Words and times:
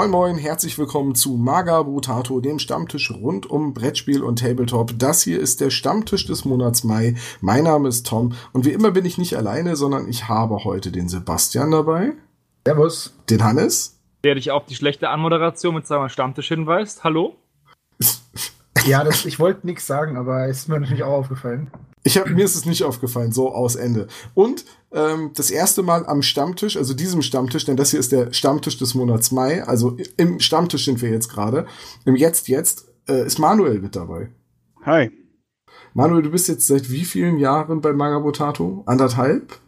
Moin 0.00 0.10
Moin, 0.10 0.38
herzlich 0.38 0.78
willkommen 0.78 1.14
zu 1.14 1.36
Maga 1.36 1.82
Brutato, 1.82 2.40
dem 2.40 2.58
Stammtisch 2.58 3.10
rund 3.10 3.44
um 3.50 3.74
Brettspiel 3.74 4.22
und 4.22 4.38
Tabletop. 4.38 4.98
Das 4.98 5.20
hier 5.20 5.38
ist 5.38 5.60
der 5.60 5.68
Stammtisch 5.68 6.24
des 6.24 6.46
Monats 6.46 6.84
Mai. 6.84 7.16
Mein 7.42 7.64
Name 7.64 7.86
ist 7.86 8.06
Tom 8.06 8.32
und 8.54 8.64
wie 8.64 8.72
immer 8.72 8.92
bin 8.92 9.04
ich 9.04 9.18
nicht 9.18 9.36
alleine, 9.36 9.76
sondern 9.76 10.08
ich 10.08 10.26
habe 10.26 10.64
heute 10.64 10.90
den 10.90 11.10
Sebastian 11.10 11.70
dabei. 11.70 12.12
Servus. 12.66 13.12
Den 13.28 13.44
Hannes. 13.44 14.00
Der 14.24 14.36
dich 14.36 14.50
auf 14.52 14.64
die 14.64 14.74
schlechte 14.74 15.10
Anmoderation 15.10 15.74
mit 15.74 15.86
seinem 15.86 16.08
Stammtisch 16.08 16.48
hinweist. 16.48 17.04
Hallo? 17.04 17.36
Ja, 18.86 19.04
das, 19.04 19.26
ich 19.26 19.38
wollte 19.38 19.66
nichts 19.66 19.86
sagen, 19.86 20.16
aber 20.16 20.48
es 20.48 20.60
ist 20.60 20.68
mir 20.70 20.80
natürlich 20.80 21.02
auch 21.02 21.18
aufgefallen. 21.18 21.70
Ich 22.04 22.16
hab, 22.16 22.26
mir 22.30 22.46
ist 22.46 22.56
es 22.56 22.64
nicht 22.64 22.84
aufgefallen, 22.84 23.32
so 23.32 23.52
aus 23.52 23.76
Ende. 23.76 24.08
Und 24.32 24.64
ähm, 24.92 25.30
das 25.34 25.50
erste 25.50 25.82
Mal 25.82 26.06
am 26.06 26.22
Stammtisch, 26.22 26.76
also 26.76 26.94
diesem 26.94 27.22
Stammtisch, 27.22 27.64
denn 27.64 27.76
das 27.76 27.90
hier 27.90 28.00
ist 28.00 28.12
der 28.12 28.32
Stammtisch 28.32 28.78
des 28.78 28.94
Monats 28.94 29.30
Mai, 29.30 29.62
also 29.64 29.96
im 30.16 30.40
Stammtisch 30.40 30.84
sind 30.84 31.00
wir 31.02 31.10
jetzt 31.10 31.28
gerade, 31.28 31.66
im 32.04 32.16
Jetzt 32.16 32.48
Jetzt, 32.48 32.86
äh, 33.08 33.24
ist 33.26 33.38
Manuel 33.38 33.80
mit 33.80 33.94
dabei. 33.96 34.30
Hi. 34.82 35.10
Manuel, 35.94 36.22
du 36.22 36.30
bist 36.30 36.48
jetzt 36.48 36.66
seit 36.66 36.90
wie 36.90 37.04
vielen 37.04 37.38
Jahren 37.38 37.80
bei 37.80 37.92
Magabotato? 37.92 38.82
Anderthalb? 38.86 39.58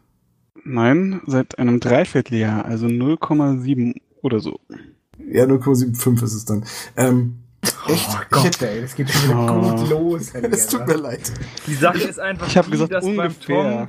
Nein, 0.65 1.21
seit 1.27 1.59
einem 1.59 1.81
Dreivierteljahr, 1.81 2.65
also 2.65 2.87
0,7 2.87 3.95
oder 4.23 4.39
so. 4.41 4.61
Ja, 5.29 5.45
0,75 5.45 6.23
ist 6.25 6.35
es 6.35 6.45
dann. 6.45 6.65
Ähm, 6.97 7.39
echt? 7.63 7.77
Oh 7.89 7.93
ich 8.23 8.31
Gott, 8.31 8.45
hätte, 8.45 8.69
ey, 8.71 8.81
das 8.83 8.95
geht 8.95 9.11
schon 9.11 9.31
wieder 9.31 9.57
Oh. 9.57 9.77
gut 9.77 9.91
los. 9.91 10.33
Es 10.51 10.67
tut 10.69 10.87
mir 10.87 10.95
leid. 10.97 11.33
Die 11.67 11.75
Sache 11.75 11.99
ist 12.03 12.21
einfach, 12.21 12.47
Ich 12.47 12.57
hab 12.57 12.67
die, 12.67 12.73
gesagt, 12.73 12.93
dass 12.93 13.05
beim 13.05 13.19
ungefähr. 13.19 13.89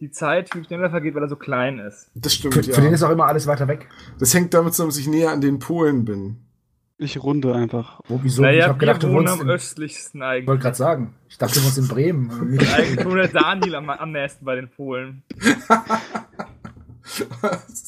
die 0.00 0.10
Zeit 0.10 0.50
viel 0.52 0.64
schneller 0.64 0.90
vergeht, 0.90 1.14
weil 1.14 1.22
er 1.22 1.28
so 1.28 1.36
klein 1.36 1.78
ist. 1.80 2.10
Das 2.14 2.34
stimmt, 2.34 2.54
Für, 2.54 2.62
für 2.62 2.70
den 2.80 2.84
ja. 2.84 2.90
ist 2.92 3.02
auch 3.02 3.10
immer 3.10 3.26
alles 3.26 3.46
weiter 3.46 3.66
weg. 3.68 3.88
Das 4.18 4.32
hängt 4.34 4.54
damit 4.54 4.74
zusammen, 4.74 4.90
dass 4.90 4.98
ich 4.98 5.08
näher 5.08 5.30
an 5.32 5.40
den 5.40 5.58
Polen 5.58 6.04
bin. 6.04 6.36
Ich 7.00 7.22
runde 7.22 7.54
einfach. 7.54 8.00
Wo, 8.08 8.18
wieso? 8.22 8.42
ich 8.42 8.48
naja, 8.48 8.68
hab 8.68 8.78
gedacht, 8.78 9.02
wir 9.02 9.08
du 9.08 9.14
wohnen 9.14 9.28
wohnst 9.28 9.40
am 9.40 9.48
in, 9.48 9.54
östlichsten 9.54 10.18
Ich 10.20 10.24
wollte 10.24 10.36
eigentlich. 10.50 10.60
gerade 10.62 10.76
sagen, 10.76 11.14
ich 11.28 11.38
dachte, 11.38 11.60
du 11.60 11.64
wohnst 11.64 11.78
in 11.78 11.86
Bremen. 11.88 12.30
Eigentlich 12.76 13.04
wohnt 13.06 13.16
der 13.18 13.28
Daniel 13.28 13.74
am, 13.76 13.88
am 13.90 14.10
nächsten 14.12 14.44
bei 14.44 14.56
den 14.56 14.68
Polen. 14.68 15.22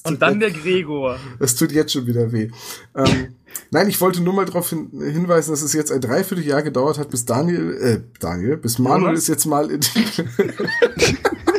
Und 0.04 0.22
dann 0.22 0.40
jetzt- 0.40 0.54
der 0.54 0.62
Gregor. 0.62 1.18
Es 1.40 1.54
tut 1.56 1.72
jetzt 1.72 1.92
schon 1.92 2.06
wieder 2.06 2.32
weh. 2.32 2.50
Ähm, 2.96 3.34
nein, 3.70 3.88
ich 3.88 4.00
wollte 4.00 4.22
nur 4.22 4.32
mal 4.32 4.46
darauf 4.46 4.70
hin, 4.70 4.90
hinweisen, 4.92 5.50
dass 5.50 5.62
es 5.62 5.72
jetzt 5.72 5.90
ein 5.92 6.00
Dreivierteljahr 6.00 6.62
gedauert 6.62 6.98
hat, 6.98 7.10
bis 7.10 7.24
Daniel, 7.24 7.74
äh, 7.82 8.00
Daniel, 8.20 8.56
bis 8.56 8.78
Manuel 8.78 9.14
ist 9.14 9.28
jetzt 9.28 9.44
mal 9.44 9.70
in 9.70 9.80
die 9.80 10.04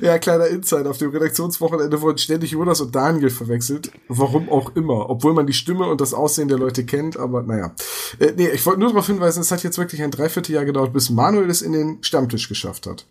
Ja, 0.00 0.18
kleiner 0.18 0.46
Insight. 0.46 0.86
Auf 0.86 0.98
dem 0.98 1.10
Redaktionswochenende 1.10 2.00
wurden 2.00 2.18
ständig 2.18 2.52
Jonas 2.52 2.80
und 2.80 2.94
Daniel 2.94 3.30
verwechselt. 3.30 3.90
Warum 4.08 4.48
auch 4.48 4.74
immer. 4.76 5.10
Obwohl 5.10 5.34
man 5.34 5.46
die 5.46 5.52
Stimme 5.52 5.86
und 5.86 6.00
das 6.00 6.14
Aussehen 6.14 6.48
der 6.48 6.58
Leute 6.58 6.84
kennt, 6.84 7.16
aber 7.16 7.42
naja. 7.42 7.74
Äh, 8.18 8.32
nee, 8.36 8.48
ich 8.48 8.64
wollte 8.66 8.80
nur 8.80 8.90
darauf 8.90 9.06
hinweisen, 9.06 9.40
es 9.40 9.50
hat 9.50 9.62
jetzt 9.62 9.78
wirklich 9.78 10.02
ein 10.02 10.10
Dreivierteljahr 10.10 10.64
gedauert, 10.64 10.92
bis 10.92 11.10
Manuel 11.10 11.50
es 11.50 11.62
in 11.62 11.72
den 11.72 12.02
Stammtisch 12.02 12.48
geschafft 12.48 12.86
hat. 12.86 13.06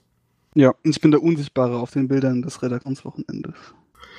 Ja, 0.55 0.69
und 0.83 0.91
ich 0.91 1.01
bin 1.01 1.11
der 1.11 1.23
Unsichtbare 1.23 1.77
auf 1.77 1.91
den 1.91 2.07
Bildern 2.07 2.41
des 2.41 2.61
Redaktionswochenendes. 2.61 3.55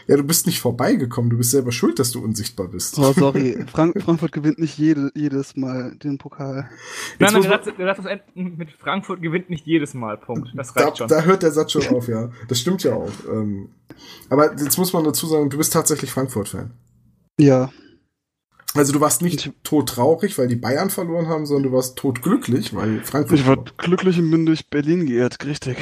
Ja, 0.06 0.16
du 0.16 0.22
bist 0.24 0.46
nicht 0.46 0.60
vorbeigekommen. 0.60 1.30
Du 1.30 1.38
bist 1.38 1.50
selber 1.52 1.72
schuld, 1.72 1.98
dass 1.98 2.10
du 2.12 2.22
unsichtbar 2.22 2.68
bist. 2.68 2.98
Oh, 2.98 3.12
sorry. 3.12 3.64
Frank 3.72 4.00
Frankfurt 4.02 4.32
gewinnt 4.32 4.58
nicht 4.58 4.76
jede, 4.78 5.10
jedes 5.14 5.56
Mal 5.56 5.96
den 5.96 6.18
Pokal. 6.18 6.68
Jetzt 7.18 7.32
Nein, 7.32 7.32
nein, 7.32 7.42
der 7.78 7.94
Satz, 7.94 8.04
der 8.04 8.20
mit 8.34 8.70
Frankfurt 8.72 9.22
gewinnt 9.22 9.48
nicht 9.50 9.66
jedes 9.66 9.94
Mal. 9.94 10.16
Punkt. 10.18 10.50
Das 10.54 10.74
Da, 10.74 10.84
reicht 10.84 10.98
schon. 10.98 11.08
da 11.08 11.22
hört 11.22 11.42
der 11.42 11.52
Satz 11.52 11.72
schon 11.72 11.86
auf, 11.88 12.08
ja. 12.08 12.30
Das 12.48 12.60
stimmt 12.60 12.82
ja 12.82 12.94
auch. 12.94 13.10
Ähm, 13.30 13.70
aber 14.28 14.52
jetzt 14.52 14.76
muss 14.78 14.92
man 14.92 15.04
dazu 15.04 15.26
sagen, 15.26 15.48
du 15.50 15.56
bist 15.58 15.72
tatsächlich 15.72 16.10
Frankfurt-Fan. 16.10 16.70
Ja, 17.40 17.70
Also 18.74 18.92
du 18.92 19.00
warst 19.00 19.22
nicht 19.22 19.46
Ich- 19.46 19.52
todtraurig, 19.62 20.36
weil 20.36 20.48
die 20.48 20.56
Bayern 20.56 20.90
verloren 20.90 21.28
haben, 21.28 21.46
sondern 21.46 21.70
du 21.70 21.76
warst 21.76 21.96
todglücklich, 21.96 22.74
weil 22.74 23.00
Frankfurt 23.04 23.38
ich 23.38 23.46
war 23.46 23.56
glücklich 23.78 24.18
und 24.18 24.30
bin 24.30 24.46
durch 24.46 24.68
Berlin 24.68 25.06
geirrt, 25.06 25.44
richtig. 25.46 25.76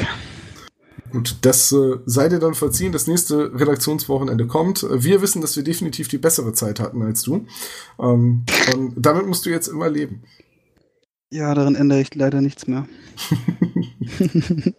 Gut, 1.11 1.37
das 1.43 1.73
äh, 1.73 1.99
sei 2.07 2.29
dir 2.29 2.39
dann 2.39 2.55
verziehen. 2.55 2.93
Das 2.93 3.07
nächste 3.07 3.53
Redaktionswochenende 3.59 4.47
kommt. 4.47 4.83
Äh, 4.83 5.03
Wir 5.03 5.21
wissen, 5.21 5.43
dass 5.43 5.57
wir 5.57 5.63
definitiv 5.63 6.09
die 6.09 6.19
bessere 6.19 6.53
Zeit 6.55 6.81
hatten 6.81 7.03
als 7.03 7.23
du. 7.23 7.47
Ähm, 8.01 8.45
und 8.75 8.95
damit 8.97 9.27
musst 9.27 9.45
du 9.45 9.51
jetzt 9.51 9.69
immer 9.69 9.91
leben. 9.91 10.23
Ja, 11.31 11.55
daran 11.55 11.75
ändere 11.75 12.01
ich 12.01 12.15
leider 12.15 12.41
nichts 12.41 12.67
mehr. 12.67 12.87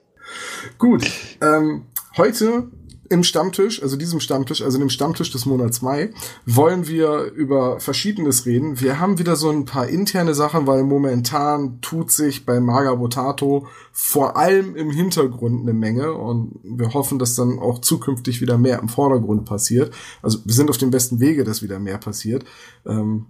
Gut, 0.78 1.10
ähm, 1.42 1.86
heute 2.18 2.72
im 3.14 3.24
Stammtisch, 3.24 3.82
also 3.82 3.96
diesem 3.96 4.20
Stammtisch, 4.20 4.62
also 4.62 4.80
dem 4.80 4.90
Stammtisch 4.90 5.32
des 5.32 5.46
Monats 5.46 5.82
Mai, 5.82 6.10
wollen 6.46 6.88
wir 6.88 7.32
über 7.32 7.80
Verschiedenes 7.80 8.46
reden. 8.48 8.82
Wir 8.82 9.00
haben 9.00 9.20
wieder 9.20 9.36
so 9.36 9.50
ein 9.50 9.66
paar 9.66 9.88
interne 9.88 10.34
Sachen, 10.34 10.66
weil 10.66 10.84
momentan 10.84 11.80
tut 11.82 12.12
sich 12.12 12.46
bei 12.46 12.60
Maga 12.60 12.96
Botato 12.96 13.68
vor 13.92 14.36
allem 14.36 14.76
im 14.76 14.90
Hintergrund 14.90 15.62
eine 15.62 15.74
Menge 15.74 16.14
und 16.14 16.60
wir 16.64 16.94
hoffen, 16.94 17.20
dass 17.20 17.36
dann 17.36 17.60
auch 17.60 17.80
zukünftig 17.80 18.42
wieder 18.42 18.58
mehr 18.58 18.80
im 18.80 18.90
Vordergrund 18.90 19.46
passiert. 19.46 19.94
Also 20.24 20.40
wir 20.44 20.54
sind 20.54 20.72
auf 20.72 20.78
dem 20.78 20.90
besten 20.90 21.20
Wege, 21.20 21.44
dass 21.44 21.62
wieder 21.62 21.80
mehr 21.80 22.00
passiert. 22.00 22.44
Ähm, 22.86 23.28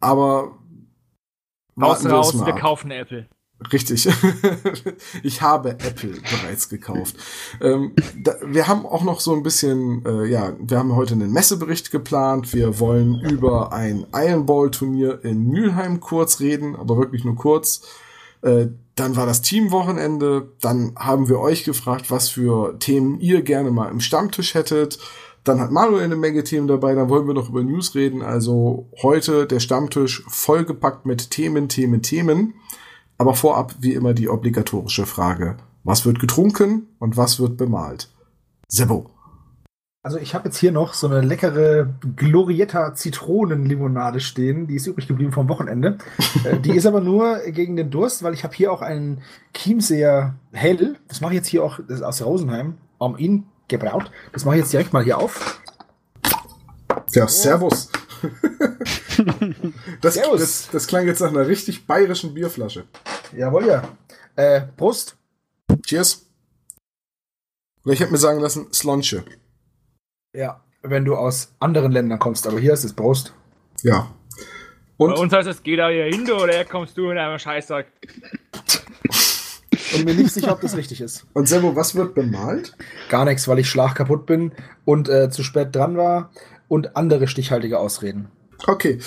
aber 0.00 0.58
Raus, 1.80 2.02
wir 2.02 2.08
es 2.08 2.12
raus, 2.12 2.46
wir 2.46 2.54
ab. 2.54 2.60
kaufen 2.60 2.90
Apple. 2.90 3.28
Richtig. 3.72 4.06
ich 5.22 5.40
habe 5.40 5.70
Apple 5.70 6.14
bereits 6.30 6.68
gekauft. 6.68 7.16
Ähm, 7.60 7.92
da, 8.22 8.34
wir 8.44 8.68
haben 8.68 8.84
auch 8.84 9.02
noch 9.02 9.20
so 9.20 9.34
ein 9.34 9.42
bisschen, 9.42 10.04
äh, 10.04 10.26
ja, 10.26 10.52
wir 10.60 10.78
haben 10.78 10.94
heute 10.94 11.14
einen 11.14 11.32
Messebericht 11.32 11.90
geplant. 11.90 12.52
Wir 12.52 12.78
wollen 12.78 13.18
über 13.20 13.72
ein 13.72 14.06
Iron 14.14 14.44
Ball 14.44 14.70
Turnier 14.70 15.24
in 15.24 15.48
Mülheim 15.48 16.00
kurz 16.00 16.40
reden, 16.40 16.76
aber 16.76 16.98
wirklich 16.98 17.24
nur 17.24 17.36
kurz. 17.36 17.82
Äh, 18.42 18.68
dann 18.94 19.16
war 19.16 19.26
das 19.26 19.42
Teamwochenende. 19.42 20.52
Dann 20.60 20.92
haben 20.96 21.28
wir 21.28 21.38
euch 21.40 21.64
gefragt, 21.64 22.10
was 22.10 22.28
für 22.28 22.78
Themen 22.78 23.18
ihr 23.20 23.42
gerne 23.42 23.70
mal 23.70 23.90
im 23.90 24.00
Stammtisch 24.00 24.54
hättet. 24.54 24.98
Dann 25.44 25.60
hat 25.60 25.70
Manuel 25.70 26.04
eine 26.04 26.16
Menge 26.16 26.44
Themen 26.44 26.66
dabei. 26.66 26.94
Dann 26.94 27.08
wollen 27.08 27.26
wir 27.26 27.34
noch 27.34 27.48
über 27.48 27.62
News 27.62 27.94
reden. 27.94 28.20
Also 28.20 28.88
heute 29.02 29.46
der 29.46 29.60
Stammtisch 29.60 30.24
vollgepackt 30.28 31.06
mit 31.06 31.30
Themen, 31.30 31.68
Themen, 31.68 32.02
Themen. 32.02 32.54
Aber 33.18 33.34
vorab 33.34 33.74
wie 33.80 33.94
immer 33.94 34.14
die 34.14 34.28
obligatorische 34.28 35.06
Frage. 35.06 35.56
Was 35.84 36.04
wird 36.04 36.18
getrunken 36.18 36.88
und 36.98 37.16
was 37.16 37.38
wird 37.38 37.56
bemalt? 37.56 38.10
Sebo. 38.68 39.10
Also 40.02 40.18
ich 40.18 40.34
habe 40.34 40.44
jetzt 40.44 40.58
hier 40.58 40.70
noch 40.70 40.94
so 40.94 41.08
eine 41.08 41.20
leckere 41.20 41.88
Glorietta 42.14 42.94
Zitronenlimonade 42.94 44.20
stehen. 44.20 44.68
Die 44.68 44.76
ist 44.76 44.86
übrig 44.86 45.08
geblieben 45.08 45.32
vom 45.32 45.48
Wochenende. 45.48 45.98
Äh, 46.44 46.60
die 46.60 46.76
ist 46.76 46.86
aber 46.86 47.00
nur 47.00 47.38
gegen 47.46 47.76
den 47.76 47.90
Durst, 47.90 48.22
weil 48.22 48.34
ich 48.34 48.44
habe 48.44 48.54
hier 48.54 48.70
auch 48.70 48.82
einen 48.82 49.22
Chiemseer 49.54 50.34
Hell. 50.52 50.96
Das 51.08 51.20
mache 51.20 51.32
ich 51.32 51.38
jetzt 51.38 51.48
hier 51.48 51.64
auch, 51.64 51.80
das 51.88 51.98
ist 51.98 52.02
aus 52.02 52.22
Rosenheim, 52.22 52.74
am 52.98 53.16
Inn 53.16 53.44
gebraut. 53.68 54.10
Das 54.32 54.44
mache 54.44 54.56
ich 54.56 54.62
jetzt 54.62 54.72
direkt 54.72 54.92
mal 54.92 55.02
hier 55.02 55.18
auf. 55.18 55.60
Ja, 57.12 57.26
Servus. 57.26 57.90
Das, 60.00 60.14
Servus. 60.14 60.40
Das, 60.40 60.68
das 60.70 60.86
klang 60.86 61.06
jetzt 61.06 61.20
nach 61.20 61.28
einer 61.28 61.46
richtig 61.46 61.86
bayerischen 61.86 62.34
Bierflasche. 62.34 62.84
Jawohl, 63.36 63.66
ja. 63.66 63.82
Äh, 64.36 64.62
Prost. 64.76 65.16
Cheers. 65.84 66.26
Oder 67.84 67.94
ich 67.94 68.00
hätte 68.00 68.12
mir 68.12 68.18
sagen 68.18 68.40
lassen, 68.40 68.66
Slonche. 68.72 69.24
Ja, 70.34 70.60
wenn 70.82 71.04
du 71.04 71.16
aus 71.16 71.52
anderen 71.60 71.92
Ländern 71.92 72.18
kommst, 72.18 72.46
aber 72.46 72.58
hier 72.58 72.72
ist 72.72 72.84
es 72.84 72.92
Prost. 72.92 73.32
Ja. 73.82 74.12
Bei 74.98 75.04
Und, 75.06 75.12
uns 75.18 75.32
heißt 75.32 75.48
es, 75.48 75.62
geh 75.62 75.76
da 75.76 75.88
hier 75.88 76.04
hin, 76.04 76.24
du, 76.24 76.34
oder 76.34 76.64
kommst 76.64 76.96
du 76.96 77.10
in 77.10 77.18
einem 77.18 77.38
Scheißsack. 77.38 77.86
Und 79.94 80.04
mir 80.04 80.14
nicht 80.14 80.32
sicher, 80.32 80.52
ob 80.52 80.60
das 80.60 80.76
richtig 80.76 81.00
ist. 81.00 81.26
und 81.32 81.48
Sebo, 81.48 81.76
was 81.76 81.94
wird 81.94 82.14
bemalt? 82.14 82.76
Gar 83.08 83.24
nichts, 83.26 83.46
weil 83.46 83.58
ich 83.58 83.68
schlagkaputt 83.68 84.26
bin 84.26 84.52
und 84.84 85.08
äh, 85.08 85.30
zu 85.30 85.42
spät 85.42 85.74
dran 85.74 85.96
war 85.96 86.30
und 86.68 86.96
andere 86.96 87.28
stichhaltige 87.28 87.78
Ausreden. 87.78 88.28
Okay. 88.66 88.98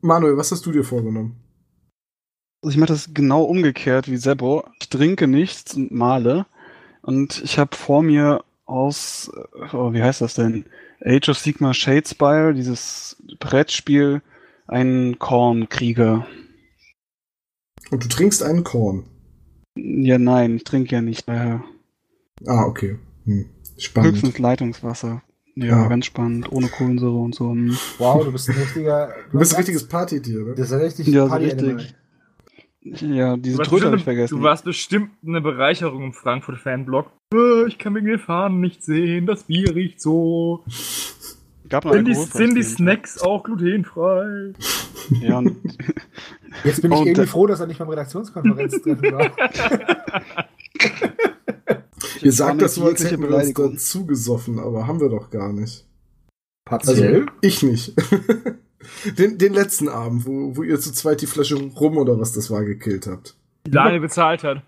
Manuel, 0.00 0.36
was 0.36 0.50
hast 0.52 0.64
du 0.66 0.72
dir 0.72 0.84
vorgenommen? 0.84 1.36
Also 2.62 2.72
ich 2.72 2.78
mache 2.78 2.88
das 2.92 3.12
genau 3.12 3.42
umgekehrt 3.44 4.10
wie 4.10 4.16
Sebo. 4.16 4.64
Ich 4.80 4.88
trinke 4.88 5.26
nichts 5.26 5.74
und 5.74 5.92
male. 5.92 6.46
Und 7.02 7.42
ich 7.44 7.58
habe 7.58 7.76
vor 7.76 8.02
mir 8.02 8.44
aus, 8.64 9.30
äh, 9.34 9.76
oh, 9.76 9.92
wie 9.92 10.02
heißt 10.02 10.22
das 10.22 10.34
denn? 10.34 10.64
Age 11.04 11.28
of 11.28 11.38
Sigma 11.38 11.74
Shadespire, 11.74 12.54
dieses 12.54 13.22
Brettspiel, 13.38 14.22
einen 14.66 15.18
Kornkrieger. 15.18 16.26
Und 17.90 18.02
du 18.04 18.08
trinkst 18.08 18.42
einen 18.42 18.64
Korn. 18.64 19.04
Ja, 19.76 20.18
nein, 20.18 20.56
ich 20.56 20.64
trinke 20.64 20.94
ja 20.94 21.02
nicht. 21.02 21.28
Daher 21.28 21.62
Ah, 22.46 22.64
okay. 22.64 22.98
Hm. 23.24 23.46
Spannend. 23.78 24.12
höchstens 24.12 24.38
Leitungswasser. 24.38 25.22
Ja, 25.56 25.66
Ja. 25.66 25.88
ganz 25.88 26.06
spannend. 26.06 26.50
Ohne 26.50 26.68
Kohlensäure 26.68 27.16
und 27.16 27.34
so. 27.34 27.50
Hm. 27.50 27.76
Wow, 27.98 28.24
du 28.24 28.32
bist 28.32 28.48
ein 28.50 28.56
richtiger. 28.56 29.12
Du 29.32 29.38
bist 29.38 29.52
ein 29.54 29.58
richtiges 29.58 29.86
Partytier, 29.88 30.40
ne? 30.44 30.54
Das 30.56 30.66
ist 30.68 30.72
ein 30.72 30.80
richtig 30.80 31.06
Ja, 31.08 31.24
so 31.24 31.28
Party-Animal. 31.30 31.74
richtig. 31.76 31.94
Ja, 33.00 33.36
diese 33.38 33.62
Tröte 33.62 33.86
habe 33.86 33.96
ich 33.96 34.04
vergessen. 34.04 34.36
du 34.36 34.42
warst 34.42 34.64
bestimmt 34.64 35.10
eine 35.26 35.40
Bereicherung 35.40 36.02
im 36.04 36.12
Frankfurt-Fanblog. 36.12 37.06
Äh, 37.32 37.66
Ich 37.66 37.78
kann 37.78 37.94
mit 37.94 38.04
den 38.04 38.18
Fahnen 38.18 38.60
nicht 38.60 38.82
sehen, 38.82 39.24
das 39.26 39.44
Bier 39.44 39.74
riecht 39.74 40.02
so. 40.02 40.64
Gab 41.70 41.88
Sind 41.88 42.06
die, 42.06 42.14
sind 42.14 42.54
die. 42.56 42.62
Snacks 42.62 43.22
auch 43.22 43.42
glutenfrei? 43.44 44.52
Ja, 45.22 45.38
und 45.38 45.56
Jetzt 46.62 46.82
bin 46.82 46.92
ich 46.92 46.98
Und, 46.98 47.06
irgendwie 47.06 47.22
äh, 47.22 47.26
froh, 47.26 47.46
dass 47.46 47.60
er 47.60 47.66
nicht 47.66 47.78
beim 47.78 47.88
Redaktionskonferenztreffen 47.88 49.12
war. 49.12 49.30
Ihr 52.24 52.32
sagt 52.32 52.62
das 52.62 52.76
so, 52.76 52.84
als 52.84 53.04
hätten 53.04 53.22
wir 53.22 53.28
uns 53.28 53.36
Beleidigung. 53.36 53.72
dazu 53.72 54.06
gesoffen, 54.06 54.58
aber 54.58 54.86
haben 54.86 55.00
wir 55.00 55.08
doch 55.08 55.30
gar 55.30 55.52
nicht. 55.52 55.86
Partiell? 56.64 57.26
Ich 57.40 57.62
nicht. 57.62 57.94
den, 59.18 59.38
den 59.38 59.52
letzten 59.52 59.88
Abend, 59.88 60.26
wo, 60.26 60.56
wo 60.56 60.62
ihr 60.62 60.80
zu 60.80 60.92
zweit 60.92 61.20
die 61.20 61.26
Flasche 61.26 61.56
rum 61.56 61.98
oder 61.98 62.18
was 62.18 62.32
das 62.32 62.50
war 62.50 62.64
gekillt 62.64 63.06
habt. 63.06 63.36
Die 63.66 63.70
Daniel 63.70 64.00
bezahlt 64.00 64.44
hat. 64.44 64.62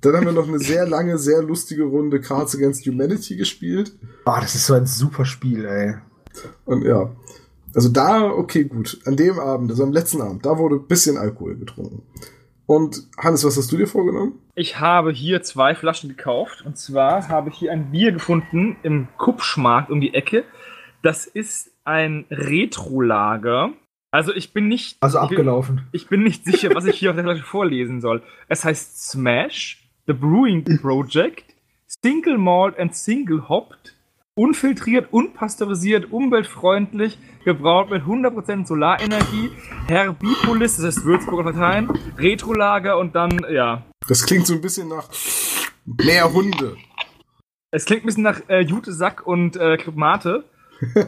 Dann 0.00 0.16
haben 0.16 0.26
wir 0.26 0.32
noch 0.32 0.48
eine 0.48 0.58
sehr 0.58 0.86
lange, 0.86 1.18
sehr 1.18 1.42
lustige 1.42 1.82
Runde 1.82 2.20
Cards 2.20 2.54
Against 2.54 2.86
Humanity 2.86 3.36
gespielt. 3.36 3.92
Oh, 4.24 4.36
das 4.40 4.54
ist 4.54 4.66
so 4.66 4.74
ein 4.74 4.86
super 4.86 5.24
Spiel, 5.24 5.64
ey. 5.64 5.94
Und 6.64 6.84
ja. 6.84 7.10
Also 7.74 7.88
da, 7.88 8.30
okay, 8.30 8.64
gut. 8.64 9.00
An 9.04 9.16
dem 9.16 9.38
Abend, 9.38 9.70
also 9.70 9.82
am 9.82 9.92
letzten 9.92 10.20
Abend, 10.20 10.44
da 10.44 10.58
wurde 10.58 10.76
ein 10.76 10.86
bisschen 10.86 11.16
Alkohol 11.16 11.56
getrunken. 11.56 12.02
Und 12.70 13.08
Hannes, 13.18 13.44
was 13.44 13.56
hast 13.56 13.72
du 13.72 13.76
dir 13.76 13.88
vorgenommen? 13.88 14.38
Ich 14.54 14.78
habe 14.78 15.10
hier 15.10 15.42
zwei 15.42 15.74
Flaschen 15.74 16.08
gekauft. 16.08 16.64
Und 16.64 16.78
zwar 16.78 17.28
habe 17.28 17.50
ich 17.50 17.56
hier 17.56 17.72
ein 17.72 17.90
Bier 17.90 18.12
gefunden 18.12 18.76
im 18.84 19.08
Kupschmarkt 19.16 19.90
um 19.90 20.00
die 20.00 20.14
Ecke. 20.14 20.44
Das 21.02 21.26
ist 21.26 21.72
ein 21.82 22.26
Retro-Lager. 22.30 23.72
Also 24.12 24.32
ich 24.32 24.52
bin 24.52 24.68
nicht. 24.68 24.98
Also 25.00 25.18
ich 25.20 25.30
bin, 25.30 25.38
abgelaufen. 25.38 25.88
ich 25.90 26.06
bin 26.06 26.22
nicht 26.22 26.44
sicher, 26.44 26.72
was 26.72 26.84
ich 26.84 26.96
hier 26.96 27.10
auf 27.10 27.16
der 27.16 27.24
Flasche 27.24 27.42
vorlesen 27.42 28.00
soll. 28.00 28.22
Es 28.46 28.64
heißt 28.64 29.10
Smash, 29.10 29.90
The 30.06 30.12
Brewing 30.12 30.62
Project, 30.80 31.46
Single 31.88 32.38
Malt 32.38 32.78
and 32.78 32.94
Single 32.94 33.48
Hopped, 33.48 33.96
unfiltriert, 34.34 35.12
unpasteurisiert, 35.12 36.12
umweltfreundlich, 36.12 37.18
gebraut 37.44 37.90
mit 37.90 38.02
100% 38.02 38.66
Solarenergie, 38.66 39.50
Herbipolis, 39.88 40.76
das 40.76 40.86
heißt 40.86 41.04
Würzburger 41.04 41.52
Parteien, 41.52 41.90
Retro-Lager 42.18 42.98
und 42.98 43.14
dann, 43.14 43.44
ja. 43.50 43.84
Das 44.08 44.24
klingt 44.26 44.46
so 44.46 44.54
ein 44.54 44.60
bisschen 44.60 44.88
nach 44.88 45.08
mehr 45.84 46.32
Hunde. 46.32 46.76
Es 47.70 47.84
klingt 47.84 48.04
ein 48.04 48.06
bisschen 48.06 48.22
nach 48.22 48.40
äh, 48.48 48.60
Jute 48.60 48.92
Sack 48.92 49.26
und 49.26 49.56
äh, 49.56 49.76
Club 49.76 49.96
Mate. 49.96 50.44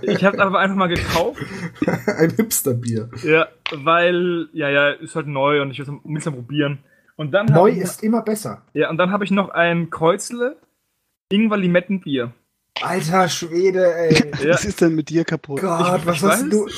Ich 0.02 0.22
habe 0.22 0.38
aber 0.38 0.58
einfach 0.58 0.76
mal 0.76 0.88
gekauft, 0.88 1.42
ein 2.18 2.30
Hipsterbier. 2.30 3.08
ja, 3.24 3.48
weil, 3.72 4.48
ja, 4.52 4.68
ja, 4.68 4.90
ist 4.90 5.16
halt 5.16 5.26
neu 5.26 5.62
und 5.62 5.70
ich 5.70 5.78
will 5.78 6.18
es 6.18 6.26
mal 6.26 6.32
probieren. 6.32 6.80
Und 7.16 7.32
dann 7.32 7.46
Neu 7.46 7.70
ich, 7.70 7.78
ist 7.78 8.02
immer 8.02 8.22
besser. 8.22 8.62
Ja, 8.74 8.90
und 8.90 8.96
dann 8.98 9.10
habe 9.10 9.24
ich 9.24 9.30
noch 9.30 9.50
ein 9.50 9.90
Kreuzle 9.90 10.56
Ingwer 11.30 11.56
Limettenbier. 11.56 12.32
Alter 12.82 13.28
Schwede, 13.28 13.94
ey. 13.94 14.32
Ja, 14.42 14.54
was 14.54 14.64
ist 14.64 14.80
denn 14.80 14.94
mit 14.94 15.08
dir 15.08 15.24
kaputt? 15.24 15.60
Gott, 15.60 16.00
ich 16.00 16.06
was 16.06 16.22
weiß 16.22 16.42
hast 16.42 16.52
du? 16.52 16.68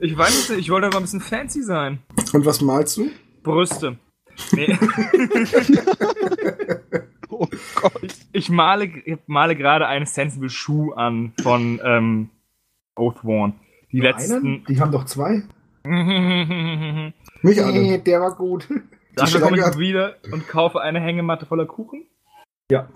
ich 0.00 0.16
weiß 0.16 0.28
es 0.34 0.48
nicht, 0.50 0.60
ich 0.60 0.70
wollte 0.70 0.86
aber 0.86 0.96
ein 0.98 1.02
bisschen 1.02 1.20
fancy 1.20 1.62
sein. 1.62 1.98
Und 2.32 2.44
was 2.46 2.60
malst 2.60 2.96
du? 2.98 3.10
Brüste. 3.42 3.98
Nee, 4.52 4.76
Oh 7.28 7.46
Gott. 7.76 8.14
ich 8.32 8.48
male, 8.48 8.84
ich 8.86 9.18
male 9.26 9.56
gerade 9.56 9.86
einen 9.86 10.06
Sensible 10.06 10.48
Shoe 10.50 10.96
an 10.96 11.32
von 11.42 11.80
ähm, 11.84 12.30
Oathworn. 12.96 13.54
Die 13.92 14.00
letzten. 14.00 14.34
Einen? 14.34 14.64
Die 14.68 14.80
haben 14.80 14.92
doch 14.92 15.04
zwei. 15.04 15.42
Nicht 17.42 17.60
alle. 17.60 17.72
Nee, 17.72 17.98
der 17.98 18.20
war 18.20 18.34
gut. 18.34 18.68
Dafür 19.16 19.40
komme 19.40 19.58
ich 19.58 19.78
wieder 19.78 20.16
und 20.32 20.48
kaufe 20.48 20.80
eine 20.80 21.00
Hängematte 21.00 21.46
voller 21.46 21.66
Kuchen. 21.66 22.06
Ja. 22.70 22.88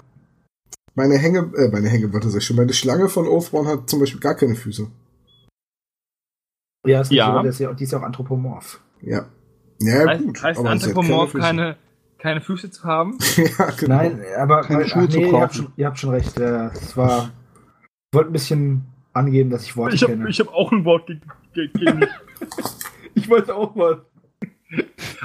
Meine 0.98 1.16
Hänge, 1.16 1.48
äh, 1.56 1.68
meine 1.68 1.88
Hängematte 1.88 2.28
sag 2.28 2.40
ich 2.40 2.44
schon. 2.44 2.56
Meine 2.56 2.72
Schlange 2.72 3.08
von 3.08 3.28
Oathborn 3.28 3.68
hat 3.68 3.88
zum 3.88 4.00
Beispiel 4.00 4.18
gar 4.18 4.34
keine 4.34 4.56
Füße. 4.56 4.90
Ja, 6.84 7.02
ist 7.02 7.12
Ja. 7.12 7.40
So, 7.40 7.48
ist 7.48 7.60
ja, 7.60 7.72
die 7.72 7.84
ist 7.84 7.92
ja 7.92 7.98
auch 8.00 8.02
anthropomorph. 8.02 8.80
Ja. 9.00 9.26
Ja, 9.80 10.06
heißt 10.08 10.24
gut. 10.24 10.42
heißt 10.42 10.58
aber 10.58 10.70
Anthropomorph 10.70 11.34
keine, 11.34 11.76
keine 12.18 12.40
Füße 12.40 12.72
zu 12.72 12.82
haben? 12.82 13.16
ja, 13.36 13.70
genau. 13.78 13.94
Nein, 13.94 14.20
aber 14.36 14.62
Keine 14.62 14.82
ach, 14.84 14.88
Schuhe 14.88 15.08
zu 15.08 15.18
nee, 15.18 15.26
ihr, 15.30 15.32
habt 15.40 15.52
kaufen. 15.52 15.54
schon, 15.54 15.72
ihr 15.76 15.86
habt 15.86 15.98
schon 16.00 16.10
recht. 16.10 16.36
Äh, 16.40 16.66
es 16.74 16.96
war. 16.96 17.30
Ich 18.10 18.16
wollte 18.16 18.30
ein 18.30 18.32
bisschen 18.32 18.82
angeben, 19.12 19.50
dass 19.50 19.62
ich 19.62 19.76
Worte 19.76 19.94
Ich 19.94 20.02
habe 20.02 20.14
kenne. 20.14 20.28
hab 20.28 20.48
auch 20.48 20.72
ein 20.72 20.84
Wort 20.84 21.06
gegen, 21.06 21.22
gegen, 21.54 21.72
gegen 21.74 21.98
mich. 22.00 22.08
ich 23.14 23.28
wollte 23.28 23.54
auch 23.54 23.76
mal. 23.76 24.04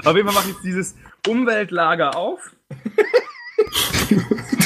Auf 0.06 0.16
jeden 0.16 0.28
Fall 0.28 0.36
mache 0.36 0.50
ich 0.50 0.54
jetzt 0.54 0.64
dieses 0.64 0.96
Umweltlager 1.28 2.16
auf. 2.16 2.40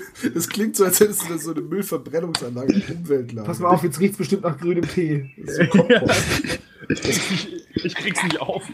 Es 0.34 0.48
klingt 0.48 0.76
so, 0.76 0.84
als 0.84 1.00
hättest 1.00 1.24
du 1.24 1.32
da 1.32 1.38
so 1.38 1.50
eine 1.52 1.60
Müllverbrennungsanlage 1.62 2.72
im 2.72 2.96
Umweltlager. 2.98 3.46
Pass 3.46 3.58
mal 3.58 3.68
auf, 3.68 3.82
jetzt 3.82 3.98
riecht's 4.00 4.16
bestimmt 4.18 4.42
nach 4.42 4.58
grünem 4.58 4.86
Tee. 4.88 5.30
So. 5.46 5.62
Ich, 6.88 7.84
ich 7.84 7.94
krieg's 7.94 8.22
nicht 8.24 8.40
auf. 8.40 8.64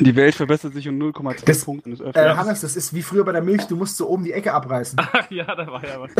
Die 0.00 0.16
Welt 0.16 0.34
verbessert 0.34 0.72
sich 0.74 0.88
um 0.88 0.96
0,2 0.98 1.44
Das- 1.44 1.64
Punkte. 1.64 1.90
Das 1.90 2.00
Äh, 2.00 2.04
öffnet. 2.04 2.36
Hannes, 2.36 2.60
das 2.62 2.74
ist 2.74 2.94
wie 2.94 3.02
früher 3.02 3.24
bei 3.24 3.32
der 3.32 3.42
Milch, 3.42 3.64
du 3.66 3.76
musst 3.76 3.96
so 3.96 4.08
oben 4.08 4.24
die 4.24 4.32
Ecke 4.32 4.52
abreißen. 4.52 4.98
Ach 5.12 5.30
ja, 5.30 5.44
da 5.54 5.66
war 5.66 5.84
ja 5.86 6.00
was. 6.00 6.10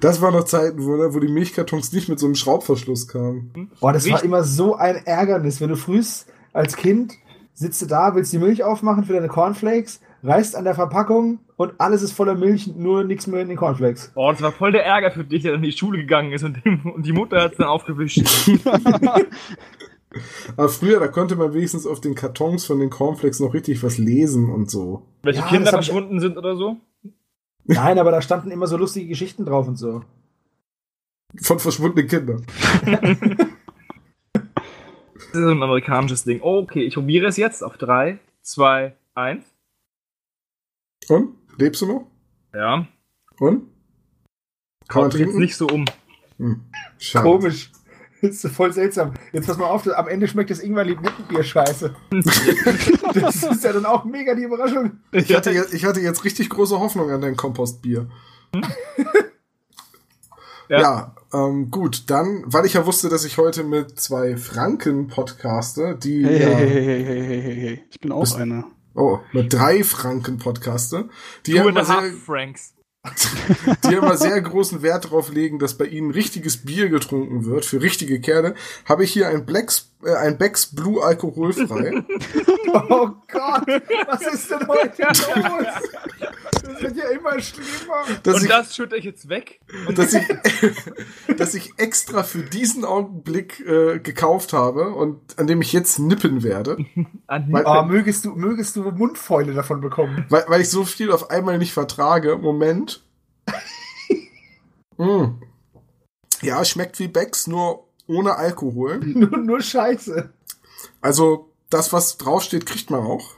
Das 0.00 0.20
waren 0.22 0.32
noch 0.34 0.44
Zeiten, 0.44 0.82
wo, 0.84 0.96
ne, 0.96 1.12
wo 1.14 1.20
die 1.20 1.28
Milchkartons 1.28 1.92
nicht 1.92 2.08
mit 2.08 2.18
so 2.18 2.26
einem 2.26 2.34
Schraubverschluss 2.34 3.06
kamen. 3.06 3.70
Boah, 3.80 3.92
das 3.92 4.04
war 4.06 4.14
Richtig. 4.14 4.24
immer 4.28 4.42
so 4.42 4.74
ein 4.76 4.96
Ärgernis, 5.04 5.60
wenn 5.60 5.68
du 5.68 5.76
frühst 5.76 6.26
als 6.52 6.76
Kind 6.76 7.14
sitzt 7.52 7.82
du 7.82 7.86
da, 7.86 8.14
willst 8.14 8.32
die 8.32 8.38
Milch 8.38 8.64
aufmachen 8.64 9.04
für 9.04 9.12
deine 9.12 9.28
Cornflakes, 9.28 10.00
reißt 10.22 10.56
an 10.56 10.64
der 10.64 10.74
Verpackung 10.74 11.40
und 11.60 11.74
alles 11.78 12.00
ist 12.00 12.12
voller 12.12 12.34
Milch, 12.34 12.68
nur 12.74 13.04
nichts 13.04 13.26
mehr 13.26 13.42
in 13.42 13.48
den 13.48 13.58
Cornflakes. 13.58 14.12
Oh, 14.14 14.30
das 14.30 14.40
war 14.40 14.50
voll 14.50 14.72
der 14.72 14.84
Ärger 14.86 15.10
für 15.10 15.24
dich, 15.24 15.42
der 15.42 15.52
dann 15.52 15.62
in 15.62 15.70
die 15.70 15.76
Schule 15.76 15.98
gegangen 15.98 16.32
ist 16.32 16.42
und, 16.42 16.56
die- 16.64 16.80
und 16.88 17.04
die 17.04 17.12
Mutter 17.12 17.42
hat's 17.42 17.58
dann 17.58 17.66
aufgewischt. 17.68 18.22
Aber 20.56 20.68
früher, 20.70 20.98
da 21.00 21.08
konnte 21.08 21.36
man 21.36 21.52
wenigstens 21.52 21.86
auf 21.86 22.00
den 22.00 22.14
Kartons 22.14 22.64
von 22.64 22.80
den 22.80 22.88
Cornflakes 22.90 23.40
noch 23.40 23.52
richtig 23.54 23.82
was 23.82 23.98
lesen 23.98 24.48
und 24.50 24.70
so. 24.70 25.06
Welche 25.22 25.40
Ja, 25.40 25.46
Kinder 25.48 25.70
hab 25.72 25.80
ich- 25.80 25.86
verschwunden 25.86 26.18
sind 26.18 26.36
oder 26.38 26.56
so? 26.56 26.78
Nein, 27.64 27.98
aber 27.98 28.10
da 28.10 28.20
standen 28.22 28.50
immer 28.50 28.66
so 28.66 28.76
lustige 28.78 29.06
Geschichten 29.08 29.44
drauf 29.44 29.68
und 29.68 29.76
so. 29.76 30.02
Von 31.42 31.58
verschwundenen 31.58 32.08
Kindern. 32.08 32.46
Das 35.32 35.38
ist 35.38 35.44
so 35.44 35.50
ein 35.50 35.62
amerikanisches 35.62 36.24
Ding. 36.24 36.40
Okay, 36.42 36.82
ich 36.82 36.94
probiere 36.94 37.26
es 37.28 37.36
jetzt 37.36 37.62
auf 37.62 37.76
3, 37.76 38.18
2, 38.42 38.96
1. 39.14 39.44
Und? 41.08 41.36
Lebst 41.60 41.82
du 41.82 41.86
noch? 41.86 42.06
Ja. 42.54 42.86
Und? 43.38 43.68
Kann 44.88 45.02
man 45.02 45.10
trinken? 45.10 45.38
nicht 45.38 45.56
so 45.56 45.66
um. 45.66 45.84
Hm. 46.38 46.62
Schade. 46.98 47.22
Komisch. 47.28 47.70
Das 48.22 48.30
ist 48.44 48.54
voll 48.54 48.72
seltsam. 48.72 49.12
Jetzt 49.32 49.46
pass 49.46 49.58
mal 49.58 49.66
auf, 49.66 49.86
am 49.86 50.08
Ende 50.08 50.26
schmeckt 50.26 50.50
das 50.50 50.60
Ingwer 50.60 50.84
Limettenbier 50.84 51.42
scheiße. 51.42 51.94
das 53.14 53.42
ist 53.42 53.64
ja 53.64 53.72
dann 53.74 53.84
auch 53.84 54.04
mega 54.04 54.34
die 54.34 54.44
Überraschung. 54.44 55.00
Ich 55.12 55.34
hatte, 55.34 55.50
jetzt, 55.50 55.74
ich 55.74 55.84
hatte 55.84 56.00
jetzt 56.00 56.24
richtig 56.24 56.48
große 56.48 56.80
Hoffnung 56.80 57.10
an 57.10 57.20
dein 57.20 57.36
Kompostbier. 57.36 58.08
Ja. 60.68 60.80
Ja, 60.80 61.14
ähm, 61.32 61.70
gut, 61.70 62.04
dann, 62.10 62.44
weil 62.46 62.64
ich 62.64 62.74
ja 62.74 62.86
wusste, 62.86 63.08
dass 63.08 63.24
ich 63.24 63.38
heute 63.38 63.64
mit 63.64 63.98
zwei 63.98 64.36
Franken 64.36 65.08
podcaste, 65.08 65.96
die 65.96 66.24
Hey, 66.24 66.40
ja, 66.40 66.48
hey, 66.48 66.68
hey, 66.70 66.82
hey, 66.82 66.94
hey, 66.94 67.24
hey, 67.26 67.42
hey, 67.42 67.60
hey. 67.60 67.84
Ich 67.90 68.00
bin 68.00 68.12
auch 68.12 68.20
Bist- 68.20 68.36
einer. 68.36 68.64
Oh, 68.94 69.20
mit 69.32 69.52
drei 69.52 69.84
Franken 69.84 70.38
podcaste, 70.38 71.08
die 71.46 71.52
ja, 71.52 71.62
Two 71.62 71.68
and 71.68 71.86
sehr, 71.86 72.12
Franks. 72.24 72.74
die 73.84 73.94
immer 73.94 74.18
sehr 74.18 74.38
großen 74.42 74.82
Wert 74.82 75.06
darauf 75.06 75.32
legen, 75.32 75.58
dass 75.58 75.78
bei 75.78 75.86
ihnen 75.86 76.10
richtiges 76.10 76.58
Bier 76.58 76.90
getrunken 76.90 77.46
wird, 77.46 77.64
für 77.64 77.80
richtige 77.80 78.20
Kerle, 78.20 78.54
habe 78.84 79.04
ich 79.04 79.12
hier 79.12 79.28
ein 79.28 79.46
Blacks, 79.46 79.92
äh, 80.04 80.14
ein 80.14 80.36
Becks 80.36 80.66
Blue 80.74 81.02
alkoholfrei. 81.02 82.04
Oh 82.72 83.10
Gott, 83.32 83.66
was 84.06 84.32
ist 84.32 84.48
denn 84.48 84.68
heute 84.68 85.02
los? 85.02 85.66
Das 86.72 86.82
wird 86.82 86.96
ja 86.96 87.08
immer 87.10 87.40
schlimmer. 87.40 88.04
dass 88.22 88.34
Und 88.36 88.42
ich, 88.42 88.48
das 88.48 88.74
schütte 88.76 88.96
ich 88.96 89.04
jetzt 89.04 89.28
weg. 89.28 89.60
dass 89.94 90.12
ich, 90.14 90.24
dass 91.36 91.54
ich 91.54 91.72
extra 91.78 92.22
für 92.22 92.42
diesen 92.42 92.84
Augenblick 92.84 93.60
äh, 93.60 93.98
gekauft 93.98 94.52
habe 94.52 94.90
und 94.90 95.38
an 95.38 95.46
dem 95.46 95.60
ich 95.62 95.72
jetzt 95.72 95.98
nippen 95.98 96.42
werde, 96.42 96.78
An 97.26 97.52
Weil- 97.52 97.64
Oh, 97.66 97.82
mögest 97.84 98.24
du, 98.24 98.30
mögest 98.34 98.76
du 98.76 98.82
Mundfäule 98.90 99.52
davon 99.54 99.80
bekommen. 99.80 100.24
weil, 100.28 100.44
weil 100.48 100.60
ich 100.60 100.68
so 100.70 100.84
viel 100.84 101.10
auf 101.12 101.30
einmal 101.30 101.58
nicht 101.58 101.72
vertrage. 101.72 102.36
Moment. 102.36 103.04
mm. 104.98 105.24
Ja, 106.42 106.64
schmeckt 106.64 106.98
wie 106.98 107.08
Becks, 107.08 107.46
nur 107.46 107.86
ohne 108.06 108.36
Alkohol. 108.36 108.98
Nur, 108.98 109.36
nur 109.38 109.60
Scheiße. 109.60 110.32
Also 111.00 111.50
das, 111.68 111.92
was 111.92 112.16
draufsteht, 112.16 112.66
kriegt 112.66 112.90
man 112.90 113.00
auch. 113.00 113.34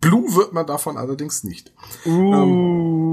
Blue 0.00 0.34
wird 0.34 0.52
man 0.52 0.66
davon 0.66 0.96
allerdings 0.96 1.44
nicht. 1.44 1.72
Uh, 2.06 3.10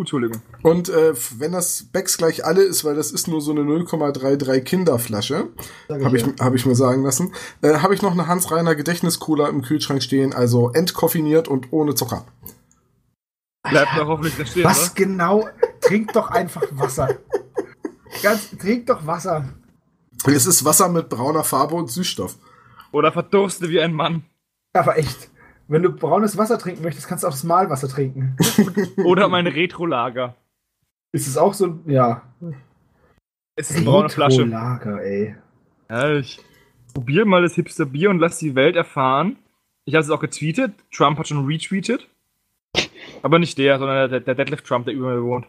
Entschuldigung. 0.00 0.40
Und 0.62 0.88
äh, 0.88 1.12
wenn 1.38 1.52
das 1.52 1.84
Becks 1.92 2.16
gleich 2.16 2.46
alle 2.46 2.62
ist, 2.62 2.84
weil 2.84 2.94
das 2.94 3.10
ist 3.10 3.28
nur 3.28 3.42
so 3.42 3.50
eine 3.50 3.60
0,33 3.60 4.60
Kinderflasche, 4.60 5.48
habe 5.90 6.16
ich, 6.16 6.24
ja. 6.26 6.32
hab 6.40 6.54
ich 6.54 6.64
mir 6.64 6.74
sagen 6.74 7.02
lassen, 7.04 7.34
äh, 7.60 7.74
habe 7.80 7.94
ich 7.94 8.00
noch 8.00 8.12
eine 8.12 8.26
Hans-Reiner 8.26 8.74
Gedächtniskula 8.74 9.48
im 9.48 9.60
Kühlschrank 9.62 10.02
stehen, 10.02 10.32
also 10.32 10.70
entkoffiniert 10.70 11.46
und 11.46 11.72
ohne 11.72 11.94
Zucker. 11.94 12.24
Bleibt 13.68 13.90
doch 13.98 14.06
hoffentlich 14.06 14.36
da 14.38 14.46
stehen, 14.46 14.64
Was 14.64 14.92
oder? 14.92 14.94
genau? 14.94 15.46
Trink 15.82 16.14
doch 16.14 16.30
einfach 16.30 16.62
Wasser. 16.72 17.18
Ganz, 18.22 18.50
trink 18.56 18.86
doch 18.86 19.06
Wasser. 19.06 19.44
Es 20.24 20.46
ist 20.46 20.64
Wasser 20.64 20.88
mit 20.88 21.10
brauner 21.10 21.44
Farbe 21.44 21.74
und 21.74 21.90
Süßstoff. 21.90 22.38
Oder 22.92 23.12
verdurste 23.12 23.68
wie 23.68 23.80
ein 23.80 23.92
Mann. 23.92 24.24
Aber 24.72 24.98
echt. 24.98 25.30
Wenn 25.66 25.82
du 25.82 25.90
braunes 25.90 26.38
Wasser 26.38 26.58
trinken 26.58 26.82
möchtest, 26.82 27.08
kannst 27.08 27.24
du 27.24 27.28
auch 27.28 27.32
das 27.32 27.44
Malwasser 27.44 27.88
trinken. 27.88 28.36
Oder 29.04 29.28
mein 29.28 29.46
Retro-Lager. 29.46 30.34
Ist 31.12 31.26
es 31.26 31.36
auch 31.36 31.52
so, 31.52 31.78
ja. 31.86 32.22
Es 33.54 33.70
ist 33.70 33.76
eine 33.76 33.86
braune 33.86 34.08
Flasche. 34.08 34.44
Lager, 34.44 35.02
ey. 35.02 35.34
Ja, 35.90 36.16
ich 36.16 36.40
probier 36.94 37.24
mal 37.26 37.42
das 37.42 37.54
hipster 37.54 37.86
Bier 37.86 38.10
und 38.10 38.18
lass 38.18 38.38
die 38.38 38.54
Welt 38.54 38.76
erfahren. 38.76 39.36
Ich 39.84 39.94
habe 39.94 40.04
es 40.04 40.10
auch 40.10 40.20
getweetet. 40.20 40.72
Trump 40.92 41.18
hat 41.18 41.28
schon 41.28 41.46
retweetet. 41.46 42.08
Aber 43.22 43.38
nicht 43.38 43.58
der, 43.58 43.78
sondern 43.78 44.10
der, 44.10 44.20
der 44.20 44.34
Deadlift 44.34 44.66
Trump, 44.66 44.84
der 44.86 44.94
über 44.94 45.14
mir 45.14 45.22
wohnt. 45.22 45.46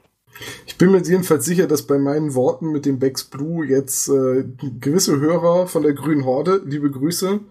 Ich 0.66 0.78
bin 0.78 0.92
mir 0.92 1.02
jedenfalls 1.02 1.46
sicher, 1.46 1.68
dass 1.68 1.88
bei 1.88 1.98
meinen 1.98 2.36
Worten 2.36 2.72
mit 2.72 2.86
dem 2.86 3.00
Becks 3.00 3.26
Blue 3.26 3.66
jetzt 3.66 4.10
äh, 4.10 4.46
gewisse 4.80 5.20
Hörer 5.20 5.68
von 5.68 5.84
der 5.84 5.94
Grünen 5.94 6.26
Horde, 6.26 6.62
liebe 6.66 6.90
Grüße, 6.90 7.42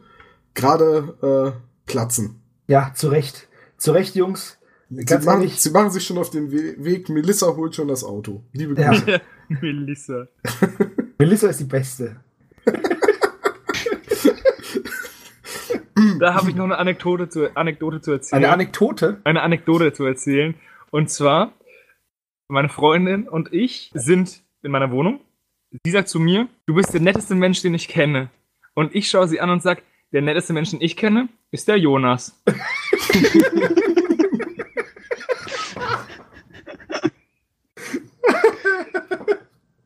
gerade 0.58 1.54
äh, 1.56 1.90
platzen. 1.90 2.40
Ja, 2.66 2.92
zu 2.94 3.08
Recht. 3.08 3.48
Zu 3.78 3.92
Recht, 3.92 4.14
Jungs. 4.14 4.58
Sie 4.90 5.04
Ganz 5.04 5.24
machen, 5.24 5.40
ehrlich. 5.40 5.60
sie 5.60 5.70
machen 5.70 5.90
sich 5.90 6.04
schon 6.04 6.18
auf 6.18 6.30
den 6.30 6.50
We 6.50 6.74
Weg. 6.84 7.08
Melissa 7.08 7.46
holt 7.54 7.74
schon 7.74 7.88
das 7.88 8.04
Auto. 8.04 8.42
Liebe 8.52 8.80
Ja. 8.80 8.90
Grüße. 8.90 9.20
Melissa. 9.60 10.26
Melissa 11.18 11.48
ist 11.48 11.60
die 11.60 11.64
Beste. 11.64 12.16
Da 16.20 16.34
habe 16.34 16.48
ich 16.50 16.54
noch 16.56 16.64
eine 16.64 16.78
Anekdote 16.78 17.28
zu, 17.28 17.56
Anekdote 17.56 18.00
zu 18.00 18.12
erzählen. 18.12 18.44
Eine 18.44 18.52
Anekdote. 18.52 19.20
eine 19.24 19.42
Anekdote 19.42 19.92
zu 19.92 20.04
erzählen. 20.04 20.54
Und 20.90 21.10
zwar, 21.10 21.52
meine 22.48 22.68
Freundin 22.68 23.28
und 23.28 23.52
ich 23.52 23.90
sind 23.94 24.42
in 24.62 24.70
meiner 24.70 24.90
Wohnung. 24.92 25.20
Sie 25.84 25.90
sagt 25.90 26.08
zu 26.08 26.20
mir, 26.20 26.48
du 26.66 26.74
bist 26.74 26.92
der 26.94 27.00
netteste 27.00 27.34
Mensch, 27.34 27.62
den 27.62 27.74
ich 27.74 27.88
kenne. 27.88 28.30
Und 28.74 28.94
ich 28.94 29.10
schaue 29.10 29.26
sie 29.28 29.40
an 29.40 29.50
und 29.50 29.62
sage, 29.62 29.82
der 30.12 30.22
netteste 30.22 30.52
Mensch, 30.52 30.70
den 30.70 30.80
ich 30.80 30.96
kenne, 30.96 31.28
ist 31.50 31.68
der 31.68 31.76
Jonas. 31.76 32.40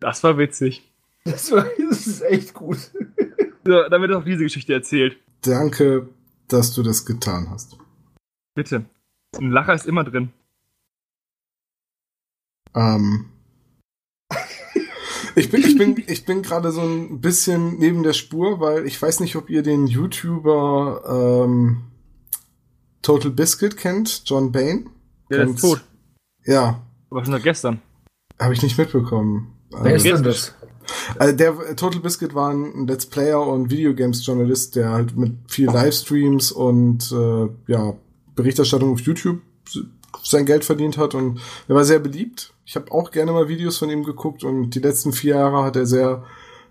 Das 0.00 0.24
war 0.24 0.36
witzig. 0.36 0.82
Das, 1.24 1.52
war, 1.52 1.64
das 1.78 2.06
ist 2.06 2.22
echt 2.22 2.54
gut. 2.54 2.90
So, 3.64 3.88
damit 3.88 4.10
ist 4.10 4.16
auch 4.16 4.24
diese 4.24 4.42
Geschichte 4.42 4.72
erzählt. 4.72 5.16
Danke, 5.42 6.08
dass 6.48 6.74
du 6.74 6.82
das 6.82 7.06
getan 7.06 7.48
hast. 7.50 7.78
Bitte. 8.54 8.84
Ein 9.38 9.50
Lacher 9.52 9.74
ist 9.74 9.86
immer 9.86 10.02
drin. 10.02 10.32
Ähm, 12.74 13.31
ich 15.34 15.50
bin, 15.50 15.60
ich 15.62 15.76
bin, 15.78 16.02
ich 16.06 16.24
bin 16.24 16.42
gerade 16.42 16.70
so 16.72 16.80
ein 16.80 17.20
bisschen 17.20 17.78
neben 17.78 18.02
der 18.02 18.12
Spur, 18.12 18.60
weil 18.60 18.86
ich 18.86 19.00
weiß 19.00 19.20
nicht, 19.20 19.36
ob 19.36 19.50
ihr 19.50 19.62
den 19.62 19.86
YouTuber 19.86 21.44
ähm, 21.46 21.82
Total 23.02 23.30
Biscuit 23.30 23.76
kennt, 23.76 24.22
John 24.26 24.52
Bain. 24.52 24.88
Der 25.30 25.42
ist 25.42 25.46
Ganz- 25.46 25.60
tot. 25.60 25.84
Ja, 26.44 26.80
Aber 27.10 27.24
schon 27.24 27.32
seit 27.32 27.42
gestern. 27.44 27.80
habe 28.40 28.52
ich 28.54 28.62
nicht 28.62 28.76
mitbekommen. 28.78 29.52
Wer 29.70 29.94
ist 29.96 30.04
Ähm, 30.04 30.14
denn 30.16 30.24
das? 30.24 30.54
Also 31.18 31.34
der 31.36 31.76
Total 31.76 32.00
Biscuit 32.00 32.34
war 32.34 32.50
ein 32.50 32.86
Let's 32.86 33.06
Player 33.06 33.40
und 33.46 33.70
Videogames-Journalist, 33.70 34.74
der 34.76 34.90
halt 34.90 35.16
mit 35.16 35.32
viel 35.48 35.66
Livestreams 35.66 36.50
und 36.52 37.10
äh, 37.12 37.48
ja, 37.72 37.94
Berichterstattung 38.34 38.92
auf 38.92 39.00
YouTube 39.00 39.40
sein 40.24 40.44
Geld 40.44 40.64
verdient 40.64 40.98
hat 40.98 41.14
und 41.14 41.40
er 41.68 41.74
war 41.74 41.84
sehr 41.84 41.98
beliebt. 42.00 42.51
Ich 42.64 42.76
habe 42.76 42.92
auch 42.92 43.10
gerne 43.10 43.32
mal 43.32 43.48
Videos 43.48 43.78
von 43.78 43.90
ihm 43.90 44.04
geguckt 44.04 44.44
und 44.44 44.70
die 44.70 44.78
letzten 44.78 45.12
vier 45.12 45.36
Jahre 45.36 45.64
hat 45.64 45.76
er 45.76 45.86
sehr 45.86 46.24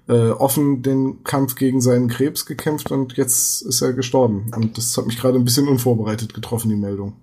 äh, 0.08 0.30
offen 0.30 0.82
den 0.82 1.24
Kampf 1.24 1.56
gegen 1.56 1.82
seinen 1.82 2.08
Krebs 2.08 2.46
gekämpft 2.46 2.92
und 2.92 3.18
jetzt 3.18 3.62
ist 3.62 3.82
er 3.82 3.94
gestorben. 3.94 4.52
Und 4.56 4.78
das 4.78 4.98
hat 4.98 5.06
mich 5.06 5.20
gerade 5.20 5.38
ein 5.38 5.46
bisschen 5.46 5.68
unvorbereitet 5.68 6.34
getroffen, 6.34 6.70
die 6.70 6.76
Meldung. 6.76 7.14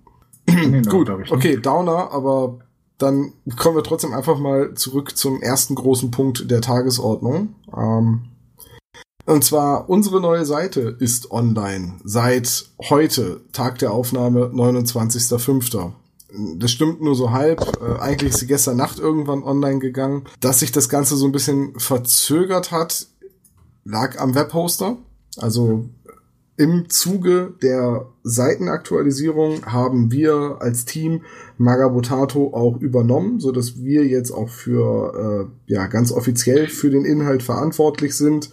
Genau, 0.45 0.89
Gut, 0.89 1.09
okay, 1.31 1.57
Downer, 1.57 2.11
aber 2.11 2.59
dann 2.97 3.33
kommen 3.57 3.77
wir 3.77 3.83
trotzdem 3.83 4.13
einfach 4.13 4.37
mal 4.39 4.73
zurück 4.75 5.17
zum 5.17 5.41
ersten 5.41 5.75
großen 5.75 6.11
Punkt 6.11 6.49
der 6.51 6.61
Tagesordnung. 6.61 7.55
Ähm, 7.75 8.25
und 9.25 9.43
zwar, 9.43 9.89
unsere 9.89 10.19
neue 10.19 10.45
Seite 10.45 10.97
ist 10.99 11.31
online 11.31 11.97
seit 12.03 12.69
heute, 12.89 13.41
Tag 13.51 13.77
der 13.77 13.91
Aufnahme, 13.91 14.45
29.05. 14.47 15.91
Das 16.57 16.71
stimmt 16.71 17.01
nur 17.01 17.15
so 17.15 17.31
halb. 17.31 17.61
Äh, 17.81 17.99
eigentlich 17.99 18.33
ist 18.33 18.39
sie 18.39 18.47
gestern 18.47 18.77
Nacht 18.77 18.99
irgendwann 18.99 19.43
online 19.43 19.79
gegangen. 19.79 20.25
Dass 20.39 20.59
sich 20.59 20.71
das 20.71 20.89
Ganze 20.89 21.15
so 21.15 21.25
ein 21.25 21.31
bisschen 21.31 21.79
verzögert 21.79 22.71
hat, 22.71 23.07
lag 23.83 24.19
am 24.19 24.35
Webhoster. 24.35 24.97
Also 25.37 25.89
im 26.59 26.89
Zuge 26.89 27.53
der 27.63 28.07
Seitenaktualisierung 28.23 29.65
haben 29.65 30.11
wir 30.11 30.57
als 30.59 30.83
Team 30.83 31.21
Magabotato 31.57 32.53
auch 32.53 32.81
übernommen, 32.81 33.39
so 33.39 33.53
dass 33.53 33.81
wir 33.81 34.05
jetzt 34.05 34.31
auch 34.31 34.49
für 34.49 35.49
äh, 35.67 35.71
ja 35.71 35.87
ganz 35.87 36.11
offiziell 36.11 36.67
für 36.67 36.89
den 36.89 37.05
Inhalt 37.05 37.43
verantwortlich 37.43 38.13
sind 38.13 38.51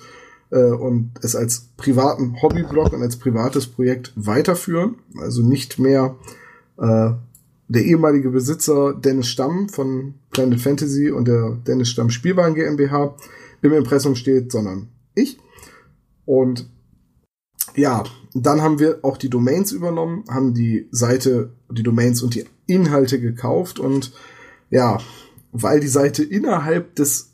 äh, 0.50 0.70
und 0.70 1.14
es 1.20 1.34
als 1.34 1.70
privaten 1.76 2.40
Hobbyblog 2.40 2.92
und 2.92 3.02
als 3.02 3.16
privates 3.16 3.66
Projekt 3.66 4.12
weiterführen. 4.14 4.94
Also 5.20 5.42
nicht 5.42 5.80
mehr 5.80 6.14
äh, 6.78 7.10
der 7.68 7.84
ehemalige 7.84 8.30
Besitzer 8.30 8.94
Dennis 8.94 9.28
Stamm 9.28 9.68
von 9.68 10.14
Planet 10.30 10.60
Fantasy 10.60 11.10
und 11.10 11.26
der 11.26 11.58
Dennis 11.66 11.88
Stamm 11.88 12.10
Spielwaren 12.10 12.54
GmbH 12.54 13.16
im 13.62 13.72
Impressum 13.72 14.14
steht, 14.14 14.52
sondern 14.52 14.88
ich. 15.14 15.38
Und 16.24 16.70
ja, 17.74 18.04
dann 18.34 18.62
haben 18.62 18.78
wir 18.78 19.00
auch 19.02 19.16
die 19.16 19.30
Domains 19.30 19.72
übernommen, 19.72 20.24
haben 20.28 20.54
die 20.54 20.88
Seite, 20.90 21.52
die 21.70 21.82
Domains 21.82 22.22
und 22.22 22.34
die 22.34 22.44
Inhalte 22.66 23.20
gekauft 23.20 23.78
und 23.78 24.12
ja, 24.70 24.98
weil 25.52 25.80
die 25.80 25.88
Seite 25.88 26.22
innerhalb 26.22 26.94
des 26.96 27.32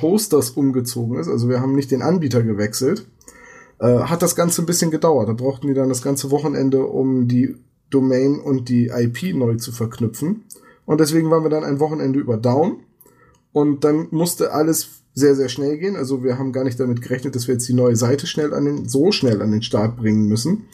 Hosters 0.00 0.50
umgezogen 0.50 1.18
ist, 1.18 1.28
also 1.28 1.48
wir 1.48 1.60
haben 1.60 1.74
nicht 1.74 1.90
den 1.90 2.02
Anbieter 2.02 2.42
gewechselt, 2.42 3.06
äh, 3.78 4.00
hat 4.00 4.22
das 4.22 4.36
Ganze 4.36 4.62
ein 4.62 4.66
bisschen 4.66 4.90
gedauert. 4.90 5.28
Da 5.28 5.32
brauchten 5.32 5.68
die 5.68 5.74
dann 5.74 5.88
das 5.88 6.02
ganze 6.02 6.30
Wochenende, 6.30 6.84
um 6.86 7.28
die 7.28 7.56
Domain 7.90 8.40
und 8.40 8.68
die 8.68 8.88
IP 8.88 9.34
neu 9.34 9.56
zu 9.56 9.72
verknüpfen. 9.72 10.44
Und 10.86 11.00
deswegen 11.00 11.30
waren 11.30 11.42
wir 11.42 11.50
dann 11.50 11.64
ein 11.64 11.80
Wochenende 11.80 12.18
über 12.18 12.36
down. 12.36 12.80
Und 13.52 13.84
dann 13.84 14.08
musste 14.10 14.52
alles 14.52 15.02
sehr, 15.14 15.36
sehr 15.36 15.48
schnell 15.48 15.78
gehen. 15.78 15.96
Also 15.96 16.24
wir 16.24 16.38
haben 16.38 16.52
gar 16.52 16.64
nicht 16.64 16.78
damit 16.80 17.00
gerechnet, 17.00 17.36
dass 17.36 17.46
wir 17.46 17.54
jetzt 17.54 17.68
die 17.68 17.74
neue 17.74 17.96
Seite 17.96 18.26
schnell 18.26 18.52
an 18.52 18.64
den, 18.64 18.88
so 18.88 19.12
schnell 19.12 19.40
an 19.40 19.52
den 19.52 19.62
Start 19.62 19.96
bringen 19.96 20.26
müssen. 20.26 20.64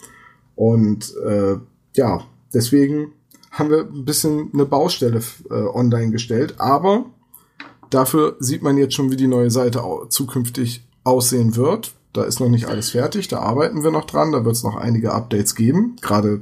Und 0.57 1.15
äh, 1.25 1.57
ja, 1.95 2.25
deswegen 2.53 3.13
haben 3.51 3.71
wir 3.71 3.81
ein 3.81 4.05
bisschen 4.05 4.51
eine 4.53 4.65
Baustelle 4.65 5.21
äh, 5.51 5.55
online 5.55 6.11
gestellt. 6.11 6.55
Aber 6.59 7.07
dafür 7.91 8.37
sieht 8.41 8.63
man 8.63 8.79
jetzt 8.79 8.95
schon, 8.95 9.11
wie 9.11 9.17
die 9.17 9.27
neue 9.27 9.51
Seite 9.51 9.83
zukünftig 10.09 10.87
aussehen 11.05 11.57
wird. 11.57 11.93
Da 12.13 12.25
ist 12.25 12.41
noch 12.41 12.49
nicht 12.49 12.67
alles 12.67 12.91
fertig, 12.91 13.29
da 13.29 13.39
arbeiten 13.39 13.85
wir 13.85 13.93
noch 13.93 14.05
dran, 14.05 14.33
da 14.33 14.45
wird 14.45 14.57
es 14.57 14.65
noch 14.65 14.75
einige 14.75 15.13
Updates 15.13 15.55
geben. 15.55 15.97
Gerade 16.01 16.41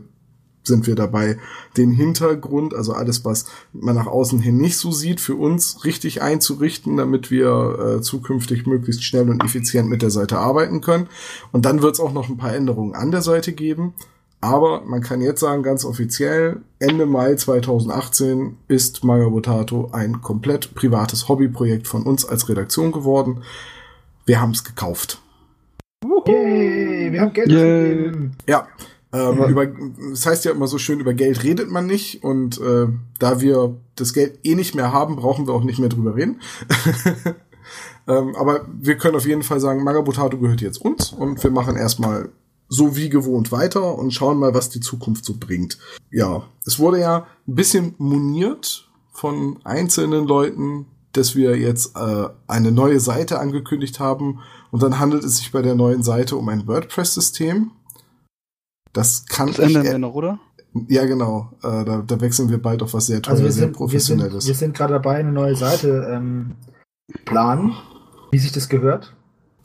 sind 0.69 0.87
wir 0.87 0.95
dabei, 0.95 1.39
den 1.77 1.91
Hintergrund, 1.91 2.75
also 2.75 2.93
alles, 2.93 3.25
was 3.25 3.47
man 3.73 3.97
nach 3.97 4.07
außen 4.07 4.39
hin 4.39 4.59
nicht 4.59 4.77
so 4.77 4.93
sieht, 4.93 5.21
für 5.21 5.35
uns 5.35 5.85
richtig 5.85 6.23
einzurichten, 6.23 6.97
damit 6.97 7.33
wir 7.33 7.97
äh, 7.99 8.01
zukünftig 8.01 8.67
möglichst 8.67 9.03
schnell 9.03 9.29
und 9.29 9.43
effizient 9.43 9.89
mit 9.89 10.03
der 10.03 10.11
Seite 10.11 10.39
arbeiten 10.39 10.81
können. 10.81 11.09
Und 11.51 11.65
dann 11.65 11.83
wird 11.83 11.95
es 11.95 12.01
auch 12.01 12.13
noch 12.13 12.29
ein 12.29 12.37
paar 12.37 12.55
Änderungen 12.55 12.95
an 12.95 13.11
der 13.11 13.23
Seite 13.23 13.53
geben. 13.53 13.95
Aber 14.41 14.83
man 14.85 15.03
kann 15.03 15.21
jetzt 15.21 15.41
sagen, 15.41 15.65
ganz 15.65 15.85
offiziell, 15.85 16.61
Ende 16.79 17.07
Mai 17.07 17.35
2018 17.35 18.57
ist 18.69 19.03
Magabotato 19.03 19.91
ein 19.93 20.23
komplett 20.23 20.77
privates 20.77 21.29
Hobbyprojekt 21.29 21.89
von 21.89 22.05
uns 22.05 22.25
als 22.25 22.49
Redaktion 22.49 22.93
geworden. 22.93 23.43
Wir 24.27 24.41
haben 24.41 24.53
es 24.53 24.63
gekauft. 24.63 25.21
Yay, 26.27 27.13
wir 27.13 27.21
haben 27.21 27.33
Geld 27.33 27.51
Yay. 27.51 28.13
Ja, 28.47 28.69
ähm, 29.13 29.39
Ja. 29.39 29.49
über, 29.49 29.67
das 30.11 30.27
heißt 30.27 30.45
ja 30.45 30.53
immer 30.53 30.67
so 30.67 30.79
schön, 30.79 31.01
über 31.01 31.15
Geld 31.15 31.43
redet 31.43 31.71
man 31.71 31.87
nicht 31.87 32.23
und 32.23 32.61
äh, 32.61 32.87
da 33.19 33.41
wir 33.41 33.77
das 33.97 34.13
Geld 34.13 34.39
eh 34.45 34.55
nicht 34.55 34.75
mehr 34.75 34.93
haben, 34.93 35.17
brauchen 35.17 35.47
wir 35.47 35.55
auch 35.55 35.65
nicht 35.65 35.79
mehr 35.79 35.89
drüber 35.89 36.15
reden. 36.15 36.41
ähm, 38.07 38.35
aber 38.37 38.67
wir 38.81 38.97
können 38.97 39.17
auf 39.17 39.27
jeden 39.27 39.43
Fall 39.43 39.61
sagen, 39.61 39.85
Magabotato 39.85 40.39
gehört 40.39 40.61
jetzt 40.61 40.81
uns 40.81 41.13
und 41.13 41.43
wir 41.43 41.51
machen 41.51 41.77
erstmal 41.77 42.31
so 42.69 42.97
wie 42.97 43.09
gewohnt 43.09 43.51
weiter 43.51 43.99
und 43.99 44.13
schauen 44.13 44.39
mal, 44.39 44.53
was 44.55 44.69
die 44.69 44.81
Zukunft 44.81 45.25
so 45.25 45.35
bringt. 45.39 45.79
Ja, 46.11 46.43
es 46.67 46.79
wurde 46.79 47.01
ja 47.01 47.27
ein 47.47 47.55
bisschen 47.55 47.95
moniert 47.97 48.89
von 49.11 49.59
einzelnen 49.65 50.27
Leuten, 50.27 50.87
dass 51.13 51.35
wir 51.35 51.57
jetzt 51.57 51.97
äh, 51.97 52.29
eine 52.47 52.71
neue 52.71 53.01
Seite 53.01 53.41
angekündigt 53.41 53.99
haben 54.01 54.41
und 54.71 54.83
dann 54.83 54.99
handelt 54.99 55.25
es 55.25 55.39
sich 55.39 55.51
bei 55.51 55.63
der 55.63 55.75
neuen 55.75 56.03
Seite 56.03 56.37
um 56.37 56.49
ein 56.51 56.67
WordPress-System. 56.67 57.71
Das 58.99 59.25
kann 59.27 59.47
Das 59.47 59.61
ändern 59.61 59.85
ich, 59.85 59.93
wir 59.93 59.99
noch, 59.99 60.15
oder? 60.15 60.41
ja 60.89 61.07
genau, 61.07 61.53
äh, 61.63 61.85
da, 61.85 62.03
da 62.05 62.21
wechseln 62.21 62.51
wir 62.51 62.61
bald 62.61 62.83
auf 62.83 62.95
was 62.95 63.07
sehr 63.07 63.19
Also 63.19 63.31
wir 63.31 63.37
tolles, 63.37 63.55
sehr 63.55 63.63
sind, 63.63 63.63
wir 63.63 63.67
sind, 63.67 63.77
professionelles. 63.77 64.47
wir 64.49 64.55
sind 64.55 64.77
gerade 64.77 64.95
dabei, 64.95 65.19
eine 65.19 65.31
neue 65.31 65.55
Seite 65.55 66.09
ähm, 66.11 66.57
planen, 67.25 67.75
wie 68.33 68.39
sich 68.39 68.51
das 68.51 68.69
gehört. 68.69 69.15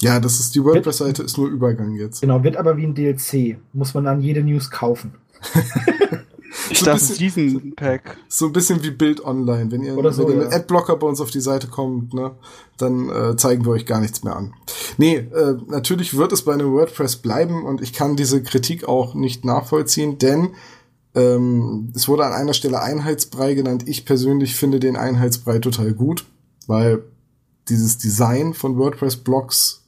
Ja, 0.04 0.20
das 0.20 0.40
ist 0.40 0.54
die 0.54 0.63
WordPress-Seite, 0.63 1.24
ist 1.24 1.38
nur 1.40 1.48
Übergang 1.48 1.96
jetzt. 1.96 2.22
Genau, 2.22 2.44
wird 2.44 2.58
aber 2.58 2.78
wie 2.78 2.86
ein 2.86 2.94
DLC. 2.94 3.58
Muss 3.74 3.96
man 3.96 4.04
dann 4.04 4.22
jede 4.22 4.44
News 4.44 4.70
kaufen. 4.70 5.16
Ich 6.70 6.79
So 6.79 6.86
ein 6.86 6.93
dachte, 6.98 7.08
bisschen- 7.08 7.50
Season 7.50 7.74
Pack. 7.75 8.17
So 8.27 8.46
ein 8.48 8.53
bisschen 8.53 8.84
wie 8.84 8.91
Bild 8.91 9.24
Online. 9.24 9.72
Wenn 9.72 9.84
ihr, 9.84 9.93
so, 10.12 10.27
wenn 10.27 10.36
ihr 10.36 10.43
ja. 10.43 10.43
mit 10.46 10.53
Adblocker 10.53 10.96
bei 10.98 11.08
uns 11.08 11.20
auf 11.22 11.32
die 11.32 11.41
Seite 11.41 11.67
kommt, 11.67 12.13
ne, 12.13 12.32
dann 12.77 13.10
äh, 13.10 13.36
zeigen 13.36 13.65
wir 13.65 13.72
euch 13.72 13.86
gar 13.86 14.00
nichts 14.00 14.24
mehr 14.24 14.36
an. 14.36 14.53
Nee, 14.98 15.15
äh, 15.17 15.55
natürlich 15.67 16.15
wird 16.17 16.32
es 16.32 16.43
bei 16.43 16.53
einem 16.53 16.72
WordPress 16.72 17.17
bleiben 17.17 17.65
und 17.65 17.82
ich 17.82 17.93
kann 17.93 18.15
diese 18.15 18.41
Kritik 18.43 18.88
auch 18.88 19.13
nicht 19.15 19.46
nachvollziehen, 19.46 20.17
denn 20.17 20.50
ähm, 21.15 21.91
es 21.96 22.08
wurde 22.08 22.25
an 22.25 22.34
einer 22.34 22.53
Stelle 22.53 22.82
Einheitsbrei 22.82 23.53
genannt. 23.53 23.88
Ich 23.88 24.05
persönlich 24.05 24.55
finde 24.55 24.79
den 24.79 24.96
Einheitsbrei 24.96 25.60
total 25.60 25.93
gut, 25.93 26.25
weil 26.67 27.03
dieses 27.70 27.98
Design 27.98 28.53
von 28.53 28.77
WordPress-Blogs 28.77 29.84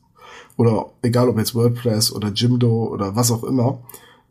oder 0.57 0.91
egal 1.01 1.27
ob 1.29 1.37
jetzt 1.37 1.55
WordPress 1.55 2.11
oder 2.11 2.29
Jimdo 2.29 2.85
oder 2.85 3.15
was 3.15 3.31
auch 3.31 3.43
immer, 3.43 3.79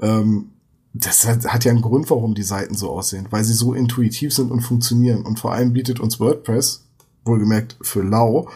ähm, 0.01 0.51
das 0.97 1.27
hat, 1.27 1.65
ja 1.65 1.73
einen 1.73 1.83
Grund, 1.83 2.09
warum 2.09 2.35
die 2.35 2.45
Seiten 2.45 2.75
so 2.75 2.91
aussehen, 2.91 3.27
weil 3.31 3.43
sie 3.43 3.53
so 3.53 3.75
intuitiv 3.75 4.33
sind 4.33 4.53
und 4.53 4.61
funktionieren. 4.61 5.23
Und 5.23 5.41
vor 5.41 5.53
allem 5.53 5.73
bietet 5.73 5.99
uns 5.99 6.21
WordPress, 6.21 6.87
wohlgemerkt 7.25 7.77
für 7.83 8.03
Lau, 8.03 8.49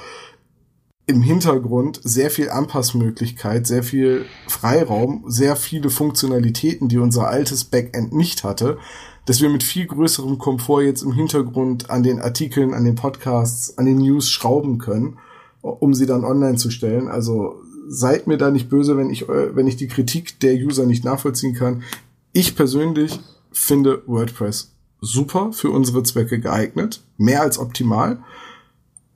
im 1.06 1.22
Hintergrund 1.22 2.00
sehr 2.04 2.30
viel 2.30 2.50
Anpassmöglichkeit, 2.50 3.66
sehr 3.66 3.82
viel 3.82 4.26
Freiraum, 4.46 5.24
sehr 5.26 5.56
viele 5.56 5.90
Funktionalitäten, 5.90 6.88
die 6.88 6.98
unser 6.98 7.28
altes 7.28 7.64
Backend 7.64 8.12
nicht 8.12 8.44
hatte, 8.44 8.78
dass 9.24 9.40
wir 9.40 9.48
mit 9.48 9.62
viel 9.62 9.86
größerem 9.86 10.38
Komfort 10.38 10.82
jetzt 10.82 11.02
im 11.02 11.12
Hintergrund 11.12 11.90
an 11.90 12.02
den 12.02 12.20
Artikeln, 12.20 12.72
an 12.72 12.84
den 12.84 12.94
Podcasts, 12.94 13.76
an 13.78 13.86
den 13.86 13.98
News 13.98 14.30
schrauben 14.30 14.78
können, 14.78 15.18
um 15.62 15.92
sie 15.92 16.06
dann 16.06 16.24
online 16.24 16.56
zu 16.56 16.70
stellen. 16.70 17.08
Also 17.08 17.56
seid 17.88 18.26
mir 18.26 18.36
da 18.36 18.50
nicht 18.50 18.68
böse, 18.68 18.96
wenn 18.96 19.10
ich, 19.10 19.28
äh, 19.28 19.56
wenn 19.56 19.66
ich 19.66 19.76
die 19.76 19.88
Kritik 19.88 20.40
der 20.40 20.54
User 20.54 20.86
nicht 20.86 21.04
nachvollziehen 21.04 21.54
kann. 21.54 21.82
Ich 22.32 22.56
persönlich 22.56 23.18
finde 23.52 24.02
WordPress 24.06 24.72
super 25.00 25.52
für 25.52 25.70
unsere 25.70 26.02
Zwecke 26.02 26.40
geeignet, 26.40 27.02
mehr 27.16 27.42
als 27.42 27.58
optimal. 27.58 28.18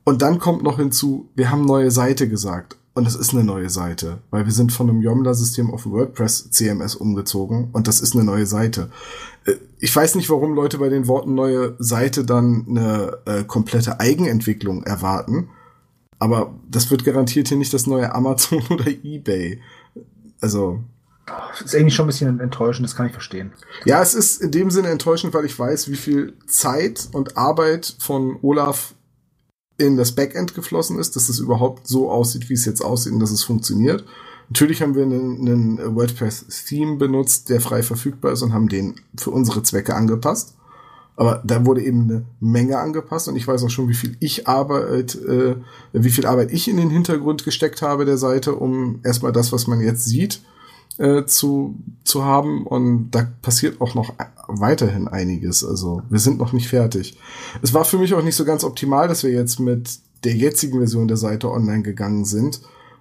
Und 0.04 0.22
dann 0.22 0.38
kommt 0.38 0.62
noch 0.62 0.78
hinzu, 0.78 1.28
wir 1.34 1.50
haben 1.50 1.64
neue 1.64 1.90
Seite 1.90 2.28
gesagt. 2.28 2.76
Und 2.94 3.06
es 3.06 3.14
ist 3.14 3.32
eine 3.32 3.42
neue 3.42 3.70
Seite, 3.70 4.18
weil 4.30 4.44
wir 4.44 4.52
sind 4.52 4.70
von 4.70 4.90
einem 4.90 5.00
Joomla-System 5.00 5.70
auf 5.70 5.86
ein 5.86 5.92
WordPress-CMS 5.92 6.94
umgezogen 6.94 7.70
und 7.72 7.88
das 7.88 8.02
ist 8.02 8.14
eine 8.14 8.24
neue 8.24 8.44
Seite. 8.44 8.90
Äh, 9.46 9.54
Ich 9.78 9.96
weiß 9.96 10.14
nicht, 10.14 10.28
warum 10.28 10.54
Leute 10.54 10.76
bei 10.76 10.90
den 10.90 11.08
Worten 11.08 11.34
neue 11.34 11.74
Seite 11.78 12.24
dann 12.24 12.66
eine 12.68 13.18
äh, 13.24 13.44
komplette 13.44 13.98
Eigenentwicklung 13.98 14.82
erwarten, 14.82 15.48
aber 16.18 16.54
das 16.70 16.90
wird 16.90 17.04
garantiert 17.04 17.48
hier 17.48 17.56
nicht 17.56 17.72
das 17.72 17.86
neue 17.86 18.14
Amazon 18.14 18.62
oder 18.70 18.88
eBay. 18.88 19.60
Also, 20.42 20.80
Das 21.26 21.60
ist 21.60 21.74
irgendwie 21.74 21.94
schon 21.94 22.04
ein 22.04 22.08
bisschen 22.08 22.40
enttäuschend, 22.40 22.86
das 22.86 22.96
kann 22.96 23.06
ich 23.06 23.12
verstehen. 23.12 23.52
ja, 23.84 24.02
es 24.02 24.14
ist 24.14 24.42
in 24.42 24.50
dem 24.50 24.70
Sinne 24.70 24.88
enttäuschend, 24.88 25.34
weil 25.34 25.44
ich 25.44 25.56
weiß, 25.56 25.88
wie 25.88 25.96
viel 25.96 26.34
Zeit 26.46 27.08
und 27.12 27.36
Arbeit 27.36 27.94
von 27.98 28.38
Olaf 28.42 28.94
in 29.78 29.96
das 29.96 30.12
Backend 30.12 30.54
geflossen 30.54 30.98
ist, 30.98 31.16
dass 31.16 31.28
es 31.28 31.38
überhaupt 31.38 31.86
so 31.86 32.10
aussieht, 32.10 32.48
wie 32.48 32.54
es 32.54 32.64
jetzt 32.64 32.82
aussieht 32.82 33.12
und 33.12 33.20
dass 33.20 33.30
es 33.30 33.44
funktioniert. 33.44 34.04
Natürlich 34.48 34.82
haben 34.82 34.94
wir 34.94 35.04
einen, 35.04 35.48
einen 35.48 35.96
WordPress-Theme 35.96 36.96
benutzt, 36.96 37.48
der 37.48 37.60
frei 37.60 37.82
verfügbar 37.82 38.32
ist 38.32 38.42
und 38.42 38.52
haben 38.52 38.68
den 38.68 38.96
für 39.16 39.30
unsere 39.30 39.62
Zwecke 39.62 39.94
angepasst. 39.94 40.56
Aber 41.16 41.42
da 41.44 41.64
wurde 41.66 41.82
eben 41.82 42.02
eine 42.02 42.24
Menge 42.40 42.78
angepasst 42.78 43.28
und 43.28 43.36
ich 43.36 43.46
weiß 43.46 43.62
auch 43.64 43.70
schon, 43.70 43.88
wie 43.88 43.94
viel 43.94 44.16
ich 44.18 44.48
Arbeit, 44.48 45.14
äh, 45.14 45.56
wie 45.92 46.10
viel 46.10 46.26
Arbeit 46.26 46.52
ich 46.52 46.68
in 46.68 46.78
den 46.78 46.90
Hintergrund 46.90 47.44
gesteckt 47.44 47.82
habe 47.82 48.04
der 48.04 48.16
Seite, 48.16 48.54
um 48.54 49.00
erstmal 49.04 49.32
das, 49.32 49.52
was 49.52 49.66
man 49.66 49.80
jetzt 49.80 50.04
sieht, 50.06 50.42
äh, 50.98 51.24
zu, 51.24 51.76
zu 52.04 52.24
haben. 52.24 52.66
Und 52.66 53.10
da 53.10 53.28
passiert 53.42 53.80
auch 53.80 53.94
noch 53.94 54.14
weiterhin 54.48 55.08
einiges. 55.08 55.64
Also 55.64 56.02
wir 56.08 56.18
sind 56.18 56.38
noch 56.38 56.52
nicht 56.52 56.68
fertig. 56.68 57.18
Es 57.62 57.74
war 57.74 57.84
für 57.84 57.98
mich 57.98 58.14
auch 58.14 58.22
nicht 58.22 58.36
so 58.36 58.44
ganz 58.44 58.64
optimal, 58.64 59.08
dass 59.08 59.24
wir 59.24 59.30
jetzt 59.30 59.60
mit 59.60 59.98
der 60.24 60.34
jetzigen 60.34 60.78
Version 60.78 61.08
der 61.08 61.16
Seite 61.16 61.50
online 61.50 61.82
gegangen 61.82 62.24
sind. 62.24 62.60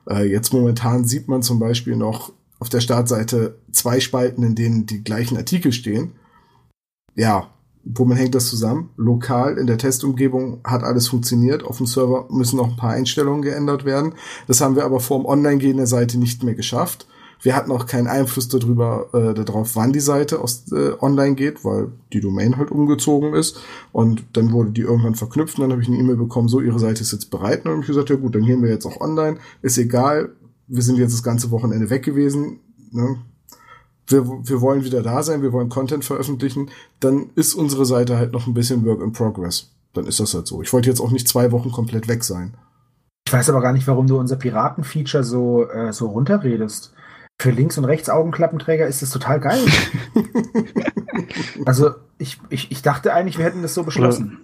Äh, 0.10 0.30
jetzt 0.30 0.54
momentan 0.54 1.06
sieht 1.06 1.28
man 1.28 1.42
zum 1.44 1.60
Beispiel 1.60 1.96
noch 1.96 2.34
auf 2.60 2.70
der 2.70 2.82
Startseite 2.82 3.58
zwei 3.72 4.00
Spalten, 4.00 4.44
in 4.44 4.56
denen 4.56 4.86
die 4.86 5.04
gleichen 5.04 5.38
Artikel 5.38 5.72
stehen. 5.72 6.14
Ja, 7.16 7.50
womit 7.84 8.20
hängt 8.20 8.36
das 8.36 8.50
zusammen? 8.50 8.90
Lokal 8.98 9.58
in 9.58 9.68
der 9.68 9.78
Testumgebung 9.78 10.60
hat 10.64 10.84
alles 10.84 11.08
funktioniert. 11.08 11.64
Auf 11.64 11.78
dem 11.78 11.88
Server 11.88 12.28
müssen 12.30 12.58
noch 12.58 12.70
ein 12.70 12.78
paar 12.78 12.92
Einstellungen 12.92 13.42
geändert 13.42 13.86
werden. 13.86 14.14
Das 14.48 14.62
haben 14.62 14.76
wir 14.76 14.86
aber 14.86 15.00
vor 15.00 15.20
dem 15.20 15.26
Online-Gehen 15.26 15.78
der 15.78 15.88
Seite 15.88 16.20
nicht 16.20 16.44
mehr 16.44 16.56
geschafft. 16.56 17.08
Wir 17.42 17.56
hatten 17.56 17.72
auch 17.72 17.88
keinen 17.88 18.08
Einfluss 18.08 18.48
darüber, 18.48 19.10
äh, 19.14 19.34
darauf, 19.34 19.76
wann 19.76 19.92
die 19.92 20.00
Seite 20.00 20.40
aus, 20.40 20.72
äh, 20.72 20.92
online 21.00 21.36
geht, 21.36 21.66
weil 21.66 21.92
die 22.14 22.22
Domain 22.22 22.58
halt 22.58 22.70
umgezogen 22.70 23.34
ist. 23.34 23.60
Und 23.92 24.24
dann 24.34 24.52
wurde 24.52 24.72
die 24.72 24.82
irgendwann 24.82 25.16
verknüpft 25.16 25.58
und 25.58 25.64
dann 25.64 25.72
habe 25.72 25.82
ich 25.82 25.88
eine 25.88 25.98
E-Mail 25.98 26.18
bekommen, 26.18 26.48
so, 26.48 26.62
Ihre 26.62 26.80
Seite 26.80 27.02
ist 27.02 27.12
jetzt 27.12 27.32
bereit. 27.32 27.60
Und 27.60 27.66
dann 27.66 27.74
habe 27.74 27.82
ich 27.82 27.88
gesagt, 27.88 28.10
ja 28.10 28.16
gut, 28.16 28.36
dann 28.36 28.46
gehen 28.46 28.62
wir 28.62 28.70
jetzt 28.70 28.86
auch 28.86 29.02
online. 29.02 29.38
Ist 29.62 29.78
egal, 29.80 30.30
wir 30.68 30.84
sind 30.84 30.98
jetzt 30.98 31.14
das 31.14 31.24
ganze 31.24 31.52
Wochenende 31.52 31.90
weg 31.90 32.04
gewesen. 32.04 32.60
Ne? 32.92 33.18
Wir, 34.08 34.26
wir 34.28 34.62
wollen 34.62 34.84
wieder 34.84 35.02
da 35.02 35.24
sein, 35.24 35.42
wir 35.42 35.52
wollen 35.52 35.70
Content 35.70 36.06
veröffentlichen. 36.06 36.70
Dann 37.00 37.32
ist 37.36 37.56
unsere 37.56 37.86
Seite 37.86 38.18
halt 38.18 38.34
noch 38.34 38.46
ein 38.46 38.54
bisschen 38.54 38.86
Work 38.86 39.02
in 39.02 39.14
Progress. 39.14 39.72
Dann 39.94 40.06
ist 40.06 40.20
das 40.20 40.34
halt 40.34 40.48
so. 40.48 40.62
Ich 40.62 40.72
wollte 40.74 40.90
jetzt 40.90 41.02
auch 41.02 41.12
nicht 41.12 41.28
zwei 41.28 41.52
Wochen 41.52 41.72
komplett 41.72 42.08
weg 42.08 42.24
sein. 42.24 42.54
Ich 43.26 43.34
weiß 43.34 43.50
aber 43.50 43.62
gar 43.62 43.74
nicht, 43.74 43.88
warum 43.88 44.08
du 44.08 44.20
unser 44.20 44.36
Piraten-Feature 44.36 45.24
so, 45.24 45.68
äh, 45.70 45.92
so 45.92 46.08
runterredest. 46.08 46.94
Für 47.42 47.50
Links- 47.50 47.76
und 47.80 47.86
Rechts-Augenklappenträger 47.86 48.86
ist 48.86 49.02
das 49.02 49.10
total 49.10 49.40
geil. 49.40 49.66
also, 51.66 51.96
ich, 52.20 52.40
ich, 52.50 52.72
ich 52.72 52.84
dachte 52.84 53.14
eigentlich, 53.16 53.40
wir 53.40 53.46
hätten 53.46 53.64
das 53.64 53.74
so 53.74 53.84
beschlossen. 53.84 54.38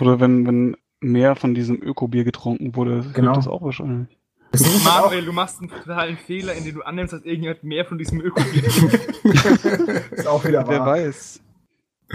Oder 0.00 0.20
wenn, 0.20 0.46
wenn 0.46 0.76
mehr 1.00 1.36
von 1.36 1.52
diesem 1.54 1.82
Ökobier 1.82 2.24
getrunken 2.24 2.74
wurde, 2.74 3.04
Genau. 3.12 3.34
das 3.34 3.46
auch 3.46 3.60
wahrscheinlich. 3.60 4.18
Das 4.52 4.62
ist 4.62 4.86
auch, 4.88 5.02
Manuel, 5.02 5.26
du 5.26 5.32
machst 5.34 5.60
einen 5.60 5.68
totalen 5.68 6.16
Fehler, 6.16 6.54
indem 6.54 6.76
du 6.76 6.82
annimmst, 6.82 7.12
dass 7.12 7.22
irgendjemand 7.24 7.62
mehr 7.62 7.84
von 7.84 7.98
diesem 7.98 8.22
Ökobier 8.22 8.64
ist 10.12 10.26
auch 10.26 10.42
wieder 10.46 10.66
Wer 10.66 10.78
wahr. 10.80 10.86
weiß. 10.86 11.40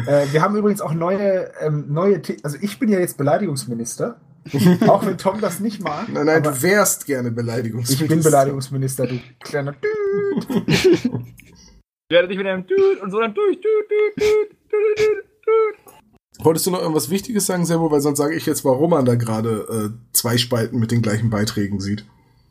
Äh, 0.07 0.25
wir 0.31 0.41
haben 0.41 0.55
übrigens 0.55 0.81
auch 0.81 0.93
neue, 0.95 1.51
ähm, 1.61 1.85
neue, 1.87 2.19
The 2.25 2.37
also 2.41 2.57
ich 2.59 2.79
bin 2.79 2.89
ja 2.89 2.97
jetzt 2.97 3.19
Beleidigungsminister. 3.19 4.19
auch 4.87 5.05
wenn 5.05 5.17
Tom 5.17 5.41
das 5.41 5.59
nicht 5.59 5.81
mag. 5.83 6.07
Nein, 6.11 6.25
nein, 6.25 6.43
du 6.43 6.61
wärst 6.61 7.05
gerne 7.05 7.31
Beleidigungsminister. 7.31 8.03
ich 8.05 8.09
bin 8.09 8.21
Beleidigungsminister, 8.23 9.07
du 9.07 9.19
kleiner 9.43 9.73
Düt. 9.73 10.47
Ich 12.07 12.13
werde 12.15 12.27
dich 12.27 12.37
mit 12.37 12.45
einem 12.45 12.67
Düt 12.67 13.01
und 13.01 13.09
so 13.09 13.19
dann 13.19 13.33
durch, 13.33 13.55
Düt, 13.55 13.63
Düt, 13.63 14.23
Düt, 14.23 14.51
Düt, 14.71 15.25
Düt. 15.47 16.43
Wolltest 16.45 16.67
du 16.67 16.71
noch 16.71 16.79
irgendwas 16.81 17.09
Wichtiges 17.09 17.47
sagen, 17.47 17.65
Servo? 17.65 17.89
Weil 17.89 18.01
sonst 18.01 18.19
sage 18.19 18.35
ich 18.35 18.45
jetzt, 18.45 18.63
warum 18.63 18.91
man 18.91 19.05
da 19.05 19.15
gerade 19.15 19.91
äh, 19.95 19.97
zwei 20.13 20.37
Spalten 20.37 20.77
mit 20.77 20.91
den 20.91 21.01
gleichen 21.01 21.31
Beiträgen 21.31 21.79
sieht. 21.79 22.05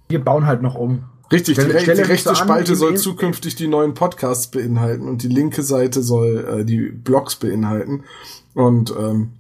Wir 0.09 0.19
bauen 0.25 0.47
halt 0.47 0.61
noch 0.63 0.75
um. 0.75 1.05
Richtig, 1.31 1.55
Stell- 1.55 1.67
die, 1.67 1.73
re 1.73 1.81
stell 1.81 1.97
die 1.97 2.03
rechte 2.03 2.31
an, 2.31 2.37
Spalte 2.37 2.73
wie 2.73 2.77
soll 2.77 2.91
in- 2.91 2.97
zukünftig 2.97 3.55
die 3.55 3.69
neuen 3.69 3.95
Podcasts 3.95 4.49
beinhalten 4.51 5.07
und 5.07 5.23
die 5.23 5.29
linke 5.29 5.63
Seite 5.63 6.03
soll 6.03 6.61
äh, 6.63 6.65
die 6.65 6.89
Blogs 6.91 7.37
beinhalten. 7.37 8.03
Und 8.55 8.91
ähm, 8.99 9.35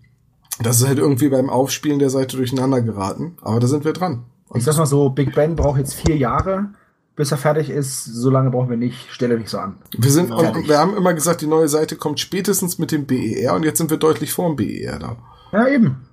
das 0.60 0.80
ist 0.80 0.86
halt 0.86 0.98
irgendwie 0.98 1.28
beim 1.28 1.50
Aufspielen 1.50 1.98
der 1.98 2.10
Seite 2.10 2.36
durcheinander 2.36 2.80
geraten. 2.80 3.36
Aber 3.42 3.60
da 3.60 3.66
sind 3.66 3.84
wir 3.84 3.92
dran. 3.92 4.24
Ich 4.54 4.64
sag 4.64 4.76
mal 4.76 4.86
so, 4.86 5.10
Big 5.10 5.34
Ben 5.34 5.56
braucht 5.56 5.78
jetzt 5.78 5.94
vier 5.94 6.16
Jahre, 6.16 6.70
bis 7.16 7.32
er 7.32 7.38
fertig 7.38 7.70
ist. 7.70 8.04
So 8.04 8.30
lange 8.30 8.50
brauchen 8.50 8.70
wir 8.70 8.76
nicht. 8.76 9.10
Stelle 9.10 9.36
nicht 9.38 9.48
so 9.48 9.58
an. 9.58 9.78
Wir 9.96 10.10
sind, 10.10 10.28
Fertig. 10.28 10.54
und 10.54 10.68
wir 10.68 10.78
haben 10.78 10.96
immer 10.96 11.12
gesagt, 11.12 11.40
die 11.40 11.46
neue 11.46 11.68
Seite 11.68 11.96
kommt 11.96 12.20
spätestens 12.20 12.78
mit 12.78 12.92
dem 12.92 13.06
BER 13.06 13.54
und 13.54 13.64
jetzt 13.64 13.78
sind 13.78 13.90
wir 13.90 13.96
deutlich 13.96 14.32
vor 14.32 14.48
dem 14.48 14.56
BER 14.56 14.98
da. 14.98 15.16
Ja, 15.52 15.68
eben. 15.68 16.08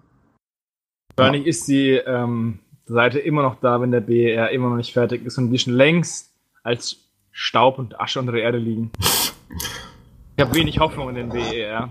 Wahrscheinlich 1.16 1.46
ist 1.46 1.68
die 1.68 1.92
ähm, 1.92 2.60
Seite 2.86 3.20
immer 3.20 3.44
noch 3.44 3.60
da, 3.60 3.80
wenn 3.82 3.92
der 3.92 4.02
BER 4.02 4.50
immer 4.52 4.70
noch 4.70 4.78
nicht 4.78 4.94
fertig 4.94 5.26
ist 5.26 5.38
und 5.38 5.52
die 5.52 5.60
schon 5.60 5.74
längst 5.74 6.32
als 6.64 6.98
Staub 7.32 7.78
und 7.78 8.00
Asche 8.00 8.20
unter 8.20 8.32
der 8.32 8.44
Erde 8.44 8.58
liegen. 8.58 8.92
Ich 10.36 10.44
habe 10.44 10.56
wenig 10.56 10.80
Hoffnung 10.80 11.10
in 11.10 11.16
den 11.16 11.30
BER. 11.30 11.90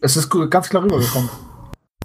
Es 0.00 0.16
ist 0.16 0.30
ganz 0.50 0.68
klar 0.68 0.84
rübergekommen. 0.84 1.28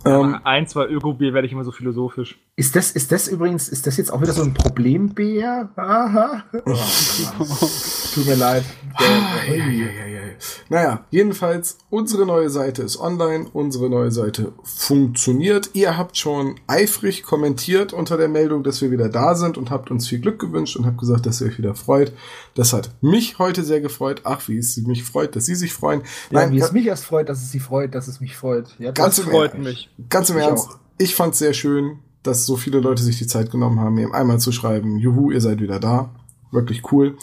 Ähm, 0.05 0.39
Ein, 0.43 0.67
zwei 0.67 0.87
Ökobier 0.87 1.33
werde 1.33 1.47
ich 1.47 1.53
immer 1.53 1.63
so 1.63 1.71
philosophisch. 1.71 2.39
Ist 2.55 2.75
das, 2.75 2.91
ist 2.91 3.11
das 3.11 3.27
übrigens, 3.27 3.69
ist 3.69 3.87
das 3.87 3.97
jetzt 3.97 4.11
auch 4.11 4.21
wieder 4.21 4.33
so 4.33 4.41
ein 4.43 4.53
Problem, 4.53 5.09
Bär? 5.09 5.69
Aha. 5.75 6.43
Oh, 6.53 6.75
Tut 8.13 8.25
mir 8.25 8.35
leid. 8.35 8.63
Der, 8.99 9.07
der, 9.07 9.63
Eieieiei. 9.63 10.35
Naja, 10.69 11.05
jedenfalls, 11.11 11.77
unsere 11.89 12.25
neue 12.25 12.49
Seite 12.49 12.81
ist 12.81 12.99
online, 12.99 13.47
unsere 13.53 13.89
neue 13.89 14.11
Seite 14.11 14.53
funktioniert. 14.63 15.71
Ihr 15.73 15.97
habt 15.97 16.17
schon 16.17 16.59
eifrig 16.67 17.23
kommentiert 17.23 17.93
unter 17.93 18.17
der 18.17 18.27
Meldung, 18.27 18.63
dass 18.63 18.81
wir 18.81 18.91
wieder 18.91 19.09
da 19.09 19.35
sind 19.35 19.57
und 19.57 19.71
habt 19.71 19.91
uns 19.91 20.07
viel 20.07 20.19
Glück 20.19 20.39
gewünscht 20.39 20.75
und 20.75 20.85
habt 20.85 20.97
gesagt, 20.97 21.25
dass 21.25 21.41
ihr 21.41 21.47
euch 21.47 21.57
wieder 21.57 21.75
freut. 21.75 22.11
Das 22.55 22.73
hat 22.73 22.91
mich 23.01 23.39
heute 23.39 23.63
sehr 23.63 23.79
gefreut. 23.81 24.21
Ach, 24.25 24.47
wie 24.47 24.57
es 24.57 24.75
mich 24.77 25.03
freut, 25.03 25.35
dass 25.35 25.45
Sie 25.45 25.55
sich 25.55 25.71
freuen. 25.73 26.01
ja, 26.01 26.05
Nein, 26.41 26.51
wie 26.51 26.59
es 26.59 26.71
mich 26.73 26.85
erst 26.85 27.05
freut, 27.05 27.29
dass 27.29 27.41
es 27.41 27.51
sie 27.51 27.59
freut, 27.59 27.95
dass 27.95 28.07
es 28.07 28.19
mich 28.19 28.35
freut. 28.35 28.75
Ja, 28.77 28.91
Ganz 28.91 29.15
das 29.15 29.25
im 29.25 29.31
Freut 29.31 29.53
Ernst. 29.53 29.65
mich. 29.67 29.89
ganz 30.09 30.29
im 30.29 30.37
Ich 30.37 30.43
Ernst, 30.43 30.69
auch. 30.69 30.77
ich 30.97 31.15
fand's 31.15 31.39
sehr 31.39 31.53
schön. 31.53 31.99
dass 32.23 32.45
so 32.45 32.55
viele 32.55 32.79
Leute 32.81 33.01
sich 33.01 33.17
die 33.17 33.25
Zeit 33.25 33.49
genommen 33.49 33.79
haben, 33.79 33.95
mir 33.95 34.13
einmal 34.13 34.39
zu 34.39 34.51
schreiben, 34.51 34.97
juhu, 34.99 35.31
ihr 35.31 35.41
seid 35.41 35.59
wieder 35.59 35.79
da. 35.79 36.13
Wirklich 36.51 36.91
cool. 36.91 37.17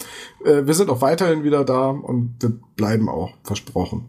Äh, 0.45 0.67
wir 0.67 0.75
sind 0.75 0.91
auch 0.91 1.03
weiterhin 1.03 1.45
wieder 1.45 1.64
da 1.64 1.91
und 1.91 2.35
wir 2.41 2.53
bleiben 2.75 3.09
auch, 3.09 3.31
versprochen. 3.45 4.09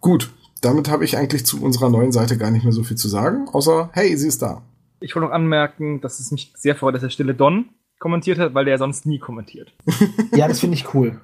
Gut, 0.00 0.30
damit 0.60 0.88
habe 0.88 1.04
ich 1.04 1.16
eigentlich 1.16 1.44
zu 1.46 1.60
unserer 1.62 1.88
neuen 1.90 2.12
Seite 2.12 2.36
gar 2.38 2.50
nicht 2.50 2.62
mehr 2.64 2.72
so 2.72 2.84
viel 2.84 2.96
zu 2.96 3.08
sagen, 3.08 3.48
außer, 3.52 3.90
hey, 3.92 4.16
sie 4.16 4.28
ist 4.28 4.42
da. 4.42 4.62
Ich 5.00 5.14
wollte 5.16 5.26
noch 5.26 5.34
anmerken, 5.34 6.00
dass 6.00 6.20
es 6.20 6.30
mich 6.30 6.52
sehr 6.56 6.76
freut, 6.76 6.94
dass 6.94 7.02
der 7.02 7.10
stille 7.10 7.34
Don 7.34 7.70
kommentiert 8.04 8.38
hat, 8.38 8.52
weil 8.54 8.66
der 8.66 8.76
sonst 8.76 9.06
nie 9.06 9.18
kommentiert. 9.18 9.72
Ja, 10.36 10.46
das 10.48 10.60
finde 10.60 10.76
ich 10.76 10.92
cool. 10.94 11.20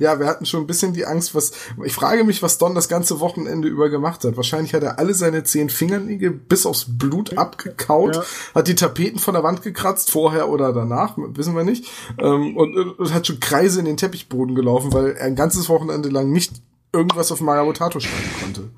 Ja, 0.00 0.18
wir 0.18 0.26
hatten 0.26 0.44
schon 0.46 0.62
ein 0.62 0.66
bisschen 0.66 0.92
die 0.94 1.04
Angst, 1.04 1.34
was. 1.34 1.52
Ich 1.84 1.92
frage 1.92 2.24
mich, 2.24 2.42
was 2.42 2.56
Don 2.58 2.74
das 2.74 2.88
ganze 2.88 3.20
Wochenende 3.20 3.68
über 3.68 3.90
gemacht 3.90 4.24
hat. 4.24 4.36
Wahrscheinlich 4.36 4.72
hat 4.74 4.82
er 4.82 4.98
alle 4.98 5.12
seine 5.14 5.44
zehn 5.44 5.68
Fingernägel 5.68 6.30
bis 6.30 6.64
aufs 6.66 6.86
Blut 6.88 7.36
abgekaut, 7.38 8.16
Ja. 8.16 8.22
hat 8.54 8.66
die 8.68 8.74
Tapeten 8.74 9.18
von 9.18 9.34
der 9.34 9.42
Wand 9.44 9.62
gekratzt, 9.62 10.10
vorher 10.10 10.48
oder 10.48 10.72
danach, 10.72 11.14
wissen 11.16 11.54
wir 11.54 11.64
nicht. 11.64 11.84
Ähm, 12.18 12.56
und, 12.56 12.76
und 12.76 13.14
hat 13.14 13.26
schon 13.26 13.38
Kreise 13.40 13.78
in 13.78 13.84
den 13.84 13.96
Teppichboden 13.98 14.54
gelaufen, 14.56 14.92
weil 14.92 15.12
er 15.12 15.26
ein 15.26 15.36
ganzes 15.36 15.68
Wochenende 15.68 16.08
lang 16.08 16.32
nicht 16.32 16.54
irgendwas 16.92 17.30
auf 17.30 17.40
Magabotato 17.40 18.00
schreiben 18.00 18.30
konnte. 18.42 18.70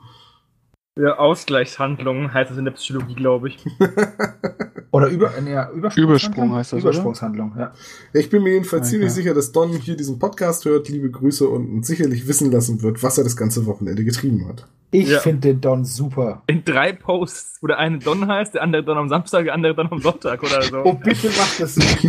Ja, 1.00 1.16
Ausgleichshandlungen 1.16 2.34
heißt 2.34 2.50
das 2.50 2.58
in 2.58 2.64
der 2.64 2.72
Psychologie, 2.72 3.14
glaube 3.14 3.48
ich. 3.48 3.58
Oder 4.90 5.08
über, 5.08 5.30
äh, 5.36 5.50
ja, 5.50 5.70
Übersprungshandlung? 5.70 6.04
Übersprung 6.08 6.54
heißt 6.56 6.72
das? 6.72 6.80
Übersprungshandlung, 6.80 7.52
ja. 7.56 7.72
Ja, 8.12 8.20
ich 8.20 8.30
bin 8.30 8.42
mir 8.42 8.54
jedenfalls 8.54 8.82
Okay. 8.82 8.90
ziemlich 8.92 9.12
sicher, 9.12 9.34
dass 9.34 9.52
Don 9.52 9.68
hier 9.68 9.96
diesen 9.96 10.18
Podcast 10.18 10.64
hört, 10.64 10.88
liebe 10.88 11.10
Grüße 11.10 11.46
und 11.48 11.70
uns 11.70 11.86
sicherlich 11.86 12.26
wissen 12.26 12.50
lassen 12.50 12.82
wird, 12.82 13.02
was 13.02 13.16
er 13.16 13.24
das 13.24 13.36
ganze 13.36 13.66
Wochenende 13.66 14.04
getrieben 14.04 14.48
hat. 14.48 14.66
Ich 14.90 15.08
Ja. 15.08 15.18
finde 15.20 15.48
den 15.48 15.60
Don 15.60 15.84
super. 15.84 16.42
In 16.46 16.64
drei 16.64 16.92
Posts, 16.94 17.58
wo 17.60 17.66
der 17.66 17.78
eine 17.78 17.98
Don 17.98 18.26
heißt, 18.26 18.54
der 18.54 18.62
andere 18.62 18.82
Don 18.82 18.96
am 18.96 19.08
Samstag, 19.10 19.44
der 19.44 19.52
andere 19.54 19.74
Don 19.74 19.92
am 19.92 20.00
Sonntag 20.00 20.42
oder 20.42 20.62
so. 20.62 20.78
Oh, 20.82 20.94
bitte 20.94 21.28
mach 21.36 21.56
das 21.58 21.76
nicht. 21.76 22.04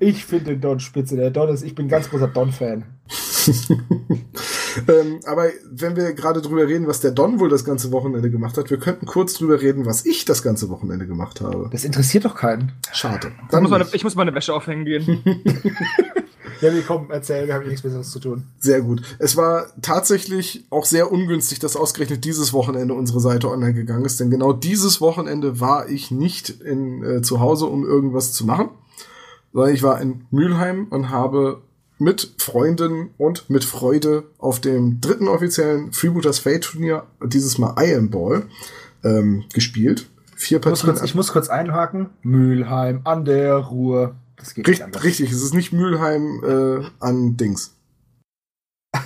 Ich 0.00 0.24
finde 0.24 0.44
den 0.52 0.60
Don 0.60 0.80
spitze. 0.80 1.16
Der 1.16 1.30
Don 1.30 1.48
ist, 1.48 1.62
ich 1.62 1.74
bin 1.76 1.86
ganz 1.88 2.10
großer 2.10 2.26
Don-Fan. 2.28 2.84
ähm, 4.88 5.20
aber 5.26 5.46
wenn 5.70 5.96
wir 5.96 6.12
gerade 6.12 6.42
drüber 6.42 6.66
reden, 6.66 6.86
was 6.86 7.00
der 7.00 7.12
Don 7.12 7.38
wohl 7.40 7.48
das 7.48 7.64
ganze 7.64 7.92
Wochenende 7.92 8.30
gemacht 8.30 8.56
hat, 8.58 8.68
wir 8.70 8.78
könnten 8.78 9.06
kurz 9.06 9.34
drüber 9.34 9.60
reden, 9.60 9.86
was 9.86 10.04
ich 10.04 10.24
das 10.24 10.42
ganze 10.42 10.68
Wochenende 10.68 11.06
gemacht 11.06 11.40
habe. 11.40 11.68
Das 11.70 11.84
interessiert 11.84 12.24
doch 12.24 12.34
keinen. 12.34 12.72
Schade. 12.92 13.28
Ich 13.44 13.48
Dann 13.50 13.62
muss, 13.62 13.70
meine, 13.70 13.86
ich 13.92 14.04
muss 14.04 14.14
meine 14.16 14.34
Wäsche 14.34 14.52
aufhängen 14.54 14.84
gehen. 14.84 15.22
Ja, 16.60 16.72
wir 16.72 16.82
kommen, 16.82 17.08
erzähl, 17.10 17.46
wir 17.46 17.54
haben 17.54 17.62
hier 17.62 17.70
nichts 17.70 17.82
Besseres 17.82 18.10
zu 18.10 18.18
tun. 18.20 18.44
Sehr 18.58 18.80
gut. 18.80 19.02
Es 19.18 19.36
war 19.36 19.66
tatsächlich 19.82 20.64
auch 20.70 20.84
sehr 20.84 21.10
ungünstig, 21.12 21.58
dass 21.58 21.76
ausgerechnet 21.76 22.24
dieses 22.24 22.52
Wochenende 22.52 22.94
unsere 22.94 23.20
Seite 23.20 23.48
online 23.50 23.74
gegangen 23.74 24.04
ist, 24.04 24.20
denn 24.20 24.30
genau 24.30 24.52
dieses 24.52 25.00
Wochenende 25.00 25.60
war 25.60 25.88
ich 25.88 26.10
nicht 26.10 26.50
in, 26.50 27.02
äh, 27.02 27.22
zu 27.22 27.40
Hause, 27.40 27.66
um 27.66 27.84
irgendwas 27.84 28.32
zu 28.32 28.44
machen, 28.46 28.70
sondern 29.52 29.74
ich 29.74 29.82
war 29.82 30.00
in 30.00 30.26
Mülheim 30.30 30.86
und 30.90 31.10
habe 31.10 31.62
mit 31.98 32.34
Freunden 32.38 33.10
und 33.18 33.50
mit 33.50 33.64
Freude 33.64 34.24
auf 34.38 34.60
dem 34.60 35.00
dritten 35.00 35.26
offiziellen 35.26 35.92
Freebooters 35.92 36.38
Fate 36.38 36.62
Turnier, 36.62 37.04
dieses 37.24 37.58
Mal 37.58 37.74
Iron 37.84 38.10
Ball, 38.10 38.44
ähm, 39.02 39.44
gespielt. 39.52 40.08
Vier 40.36 40.58
Ich 40.60 40.64
muss, 40.66 40.80
Partien. 40.82 40.94
kurz, 40.94 41.04
ich 41.04 41.14
muss 41.16 41.32
kurz 41.32 41.48
einhaken. 41.48 42.10
Mülheim 42.22 43.00
an 43.02 43.24
der 43.24 43.56
Ruhr. 43.56 44.14
Das 44.38 44.54
geht 44.54 44.66
nicht 44.66 44.74
Richt, 44.74 44.82
anders. 44.82 45.04
richtig, 45.04 45.32
es 45.32 45.42
ist 45.42 45.54
nicht 45.54 45.72
Mülheim 45.72 46.42
äh, 46.44 46.84
an 47.00 47.36
Dings. 47.36 47.74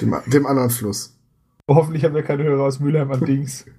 Dem, 0.00 0.14
dem 0.26 0.46
anderen 0.46 0.70
Fluss. 0.70 1.16
Hoffentlich 1.68 2.04
haben 2.04 2.14
wir 2.14 2.22
keine 2.22 2.44
Hörer 2.44 2.64
aus 2.64 2.80
Mülheim 2.80 3.10
an 3.10 3.24
Dings. 3.24 3.64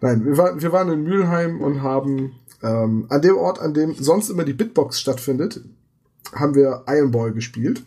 Nein, 0.00 0.24
wir 0.24 0.36
waren, 0.38 0.62
wir 0.62 0.72
waren 0.72 0.90
in 0.90 1.02
Mülheim 1.02 1.60
und 1.60 1.82
haben 1.82 2.36
ähm, 2.62 3.06
an 3.08 3.22
dem 3.22 3.36
Ort, 3.36 3.60
an 3.60 3.74
dem 3.74 3.94
sonst 3.94 4.30
immer 4.30 4.44
die 4.44 4.52
Bitbox 4.52 5.00
stattfindet, 5.00 5.62
haben 6.32 6.54
wir 6.54 6.84
Iron 6.86 7.10
Ball 7.10 7.32
gespielt. 7.32 7.82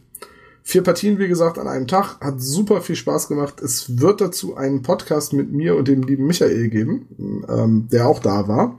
Vier 0.64 0.84
Partien, 0.84 1.18
wie 1.18 1.28
gesagt, 1.28 1.58
an 1.58 1.68
einem 1.68 1.88
Tag. 1.88 2.20
Hat 2.22 2.40
super 2.40 2.82
viel 2.82 2.96
Spaß 2.96 3.28
gemacht. 3.28 3.62
Es 3.62 4.00
wird 4.00 4.22
dazu 4.22 4.56
einen 4.56 4.84
Podcast 4.84 5.34
mit 5.34 5.52
mir 5.52 5.76
und 5.76 5.88
dem 5.88 6.04
lieben 6.04 6.28
Michael 6.28 6.70
geben, 6.70 7.46
ähm, 7.50 7.88
der 7.92 8.08
auch 8.08 8.20
da 8.20 8.48
war. 8.48 8.78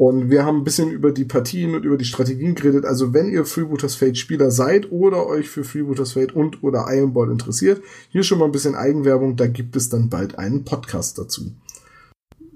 Und 0.00 0.30
wir 0.30 0.46
haben 0.46 0.60
ein 0.60 0.64
bisschen 0.64 0.90
über 0.90 1.12
die 1.12 1.26
Partien 1.26 1.74
und 1.74 1.84
über 1.84 1.98
die 1.98 2.06
Strategien 2.06 2.54
geredet. 2.54 2.86
Also 2.86 3.12
wenn 3.12 3.28
ihr 3.28 3.44
Freebooters 3.44 3.96
Fate 3.96 4.16
Spieler 4.16 4.50
seid 4.50 4.90
oder 4.90 5.26
euch 5.26 5.50
für 5.50 5.62
Freebooters 5.62 6.12
Fate 6.12 6.34
und 6.34 6.62
oder 6.62 6.86
Iron 6.88 7.12
Ball 7.12 7.30
interessiert, 7.30 7.82
hier 8.08 8.22
schon 8.22 8.38
mal 8.38 8.46
ein 8.46 8.50
bisschen 8.50 8.74
Eigenwerbung. 8.74 9.36
Da 9.36 9.46
gibt 9.46 9.76
es 9.76 9.90
dann 9.90 10.08
bald 10.08 10.38
einen 10.38 10.64
Podcast 10.64 11.18
dazu. 11.18 11.52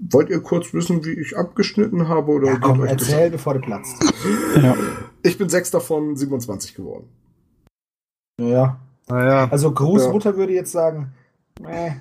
Wollt 0.09 0.31
ihr 0.31 0.39
kurz 0.39 0.73
wissen, 0.73 1.05
wie 1.05 1.11
ich 1.11 1.37
abgeschnitten 1.37 2.07
habe? 2.07 2.31
Oder 2.31 2.47
Ja, 2.47 2.57
komm, 2.57 2.83
erzähl, 2.83 3.29
bevor 3.29 3.53
du 3.53 3.59
platzt. 3.59 3.95
Ja. 4.59 4.75
Ich 5.21 5.37
bin 5.37 5.47
Sechster 5.47 5.81
von 5.81 6.15
27 6.15 6.73
geworden. 6.73 7.07
Ja. 8.41 8.79
Naja. 9.07 9.49
Also 9.51 9.71
Großmutter 9.71 10.35
würde 10.35 10.53
jetzt 10.53 10.71
sagen, 10.71 11.13
äh, 11.63 11.91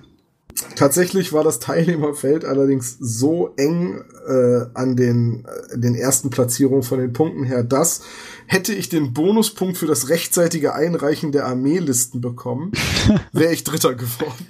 Tatsächlich 0.76 1.32
war 1.32 1.42
das 1.44 1.58
Teilnehmerfeld 1.58 2.44
allerdings 2.44 2.96
so 3.00 3.52
eng 3.56 4.04
äh, 4.26 4.66
an 4.74 4.96
den, 4.96 5.44
äh, 5.44 5.78
den 5.78 5.94
ersten 5.94 6.30
Platzierungen 6.30 6.82
von 6.82 6.98
den 6.98 7.12
Punkten 7.12 7.44
her, 7.44 7.64
dass 7.64 8.02
hätte 8.46 8.72
ich 8.72 8.88
den 8.88 9.12
Bonuspunkt 9.14 9.76
für 9.78 9.86
das 9.86 10.08
rechtzeitige 10.10 10.74
Einreichen 10.74 11.32
der 11.32 11.46
Armeelisten 11.46 12.20
bekommen, 12.20 12.72
wäre 13.32 13.52
ich 13.52 13.64
Dritter 13.64 13.94
geworden. 13.94 14.46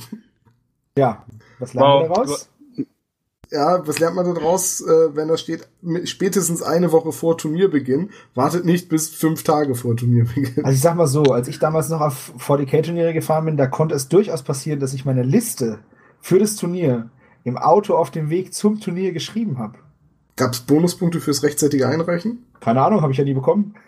ja. 0.99 1.25
Was 1.59 1.73
lernen 1.75 2.03
wir 2.03 2.09
Wow. 2.11 2.17
daraus? 2.27 2.49
Ja, 3.51 3.87
was 3.87 4.01
lernt 4.01 4.17
man 4.17 4.35
daraus, 4.35 4.81
äh, 4.81 5.15
wenn 5.15 5.29
da 5.29 5.37
steht, 5.37 5.69
spätestens 6.05 6.61
eine 6.63 6.91
Woche 6.91 7.13
vor 7.13 7.39
Turnierbeginn, 7.39 8.11
wartet 8.35 8.65
nicht 8.65 8.89
bis 8.89 9.11
fünf 9.11 9.45
Tage 9.45 9.75
vor 9.77 9.97
Turnierbeginn. 9.97 10.65
Also 10.65 10.75
ich 10.75 10.81
sag 10.81 10.97
mal 10.97 11.07
so, 11.07 11.23
als 11.25 11.47
ich 11.47 11.61
damals 11.61 11.89
noch 11.89 12.01
auf 12.01 12.33
40k-Turniere 12.39 13.13
gefahren 13.15 13.45
bin, 13.45 13.57
da 13.57 13.67
konnte 13.69 13.95
es 13.95 14.09
durchaus 14.09 14.43
passieren, 14.43 14.81
dass 14.81 14.93
ich 14.95 15.05
meine 15.05 15.23
Liste 15.23 15.79
für 16.25 16.39
das 16.39 16.57
Turnier 16.57 17.11
im 17.45 17.59
Auto 17.59 17.95
auf 17.95 18.11
dem 18.11 18.31
Weg 18.31 18.55
zum 18.55 18.81
Turnier 18.81 19.13
geschrieben 19.13 19.59
habe. 19.59 19.75
Gab 20.37 20.55
es 20.55 20.61
Bonuspunkte 20.61 21.21
fürs 21.21 21.43
rechtzeitige 21.43 21.87
Einreichen? 21.87 22.47
Keine 22.61 22.81
Ahnung, 22.81 23.03
habe 23.03 23.13
ich 23.13 23.19
ja 23.19 23.25
nie 23.25 23.35
bekommen. 23.35 23.75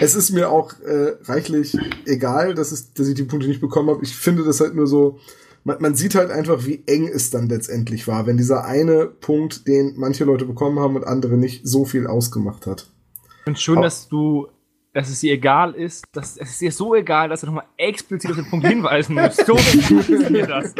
Es 0.00 0.16
ist 0.16 0.30
mir 0.30 0.50
auch 0.50 0.72
äh, 0.80 1.12
reichlich 1.24 1.76
egal, 2.06 2.54
dass, 2.54 2.72
es, 2.72 2.92
dass 2.94 3.06
ich 3.06 3.14
die 3.14 3.22
Punkte 3.22 3.46
nicht 3.46 3.60
bekommen 3.60 3.90
habe. 3.90 4.02
Ich 4.02 4.16
finde 4.16 4.42
das 4.42 4.58
halt 4.58 4.74
nur 4.74 4.88
so, 4.88 5.20
man, 5.62 5.80
man 5.80 5.94
sieht 5.94 6.16
halt 6.16 6.32
einfach, 6.32 6.66
wie 6.66 6.82
eng 6.86 7.06
es 7.06 7.30
dann 7.30 7.48
letztendlich 7.48 8.08
war, 8.08 8.26
wenn 8.26 8.36
dieser 8.36 8.64
eine 8.64 9.06
Punkt, 9.06 9.68
den 9.68 9.94
manche 9.96 10.24
Leute 10.24 10.44
bekommen 10.44 10.80
haben 10.80 10.96
und 10.96 11.04
andere 11.06 11.36
nicht, 11.36 11.66
so 11.66 11.84
viel 11.84 12.08
ausgemacht 12.08 12.66
hat. 12.66 12.88
Ich 13.38 13.44
finde 13.44 13.60
schön, 13.60 13.76
Aber- 13.78 13.84
dass 13.86 14.08
du, 14.08 14.48
dass 14.92 15.08
es 15.08 15.20
dir 15.20 15.32
egal 15.34 15.74
ist, 15.74 16.04
dass 16.12 16.36
es 16.36 16.50
ist 16.52 16.60
dir 16.60 16.72
so 16.72 16.94
egal, 16.94 17.28
dass 17.28 17.40
du 17.40 17.46
nochmal 17.46 17.66
explizit 17.76 18.30
auf 18.30 18.36
den 18.36 18.48
Punkt 18.50 18.66
hinweisen 18.66 19.14
musst. 19.14 19.46
So 19.46 19.56
funktioniert 19.56 20.50
das. 20.50 20.74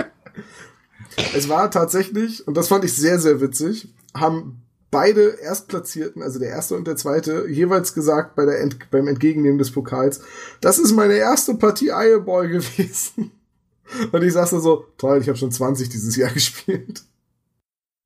Es 1.35 1.49
war 1.49 1.71
tatsächlich, 1.71 2.47
und 2.47 2.57
das 2.57 2.69
fand 2.69 2.85
ich 2.85 2.95
sehr, 2.95 3.19
sehr 3.19 3.41
witzig, 3.41 3.89
haben 4.15 4.63
beide 4.91 5.39
Erstplatzierten, 5.41 6.23
also 6.23 6.39
der 6.39 6.51
erste 6.51 6.77
und 6.77 6.87
der 6.87 6.97
zweite, 6.97 7.47
jeweils 7.49 7.95
gesagt 7.95 8.35
bei 8.37 8.45
der 8.45 8.61
Ent 8.61 8.91
beim 8.91 9.09
Entgegennehmen 9.09 9.59
des 9.59 9.71
Pokals, 9.73 10.21
das 10.61 10.79
ist 10.79 10.93
meine 10.93 11.15
erste 11.15 11.55
Partie 11.55 11.91
Eyerball 11.91 12.49
gewesen. 12.49 13.31
Und 14.13 14.23
ich 14.23 14.33
sagte 14.33 14.59
so, 14.59 14.87
toll, 14.97 15.19
ich 15.21 15.29
habe 15.29 15.37
schon 15.37 15.51
20 15.53 15.91
dieses 15.91 16.17
Jahr 16.17 16.31
gespielt. 16.35 17.03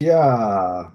Ja. 0.02 0.92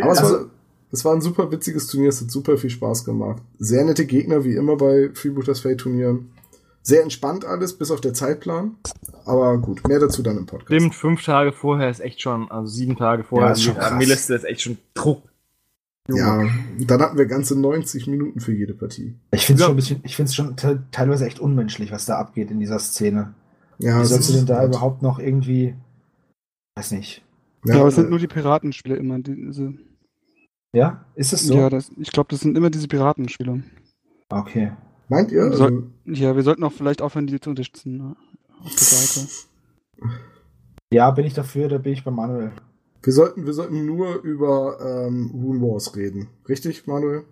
Aber 0.00 0.12
es, 0.12 0.18
Also- 0.18 0.34
war, 0.34 0.50
es 0.94 1.04
war 1.04 1.14
ein 1.14 1.20
super 1.20 1.50
witziges 1.50 1.86
Turnier, 1.88 2.08
es 2.08 2.20
hat 2.20 2.30
super 2.30 2.56
viel 2.56 2.70
Spaß 2.70 3.04
gemacht. 3.04 3.42
Sehr 3.58 3.84
nette 3.84 4.06
Gegner, 4.06 4.44
wie 4.44 4.54
immer 4.56 4.76
bei 4.76 5.10
Freebooters 5.14 5.60
Fate 5.60 5.78
Turnieren. 5.80 6.30
Sehr 6.82 7.02
entspannt 7.02 7.44
alles, 7.44 7.76
bis 7.78 7.90
auf 7.90 8.00
der 8.00 8.12
Zeitplan. 8.14 8.76
Aber 9.24 9.56
gut, 9.58 9.86
mehr 9.88 9.98
dazu 10.00 10.22
dann 10.22 10.36
im 10.36 10.46
Podcast. 10.46 10.72
Stimmt, 10.74 10.94
fünf 10.94 11.24
Tage 11.24 11.52
vorher 11.52 11.88
ist 11.88 12.00
echt 12.00 12.20
schon, 12.20 12.50
also 12.50 12.66
sieben 12.68 12.96
Tage 12.96 13.24
vorher, 13.24 13.48
Ja, 13.48 13.52
ist 13.52 13.62
schon 13.62 13.74
krass. 13.74 13.92
Armeeliste 13.92 14.34
ist 14.34 14.44
echt 14.44 14.60
schon 14.62 14.76
Druck. 14.92 15.22
Ja, 16.10 16.42
dann 16.80 17.00
hatten 17.00 17.16
wir 17.16 17.24
ganze 17.24 17.58
90 17.58 18.06
Minuten 18.08 18.38
für 18.40 18.52
jede 18.52 18.74
Partie. 18.74 19.14
Ich 19.30 19.46
finde 19.46 19.54
es 19.54 19.60
Ja. 19.60 19.66
schon 19.66 19.74
ein 19.74 19.76
bisschen, 19.76 20.00
ich 20.02 20.16
finde 20.16 20.28
es 20.28 20.34
schon 20.34 20.56
te 20.56 20.82
teilweise 20.92 21.24
echt 21.24 21.40
unmenschlich, 21.40 21.90
was 21.90 22.04
da 22.04 22.18
abgeht 22.18 22.50
in 22.50 22.60
dieser 22.60 22.78
Szene. 22.78 23.32
Ja, 23.78 24.02
Wie 24.02 24.04
sollst 24.04 24.28
du 24.28 24.34
denn 24.34 24.44
da 24.46 24.64
überhaupt 24.66 25.00
noch 25.00 25.18
irgendwie, 25.18 25.74
weiß 26.76 26.90
nicht. 26.90 27.24
Ja, 27.64 27.76
aber 27.76 27.88
es 27.88 27.94
äh, 27.94 28.02
sind 28.02 28.10
nur 28.10 28.18
die 28.18 28.26
Piratenspiele 28.26 28.96
immer. 28.96 29.18
Diese, 29.20 29.72
Ja, 30.74 31.04
ist 31.14 31.32
es 31.32 31.46
so? 31.46 31.54
Ja, 31.54 31.70
das, 31.70 31.90
ich 31.98 32.10
glaube, 32.10 32.28
das 32.30 32.40
sind 32.40 32.56
immer 32.56 32.68
diese 32.70 32.88
Piratenspiele. 32.88 33.62
Okay. 34.28 34.72
Meint 35.08 35.30
ihr? 35.32 35.42
Also, 35.42 35.56
Soll- 35.56 35.90
Ja, 36.06 36.34
wir 36.34 36.42
sollten 36.42 36.64
auch 36.64 36.72
vielleicht 36.72 37.00
aufhören, 37.02 37.26
die 37.26 37.38
zu 37.40 37.50
unterstützen. 37.50 37.96
Ne? 37.98 38.16
Auf 38.62 38.70
der 38.70 38.78
Seite. 38.82 39.28
Ja, 40.92 41.10
bin 41.10 41.26
ich 41.26 41.34
dafür, 41.34 41.68
da 41.68 41.78
bin 41.78 41.92
ich 41.92 42.02
bei 42.04 42.10
Manuel. 42.10 42.52
wir, 43.02 43.12
sollten, 43.12 43.46
wir 43.46 43.52
sollten 43.52 43.84
nur 43.86 44.20
über 44.22 44.78
ähm, 45.06 45.30
Rune 45.32 45.60
Wars 45.60 45.94
reden. 45.96 46.28
Richtig, 46.48 46.86
Manuel? 46.86 47.24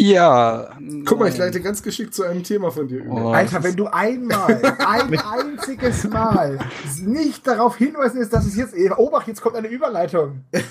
Ja. 0.00 0.78
Guck 1.04 1.18
mal, 1.18 1.28
ich 1.28 1.36
leite 1.36 1.60
ganz 1.60 1.82
geschickt 1.82 2.14
zu 2.14 2.22
einem 2.22 2.44
Thema 2.44 2.70
von 2.70 2.86
dir 2.86 3.02
über. 3.02 3.14
Oh. 3.14 3.30
Alter, 3.30 3.62
wenn 3.64 3.74
du 3.74 3.86
einmal, 3.86 4.62
ein 4.78 5.18
einziges 5.18 6.04
Mal 6.04 6.58
nicht 7.02 7.46
darauf 7.46 7.76
hinweisen 7.76 8.20
ist, 8.20 8.32
dass 8.32 8.46
es 8.46 8.56
jetzt, 8.56 8.74
Obacht, 8.96 9.26
jetzt 9.26 9.40
kommt 9.40 9.56
eine 9.56 9.68
Überleitung. 9.68 10.44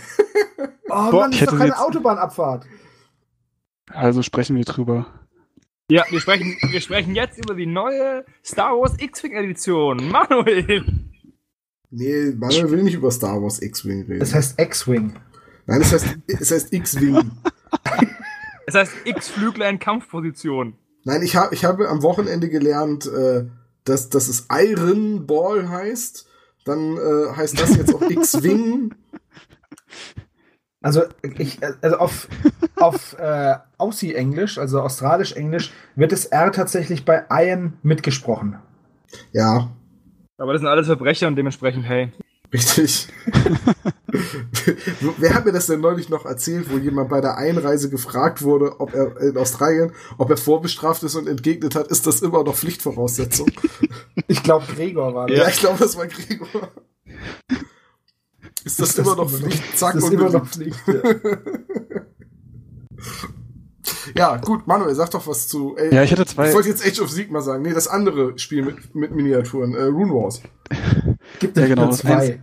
Oh 0.90 1.12
Mann, 1.12 1.34
ich 1.34 1.40
das 1.40 1.50
ist 1.50 1.52
doch 1.52 1.60
keine 1.60 1.78
Autobahnabfahrt. 1.78 2.66
Also 3.88 4.22
sprechen 4.24 4.56
wir 4.56 4.64
drüber. 4.64 5.06
Ja, 5.92 6.06
wir 6.10 6.22
sprechen, 6.22 6.56
wir 6.70 6.80
sprechen 6.80 7.14
jetzt 7.14 7.38
über 7.38 7.56
die 7.56 7.66
neue 7.66 8.24
Star 8.42 8.72
Wars 8.72 8.94
X-Wing 8.98 9.34
Edition. 9.34 10.10
Manuel! 10.10 10.86
Nee, 11.90 12.34
Manuel 12.38 12.72
will 12.72 12.84
nicht 12.84 12.94
über 12.94 13.12
Star 13.12 13.42
Wars 13.42 13.62
X-Wing 13.62 14.04
reden. 14.04 14.22
Das 14.22 14.34
heißt 14.34 14.60
X-Wing. 14.60 15.14
Nein, 15.66 15.82
es 15.82 15.92
heißt, 15.92 16.18
es 16.28 16.52
heißt 16.52 16.72
X-Wing. 16.72 17.32
Es 18.68 18.76
heißt 18.76 18.94
X-Flügler 19.06 19.70
in 19.70 19.80
Kampfposition. 19.80 20.76
Nein, 21.06 21.22
ich, 21.22 21.38
hab, 21.38 21.54
ich 21.54 21.64
habe 21.64 21.88
am 21.88 22.04
Wochenende 22.04 22.50
gelernt, 22.50 23.06
äh, 23.08 23.46
dass, 23.86 24.10
dass 24.10 24.28
es 24.28 24.48
Iron 24.52 25.26
Ball 25.26 25.70
heißt. 25.70 26.28
Dann 26.66 26.98
äh, 26.98 27.34
heißt 27.34 27.60
das 27.62 27.78
jetzt 27.78 27.96
auch 27.96 28.02
X-Wing. 28.02 28.94
Also, 30.84 31.02
ich, 31.40 31.58
also 31.82 31.98
auf, 31.98 32.30
auf 32.76 33.18
äh, 33.18 33.56
Aussie-Englisch, 33.78 34.58
also 34.60 34.80
australisch-englisch, 34.82 35.74
wird 35.96 36.12
das 36.12 36.28
R 36.28 36.52
tatsächlich 36.52 37.04
bei 37.04 37.26
Iron 37.32 37.74
mitgesprochen. 37.82 38.60
Ja, 39.34 39.72
Aber 40.38 40.54
das 40.54 40.62
sind 40.62 40.70
alles 40.70 40.86
Verbrecher 40.86 41.28
und 41.28 41.36
dementsprechend, 41.36 41.84
hey. 41.86 42.14
Richtig. 42.54 43.08
Wer 45.18 45.34
hat 45.34 45.46
mir 45.46 45.52
das 45.52 45.68
denn 45.68 45.82
neulich 45.82 46.10
noch 46.10 46.26
erzählt, 46.26 46.72
wo 46.72 46.78
jemand 46.78 47.10
bei 47.10 47.22
der 47.22 47.38
Einreise 47.38 47.90
gefragt 47.90 48.42
wurde, 48.42 48.80
ob 48.80 48.94
er 48.94 49.20
in 49.22 49.38
Australien, 49.38 49.92
ob 50.18 50.30
er 50.30 50.38
vorbestraft 50.38 51.04
ist 51.04 51.16
und 51.16 51.28
entgegnet 51.28 51.76
hat, 51.76 51.88
ist 51.88 52.08
das 52.08 52.22
immer 52.22 52.44
noch 52.44 52.56
Pflichtvoraussetzung? 52.56 53.50
Ich 54.30 54.44
glaube, 54.44 54.66
Gregor 54.76 55.14
war 55.14 55.28
das. 55.28 55.38
Ja, 55.38 55.48
ich 55.48 55.60
glaube, 55.60 55.80
das 55.80 55.96
war 55.96 56.06
Gregor. 56.08 56.70
Ist 58.66 58.78
das, 58.78 58.90
Ist 58.90 58.98
das 58.98 59.06
immer 59.06 59.16
noch 59.16 59.32
Pflicht? 59.32 59.64
Zack 59.78 59.94
Das 59.94 60.04
ist 60.04 60.10
und 60.10 60.16
immer 60.16 60.30
noch. 60.30 60.46
Pflicht. 60.46 60.78
Ja. 60.86 60.94
Ja, 64.16 64.38
gut, 64.38 64.68
Manuel, 64.68 64.96
sag 64.96 65.12
doch 65.12 65.26
was 65.28 65.48
zu. 65.48 65.76
Ey, 65.78 65.94
Ja, 65.94 66.04
ich 66.04 66.12
hätte 66.12 66.26
zwei. 66.26 66.50
ich 66.50 66.56
wollte 66.56 66.70
jetzt 66.70 66.86
Age 66.86 67.02
of 67.02 67.10
Sigma 67.12 67.42
sagen. 67.42 67.64
Nee, 67.64 67.74
das 67.74 67.88
andere 67.88 68.38
Spiel 68.40 68.64
mit, 68.64 68.96
mit 68.96 69.12
Miniaturen, 69.16 69.74
äh, 69.76 69.84
Rune 69.84 70.12
Wars. 70.14 70.42
Gibt 71.40 71.58
Ja, 71.58 71.68
genau, 71.68 71.90
zwei. 71.92 72.40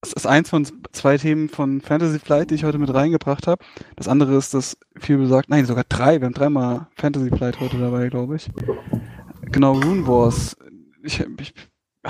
Das 0.00 0.12
ist 0.12 0.26
eins 0.26 0.48
von 0.48 0.66
zwei 0.92 1.18
Themen 1.18 1.48
von 1.48 1.80
Fantasy 1.80 2.20
Flight, 2.20 2.50
die 2.50 2.54
ich 2.54 2.64
heute 2.64 2.78
mit 2.78 2.92
reingebracht 2.94 3.48
habe. 3.48 3.64
Das 3.96 4.06
andere 4.06 4.36
ist 4.36 4.54
das 4.54 4.76
viel 4.96 5.18
besagt, 5.18 5.48
nein, 5.50 5.66
sogar 5.66 5.84
drei. 5.88 6.20
Wir 6.20 6.26
haben 6.26 6.34
dreimal 6.34 6.86
Fantasy 6.96 7.30
Flight 7.30 7.58
heute 7.58 7.78
dabei, 7.78 8.08
glaube 8.08 8.36
ich. 8.36 8.48
Genau, 9.50 9.72
Rune 9.72 10.06
Wars. 10.06 10.56
Ich, 11.02 11.20
ich 11.40 11.54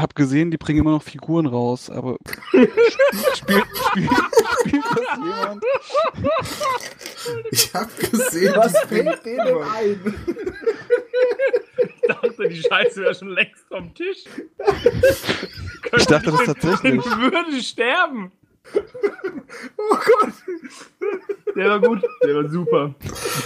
habe 0.01 0.15
gesehen, 0.15 0.51
die 0.51 0.59
bringen 0.59 0.81
immer 0.81 0.93
noch 0.93 1.03
Figuren 1.03 1.47
raus, 1.47 1.91
aber 1.91 2.19
spielt, 2.51 2.73
spielt, 3.35 4.11
spielt 4.61 4.85
das 4.85 5.17
jemand? 5.17 5.65
Ich 7.51 7.75
hab 7.75 7.97
gesehen. 7.99 8.53
Was 8.57 8.73
die 8.73 8.89
fällt 8.89 9.25
denen 9.25 9.63
ein? 9.63 10.15
Ich 11.95 12.09
dachte, 12.09 12.49
die 12.49 12.63
Scheiße 12.63 13.03
wäre 13.03 13.15
schon 13.15 13.29
längst 13.29 13.67
vom 13.69 13.93
Tisch. 13.95 14.25
Ich 15.97 16.07
dachte 16.07 16.31
das 16.31 16.45
tatsächlich. 16.45 17.05
würde 17.05 17.63
sterben. 17.63 18.33
Oh 19.79 19.97
Gott. 19.97 20.33
Der 21.57 21.71
war 21.71 21.81
gut. 21.81 22.03
Der 22.23 22.35
war 22.35 22.49
super. 22.49 22.95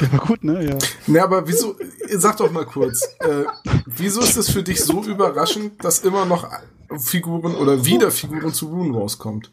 Der 0.01 0.13
war 0.13 0.19
gut, 0.19 0.45
ne? 0.45 0.65
Ja. 0.69 0.79
Nee, 1.07 1.19
aber 1.19 1.47
wieso, 1.47 1.77
sag 2.11 2.37
doch 2.37 2.51
mal 2.51 2.67
kurz, 2.67 3.03
äh, 3.21 3.45
wieso 3.87 4.21
ist 4.21 4.37
es 4.37 4.51
für 4.51 4.63
dich 4.63 4.83
so 4.83 5.03
überraschend, 5.05 5.83
dass 5.85 6.01
immer 6.01 6.27
noch 6.27 6.47
Figuren 6.99 7.55
oder 7.55 7.85
wieder 7.85 8.11
Figuren 8.11 8.53
zu 8.53 8.67
Rune 8.67 8.95
Wars 8.95 9.19
kommt? 9.19 9.51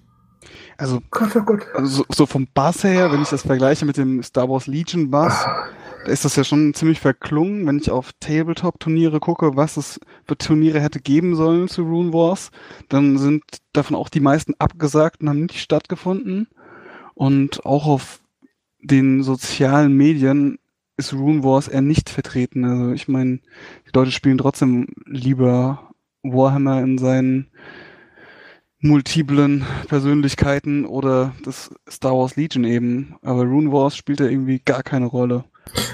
Also, 0.78 1.02
Gott, 1.12 1.36
oh 1.36 1.42
Gott. 1.42 1.66
also 1.74 1.98
so, 1.98 2.06
so 2.10 2.26
vom 2.26 2.48
Bass 2.54 2.84
her, 2.84 3.12
wenn 3.12 3.22
ich 3.22 3.30
das 3.30 3.42
vergleiche 3.44 3.86
mit 3.86 3.98
dem 3.98 4.24
Star 4.24 4.50
Wars 4.50 4.68
Legion 4.68 5.10
Bass, 5.10 5.44
da 5.44 5.68
ist 6.06 6.26
das 6.26 6.36
ja 6.36 6.44
schon 6.44 6.74
ziemlich 6.74 7.00
verklungen, 7.00 7.66
wenn 7.68 7.78
ich 7.78 7.92
auf 7.92 8.12
Tabletop-Turniere 8.20 9.20
gucke, 9.20 9.56
was 9.56 9.78
es 9.78 10.00
für 10.26 10.38
Turniere 10.38 10.80
hätte 10.80 11.00
geben 11.00 11.36
sollen 11.36 11.68
zu 11.68 11.84
Rune 11.84 12.14
Wars, 12.14 12.52
dann 12.90 13.18
sind 13.18 13.44
davon 13.74 13.96
auch 13.96 14.10
die 14.10 14.20
meisten 14.20 14.54
abgesagt 14.60 15.22
und 15.22 15.30
haben 15.30 15.42
nicht 15.42 15.60
stattgefunden. 15.60 16.48
Und 17.16 17.66
auch 17.66 17.86
auf 17.86 18.22
den 18.82 19.24
sozialen 19.24 19.96
Medien 19.96 20.58
ist 20.98 21.14
Rune 21.14 21.44
Wars 21.44 21.68
eher 21.68 21.82
nicht 21.82 22.10
vertreten. 22.10 22.66
Also 22.66 22.92
ich 22.92 23.08
meine, 23.08 23.40
die 23.88 23.92
Leute 23.94 24.12
spielen 24.12 24.38
trotzdem 24.38 24.88
lieber 25.06 25.92
Warhammer 26.24 26.82
in 26.82 26.98
seinen 26.98 27.48
multiplen 28.82 29.66
Persönlichkeiten 29.88 30.86
oder 30.86 31.34
das 31.44 31.70
Star 31.90 32.14
Wars 32.14 32.36
Legion 32.36 32.64
eben. 32.64 33.16
Aber 33.22 33.44
Rune 33.44 33.72
Wars 33.72 33.96
spielt 33.96 34.20
da 34.20 34.26
irgendwie 34.26 34.60
gar 34.60 34.84
keine 34.84 35.06
Rolle. 35.06 35.46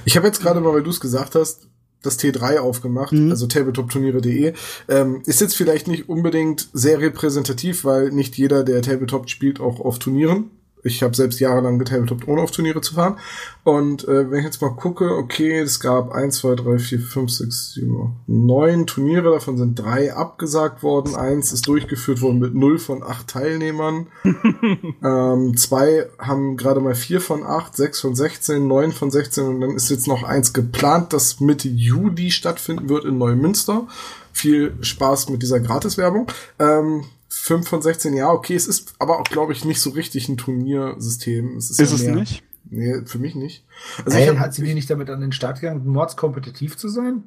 Ich 0.05 0.15
habe 0.17 0.27
jetzt 0.27 0.41
gerade 0.41 0.59
mal, 0.61 0.73
weil 0.73 0.83
du 0.83 0.89
es 0.89 0.99
gesagt 0.99 1.35
hast, 1.35 1.67
das 2.01 2.19
T3 2.19 2.59
aufgemacht, 2.59 3.13
Mhm. 3.13 3.31
also 3.31 3.47
tabletopturniere.de. 3.47 4.53
Ähm, 4.88 5.21
ist 5.25 5.41
jetzt 5.41 5.55
vielleicht 5.55 5.88
nicht 5.88 6.07
unbedingt 6.07 6.69
sehr 6.73 6.99
repräsentativ, 6.99 7.83
weil 7.83 8.11
nicht 8.11 8.38
jeder, 8.38 8.63
der 8.63 8.81
Tabletop 8.83 9.29
spielt, 9.29 9.59
auch 9.59 9.79
auf 9.79 9.97
Turnieren. 9.99 10.51
Ich 10.86 11.02
habe 11.02 11.15
selbst 11.15 11.39
jahrelang 11.39 11.80
getabletoppt, 11.80 12.28
ohne 12.28 12.41
auf 12.41 12.52
Turniere 12.52 12.80
zu 12.80 12.93
fahren. 12.93 13.17
Und 13.63 14.08
äh, 14.08 14.30
wenn 14.30 14.39
ich 14.39 14.45
jetzt 14.45 14.62
mal 14.62 14.69
gucke, 14.69 15.15
okay, 15.15 15.60
es 15.60 15.80
gab 15.80 16.12
1, 16.12 16.38
2, 16.38 16.56
3, 16.56 16.78
4, 16.78 17.00
5, 17.00 17.32
6, 17.32 17.74
7, 17.74 18.15
9 18.28 18.86
Turniere, 18.86 19.32
davon 19.32 19.58
sind 19.58 19.80
drei 19.80 20.13
abgesagt 20.13 20.84
worden. 20.84 21.15
Eins 21.15 21.52
ist 21.52 21.67
durchgeführt 21.67 22.21
worden 22.21 22.38
mit 22.38 22.54
0 22.54 22.78
von 22.78 23.02
8 23.02 23.28
Teilnehmern. 23.28 24.08
ähm, 25.04 25.58
zwei 25.58 26.06
haben 26.19 26.56
gerade 26.56 26.82
mal 26.82 26.93
4 26.93 27.19
von 27.19 27.43
8, 27.43 27.76
6 27.76 28.02
von 28.02 28.15
16, 28.15 28.67
9 28.67 28.91
von 28.91 29.10
16 29.10 29.43
und 29.43 29.62
dann 29.62 29.71
ist 29.71 29.89
jetzt 29.89 30.08
noch 30.08 30.21
eins 30.21 30.54
geplant, 30.54 31.13
das 31.13 31.39
Mitte 31.39 31.67
Juli 31.67 32.30
stattfinden 32.30 32.89
wird 32.89 33.06
in 33.06 33.17
Neumünster. 33.17 33.88
Viel 34.34 34.76
Spaß 34.82 35.30
mit 35.30 35.41
dieser 35.41 35.60
Gratiswerbung. 35.60 36.28
Ähm, 36.60 37.06
5 37.38 37.67
von 37.67 37.82
16, 37.82 38.13
ja, 38.15 38.30
okay, 38.32 38.56
es 38.56 38.67
ist 38.67 38.93
aber 39.00 39.19
auch, 39.19 39.24
glaube 39.26 39.54
ich, 39.54 39.65
nicht 39.65 39.82
so 39.82 39.91
richtig 39.91 40.30
ein 40.30 40.38
Turniersystem. 40.38 41.58
Es 41.58 41.69
ist, 41.69 41.80
Ist 41.80 41.89
ja 41.91 41.95
es 41.95 42.04
mehr, 42.04 42.15
nicht? 42.15 42.43
Nee, 42.69 43.02
für 43.06 43.19
mich 43.19 43.36
nicht. 43.36 43.65
Also 44.04 44.17
ich 44.17 44.24
Hey, 44.26 44.28
hab, 44.36 44.39
hat 44.39 44.54
sie 44.54 44.63
die 44.63 44.74
nicht 44.74 44.89
damit 44.89 45.10
an 45.10 45.21
den 45.21 45.32
Start 45.32 45.62
gegangen, 45.62 45.86
mords-kompetitiv 45.86 46.78
zu 46.78 46.89
sein? 46.89 47.24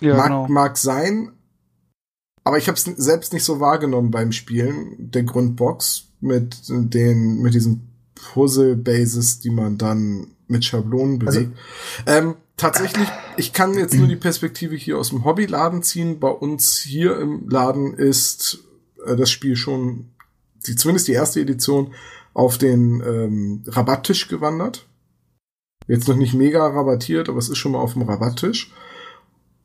Ja, 0.00 0.16
mag, 0.16 0.26
genau. 0.26 0.48
mag 0.48 0.76
sein, 0.76 1.32
aber 2.42 2.58
ich 2.58 2.68
habe 2.68 2.76
es 2.76 2.84
selbst 2.84 3.32
nicht 3.32 3.44
so 3.44 3.60
wahrgenommen 3.60 4.10
beim 4.10 4.32
Spielen 4.32 5.10
der 5.10 5.22
Grundbox 5.22 6.08
mit 6.20 6.56
den 6.68 7.40
mit 7.40 7.54
diesen 7.54 7.88
Puzzle 8.14 8.76
Bases, 8.76 9.38
die 9.40 9.50
man 9.50 9.78
dann 9.78 10.28
mit 10.46 10.64
Schablonen 10.64 11.26
Also- 11.26 11.40
bewegt. 11.40 11.58
ähm, 12.06 12.34
tatsächlich, 12.56 13.08
ich 13.36 13.52
kann 13.52 13.74
jetzt 13.78 13.94
nur 13.94 14.06
die 14.08 14.16
Perspektive 14.16 14.76
hier 14.76 14.98
aus 14.98 15.08
dem 15.10 15.24
Hobbyladen 15.24 15.82
ziehen. 15.82 16.20
Bei 16.20 16.28
uns 16.28 16.78
hier 16.78 17.18
im 17.18 17.48
Laden 17.48 17.94
ist 17.94 18.58
äh, 19.06 19.16
das 19.16 19.30
Spiel 19.30 19.56
schon 19.56 20.10
die 20.66 20.76
zumindest 20.76 21.08
die 21.08 21.12
erste 21.12 21.40
Edition 21.40 21.92
auf 22.32 22.58
den 22.58 23.02
ähm, 23.06 23.64
Rabatttisch 23.66 24.28
gewandert. 24.28 24.86
Jetzt 25.86 26.08
noch 26.08 26.16
nicht 26.16 26.34
mega 26.34 26.66
rabattiert, 26.66 27.28
aber 27.28 27.38
es 27.38 27.48
ist 27.48 27.58
schon 27.58 27.72
mal 27.72 27.80
auf 27.80 27.92
dem 27.92 28.02
Rabatttisch. 28.02 28.72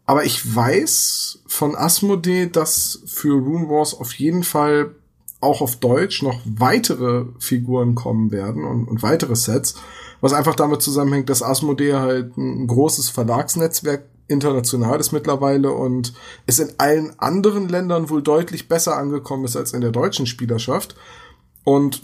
Aber 0.05 0.25
ich 0.25 0.55
weiß 0.55 1.43
von 1.47 1.75
Asmodee, 1.75 2.47
dass 2.47 3.01
für 3.05 3.33
Rune 3.33 3.69
Wars 3.69 3.93
auf 3.93 4.13
jeden 4.13 4.43
Fall 4.43 4.95
auch 5.39 5.61
auf 5.61 5.77
Deutsch 5.77 6.21
noch 6.21 6.41
weitere 6.45 7.25
Figuren 7.39 7.95
kommen 7.95 8.31
werden 8.31 8.65
und, 8.65 8.87
und 8.87 9.03
weitere 9.03 9.35
Sets, 9.35 9.75
was 10.19 10.33
einfach 10.33 10.55
damit 10.55 10.81
zusammenhängt, 10.81 11.29
dass 11.29 11.43
Asmodee 11.43 11.93
halt 11.93 12.35
ein 12.37 12.67
großes 12.67 13.09
Verlagsnetzwerk 13.09 14.03
international 14.29 14.99
ist 14.99 15.11
mittlerweile 15.11 15.71
und 15.71 16.13
es 16.45 16.59
in 16.59 16.69
allen 16.77 17.19
anderen 17.19 17.67
Ländern 17.67 18.09
wohl 18.09 18.21
deutlich 18.21 18.67
besser 18.67 18.95
angekommen 18.95 19.45
ist 19.45 19.55
als 19.55 19.73
in 19.73 19.81
der 19.81 19.91
deutschen 19.91 20.25
Spielerschaft. 20.25 20.95
Und 21.63 22.01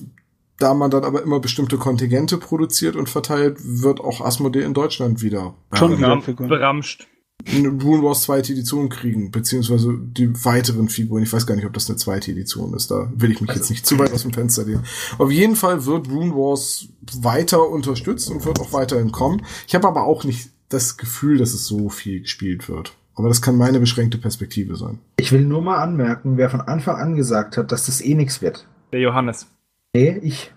da 0.59 0.73
man 0.73 0.91
dann 0.91 1.03
aber 1.03 1.21
immer 1.21 1.39
bestimmte 1.39 1.77
Kontingente 1.77 2.37
produziert 2.37 2.95
und 2.95 3.09
verteilt, 3.09 3.57
wird 3.61 3.99
auch 3.99 4.21
Asmodee 4.21 4.63
in 4.63 4.73
Deutschland 4.73 5.21
wieder 5.21 5.53
Schon 5.73 5.97
wieder. 5.97 6.21
Beramscht. 6.47 7.07
eine 7.47 7.67
Rune 7.67 8.03
Wars 8.03 8.23
zweite 8.23 8.53
Edition 8.53 8.89
kriegen, 8.89 9.31
beziehungsweise 9.31 9.93
die 9.99 10.33
weiteren 10.45 10.87
Figuren. 10.87 11.23
Ich 11.23 11.33
weiß 11.33 11.45
gar 11.45 11.55
nicht, 11.55 11.65
ob 11.65 11.73
das 11.73 11.89
eine 11.89 11.97
zweite 11.97 12.31
Edition 12.31 12.73
ist. 12.73 12.89
Da 12.89 13.11
will 13.15 13.31
ich 13.31 13.41
mich 13.41 13.51
jetzt 13.51 13.69
nicht 13.69 13.85
zu 13.85 13.99
weit 13.99 14.13
aus 14.13 14.21
dem 14.21 14.33
Fenster 14.33 14.63
lehnen. 14.63 14.85
Auf 15.17 15.31
jeden 15.31 15.55
Fall 15.55 15.85
wird 15.85 16.09
Rune 16.09 16.33
Wars 16.33 16.87
weiter 17.19 17.69
unterstützt 17.69 18.31
und 18.31 18.45
wird 18.45 18.59
auch 18.61 18.71
weiterhin 18.71 19.11
kommen. 19.11 19.45
Ich 19.67 19.75
habe 19.75 19.87
aber 19.87 20.05
auch 20.05 20.23
nicht 20.23 20.49
das 20.69 20.97
Gefühl, 20.97 21.37
dass 21.37 21.53
es 21.53 21.65
so 21.65 21.89
viel 21.89 22.21
gespielt 22.21 22.69
wird. 22.69 22.95
Aber 23.15 23.29
das 23.29 23.41
kann 23.41 23.55
meine 23.55 23.79
beschränkte 23.79 24.17
Perspektive 24.17 24.75
sein. 24.75 24.99
Ich 25.17 25.31
will 25.31 25.45
nur 25.45 25.61
mal 25.61 25.77
anmerken, 25.77 26.37
wer 26.37 26.49
von 26.49 26.61
Anfang 26.61 26.97
an 26.97 27.15
gesagt 27.15 27.57
hat, 27.57 27.71
dass 27.71 27.85
das 27.85 28.01
eh 28.01 28.13
nix 28.13 28.41
wird. 28.41 28.67
Der 28.91 28.99
Johannes. 28.99 29.47
Nee, 29.93 30.19
ich. 30.21 30.51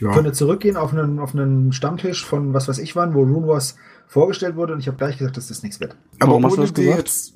Ja. 0.00 0.12
Könnte 0.12 0.32
zurückgehen 0.32 0.76
auf 0.76 0.92
einen, 0.92 1.18
auf 1.18 1.34
einen 1.34 1.72
Stammtisch 1.72 2.24
von 2.24 2.54
was 2.54 2.68
weiß 2.68 2.78
ich 2.78 2.94
wann, 2.94 3.14
wo 3.14 3.20
Rune 3.20 3.48
Wars 3.48 3.76
vorgestellt 4.06 4.54
wurde 4.54 4.74
und 4.74 4.80
ich 4.80 4.86
habe 4.86 4.96
gleich 4.96 5.18
gesagt, 5.18 5.36
dass 5.36 5.48
das 5.48 5.62
nichts 5.62 5.80
wird. 5.80 5.96
Aber 6.20 6.32
warum 6.32 6.44
hast 6.44 6.56
du 6.56 6.60
das 6.60 6.74
gesagt? 6.74 6.98
Jetzt, 6.98 7.34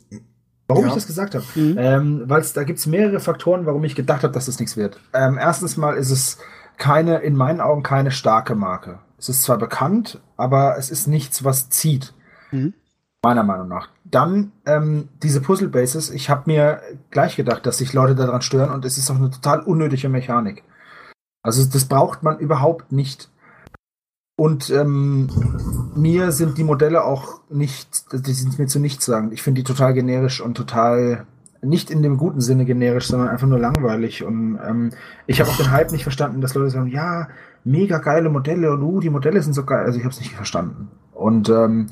warum 0.69 0.85
ja. 0.85 0.89
ich 0.89 0.95
das 0.95 1.07
gesagt 1.07 1.35
habe? 1.35 1.45
Mhm. 1.55 1.77
Ähm, 1.79 2.23
Weil 2.27 2.45
da 2.55 2.63
gibt 2.63 2.79
es 2.79 2.87
mehrere 2.87 3.19
Faktoren, 3.19 3.67
warum 3.67 3.83
ich 3.85 3.95
gedacht 3.95 4.23
habe, 4.23 4.33
dass 4.33 4.47
das 4.47 4.61
nichts 4.61 4.77
wird. 4.77 5.01
Ähm, 5.13 5.39
erstens 5.41 5.77
mal 5.77 5.97
ist 5.97 6.11
es 6.11 6.39
keine, 6.79 7.19
in 7.19 7.35
meinen 7.35 7.61
Augen 7.61 7.83
keine 7.83 8.11
starke 8.11 8.55
Marke. 8.55 9.01
Es 9.23 9.29
ist 9.29 9.45
zwar 9.45 9.57
bekannt, 9.57 10.21
aber 10.37 10.77
es 10.79 10.91
ist 10.91 11.07
nichts, 11.07 11.45
was 11.45 11.71
zieht. 11.71 12.13
Mhm. 12.51 12.75
Meiner 13.23 13.45
Meinung 13.45 13.69
nach. 13.69 13.89
Dann 14.03 14.51
ähm, 14.67 15.11
diese 15.23 15.41
Puzzle 15.41 15.69
Bases. 15.69 16.11
Ich 16.11 16.29
habe 16.29 16.43
mir 16.47 16.83
gleich 17.13 17.37
gedacht, 17.37 17.65
dass 17.65 17.79
sich 17.79 17.93
Leute 17.93 18.17
daran 18.17 18.43
stören 18.43 18.71
und 18.71 18.85
es 18.85 18.99
ist 18.99 19.09
auch 19.13 19.15
eine 19.15 19.31
total 19.31 19.61
unnötige 19.61 20.09
Mechanik. 20.09 20.65
Also 21.41 21.65
das 21.65 21.85
braucht 21.85 22.25
man 22.25 22.41
überhaupt 22.41 22.91
nicht. 22.91 23.31
Und 24.37 24.71
ähm, 24.71 25.31
mir 25.95 26.33
sind 26.33 26.59
die 26.59 26.65
Modelle 26.65 27.05
auch 27.05 27.43
nicht, 27.49 28.07
die 28.13 28.33
sind 28.33 28.59
mir 28.59 28.67
zu 28.67 28.81
nichts 28.81 29.05
sagen. 29.05 29.31
Ich 29.31 29.43
finde 29.43 29.61
die 29.61 29.65
total 29.65 29.95
generisch 29.95 30.41
und 30.41 30.57
total 30.57 31.27
nicht 31.61 31.93
in 31.93 32.03
dem 32.03 32.17
guten 32.17 32.41
Sinne 32.41 32.65
generisch, 32.65 33.07
sondern 33.07 33.29
einfach 33.29 33.47
nur 33.47 33.61
langweilig. 33.61 34.25
Und 34.25 34.59
ähm, 34.67 34.91
ich 35.29 35.41
habe 35.41 35.49
auch 35.49 35.57
den 35.57 35.71
Hype 35.71 35.93
nicht 35.93 36.03
verstanden, 36.03 36.41
dass 36.41 36.55
Leute 36.55 36.71
sagen, 36.71 36.89
ja, 36.89 37.29
mega 37.65 37.99
geile 37.99 38.29
Modelle 38.29 38.73
und 38.73 38.83
uh, 38.83 39.01
die 39.01 39.11
Modelle 39.11 39.43
sind 39.43 39.53
so 39.53 39.65
geil. 39.65 39.85
Also 39.85 39.99
ich 39.99 40.05
habe 40.05 40.13
es 40.13 40.21
nicht 40.21 40.35
verstanden. 40.35 40.91
Und 41.13 41.49
ähm, 41.49 41.89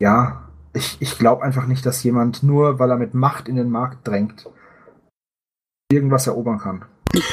ja, 0.00 0.48
ich, 0.72 0.98
ich 1.00 1.18
glaube 1.18 1.42
einfach 1.42 1.66
nicht, 1.66 1.86
dass 1.86 2.02
jemand 2.02 2.42
nur, 2.42 2.78
weil 2.78 2.90
er 2.90 2.98
mit 2.98 3.14
Macht 3.14 3.48
in 3.48 3.56
den 3.56 3.70
Markt 3.70 4.06
drängt, 4.06 4.48
irgendwas 5.90 6.26
erobern 6.26 6.58
kann. 6.58 6.84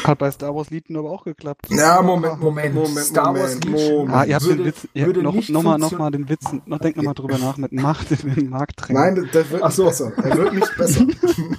Hat 0.06 0.18
bei 0.18 0.32
Star 0.32 0.56
Wars 0.56 0.70
Legion 0.70 0.98
aber 0.98 1.10
auch 1.10 1.26
geklappt. 1.26 1.68
Ja, 1.70 2.02
Moment, 2.02 2.40
Moment, 2.40 2.74
Moment, 2.74 3.00
Star 3.00 3.34
Wars 3.34 3.56
Legion. 3.56 4.10
Ah, 4.10 4.24
ihr 4.24 4.36
habt 4.36 4.46
würde, 4.46 4.58
den 4.58 4.66
Witz, 4.66 4.88
ihr 4.94 5.08
habt 5.08 5.18
noch, 5.18 5.50
noch, 5.50 5.64
mal, 5.64 5.78
noch 5.78 5.92
mal 5.92 6.12
den 6.12 6.30
Witz, 6.30 6.46
noch, 6.66 6.80
denkt 6.80 6.98
noch 6.98 7.04
mal 7.04 7.14
drüber 7.14 7.38
nach, 7.38 7.58
mit 7.58 7.74
Macht 7.74 8.12
in 8.12 8.34
den 8.34 8.50
Markt 8.50 8.74
drängen. 8.78 9.02
Nein, 9.02 9.30
der 9.34 9.50
wird 9.50 9.64
nicht 9.64 9.74
so. 9.74 9.86
besser. 9.86 10.14
Er 10.18 10.38
wird 10.38 10.54
nicht 10.54 10.78
besser. 10.78 11.06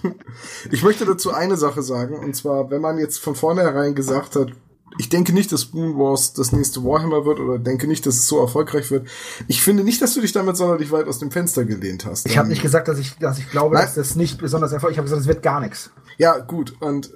ich 0.70 0.82
möchte 0.82 1.04
dazu 1.04 1.32
eine 1.32 1.56
Sache 1.56 1.82
sagen, 1.82 2.16
und 2.16 2.34
zwar, 2.34 2.70
wenn 2.70 2.80
man 2.80 2.98
jetzt 2.98 3.18
von 3.18 3.34
vornherein 3.34 3.94
gesagt 3.94 4.36
hat, 4.36 4.52
ich 4.98 5.08
denke 5.08 5.32
nicht, 5.32 5.50
dass 5.52 5.72
Moon 5.72 5.98
Wars 5.98 6.32
das 6.32 6.52
nächste 6.52 6.84
Warhammer 6.84 7.24
wird 7.24 7.40
oder 7.40 7.58
denke 7.58 7.86
nicht, 7.86 8.06
dass 8.06 8.14
es 8.14 8.26
so 8.26 8.40
erfolgreich 8.40 8.90
wird. 8.90 9.08
Ich 9.48 9.62
finde 9.62 9.82
nicht, 9.82 10.00
dass 10.00 10.14
du 10.14 10.20
dich 10.20 10.32
damit 10.32 10.56
sonderlich 10.56 10.92
weit 10.92 11.08
aus 11.08 11.18
dem 11.18 11.30
Fenster 11.30 11.64
gelehnt 11.64 12.04
hast. 12.06 12.26
Ich 12.26 12.38
habe 12.38 12.48
nicht 12.48 12.62
gesagt, 12.62 12.88
dass 12.88 12.98
ich, 12.98 13.16
dass 13.18 13.38
ich 13.38 13.50
glaube, 13.50 13.74
Nein. 13.74 13.84
dass 13.84 13.94
das 13.94 14.14
nicht 14.14 14.38
besonders 14.38 14.72
erfolgreich 14.72 14.94
Ich 14.94 14.98
habe 14.98 15.06
gesagt, 15.06 15.22
es 15.22 15.28
wird 15.28 15.42
gar 15.42 15.60
nichts. 15.60 15.90
Ja, 16.18 16.38
gut. 16.38 16.74
Und 16.80 17.10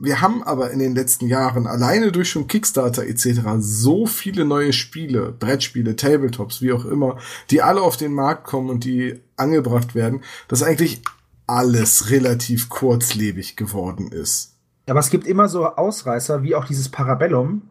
wir 0.00 0.20
haben 0.20 0.42
aber 0.42 0.70
in 0.70 0.78
den 0.78 0.94
letzten 0.94 1.26
Jahren 1.26 1.66
alleine 1.66 2.12
durch 2.12 2.30
schon 2.30 2.46
Kickstarter 2.46 3.06
etc. 3.06 3.40
so 3.58 4.06
viele 4.06 4.44
neue 4.44 4.72
Spiele, 4.72 5.32
Brettspiele, 5.32 5.96
Tabletops, 5.96 6.62
wie 6.62 6.72
auch 6.72 6.84
immer, 6.84 7.18
die 7.50 7.62
alle 7.62 7.82
auf 7.82 7.96
den 7.96 8.12
Markt 8.12 8.46
kommen 8.46 8.70
und 8.70 8.84
die 8.84 9.20
angebracht 9.36 9.94
werden, 9.94 10.22
dass 10.48 10.62
eigentlich 10.62 11.02
alles 11.46 12.10
relativ 12.10 12.68
kurzlebig 12.68 13.56
geworden 13.56 14.08
ist. 14.08 14.53
Aber 14.86 15.00
es 15.00 15.10
gibt 15.10 15.26
immer 15.26 15.48
so 15.48 15.66
Ausreißer, 15.66 16.42
wie 16.42 16.54
auch 16.54 16.64
dieses 16.64 16.88
Parabellum, 16.88 17.62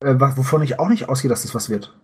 äh, 0.00 0.14
wovon 0.18 0.62
ich 0.62 0.78
auch 0.78 0.88
nicht 0.88 1.08
ausgehe, 1.08 1.28
dass 1.28 1.42
das 1.42 1.54
was 1.54 1.68
wird. 1.68 1.96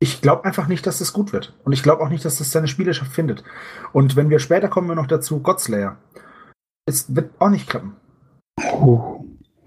Ich 0.00 0.20
glaube 0.20 0.44
einfach 0.44 0.68
nicht, 0.68 0.86
dass 0.86 0.98
das 0.98 1.12
gut 1.12 1.32
wird. 1.32 1.54
Und 1.64 1.72
ich 1.72 1.82
glaube 1.82 2.02
auch 2.02 2.08
nicht, 2.08 2.24
dass 2.24 2.38
das 2.38 2.52
seine 2.52 2.68
Spielerschaft 2.68 3.12
findet. 3.12 3.42
Und 3.92 4.16
wenn 4.16 4.30
wir 4.30 4.38
später 4.38 4.68
kommen 4.68 4.88
wir 4.88 4.94
noch 4.94 5.06
dazu, 5.06 5.40
Godslayer. 5.40 5.96
Es 6.86 7.14
wird 7.14 7.30
auch 7.38 7.50
nicht 7.50 7.68
klappen. 7.68 7.96
Oh. 8.72 9.24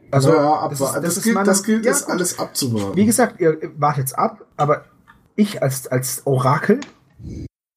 Also, 0.09 0.33
ja, 0.33 0.55
aber 0.55 0.69
das, 0.69 0.81
ist, 0.81 0.95
das, 0.95 1.15
das 1.15 1.23
gilt, 1.23 1.35
meine, 1.35 1.45
das 1.45 1.63
gilt 1.63 1.85
ja, 1.85 1.91
es 1.91 2.05
alles 2.05 2.39
abzuwarten. 2.39 2.97
Wie 2.97 3.05
gesagt, 3.05 3.39
ihr 3.39 3.57
wartet 3.77 4.13
ab, 4.17 4.45
aber 4.57 4.85
ich 5.35 5.61
als, 5.61 5.87
als 5.87 6.25
Orakel, 6.25 6.81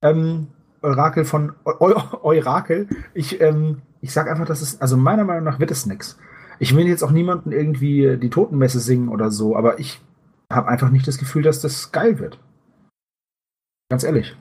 ähm, 0.03 0.49
Orakel 0.83 1.25
von 1.25 1.55
Eu 1.65 1.95
Eurakel, 2.23 2.89
ich, 3.15 3.41
ähm, 3.41 3.83
ich 4.01 4.13
sag 4.13 4.29
einfach, 4.29 4.47
dass 4.47 4.63
es, 4.63 4.81
also 4.81 4.97
meiner 4.97 5.25
Meinung 5.25 5.45
nach 5.45 5.61
wird 5.61 5.71
es 5.71 5.87
nichts. 5.87 6.19
Ich 6.59 6.75
will 6.77 6.87
jetzt 6.87 7.03
auch 7.03 7.11
niemanden 7.11 7.53
irgendwie 7.53 8.17
die 8.17 8.31
Totenmesse 8.31 8.81
singen 8.81 9.09
oder 9.09 9.31
so, 9.31 9.57
aber 9.57 9.79
ich 9.79 10.01
habe 10.51 10.69
einfach 10.69 10.91
nicht 10.91 11.07
das 11.07 11.19
Gefühl, 11.19 11.43
dass 11.43 11.61
das 11.61 11.93
geil 11.93 12.19
wird. 12.19 12.39
Ganz 13.91 14.05
ehrlich. 14.05 14.37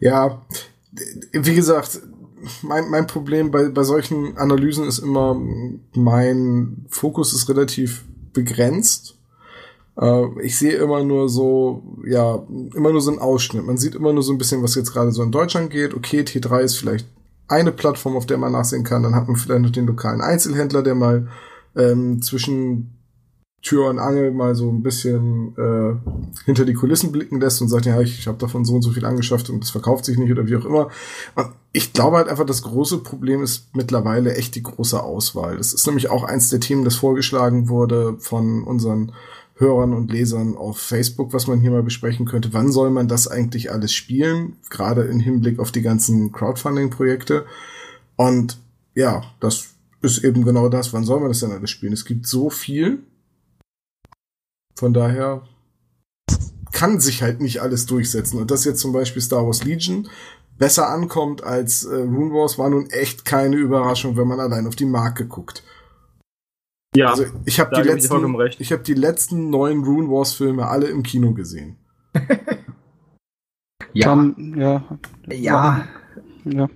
Ja, 0.00 0.42
wie 1.32 1.54
gesagt, 1.54 2.00
mein, 2.62 2.88
mein 2.90 3.06
Problem 3.06 3.50
bei, 3.50 3.68
bei 3.68 3.82
solchen 3.82 4.36
Analysen 4.38 4.86
ist 4.86 4.98
immer, 5.00 5.40
mein 5.94 6.86
Fokus 6.88 7.32
ist 7.32 7.48
relativ 7.48 8.04
begrenzt. 8.32 9.18
Äh, 10.00 10.26
ich 10.42 10.56
sehe 10.56 10.76
immer 10.76 11.02
nur 11.02 11.28
so, 11.28 11.98
ja, 12.06 12.42
immer 12.74 12.92
nur 12.92 13.00
so 13.00 13.10
einen 13.10 13.20
Ausschnitt. 13.20 13.66
Man 13.66 13.78
sieht 13.78 13.94
immer 13.94 14.12
nur 14.12 14.22
so 14.22 14.32
ein 14.32 14.38
bisschen, 14.38 14.62
was 14.62 14.74
jetzt 14.74 14.92
gerade 14.92 15.10
so 15.10 15.22
in 15.22 15.32
Deutschland 15.32 15.70
geht. 15.70 15.94
Okay, 15.94 16.20
T3 16.20 16.60
ist 16.60 16.76
vielleicht 16.76 17.06
eine 17.48 17.72
Plattform, 17.72 18.16
auf 18.16 18.26
der 18.26 18.38
man 18.38 18.52
nachsehen 18.52 18.84
kann. 18.84 19.02
Dann 19.02 19.14
hat 19.14 19.26
man 19.26 19.36
vielleicht 19.36 19.62
noch 19.62 19.70
den 19.70 19.86
lokalen 19.86 20.20
Einzelhändler, 20.20 20.82
der 20.82 20.94
mal 20.94 21.28
ähm, 21.76 22.22
zwischen 22.22 22.98
Tür 23.60 23.88
und 23.90 23.98
Angel 23.98 24.30
mal 24.30 24.54
so 24.54 24.70
ein 24.70 24.82
bisschen 24.82 25.56
äh, 25.56 25.96
hinter 26.44 26.64
die 26.64 26.74
Kulissen 26.74 27.10
blicken 27.10 27.40
lässt 27.40 27.60
und 27.60 27.68
sagt, 27.68 27.86
ja, 27.86 28.00
ich, 28.00 28.18
ich 28.18 28.28
habe 28.28 28.38
davon 28.38 28.64
so 28.64 28.74
und 28.74 28.82
so 28.82 28.92
viel 28.92 29.04
angeschafft 29.04 29.50
und 29.50 29.60
das 29.60 29.70
verkauft 29.70 30.04
sich 30.04 30.16
nicht 30.16 30.30
oder 30.30 30.46
wie 30.46 30.56
auch 30.56 30.64
immer. 30.64 30.88
Und 31.34 31.48
ich 31.72 31.92
glaube 31.92 32.18
halt 32.18 32.28
einfach, 32.28 32.46
das 32.46 32.62
große 32.62 32.98
Problem 32.98 33.42
ist 33.42 33.74
mittlerweile 33.74 34.36
echt 34.36 34.54
die 34.54 34.62
große 34.62 35.02
Auswahl. 35.02 35.56
Das 35.56 35.72
ist 35.72 35.86
nämlich 35.86 36.08
auch 36.08 36.22
eins 36.22 36.50
der 36.50 36.60
Themen, 36.60 36.84
das 36.84 36.94
vorgeschlagen 36.94 37.68
wurde 37.68 38.16
von 38.20 38.62
unseren 38.62 39.12
Hörern 39.58 39.92
und 39.92 40.10
Lesern 40.10 40.56
auf 40.56 40.78
Facebook, 40.78 41.32
was 41.32 41.46
man 41.46 41.60
hier 41.60 41.70
mal 41.70 41.82
besprechen 41.82 42.26
könnte. 42.26 42.52
Wann 42.52 42.72
soll 42.72 42.90
man 42.90 43.08
das 43.08 43.28
eigentlich 43.28 43.70
alles 43.70 43.92
spielen? 43.92 44.56
Gerade 44.70 45.02
im 45.02 45.20
Hinblick 45.20 45.58
auf 45.58 45.72
die 45.72 45.82
ganzen 45.82 46.32
Crowdfunding-Projekte. 46.32 47.44
Und 48.16 48.58
ja, 48.94 49.22
das 49.40 49.74
ist 50.00 50.24
eben 50.24 50.44
genau 50.44 50.68
das. 50.68 50.92
Wann 50.92 51.04
soll 51.04 51.20
man 51.20 51.28
das 51.28 51.40
denn 51.40 51.52
alles 51.52 51.70
spielen? 51.70 51.92
Es 51.92 52.04
gibt 52.04 52.26
so 52.26 52.50
viel 52.50 53.02
von 54.78 54.94
daher 54.94 55.42
kann 56.70 57.00
sich 57.00 57.22
halt 57.22 57.40
nicht 57.40 57.60
alles 57.60 57.86
durchsetzen. 57.86 58.38
Und 58.38 58.52
dass 58.52 58.64
jetzt 58.64 58.80
zum 58.80 58.92
Beispiel 58.92 59.20
Star 59.20 59.44
Wars 59.44 59.64
Legion 59.64 60.08
besser 60.56 60.88
ankommt 60.88 61.42
als 61.42 61.84
äh, 61.84 61.96
Rune 61.96 62.32
Wars, 62.32 62.58
war 62.58 62.70
nun 62.70 62.88
echt 62.90 63.24
keine 63.24 63.56
Überraschung, 63.56 64.16
wenn 64.16 64.28
man 64.28 64.38
allein 64.38 64.68
auf 64.68 64.76
die 64.76 64.84
Marke 64.84 65.26
guckt. 65.26 65.64
Ja, 66.98 67.10
also 67.10 67.26
ich 67.44 67.60
habe 67.60 67.76
die 67.76 67.88
letzten, 67.88 68.40
ich 68.58 68.72
habe 68.72 68.82
die 68.82 68.94
letzten 68.94 69.50
neun 69.50 69.84
Rune 69.84 70.08
Wars 70.08 70.34
Filme 70.34 70.66
alle 70.66 70.88
im 70.88 71.04
Kino 71.04 71.32
gesehen. 71.32 71.76
ja. 73.92 74.08
Tom, 74.08 74.54
ja, 74.58 74.98
ja, 75.28 75.86
ja. 76.44 76.68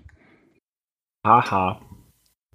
Haha. 1.26 1.80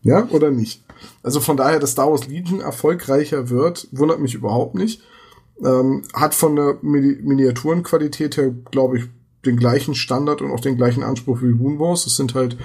Ja, 0.01 0.25
oder 0.29 0.49
nicht? 0.49 0.85
Also 1.23 1.41
von 1.41 1.57
daher, 1.57 1.79
dass 1.79 1.91
Star 1.91 2.09
Wars 2.09 2.29
Legion 2.29 2.61
erfolgreicher 2.61 3.49
wird, 3.49 3.89
wundert 3.91 4.21
mich 4.21 4.33
überhaupt 4.33 4.75
nicht. 4.75 5.01
Ähm, 5.61 6.03
hat 6.13 6.35
von 6.35 6.55
der 6.55 6.77
Mini 6.81 7.17
Miniaturenqualität 7.21 8.37
her, 8.37 8.51
glaube 8.71 8.99
ich, 8.99 9.09
den 9.45 9.57
gleichen 9.57 9.93
Standard 9.93 10.41
und 10.41 10.51
auch 10.51 10.61
den 10.61 10.77
gleichen 10.77 11.03
Anspruch 11.03 11.41
wie 11.41 11.53
Moon 11.53 11.79
Wars. 11.79 12.05
Es 12.07 12.15
sind 12.15 12.33
halt, 12.33 12.57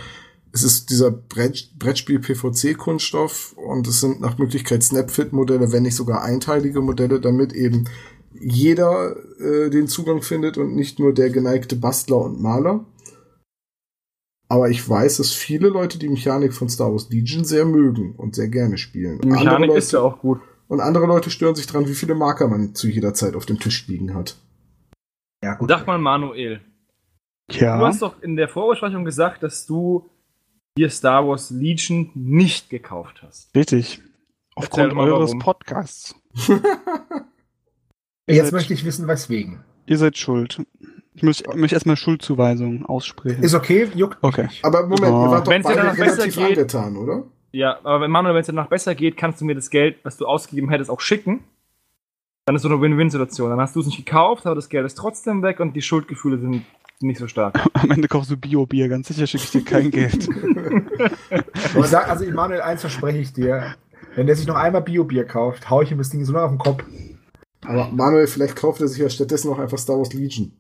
es 0.53 0.63
ist 0.63 0.91
dieser 0.91 1.11
Brett, 1.11 1.71
Brettspiel 1.79 2.19
PVC-Kunststoff 2.19 3.55
und 3.57 3.87
es 3.87 4.01
sind 4.01 4.21
nach 4.21 4.39
Möglichkeit 4.39 4.83
Snapfit-Modelle, 4.83 5.73
wenn 5.73 5.83
nicht 5.83 5.97
sogar 5.97 6.23
einteilige 6.23 6.83
Modelle, 6.83 7.21
damit 7.21 7.53
eben 7.55 7.89
jeder 8.35 9.17
äh, 9.41 9.71
den 9.71 9.89
Zugang 9.89 10.23
findet 10.23 10.59
und 10.59 10.75
nicht 10.75 10.99
nur 10.99 11.15
der 11.15 11.31
geneigte 11.31 11.77
Bastler 11.77 12.19
und 12.19 12.41
Maler. 12.41 12.85
Aber 14.49 14.69
ich 14.69 14.87
weiß, 14.87 15.17
dass 15.17 15.33
viele 15.33 15.69
Leute 15.69 15.99
die 15.99 16.11
Mechanik 16.11 16.53
von 16.53 16.69
Star 16.69 16.93
Wars 16.93 17.09
Legion 17.09 17.45
sehr 17.45 17.65
mögen 17.65 18.15
und 18.17 18.35
sehr 18.35 18.49
gerne 18.49 18.77
spielen. 18.77 19.21
Die 19.21 19.29
Mechanik 19.29 19.69
Leute, 19.69 19.79
ist 19.79 19.93
ja 19.93 20.01
auch 20.01 20.19
gut. 20.19 20.41
Und 20.69 20.81
andere 20.81 21.07
Leute 21.07 21.31
stören 21.31 21.55
sich 21.55 21.67
dran, 21.67 21.89
wie 21.89 21.95
viele 21.95 22.15
Marker 22.15 22.49
man 22.49 22.75
zu 22.75 22.89
jeder 22.89 23.15
Zeit 23.15 23.35
auf 23.35 23.47
dem 23.47 23.59
Tisch 23.59 23.87
liegen 23.89 24.15
hat. 24.15 24.37
Ja, 25.43 25.55
gut. 25.55 25.71
Sag 25.71 25.87
mal, 25.87 25.99
Manuel. 25.99 26.61
Ja. 27.51 27.79
Du 27.79 27.87
hast 27.87 28.03
doch 28.03 28.21
in 28.23 28.37
der 28.37 28.49
Vorbesprechung 28.49 29.07
gesagt, 29.07 29.43
dass 29.43 29.67
du 29.67 30.11
dir 30.77 30.91
Star 30.91 31.27
Wars 31.27 31.51
Legion 31.51 32.11
nicht 32.15 32.71
gekauft 32.71 33.23
hast. 33.23 33.55
Richtig. 33.55 34.01
Aufgrund 34.55 34.95
eures 34.95 35.33
Podcasts. 35.39 36.15
Jetzt 38.27 38.45
seid, 38.45 38.53
möchte 38.53 38.75
ich 38.75 38.85
wissen, 38.85 39.09
weswegen. 39.09 39.61
Ihr 39.87 39.99
seid 39.99 40.17
schuld. 40.17 40.65
Ich 41.15 41.23
muss, 41.23 41.43
möchte 41.55 41.77
erstmal 41.77 41.97
Schuldzuweisung 41.97 42.87
aussprechen. 42.87 43.43
Ist 43.43 43.55
okay, 43.55 43.89
juckt 43.95 44.19
okay. 44.23 44.49
Aber 44.63 44.87
Moment, 44.87 45.13
oh. 45.13 45.25
ihr 45.25 45.31
wart 45.31 45.47
doch 45.47 45.53
Wenn's 45.53 45.67
beide 45.67 45.97
relativ 45.97 46.37
geht, 46.37 46.59
angetan, 46.59 46.97
oder? 46.97 47.25
Ja, 47.51 47.79
aber 47.83 48.01
wenn 48.03 48.11
Manuel, 48.11 48.35
wenn 48.35 48.41
es 48.41 48.47
danach 48.47 48.69
besser 48.69 48.95
geht, 48.95 49.17
kannst 49.17 49.41
du 49.41 49.45
mir 49.45 49.55
das 49.55 49.69
Geld, 49.69 49.99
was 50.05 50.17
du 50.17 50.27
ausgegeben 50.27 50.71
hättest, 50.71 50.91
auch 50.91 51.01
schicken. 51.01 51.45
Dann 52.47 52.57
ist 52.57 52.63
so 52.63 52.69
eine 52.69 52.81
Win-Win-Situation. 52.81 53.51
Dann 53.51 53.61
hast 53.61 53.77
du 53.77 53.81
es 53.81 53.87
nicht 53.87 53.99
gekauft, 53.99 54.47
aber 54.47 54.55
das 54.55 54.69
Geld 54.69 54.87
ist 54.87 54.95
trotzdem 54.97 55.43
weg 55.43 55.61
und 55.61 55.75
die 55.75 55.83
Schuldgefühle 55.83 56.39
sind 56.39 56.65
nicht 57.03 57.19
so 57.19 57.27
stark. 57.29 57.59
Am 57.75 57.91
Ende 57.91 58.09
kaufst 58.09 58.31
du 58.31 58.37
Bio-Bier, 58.37 58.89
ganz 58.89 59.09
sicher 59.09 59.27
schicke 59.27 59.45
ich 59.45 59.51
dir 59.51 59.65
kein 59.65 59.91
Geld. 59.91 60.29
aber 61.75 61.85
sag, 61.87 62.09
also 62.09 62.25
Manuel, 62.31 62.61
eins 62.63 62.81
verspreche 62.81 63.19
ich 63.19 63.33
dir. 63.33 63.75
Wenn 64.15 64.27
der 64.27 64.37
sich 64.37 64.47
noch 64.47 64.57
einmal 64.57 64.83
Bio-Bier 64.83 65.25
kauft, 65.25 65.71
hau 65.71 65.83
ich 65.83 65.91
ihm 65.91 65.99
das 65.99 66.11
Ding 66.11 66.25
so 66.25 66.33
lange 66.33 66.45
auf 66.47 66.53
den 66.53 66.59
Kopf. 66.59 66.85
Aber 67.65 67.89
Manuel, 67.93 68.27
vielleicht 68.27 68.57
kauft 68.57 68.81
er 68.81 68.89
sich 68.89 68.99
ja 68.99 69.09
stattdessen 69.09 69.51
auch 69.51 69.59
einfach 69.59 69.79
Star 69.79 69.97
Wars 69.99 70.13
Legion. 70.13 70.53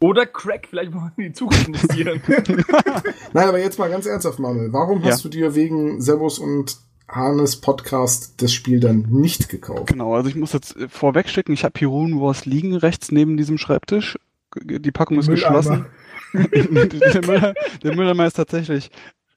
Oder 0.00 0.26
Crack, 0.26 0.66
vielleicht 0.68 0.92
mal 0.94 1.12
in 1.16 1.24
die 1.24 1.32
Zukunft 1.32 1.66
investieren. 1.68 2.20
Nein, 3.32 3.48
aber 3.48 3.58
jetzt 3.58 3.78
mal 3.78 3.90
ganz 3.90 4.06
ernsthaft, 4.06 4.38
Manuel. 4.38 4.72
Warum 4.72 5.02
Ja. 5.02 5.10
hast 5.12 5.24
du 5.24 5.28
dir 5.28 5.54
wegen 5.54 6.00
Servus 6.00 6.38
und 6.38 6.76
Hannes 7.08 7.60
Podcast 7.60 8.34
das 8.42 8.52
Spiel 8.52 8.80
dann 8.80 9.06
nicht 9.10 9.48
gekauft? 9.48 9.86
Genau, 9.88 10.14
also 10.14 10.28
ich 10.28 10.36
muss 10.36 10.52
jetzt 10.52 10.76
vorweg 10.88 11.28
schicken, 11.28 11.52
ich 11.52 11.64
habe 11.64 11.78
hier 11.78 11.88
Rune 11.88 12.20
Wars 12.20 12.44
liegen 12.46 12.76
rechts 12.76 13.10
neben 13.10 13.36
diesem 13.36 13.56
Schreibtisch. 13.58 14.18
Die 14.56 14.92
Packung 14.92 15.18
ist 15.18 15.28
Mülleimer. 15.28 15.58
geschlossen. 15.58 15.86
der, 16.32 17.26
Müller, 17.26 17.54
der 17.82 17.96
Mülleimer 17.96 18.26
ist 18.26 18.34
tatsächlich 18.34 18.90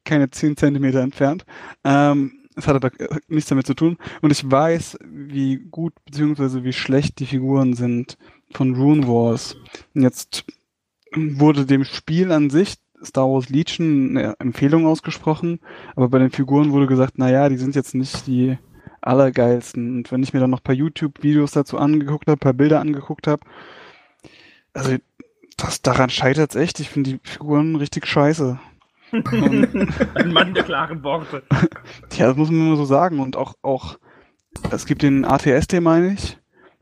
keine 0.03 0.30
10 0.30 0.57
Zentimeter 0.57 1.01
entfernt. 1.01 1.45
Ähm, 1.84 2.41
es 2.55 2.68
hat 2.68 2.76
aber 2.76 2.99
äh, 2.99 3.20
nichts 3.28 3.49
damit 3.49 3.66
zu 3.66 3.74
tun. 3.74 3.97
Und 4.22 4.32
ich 4.32 4.49
weiß, 4.49 4.97
wie 5.05 5.57
gut 5.57 5.93
bzw. 6.05 6.64
wie 6.64 6.74
schlecht 6.74 7.20
die 7.20 7.26
Figuren 7.26 7.74
sind 7.74 8.18
von 8.51 8.76
Rune 8.76 9.07
Wars. 9.07 9.55
Und 9.93 10.01
jetzt 10.01 10.45
wurde 11.16 11.66
dem 11.66 11.84
Spiel 11.84 12.32
an 12.32 12.49
sich 12.49 12.76
Star 13.03 13.28
Wars 13.28 13.49
Legion 13.49 14.18
eine 14.18 14.39
Empfehlung 14.39 14.86
ausgesprochen, 14.86 15.59
aber 15.95 16.09
bei 16.09 16.20
den 16.20 16.30
Figuren 16.30 16.72
wurde 16.72 16.88
gesagt, 16.88 17.18
naja, 17.18 17.49
die 17.49 17.57
sind 17.57 17.76
jetzt 17.76 17.95
nicht 17.95 18.28
die 18.28 18.57
allergeilsten. 19.01 19.97
Und 19.97 20.12
wenn 20.12 20.22
ich 20.22 20.34
mir 20.34 20.39
dann 20.39 20.51
noch 20.51 20.59
ein 20.59 20.64
paar 20.64 20.76
YouTube-Videos 20.76 21.51
dazu 21.51 21.78
angeguckt 21.78 22.28
habe, 22.28 22.38
ein 22.38 22.39
paar 22.39 22.53
Bilder 22.53 22.80
angeguckt 22.80 23.28
habe, 23.28 23.41
also 24.74 24.96
das, 25.58 25.82
daran 25.82 26.10
scheitert 26.10 26.52
es 26.52 26.56
echt. 26.56 26.80
Ich 26.80 26.90
finde 26.90 27.12
die 27.12 27.20
Figuren 27.24 27.76
richtig 27.76 28.08
scheiße. 28.08 28.60
Ein 29.12 30.32
Mann 30.32 30.54
der 30.54 30.64
klaren 30.64 31.04
Worte. 31.04 31.44
ja, 32.18 32.28
das 32.28 32.38
muss 32.38 32.50
man 32.50 32.68
immer 32.68 32.78
so 32.78 32.86
sagen. 32.86 33.20
Und 33.20 33.36
auch, 33.36 33.56
auch 33.62 33.98
es 34.72 34.86
gibt 34.86 35.02
den 35.02 35.26
ATST, 35.26 35.82
meine 35.82 36.14
ich. 36.14 36.38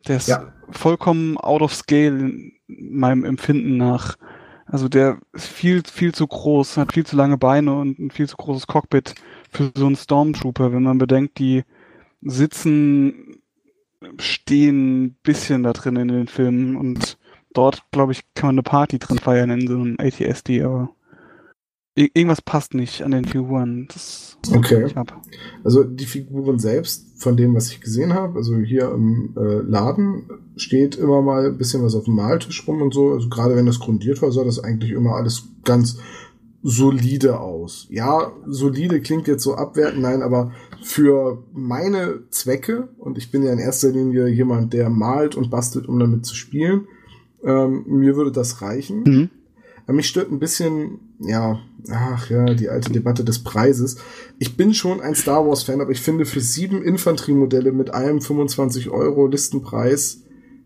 Der 0.08 0.18
ist 0.18 0.28
Ja. 0.28 0.54
vollkommen 0.70 1.38
out 1.38 1.62
of 1.62 1.74
scale 1.74 2.18
in 2.20 2.54
meinem 2.68 3.26
Empfinden 3.26 3.78
nach. 3.78 4.18
Also 4.66 4.88
der 4.88 5.18
ist 5.34 5.48
viel, 5.48 5.82
viel 5.84 6.14
zu 6.14 6.28
groß, 6.28 6.78
hat 6.78 6.94
viel 6.94 7.06
zu 7.06 7.16
lange 7.16 7.38
Beine 7.38 7.74
und 7.74 7.98
ein 7.98 8.12
viel 8.12 8.30
zu 8.30 8.38
großes 8.38 8.68
Cockpit 8.68 9.16
für 9.52 9.72
so 9.76 9.88
einen 9.88 9.96
Stormtrooper, 9.96 10.72
wenn 10.72 10.84
man 10.84 11.00
bedenkt, 11.00 11.40
die 11.40 11.64
sitzen, 12.22 13.42
stehen 14.20 15.04
ein 15.06 15.18
bisschen 15.24 15.64
da 15.64 15.74
drin 15.74 15.96
in 15.96 16.08
den 16.10 16.28
Filmen 16.28 16.76
und 16.76 17.18
dort, 17.54 17.84
glaube 17.92 18.12
ich, 18.12 18.24
kann 18.36 18.50
man 18.50 18.56
eine 18.56 18.64
Party 18.64 19.00
drin 19.00 19.20
feiern 19.20 19.50
in 19.50 19.68
so 19.68 19.76
einem 19.76 19.98
ATSD, 20.00 20.64
aber 20.64 20.90
irgendwas 21.96 22.42
passt 22.42 22.74
nicht 22.74 23.04
an 23.04 23.12
den 23.12 23.26
Figuren. 23.26 23.88
Das 23.92 24.38
Okay. 24.54 24.94
Also 25.64 25.84
die 25.84 26.06
Figuren 26.06 26.60
selbst, 26.60 27.22
von 27.22 27.36
dem, 27.36 27.56
was 27.56 27.72
ich 27.72 27.82
gesehen 27.82 28.14
habe, 28.14 28.38
also 28.38 28.56
hier 28.58 28.90
im 28.92 29.36
äh, 29.38 29.60
Laden 29.62 30.30
steht 30.56 30.96
immer 30.96 31.22
mal 31.22 31.48
ein 31.48 31.58
bisschen 31.58 31.84
was 31.84 31.96
auf 31.96 32.06
dem 32.06 32.16
Maltisch 32.16 32.66
rum 32.68 32.82
und 32.82 32.94
so. 32.94 33.12
Also 33.12 33.28
gerade 33.28 33.56
wenn 33.56 33.66
das 33.66 33.80
grundiert 33.80 34.22
war, 34.22 34.32
sah 34.32 34.44
das 34.44 34.64
eigentlich 34.64 34.92
immer 34.92 35.16
alles 35.16 35.50
ganz 35.66 35.98
solide 36.62 37.40
aus. 37.40 37.88
Ja, 37.90 38.32
solide 38.46 39.02
klingt 39.02 39.28
jetzt 39.28 39.44
so 39.44 39.56
abwertend, 39.56 40.02
nein, 40.02 40.22
aber 40.22 40.52
für 40.82 41.44
meine 41.54 42.24
Zwecke, 42.30 42.90
und 42.98 43.18
ich 43.18 43.32
bin 43.32 43.44
ja 43.44 43.52
in 43.52 43.60
erster 43.60 43.90
Linie 43.90 44.28
jemand, 44.28 44.74
der 44.74 44.90
malt 44.90 45.36
und 45.36 45.50
bastelt, 45.50 45.88
um 45.88 46.00
damit 46.00 46.26
zu 46.26 46.36
spielen, 46.36 46.88
ähm, 47.44 47.84
mir 47.88 48.16
würde 48.16 48.32
das 48.32 48.62
reichen. 48.62 49.04
Mhm. 49.04 49.30
Mich 49.88 50.08
stört 50.08 50.32
ein 50.32 50.38
bisschen, 50.38 51.00
ja, 51.20 51.60
ach 51.90 52.30
ja, 52.30 52.46
die 52.54 52.70
alte 52.70 52.92
Debatte 52.92 53.24
des 53.24 53.44
Preises. 53.44 53.98
Ich 54.38 54.56
bin 54.56 54.76
schon 54.76 55.02
ein 55.02 55.16
Star 55.16 55.48
Wars-Fan, 55.48 55.82
aber 55.82 55.92
ich 55.92 56.02
finde 56.02 56.26
für 56.26 56.42
sieben 56.42 56.84
Infanteriemodelle 56.84 57.72
mit 57.72 57.92
einem 57.92 58.22
25 58.22 58.92
Euro 58.92 59.26
Listenpreis 59.26 60.22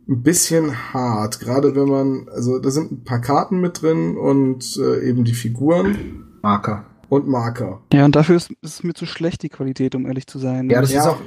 ein 0.10 0.24
bisschen 0.24 0.94
hart. 0.94 1.40
Gerade 1.40 1.74
wenn 1.76 1.88
man, 1.88 2.28
also 2.30 2.60
da 2.60 2.70
sind 2.70 2.92
ein 2.92 3.04
paar 3.06 3.22
Karten 3.22 3.62
mit 3.62 3.82
drin 3.82 4.18
und 4.18 4.78
äh, 4.78 5.08
eben 5.08 5.24
die 5.24 5.34
Figuren 5.34 6.26
Marker. 6.42 6.86
Und 7.10 7.28
Marker. 7.28 7.82
Ja, 7.93 8.06
und 8.06 8.16
dafür 8.16 8.36
ist, 8.38 8.51
ist 8.62 8.76
es 8.76 8.84
mir 8.84 8.93
zu 8.93 9.06
schlecht, 9.06 9.43
die 9.43 9.49
Qualität, 9.49 9.95
um 9.95 10.06
ehrlich 10.08 10.28
zu 10.28 10.39
sein. 10.39 10.70
Ja, 10.70 10.82
das 10.82 10.91
Ja. 10.93 11.01
ist 11.01 11.08
auch, 11.08 11.18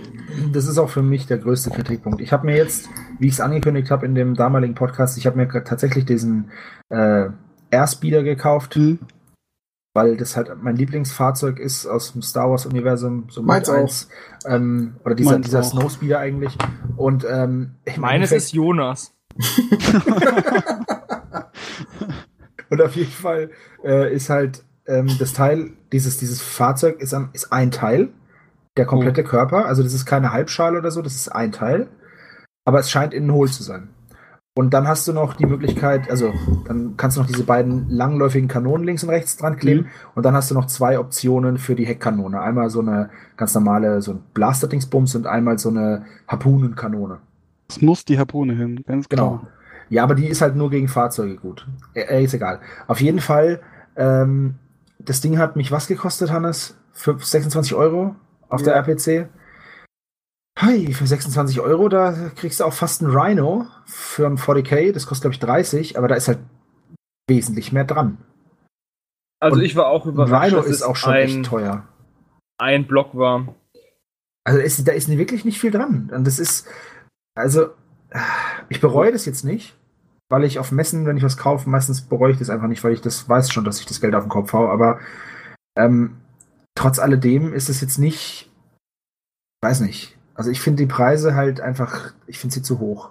das 0.53 0.67
ist 0.67 0.79
auch 0.79 0.91
für 0.91 1.03
mich 1.03 1.27
der 1.27 1.39
größte 1.39 1.71
Kritikpunkt. 1.71 2.21
Ich 2.21 2.33
habe 2.33 2.47
mir 2.47 2.57
jetzt, 2.57 2.89
wie 3.19 3.27
ich 3.29 3.35
es 3.35 3.41
angekündigt 3.41 3.91
habe 3.91 4.07
in 4.07 4.15
dem 4.15 4.35
damaligen 4.35 4.75
Podcast, 4.75 5.17
ich 5.19 5.27
habe 5.27 5.37
mir 5.37 5.49
tatsächlich 5.65 6.05
diesen 6.05 6.51
äh, 6.89 7.29
Airspeeder 7.71 8.23
gekauft, 8.23 8.77
Mhm. 8.77 8.99
weil 9.95 10.17
das 10.17 10.37
halt 10.37 10.51
mein 10.63 10.77
Lieblingsfahrzeug 10.77 11.59
ist 11.59 11.87
aus 11.87 12.13
dem 12.13 12.23
Star 12.23 12.51
Wars 12.51 12.67
Universum. 12.67 13.27
So 13.31 13.43
Meins 13.43 13.69
auch. 13.69 13.91
Ähm, 14.47 14.97
oder 15.05 15.15
dieser, 15.15 15.33
Meins 15.33 15.47
dieser 15.47 15.61
auch. 15.61 15.65
Snowspeeder 15.71 16.19
eigentlich. 16.19 16.57
Und 16.97 17.25
ähm, 17.31 17.73
im 17.85 18.01
Meines 18.01 18.33
ist 18.33 18.53
Jonas. 18.53 19.13
Und 22.69 22.83
auf 22.83 22.97
jeden 22.97 23.11
Fall 23.13 23.51
äh, 23.85 24.13
ist 24.15 24.29
halt 24.29 24.65
ähm, 24.87 25.09
das 25.19 25.33
Teil, 25.33 25.71
dieses, 25.93 26.19
dieses 26.19 26.43
Fahrzeug 26.43 27.01
ist, 27.01 27.15
am, 27.15 27.31
ist 27.33 27.53
ein 27.53 27.71
Teil, 27.71 28.09
der 28.77 28.87
komplette 28.87 29.25
Körper. 29.25 29.67
Also 29.67 29.83
das 29.83 29.95
ist 29.95 30.07
keine 30.07 30.33
Halbschale 30.33 30.79
oder 30.79 30.91
so, 30.91 31.03
das 31.03 31.15
ist 31.15 31.29
ein 31.29 31.53
Teil. 31.53 31.89
Aber 32.65 32.79
es 32.81 32.91
scheint 32.91 33.15
innen 33.15 33.33
hohl 33.33 33.49
zu 33.49 33.63
sein. 33.63 33.89
Und 34.59 34.73
dann 34.73 34.89
hast 34.89 35.07
du 35.07 35.13
noch 35.13 35.35
die 35.35 35.45
Möglichkeit, 35.45 36.11
also 36.11 36.33
dann 36.67 36.95
kannst 36.97 37.17
du 37.17 37.21
noch 37.21 37.27
diese 37.29 37.45
beiden 37.45 37.91
langläufigen 37.91 38.49
Kanonen 38.49 38.87
links 38.87 39.05
und 39.05 39.11
rechts 39.11 39.37
dran 39.37 39.57
kleben. 39.57 39.89
Und 40.15 40.25
dann 40.25 40.35
hast 40.35 40.51
du 40.51 40.55
noch 40.55 40.67
zwei 40.67 40.99
Optionen 40.99 41.59
für 41.59 41.75
die 41.75 41.85
Heckkanone. 41.85 42.41
Einmal 42.41 42.71
so 42.71 42.81
eine 42.81 43.11
ganz 43.37 43.55
normale, 43.55 44.01
so 44.01 44.13
ein 44.13 44.23
Blaster-Dingsbums 44.33 45.15
und 45.15 45.27
einmal 45.27 45.59
so 45.59 45.69
eine 45.69 46.07
Harpunenkanone. 46.27 47.19
Es 47.69 47.83
muss 47.83 48.05
die 48.07 48.19
Harpune 48.19 48.55
hin, 48.55 48.83
ganz 48.87 49.09
Genau. 49.09 49.39
klar. 49.39 49.53
Ja, 49.91 50.03
aber 50.03 50.15
die 50.15 50.27
ist 50.27 50.41
halt 50.41 50.57
nur 50.57 50.71
gegen 50.71 50.89
Fahrzeuge 50.89 51.37
gut. 51.37 51.67
Äh, 51.95 52.25
ist 52.25 52.33
egal. 52.35 52.61
Auf 52.89 53.01
jeden 53.01 53.21
Fall, 53.21 53.61
ähm, 53.97 54.55
das 55.07 55.21
Ding 55.21 55.39
hat 55.39 55.57
mich 55.57 55.73
was 55.73 55.87
gekostet, 55.87 56.31
Hannes? 56.31 56.77
Für 56.93 57.19
26 57.19 57.75
Euro 57.75 58.17
auf 58.49 58.61
Ja. 58.61 58.67
der 58.67 58.75
RPC. 58.77 59.29
Hey, 60.59 60.93
für 60.95 61.07
26 61.07 61.61
Euro, 61.61 61.89
da 61.89 62.31
kriegst 62.35 62.61
du 62.61 62.65
auch 62.65 62.73
fast 62.73 63.03
einen 63.03 63.15
Rhino 63.15 63.67
für 63.85 64.27
ein 64.27 64.39
40k. 64.39 64.93
Das 64.93 65.07
kostet, 65.07 65.23
glaube 65.23 65.35
ich, 65.35 65.41
30, 65.41 65.99
aber 65.99 66.09
da 66.09 66.15
ist 66.15 66.29
halt 66.29 66.39
wesentlich 67.29 67.73
mehr 67.73 67.85
dran. 67.85 68.19
Also 69.41 69.59
Und 69.59 69.65
ich 69.65 69.77
war 69.77 69.89
auch 69.89 70.07
Ein 70.07 70.13
überrascht, 70.13 70.47
Rhino 70.53 70.57
dass 70.63 70.67
ist 70.67 70.77
es 70.77 70.83
auch 70.83 70.97
schon 70.97 71.13
ein, 71.13 71.23
echt 71.25 71.45
teuer. 71.45 71.87
ein 72.59 72.87
Block 72.87 73.15
war. 73.15 73.55
Also 74.45 74.61
ist, 74.61 74.87
da 74.89 74.93
ist 74.93 75.09
wirklich 75.09 75.45
nicht 75.45 75.61
viel 75.61 75.71
dran. 75.73 76.11
Und 76.15 76.27
das 76.27 76.39
ist, 76.39 76.67
also, 77.37 77.71
ich 78.71 78.81
bereue 78.81 79.13
das 79.13 79.27
jetzt 79.27 79.45
nicht, 79.45 79.77
weil 80.29 80.45
ich 80.45 80.59
auf 80.59 80.73
Messen, 80.73 81.07
wenn 81.07 81.17
ich 81.17 81.23
was 81.23 81.37
kaufe, 81.37 81.69
meistens 81.71 82.03
bereue 82.03 82.33
ich 82.33 82.39
das 82.39 82.51
einfach 82.51 82.69
nicht, 82.69 82.83
weil 82.85 82.93
ich 82.93 83.01
das 83.01 83.29
weiß 83.29 83.51
schon, 83.51 83.65
dass 83.65 83.81
ich 83.81 83.87
das 83.87 84.01
Geld 84.01 84.15
auf 84.15 84.25
den 84.25 84.31
Kopf 84.31 84.53
hau. 84.53 84.69
Aber 84.69 84.99
ähm, 85.79 86.17
trotz 86.75 86.99
alledem 86.99 87.53
ist 87.53 87.69
es 87.69 87.81
jetzt 87.81 87.99
nicht, 87.99 88.51
weiß 89.63 89.81
nicht. 89.81 90.17
Also 90.35 90.51
ich 90.51 90.61
finde 90.61 90.83
die 90.83 90.89
Preise 90.93 91.35
halt 91.35 91.61
einfach, 91.61 92.13
ich 92.27 92.39
finde 92.39 92.55
sie 92.55 92.63
zu 92.63 92.79
hoch. 92.79 93.11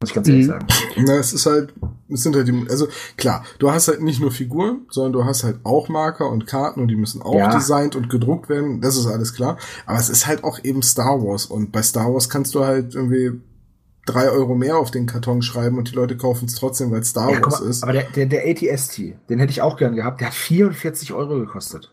Muss 0.00 0.10
ich 0.10 0.14
ganz 0.14 0.28
ehrlich 0.28 0.46
Mhm. 0.46 0.50
sagen. 0.50 0.66
Na, 0.98 1.14
es 1.18 1.32
ist 1.32 1.46
halt, 1.46 1.74
es 2.08 2.22
sind 2.22 2.34
halt 2.36 2.48
die, 2.48 2.66
also 2.70 2.88
klar, 3.16 3.44
du 3.58 3.70
hast 3.70 3.88
halt 3.88 4.02
nicht 4.02 4.20
nur 4.20 4.30
Figuren, 4.30 4.86
sondern 4.90 5.12
du 5.12 5.24
hast 5.24 5.44
halt 5.44 5.60
auch 5.64 5.88
Marker 5.88 6.28
und 6.30 6.46
Karten 6.46 6.80
und 6.80 6.88
die 6.88 6.96
müssen 6.96 7.22
auch 7.22 7.34
Ja. 7.34 7.50
designt 7.50 7.96
und 7.96 8.08
gedruckt 8.08 8.48
werden, 8.48 8.80
das 8.80 8.96
ist 8.96 9.06
alles 9.06 9.34
klar. 9.34 9.58
Aber 9.86 9.98
es 9.98 10.08
ist 10.08 10.26
halt 10.26 10.44
auch 10.44 10.58
eben 10.64 10.82
Star 10.82 11.22
Wars 11.22 11.46
und 11.46 11.70
bei 11.72 11.82
Star 11.82 12.12
Wars 12.12 12.28
kannst 12.30 12.54
du 12.54 12.64
halt 12.64 12.94
irgendwie 12.94 13.40
drei 14.06 14.28
Euro 14.30 14.54
mehr 14.54 14.76
auf 14.78 14.90
den 14.90 15.06
Karton 15.06 15.42
schreiben 15.42 15.78
und 15.78 15.90
die 15.90 15.94
Leute 15.94 16.16
kaufen 16.16 16.46
es 16.46 16.54
trotzdem, 16.54 16.90
weil 16.90 17.00
es 17.00 17.08
Star 17.10 17.30
Ja, 17.30 17.42
Wars 17.42 17.60
mal, 17.60 17.68
ist. 17.68 17.82
aber 17.82 17.92
der, 17.92 18.04
der, 18.04 18.26
der 18.26 18.46
ATST, 18.48 18.98
den 19.28 19.38
hätte 19.38 19.50
ich 19.50 19.62
auch 19.62 19.76
gern 19.76 19.94
gehabt, 19.94 20.20
der 20.20 20.28
hat 20.28 20.34
44 20.34 21.12
Euro 21.12 21.38
gekostet. 21.38 21.92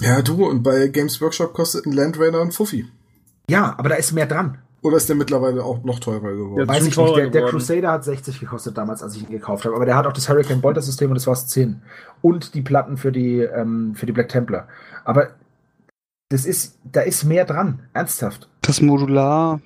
Ja, 0.00 0.22
du, 0.22 0.46
und 0.46 0.62
bei 0.62 0.86
Games 0.88 1.20
Workshop 1.20 1.52
kostet 1.52 1.84
ein 1.86 1.92
Land 1.92 2.18
Raider 2.20 2.40
ein 2.40 2.52
Fuffi. 2.52 2.86
Ja, 3.50 3.74
aber 3.76 3.88
da 3.88 3.96
ist 3.96 4.12
mehr 4.12 4.26
dran. 4.26 4.58
Oder 4.80 4.96
ist 4.96 5.08
der 5.08 5.16
mittlerweile 5.16 5.64
auch 5.64 5.82
noch 5.82 5.98
teurer 5.98 6.30
geworden? 6.32 6.60
Ja, 6.60 6.68
Weiß 6.68 6.86
ich 6.86 6.96
nicht. 6.96 7.16
Der, 7.16 7.30
der. 7.30 7.46
Crusader 7.46 7.90
hat 7.90 8.04
60 8.04 8.38
gekostet 8.38 8.78
damals, 8.78 9.02
als 9.02 9.16
ich 9.16 9.22
ihn 9.22 9.30
gekauft 9.30 9.64
habe. 9.64 9.74
Aber 9.74 9.84
der 9.86 9.96
hat 9.96 10.06
auch 10.06 10.12
das 10.12 10.28
Hurricane 10.28 10.60
Bolter 10.60 10.82
System 10.82 11.10
und 11.10 11.16
das 11.16 11.26
war 11.26 11.34
es 11.34 11.48
10. 11.48 11.82
Und 12.22 12.54
die 12.54 12.62
Platten 12.62 12.96
für 12.96 13.10
die, 13.10 13.40
ähm, 13.40 13.94
für 13.96 14.06
die 14.06 14.12
Black 14.12 14.28
Templar. 14.28 14.68
Aber 15.04 15.30
das 16.28 16.44
ist, 16.44 16.78
da 16.84 17.00
ist 17.00 17.24
mehr 17.24 17.44
dran. 17.44 17.88
Ernsthaft. 17.92 18.48
Das 18.62 18.80
Modular. 18.80 19.60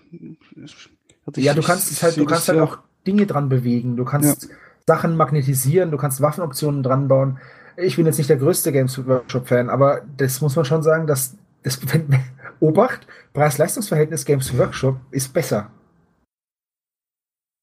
Ja, 1.37 1.55
du 1.55 1.63
kannst 1.63 1.91
es 1.91 2.03
halt, 2.03 2.17
du 2.17 2.25
kannst 2.25 2.49
halt 2.49 2.59
ja. 2.59 2.65
auch 2.65 2.79
Dinge 3.07 3.27
dran 3.27 3.49
bewegen. 3.49 3.97
Du 3.97 4.05
kannst 4.05 4.49
Sachen 4.87 5.17
magnetisieren, 5.17 5.91
du 5.91 5.97
kannst 5.97 6.21
Waffenoptionen 6.21 6.83
dran 6.83 7.09
bauen. 7.09 7.39
Ich 7.77 7.97
bin 7.97 8.07
jetzt 8.07 8.19
nicht 8.19 8.29
der 8.31 8.37
größte 8.37 8.73
Games 8.73 9.07
Workshop 9.07 9.49
Fan, 9.49 9.71
aber 9.71 10.03
das 10.17 10.41
muss 10.41 10.57
man 10.57 10.65
schon 10.65 10.83
sagen, 10.83 11.07
dass 11.07 11.37
das, 11.63 11.81
wenn, 11.93 12.19
Obacht, 12.61 13.07
Preis-Leistungs-Verhältnis 13.33 14.25
Games 14.25 14.57
Workshop 14.57 14.97
ist 15.11 15.33
besser. 15.33 15.71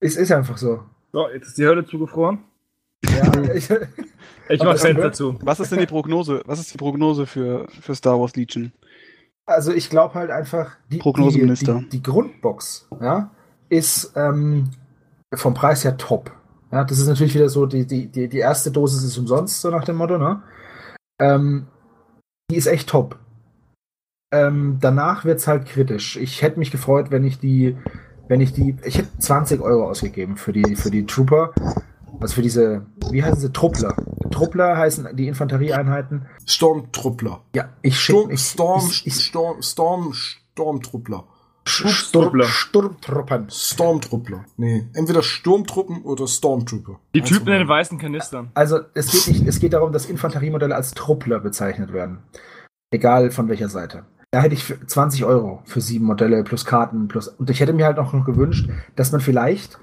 Es 0.01 0.15
ist 0.15 0.31
einfach 0.31 0.57
so. 0.57 0.83
So, 1.11 1.27
jetzt 1.29 1.47
ist 1.47 1.57
die 1.57 1.65
Hölle 1.65 1.85
zugefroren. 1.85 2.39
Ja, 3.05 3.43
ich, 3.53 3.69
Ich 4.49 4.59
mach 4.59 4.77
Fenster 4.77 4.93
gehört- 4.93 5.15
zu. 5.15 5.37
Was 5.41 5.59
ist 5.59 5.71
denn 5.71 5.79
die 5.79 5.85
Prognose? 5.85 6.41
Was 6.45 6.59
ist 6.59 6.73
die 6.73 6.77
Prognose 6.77 7.25
für, 7.25 7.67
für 7.81 7.95
Star 7.95 8.19
Wars 8.19 8.35
Legion? 8.35 8.71
Also 9.45 9.73
ich 9.73 9.89
glaube 9.89 10.13
halt 10.13 10.29
einfach, 10.29 10.77
die, 10.89 10.95
die, 10.95 10.97
Prognoseminister. 10.99 11.79
die, 11.79 11.89
die 11.89 12.03
Grundbox 12.03 12.87
ja, 13.01 13.31
ist 13.69 14.13
ähm, 14.15 14.71
vom 15.33 15.53
Preis 15.53 15.83
her 15.83 15.97
top. 15.97 16.31
Ja, 16.71 16.83
das 16.83 16.99
ist 16.99 17.07
natürlich 17.07 17.33
wieder 17.33 17.49
so, 17.49 17.65
die, 17.65 17.85
die, 17.85 18.07
die, 18.07 18.27
die 18.27 18.37
erste 18.37 18.71
Dosis 18.71 19.03
ist 19.03 19.17
umsonst, 19.17 19.61
so 19.61 19.69
nach 19.69 19.85
dem 19.85 19.95
Motto, 19.95 20.17
ne? 20.17 20.41
Ähm, 21.19 21.67
die 22.51 22.57
ist 22.57 22.67
echt 22.67 22.89
top. 22.89 23.17
Ähm, 24.31 24.77
danach 24.79 25.25
wird's 25.25 25.47
halt 25.47 25.65
kritisch. 25.65 26.17
Ich 26.17 26.41
hätte 26.41 26.59
mich 26.59 26.71
gefreut, 26.71 27.09
wenn 27.09 27.23
ich 27.23 27.39
die, 27.39 27.77
wenn 28.27 28.41
ich 28.41 28.53
die, 28.53 28.77
ich 28.83 28.99
hätte 28.99 29.17
20 29.17 29.61
Euro 29.61 29.89
ausgegeben 29.89 30.37
für 30.37 30.53
die, 30.53 30.75
für 30.75 30.91
die 30.91 31.05
Trooper. 31.05 31.51
Also 32.19 32.35
für 32.35 32.41
diese, 32.41 32.85
wie 33.11 33.23
heißen 33.23 33.39
sie? 33.39 33.51
Truppler. 33.51 33.95
Truppler 34.29 34.77
heißen 34.77 35.15
die 35.15 35.27
Infanterieeinheiten. 35.27 36.27
Stormtruppler. 36.45 37.41
Ja, 37.55 37.69
ich 37.81 37.99
Sturm, 37.99 38.23
schicke 38.23 38.33
ich, 38.33 38.41
Storm, 38.41 38.87
ich, 38.87 39.07
ich, 39.07 39.25
Storm, 39.25 39.61
Storm, 39.61 40.13
Stormtruppler. 40.13 41.23
Sturmtruppler. 41.69 42.45
Sturmtruppen. 42.45 43.47
Stormtruppler. 43.49 44.45
Nee, 44.57 44.87
entweder 44.93 45.23
Sturmtruppen 45.23 46.01
oder 46.03 46.27
Stormtrooper. 46.27 46.99
Die 47.15 47.21
Typen 47.21 47.45
von 47.45 47.53
in 47.53 47.59
den 47.59 47.67
weißen 47.67 47.97
Kanistern. 47.97 48.51
Also 48.53 48.79
es 48.93 49.11
geht 49.11 49.27
nicht, 49.27 49.47
es 49.47 49.59
geht 49.59 49.73
darum, 49.73 49.93
dass 49.93 50.05
Infanteriemodelle 50.05 50.75
als 50.75 50.93
Truppler 50.93 51.39
bezeichnet 51.39 51.93
werden. 51.93 52.19
Egal 52.91 53.31
von 53.31 53.47
welcher 53.47 53.69
Seite. 53.69 54.05
Da 54.31 54.41
hätte 54.41 54.53
ich 54.53 54.63
für 54.63 54.85
20 54.85 55.25
Euro 55.25 55.61
für 55.65 55.81
sieben 55.81 56.05
Modelle 56.05 56.43
plus 56.43 56.65
Karten 56.65 57.07
plus. 57.07 57.27
Und 57.27 57.49
ich 57.49 57.59
hätte 57.59 57.73
mir 57.73 57.85
halt 57.85 57.97
auch 57.97 58.13
noch 58.13 58.25
gewünscht, 58.25 58.69
dass 58.95 59.11
man 59.11 59.21
vielleicht 59.21 59.79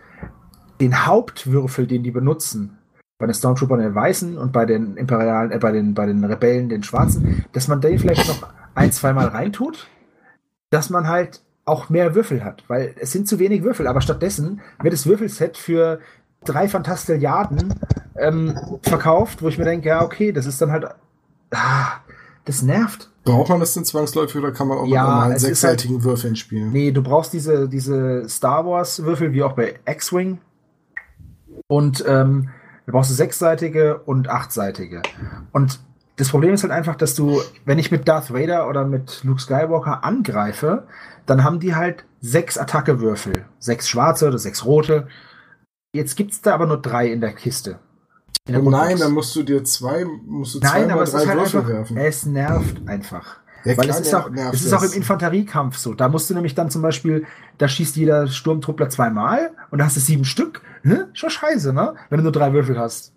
den 0.80 1.07
Hauptwürfel, 1.07 1.87
den 1.87 2.03
die 2.03 2.11
benutzen, 2.11 2.78
bei 3.18 3.26
den 3.26 3.34
Stormtroopern 3.34 3.80
den 3.80 3.95
weißen 3.95 4.37
und 4.37 4.53
bei 4.53 4.66
den 4.66 4.97
Imperialen, 4.97 5.51
äh, 5.51 5.59
bei 5.59 5.72
den, 5.72 5.95
bei 5.95 6.07
den 6.07 6.24
Rebellen 6.24 6.68
den 6.68 6.82
schwarzen, 6.82 7.45
dass 7.53 7.68
man 7.68 7.80
den 7.80 7.99
vielleicht 7.99 8.28
noch 8.28 8.49
ein, 8.74 8.93
zweimal 8.93 9.28
reintut, 9.28 9.89
dass 10.70 10.91
man 10.91 11.09
halt 11.09 11.43
auch 11.67 11.91
mehr 11.91 12.14
Würfel 12.14 12.45
hat, 12.45 12.64
weil 12.69 12.95
es 12.99 13.12
sind 13.12 13.29
zu 13.29 13.39
wenig 13.39 13.62
Würfel, 13.62 13.87
aber 13.87 14.01
stattdessen 14.01 14.61
wird 14.81 14.95
das 14.95 15.07
Würfelset 15.07 15.57
für 15.57 16.01
drei 16.45 16.69
Fantastilliarden 16.69 17.75
ähm, 18.17 18.59
verkauft, 18.83 19.43
wo 19.43 19.49
ich 19.49 19.59
mir 19.59 19.64
denke, 19.64 19.89
ja, 19.89 20.03
okay, 20.03 20.33
das 20.33 20.47
ist 20.47 20.62
dann 20.62 20.71
halt, 20.71 20.87
ah, 21.53 22.01
das 22.45 22.62
nervt. 22.62 23.11
Braucht 23.25 23.49
man 23.49 23.59
das 23.59 23.75
denn 23.75 23.85
zwangsläufig 23.85 24.37
oder 24.37 24.53
kann 24.53 24.69
man 24.69 24.79
auch 24.79 24.87
Ja, 24.87 25.03
mit 25.03 25.11
normalen 25.11 25.33
ist 25.33 25.43
sechsseitigen 25.43 26.05
Würfeln 26.05 26.37
spielen? 26.37 26.71
Nee, 26.71 26.93
du 26.93 27.03
brauchst 27.03 27.33
diese, 27.33 27.69
diese 27.69 28.29
Star 28.29 28.64
Wars 28.64 29.03
Würfel, 29.03 29.33
wie 29.33 29.43
auch 29.43 29.55
bei 29.55 29.75
X-Wing. 29.85 30.39
Und 31.67 32.05
ähm, 32.07 32.51
du 32.87 32.93
brauchst 32.93 33.14
sechsseitige 33.14 33.99
und 33.99 34.29
achtseitige. 34.29 35.03
Und 35.51 35.81
das 36.17 36.31
Problem 36.31 36.55
ist 36.55 36.62
halt 36.62 36.73
einfach, 36.73 36.97
dass 36.97 37.14
du, 37.14 37.43
wenn 37.64 37.79
ich 37.79 37.91
mit 37.91 38.09
Darth 38.09 38.33
Vader 38.33 38.69
oder 38.69 38.85
mit 38.85 39.23
Luke 39.23 39.41
Skywalker 39.41 40.03
angreife, 40.03 40.87
dann 41.27 41.45
haben 41.45 41.61
die 41.61 41.75
halt 41.75 42.05
sechs 42.21 42.57
Attackewürfel. 42.57 43.45
Sechs 43.59 43.89
schwarze 43.89 44.29
oder 44.29 44.39
sechs 44.39 44.64
rote. 44.64 45.09
Jetzt 45.93 46.17
gibt's 46.17 46.41
da 46.41 46.55
aber 46.55 46.67
nur 46.67 46.81
drei 46.81 47.09
in 47.09 47.21
der 47.21 47.33
Kiste. 47.33 47.79
In 48.47 48.55
der 48.55 48.62
Oh 48.62 48.71
nein, 48.71 48.99
dann 48.99 49.12
musst 49.12 49.35
du 49.37 49.43
dir 49.43 49.62
zwei, 49.64 50.05
musst 50.05 50.55
du 50.55 50.61
Nein, 50.61 50.71
zweimal 50.71 50.91
aber 50.93 51.03
es 51.03 51.12
drei 51.12 51.19
ist 51.23 51.29
halt 51.29 51.39
Würfel 51.39 51.59
einfach, 51.59 51.69
werfen. 51.71 51.97
es 51.97 52.27
nervt 52.27 52.89
einfach. 52.89 53.37
Ja, 53.64 53.77
Weil 53.77 53.85
klar, 53.87 53.99
es 54.01 54.07
ist, 54.07 54.14
auch, 54.14 54.31
es 54.53 54.64
ist 54.64 54.73
auch 54.73 54.83
im. 54.85 54.93
Infanteriekampf 54.93 55.77
so. 55.77 55.93
Da 55.93 56.09
musst 56.09 56.31
du 56.31 56.35
nämlich 56.35 56.55
dann 56.55 56.71
zum 56.71 56.83
Beispiel, 56.83 57.27
da 57.59 57.67
schießt 57.67 57.97
jeder 57.97 58.29
Sturmtruppler 58.29 58.89
zweimal 58.89 59.51
und 59.71 59.79
da 59.81 59.87
hast 59.87 59.97
du 59.97 60.01
sieben 60.01 60.25
Stück. 60.25 60.62
Ne? 60.85 61.09
Schon 61.14 61.31
scheiße, 61.31 61.73
ne? 61.73 61.95
Wenn 62.09 62.19
du 62.19 62.23
nur 62.23 62.33
drei 62.33 62.53
Würfel 62.53 62.79
hast. 62.79 63.12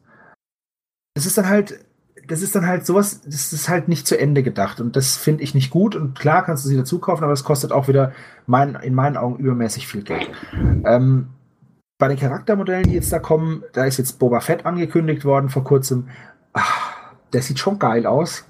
Das 1.13 1.27
ist 1.27 1.37
dann 1.37 1.47
halt, 1.47 1.85
das 2.29 2.43
ist 2.43 2.55
dann 2.55 2.67
halt 2.67 2.85
sowas, 2.85 3.21
das 3.21 3.51
ist 3.51 3.69
halt 3.69 3.87
nicht 3.87 4.07
zu 4.07 4.17
Ende 4.17 4.43
gedacht 4.43 4.79
und 4.79 4.95
das 4.95 5.17
finde 5.17 5.43
ich 5.43 5.55
nicht 5.55 5.71
gut 5.71 5.95
und 5.95 6.17
klar 6.17 6.45
kannst 6.45 6.63
du 6.63 6.69
sie 6.69 6.77
dazu 6.77 6.99
kaufen, 6.99 7.23
aber 7.23 7.33
es 7.33 7.43
kostet 7.43 7.71
auch 7.71 7.87
wieder 7.87 8.13
mein, 8.45 8.75
in 8.75 8.93
meinen 8.93 9.17
Augen 9.17 9.37
übermäßig 9.37 9.87
viel 9.87 10.03
Geld. 10.03 10.29
Ähm, 10.85 11.29
bei 11.97 12.07
den 12.07 12.17
Charaktermodellen, 12.17 12.83
die 12.83 12.93
jetzt 12.93 13.11
da 13.11 13.19
kommen, 13.19 13.63
da 13.73 13.83
ist 13.83 13.97
jetzt 13.97 14.19
Boba 14.19 14.39
Fett 14.39 14.65
angekündigt 14.65 15.25
worden 15.25 15.49
vor 15.49 15.63
kurzem. 15.63 16.07
Ah, 16.53 16.61
der 17.33 17.41
sieht 17.41 17.59
schon 17.59 17.79
geil 17.79 18.05
aus. 18.05 18.45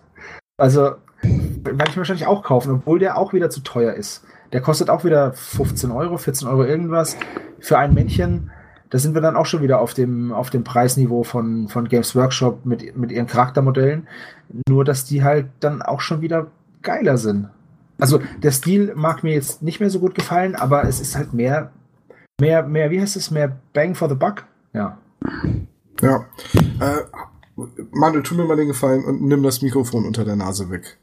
Also, 0.57 0.95
werde 1.21 1.89
ich 1.89 1.97
wahrscheinlich 1.97 2.27
auch 2.27 2.43
kaufen, 2.43 2.71
obwohl 2.71 2.99
der 2.99 3.17
auch 3.17 3.33
wieder 3.33 3.49
zu 3.49 3.61
teuer 3.61 3.93
ist. 3.93 4.23
Der 4.51 4.61
kostet 4.61 4.89
auch 4.89 5.03
wieder 5.03 5.33
15 5.33 5.91
Euro, 5.91 6.17
14 6.17 6.47
Euro 6.47 6.63
irgendwas 6.63 7.17
für 7.59 7.77
ein 7.77 7.93
Männchen. 7.93 8.51
Da 8.89 8.97
sind 8.97 9.13
wir 9.13 9.21
dann 9.21 9.35
auch 9.35 9.45
schon 9.45 9.61
wieder 9.61 9.79
auf 9.79 9.93
dem, 9.93 10.31
auf 10.31 10.49
dem 10.49 10.63
Preisniveau 10.63 11.23
von, 11.23 11.67
von 11.67 11.87
Games 11.87 12.15
Workshop 12.15 12.65
mit, 12.65 12.97
mit 12.97 13.11
ihren 13.11 13.27
Charaktermodellen. 13.27 14.07
Nur, 14.67 14.83
dass 14.83 15.05
die 15.05 15.23
halt 15.23 15.47
dann 15.59 15.81
auch 15.81 16.01
schon 16.01 16.21
wieder 16.21 16.47
geiler 16.81 17.17
sind. 17.17 17.49
Also, 17.99 18.19
der 18.41 18.51
Stil 18.51 18.93
mag 18.95 19.23
mir 19.23 19.33
jetzt 19.33 19.61
nicht 19.61 19.79
mehr 19.79 19.89
so 19.89 19.99
gut 19.99 20.15
gefallen, 20.15 20.55
aber 20.55 20.85
es 20.85 20.99
ist 20.99 21.15
halt 21.15 21.33
mehr, 21.33 21.71
mehr, 22.39 22.63
mehr, 22.63 22.89
wie 22.89 23.01
heißt 23.01 23.15
es, 23.15 23.29
mehr 23.29 23.57
Bang 23.73 23.93
for 23.93 24.09
the 24.09 24.15
Buck? 24.15 24.45
Ja. 24.73 24.97
Ja. 26.01 26.25
Äh, 26.79 27.01
Mandel, 27.91 28.23
tu 28.23 28.35
mir 28.35 28.45
mal 28.45 28.55
den 28.55 28.69
Gefallen 28.69 29.03
und 29.03 29.21
nimm 29.21 29.43
das 29.43 29.61
Mikrofon 29.61 30.05
unter 30.05 30.23
der 30.23 30.37
Nase 30.37 30.69
weg. 30.69 30.97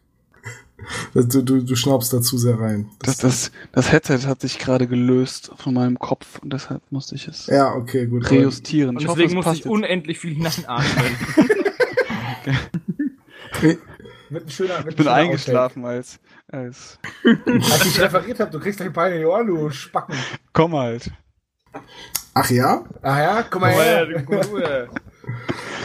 Du, 1.15 1.43
du, 1.43 1.63
du 1.63 1.77
schnaubst 1.77 2.13
da 2.13 2.21
zu 2.21 2.39
sehr 2.39 2.59
rein. 2.61 2.89
Das, 3.03 3.17
das, 3.19 3.51
das 3.73 3.91
Headset 3.93 4.27
hat 4.27 4.41
sich 4.41 4.59
gerade 4.59 4.87
gelöst 4.87 5.51
von 5.57 5.75
meinem 5.75 5.99
Kopf 5.99 6.39
und 6.41 6.53
deshalb 6.53 6.83
musste 6.91 7.15
ich 7.17 7.27
es 7.29 7.47
ja, 7.47 7.73
okay, 7.75 8.07
gut. 8.07 8.31
rejustieren. 8.31 8.91
Und 8.97 9.03
Ich 9.03 9.09
hoffe, 9.09 9.21
deswegen 9.23 9.39
es 9.41 9.47
muss 9.47 9.55
ich 9.55 9.65
jetzt. 9.65 9.71
unendlich 9.71 10.19
viel 10.19 10.35
hineinatmen. 10.35 11.17
Mit 14.29 14.45
ein 14.45 14.51
schöner, 14.51 14.79
mit 14.79 14.89
Ich 14.91 14.97
bin 14.97 15.09
eingeschlafen 15.09 15.85
als, 15.85 16.19
als 16.49 16.99
Als 17.47 17.87
ich 17.87 18.01
referiert 18.01 18.41
habe, 18.41 18.51
du 18.51 18.59
kriegst 18.59 18.79
gleich 18.81 18.93
Beine 18.93 19.15
in 19.17 19.21
die 19.21 19.27
Ohren, 19.27 19.47
du 19.47 19.71
Spacken. 19.71 20.17
komm 20.53 20.75
halt. 20.75 21.11
Ach 22.35 22.51
ja? 22.51 22.85
Ach 23.03 23.19
ja, 23.19 23.43
komm 23.45 23.63
mal 23.63 23.73
her. 23.73 24.89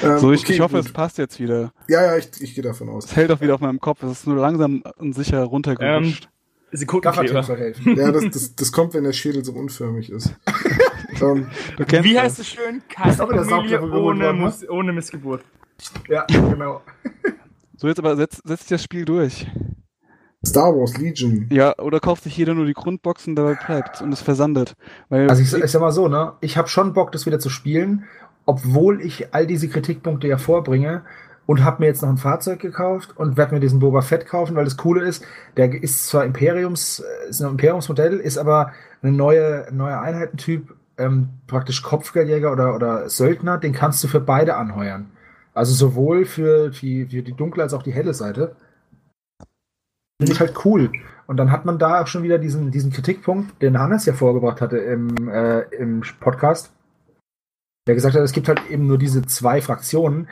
Ähm, 0.04 0.18
So, 0.18 0.32
ich, 0.32 0.42
okay, 0.42 0.54
ich 0.54 0.60
hoffe, 0.60 0.78
gut. 0.78 0.86
es 0.86 0.92
passt 0.94 1.18
jetzt 1.18 1.40
wieder. 1.40 1.72
Ja, 1.88 2.04
ja, 2.04 2.18
ich, 2.18 2.30
ich 2.40 2.56
gehe 2.56 2.64
davon 2.64 2.90
aus. 2.90 3.06
Es 3.06 3.16
hält 3.16 3.32
auch 3.32 3.42
wieder 3.42 3.56
auf 3.56 3.62
meinem 3.62 3.80
Kopf. 3.80 4.04
Es 4.04 4.12
ist 4.12 4.28
nur 4.28 4.38
langsam 4.38 4.84
und 4.98 5.14
sicher 5.14 5.44
runtergerutscht. 5.44 6.30
Gaffertape 6.72 7.44
Sekundenkleber. 7.44 8.02
Ja, 8.02 8.12
das, 8.12 8.24
das, 8.32 8.56
das 8.56 8.72
kommt, 8.72 8.94
wenn 8.94 9.04
der 9.04 9.12
Schädel 9.14 9.44
so 9.44 9.52
unförmig 9.52 10.10
ist. 10.10 10.34
ähm, 11.22 11.48
du 11.78 11.86
kennst 11.86 12.10
Wie 12.10 12.14
das. 12.14 12.24
heißt 12.24 12.40
es 12.40 12.48
schön? 12.48 12.82
Keine 12.88 13.14
Familie 13.14 13.82
ohne, 13.82 14.28
ne? 14.28 14.34
Mus 14.34 14.68
ohne 14.70 14.94
Missgeburt. 14.94 15.44
Ja, 16.08 16.26
genau. 16.28 16.82
So, 17.78 17.88
jetzt 17.88 17.98
aber 17.98 18.16
setz, 18.16 18.40
setz 18.46 18.60
dich 18.60 18.70
das 18.70 18.84
Spiel 18.84 19.06
durch. 19.06 19.48
Star 20.46 20.72
Wars 20.76 20.98
Legion. 21.00 21.48
Ja, 21.52 21.76
oder 21.80 22.00
kauft 22.00 22.24
sich 22.24 22.38
jeder 22.38 22.54
nur 22.54 22.68
die 22.68 22.74
Grundboxen, 22.74 23.36
dabei 23.36 23.56
bleibt 23.56 24.04
und 24.04 24.14
es 24.14 24.22
versandet. 24.22 24.76
Weil 25.10 25.28
Also 25.28 25.42
ich, 25.42 25.52
ich 25.52 25.72
sag 25.72 25.82
mal 25.82 25.92
so, 25.92 26.08
ne? 26.08 26.34
Ich 26.42 26.58
habe 26.58 26.68
schon 26.68 26.94
Bock, 26.94 27.12
das 27.12 27.26
wieder 27.26 27.40
zu 27.40 27.50
spielen, 27.50 28.06
obwohl 28.52 29.00
ich 29.00 29.34
all 29.34 29.48
diese 29.48 29.70
Kritikpunkte 29.70 30.28
ja 30.28 30.38
vorbringe 30.38 31.04
und 31.46 31.64
habe 31.64 31.82
mir 31.82 31.86
jetzt 31.86 32.02
noch 32.02 32.10
ein 32.10 32.18
Fahrzeug 32.18 32.60
gekauft 32.60 33.16
und 33.16 33.38
werde 33.38 33.54
mir 33.54 33.62
diesen 33.62 33.80
Boba 33.80 34.02
Fett 34.02 34.26
kaufen, 34.26 34.58
weil 34.58 34.66
das 34.66 34.76
Coole 34.76 35.06
ist, 35.06 35.24
der 35.56 35.82
ist 35.82 36.08
zwar 36.08 36.26
Imperiums, 36.26 37.00
äh, 37.00 37.30
ist 37.30 37.42
ein 37.42 37.52
Imperiumsmodell, 37.52 38.18
ist 38.18 38.38
aber 38.38 38.74
eine 39.02 39.14
neue, 39.14 39.70
ein 39.70 39.78
neuer 39.78 40.02
Einheitentyp, 40.02 40.76
ähm, 40.98 41.30
praktisch 41.48 41.82
Kopfgeldjäger 41.82 42.52
oder, 42.52 42.76
oder 42.76 43.10
Söldner, 43.10 43.58
den 43.58 43.72
kannst 43.72 44.04
du 44.04 44.10
für 44.10 44.20
beide 44.20 44.58
anheuern. 44.58 45.12
Also 45.54 45.74
sowohl 45.74 46.26
für 46.26 46.72
die, 46.72 47.06
für 47.06 47.24
die 47.24 47.34
dunkle 47.34 47.64
als 47.64 47.74
auch 47.74 47.84
die 47.84 47.94
helle 47.94 48.14
Seite. 48.14 48.58
Finde 50.20 50.34
ich 50.34 50.42
halt 50.42 50.66
cool. 50.66 50.92
Und 51.26 51.38
dann 51.38 51.52
hat 51.52 51.64
man 51.64 51.80
da 51.80 52.02
auch 52.02 52.08
schon 52.08 52.24
wieder 52.24 52.38
diesen, 52.38 52.70
diesen 52.70 52.92
Kritikpunkt, 52.92 53.62
den 53.62 53.80
Hannes 53.80 54.06
ja 54.06 54.12
vorgebracht 54.12 54.60
hatte 54.60 54.78
im, 54.78 55.30
äh, 55.30 55.62
im 55.74 56.04
Podcast, 56.20 56.74
der 57.88 57.96
gesagt 57.96 58.16
hat, 58.16 58.22
es 58.22 58.32
gibt 58.32 58.48
halt 58.48 58.62
eben 58.70 58.88
nur 58.88 58.98
diese 58.98 59.22
zwei 59.24 59.62
Fraktionen. 59.62 60.28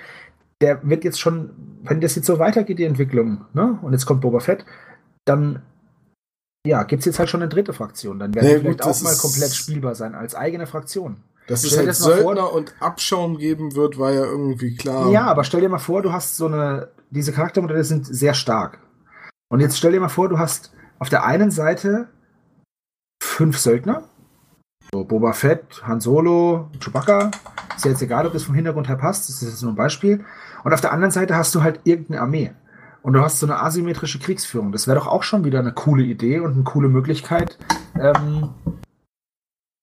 Der 0.62 0.88
wird 0.88 1.04
jetzt 1.04 1.20
schon, 1.20 1.52
wenn 1.84 2.02
das 2.02 2.16
jetzt 2.16 2.26
so 2.28 2.38
weitergeht, 2.40 2.80
die 2.80 2.84
Entwicklung, 2.86 3.46
ne? 3.54 3.80
und 3.82 3.94
jetzt 3.94 4.06
kommt 4.06 4.22
Boba 4.22 4.40
Fett, 4.40 4.66
dann 5.26 5.62
ja, 6.68 6.84
gibt 6.84 7.00
es 7.00 7.06
jetzt 7.06 7.20
halt 7.20 7.30
schon 7.30 7.42
eine 7.42 7.50
dritte 7.50 7.72
Fraktion. 7.74 8.20
Dann 8.20 8.36
werden 8.36 8.46
Ja, 8.48 8.54
die 8.56 8.60
vielleicht 8.62 8.82
gut, 8.82 8.88
auch 8.88 9.02
mal 9.02 9.16
komplett 9.16 9.54
spielbar 9.54 9.96
sein, 9.96 10.14
als 10.16 10.36
eigene 10.36 10.68
Fraktion. 10.68 11.18
Dass 11.48 11.64
es 11.64 11.70
Stell 11.70 11.80
halt 11.80 11.90
das 11.90 12.02
mal 12.02 12.18
vor- 12.22 12.36
Söldner 12.36 12.54
und 12.54 12.76
Abschaum 12.82 13.38
geben 13.38 13.76
wird, 13.76 13.98
war 13.98 14.12
ja 14.12 14.24
irgendwie 14.26 14.76
klar. 14.76 15.10
Ja, 15.10 15.26
aber 15.26 15.44
stell 15.46 15.62
dir 15.62 15.70
mal 15.70 15.80
vor, 15.80 16.02
du 16.02 16.12
hast 16.12 16.36
so 16.36 16.46
eine, 16.48 16.90
diese 17.10 17.32
Charaktermodelle 17.32 17.84
sind 17.84 18.06
sehr 18.06 18.34
stark. 18.34 18.80
Und 19.52 19.62
jetzt 19.62 19.78
stell 19.78 19.94
dir 19.94 20.00
mal 20.02 20.10
vor, 20.10 20.30
du 20.30 20.38
hast 20.38 20.72
auf 21.00 21.10
der 21.10 21.26
einen 21.26 21.50
Seite 21.50 22.10
fünf 23.24 23.58
Söldner. 23.58 24.04
So 24.94 25.04
Boba 25.04 25.34
Fett, 25.34 25.82
Han 25.84 26.00
Solo, 26.00 26.70
Chewbacca. 26.80 27.32
Ist 27.76 27.86
ja 27.86 27.92
jetzt 27.92 28.02
egal, 28.02 28.26
ob 28.26 28.34
das 28.34 28.44
vom 28.44 28.56
Hintergrund 28.56 28.90
her 28.90 28.96
passt. 28.96 29.30
Das 29.30 29.42
ist 29.42 29.50
jetzt 29.50 29.62
nur 29.62 29.72
ein 29.72 29.76
Beispiel. 29.76 30.26
Und 30.64 30.74
auf 30.74 30.82
der 30.82 30.92
anderen 30.92 31.12
Seite 31.12 31.36
hast 31.36 31.54
du 31.56 31.64
halt 31.64 31.82
irgendeine 31.84 32.22
Armee. 32.22 32.54
Und 33.02 33.14
du 33.14 33.22
hast 33.22 33.40
so 33.40 33.46
eine 33.46 33.62
asymmetrische 33.62 34.20
Kriegsführung. 34.20 34.72
Das 34.72 34.88
wäre 34.88 35.00
doch 35.00 35.08
auch 35.08 35.24
schon 35.24 35.46
wieder 35.46 35.60
eine 35.60 35.72
coole 35.72 36.04
Idee 36.04 36.40
und 36.40 36.54
eine 36.54 36.64
coole 36.64 36.90
Möglichkeit, 36.90 37.58
ähm, 38.00 38.50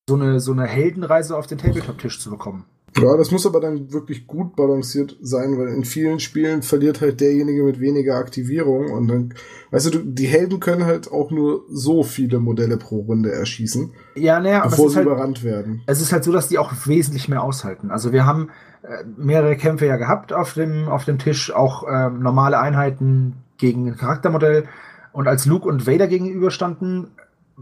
so, 0.09 0.17
eine, 0.17 0.41
so 0.41 0.53
eine 0.53 0.67
Heldenreise 0.67 1.37
auf 1.37 1.47
den 1.47 1.59
Tabletop-Tisch 1.59 2.21
zu 2.21 2.31
bekommen. 2.31 2.67
Ja, 2.97 3.17
das 3.17 3.31
muss 3.31 3.47
aber 3.47 3.61
dann 3.61 3.93
wirklich 3.93 4.27
gut 4.27 4.57
balanciert 4.57 5.17
sein, 5.21 5.59
weil 5.59 5.69
in 5.69 5.85
vielen 5.85 6.19
Spielen 6.19 6.63
verliert 6.63 7.01
halt 7.03 7.21
derjenige 7.21 7.63
mit 7.63 7.79
weniger 7.79 8.15
Aktivierung 8.17 8.91
und 8.91 9.09
dann, 9.09 9.35
weißt 9.71 9.93
du, 9.95 9.99
die 9.99 10.27
Helden 10.27 10.61
können 10.61 10.87
halt 10.87 11.11
auch 11.13 11.31
nur 11.31 11.65
so 11.69 12.03
viele 12.03 12.39
Modelle 12.39 12.79
pro 12.79 13.01
Runde 13.01 13.33
erschießen, 13.33 13.93
Ja, 14.15 14.41
naja, 14.41 14.65
bevor 14.65 14.89
sie 14.89 14.97
halt, 14.97 15.07
überrannt 15.07 15.45
werden. 15.45 15.83
es 15.87 16.01
ist 16.01 16.13
halt 16.13 16.25
so, 16.25 16.33
dass 16.33 16.49
die 16.49 16.59
auch 16.59 16.73
wesentlich 16.87 17.29
mehr 17.29 17.43
aushalten. 17.43 17.91
Also 17.91 18.13
wir 18.13 18.25
haben 18.25 18.49
äh, 18.83 19.05
mehrere 19.19 19.57
Kämpfe 19.57 19.85
ja 19.87 19.97
gehabt 19.97 20.33
auf 20.33 20.55
dem, 20.55 20.89
auf 20.89 21.05
dem 21.05 21.19
Tisch, 21.19 21.53
auch 21.53 21.85
ähm, 21.91 22.21
normale 22.21 22.59
Einheiten 22.59 23.35
gegen 23.59 23.89
ein 23.89 23.97
Charaktermodell. 23.97 24.65
Und 25.13 25.29
als 25.29 25.45
Luke 25.45 25.69
und 25.69 25.87
Vader 25.87 26.07
gegenüberstanden, 26.07 27.09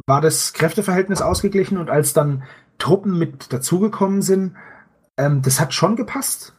war 0.07 0.21
das 0.21 0.53
Kräfteverhältnis 0.53 1.23
ausgeglichen 1.23 1.79
und 1.79 1.89
als 1.89 2.13
dann 2.13 2.43
Truppen 2.79 3.17
mit 3.19 3.53
dazugekommen 3.53 4.23
sind, 4.23 4.55
ähm, 5.17 5.43
das 5.43 5.61
hat 5.61 5.73
schon 5.75 5.97
gepasst. 5.97 6.53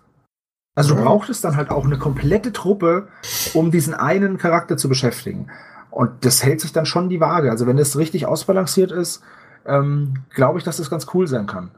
Also 0.78 0.96
du 0.96 1.02
brauchtest 1.04 1.44
dann 1.44 1.56
halt 1.56 1.70
auch 1.70 1.86
eine 1.86 1.98
komplette 1.98 2.52
Truppe, 2.52 3.08
um 3.54 3.72
diesen 3.72 3.94
einen 3.94 4.38
Charakter 4.38 4.76
zu 4.76 4.90
beschäftigen. 4.90 5.48
Und 5.90 6.26
das 6.26 6.44
hält 6.44 6.60
sich 6.60 6.74
dann 6.74 6.86
schon 6.86 7.08
die 7.10 7.22
Waage. 7.22 7.50
Also 7.50 7.66
wenn 7.66 7.78
das 7.78 7.98
richtig 7.98 8.26
ausbalanciert 8.26 8.92
ist, 8.92 9.22
ähm, 9.66 10.16
glaube 10.34 10.58
ich, 10.60 10.66
dass 10.66 10.76
das 10.78 10.90
ganz 10.90 11.08
cool 11.14 11.28
sein 11.28 11.48
kann. 11.48 11.72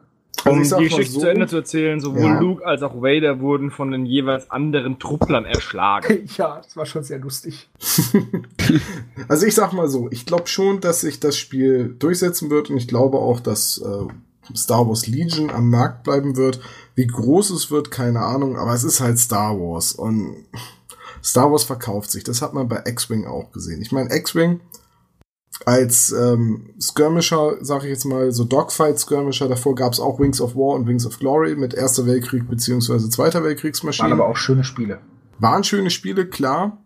Also 0.46 0.76
Um 0.78 0.82
die 0.82 0.90
Geschichte 0.90 1.14
so- 1.14 1.20
zu 1.22 1.28
Ende 1.30 1.46
zu 1.48 1.58
erzählen, 1.58 2.00
sowohl 2.00 2.22
Ja. 2.22 2.40
Luke 2.40 2.66
als 2.66 2.82
auch 2.82 2.96
Vader 2.96 3.40
wurden 3.40 3.70
von 3.70 3.92
den 3.92 4.06
jeweils 4.06 4.50
anderen 4.50 4.98
Trupplern 4.98 5.46
erschlagen. 5.46 6.28
ja, 6.38 6.62
das 6.64 6.76
war 6.76 6.86
schon 6.88 7.04
sehr 7.04 7.20
lustig. 7.20 7.70
Also 9.30 9.46
ich 9.46 9.56
sag 9.56 9.74
mal 9.74 9.88
so, 9.88 10.08
ich 10.12 10.26
glaube 10.26 10.48
schon, 10.48 10.80
dass 10.82 11.02
sich 11.02 11.20
das 11.20 11.38
Spiel 11.38 11.96
durchsetzen 12.00 12.50
wird 12.50 12.70
und 12.70 12.78
ich 12.78 12.88
glaube 12.88 13.18
auch, 13.18 13.40
dass 13.40 13.78
äh, 13.78 14.08
Star 14.56 14.88
Wars 14.88 15.08
Legion 15.08 15.50
am 15.50 15.70
Markt 15.70 16.04
bleiben 16.04 16.36
wird. 16.36 16.60
Wie 16.96 17.08
groß 17.08 17.52
es 17.52 17.72
wird, 17.72 17.92
keine 17.92 18.22
Ahnung, 18.22 18.58
aber 18.58 18.74
es 18.74 18.84
ist 18.84 19.00
halt 19.00 19.20
Star 19.20 19.58
Wars 19.60 19.94
und 19.94 20.46
Star 21.24 21.52
Wars 21.52 21.64
verkauft 21.64 22.12
sich. 22.12 22.24
Das 22.24 22.42
hat 22.42 22.54
man 22.54 22.68
bei 22.68 22.84
X-Wing 22.86 23.26
auch 23.26 23.52
gesehen. 23.52 23.82
Ich 23.82 23.92
meine, 23.92 24.14
X-Wing 24.16 24.62
als 25.66 26.12
ähm, 26.12 26.70
Skirmisher, 26.80 27.58
sag 27.62 27.84
ich 27.84 27.90
jetzt 27.90 28.06
mal, 28.06 28.32
so 28.32 28.44
Dogfight-Skirmisher, 28.44 29.48
davor 29.48 29.76
gab 29.76 29.94
es 29.94 30.00
auch 30.00 30.20
Wings 30.20 30.40
of 30.40 30.56
War 30.56 30.76
und 30.76 30.88
Wings 30.88 31.06
of 31.06 31.20
Glory 31.20 31.56
mit 31.56 31.74
Erster 31.74 32.06
Weltkrieg 32.06 32.48
beziehungsweise 32.48 33.10
Zweiter 33.10 33.40
Waren 33.40 33.50
Weltkriegsmaschinen. 33.50 34.14
aber 34.14 34.28
auch 34.28 34.38
schöne 34.38 34.64
Spiele. 34.64 35.00
Waren 35.40 35.64
schöne 35.64 35.90
Spiele, 35.90 36.28
klar. 36.28 36.84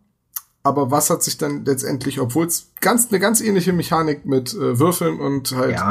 Aber 0.63 0.91
was 0.91 1.09
hat 1.09 1.23
sich 1.23 1.37
dann 1.37 1.65
letztendlich, 1.65 2.19
obwohl 2.19 2.45
es 2.45 2.67
ganz, 2.81 3.07
eine 3.09 3.19
ganz 3.19 3.41
ähnliche 3.41 3.73
Mechanik 3.73 4.27
mit 4.27 4.53
äh, 4.53 4.77
Würfeln 4.77 5.19
und 5.19 5.55
halt 5.55 5.71
Ja. 5.71 5.87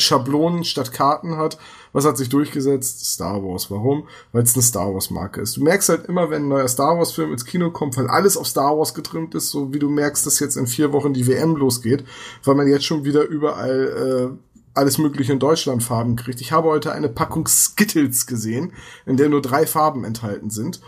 Schablonen 0.00 0.64
statt 0.64 0.92
Karten 0.92 1.36
hat, 1.36 1.58
was 1.92 2.06
hat 2.06 2.16
sich 2.16 2.30
durchgesetzt? 2.30 3.04
Star 3.04 3.42
Wars. 3.42 3.70
Warum? 3.70 4.08
Weil 4.32 4.42
es 4.44 4.54
eine 4.54 4.62
Star 4.62 4.94
Wars 4.94 5.10
Marke 5.10 5.42
ist. 5.42 5.58
Du 5.58 5.62
merkst 5.62 5.90
halt 5.90 6.06
immer, 6.06 6.30
wenn 6.30 6.44
ein 6.44 6.48
neuer 6.48 6.68
Star 6.68 6.96
Wars 6.96 7.12
Film 7.12 7.32
ins 7.32 7.44
Kino 7.44 7.70
kommt, 7.70 7.98
weil 7.98 8.06
alles 8.08 8.38
auf 8.38 8.46
Star 8.46 8.76
Wars 8.78 8.94
getrimmt 8.94 9.34
ist, 9.34 9.50
so 9.50 9.74
wie 9.74 9.78
du 9.78 9.90
merkst, 9.90 10.24
dass 10.24 10.40
jetzt 10.40 10.56
in 10.56 10.66
vier 10.66 10.92
Wochen 10.92 11.12
die 11.12 11.26
WM 11.26 11.54
losgeht, 11.56 12.04
weil 12.44 12.54
man 12.54 12.66
jetzt 12.66 12.86
schon 12.86 13.04
wieder 13.04 13.24
überall 13.28 14.32
äh, 14.32 14.38
alles 14.72 14.96
mögliche 14.98 15.32
in 15.32 15.38
Deutschland 15.38 15.82
Farben 15.82 16.16
kriegt. 16.16 16.40
Ich 16.40 16.50
habe 16.50 16.68
heute 16.68 16.92
eine 16.92 17.08
Packung 17.08 17.46
Skittles 17.46 18.26
gesehen, 18.26 18.72
in 19.04 19.16
der 19.18 19.28
nur 19.28 19.42
drei 19.42 19.66
Farben 19.66 20.04
enthalten 20.04 20.48
sind. 20.50 20.80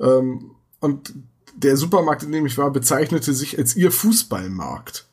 Ähm, 0.00 0.52
und 0.80 1.12
der 1.62 1.76
Supermarkt, 1.76 2.22
in 2.22 2.32
dem 2.32 2.46
ich 2.46 2.56
war, 2.58 2.70
bezeichnete 2.70 3.32
sich 3.32 3.58
als 3.58 3.76
ihr 3.76 3.90
Fußballmarkt. 3.90 5.06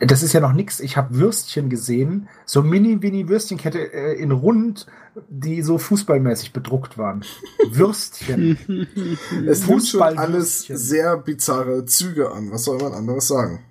Das 0.00 0.22
ist 0.22 0.32
ja 0.32 0.40
noch 0.40 0.52
nix. 0.52 0.80
Ich 0.80 0.96
habe 0.96 1.16
Würstchen 1.16 1.70
gesehen, 1.70 2.28
so 2.44 2.62
mini-mini-Würstchenkette 2.62 3.92
äh, 3.92 4.12
in 4.14 4.30
rund, 4.30 4.86
die 5.28 5.62
so 5.62 5.78
fußballmäßig 5.78 6.52
bedruckt 6.52 6.98
waren. 6.98 7.24
Würstchen. 7.70 8.58
Es 9.46 9.66
nimmt 9.66 9.86
schon 9.86 10.02
alles 10.02 10.60
sehr 10.60 11.16
bizarre 11.16 11.84
Züge 11.86 12.30
an. 12.30 12.50
Was 12.50 12.64
soll 12.64 12.78
man 12.78 12.92
anderes 12.92 13.28
sagen? 13.28 13.64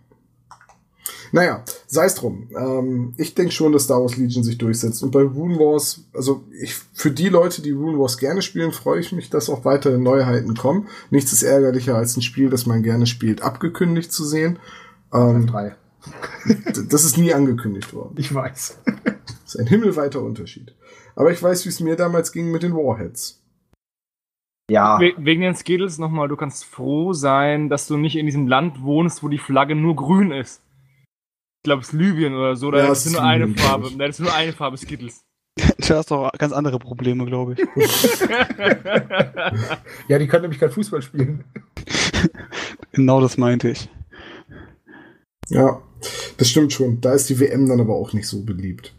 Naja, 1.32 1.64
sei 1.88 2.06
es 2.06 2.16
drum. 2.16 2.50
Ähm, 2.58 3.14
ich 3.18 3.36
denke 3.36 3.52
schon, 3.52 3.72
dass 3.72 3.84
Star 3.84 4.02
Wars 4.02 4.18
Legion 4.18 4.44
sich 4.44 4.58
durchsetzt. 4.58 5.04
Und 5.04 5.12
bei 5.12 5.22
Rune 5.22 5.58
Wars, 5.58 6.06
also 6.14 6.44
ich, 6.60 6.76
für 6.94 7.12
die 7.12 7.30
Leute, 7.30 7.62
die 7.62 7.72
Rune 7.72 8.00
Wars 8.00 8.18
gerne 8.18 8.42
spielen, 8.42 8.72
freue 8.72 9.00
ich 9.00 9.12
mich, 9.12 9.30
dass 9.30 9.50
auch 9.50 9.66
weitere 9.66 9.98
Neuheiten 9.98 10.56
kommen. 10.56 10.88
Nichts 11.10 11.34
ist 11.34 11.44
ärgerlicher, 11.44 11.96
als 11.96 12.18
ein 12.18 12.22
Spiel, 12.22 12.50
das 12.50 12.66
man 12.66 12.84
gerne 12.84 13.06
spielt, 13.06 13.42
abgekündigt 13.42 14.12
zu 14.12 14.24
sehen. 14.26 14.60
Ähm, 15.14 15.48
Drei. 15.48 15.76
das 16.90 17.04
ist 17.04 17.18
nie 17.18 17.34
angekündigt 17.34 17.94
worden. 17.94 18.16
Ich 18.18 18.34
weiß. 18.34 18.80
Das 18.84 19.56
ist 19.56 19.60
ein 19.60 19.68
himmelweiter 19.68 20.22
Unterschied. 20.22 20.74
Aber 21.16 21.32
ich 21.32 21.42
weiß, 21.42 21.66
wie 21.66 21.70
es 21.70 21.80
mir 21.80 21.96
damals 21.96 22.32
ging 22.32 22.52
mit 22.52 22.64
den 22.64 22.74
Warheads. 22.74 23.42
Ja. 24.70 25.00
We 25.00 25.14
wegen 25.18 25.42
den 25.42 25.56
Skittles 25.56 26.00
nochmal, 26.00 26.28
du 26.28 26.36
kannst 26.36 26.66
froh 26.66 27.14
sein, 27.14 27.70
dass 27.70 27.88
du 27.88 27.98
nicht 27.98 28.16
in 28.16 28.26
diesem 28.26 28.48
Land 28.48 28.82
wohnst, 28.82 29.22
wo 29.22 29.28
die 29.28 29.38
Flagge 29.38 29.76
nur 29.76 29.96
grün 29.96 30.32
ist. 30.32 30.65
Ich 31.66 31.68
glaube, 31.68 31.82
es 31.82 31.88
ist 31.88 31.94
Libyen 31.94 32.36
oder 32.36 32.56
so, 32.56 32.70
da 32.70 32.78
Ja, 32.78 32.92
ist 32.92 33.12
nur 33.12 33.24
eine 33.24 33.48
Farbe. 33.48 33.90
Da 33.98 34.06
ist 34.06 34.20
nur 34.20 34.32
eine 34.32 34.54
Farbe 34.54 34.78
Skittles. 34.78 35.26
Du 35.80 35.96
hast 35.96 36.12
doch 36.12 36.32
ganz 36.38 36.54
andere 36.54 36.78
Probleme, 36.78 37.26
glaube 37.26 37.54
ich. 37.54 37.60
Ja, 40.08 40.20
die 40.20 40.28
können 40.28 40.44
nämlich 40.44 40.60
kein 40.60 40.70
Fußball 40.70 41.02
spielen. 41.02 41.44
genau 42.92 43.20
das 43.20 43.40
meinte 43.40 43.70
ich. 43.70 43.90
Ja, 45.50 45.82
das 46.38 46.50
stimmt 46.50 46.72
schon. 46.72 47.02
Da 47.02 47.14
ist 47.14 47.32
die 47.32 47.40
WM 47.40 47.68
dann 47.68 47.80
aber 47.80 47.96
auch 47.96 48.14
nicht 48.14 48.28
so 48.28 48.46
beliebt. 48.46 48.94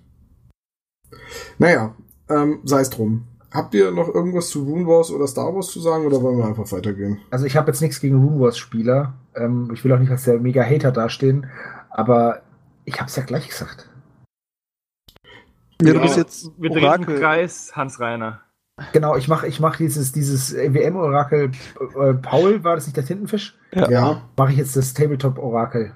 Naja, 1.59 1.95
ähm, 2.29 2.63
sei 2.65 2.81
es 2.81 2.91
drum. 2.91 3.29
Habt 3.53 3.75
ihr 3.75 3.93
noch 3.93 4.13
irgendwas 4.13 4.49
zu 4.49 4.65
Rune 4.65 4.89
Wars 4.89 5.13
oder 5.13 5.29
Star 5.29 5.55
Wars 5.55 5.69
zu 5.69 5.79
sagen 5.79 6.05
oder 6.05 6.21
wollen 6.21 6.39
wir 6.39 6.47
einfach 6.47 6.73
weitergehen? 6.73 7.21
Also 7.31 7.47
ich 7.47 7.55
habe 7.55 7.71
jetzt 7.71 7.81
nichts 7.81 8.01
gegen 8.01 8.17
Rune 8.17 8.41
Wars 8.41 8.59
Spieler. 8.59 9.15
Ähm, 9.37 9.71
ich 9.73 9.85
will 9.85 9.93
auch 9.93 10.01
nicht 10.01 10.11
als 10.11 10.25
der 10.25 10.41
mega 10.41 10.65
Hater 10.65 10.91
dastehen, 10.91 11.47
aber 11.91 12.43
ich 12.87 12.99
habe 12.99 13.09
es 13.11 13.17
ja 13.17 13.23
gleich 13.25 13.49
gesagt. 13.49 13.91
Ja, 15.83 15.93
du 15.93 15.97
Ja. 15.97 16.03
bist 16.03 16.17
jetzt 16.17 16.51
Wir 16.57 16.71
drehen 16.71 16.79
im 16.79 16.85
Orakel. 16.85 17.21
Kreis, 17.21 17.73
Hans 17.75 18.01
Reiner. 18.01 18.41
Genau, 18.93 19.17
ich 19.17 19.29
mache 19.29 19.47
ich 19.47 19.59
mach 19.61 19.77
dieses, 19.77 20.13
dieses 20.13 20.55
WM-Orakel. 20.55 21.51
Äh, 22.01 22.15
Paul, 22.15 22.63
war 22.65 22.75
das 22.77 22.87
nicht 22.87 22.97
der 22.97 23.05
Tintenfisch? 23.07 23.59
Ja. 23.73 24.23
Mache 24.37 24.53
ich 24.53 24.59
jetzt 24.59 24.77
das 24.77 24.93
Tabletop-Orakel. 24.95 25.95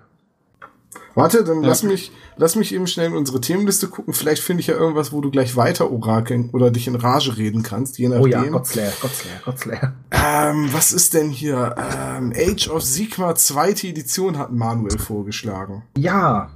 Warte, 1.15 1.45
dann 1.45 1.63
Ja. 1.63 1.69
lass 1.69 1.83
mich, 1.83 2.11
lass 2.37 2.57
mich 2.57 2.73
eben 2.75 2.87
schnell 2.87 3.09
in 3.09 3.17
unsere 3.17 3.41
Themenliste 3.41 3.89
gucken. 3.89 4.15
Vielleicht 4.15 4.43
finde 4.43 4.61
ich 4.63 4.69
ja 4.69 4.75
irgendwas, 4.77 5.13
wo 5.13 5.21
du 5.21 5.31
gleich 5.31 5.57
weiter 5.57 5.91
orakeln 5.91 6.51
oder 6.53 6.71
dich 6.71 6.87
in 6.89 6.95
Rage 6.95 7.37
reden 7.37 7.63
kannst, 7.63 7.99
je 7.99 8.09
nachdem. 8.09 8.23
Oh 8.23 8.27
ja, 8.27 8.45
Godslayer, 8.45 8.93
Godslayer, 9.03 9.41
Godslayer. 9.45 9.93
Ähm, 10.13 10.73
was 10.73 10.93
ist 10.93 11.13
denn 11.15 11.29
hier? 11.31 11.75
Ähm, 11.77 12.33
Age 12.35 12.69
of 12.71 12.83
Sigma 12.83 13.35
zweite 13.35 13.89
Edition 13.89 14.39
hat 14.39 14.53
Manuel 14.53 14.99
vorgeschlagen. 14.99 15.83
Ja. 15.99 16.51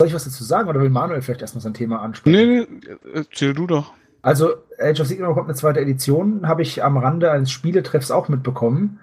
Soll 0.00 0.08
ich 0.08 0.14
was 0.14 0.24
dazu 0.24 0.44
sagen 0.44 0.68
oder 0.68 0.80
will 0.80 0.90
Manuel 0.90 1.22
vielleicht 1.22 1.40
erstmal 1.40 1.62
sein 1.62 1.74
Thema 1.74 2.00
ansprechen? 2.00 2.32
Nee, 2.32 2.66
nee, 2.70 2.96
erzähl 3.14 3.52
du 3.52 3.66
doch. 3.66 3.94
Also, 4.22 4.54
Age 4.78 5.00
of 5.00 5.06
Sigmar 5.08 5.28
bekommt 5.30 5.48
eine 5.48 5.56
zweite 5.56 5.80
Edition, 5.80 6.46
habe 6.46 6.62
ich 6.62 6.84
am 6.84 6.96
Rande 6.96 7.32
eines 7.32 7.50
Spieletreffs 7.50 8.10
auch 8.12 8.28
mitbekommen. 8.28 9.00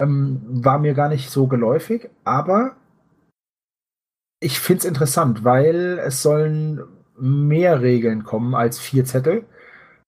Ähm, 0.00 0.40
war 0.64 0.78
mir 0.78 0.94
gar 0.94 1.10
nicht 1.10 1.30
so 1.30 1.46
geläufig, 1.48 2.08
aber 2.24 2.76
ich 4.40 4.58
finde 4.58 4.80
es 4.80 4.84
interessant, 4.86 5.44
weil 5.44 5.98
es 6.02 6.22
sollen 6.22 6.82
mehr 7.18 7.82
Regeln 7.82 8.24
kommen 8.24 8.54
als 8.54 8.78
vier 8.78 9.04
Zettel, 9.04 9.44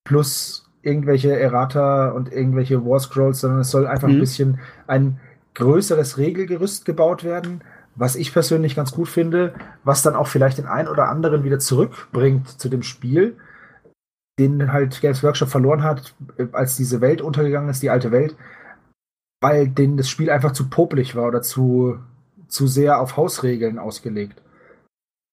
plus 0.05 0.71
irgendwelche 0.83 1.39
Errata 1.39 2.11
und 2.11 2.33
irgendwelche 2.33 2.85
War 2.85 2.99
Scrolls, 2.99 3.41
sondern 3.41 3.61
es 3.61 3.71
soll 3.71 3.87
einfach 3.87 4.09
ein 4.09 4.17
Mhm. 4.17 4.21
bisschen 4.21 4.61
ein 4.87 5.21
größeres 5.55 6.17
Regelgerüst 6.19 6.85
gebaut 6.87 7.25
werden, 7.25 7.63
was 7.97 8.17
ich 8.17 8.33
persönlich 8.33 8.75
ganz 8.75 8.93
gut 8.93 9.09
finde, 9.09 9.55
was 9.85 10.03
dann 10.03 10.17
auch 10.17 10.27
vielleicht 10.27 10.59
den 10.59 10.67
einen 10.67 10.89
oder 10.89 11.09
anderen 11.09 11.45
wieder 11.45 11.59
zurückbringt 11.59 12.49
zu 12.49 12.69
dem 12.69 12.83
Spiel, 12.83 13.37
den 14.39 14.73
halt 14.73 15.01
Games 15.01 15.23
Workshop 15.23 15.49
verloren 15.49 15.83
hat, 15.83 16.15
äh, 16.39 16.47
als 16.53 16.77
diese 16.77 17.01
Welt 17.01 17.21
untergegangen 17.23 17.71
ist, 17.71 17.83
die 17.83 17.91
alte 17.91 18.11
Welt, 18.11 18.37
weil 19.41 19.69
denen 19.69 19.97
das 19.97 20.09
Spiel 20.09 20.31
einfach 20.31 20.53
zu 20.53 20.69
popelig 20.69 21.15
war 21.15 21.29
oder 21.29 21.43
zu, 21.43 21.99
zu 22.49 22.67
sehr 22.67 23.01
auf 23.01 23.17
Hausregeln 23.17 23.79
ausgelegt. 23.79 24.41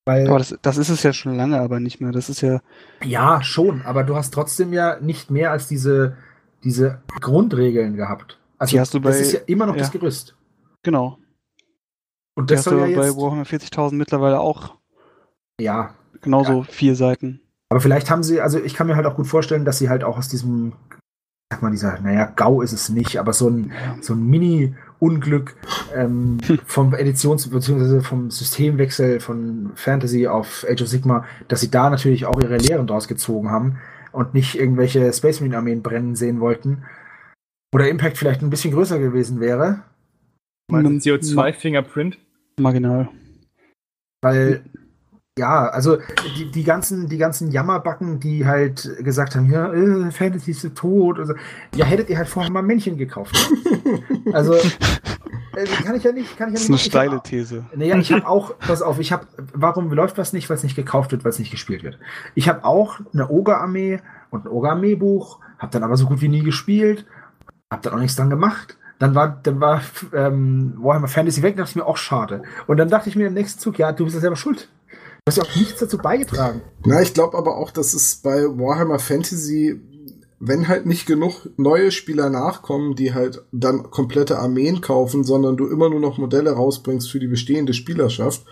Weil, 0.06 0.28
Aber 0.28 0.40
das, 0.40 0.58
das 0.62 0.78
ist 0.78 0.90
es 0.90 1.04
ja 1.04 1.14
schon 1.14 1.36
lange, 1.36 1.60
aber 1.60 1.80
nicht 1.80 2.02
mehr. 2.02 2.12
Das 2.12 2.30
ist 2.30 2.42
ja. 2.42 2.62
ja, 3.04 3.42
schon, 3.44 3.84
aber 3.84 4.04
du 4.04 4.16
hast 4.16 4.34
trotzdem 4.34 4.74
ja 4.74 5.00
nicht 5.00 5.30
mehr 5.30 5.52
als 5.52 5.68
diese, 5.68 6.18
diese 6.64 7.02
Grundregeln 7.22 7.96
gehabt. 7.96 8.40
Also 8.58 8.72
Die 8.72 8.80
hast 8.80 8.94
du 8.94 9.00
das 9.00 9.16
bei- 9.16 9.22
ist 9.22 9.32
ja 9.34 9.40
immer 9.46 9.66
noch 9.68 9.76
ja. 9.76 9.82
das 9.82 9.92
Gerüst. 9.92 10.36
Genau. 10.84 11.18
Und 12.36 12.50
Das 12.52 12.64
soll 12.64 12.90
ja 12.90 12.98
bei 12.98 13.08
jetzt, 13.08 13.18
Warhammer 13.18 13.44
40.000 13.44 13.94
mittlerweile 13.94 14.40
auch 14.40 14.76
ja, 15.60 15.94
genauso 16.22 16.64
vier 16.64 16.96
Seiten. 16.96 17.42
Aber 17.70 17.82
vielleicht 17.82 18.10
haben 18.10 18.24
sie, 18.24 18.42
also 18.42 18.60
ich 18.60 18.74
kann 18.74 18.88
mir 18.88 18.96
halt 18.96 19.06
auch 19.06 19.16
gut 19.16 19.28
vorstellen, 19.28 19.66
dass 19.66 19.78
sie 19.78 19.90
halt 19.90 20.04
auch 20.04 20.18
aus 20.18 20.28
diesem, 20.28 20.74
sag 21.52 21.62
mal, 21.62 21.72
dieser, 21.72 22.00
naja, 22.02 22.26
GAU 22.36 22.62
ist 22.62 22.74
es 22.74 22.90
nicht, 22.90 23.18
aber 23.18 23.34
so 23.34 23.50
ein, 23.50 23.72
so 24.02 24.14
ein 24.14 24.26
Mini-Unglück 24.26 25.56
ähm, 25.96 26.38
vom 26.66 26.94
Editions- 26.94 27.50
bzw. 27.50 28.02
vom 28.02 28.32
Systemwechsel 28.32 29.20
von 29.20 29.72
Fantasy 29.76 30.28
auf 30.28 30.66
Age 30.70 30.82
of 30.82 30.88
Sigma, 30.88 31.26
dass 31.48 31.62
sie 31.62 31.72
da 31.72 31.90
natürlich 31.90 32.26
auch 32.26 32.42
ihre 32.42 32.58
Lehren 32.58 32.88
draus 32.88 33.08
gezogen 33.08 33.50
haben. 33.52 33.78
und 34.12 34.34
nicht 34.34 34.56
irgendwelche 34.60 35.12
Space 35.14 35.40
Marine 35.40 35.58
Armeen 35.58 35.82
brennen 35.82 36.16
sehen 36.16 36.42
wollten. 36.42 36.84
Oder 37.74 37.88
Impact 37.88 38.18
vielleicht 38.18 38.42
ein 38.42 38.50
bisschen 38.50 38.74
größer 38.74 39.00
gewesen 39.00 39.40
wäre. 39.40 39.84
Mein 40.72 41.00
CO2-Fingerprint. 41.00 42.18
Marginal. 42.60 43.10
Weil, 44.22 44.64
ja, 45.38 45.68
also 45.70 45.98
die, 46.38 46.52
die, 46.52 46.64
ganzen, 46.64 47.08
die 47.10 47.18
ganzen 47.18 47.52
Jammerbacken, 47.52 48.20
die 48.20 48.46
halt 48.46 48.90
gesagt 49.00 49.36
haben, 49.36 49.50
ja, 49.50 49.74
äh, 49.74 50.12
Fantasy 50.12 50.52
ist 50.52 50.76
tot. 50.76 51.20
Also, 51.20 51.34
ja, 51.76 51.86
hättet 51.86 52.10
ihr 52.10 52.18
halt 52.18 52.28
vorher 52.28 52.52
mal 52.52 52.62
Männchen 52.62 52.98
gekauft. 52.98 53.36
also, 54.34 54.54
äh, 54.54 55.66
kann 55.84 55.96
ich 55.96 56.04
ja 56.04 56.12
nicht. 56.12 56.38
Kann 56.38 56.50
ich 56.50 56.54
ja 56.54 56.60
Das 56.60 56.62
ist 56.64 56.70
nicht 56.70 56.84
eine 56.84 56.90
steile 56.92 57.16
hab- 57.18 57.24
These. 57.24 57.66
Naja, 57.76 57.98
ich 57.98 58.12
habe 58.12 58.28
auch, 58.28 58.58
pass 58.60 58.82
auf, 58.82 59.00
ich 59.00 59.12
habe, 59.12 59.26
warum 59.54 59.92
läuft 59.92 60.18
was 60.18 60.34
nicht? 60.34 60.50
Weil 60.50 60.58
es 60.58 60.64
nicht 60.64 60.76
gekauft 60.76 61.12
wird, 61.12 61.24
weil 61.24 61.32
es 61.32 61.40
nicht 61.40 61.52
gespielt 61.52 61.84
wird. 61.84 61.98
Ich 62.36 62.48
habe 62.48 62.64
auch 62.64 63.00
eine 63.14 63.30
Ogre-Armee 63.30 64.00
und 64.30 64.46
ein 64.46 64.50
Ogre-Armee-Buch, 64.50 65.40
habe 65.58 65.72
dann 65.72 65.84
aber 65.84 65.98
so 65.98 66.06
gut 66.08 66.22
wie 66.22 66.30
nie 66.30 66.44
gespielt, 66.44 67.06
habe 67.72 67.82
dann 67.82 67.94
auch 67.94 68.00
nichts 68.00 68.16
dran 68.16 68.30
gemacht. 68.30 68.78
Dann 69.02 69.16
war, 69.16 69.40
dann 69.42 69.60
war 69.60 69.82
ähm, 70.14 70.76
Warhammer 70.78 71.08
Fantasy 71.08 71.42
weg, 71.42 71.58
dachte 71.58 71.72
ich 71.72 71.76
mir 71.76 71.88
auch 71.88 71.98
schade. 71.98 72.44
Und 72.68 72.78
dann 72.78 72.88
dachte 72.88 73.10
ich 73.10 73.16
mir 73.16 73.26
im 73.26 73.34
nächsten 73.34 73.60
Zug, 73.60 73.80
ja, 73.80 73.92
du 73.92 74.04
bist 74.04 74.14
ja 74.14 74.22
selber 74.22 74.36
schuld. 74.36 74.70
Du 74.88 74.98
hast 75.28 75.38
ja 75.38 75.44
auch 75.44 75.56
nichts 75.56 75.80
dazu 75.80 75.98
beigetragen. 75.98 76.62
Na, 76.86 77.02
ich 77.02 77.16
glaube 77.16 77.36
aber 77.36 77.58
auch, 77.58 77.72
dass 77.72 77.96
es 77.96 78.18
bei 78.18 78.44
Warhammer 78.44 79.00
Fantasy, 79.00 79.82
wenn 80.44 80.68
halt 80.68 80.88
nicht 80.88 81.06
genug 81.06 81.50
neue 81.58 81.92
Spieler 81.92 82.30
nachkommen, 82.32 82.96
die 82.96 83.14
halt 83.14 83.44
dann 83.52 83.84
komplette 83.92 84.40
Armeen 84.40 84.82
kaufen, 84.82 85.24
sondern 85.24 85.56
du 85.56 85.68
immer 85.68 85.90
nur 85.90 86.00
noch 86.00 86.18
Modelle 86.18 86.52
rausbringst 86.52 87.10
für 87.12 87.20
die 87.20 87.28
bestehende 87.28 87.74
Spielerschaft, 87.74 88.44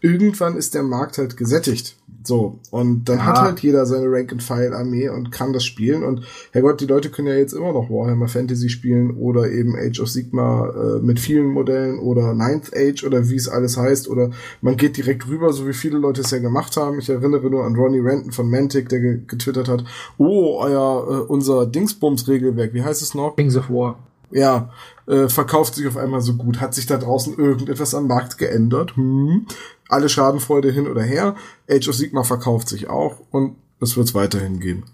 irgendwann 0.00 0.56
ist 0.56 0.74
der 0.74 0.84
Markt 0.84 1.18
halt 1.18 1.36
gesättigt. 1.36 1.96
So. 2.24 2.60
Und 2.70 3.08
dann 3.08 3.18
Ja. 3.18 3.24
hat 3.26 3.40
halt 3.40 3.60
jeder 3.60 3.84
seine 3.84 4.06
Rank-and-File-Armee 4.08 5.08
und 5.08 5.32
kann 5.32 5.52
das 5.52 5.64
spielen. 5.64 6.04
Und 6.04 6.22
Herrgott, 6.52 6.80
die 6.80 6.86
Leute 6.86 7.10
können 7.10 7.26
ja 7.26 7.34
jetzt 7.34 7.52
immer 7.52 7.72
noch 7.72 7.90
Warhammer 7.90 8.28
Fantasy 8.28 8.68
spielen 8.68 9.16
oder 9.16 9.50
eben 9.50 9.74
Age 9.74 9.98
of 10.00 10.08
Sigma 10.08 10.68
äh, 10.68 11.00
mit 11.00 11.18
vielen 11.18 11.46
Modellen 11.48 11.98
oder 11.98 12.32
Ninth 12.34 12.70
Age 12.76 13.02
oder 13.04 13.28
wie 13.28 13.34
es 13.34 13.48
alles 13.48 13.76
heißt. 13.76 14.08
Oder 14.08 14.30
man 14.60 14.76
geht 14.76 14.96
direkt 14.98 15.26
rüber, 15.26 15.52
so 15.52 15.66
wie 15.66 15.72
viele 15.72 15.98
Leute 15.98 16.20
es 16.20 16.30
ja 16.30 16.38
gemacht 16.38 16.76
haben. 16.76 17.00
Ich 17.00 17.08
erinnere 17.08 17.50
nur 17.50 17.64
an 17.64 17.74
Ronnie 17.74 17.98
Renton 17.98 18.30
von 18.30 18.48
Mantic, 18.48 18.88
der 18.88 19.00
ge 19.00 19.18
getwittert 19.26 19.68
hat, 19.68 19.82
oh, 20.18 20.58
euer, 20.60 21.26
äh, 21.28 21.31
unser 21.32 21.64
Dingsbums-Regelwerk, 21.66 22.74
wie 22.74 22.84
heißt 22.84 23.00
es 23.00 23.14
noch? 23.14 23.36
Kings 23.36 23.56
of 23.56 23.70
War. 23.70 23.98
ja, 24.30 24.70
äh, 25.06 25.28
verkauft 25.28 25.74
sich 25.74 25.86
auf 25.88 25.96
einmal 25.96 26.20
so 26.20 26.34
gut. 26.34 26.60
Hat 26.60 26.74
sich 26.74 26.86
da 26.86 26.98
draußen 26.98 27.38
irgendetwas 27.38 27.94
am 27.94 28.06
Markt 28.06 28.36
geändert? 28.36 28.96
Hm. 28.96 29.46
Alle 29.88 30.10
Schadenfreude 30.10 30.70
hin 30.70 30.86
oder 30.86 31.02
her. 31.02 31.34
Age 31.70 31.88
of 31.88 31.94
Sigma 31.94 32.22
verkauft 32.22 32.68
sich 32.68 32.90
auch 32.90 33.20
und 33.30 33.56
es 33.80 33.96
wird 33.96 34.08
es 34.08 34.14
weiterhin 34.14 34.60
geben. 34.60 34.84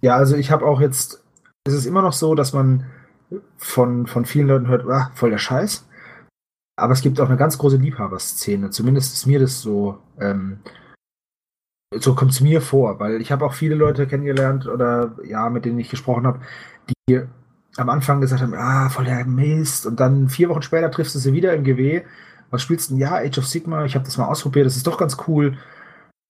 Ja, 0.00 0.14
also 0.14 0.36
ich 0.36 0.52
habe 0.52 0.64
auch 0.66 0.80
jetzt, 0.80 1.22
es 1.64 1.74
ist 1.74 1.86
immer 1.86 2.02
noch 2.02 2.12
so, 2.12 2.36
dass 2.36 2.52
man 2.52 2.86
von, 3.56 4.06
von 4.06 4.24
vielen 4.24 4.46
Leuten 4.46 4.68
hört, 4.68 4.88
ah, 4.88 5.10
voll 5.16 5.30
der 5.30 5.38
Scheiß. 5.38 5.84
Aber 6.76 6.92
es 6.92 7.02
gibt 7.02 7.20
auch 7.20 7.28
eine 7.28 7.36
ganz 7.36 7.58
große 7.58 7.76
Liebhaberszene. 7.76 8.70
Zumindest 8.70 9.14
ist 9.14 9.26
mir 9.26 9.40
das 9.40 9.60
so, 9.60 9.98
ähm, 10.20 10.60
so 11.94 12.14
kommt 12.14 12.32
es 12.32 12.40
mir 12.40 12.60
vor, 12.60 13.00
weil 13.00 13.20
ich 13.20 13.32
habe 13.32 13.44
auch 13.44 13.54
viele 13.54 13.74
Leute 13.74 14.06
kennengelernt 14.06 14.66
oder 14.66 15.12
ja, 15.24 15.48
mit 15.48 15.64
denen 15.64 15.78
ich 15.78 15.88
gesprochen 15.88 16.26
habe, 16.26 16.40
die 17.08 17.20
am 17.76 17.88
Anfang 17.88 18.20
gesagt 18.20 18.42
haben, 18.42 18.54
ah, 18.54 18.88
voll 18.88 19.04
der 19.04 19.24
Mist. 19.24 19.86
Und 19.86 19.98
dann 20.00 20.28
vier 20.28 20.48
Wochen 20.48 20.62
später 20.62 20.90
triffst 20.90 21.14
du 21.14 21.18
sie 21.18 21.32
wieder 21.32 21.54
im 21.54 21.64
GW. 21.64 22.02
Was 22.50 22.62
spielst 22.62 22.90
du 22.90 22.94
denn? 22.94 23.00
Ja, 23.00 23.14
Age 23.16 23.38
of 23.38 23.46
Sigma, 23.46 23.84
ich 23.84 23.94
habe 23.94 24.04
das 24.04 24.16
mal 24.18 24.26
ausprobiert, 24.26 24.66
das 24.66 24.76
ist 24.76 24.86
doch 24.86 24.98
ganz 24.98 25.16
cool. 25.26 25.56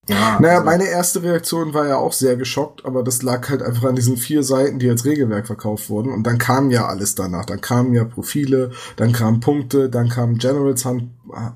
Ja, 0.07 0.37
Naja, 0.39 0.53
also- 0.55 0.65
meine 0.65 0.85
erste 0.87 1.21
Reaktion 1.23 1.73
war 1.73 1.87
ja 1.87 1.97
auch 1.97 2.13
sehr 2.13 2.35
geschockt, 2.35 2.85
aber 2.85 3.03
das 3.03 3.21
lag 3.21 3.49
halt 3.49 3.61
einfach 3.61 3.83
an 3.89 3.95
diesen 3.95 4.17
vier 4.17 4.43
Seiten, 4.43 4.79
die 4.79 4.89
als 4.89 5.05
Regelwerk 5.05 5.45
verkauft 5.47 5.89
wurden. 5.89 6.11
Und 6.11 6.23
dann 6.23 6.37
kam 6.37 6.71
ja 6.71 6.87
alles 6.87 7.15
danach. 7.15 7.45
Dann 7.45 7.61
kamen 7.61 7.93
ja 7.93 8.05
Profile, 8.05 8.71
dann 8.95 9.11
kamen 9.11 9.39
Punkte, 9.39 9.89
dann 9.89 10.09
kam 10.09 10.37
Generals 10.37 10.85
Hand, 10.85 11.09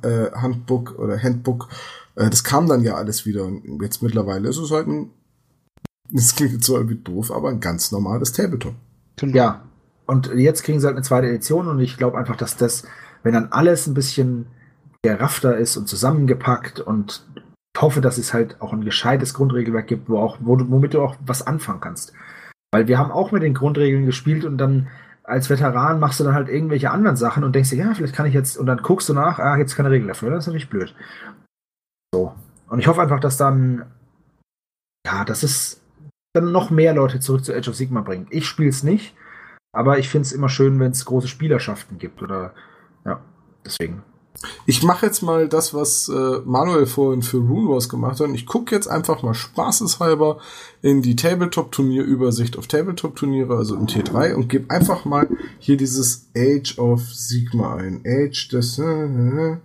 äh, 0.03 0.31
Handbook 0.33 0.99
oder 0.99 1.17
Handbook. 1.21 1.69
Äh, 2.15 2.29
das 2.29 2.43
kam 2.43 2.67
dann 2.67 2.81
ja 2.81 2.95
alles 2.95 3.25
wieder. 3.25 3.45
Und 3.45 3.81
jetzt 3.81 4.01
mittlerweile 4.01 4.49
ist 4.49 4.57
es 4.57 4.71
halt 4.71 4.87
ein, 4.87 5.11
das 6.09 6.35
klingt 6.35 6.53
jetzt 6.53 6.65
zwar 6.65 6.77
irgendwie 6.77 7.01
doof, 7.03 7.31
aber 7.31 7.49
ein 7.49 7.59
ganz 7.59 7.91
normales 7.91 8.31
Tabletop. 8.31 8.75
Genau. 9.17 9.35
Ja, 9.35 9.63
und 10.05 10.27
jetzt 10.33 10.63
kriegen 10.63 10.79
sie 10.79 10.85
halt 10.85 10.95
eine 10.95 11.03
zweite 11.03 11.27
Edition 11.27 11.67
und 11.67 11.79
ich 11.79 11.97
glaube 11.97 12.17
einfach, 12.17 12.35
dass 12.35 12.57
das, 12.57 12.83
wenn 13.23 13.33
dann 13.33 13.51
alles 13.51 13.87
ein 13.87 13.93
bisschen 13.93 14.47
geraffter 15.01 15.57
ist 15.57 15.77
und 15.77 15.87
zusammengepackt 15.87 16.79
und 16.79 17.25
ich 17.75 17.81
hoffe, 17.81 18.01
dass 18.01 18.17
es 18.17 18.33
halt 18.33 18.61
auch 18.61 18.73
ein 18.73 18.85
gescheites 18.85 19.33
Grundregelwerk 19.33 19.87
gibt, 19.87 20.09
wo 20.09 20.17
auch, 20.17 20.37
wo 20.41 20.55
du, 20.55 20.69
womit 20.69 20.93
du 20.93 21.01
auch 21.01 21.15
was 21.25 21.45
anfangen 21.45 21.81
kannst. 21.81 22.13
Weil 22.71 22.87
wir 22.87 22.97
haben 22.97 23.11
auch 23.11 23.31
mit 23.31 23.43
den 23.43 23.53
Grundregeln 23.53 24.05
gespielt 24.05 24.45
und 24.45 24.57
dann 24.57 24.87
als 25.23 25.49
Veteran 25.49 25.99
machst 25.99 26.19
du 26.19 26.23
dann 26.23 26.35
halt 26.35 26.49
irgendwelche 26.49 26.91
anderen 26.91 27.15
Sachen 27.15 27.43
und 27.43 27.55
denkst 27.55 27.69
dir, 27.69 27.77
ja, 27.77 27.93
vielleicht 27.93 28.15
kann 28.15 28.25
ich 28.25 28.33
jetzt, 28.33 28.57
und 28.57 28.65
dann 28.65 28.79
guckst 28.79 29.07
du 29.09 29.13
nach, 29.13 29.39
ah, 29.39 29.57
jetzt 29.57 29.75
keine 29.75 29.89
Regel 29.89 30.07
dafür, 30.07 30.29
das 30.29 30.43
ist 30.43 30.47
natürlich 30.47 30.69
blöd. 30.69 30.93
So. 32.13 32.31
Und 32.69 32.77
ich 32.77 32.87
hoffe 32.87 33.01
einfach, 33.01 33.19
dass 33.19 33.37
dann, 33.37 33.91
ja, 35.03 35.25
dass 35.25 35.41
es 35.41 35.81
dann 36.33 36.51
noch 36.51 36.69
mehr 36.69 36.93
Leute 36.93 37.19
zurück 37.19 37.43
zu 37.43 37.55
Age 37.55 37.69
of 37.69 37.75
Sigma 37.75 38.01
bringt. 38.01 38.31
Ich 38.31 38.45
spiele 38.45 38.69
es 38.69 38.83
nicht, 38.83 39.15
aber 39.71 39.97
ich 39.97 40.09
finde 40.09 40.27
es 40.27 40.31
immer 40.31 40.47
schön, 40.47 40.79
wenn 40.79 40.91
es 40.91 41.05
große 41.05 41.27
Spielerschaften 41.27 41.97
gibt 41.97 42.21
oder 42.21 42.53
ja, 43.03 43.19
deswegen. 43.65 44.03
Ich 44.67 44.83
mache 44.83 45.07
jetzt 45.07 45.23
mal 45.23 45.47
das, 45.47 45.73
was 45.73 46.07
äh, 46.07 46.39
Manuel 46.45 46.85
vorhin 46.85 47.23
für 47.23 47.37
Rune 47.37 47.69
Wars 47.69 47.89
gemacht 47.89 48.19
hat. 48.19 48.27
Und 48.27 48.35
ich 48.35 48.45
gucke 48.45 48.75
jetzt 48.75 48.87
einfach 48.87 49.23
mal 49.23 49.33
spaßeshalber 49.33 50.39
in 50.83 51.01
die 51.01 51.15
Tabletop-Turnierübersicht 51.15 52.59
auf 52.59 52.67
Tabletop-Turniere, 52.67 53.55
also 53.55 53.75
im 53.75 53.87
T3, 53.87 54.33
und 54.35 54.49
gebe 54.49 54.69
einfach 54.69 55.05
mal 55.05 55.27
hier 55.59 55.77
dieses 55.77 56.29
Age 56.37 56.77
of 56.77 57.01
Sigma 57.11 57.75
ein. 57.75 58.03
Age 58.05 58.49
des... 58.49 58.77
Äh, 58.77 58.83
äh, 58.83 59.57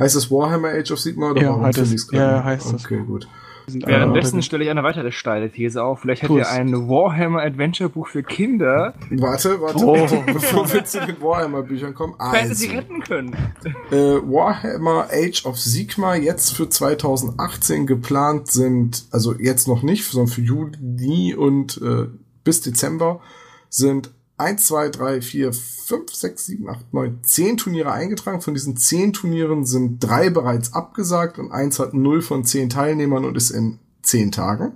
heißt 0.00 0.16
es 0.16 0.30
Warhammer 0.30 0.68
Age 0.70 0.90
of 0.92 0.98
Sigma 1.00 1.30
oder 1.30 1.42
Ja, 1.42 1.48
warum 1.50 1.66
ich's 1.68 2.08
gerade 2.08 2.22
Ja, 2.24 2.44
heißt 2.44 2.72
es. 2.72 2.84
Okay, 2.84 3.02
gut. 3.06 3.28
Die 3.66 3.72
sind 3.74 3.86
Währenddessen 3.86 4.42
stelle 4.42 4.64
ich 4.64 4.70
eine 4.70 4.82
weitere 4.82 5.12
steile 5.12 5.48
These 5.48 5.80
auf. 5.84 6.00
Vielleicht 6.00 6.22
Tu 6.22 6.38
hätte 6.38 6.48
ihr 6.48 6.50
ein 6.50 6.88
Warhammer 6.88 7.42
Adventure 7.42 7.88
Buch 7.88 8.08
für 8.08 8.22
Kinder 8.24 8.94
Warte, 9.10 9.60
warte, 9.60 9.84
Oh. 9.86 10.22
bevor 10.32 10.72
wir 10.72 10.84
zu 10.84 10.98
den 11.06 11.20
Warhammer-Büchern 11.20 11.94
kommen. 11.94 12.14
Fantasy 12.18 12.66
Also, 12.66 12.78
retten 12.78 13.00
können. 13.02 13.36
äh, 13.92 13.94
Warhammer 13.96 15.06
Age 15.12 15.44
of 15.44 15.56
Sigma 15.60 16.16
jetzt 16.16 16.56
für 16.56 16.68
2018 16.68 17.86
geplant 17.86 18.48
sind, 18.48 19.04
also 19.12 19.34
jetzt 19.38 19.68
noch 19.68 19.82
nicht, 19.82 20.04
sondern 20.04 20.32
für 20.32 20.40
Juni 20.40 21.34
und 21.36 21.80
äh, 21.82 22.06
bis 22.42 22.62
Dezember 22.62 23.20
sind 23.68 24.10
1, 24.40 24.66
2, 24.66 24.88
3, 24.88 25.22
4, 25.22 25.52
5, 25.52 26.14
6, 26.14 26.46
7, 26.46 26.68
8, 26.68 26.92
9, 26.94 27.18
10 27.22 27.56
Turniere 27.58 27.92
eingetragen. 27.92 28.40
Von 28.40 28.54
diesen 28.54 28.76
10 28.76 29.12
Turnieren 29.12 29.64
sind 29.64 30.00
drei 30.00 30.30
bereits 30.30 30.72
abgesagt 30.72 31.38
und 31.38 31.52
eins 31.52 31.78
hat 31.78 31.94
0 31.94 32.22
von 32.22 32.44
10 32.44 32.70
Teilnehmern 32.70 33.24
und 33.24 33.36
ist 33.36 33.50
in 33.50 33.78
10 34.02 34.32
Tagen. 34.32 34.72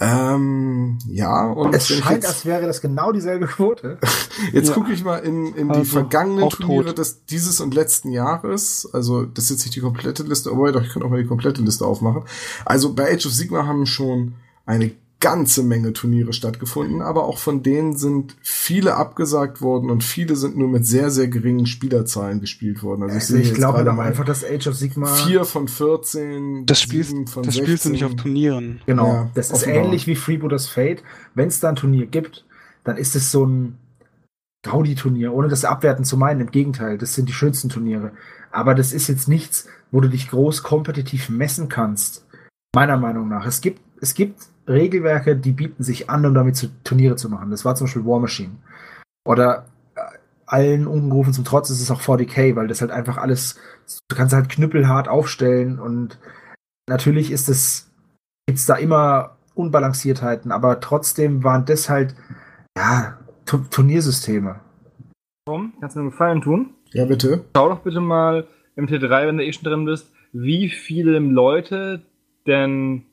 Ähm, 0.00 0.98
ja, 1.06 1.46
und 1.52 1.72
Es 1.74 1.86
scheint, 1.86 2.26
als 2.26 2.44
wäre 2.44 2.66
das 2.66 2.80
genau 2.80 3.12
dieselbe 3.12 3.46
Quote. 3.46 3.98
Jetzt 4.52 4.68
Ja. 4.70 4.74
gucke 4.74 4.92
ich 4.92 5.04
mal 5.04 5.18
in, 5.18 5.54
in 5.54 5.68
die 5.68 5.74
Also, 5.78 5.84
vergangenen 5.92 6.44
auch 6.44 6.52
Turniere 6.52 6.86
tot. 6.86 6.98
des, 6.98 7.24
dieses 7.26 7.60
und 7.60 7.72
letzten 7.72 8.10
Jahres. 8.10 8.88
Also, 8.92 9.24
das 9.24 9.44
ist 9.44 9.50
jetzt 9.50 9.60
nicht 9.66 9.76
die 9.76 9.80
komplette 9.80 10.24
Liste, 10.24 10.50
aber 10.50 10.72
doch, 10.72 10.82
ich 10.82 10.88
kann 10.92 11.04
auch 11.04 11.10
mal 11.10 11.22
die 11.22 11.28
komplette 11.28 11.62
Liste 11.62 11.86
aufmachen. 11.86 12.24
Also, 12.64 12.94
bei 12.94 13.12
Age 13.14 13.26
of 13.26 13.32
Sigma 13.32 13.64
haben 13.66 13.86
schon 13.86 14.34
eine 14.66 14.90
ganze 15.22 15.62
Menge 15.62 15.94
Turniere 15.94 16.34
stattgefunden, 16.34 17.00
aber 17.00 17.24
auch 17.24 17.38
von 17.38 17.62
denen 17.62 17.96
sind 17.96 18.36
viele 18.42 18.96
abgesagt 18.96 19.62
worden 19.62 19.88
und 19.88 20.04
viele 20.04 20.36
sind 20.36 20.58
nur 20.58 20.68
mit 20.68 20.84
sehr, 20.84 21.10
sehr 21.10 21.28
geringen 21.28 21.64
Spielerzahlen 21.64 22.40
gespielt 22.40 22.82
worden. 22.82 23.04
Also, 23.04 23.14
ich, 23.16 23.22
Also 23.22 23.32
sehe 23.36 23.42
ich 23.42 23.54
glaube 23.54 23.78
halt 23.78 23.88
einfach, 23.88 24.26
dass 24.26 24.44
Age 24.44 24.66
of 24.66 24.74
Sigma. 24.74 25.06
vier 25.06 25.44
von 25.44 25.68
14, 25.68 26.66
Das 26.66 26.80
spielst, 26.80 27.14
von 27.30 27.44
das 27.44 27.56
spielst 27.56 27.86
du 27.86 27.90
nicht 27.90 28.04
auf 28.04 28.10
16. 28.10 28.22
Turnieren. 28.22 28.80
Genau. 28.84 29.06
Ja, 29.06 29.30
das 29.34 29.46
ist 29.50 29.62
offenbar. 29.62 29.84
ähnlich 29.84 30.06
wie 30.06 30.16
Freebooters 30.16 30.68
Fate. 30.68 31.02
Wenn 31.34 31.48
es 31.48 31.60
da 31.60 31.70
ein 31.70 31.76
Turnier 31.76 32.06
gibt, 32.06 32.44
dann 32.84 32.96
ist 32.98 33.16
es 33.16 33.30
so 33.30 33.46
ein 33.46 33.78
Gaudi-Turnier, 34.64 35.32
ohne 35.32 35.48
das 35.48 35.64
abwerten 35.64 36.04
zu 36.04 36.16
meinen. 36.16 36.40
Im 36.40 36.50
Gegenteil, 36.50 36.98
das 36.98 37.14
sind 37.14 37.28
die 37.28 37.32
schönsten 37.32 37.68
Turniere. 37.68 38.12
Aber 38.50 38.74
das 38.74 38.92
ist 38.92 39.08
jetzt 39.08 39.28
nichts, 39.28 39.66
wo 39.90 40.00
du 40.00 40.08
dich 40.08 40.28
groß 40.28 40.62
kompetitiv 40.62 41.28
messen 41.30 41.68
kannst. 41.68 42.26
Meiner 42.74 42.96
Meinung 42.96 43.28
nach. 43.28 43.46
Es 43.46 43.60
gibt, 43.60 43.80
es 44.00 44.14
gibt 44.14 44.36
Regelwerke, 44.68 45.36
die 45.36 45.52
bieten 45.52 45.82
sich 45.82 46.08
an, 46.10 46.24
um 46.26 46.34
damit 46.34 46.56
zu, 46.56 46.68
Turniere 46.84 47.16
zu 47.16 47.28
machen. 47.28 47.50
Das 47.50 47.64
war 47.64 47.74
zum 47.74 47.86
Beispiel 47.86 48.04
War 48.06 48.20
Machine. 48.20 48.52
Oder 49.26 49.66
äh, 49.94 50.00
allen 50.46 50.86
Ungerufen 50.86 51.32
zum 51.32 51.44
Trotz 51.44 51.70
ist 51.70 51.80
es 51.80 51.90
auch 51.90 52.00
40k, 52.00 52.54
weil 52.56 52.68
das 52.68 52.80
halt 52.80 52.90
einfach 52.90 53.16
alles, 53.18 53.58
du 54.08 54.16
kannst 54.16 54.34
halt 54.34 54.48
knüppelhart 54.48 55.08
aufstellen 55.08 55.78
und 55.78 56.18
natürlich 56.88 57.30
ist 57.30 57.48
es, 57.48 57.90
gibt's 58.46 58.66
da 58.66 58.76
immer 58.76 59.36
Unbalanciertheiten, 59.54 60.50
aber 60.52 60.80
trotzdem 60.80 61.44
waren 61.44 61.64
das 61.64 61.88
halt, 61.88 62.14
ja, 62.76 63.18
Tu- 63.44 63.64
Turniersysteme. 63.70 64.60
Warum? 65.46 65.72
Kannst 65.80 65.96
du 65.96 66.00
mir 66.00 66.04
einen 66.04 66.10
Gefallen 66.12 66.40
tun? 66.40 66.70
Ja, 66.92 67.04
bitte. 67.04 67.44
Schau 67.56 67.68
doch 67.68 67.80
bitte 67.80 68.00
mal 68.00 68.46
im 68.76 68.86
T3, 68.86 69.26
wenn 69.26 69.38
du 69.38 69.44
eh 69.44 69.52
schon 69.52 69.64
drin 69.64 69.84
bist, 69.84 70.10
wie 70.32 70.68
viele 70.68 71.18
Leute 71.18 72.02
denn 72.46 73.04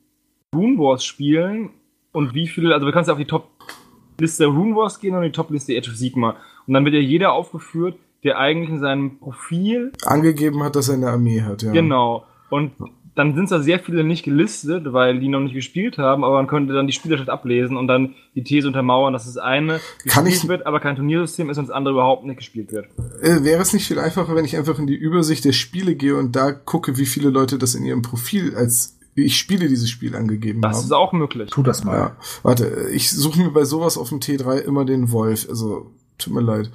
Rune 0.54 0.78
Wars 0.78 1.04
spielen 1.04 1.70
und 2.12 2.34
wie 2.34 2.48
viele, 2.48 2.74
also 2.74 2.84
du 2.86 2.92
kannst 2.92 3.06
ja 3.08 3.12
auf 3.14 3.18
die 3.20 3.24
Top-Liste 3.26 4.46
Rune 4.46 4.74
Wars 4.74 4.98
gehen 4.98 5.14
und 5.14 5.22
die 5.22 5.30
Top-Liste 5.32 5.76
Age 5.78 5.88
of 5.88 5.96
Sigma. 5.96 6.36
Und 6.66 6.74
dann 6.74 6.84
wird 6.84 6.94
ja 6.94 7.00
jeder 7.00 7.32
aufgeführt, 7.32 7.96
der 8.24 8.38
eigentlich 8.38 8.68
in 8.70 8.80
seinem 8.80 9.18
Profil 9.18 9.92
Angegeben 10.04 10.62
hat, 10.64 10.74
dass 10.76 10.88
er 10.88 10.96
eine 10.96 11.08
Armee 11.10 11.42
hat, 11.42 11.62
ja. 11.62 11.70
Genau. 11.72 12.24
Und 12.50 12.72
dann 13.14 13.34
sind 13.36 13.50
da 13.50 13.60
sehr 13.60 13.78
viele 13.78 14.02
nicht 14.02 14.24
gelistet, 14.24 14.92
weil 14.92 15.20
die 15.20 15.28
noch 15.28 15.40
nicht 15.40 15.54
gespielt 15.54 15.98
haben, 15.98 16.24
aber 16.24 16.34
man 16.34 16.46
könnte 16.48 16.72
dann 16.74 16.86
die 16.88 16.92
Spielerstadt 16.92 17.28
ablesen 17.28 17.76
und 17.76 17.86
dann 17.86 18.14
die 18.34 18.42
These 18.42 18.66
untermauern, 18.66 19.12
dass 19.12 19.26
das 19.26 19.36
eine 19.36 19.78
Kann 20.08 20.24
gespielt 20.24 20.44
ich- 20.44 20.48
wird, 20.48 20.66
aber 20.66 20.80
kein 20.80 20.96
Turniersystem 20.96 21.48
ist 21.48 21.58
und 21.58 21.68
das 21.68 21.74
andere 21.74 21.94
überhaupt 21.94 22.24
nicht 22.24 22.38
gespielt 22.38 22.72
wird. 22.72 22.86
Äh, 23.22 23.44
wäre 23.44 23.62
es 23.62 23.72
nicht 23.72 23.86
viel 23.86 23.98
einfacher, 24.00 24.34
wenn 24.34 24.44
ich 24.44 24.56
einfach 24.56 24.78
in 24.80 24.86
die 24.88 24.96
Übersicht 24.96 25.44
der 25.44 25.52
Spiele 25.52 25.94
gehe 25.94 26.16
und 26.16 26.34
da 26.34 26.50
gucke, 26.52 26.98
wie 26.98 27.06
viele 27.06 27.30
Leute 27.30 27.56
das 27.56 27.74
in 27.76 27.84
ihrem 27.84 28.02
Profil 28.02 28.54
als 28.56 28.96
ich 29.14 29.36
spiele 29.38 29.68
dieses 29.68 29.90
Spiel 29.90 30.14
angegeben 30.16 30.60
Das 30.62 30.76
haben? 30.78 30.84
ist 30.84 30.92
auch 30.92 31.12
möglich. 31.12 31.50
Tu 31.50 31.62
das 31.62 31.84
mal. 31.84 31.96
Ja, 31.96 32.16
warte, 32.42 32.88
ich 32.92 33.10
suche 33.10 33.38
mir 33.38 33.50
bei 33.50 33.64
sowas 33.64 33.98
auf 33.98 34.08
dem 34.10 34.20
T3 34.20 34.58
immer 34.58 34.84
den 34.84 35.10
Wolf. 35.12 35.46
Also, 35.48 35.90
tut 36.18 36.32
mir 36.34 36.40
leid. 36.42 36.70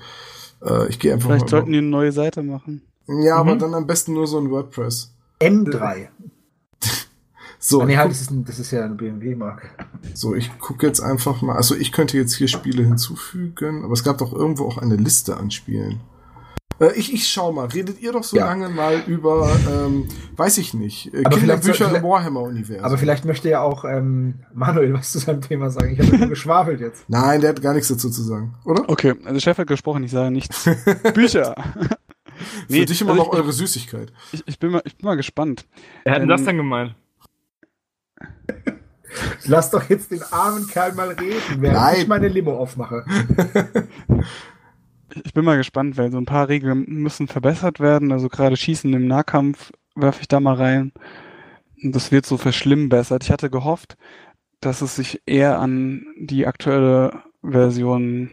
Äh, 0.64 0.88
ich 0.90 1.00
gehe 1.00 1.14
einfach 1.14 1.28
Vielleicht 1.30 1.46
mal. 1.46 1.50
sollten 1.50 1.72
die 1.72 1.78
eine 1.80 1.88
neue 1.88 2.12
Seite 2.12 2.44
machen. 2.44 2.82
ja, 3.08 3.38
aber 3.38 3.56
Mhm. 3.56 3.60
dann 3.60 3.74
am 3.74 3.88
besten 3.88 4.14
nur 4.14 4.28
so 4.28 4.38
ein 4.40 4.50
WordPress. 4.52 5.14
M3. 5.40 6.08
So, 7.58 7.82
Ah, 7.82 7.86
nee, 7.86 7.94
ich 7.94 7.98
halt, 7.98 8.12
das 8.12 8.22
ist, 8.22 8.30
ein, 8.32 8.46
das 8.46 8.60
ist 8.60 8.70
ja 8.72 8.86
eine 8.86 8.94
BMW-Marke. 8.94 9.70
so, 10.14 10.36
ich 10.36 10.56
gucke 10.60 10.86
jetzt 10.86 11.00
einfach 11.00 11.42
mal. 11.42 11.56
Also, 11.56 11.74
ich 11.76 11.92
könnte 11.92 12.16
jetzt 12.16 12.36
hier 12.36 12.48
Spiele 12.48 12.84
hinzufügen, 12.84 13.84
aber 13.84 13.94
es 13.94 14.04
gab 14.04 14.20
doch 14.20 14.34
irgendwo 14.34 14.66
auch 14.68 14.78
eine 14.78 14.98
Liste 14.98 15.38
an 15.38 15.50
Spielen. 15.50 16.02
Äh, 16.80 16.92
ich, 16.96 17.14
ich 17.14 17.28
schau 17.28 17.52
mal. 17.52 17.68
Redet 17.68 18.02
ihr 18.02 18.12
doch 18.12 18.24
so 18.24 18.36
Ja. 18.38 18.46
lange 18.48 18.70
mal 18.70 19.02
über, 19.08 19.50
ähm, 19.70 20.08
weiß 20.36 20.58
ich 20.58 20.74
nicht, 20.74 21.14
äh, 21.14 21.24
Aber 21.26 21.38
vielleicht 21.38 21.62
Kinderbücher 21.64 21.90
soll- 21.90 21.98
im 21.98 22.04
Warhammer-Universum. 22.04 22.84
Aber 22.84 22.98
vielleicht 22.98 23.26
möchte 23.26 23.50
ja 23.50 23.62
auch 23.62 23.86
ähm, 23.86 24.36
Manuel 24.54 24.94
was 24.94 25.12
zu 25.12 25.20
seinem 25.20 25.42
Thema 25.42 25.70
sagen. 25.70 25.94
Ich 25.94 26.00
habe 26.06 26.18
nur 26.18 26.28
geschwafelt 26.30 26.80
jetzt. 26.82 27.06
Nein, 27.10 27.42
der 27.42 27.52
hat 27.52 27.62
gar 27.62 27.74
nichts 27.74 27.88
dazu 27.88 28.10
zu 28.10 28.22
sagen, 28.24 28.56
oder? 28.66 28.90
Okay, 28.90 29.14
also 29.26 29.40
Chef 29.40 29.58
hat 29.58 29.68
gesprochen, 29.68 30.04
ich 30.04 30.12
sage 30.12 30.32
nichts. 30.32 30.70
Bücher. 31.14 31.56
Für 32.70 32.86
dich 32.86 33.02
immer 33.02 33.12
also 33.12 33.24
noch 33.24 33.32
eure 33.32 33.54
Süßigkeit. 33.54 34.12
ich, 34.34 34.44
ich, 34.46 34.60
bin 34.60 34.72
mal, 34.72 34.82
ich 34.84 34.98
bin 34.98 35.06
mal 35.06 35.16
gespannt. 35.16 35.66
Wer 36.04 36.14
hat 36.16 36.22
denn 36.22 36.30
Ähm, 36.30 36.36
das 36.36 36.44
denn 36.44 36.58
gemeint? 36.58 36.96
Lass 39.46 39.70
doch 39.72 39.90
jetzt 39.90 40.12
den 40.12 40.22
armen 40.24 40.68
Kerl 40.68 40.94
mal 40.94 41.10
reden, 41.12 41.40
während 41.62 41.78
Nein. 41.78 41.96
ich 42.00 42.08
meine 42.08 42.28
Limo 42.28 42.58
aufmache. 42.58 43.06
Ich 45.24 45.34
bin 45.34 45.46
mal 45.46 45.58
gespannt, 45.58 45.98
weil 45.98 46.12
so 46.12 46.18
ein 46.18 46.26
paar 46.26 46.50
Regeln 46.50 46.86
müssen 46.88 47.28
verbessert 47.28 47.80
werden. 47.80 48.12
Also 48.12 48.30
gerade 48.30 48.58
Schießen 48.58 48.92
im 48.94 49.08
Nahkampf 49.08 49.72
werfe 49.96 50.22
ich 50.22 50.28
da 50.28 50.40
mal 50.40 50.56
rein. 50.56 50.92
Das 51.82 52.12
wird 52.12 52.26
so 52.26 52.38
verschlimmbessert. 52.38 53.24
Ich 53.24 53.32
hatte 53.32 53.50
gehofft, 53.50 53.98
dass 54.60 54.82
es 54.82 54.96
sich 54.96 55.22
eher 55.26 55.60
an 55.60 56.06
die 56.18 56.48
aktuelle 56.48 57.24
Version 57.44 58.32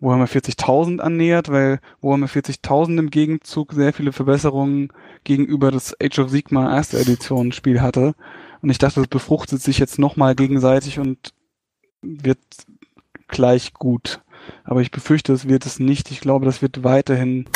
Warhammer 0.00 0.26
40.000 0.26 1.00
annähert, 1.00 1.50
weil 1.50 1.80
Warhammer 2.00 2.26
40.000 2.26 2.98
im 2.98 3.10
Gegenzug 3.10 3.72
sehr 3.72 3.92
viele 3.92 4.12
Verbesserungen 4.12 4.92
gegenüber 5.24 5.70
das 5.70 5.94
Age 6.02 6.18
of 6.20 6.30
Sigmar 6.30 6.74
erste 6.74 6.98
Edition 6.98 7.52
Spiel 7.52 7.80
hatte. 7.80 8.14
Und 8.62 8.70
ich 8.70 8.78
dachte, 8.78 9.00
das 9.00 9.08
befruchtet 9.08 9.62
sich 9.62 9.78
jetzt 9.78 9.98
nochmal 9.98 10.34
gegenseitig 10.34 10.98
und 10.98 11.32
wird 12.02 12.38
gleich 13.28 13.74
gut. 13.74 14.20
Aber 14.64 14.80
ich 14.80 14.90
befürchte, 14.90 15.32
es 15.32 15.48
wird 15.48 15.66
es 15.66 15.78
nicht. 15.78 16.10
Ich 16.10 16.20
glaube, 16.20 16.46
das 16.46 16.62
wird 16.62 16.84
weiterhin 16.84 17.46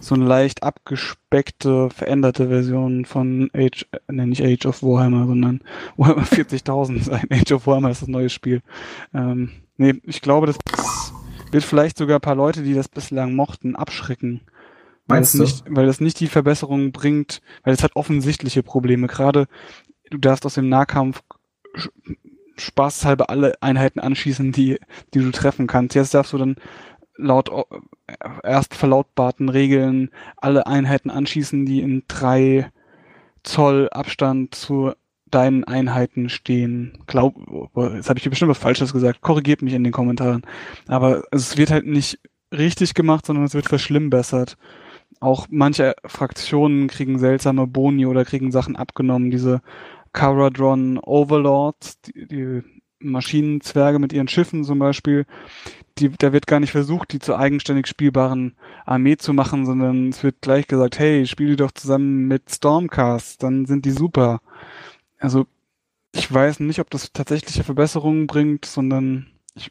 so 0.00 0.14
eine 0.14 0.26
leicht 0.26 0.62
abgespeckte, 0.62 1.90
veränderte 1.90 2.48
Version 2.48 3.04
von 3.04 3.50
Age, 3.54 3.86
nee, 4.08 4.26
nicht 4.26 4.42
Age 4.42 4.66
of 4.66 4.82
Warhammer, 4.82 5.26
sondern 5.26 5.60
Warhammer 5.96 6.22
40.000 6.24 7.02
sein. 7.02 7.26
Age 7.30 7.52
of 7.52 7.66
Warhammer 7.66 7.90
ist 7.90 8.02
das 8.02 8.08
neue 8.08 8.30
Spiel. 8.30 8.62
Ähm, 9.12 9.50
nee, 9.76 9.94
ich 10.04 10.20
glaube, 10.20 10.46
das 10.46 10.58
wird 11.50 11.64
vielleicht 11.64 11.98
sogar 11.98 12.18
ein 12.18 12.22
paar 12.22 12.34
Leute, 12.34 12.62
die 12.62 12.74
das 12.74 12.88
bislang 12.88 13.34
mochten, 13.34 13.74
abschrecken. 13.74 14.42
Weil 15.06 15.18
Meinst 15.18 15.34
du? 15.34 15.42
nicht, 15.42 15.64
weil 15.68 15.86
das 15.86 16.00
nicht 16.00 16.20
die 16.20 16.26
Verbesserung 16.26 16.92
bringt, 16.92 17.40
weil 17.64 17.72
es 17.72 17.82
hat 17.82 17.96
offensichtliche 17.96 18.62
Probleme. 18.62 19.06
Gerade 19.06 19.46
du 20.10 20.18
darfst 20.18 20.44
aus 20.44 20.54
dem 20.54 20.68
Nahkampf 20.68 21.22
spaßhalber 22.58 23.30
alle 23.30 23.54
Einheiten 23.60 24.00
anschießen, 24.00 24.52
die, 24.52 24.78
die 25.14 25.20
du 25.20 25.30
treffen 25.30 25.66
kannst. 25.66 25.94
Jetzt 25.94 26.14
darfst 26.14 26.32
du 26.32 26.38
dann 26.38 26.56
laut 27.16 27.50
äh, 27.50 28.16
erst 28.42 28.74
verlautbarten 28.74 29.48
Regeln 29.48 30.10
alle 30.36 30.66
Einheiten 30.66 31.10
anschießen, 31.10 31.66
die 31.66 31.80
in 31.80 32.04
drei 32.08 32.70
Zoll 33.42 33.88
Abstand 33.90 34.54
zu 34.54 34.92
deinen 35.30 35.64
Einheiten 35.64 36.28
stehen. 36.28 36.98
Glaub, 37.06 37.34
jetzt 37.94 38.08
habe 38.08 38.18
ich 38.18 38.28
bestimmt 38.28 38.50
was 38.50 38.58
Falsches 38.58 38.92
gesagt. 38.92 39.20
Korrigiert 39.20 39.62
mich 39.62 39.74
in 39.74 39.84
den 39.84 39.92
Kommentaren. 39.92 40.42
Aber 40.86 41.22
es 41.30 41.56
wird 41.56 41.70
halt 41.70 41.86
nicht 41.86 42.18
richtig 42.52 42.94
gemacht, 42.94 43.26
sondern 43.26 43.44
es 43.44 43.54
wird 43.54 43.68
verschlimmbessert. 43.68 44.56
Auch 45.20 45.46
manche 45.50 45.94
Fraktionen 46.06 46.88
kriegen 46.88 47.18
seltsame 47.18 47.66
Boni 47.66 48.06
oder 48.06 48.24
kriegen 48.24 48.52
Sachen 48.52 48.76
abgenommen. 48.76 49.30
Diese 49.30 49.60
Caradron 50.18 50.98
Overlords, 50.98 52.00
die, 52.00 52.26
die 52.26 52.62
Maschinenzwerge 52.98 54.00
mit 54.00 54.12
ihren 54.12 54.26
Schiffen 54.26 54.64
zum 54.64 54.80
Beispiel, 54.80 55.26
die, 55.98 56.10
da 56.10 56.32
wird 56.32 56.48
gar 56.48 56.58
nicht 56.58 56.72
versucht, 56.72 57.12
die 57.12 57.20
zur 57.20 57.38
eigenständig 57.38 57.86
spielbaren 57.86 58.56
Armee 58.84 59.16
zu 59.16 59.32
machen, 59.32 59.64
sondern 59.64 60.08
es 60.08 60.24
wird 60.24 60.40
gleich 60.40 60.66
gesagt, 60.66 60.98
hey, 60.98 61.24
spiel 61.24 61.50
die 61.50 61.56
doch 61.56 61.70
zusammen 61.70 62.26
mit 62.26 62.50
Stormcast, 62.50 63.44
dann 63.44 63.66
sind 63.66 63.84
die 63.84 63.92
super. 63.92 64.40
Also 65.20 65.46
ich 66.12 66.32
weiß 66.32 66.58
nicht, 66.60 66.80
ob 66.80 66.90
das 66.90 67.12
tatsächliche 67.12 67.62
Verbesserungen 67.62 68.26
bringt, 68.26 68.64
sondern 68.64 69.28
ich 69.54 69.70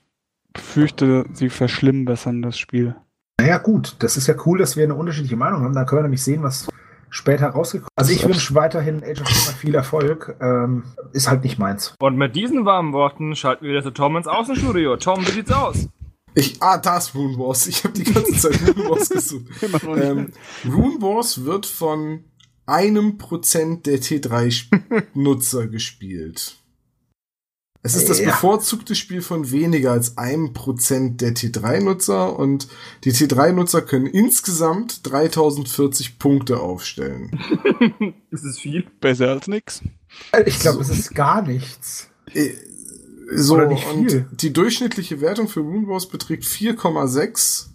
befürchte, 0.54 1.26
sie 1.34 1.50
verschlimmbessern 1.50 2.42
das 2.42 2.58
Spiel. 2.58 2.96
Naja, 3.38 3.58
gut, 3.58 3.98
das 4.00 4.16
ist 4.16 4.28
ja 4.28 4.36
cool, 4.46 4.60
dass 4.60 4.78
wir 4.78 4.86
eine 4.86 4.96
unterschiedliche 4.96 5.36
Meinung 5.36 5.64
haben. 5.64 5.74
Da 5.74 5.84
können 5.84 6.00
wir 6.00 6.04
nämlich 6.04 6.24
sehen, 6.24 6.42
was 6.42 6.70
später 7.18 7.48
rausgekommen. 7.48 7.90
Also 7.96 8.12
ich 8.14 8.24
wünsche 8.26 8.54
weiterhin 8.56 9.04
Age 9.04 9.22
of 9.22 9.28
Sigmar 9.28 9.56
viel 9.56 9.76
Erfolg. 9.76 10.38
Ähm, 10.40 10.84
ist 11.12 11.28
halt 11.28 11.44
nicht 11.44 11.58
meins. 11.58 11.96
Und 12.00 12.16
mit 12.18 12.36
diesen 12.36 12.66
warmen 12.66 12.94
Worten 12.94 13.36
schalten 13.36 13.66
wir 13.66 13.72
wieder 13.72 13.84
zu 13.84 13.92
Tom 13.92 14.16
ins 14.16 14.28
Außenstudio. 14.28 14.98
Tom, 14.98 15.26
wie 15.28 15.32
sieht's 15.32 15.52
aus? 15.52 15.88
Ich, 16.36 16.62
ah, 16.62 16.78
da 16.78 16.98
ist 16.98 17.16
Rune 17.16 17.38
Wars. 17.40 17.66
Ich 17.66 17.84
habe 17.84 17.96
die 17.96 18.04
ganze 18.04 18.34
Zeit 18.34 18.62
Rune 18.68 18.90
Wars 18.90 19.10
gesucht. 19.10 19.46
Ähm, 19.64 20.32
Rune 20.66 21.02
Wars 21.02 21.44
wird 21.44 21.66
von 21.66 22.26
einem 22.68 23.18
Prozent 23.18 23.88
der 23.88 24.00
T3-Nutzer 24.00 25.68
gespielt. 25.68 26.58
Es 27.88 27.96
ist 27.96 28.10
das 28.10 28.20
Ja. 28.20 28.32
bevorzugte 28.32 28.96
Spiel 28.96 29.22
von 29.22 29.50
weniger 29.52 29.94
als 29.94 30.18
einem 30.18 30.52
Prozent 30.52 31.22
der 31.22 31.34
T3-Nutzer 31.34 32.38
und 32.38 32.68
die 33.06 33.14
T3-Nutzer 33.14 33.82
können 33.82 34.08
insgesamt 34.08 35.10
3040 35.10 36.20
Punkte 36.20 36.60
aufstellen. 36.60 37.32
Ist 38.32 38.44
es 38.44 38.60
viel? 38.60 38.86
Besser 39.00 39.30
als 39.30 39.48
nix. 39.48 39.82
Ich 40.46 40.60
glaube, 40.60 40.82
es 40.82 40.90
ist 40.90 41.16
gar 41.16 41.42
nichts. 41.42 42.10
Äh, 42.34 42.50
So, 43.34 43.56
Oder 43.56 43.68
nicht 43.68 43.86
und 43.88 44.12
viel. 44.12 44.26
die 44.32 44.52
durchschnittliche 44.54 45.22
Wertung 45.22 45.48
für 45.48 45.60
Rune 45.62 45.88
Wars 45.88 46.08
beträgt 46.10 46.44
4,6 46.46 47.68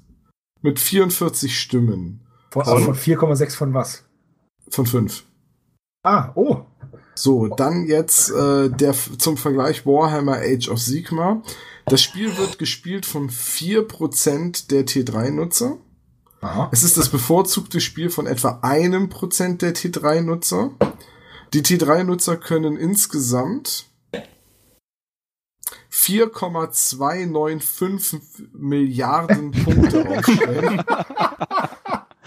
mit 0.63 0.79
44 0.79 1.59
Stimmen 1.59 2.21
Von, 2.51 2.65
Von- 2.65 2.85
von 2.85 2.95
4,6 2.95 3.57
von 3.57 3.73
was? 3.75 4.05
von 4.71 4.87
5. 4.87 5.25
Ah, 6.05 6.33
oh. 6.35 6.63
So, 7.15 7.49
dann 7.49 7.87
jetzt 7.87 8.31
äh, 8.31 8.71
der 8.71 8.95
zum 9.19 9.37
Vergleich 9.37 9.85
Warhammer 9.85 10.39
Age 10.39 10.69
of 10.69 10.79
Sigmar. 10.79 11.43
Das 11.87 12.03
Spiel 12.03 12.37
wird 12.39 12.59
gespielt 12.59 13.07
von 13.07 13.29
4% 13.29 14.69
der 14.69 14.87
T3-Nutzer. 14.87 15.79
Aha. 16.41 16.69
Es 16.73 16.83
ist 16.83 16.97
das 16.97 17.09
bevorzugte 17.09 17.81
Spiel 17.81 18.11
von 18.11 18.27
etwa 18.27 18.59
einem 18.63 19.09
Prozent 19.09 19.63
der 19.63 19.75
T3-Nutzer. 19.75 20.73
Die 21.53 21.63
T3-Nutzer 21.63 22.37
können 22.37 22.77
insgesamt 22.77 23.87
4,295 25.91 28.21
Milliarden 28.55 29.53
Punkte 29.53 30.09
aufstellen. 30.09 30.83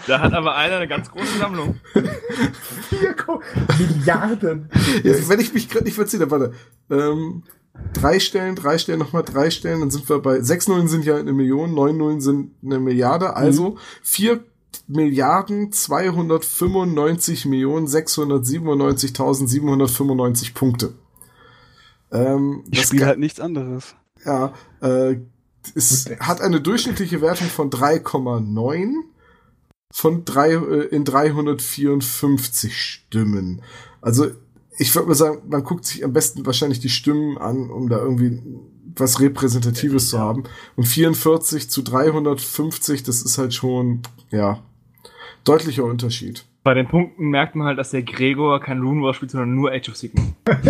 Da 0.06 0.20
hat 0.20 0.32
aber 0.34 0.54
einer 0.54 0.76
eine 0.76 0.88
ganz 0.88 1.10
große 1.10 1.38
Sammlung. 1.38 1.80
4 1.92 2.04
Milliarden. 3.78 4.70
Ja, 5.02 5.14
wenn 5.28 5.40
ich 5.40 5.52
mich 5.52 5.68
gerade 5.68 5.84
nicht 5.84 5.94
verziehe, 5.94 6.30
warte. 6.30 6.52
Ähm, 6.90 7.42
drei 7.92 8.18
Stellen, 8.20 8.54
drei 8.56 8.78
Stellen, 8.78 8.98
nochmal 8.98 9.22
drei 9.24 9.50
Stellen, 9.50 9.80
dann 9.80 9.90
sind 9.90 10.08
wir 10.08 10.18
bei 10.20 10.40
sechs 10.40 10.68
Nullen 10.68 10.88
sind 10.88 11.04
ja 11.04 11.16
eine 11.16 11.32
Million, 11.32 11.74
neun 11.74 11.96
Nullen 11.96 12.20
sind 12.20 12.52
eine 12.64 12.78
Milliarde, 12.78 13.34
also 13.36 13.76
vier 14.02 14.44
Milliarden 14.88 15.72
295 15.72 17.46
Millionen 17.46 17.86
697.795 17.86 20.54
Punkte. 20.54 20.94
Ähm, 22.12 22.62
Ich 22.70 22.80
das 22.80 22.88
spiele 22.88 23.06
halt 23.06 23.18
nichts 23.18 23.40
anderes. 23.40 23.94
ja, 24.24 24.52
äh, 24.80 25.16
es 25.74 26.08
hat 26.20 26.40
eine 26.40 26.60
durchschnittliche 26.60 27.20
Wertung 27.20 27.48
von 27.48 27.70
3,9 27.70 28.92
von 29.96 30.26
drei, 30.26 30.50
äh, 30.50 30.88
in 30.88 31.06
354 31.06 32.76
Stimmen. 32.76 33.62
Also 34.02 34.26
ich 34.78 34.94
würde 34.94 35.08
mal 35.08 35.14
sagen, 35.14 35.38
man 35.48 35.64
guckt 35.64 35.86
sich 35.86 36.04
am 36.04 36.12
besten 36.12 36.44
wahrscheinlich 36.44 36.80
die 36.80 36.90
Stimmen 36.90 37.38
an, 37.38 37.70
um 37.70 37.88
da 37.88 37.96
irgendwie 37.96 38.42
was 38.94 39.20
Repräsentatives 39.20 40.10
zu 40.10 40.18
haben. 40.18 40.44
Und 40.76 40.84
44 40.84 41.70
zu 41.70 41.80
350, 41.80 43.04
das 43.04 43.22
ist 43.22 43.38
halt 43.38 43.54
schon, 43.54 44.02
ja, 44.30 44.62
deutlicher 45.44 45.84
Unterschied. 45.84 46.44
Bei 46.62 46.74
den 46.74 46.88
Punkten 46.88 47.30
merkt 47.30 47.54
man 47.54 47.66
halt, 47.66 47.78
dass 47.78 47.90
der 47.90 48.02
Gregor 48.02 48.60
kein 48.60 48.82
Rune 48.82 49.00
War 49.02 49.14
spielt, 49.14 49.30
sondern 49.30 49.54
nur 49.54 49.70
Age 49.72 49.88
of 49.88 49.96
Sigma. 49.96 50.20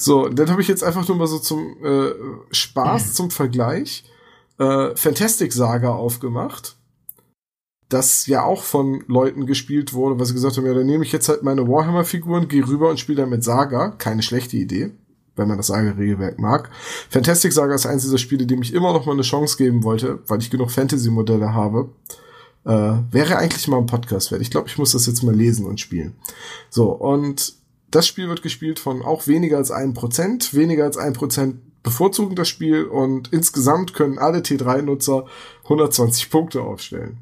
So, 0.00 0.28
dann 0.28 0.48
habe 0.48 0.62
ich 0.62 0.68
jetzt 0.68 0.84
einfach 0.84 1.06
nur 1.08 1.16
mal 1.16 1.26
so 1.26 1.40
zum 1.40 1.84
äh, 1.84 2.12
Spaß, 2.52 3.12
zum 3.14 3.32
Vergleich, 3.32 4.04
äh, 4.58 4.94
Fantastic 4.94 5.52
Saga 5.52 5.90
aufgemacht. 5.90 6.77
Das 7.88 8.26
ja 8.26 8.44
auch 8.44 8.62
von 8.62 9.02
Leuten 9.06 9.46
gespielt 9.46 9.94
wurde, 9.94 10.18
weil 10.18 10.26
sie 10.26 10.34
gesagt 10.34 10.56
haben, 10.56 10.66
ja, 10.66 10.74
dann 10.74 10.86
nehme 10.86 11.04
ich 11.04 11.12
jetzt 11.12 11.28
halt 11.28 11.42
meine 11.42 11.66
Warhammer-Figuren, 11.66 12.48
gehe 12.48 12.66
rüber 12.66 12.90
und 12.90 13.00
spiele 13.00 13.22
dann 13.22 13.30
mit 13.30 13.42
Saga. 13.42 13.90
Keine 13.96 14.22
schlechte 14.22 14.58
Idee, 14.58 14.90
wenn 15.36 15.48
man 15.48 15.56
das 15.56 15.68
Saga-Regelwerk 15.68 16.38
mag. 16.38 16.70
Fantastic 17.08 17.52
Saga 17.52 17.74
ist 17.74 17.86
eins 17.86 18.02
dieser 18.02 18.18
Spiele, 18.18 18.46
dem 18.46 18.60
ich 18.60 18.74
immer 18.74 18.92
noch 18.92 19.06
mal 19.06 19.12
eine 19.12 19.22
Chance 19.22 19.56
geben 19.56 19.84
wollte, 19.84 20.18
weil 20.26 20.40
ich 20.40 20.50
genug 20.50 20.70
Fantasy-Modelle 20.70 21.54
habe. 21.54 21.88
Äh, 22.64 22.98
wäre 23.10 23.38
eigentlich 23.38 23.68
mal 23.68 23.78
ein 23.78 23.86
Podcast 23.86 24.30
wert. 24.30 24.42
Ich 24.42 24.50
glaube, 24.50 24.68
ich 24.68 24.76
muss 24.76 24.92
das 24.92 25.06
jetzt 25.06 25.22
mal 25.22 25.34
lesen 25.34 25.64
und 25.64 25.80
spielen. 25.80 26.16
So, 26.68 26.90
und 26.90 27.54
das 27.90 28.06
Spiel 28.06 28.28
wird 28.28 28.42
gespielt 28.42 28.78
von 28.78 29.02
auch 29.02 29.26
weniger 29.26 29.56
als 29.56 29.70
einem 29.70 29.94
Prozent. 29.94 30.52
Weniger 30.52 30.84
als 30.84 30.98
ein 30.98 31.14
Prozent 31.14 31.82
bevorzugen 31.82 32.36
das 32.36 32.48
Spiel 32.48 32.84
und 32.84 33.32
insgesamt 33.32 33.94
können 33.94 34.18
alle 34.18 34.40
T3-Nutzer 34.40 35.24
120 35.64 36.30
Punkte 36.30 36.60
aufstellen. 36.60 37.18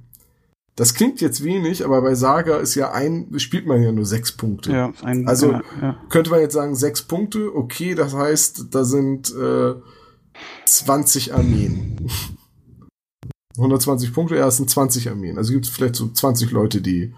Das 0.77 0.93
klingt 0.93 1.23
jetzt 1.23 1.43
wenig, 1.43 1.87
aber 1.87 2.03
bei 2.03 2.15
Saga 2.15 2.59
ist 2.59 2.75
ja 2.75 2.93
ein, 2.93 3.33
spielt 3.39 3.67
man 3.67 3.83
ja 3.83 3.93
nur 3.93 4.05
sechs 4.05 4.33
Punkte. 4.33 4.73
Ja, 4.73 4.93
ein, 5.03 5.27
Also 5.27 5.53
ja, 5.53 5.63
ja. 5.81 6.01
könnte 6.11 6.31
man 6.31 6.41
jetzt 6.41 6.53
sagen, 6.53 6.75
sechs 6.75 7.01
Punkte, 7.03 7.55
okay, 7.55 7.95
das 7.95 8.15
heißt, 8.15 8.75
da 8.75 8.85
sind 8.85 9.35
äh, 9.35 9.75
20 10.67 11.35
Armeen. 11.35 12.11
120 13.57 14.13
Punkte, 14.13 14.37
ja, 14.37 14.47
es 14.47 14.59
sind 14.59 14.69
20 14.69 15.09
Armeen. 15.09 15.39
Also 15.39 15.55
gibt 15.55 15.65
es 15.65 15.71
vielleicht 15.71 15.97
so 15.97 16.09
20 16.09 16.51
Leute, 16.51 16.83
die 16.83 17.15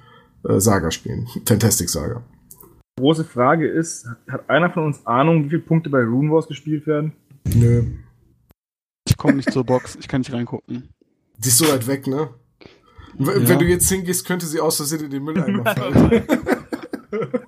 äh, 0.49 0.61
Saga 0.61 0.93
spielen. 0.93 1.27
Fantastic 1.47 1.91
Saga. 1.91 2.23
Große 3.01 3.25
Frage 3.25 3.67
ist, 3.67 4.07
hat 4.29 4.49
einer 4.49 4.71
von 4.71 4.85
uns 4.85 5.05
Ahnung, 5.05 5.45
wie 5.45 5.51
viele 5.51 5.63
Punkte 5.63 5.91
bei 5.91 6.05
Rune 6.05 6.31
Wars 6.31 6.47
gespielt 6.47 6.87
werden? 6.87 7.13
Nö. 7.45 7.85
Ich 9.09 9.17
komme 9.17 9.35
nicht 9.35 9.53
zur 9.53 9.65
Box, 9.65 9.97
ich 9.99 10.07
kann 10.07 10.21
nicht 10.21 10.33
reingucken. 10.33 10.89
Die 11.39 11.49
ist 11.49 11.59
so 11.59 11.69
weit 11.69 11.89
weg, 11.89 12.07
ne? 12.07 12.31
W 13.19 13.33
Ja. 13.43 13.49
Wenn 13.49 13.59
du 13.59 13.65
jetzt 13.67 13.89
hingehst, 13.89 14.27
könnte 14.27 14.47
sie 14.47 14.61
aus 14.61 14.77
Versehen 14.77 15.05
in 15.05 15.11
den 15.11 15.25
Mülleimer 15.25 15.65
fallen. 15.75 16.23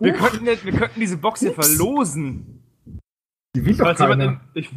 Wir 0.01 0.13
könnten, 0.15 0.47
jetzt- 0.47 0.65
wir 0.65 0.73
könnten 0.73 1.01
diese 1.01 1.17
Box 1.17 1.41
hier 1.41 1.53
verlosen. 1.53 2.63
Die 3.55 3.65
will 3.65 3.77
doch 3.77 3.95
keiner. 3.97 4.25
in, 4.25 4.41
ich, 4.55 4.71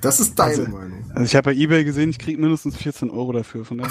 Das 0.00 0.20
ist 0.20 0.38
deine 0.38 0.50
Also- 0.50 0.70
Meinung. 0.70 1.04
Also 1.10 1.22
ich 1.24 1.34
habe 1.36 1.50
bei 1.50 1.54
Ebay 1.56 1.84
gesehen, 1.84 2.10
ich 2.10 2.18
krieg 2.18 2.38
mindestens 2.38 2.76
14 2.76 3.10
Euro 3.10 3.32
dafür. 3.32 3.64
Von. 3.64 3.80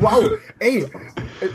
Wow, 0.00 0.30
ey, 0.58 0.86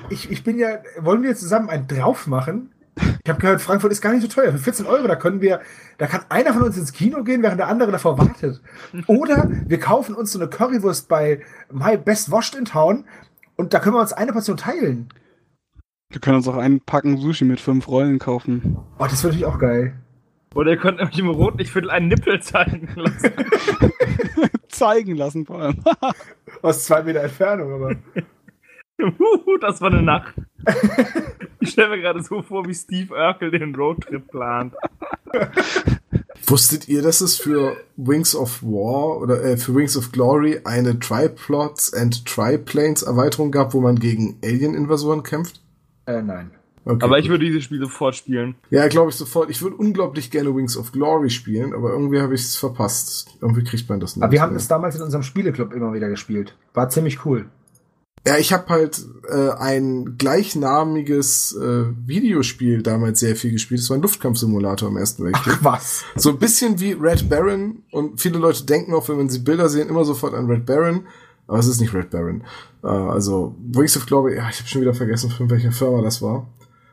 ich, 0.10 0.32
ich 0.32 0.44
bin 0.44 0.58
ja, 0.58 0.80
wollen 1.00 1.24
wir 1.24 1.36
zusammen 1.36 1.70
einen 1.70 1.88
drauf 1.88 2.28
machen? 2.28 2.72
Ich 2.96 3.30
habe 3.30 3.40
gehört, 3.40 3.62
Frankfurt 3.62 3.92
ist 3.92 4.02
gar 4.02 4.12
nicht 4.14 4.22
so 4.22 4.28
teuer. 4.28 4.52
Für 4.52 4.58
14 4.58 4.86
Euro, 4.86 5.08
da 5.08 5.16
können 5.16 5.42
wir, 5.42 5.62
da 5.98 6.08
kann 6.08 6.22
einer 6.30 6.54
von 6.54 6.64
uns 6.64 6.78
ins 6.78 6.92
Kino 6.92 7.24
gehen, 7.24 7.44
während 7.44 7.60
der 7.60 7.68
andere 7.68 7.92
davor 7.92 8.18
wartet. 8.18 8.62
Oder 9.08 9.50
wir 9.68 9.80
kaufen 9.80 10.16
uns 10.16 10.32
so 10.32 10.40
eine 10.40 10.50
Currywurst 10.50 11.08
bei 11.08 11.42
My 11.72 11.98
Best 11.98 12.32
Washed 12.32 12.56
in 12.56 12.66
Town 12.66 13.06
und 13.56 13.74
da 13.74 13.80
können 13.80 13.96
wir 13.96 14.02
uns 14.02 14.14
eine 14.14 14.34
Portion 14.34 14.58
teilen. 14.58 15.10
Wir 16.10 16.20
können 16.20 16.38
uns 16.38 16.48
auch 16.48 16.58
einen 16.58 16.82
Packen 16.82 17.18
Sushi 17.18 17.46
mit 17.46 17.62
fünf 17.62 17.88
Rollen 17.88 18.20
kaufen. 18.20 18.78
Oh, 19.00 19.04
das 19.04 19.24
wäre 19.24 19.34
natürlich 19.34 19.46
auch 19.46 19.60
geil. 19.60 19.94
oder 20.56 20.72
ihr 20.72 20.78
könnt 20.78 20.98
nämlich 20.98 21.20
im 21.20 21.30
Rotlichtviertel 21.30 21.90
einen 21.90 22.10
Nippel 22.10 22.42
zeigen 22.42 22.90
lassen. 22.96 23.32
Zeigen 24.68 25.16
lassen 25.16 25.46
vor 25.46 25.62
allem. 25.62 25.84
Aus 26.62 26.86
zwei 26.86 27.04
Meter 27.04 27.22
Entfernung, 27.22 27.72
aber. 27.74 27.96
Das 29.62 29.82
war 29.82 29.92
eine 29.92 30.02
Nacht. 30.02 30.34
Ich 31.60 31.70
stelle 31.72 31.90
mir 31.90 32.02
gerade 32.02 32.22
so 32.24 32.42
vor, 32.42 32.66
wie 32.68 32.74
Steve 32.74 33.14
Urkel 33.14 33.52
den 33.52 33.76
Roadtrip 33.76 34.28
plant. 34.28 34.74
Wusstet 36.48 36.88
ihr, 36.88 37.02
dass 37.02 37.22
es 37.22 37.38
für 37.38 37.78
Wings 37.98 38.36
of 38.36 38.64
War 38.64 39.22
oder 39.22 39.44
äh, 39.44 39.58
für 39.58 39.76
Wings 39.76 39.96
of 39.96 40.12
Glory 40.12 40.62
eine 40.64 41.00
Triplots 41.00 41.94
and 41.94 42.26
Triplanes 42.26 43.04
Erweiterung 43.04 43.52
gab, 43.52 43.74
wo 43.74 43.80
man 43.82 43.98
gegen 44.00 44.38
Alien-Invasoren 44.44 45.24
kämpft? 45.24 45.62
Äh, 46.08 46.22
nein. 46.22 46.52
Okay, 46.84 47.06
Aber 47.06 47.20
ich 47.20 47.26
gut. 47.26 47.34
würde 47.34 47.46
dieses 47.46 47.64
Spiel 47.64 47.80
sofort 47.80 48.16
spielen. 48.16 48.56
Ja, 48.72 48.88
glaube 48.88 49.12
ich 49.12 49.16
sofort. 49.16 49.52
Ich 49.52 49.62
würde 49.62 49.76
unglaublich 49.76 50.32
gerne 50.32 50.56
Wings 50.56 50.76
of 50.76 50.92
Glory 50.92 51.30
spielen, 51.30 51.76
aber 51.76 51.92
irgendwie 51.92 52.20
habe 52.20 52.34
ich 52.34 52.42
es 52.42 52.58
verpasst. 52.58 53.38
Irgendwie 53.40 53.64
kriegt 53.64 53.88
man 53.88 54.00
das 54.00 54.16
nicht. 54.16 54.24
Aber 54.24 54.32
wir 54.32 54.42
haben 54.42 54.56
es 54.56 54.68
damals 54.68 54.96
in 54.96 55.04
unserem 55.04 55.22
Spieleclub 55.24 55.74
immer 55.74 55.94
wieder 55.94 56.10
gespielt. 56.10 56.58
War 56.74 56.90
ziemlich 56.90 57.24
cool. 57.26 57.46
Ja, 58.26 58.38
ich 58.38 58.54
habe 58.54 58.68
halt 58.70 59.04
äh, 59.30 59.50
ein 59.50 60.18
gleichnamiges 60.18 61.56
äh, 61.56 61.86
Videospiel 62.06 62.84
damals 62.84 63.20
sehr 63.20 63.36
viel 63.36 63.52
gespielt. 63.52 63.82
Das 63.82 63.90
war 63.90 63.98
ein 63.98 64.04
Luftkampfsimulator 64.04 64.90
im 64.90 64.98
Ersten 64.98 65.24
Weltkrieg. 65.24 65.56
Ach 65.58 65.64
was. 65.64 66.04
So 66.16 66.30
ein 66.30 66.38
bisschen 66.38 66.80
wie 66.80 66.92
Red 66.92 67.30
Baron 67.30 67.84
und 67.92 68.22
viele 68.22 68.38
Leute 68.38 68.64
denken 68.66 68.94
auch, 68.94 69.10
wenn 69.10 69.18
man 69.18 69.30
sie 69.30 69.40
Bilder 69.40 69.70
sehen, 69.70 69.90
immer 69.90 70.06
sofort 70.06 70.36
an 70.36 70.46
Red 70.46 70.68
Baron. 70.68 71.08
Aber 71.48 71.58
es 71.58 71.68
ist 71.68 71.82
nicht 71.82 71.96
Red 71.96 72.12
Baron. 72.12 72.44
Äh, 72.84 72.88
also 72.88 73.56
Wings 73.60 73.98
of 73.98 74.06
Glory, 74.06 74.36
ja, 74.36 74.50
ich 74.50 74.60
habe 74.60 74.70
schon 74.70 74.82
wieder 74.82 74.94
vergessen, 74.94 75.32
von 75.32 75.50
welcher 75.50 75.72
Firma 75.72 76.04
das 76.04 76.22
war. 76.22 76.48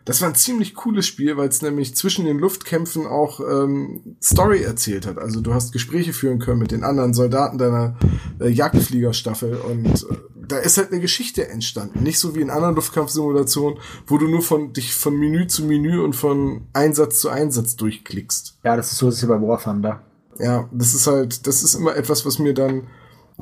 Das 0.09 0.23
war 0.23 0.29
ein 0.31 0.35
ziemlich 0.35 0.75
cooles 0.75 1.07
Spiel, 1.07 1.37
weil 1.37 1.51
es 1.51 1.61
nämlich 1.61 1.95
zwischen 1.95 2.25
den 2.25 2.39
Luftkämpfen 2.39 3.07
auch 3.07 3.41
ähm, 3.41 4.17
Story 4.23 4.63
erzählt 4.63 5.07
hat. 5.07 5.19
Also 5.19 5.43
du 5.43 5.53
hast 5.53 5.71
Gespräche 5.71 6.15
führen 6.15 6.39
können 6.39 6.61
mit 6.61 6.71
den 6.71 6.83
anderen 6.83 7.13
Soldaten 7.13 7.59
deiner 7.59 7.95
äh, 8.41 8.49
Jagdfliegerstaffel 8.49 9.57
und 9.57 9.87
äh, 9.87 10.17
da 10.49 10.57
ist 10.57 10.79
halt 10.79 10.93
eine 10.93 11.03
Geschichte 11.03 11.47
entstanden. 11.47 12.03
Nicht 12.03 12.19
so 12.21 12.35
wie 12.35 12.41
in 12.41 12.49
anderen 12.49 12.75
Luftkampfsimulationen, 12.77 13.81
wo 14.07 14.17
du 14.17 14.29
nur 14.29 14.41
von 14.41 14.73
dich 14.73 14.95
von 14.95 15.15
Menü 15.15 15.47
zu 15.47 15.67
Menü 15.67 16.01
und 16.01 16.17
von 16.17 16.63
Einsatz 16.73 17.21
zu 17.21 17.29
Einsatz 17.29 17.77
durchklickst. 17.77 18.61
Ja, 18.65 18.77
das 18.77 18.93
ist 18.93 18.97
so, 18.97 19.11
ist 19.11 19.21
hier 19.21 19.29
bei 19.29 19.39
War 19.43 19.63
Thunder. 19.63 20.05
Ja, 20.39 20.71
das 20.73 20.95
ist 20.95 21.07
halt, 21.07 21.47
das 21.47 21.63
ist 21.63 21.75
immer 21.75 21.95
etwas, 21.95 22.25
was 22.25 22.39
mir 22.39 22.55
dann, 22.55 22.87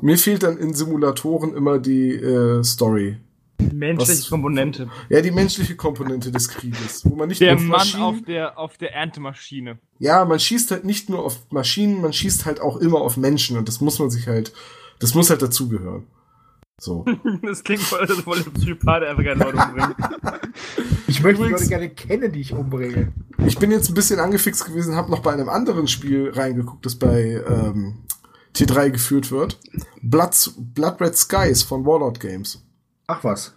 mir 0.01 0.19
fehlt 0.19 0.43
dann 0.43 0.59
in 0.59 0.75
Simulatoren 0.75 1.55
immer 1.55 1.79
die 1.79 2.11
äh, 2.11 2.65
Story. 2.65 3.19
Menschliche 3.59 4.21
Was- 4.23 4.31
Komponente. 4.31 4.89
Ja, 5.09 5.21
die 5.21 5.31
menschliche 5.31 5.77
Komponente 5.77 6.31
des 6.31 6.49
Krieges, 6.49 7.05
wo 7.05 7.15
man 7.17 7.29
nicht 7.29 7.41
Der 7.41 7.55
Mann 7.57 7.67
Maschinen, 7.69 8.03
auf 8.03 8.23
der, 8.23 8.59
auf 8.59 8.77
der 8.79 8.95
Erntemaschine. 8.95 9.79
ja, 9.99 10.25
man 10.25 10.39
schießt 10.41 10.71
halt 10.71 10.85
nicht 10.85 11.09
nur 11.09 11.25
auf 11.25 11.51
Maschinen, 11.51 12.01
man 12.01 12.13
schießt 12.13 12.45
halt 12.47 12.61
auch 12.61 12.77
immer 12.79 13.01
auf 13.01 13.17
Menschen 13.17 13.57
und 13.57 13.69
das 13.69 13.81
muss 13.81 13.99
man 13.99 14.11
sich 14.11 14.27
halt, 14.27 14.53
das 14.99 15.15
muss 15.15 15.31
halt 15.31 15.43
dazugehören. 15.43 16.07
So. 16.79 17.05
Das 17.43 17.65
klingt 17.65 17.81
voll, 17.83 18.01
als 18.01 18.13
voll 18.21 18.39
der 18.41 18.51
Psychopath, 18.51 19.03
der 19.03 19.11
einfach 19.11 19.23
gerne 19.23 19.45
Leute 19.45 19.59
umbringt. 19.59 19.97
Ich 21.09 21.23
möchte 21.23 21.45
die 21.45 21.51
Leute 21.51 21.67
gerne 21.69 21.89
kennen, 21.91 22.33
die 22.33 22.41
ich 22.41 22.53
umbringe. 22.53 23.13
Ich 23.47 23.59
bin 23.59 23.71
jetzt 23.71 23.89
ein 23.91 23.95
bisschen 23.95 24.19
angefixt 24.21 24.65
gewesen, 24.67 24.97
habe 24.97 25.11
noch 25.11 25.21
bei 25.21 25.33
einem 25.33 25.49
anderen 25.49 25.87
Spiel 25.87 26.31
reingeguckt, 26.35 26.85
das 26.85 26.97
bei 26.97 27.43
ähm, 27.49 27.99
T3 28.55 28.91
geführt 28.91 29.31
wird. 29.31 29.59
Blood, 30.03 30.53
Blood 30.59 31.01
Red 31.01 31.17
Skies 31.17 31.63
von 31.63 31.87
Warlord 31.87 32.21
Games. 32.21 32.66
Ach 33.07 33.25
was. 33.25 33.55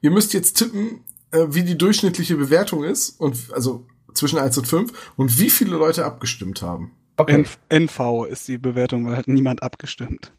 Ihr 0.00 0.10
müsst 0.10 0.34
jetzt 0.34 0.54
tippen, 0.54 1.04
äh, 1.30 1.46
wie 1.48 1.62
die 1.62 1.78
durchschnittliche 1.78 2.36
Bewertung 2.36 2.84
ist 2.84 3.20
und 3.20 3.52
also 3.52 3.86
zwischen 4.12 4.38
1 4.38 4.58
und 4.58 4.66
5 4.66 5.12
und 5.16 5.38
wie 5.38 5.50
viele 5.50 5.76
Leute 5.76 6.04
abgestimmt 6.04 6.62
haben. 6.62 6.92
Okay. 7.16 7.44
NV 7.68 8.26
ist 8.28 8.48
die 8.48 8.58
Bewertung, 8.58 9.06
weil 9.06 9.16
hat 9.16 9.28
niemand 9.28 9.62
abgestimmt. 9.62 10.32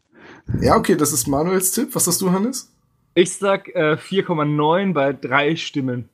Ja, 0.60 0.76
okay, 0.76 0.96
das 0.96 1.12
ist 1.12 1.26
Manuels 1.26 1.72
Tipp. 1.72 1.94
Was 1.94 2.06
hast 2.06 2.20
du, 2.20 2.30
Hannes? 2.30 2.70
Ich 3.14 3.34
sag 3.34 3.68
äh, 3.74 3.96
4,9 3.96 4.92
bei 4.92 5.12
drei 5.12 5.56
Stimmen. 5.56 6.08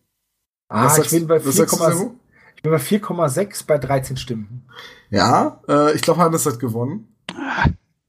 ah, 0.68 0.84
was 0.84 0.92
ich 0.92 0.96
sagst, 0.98 1.10
bin 1.10 1.26
bei 1.26 1.44
was 1.44 1.56
sagst 1.56 1.74
du, 1.74 1.84
4,6 1.84 1.90
Sebo? 1.90 2.14
ich 2.56 2.62
bin 2.62 2.72
bei 2.72 2.78
4,6 2.78 3.66
bei 3.66 3.78
13 3.78 4.16
Stimmen. 4.16 4.62
Ja, 5.10 5.60
äh, 5.68 5.94
ich 5.94 6.02
glaube, 6.02 6.20
Hannes 6.20 6.46
hat 6.46 6.60
gewonnen. 6.60 7.08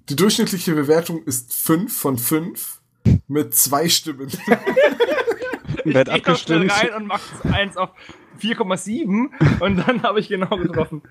Die 0.10 0.16
durchschnittliche 0.16 0.76
Bewertung 0.76 1.24
ist 1.24 1.54
5 1.54 1.98
von 1.98 2.18
5 2.18 2.82
mit 3.28 3.56
zwei 3.56 3.90
Stimmen. 3.90 4.30
Ich 5.86 5.92
schnell 5.92 6.10
abgestimmt? 6.10 6.72
rein 6.72 6.94
und 6.96 7.08
mach 7.08 7.20
das 7.44 7.52
1 7.52 7.78
auf 7.78 7.90
4,7 8.40 9.60
und 9.60 9.78
dann 9.86 10.04
habe 10.04 10.20
ich 10.20 10.30
genau 10.30 10.56
getroffen. 10.56 11.02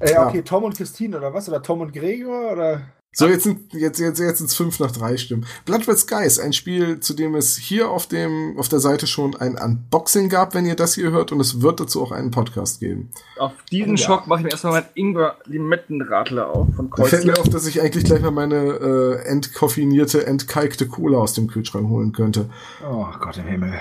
Äh, 0.00 0.12
Ja. 0.12 0.26
okay, 0.26 0.42
Tom 0.42 0.64
und 0.64 0.76
Christine 0.76 1.18
oder 1.18 1.32
was? 1.34 1.48
Oder 1.48 1.62
Tom 1.62 1.82
und 1.82 1.92
Gregor 1.92 2.52
oder? 2.52 2.82
So, 3.18 3.26
jetzt 3.26 3.42
sind 3.42 3.72
jetzt 3.72 3.98
jetzt 3.98 4.20
jetzt 4.20 4.38
sind's 4.38 4.54
fünf 4.54 4.78
nach 4.78 4.92
drei 4.92 5.16
Stimmen. 5.16 5.44
Blood 5.64 5.88
Red 5.88 5.98
Skies, 5.98 6.38
ein 6.38 6.52
Spiel, 6.52 7.00
zu 7.00 7.14
dem 7.14 7.34
es 7.34 7.56
hier 7.56 7.90
auf 7.90 8.06
dem 8.06 8.54
auf 8.56 8.68
der 8.68 8.78
Seite 8.78 9.08
schon 9.08 9.34
ein 9.34 9.58
Unboxing 9.58 10.28
gab, 10.28 10.54
wenn 10.54 10.64
ihr 10.64 10.76
das 10.76 10.94
hier 10.94 11.10
hört, 11.10 11.32
und 11.32 11.40
es 11.40 11.60
wird 11.60 11.80
dazu 11.80 12.00
auch 12.00 12.12
einen 12.12 12.30
Podcast 12.30 12.78
geben. 12.78 13.10
Auf 13.36 13.54
diesen 13.72 13.96
ja. 13.96 14.06
Schock 14.06 14.28
mache 14.28 14.38
ich 14.38 14.44
mir 14.44 14.50
erstmal 14.52 14.74
meinen 14.74 14.86
Ingwer-Limettenradler 14.94 16.48
auf 16.48 16.68
von 16.76 16.90
Da 16.90 17.04
fällt 17.06 17.24
mir 17.24 17.32
Kreuzler. 17.32 17.42
auf, 17.42 17.48
dass 17.48 17.66
ich 17.66 17.82
eigentlich 17.82 18.04
gleich 18.04 18.22
mal 18.22 18.30
meine 18.30 18.54
äh, 18.56 19.26
entkoffinierte, 19.26 20.24
entkalkte 20.24 20.86
Cola 20.86 21.18
aus 21.18 21.32
dem 21.32 21.48
Kühlschrank 21.48 21.88
holen 21.88 22.12
könnte. 22.12 22.48
Oh 22.88 23.08
Gott 23.18 23.36
im 23.38 23.46
Himmel. 23.46 23.74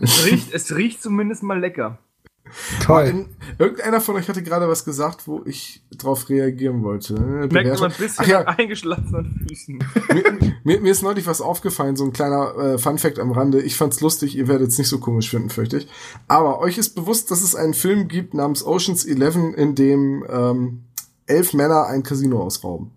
Es 0.00 0.26
riecht, 0.26 0.52
es 0.52 0.74
riecht 0.74 1.00
zumindest 1.00 1.44
mal 1.44 1.60
lecker. 1.60 1.98
Toll. 2.82 3.06
In, 3.06 3.28
irgendeiner 3.58 4.00
von 4.00 4.16
euch 4.16 4.28
hatte 4.28 4.42
gerade 4.42 4.68
was 4.68 4.84
gesagt, 4.84 5.26
wo 5.26 5.42
ich 5.44 5.82
drauf 5.96 6.28
reagieren 6.28 6.82
wollte. 6.82 7.14
Äh, 7.14 7.52
Merkt 7.52 7.80
man 7.80 7.90
ein 7.90 7.96
bisschen 7.98 8.28
ja, 8.28 8.40
an 8.44 8.58
eingeschlafenen 8.58 9.46
Füßen. 9.48 9.84
mir, 10.12 10.38
mir, 10.64 10.80
mir 10.80 10.92
ist 10.92 11.02
neulich 11.02 11.26
was 11.26 11.40
aufgefallen, 11.40 11.96
so 11.96 12.04
ein 12.04 12.12
kleiner 12.12 12.54
äh, 12.56 12.78
Fun-Fact 12.78 13.18
am 13.18 13.32
Rande. 13.32 13.60
Ich 13.60 13.76
fand's 13.76 14.00
lustig, 14.00 14.36
ihr 14.36 14.48
werdet 14.48 14.68
es 14.68 14.78
nicht 14.78 14.88
so 14.88 14.98
komisch 14.98 15.30
finden, 15.30 15.50
fürchte 15.50 15.78
ich. 15.78 15.88
Aber 16.28 16.60
euch 16.60 16.78
ist 16.78 16.94
bewusst, 16.94 17.30
dass 17.30 17.42
es 17.42 17.54
einen 17.54 17.74
Film 17.74 18.08
gibt 18.08 18.34
namens 18.34 18.64
Oceans 18.64 19.04
11, 19.04 19.56
in 19.56 19.74
dem 19.74 20.24
ähm, 20.28 20.84
elf 21.26 21.54
Männer 21.54 21.86
ein 21.86 22.02
Casino 22.02 22.42
ausrauben. 22.42 22.92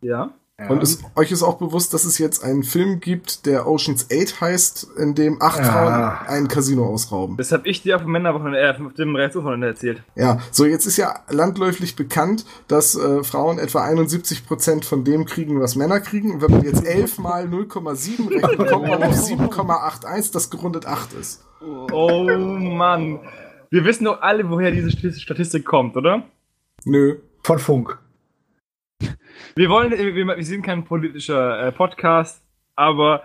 Ja. 0.00 0.34
Und 0.68 0.82
es, 0.82 0.98
euch 1.14 1.30
ist 1.30 1.44
auch 1.44 1.58
bewusst, 1.58 1.94
dass 1.94 2.04
es 2.04 2.18
jetzt 2.18 2.42
einen 2.42 2.64
Film 2.64 2.98
gibt, 2.98 3.46
der 3.46 3.68
Oceans 3.68 4.08
8 4.12 4.40
heißt, 4.40 4.88
in 4.98 5.14
dem 5.14 5.40
acht 5.40 5.60
Ja. 5.60 5.64
Frauen 5.64 6.26
ein 6.28 6.48
Casino 6.48 6.84
ausrauben. 6.84 7.36
Das 7.36 7.52
habe 7.52 7.68
ich 7.68 7.82
dir 7.82 7.94
auf 7.94 8.02
dem 8.02 8.10
Männerwochenende, 8.10 8.58
äh, 8.58 8.70
auf 8.84 8.92
dem 8.94 9.14
Rechtswochenende 9.14 9.68
erzählt. 9.68 10.02
Ja, 10.16 10.40
so 10.50 10.64
jetzt 10.66 10.84
ist 10.86 10.96
ja 10.96 11.20
landläufig 11.30 11.94
bekannt, 11.94 12.44
dass 12.66 12.96
äh, 12.96 13.22
Frauen 13.22 13.60
etwa 13.60 13.84
71 13.84 14.46
Prozent 14.48 14.84
von 14.84 15.04
dem 15.04 15.26
kriegen, 15.26 15.60
was 15.60 15.76
Männer 15.76 16.00
kriegen. 16.00 16.32
Und 16.32 16.42
wenn 16.42 16.50
man 16.50 16.64
jetzt 16.64 16.84
11 16.84 17.18
mal 17.18 17.44
0,7 17.44 18.28
rechnet, 18.28 18.68
kommt 18.68 18.88
man 18.88 19.00
auf 19.04 19.14
7,81, 19.14 20.32
das 20.32 20.50
gerundet 20.50 20.86
8 20.86 21.12
ist. 21.12 21.44
Oh 21.92 22.24
Mann. 22.24 23.20
Wir 23.70 23.84
wissen 23.84 24.06
doch 24.06 24.22
alle, 24.22 24.50
woher 24.50 24.72
diese 24.72 24.88
Sti- 24.88 25.12
Statistik 25.20 25.64
kommt, 25.64 25.96
oder? 25.96 26.24
Nö. 26.84 27.18
Von 27.44 27.60
Funk. 27.60 27.96
Wir 29.58 29.70
wollen, 29.70 29.90
wir, 29.90 30.14
wir 30.14 30.44
sind 30.44 30.62
kein 30.62 30.84
politischer 30.84 31.66
äh, 31.66 31.72
Podcast, 31.72 32.44
aber 32.76 33.24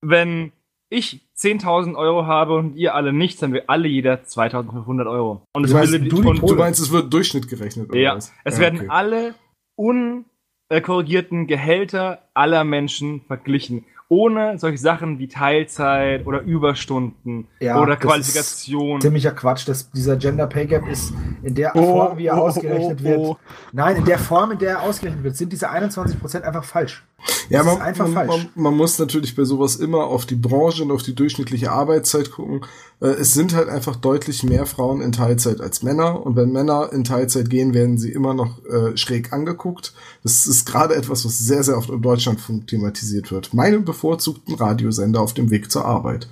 wenn 0.00 0.52
ich 0.88 1.20
10.000 1.36 1.96
Euro 1.96 2.26
habe 2.26 2.54
und 2.54 2.76
ihr 2.76 2.94
alle 2.94 3.12
nichts, 3.12 3.40
dann 3.40 3.48
haben 3.48 3.54
wir 3.54 3.64
alle 3.68 3.88
jeder 3.88 4.20
2.500 4.22 5.10
Euro. 5.10 5.42
Und 5.52 5.68
meinst, 5.68 5.92
will 5.92 6.08
du 6.08 6.22
von, 6.22 6.36
Du 6.36 6.54
meinst, 6.54 6.78
es 6.78 6.92
wird 6.92 7.12
Durchschnitt 7.12 7.48
gerechnet, 7.48 7.90
oder 7.90 7.98
ja, 7.98 8.14
was? 8.14 8.32
es 8.44 8.54
Ja, 8.54 8.60
werden 8.60 8.78
okay. 8.82 8.88
alle 8.88 9.34
unkorrigierten 9.74 11.48
Gehälter 11.48 12.22
aller 12.34 12.62
Menschen 12.62 13.22
verglichen. 13.22 13.84
Ohne 14.10 14.58
solche 14.58 14.78
Sachen 14.78 15.18
wie 15.18 15.28
Teilzeit 15.28 16.26
oder 16.26 16.40
Überstunden 16.40 17.46
Ja, 17.60 17.78
oder 17.80 17.96
das 17.96 18.00
Qualifikation. 18.00 19.00
Ziemlicher 19.02 19.32
Quatsch. 19.32 19.68
Das, 19.68 19.90
dieser 19.90 20.16
Gender 20.16 20.46
Pay 20.46 20.66
Gap 20.66 20.88
ist 20.88 21.12
in 21.42 21.54
der 21.54 21.76
Oh, 21.76 21.82
Form, 21.82 22.18
wie 22.18 22.26
er 22.26 22.38
oh, 22.38 22.46
ausgerechnet 22.46 23.00
oh, 23.00 23.04
wird. 23.04 23.18
oh. 23.18 23.36
Nein, 23.72 23.96
in 23.96 24.04
der 24.06 24.18
Form, 24.18 24.52
in 24.52 24.58
der 24.58 24.70
er 24.70 24.82
ausgerechnet 24.82 25.22
wird, 25.24 25.36
sind 25.36 25.52
diese 25.52 25.70
21% 25.70 26.40
einfach 26.42 26.64
falsch. 26.64 27.04
Ja, 27.48 27.62
man, 27.62 27.76
ist 27.76 27.82
einfach 27.82 28.08
man, 28.08 28.14
falsch. 28.14 28.48
Man, 28.54 28.62
man 28.62 28.76
muss 28.76 28.98
natürlich 28.98 29.34
bei 29.34 29.44
sowas 29.44 29.76
immer 29.76 30.04
auf 30.04 30.26
die 30.26 30.36
Branche 30.36 30.82
und 30.82 30.90
auf 30.90 31.02
die 31.02 31.14
durchschnittliche 31.14 31.72
Arbeitszeit 31.72 32.30
gucken. 32.30 32.64
Äh, 33.00 33.08
es 33.08 33.34
sind 33.34 33.54
halt 33.54 33.68
einfach 33.68 33.96
deutlich 33.96 34.42
mehr 34.42 34.66
Frauen 34.66 35.00
in 35.00 35.12
Teilzeit 35.12 35.60
als 35.60 35.82
Männer. 35.82 36.24
Und 36.24 36.36
wenn 36.36 36.52
Männer 36.52 36.90
in 36.92 37.04
Teilzeit 37.04 37.50
gehen, 37.50 37.74
werden 37.74 37.98
sie 37.98 38.12
immer 38.12 38.34
noch 38.34 38.64
äh, 38.66 38.96
schräg 38.96 39.32
angeguckt. 39.32 39.94
Das 40.22 40.46
ist 40.46 40.66
gerade 40.66 40.94
etwas, 40.94 41.24
was 41.24 41.38
sehr, 41.38 41.62
sehr 41.62 41.78
oft 41.78 41.90
im 41.90 42.02
Deutschlandfunk 42.02 42.66
thematisiert 42.66 43.30
wird. 43.32 43.54
Meinem 43.54 43.84
bevorzugten 43.84 44.54
Radiosender 44.54 45.20
auf 45.20 45.34
dem 45.34 45.50
Weg 45.50 45.70
zur 45.70 45.84
Arbeit. 45.84 46.28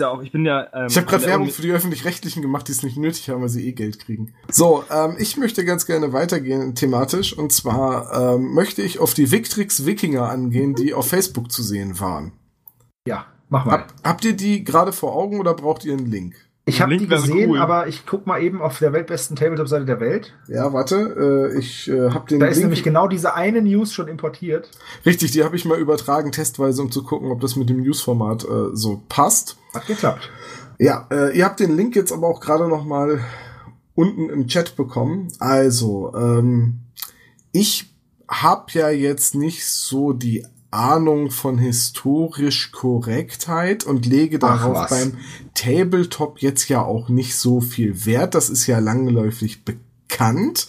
Ja, 0.00 0.08
auch, 0.08 0.22
ich 0.22 0.32
bin 0.32 0.44
ja. 0.44 0.66
Ähm, 0.72 0.86
Ich 0.88 0.96
habe 0.96 1.06
gerade 1.06 1.26
Werbung 1.26 1.48
für 1.50 1.62
die 1.62 1.70
Öffentlich-Rechtlichen 1.70 2.42
gemacht, 2.42 2.68
die 2.68 2.72
es 2.72 2.82
nicht 2.82 2.96
nötig 2.96 3.28
haben, 3.28 3.42
weil 3.42 3.48
sie 3.48 3.68
eh 3.68 3.72
Geld 3.72 3.98
kriegen. 3.98 4.32
So, 4.50 4.82
ähm, 4.90 5.16
ich 5.18 5.36
möchte 5.36 5.64
ganz 5.64 5.86
gerne 5.86 6.12
weitergehen 6.12 6.74
thematisch. 6.74 7.36
Und 7.36 7.52
zwar 7.52 8.34
ähm, 8.34 8.54
möchte 8.54 8.82
ich 8.82 8.98
auf 8.98 9.14
die 9.14 9.30
Victrix 9.30 9.84
Wikinger 9.84 10.28
angehen, 10.28 10.74
die 10.74 10.94
auf 10.94 11.08
Facebook 11.08 11.52
zu 11.52 11.62
sehen 11.62 12.00
waren. 12.00 12.32
Ja, 13.06 13.26
mach 13.48 13.66
mal. 13.66 13.72
Hab, 13.72 13.94
habt 14.02 14.24
ihr 14.24 14.32
die 14.34 14.64
gerade 14.64 14.92
vor 14.92 15.14
Augen 15.14 15.38
oder 15.38 15.54
braucht 15.54 15.84
ihr 15.84 15.92
einen 15.92 16.10
Link? 16.10 16.34
Ich 16.66 16.80
habe 16.80 16.90
Link 16.92 17.02
die 17.02 17.08
gesehen, 17.08 17.50
cool. 17.50 17.58
aber 17.58 17.88
ich 17.88 18.06
guck 18.06 18.26
mal 18.26 18.40
eben 18.42 18.62
auf 18.62 18.78
der 18.78 18.92
weltbesten 18.92 19.34
Tabletop-Seite 19.34 19.86
der 19.86 19.98
Welt. 19.98 20.34
Ja, 20.46 20.72
warte, 20.72 21.50
äh, 21.52 21.58
ich 21.58 21.88
äh, 21.88 22.10
habe 22.10 22.28
den 22.28 22.38
Da 22.38 22.46
ist 22.46 22.56
Link. 22.56 22.66
nämlich 22.66 22.82
genau 22.84 23.08
diese 23.08 23.34
eine 23.34 23.60
News 23.62 23.92
schon 23.92 24.08
importiert. 24.08 24.70
Richtig, 25.04 25.32
die 25.32 25.42
habe 25.42 25.56
ich 25.56 25.64
mal 25.64 25.78
übertragen, 25.78 26.32
testweise, 26.32 26.82
um 26.82 26.92
zu 26.92 27.02
gucken, 27.02 27.30
ob 27.30 27.40
das 27.40 27.56
mit 27.56 27.68
dem 27.68 27.80
News-Format 27.80 28.44
äh, 28.44 28.74
so 28.74 29.02
passt. 29.08 29.56
Hat 29.74 29.86
geklappt. 29.86 30.30
Ja, 30.78 31.08
äh, 31.10 31.36
ihr 31.36 31.44
habt 31.44 31.60
den 31.60 31.76
Link 31.76 31.96
jetzt 31.96 32.12
aber 32.12 32.28
auch 32.28 32.40
gerade 32.40 32.68
noch 32.68 32.84
mal 32.84 33.20
unten 33.94 34.30
im 34.30 34.46
Chat 34.46 34.76
bekommen. 34.76 35.28
Also, 35.40 36.12
ähm, 36.14 36.80
ich 37.52 37.94
habe 38.28 38.66
ja 38.72 38.90
jetzt 38.90 39.34
nicht 39.34 39.66
so 39.66 40.12
die 40.12 40.46
Ahnung 40.70 41.30
von 41.30 41.58
historisch 41.58 42.70
Korrektheit 42.72 43.84
und 43.84 44.06
lege 44.06 44.38
darauf 44.38 44.88
beim 44.88 45.18
Tabletop 45.54 46.38
jetzt 46.38 46.68
ja 46.68 46.82
auch 46.82 47.08
nicht 47.08 47.36
so 47.36 47.60
viel 47.60 48.06
Wert. 48.06 48.34
Das 48.34 48.50
ist 48.50 48.66
ja 48.66 48.78
langläufig 48.78 49.64
bekannt. 49.64 50.68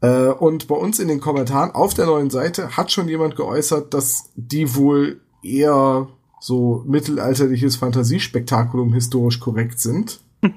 Äh, 0.00 0.28
und 0.28 0.68
bei 0.68 0.76
uns 0.76 1.00
in 1.00 1.08
den 1.08 1.20
Kommentaren 1.20 1.72
auf 1.72 1.94
der 1.94 2.06
neuen 2.06 2.30
Seite 2.30 2.76
hat 2.76 2.92
schon 2.92 3.08
jemand 3.08 3.36
geäußert, 3.36 3.92
dass 3.92 4.30
die 4.36 4.74
wohl 4.74 5.20
eher 5.42 6.08
so 6.40 6.84
mittelalterliches 6.86 7.76
Fantasiespektakulum 7.76 8.92
historisch 8.92 9.40
korrekt 9.40 9.80
sind. 9.80 10.20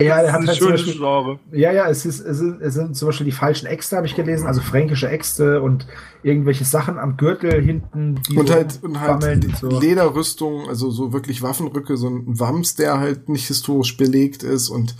Ja, 0.00 0.22
Das 0.22 0.32
hat 0.32 0.42
ist 0.42 0.48
halt 0.48 0.48
ein 0.48 0.56
zum 0.56 0.66
schönes 0.66 0.80
Beispiel, 0.82 1.00
Genre. 1.00 1.38
ja, 1.52 1.72
ja, 1.72 1.88
es, 1.88 2.04
ist, 2.04 2.20
es, 2.20 2.38
sind, 2.38 2.60
es 2.60 2.74
sind 2.74 2.96
zum 2.96 3.06
Beispiel 3.06 3.26
die 3.26 3.32
falschen 3.32 3.66
Äxte, 3.66 3.96
habe 3.96 4.06
ich 4.06 4.14
gelesen, 4.14 4.46
also 4.46 4.60
fränkische 4.60 5.08
Äxte 5.08 5.62
und 5.62 5.86
irgendwelche 6.22 6.64
Sachen 6.64 6.98
am 6.98 7.16
Gürtel 7.16 7.62
hinten, 7.62 8.20
die 8.28 8.36
Und 8.36 8.50
halt, 8.50 8.80
und 8.82 9.00
halt 9.00 9.24
und 9.24 9.56
so. 9.56 9.68
Lederrüstung, 9.80 10.68
also 10.68 10.90
so 10.90 11.12
wirklich 11.12 11.42
Waffenrücke, 11.42 11.96
so 11.96 12.08
ein 12.08 12.22
Wams, 12.26 12.74
der 12.74 12.98
halt 12.98 13.28
nicht 13.28 13.46
historisch 13.46 13.96
belegt 13.96 14.42
ist 14.42 14.68
und 14.68 14.96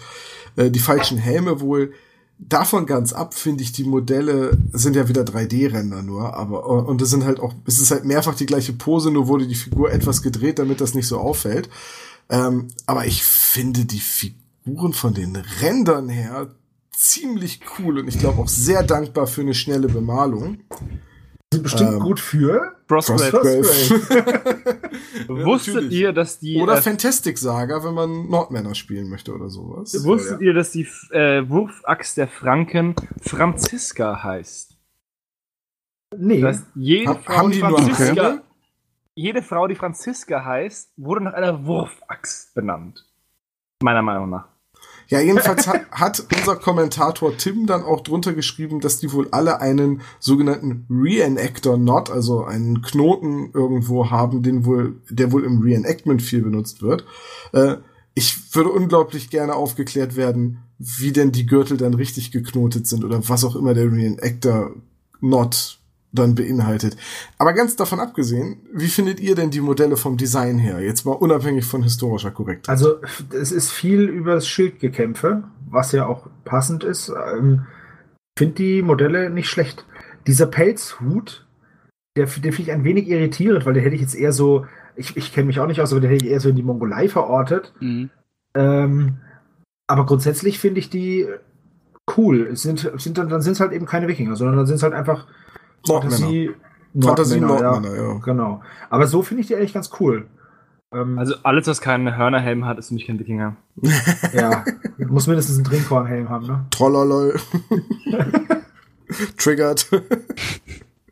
äh, 0.56 0.70
die 0.70 0.80
falschen 0.80 1.18
Helme 1.18 1.60
wohl. 1.60 1.92
Davon 2.38 2.84
ganz 2.86 3.12
ab, 3.12 3.32
finde 3.32 3.62
ich, 3.62 3.72
die 3.72 3.84
Modelle 3.84 4.58
sind 4.72 4.96
ja 4.96 5.08
wieder 5.08 5.22
3D-Ränder 5.22 6.02
nur, 6.02 6.34
aber 6.34 6.66
und 6.66 7.00
es 7.00 7.10
sind 7.10 7.24
halt 7.24 7.38
auch, 7.40 7.54
es 7.64 7.80
ist 7.80 7.92
halt 7.92 8.04
mehrfach 8.04 8.34
die 8.34 8.46
gleiche 8.46 8.72
Pose, 8.72 9.10
nur 9.12 9.28
wurde 9.28 9.46
die 9.46 9.54
Figur 9.54 9.92
etwas 9.92 10.20
gedreht, 10.20 10.58
damit 10.58 10.80
das 10.80 10.94
nicht 10.94 11.06
so 11.06 11.18
auffällt. 11.18 11.70
Ähm, 12.28 12.68
aber 12.86 13.06
ich 13.06 13.22
finde 13.22 13.84
die 13.84 14.00
Figuren 14.64 14.92
von 14.92 15.14
den 15.14 15.36
Rändern 15.60 16.08
her 16.08 16.54
ziemlich 16.90 17.60
cool 17.78 17.98
und 17.98 18.08
ich 18.08 18.18
glaube 18.18 18.40
auch 18.40 18.48
sehr 18.48 18.82
dankbar 18.82 19.26
für 19.26 19.42
eine 19.42 19.54
schnelle 19.54 19.88
Bemalung. 19.88 20.58
sind 21.52 21.62
bestimmt 21.62 21.92
ähm, 21.94 21.98
gut 22.00 22.18
für 22.20 22.74
Frostgrave. 22.88 23.30
Frostgrave. 23.64 24.80
Wusstet 25.28 25.90
ihr, 25.92 26.12
dass 26.12 26.38
die. 26.38 26.56
Oder 26.60 26.78
äh, 26.78 26.82
Fantastic 26.82 27.36
Saga, 27.38 27.82
wenn 27.84 27.94
man 27.94 28.28
Nordmänner 28.28 28.74
spielen 28.74 29.08
möchte 29.08 29.34
oder 29.34 29.48
sowas. 29.48 30.04
wusstet 30.04 30.40
ihr, 30.40 30.54
dass 30.54 30.70
die 30.72 30.86
äh, 31.10 31.48
Wurfaxt 31.48 32.16
der 32.16 32.28
Franken 32.28 32.94
Franziska 33.20 34.22
heißt? 34.22 34.76
Nee, 36.16 36.40
Das 36.40 36.56
heißt, 36.58 36.66
jede 36.74 37.10
Hab- 37.10 37.24
Frau, 37.24 37.34
haben 37.36 37.50
die 37.50 37.56
die 37.60 37.62
nur 37.66 37.78
Franziska, 37.80 38.22
Arme? 38.28 38.42
jede 39.14 39.42
Frau, 39.42 39.66
die 39.66 39.74
Franziska 39.74 40.44
heißt, 40.44 40.92
wurde 40.96 41.24
nach 41.24 41.32
einer 41.34 41.66
Wurfaxt 41.66 42.54
benannt. 42.54 43.04
Meiner 43.82 44.02
Meinung 44.02 44.30
nach. 44.30 44.48
Ja, 45.14 45.20
jedenfalls 45.20 45.68
hat, 45.68 45.88
hat 45.92 46.26
unser 46.36 46.56
Kommentator 46.56 47.36
Tim 47.36 47.68
dann 47.68 47.84
auch 47.84 48.00
drunter 48.00 48.32
geschrieben, 48.32 48.80
dass 48.80 48.98
die 48.98 49.12
wohl 49.12 49.28
alle 49.30 49.60
einen 49.60 50.00
sogenannten 50.18 50.88
Reenactor 50.90 51.76
Knot, 51.76 52.10
also 52.10 52.42
einen 52.42 52.82
Knoten 52.82 53.50
irgendwo 53.54 54.10
haben, 54.10 54.42
den 54.42 54.64
wohl, 54.64 54.96
der 55.08 55.30
wohl 55.30 55.44
im 55.44 55.62
Reenactment 55.62 56.20
viel 56.20 56.42
benutzt 56.42 56.82
wird. 56.82 57.04
Äh, 57.52 57.76
ich 58.14 58.56
würde 58.56 58.70
unglaublich 58.70 59.30
gerne 59.30 59.54
aufgeklärt 59.54 60.16
werden, 60.16 60.64
wie 60.78 61.12
denn 61.12 61.30
die 61.30 61.46
Gürtel 61.46 61.76
dann 61.76 61.94
richtig 61.94 62.32
geknotet 62.32 62.88
sind 62.88 63.04
oder 63.04 63.28
was 63.28 63.44
auch 63.44 63.54
immer 63.54 63.72
der 63.72 63.92
Reenactor 63.92 64.72
Knot 65.20 65.78
dann 66.14 66.34
beinhaltet. 66.34 66.96
Aber 67.38 67.52
ganz 67.52 67.76
davon 67.76 68.00
abgesehen, 68.00 68.60
wie 68.72 68.88
findet 68.88 69.20
ihr 69.20 69.34
denn 69.34 69.50
die 69.50 69.60
Modelle 69.60 69.96
vom 69.96 70.16
Design 70.16 70.58
her? 70.58 70.80
Jetzt 70.80 71.04
mal 71.04 71.12
unabhängig 71.12 71.64
von 71.64 71.82
historischer 71.82 72.30
Korrektheit. 72.30 72.68
also 72.68 72.96
es 73.32 73.52
ist 73.52 73.70
viel 73.72 74.02
übers 74.02 74.46
Schildgekämpfe, 74.46 75.44
was 75.68 75.92
ja 75.92 76.06
auch 76.06 76.28
passend 76.44 76.84
ist. 76.84 77.08
Ähm, 77.08 77.66
Finde 78.38 78.54
die 78.54 78.82
Modelle 78.82 79.30
nicht 79.30 79.48
schlecht. 79.48 79.84
Dieser 80.26 80.46
Pelzhut, 80.46 81.46
der, 82.16 82.26
den 82.26 82.52
finde 82.52 82.62
ich 82.62 82.72
ein 82.72 82.84
wenig 82.84 83.08
irritierend, 83.08 83.66
weil 83.66 83.74
der 83.74 83.82
hätte 83.82 83.94
ich 83.94 84.00
jetzt 84.00 84.14
eher 84.14 84.32
so, 84.32 84.66
ich, 84.96 85.16
ich 85.16 85.32
kenne 85.32 85.46
mich 85.46 85.60
auch 85.60 85.66
nicht 85.66 85.80
aus, 85.80 85.92
aber 85.92 86.00
den 86.00 86.10
hätte 86.10 86.26
ich 86.26 86.32
eher 86.32 86.40
so 86.40 86.48
in 86.48 86.56
die 86.56 86.62
Mongolei 86.62 87.08
verortet. 87.08 87.72
Mhm. 87.80 88.10
Ähm, 88.56 89.18
aber 89.86 90.06
grundsätzlich 90.06 90.58
finde 90.58 90.80
ich 90.80 90.90
die 90.90 91.26
cool. 92.16 92.48
Es 92.52 92.62
sind, 92.62 92.90
sind 92.96 93.18
dann, 93.18 93.28
dann 93.28 93.42
sind 93.42 93.52
es 93.52 93.60
halt 93.60 93.72
eben 93.72 93.86
keine 93.86 94.08
Wikinger, 94.08 94.36
sondern 94.36 94.56
dann 94.56 94.66
sind 94.66 94.76
es 94.76 94.82
halt 94.82 94.94
einfach. 94.94 95.26
Fantasie 95.86 96.50
Fantasie 97.00 97.40
Nordmänner, 97.40 97.72
Nordmänner, 97.72 97.96
ja. 97.96 98.18
Genau. 98.24 98.62
Aber 98.88 99.06
so 99.06 99.22
finde 99.22 99.40
ich 99.40 99.48
die 99.48 99.56
eigentlich 99.56 99.74
ganz 99.74 99.90
cool. 100.00 100.26
Ähm, 100.92 101.18
Also 101.18 101.34
alles, 101.42 101.66
was 101.66 101.80
keinen 101.80 102.16
Hörnerhelm 102.16 102.66
hat, 102.66 102.78
ist 102.78 102.88
für 102.88 102.94
mich 102.94 103.06
kein 103.06 103.18
Wikinger. 103.18 103.56
ja, 104.32 104.64
muss 104.98 105.26
mindestens 105.26 105.56
einen 105.56 105.64
Trinkhornhelm 105.64 106.28
haben, 106.28 106.46
ne? 106.46 106.66
Trollolol. 106.70 107.38
Triggered. 109.38 109.86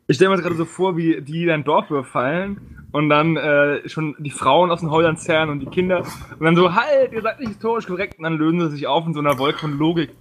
Ich 0.07 0.15
stelle 0.15 0.29
mir 0.29 0.35
das 0.37 0.45
gerade 0.45 0.55
so 0.55 0.65
vor, 0.65 0.97
wie 0.97 1.21
die 1.21 1.45
dein 1.45 1.63
Dorf 1.63 1.89
überfallen 1.89 2.85
und 2.91 3.09
dann 3.09 3.37
äh, 3.37 3.87
schon 3.87 4.15
die 4.19 4.31
Frauen 4.31 4.71
aus 4.71 4.81
den 4.81 4.91
Häusern 4.91 5.17
zerren 5.17 5.49
und 5.49 5.59
die 5.59 5.65
Kinder 5.65 6.05
und 6.37 6.45
dann 6.45 6.55
so, 6.55 6.73
halt, 6.73 7.11
ihr 7.13 7.21
seid 7.21 7.39
nicht 7.39 7.49
historisch 7.49 7.87
korrekt 7.87 8.17
und 8.17 8.23
dann 8.23 8.37
lösen 8.37 8.59
sie 8.61 8.75
sich 8.75 8.87
auf 8.87 9.05
in 9.05 9.13
so 9.13 9.19
einer 9.19 9.37
Wolke 9.37 9.59
von 9.59 9.77
Logik. 9.77 10.11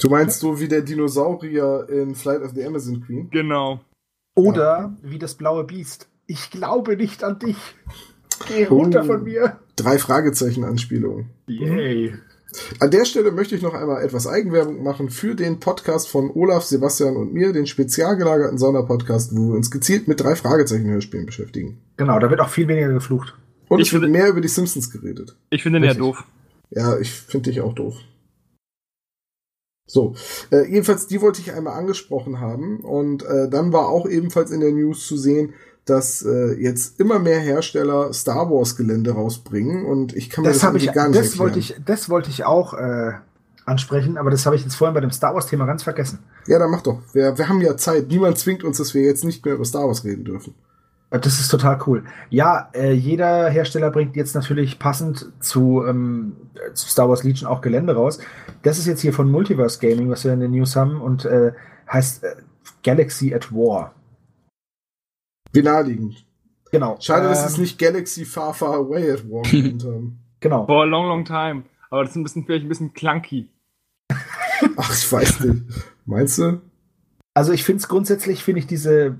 Du 0.00 0.08
meinst 0.08 0.40
so 0.40 0.60
wie 0.60 0.68
der 0.68 0.82
Dinosaurier 0.82 1.86
in 1.90 2.14
Flight 2.14 2.42
of 2.42 2.52
the 2.54 2.64
Amazon 2.64 3.02
Queen? 3.02 3.28
Genau. 3.30 3.80
Oder 4.34 4.96
wie 5.02 5.18
das 5.18 5.34
blaue 5.34 5.64
Biest. 5.64 6.08
Ich 6.26 6.50
glaube 6.50 6.96
nicht 6.96 7.24
an 7.24 7.38
dich. 7.38 7.56
Geh 8.48 8.64
runter 8.64 9.02
Oh. 9.04 9.06
von 9.06 9.24
mir. 9.24 9.58
Drei 9.76 9.98
Fragezeichen 9.98 10.64
Anspielungen. 10.64 11.30
Yay. 11.46 12.14
An 12.80 12.90
der 12.90 13.04
Stelle 13.04 13.30
möchte 13.30 13.54
ich 13.54 13.62
noch 13.62 13.74
einmal 13.74 14.02
etwas 14.02 14.26
Eigenwerbung 14.26 14.82
machen 14.82 15.08
für 15.10 15.34
den 15.36 15.60
Podcast 15.60 16.08
von 16.08 16.30
Olaf, 16.30 16.64
Sebastian 16.64 17.16
und 17.16 17.32
mir, 17.32 17.52
den 17.52 17.66
spezial 17.66 18.16
gelagerten 18.16 18.58
Sonderpodcast, 18.58 19.36
wo 19.36 19.50
wir 19.50 19.56
uns 19.56 19.70
gezielt 19.70 20.08
mit 20.08 20.20
drei 20.20 20.34
Fragezeichen-Hörspielen 20.34 21.26
beschäftigen. 21.26 21.78
Genau, 21.96 22.18
da 22.18 22.28
wird 22.30 22.40
auch 22.40 22.48
viel 22.48 22.66
weniger 22.66 22.92
geflucht. 22.92 23.34
Und 23.68 23.78
Ich 23.80 23.88
es 23.88 23.92
wird 23.92 24.02
finde- 24.04 24.18
mehr 24.18 24.28
über 24.28 24.40
die 24.40 24.48
Simpsons 24.48 24.90
geredet. 24.90 25.36
Ich 25.50 25.62
finde 25.62 25.80
den 25.80 25.86
ja 25.88 25.94
doof. 25.94 26.24
Ja, 26.70 26.98
ich 26.98 27.12
finde 27.12 27.50
dich 27.50 27.60
auch 27.60 27.72
doof. 27.74 27.94
So, 29.90 30.14
äh, 30.52 30.70
jedenfalls, 30.70 31.08
die 31.08 31.20
wollte 31.20 31.40
ich 31.40 31.52
einmal 31.52 31.76
angesprochen 31.76 32.38
haben. 32.38 32.80
Und 32.80 33.24
äh, 33.24 33.48
dann 33.48 33.72
war 33.72 33.88
auch 33.88 34.08
ebenfalls 34.08 34.50
in 34.52 34.60
der 34.60 34.70
News 34.70 35.06
zu 35.06 35.16
sehen, 35.16 35.52
dass 35.84 36.22
äh, 36.22 36.52
jetzt 36.60 37.00
immer 37.00 37.18
mehr 37.18 37.40
Hersteller 37.40 38.12
Star 38.12 38.48
Wars 38.50 38.76
Gelände 38.76 39.10
rausbringen. 39.12 39.84
Und 39.84 40.14
ich 40.14 40.30
kann 40.30 40.44
mir 40.44 40.50
das, 40.50 40.60
Das, 40.60 40.74
ich, 40.76 40.92
gar 40.92 41.08
nicht 41.08 41.18
das 41.18 41.26
erklären. 41.26 41.38
wollte 41.40 41.58
ich, 41.58 41.74
das 41.84 42.08
wollte 42.08 42.30
ich 42.30 42.44
auch 42.44 42.74
äh, 42.74 43.12
ansprechen, 43.64 44.16
aber 44.16 44.30
das 44.30 44.46
habe 44.46 44.54
ich 44.54 44.62
jetzt 44.62 44.76
vorhin 44.76 44.94
bei 44.94 45.00
dem 45.00 45.10
Star 45.10 45.34
Wars 45.34 45.46
Thema 45.46 45.66
ganz 45.66 45.82
vergessen. 45.82 46.20
Ja, 46.46 46.58
dann 46.60 46.70
mach 46.70 46.82
doch. 46.82 47.00
Wir, 47.12 47.36
wir 47.36 47.48
haben 47.48 47.60
ja 47.60 47.76
Zeit. 47.76 48.08
Niemand 48.08 48.38
zwingt 48.38 48.62
uns, 48.62 48.78
dass 48.78 48.94
wir 48.94 49.02
jetzt 49.02 49.24
nicht 49.24 49.44
mehr 49.44 49.54
über 49.54 49.64
Star 49.64 49.86
Wars 49.88 50.04
reden 50.04 50.24
dürfen. 50.24 50.54
Das 51.10 51.40
ist 51.40 51.48
total 51.48 51.80
cool. 51.86 52.04
Ja, 52.28 52.70
äh, 52.72 52.92
jeder 52.92 53.48
Hersteller 53.50 53.90
bringt 53.90 54.14
jetzt 54.14 54.34
natürlich 54.36 54.78
passend 54.78 55.32
zu, 55.40 55.84
ähm, 55.84 56.36
äh, 56.54 56.72
zu 56.72 56.88
Star 56.88 57.08
Wars 57.08 57.24
Legion 57.24 57.50
auch 57.50 57.62
Gelände 57.62 57.96
raus. 57.96 58.20
Das 58.62 58.78
ist 58.78 58.86
jetzt 58.86 59.00
hier 59.00 59.12
von 59.12 59.28
Multiverse 59.28 59.80
Gaming, 59.80 60.08
was 60.08 60.24
wir 60.24 60.32
in 60.32 60.38
den 60.40 60.52
News 60.52 60.76
haben 60.76 61.00
und 61.00 61.24
äh, 61.24 61.52
heißt 61.92 62.22
äh, 62.22 62.36
Galaxy 62.84 63.34
at 63.34 63.52
War. 63.52 63.92
Wie 65.52 65.62
naheliegend. 65.62 66.24
Genau. 66.70 66.96
Schade, 67.00 67.26
dass 67.28 67.40
Ähm, 67.40 67.46
es 67.46 67.58
nicht 67.58 67.78
Galaxy 67.80 68.24
Far 68.24 68.54
Far 68.54 68.74
Away 68.74 69.10
at 69.10 69.28
War 69.28 69.42
genannt 69.50 69.84
haben. 69.84 70.18
Genau. 70.38 70.66
For 70.66 70.82
a 70.82 70.86
long, 70.86 71.06
long 71.08 71.24
time. 71.24 71.64
Aber 71.90 72.02
das 72.02 72.10
ist 72.10 72.16
ein 72.16 72.22
bisschen, 72.22 72.44
vielleicht 72.46 72.64
ein 72.64 72.68
bisschen 72.68 72.92
clunky. 72.94 73.48
Ach, 74.76 74.94
ich 74.94 75.10
weiß 75.12 75.40
nicht. 75.40 75.64
Meinst 76.06 76.38
du? 76.38 76.60
Also 77.34 77.52
ich 77.52 77.64
finde 77.64 77.80
es 77.80 77.88
grundsätzlich, 77.88 78.44
finde 78.44 78.60
ich 78.60 78.66
diese 78.68 79.16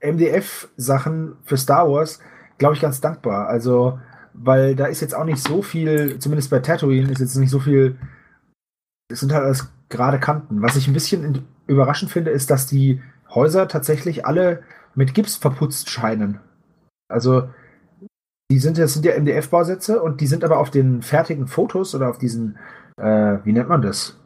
MDF-Sachen 0.00 1.36
für 1.44 1.56
Star 1.56 1.90
Wars, 1.90 2.20
glaube 2.58 2.74
ich, 2.74 2.80
ganz 2.80 3.00
dankbar. 3.00 3.48
Also, 3.48 3.98
weil 4.32 4.76
da 4.76 4.86
ist 4.86 5.00
jetzt 5.00 5.14
auch 5.14 5.24
nicht 5.24 5.42
so 5.42 5.62
viel, 5.62 6.18
zumindest 6.18 6.50
bei 6.50 6.60
Tatooine 6.60 7.10
ist 7.10 7.20
jetzt 7.20 7.36
nicht 7.36 7.50
so 7.50 7.60
viel, 7.60 7.96
es 9.08 9.20
sind 9.20 9.32
halt 9.32 9.44
alles 9.44 9.70
gerade 9.88 10.18
Kanten. 10.18 10.62
Was 10.62 10.76
ich 10.76 10.88
ein 10.88 10.94
bisschen 10.94 11.46
überraschend 11.66 12.10
finde, 12.10 12.30
ist, 12.30 12.50
dass 12.50 12.66
die 12.66 13.00
Häuser 13.30 13.68
tatsächlich 13.68 14.26
alle 14.26 14.62
mit 14.94 15.14
Gips 15.14 15.36
verputzt 15.36 15.90
scheinen. 15.90 16.40
Also, 17.08 17.48
die 18.50 18.58
sind, 18.58 18.78
das 18.78 18.94
sind 18.94 19.04
ja 19.04 19.18
MDF-Bausätze 19.18 20.00
und 20.00 20.20
die 20.20 20.26
sind 20.26 20.44
aber 20.44 20.58
auf 20.58 20.70
den 20.70 21.02
fertigen 21.02 21.46
Fotos 21.46 21.94
oder 21.94 22.08
auf 22.08 22.18
diesen, 22.18 22.58
äh, 22.96 23.38
wie 23.44 23.52
nennt 23.52 23.68
man 23.68 23.82
das? 23.82 24.18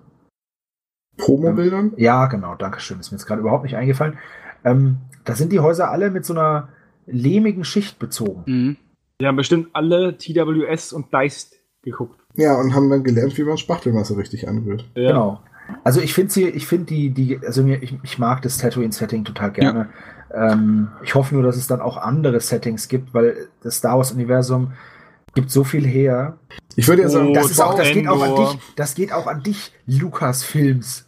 Promobildern? 1.17 1.93
Ja, 1.97 2.27
genau, 2.27 2.55
danke 2.55 2.81
schön. 2.81 3.01
Ist 3.01 3.11
mir 3.11 3.19
jetzt 3.19 3.27
gerade 3.27 3.41
überhaupt 3.41 3.65
nicht 3.65 3.77
eingefallen. 3.77 4.19
Ähm, 4.65 4.99
da 5.25 5.35
sind 5.35 5.53
die 5.53 5.61
Häuser 5.61 5.91
alle 5.91 6.11
mit 6.11 6.25
so 6.25 6.35
einer 6.35 6.69
lehmigen 7.07 7.65
Schicht 7.65 7.99
bezogen. 7.99 8.43
Mhm. 8.47 8.77
Die 9.21 9.27
haben 9.27 9.37
bestimmt 9.37 9.69
alle 9.73 10.17
TWS 10.17 10.93
und 10.93 11.13
Dice 11.13 11.51
geguckt. 11.83 12.21
Ja, 12.37 12.59
und 12.59 12.75
haben 12.75 12.89
dann 12.89 13.05
gelernt, 13.05 13.37
wie 13.37 13.43
man 13.43 13.59
Spachtelmasse 13.59 14.17
richtig 14.17 14.49
anrührt. 14.49 14.89
Ja. 14.95 15.09
Genau. 15.09 15.41
Also 15.85 16.01
ich 16.01 16.15
finde 16.15 16.33
sie, 16.33 16.49
ich 16.49 16.67
finde 16.67 16.87
die, 16.87 17.11
die, 17.11 17.41
also 17.47 17.63
mir, 17.63 17.83
ich, 17.83 17.97
ich 18.03 18.19
mag 18.19 18.43
das 18.43 18.59
Tatooine-Setting 18.59 19.25
total 19.25 19.53
gerne. 19.53 19.89
Ähm, 20.33 20.89
ich 21.03 21.15
hoffe 21.15 21.35
nur, 21.35 21.43
dass 21.43 21.57
es 21.57 21.67
dann 21.67 21.81
auch 21.81 21.97
andere 21.97 22.41
Settings 22.41 22.89
gibt, 22.89 23.15
weil 23.15 23.49
das 23.63 23.77
Star 23.77 23.99
Wars-Universum 23.99 24.73
gibt 25.35 25.51
so 25.51 25.65
viel 25.65 25.87
her. 25.87 26.39
Ich 26.77 26.89
würde 26.89 27.03
ja 27.03 27.09
sagen, 27.09 27.29
Oh, 27.29 27.35
das 27.35 27.51
ist 27.51 27.61
auch, 27.61 27.77
das 27.77 27.93
geht 27.93 28.09
auch 28.09 28.23
an 28.23 28.37
dich, 28.37 28.59
das 28.77 28.95
geht 28.95 29.13
auch 29.13 29.27
an 29.27 29.43
dich, 29.43 29.73
Lukas 29.87 30.43
Films. 30.43 31.07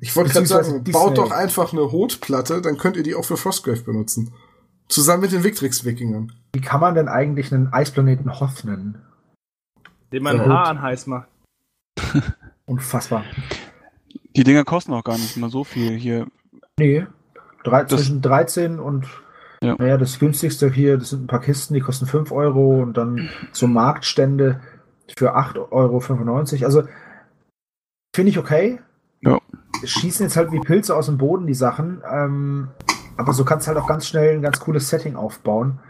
Ich 0.00 0.14
wollte 0.16 0.32
gerade 0.32 0.46
sagen, 0.46 0.84
Disney. 0.84 0.92
baut 0.92 1.16
doch 1.18 1.30
einfach 1.30 1.72
eine 1.72 1.92
Hotplatte, 1.92 2.60
dann 2.62 2.76
könnt 2.78 2.96
ihr 2.96 3.02
die 3.02 3.14
auch 3.14 3.24
für 3.24 3.36
Frostgrave 3.36 3.82
benutzen. 3.82 4.32
Zusammen 4.88 5.22
mit 5.22 5.32
den 5.32 5.42
Victrix-Wikingern. 5.44 6.32
Wie 6.54 6.60
kann 6.60 6.80
man 6.80 6.94
denn 6.94 7.08
eigentlich 7.08 7.52
einen 7.52 7.72
Eisplaneten 7.72 8.38
Hoth 8.40 8.64
nennen? 8.64 9.02
Den 10.12 10.22
man 10.22 10.36
Ja. 10.36 10.46
Haar 10.46 10.66
an 10.68 10.82
heiß 10.82 11.06
macht. 11.08 11.28
Unfassbar. 12.66 13.24
Die 14.36 14.44
Dinger 14.44 14.64
kosten 14.64 14.92
auch 14.92 15.04
gar 15.04 15.16
nicht 15.18 15.36
mal 15.36 15.50
so 15.50 15.64
viel 15.64 15.96
hier. 15.96 16.26
Nee, 16.78 17.06
drei, 17.64 17.82
Das- 17.84 17.90
zwischen 18.00 18.22
13 18.22 18.78
und 18.78 19.06
Ja. 19.62 19.74
naja, 19.78 19.96
das 19.96 20.18
günstigste 20.18 20.70
hier, 20.70 20.98
das 20.98 21.10
sind 21.10 21.24
ein 21.24 21.26
paar 21.26 21.40
Kisten, 21.40 21.74
die 21.74 21.80
kosten 21.80 22.06
5 22.06 22.30
Euro 22.30 22.82
und 22.82 22.96
dann 22.96 23.30
so 23.52 23.66
Marktstände 23.66 24.60
für 25.16 25.34
8,95 25.36 26.60
Euro. 26.60 26.66
Also 26.66 26.82
finde 28.14 28.30
ich 28.30 28.38
okay. 28.38 28.80
Ja. 29.22 29.40
Schießen 29.84 30.26
jetzt 30.26 30.36
halt 30.36 30.52
wie 30.52 30.60
Pilze 30.60 30.96
aus 30.96 31.06
dem 31.06 31.18
Boden 31.18 31.46
die 31.46 31.54
Sachen, 31.54 32.02
ähm, 32.10 32.68
aber 33.16 33.32
so 33.32 33.44
kannst 33.44 33.66
du 33.66 33.68
halt 33.68 33.78
auch 33.78 33.88
ganz 33.88 34.06
schnell 34.06 34.34
ein 34.34 34.42
ganz 34.42 34.60
cooles 34.60 34.88
Setting 34.88 35.16
aufbauen. 35.16 35.80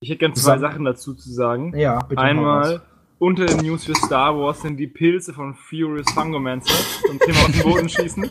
Ich 0.00 0.10
hätte 0.10 0.18
gerne 0.18 0.34
zwei 0.34 0.58
Sachen 0.58 0.84
dazu 0.84 1.14
zu 1.14 1.32
sagen. 1.32 1.76
Ja, 1.76 2.00
bitte. 2.00 2.16
mal 2.16 2.28
Einmal 2.28 2.82
unter 3.18 3.46
den 3.46 3.64
News 3.64 3.84
für 3.84 3.94
Star 3.94 4.36
Wars 4.36 4.60
sind 4.60 4.76
die 4.76 4.86
Pilze 4.86 5.32
von 5.32 5.54
Furious 5.54 6.10
Fungomancer 6.12 6.74
zum 7.06 7.18
Thema 7.18 7.38
aus 7.38 7.52
dem 7.52 7.62
Boden 7.62 7.88
schießen. 7.88 8.30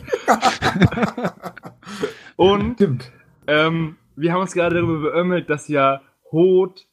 Und 2.36 2.74
Stimmt. 2.74 3.10
ähm, 3.48 3.96
wir 4.14 4.32
haben 4.32 4.42
uns 4.42 4.52
gerade 4.52 4.76
darüber 4.76 5.00
beömmelt, 5.00 5.50
dass 5.50 5.68
ja 5.68 6.02
Hot, 6.30 6.86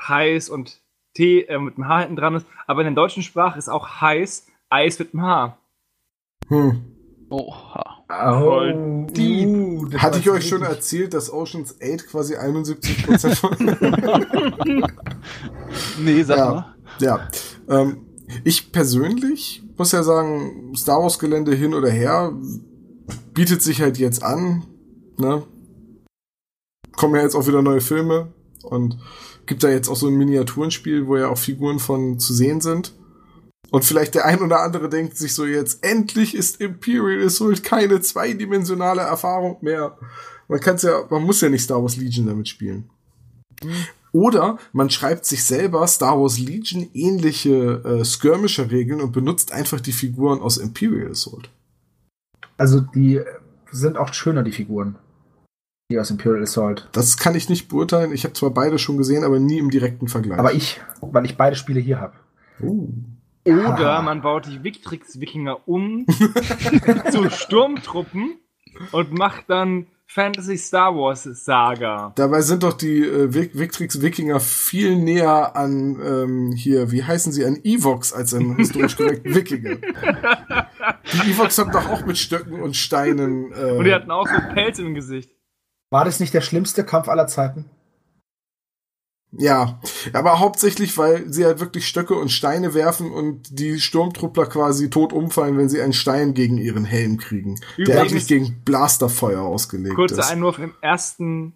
heiß 0.00 0.50
und 0.50 0.80
T 1.14 1.42
äh, 1.42 1.58
mit 1.58 1.76
dem 1.76 1.88
H 1.88 2.00
hinten 2.00 2.16
dran 2.16 2.34
ist. 2.34 2.46
Aber 2.66 2.80
in 2.82 2.94
der 2.94 3.02
deutschen 3.02 3.22
Sprache 3.22 3.58
ist 3.58 3.68
auch 3.68 4.00
heiß 4.00 4.46
Eis 4.70 4.98
mit 4.98 5.12
dem 5.12 5.22
H. 5.22 5.56
Hm. 6.48 6.97
Oha. 7.30 8.04
Voll 8.40 8.74
Oh, 8.74 9.12
deep. 9.12 9.48
uh, 9.48 9.98
Hatte 9.98 10.18
ich 10.18 10.30
euch 10.30 10.48
schon 10.48 10.62
erzählt, 10.62 11.12
dass 11.12 11.30
Oceans 11.32 11.76
8 11.82 12.08
quasi 12.08 12.36
71% 12.36 13.34
von. 13.34 13.56
Nee, 16.02 16.22
sag 16.22 16.38
Ja. 16.38 16.50
mal. 16.50 16.74
ja. 17.00 17.28
Ähm, 17.68 17.98
ich 18.44 18.72
persönlich 18.72 19.62
muss 19.76 19.92
ja 19.92 20.02
sagen, 20.02 20.72
Star 20.76 21.00
Wars 21.02 21.18
Gelände 21.18 21.54
hin 21.54 21.74
oder 21.74 21.90
her 21.90 22.32
bietet 23.34 23.62
sich 23.62 23.80
halt 23.80 23.98
jetzt 23.98 24.22
an. 24.22 24.64
Ne? 25.18 25.42
Kommen 26.96 27.14
ja 27.14 27.22
jetzt 27.22 27.34
auch 27.34 27.46
wieder 27.46 27.62
neue 27.62 27.80
Filme 27.80 28.32
und 28.62 28.98
gibt 29.46 29.62
da 29.64 29.68
jetzt 29.68 29.88
auch 29.88 29.96
so 29.96 30.08
ein 30.08 30.16
Miniaturenspiel, 30.16 31.06
wo 31.06 31.16
ja 31.16 31.28
auch 31.28 31.38
Figuren 31.38 31.78
von 31.78 32.18
zu 32.18 32.34
sehen 32.34 32.60
sind. 32.60 32.94
Und 33.70 33.84
vielleicht 33.84 34.14
der 34.14 34.24
ein 34.24 34.40
oder 34.40 34.60
andere 34.60 34.88
denkt 34.88 35.16
sich 35.16 35.34
so 35.34 35.44
jetzt, 35.44 35.84
endlich 35.84 36.34
ist 36.34 36.60
Imperial 36.60 37.26
Assault 37.26 37.62
keine 37.62 38.00
zweidimensionale 38.00 39.02
Erfahrung 39.02 39.58
mehr. 39.60 39.98
Man 40.48 40.60
kann's 40.60 40.82
ja, 40.82 41.04
man 41.10 41.22
muss 41.22 41.40
ja 41.42 41.50
nicht 41.50 41.64
Star 41.64 41.82
Wars 41.82 41.96
Legion 41.96 42.26
damit 42.26 42.48
spielen. 42.48 42.88
Oder 44.12 44.58
man 44.72 44.88
schreibt 44.88 45.26
sich 45.26 45.44
selber 45.44 45.86
Star 45.86 46.18
Wars 46.18 46.38
Legion 46.38 46.88
ähnliche 46.94 47.82
äh, 47.84 48.04
Skirmisher-Regeln 48.04 49.02
und 49.02 49.12
benutzt 49.12 49.52
einfach 49.52 49.80
die 49.80 49.92
Figuren 49.92 50.40
aus 50.40 50.56
Imperial 50.56 51.10
Assault. 51.10 51.50
Also 52.56 52.80
die 52.80 53.16
äh, 53.16 53.26
sind 53.70 53.98
auch 53.98 54.14
schöner, 54.14 54.42
die 54.42 54.52
Figuren. 54.52 54.96
Die 55.90 55.98
aus 55.98 56.10
Imperial 56.10 56.42
Assault. 56.42 56.88
Das 56.92 57.18
kann 57.18 57.34
ich 57.34 57.50
nicht 57.50 57.68
beurteilen. 57.68 58.12
Ich 58.12 58.24
habe 58.24 58.34
zwar 58.34 58.50
beide 58.50 58.78
schon 58.78 58.96
gesehen, 58.96 59.24
aber 59.24 59.38
nie 59.38 59.58
im 59.58 59.70
direkten 59.70 60.08
Vergleich. 60.08 60.38
Aber 60.38 60.54
ich, 60.54 60.80
weil 61.02 61.26
ich 61.26 61.36
beide 61.36 61.56
Spiele 61.56 61.80
hier 61.80 62.00
habe. 62.00 62.14
Uh. 62.60 62.88
Oder 63.48 64.02
man 64.02 64.20
baut 64.22 64.46
die 64.46 64.62
Victrix-Wikinger 64.62 65.66
um 65.68 66.06
zu 67.10 67.30
Sturmtruppen 67.30 68.36
und 68.92 69.12
macht 69.12 69.44
dann 69.48 69.86
Fantasy 70.10 70.56
Star 70.56 70.94
Wars 70.94 71.24
Saga. 71.24 72.12
Dabei 72.16 72.40
sind 72.40 72.62
doch 72.62 72.72
die 72.72 73.02
äh, 73.04 73.28
Vic- 73.34 73.54
Victrix-Wikinger 73.58 74.40
viel 74.40 74.96
näher 74.96 75.54
an 75.54 75.98
ähm, 76.02 76.52
hier, 76.52 76.90
wie 76.90 77.04
heißen 77.04 77.30
sie, 77.30 77.44
an 77.44 77.58
Evox 77.62 78.14
als 78.14 78.32
an 78.32 78.56
historisch 78.56 78.96
korrekten 78.96 79.34
Wikinger. 79.34 79.76
Die 81.12 81.30
Evox 81.30 81.58
haben 81.58 81.72
doch 81.72 81.88
auch 81.90 82.06
mit 82.06 82.16
Stöcken 82.16 82.62
und 82.62 82.74
Steinen. 82.76 83.52
Äh, 83.52 83.72
Und 83.72 83.84
die 83.84 83.92
hatten 83.92 84.10
auch 84.10 84.26
so 84.26 84.36
Pelz 84.54 84.78
im 84.78 84.94
Gesicht. 84.94 85.30
War 85.90 86.04
das 86.06 86.20
nicht 86.20 86.32
der 86.32 86.40
schlimmste 86.42 86.84
Kampf 86.84 87.08
aller 87.08 87.26
Zeiten? 87.26 87.66
Ja, 89.32 89.78
aber 90.14 90.40
hauptsächlich, 90.40 90.96
weil 90.96 91.30
sie 91.30 91.44
halt 91.44 91.60
wirklich 91.60 91.86
Stöcke 91.86 92.14
und 92.14 92.30
Steine 92.30 92.72
werfen 92.72 93.10
und 93.12 93.58
die 93.58 93.78
Sturmtruppler 93.78 94.46
quasi 94.46 94.88
tot 94.88 95.12
umfallen, 95.12 95.58
wenn 95.58 95.68
sie 95.68 95.82
einen 95.82 95.92
Stein 95.92 96.32
gegen 96.32 96.56
ihren 96.56 96.86
Helm 96.86 97.18
kriegen, 97.18 97.56
der 97.76 97.84
Übrigens- 97.84 98.00
eigentlich 98.00 98.26
gegen 98.26 98.62
Blasterfeuer 98.64 99.42
ausgelegt 99.42 99.96
Kurzer 99.96 100.20
ist. 100.20 100.30
Einwurf, 100.30 100.58
im 100.58 100.72
ersten 100.80 101.54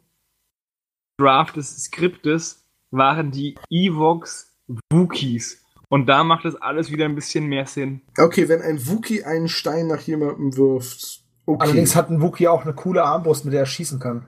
Draft 1.18 1.56
des 1.56 1.84
Skriptes 1.84 2.62
waren 2.90 3.30
die 3.30 3.54
Evox 3.70 4.50
Wookies. 4.92 5.62
Und 5.88 6.06
da 6.06 6.24
macht 6.24 6.44
das 6.44 6.56
alles 6.56 6.90
wieder 6.90 7.04
ein 7.06 7.14
bisschen 7.14 7.46
mehr 7.46 7.66
Sinn. 7.66 8.00
Okay, 8.18 8.48
wenn 8.48 8.62
ein 8.62 8.86
Wookie 8.86 9.24
einen 9.24 9.48
Stein 9.48 9.86
nach 9.86 10.00
jemandem 10.00 10.56
wirft, 10.56 11.22
okay. 11.46 11.64
Allerdings 11.64 11.96
hat 11.96 12.10
ein 12.10 12.20
Wookie 12.22 12.48
auch 12.48 12.62
eine 12.64 12.74
coole 12.74 13.02
Armbrust, 13.04 13.44
mit 13.44 13.52
der 13.54 13.60
er 13.60 13.66
schießen 13.66 13.98
kann. 13.98 14.26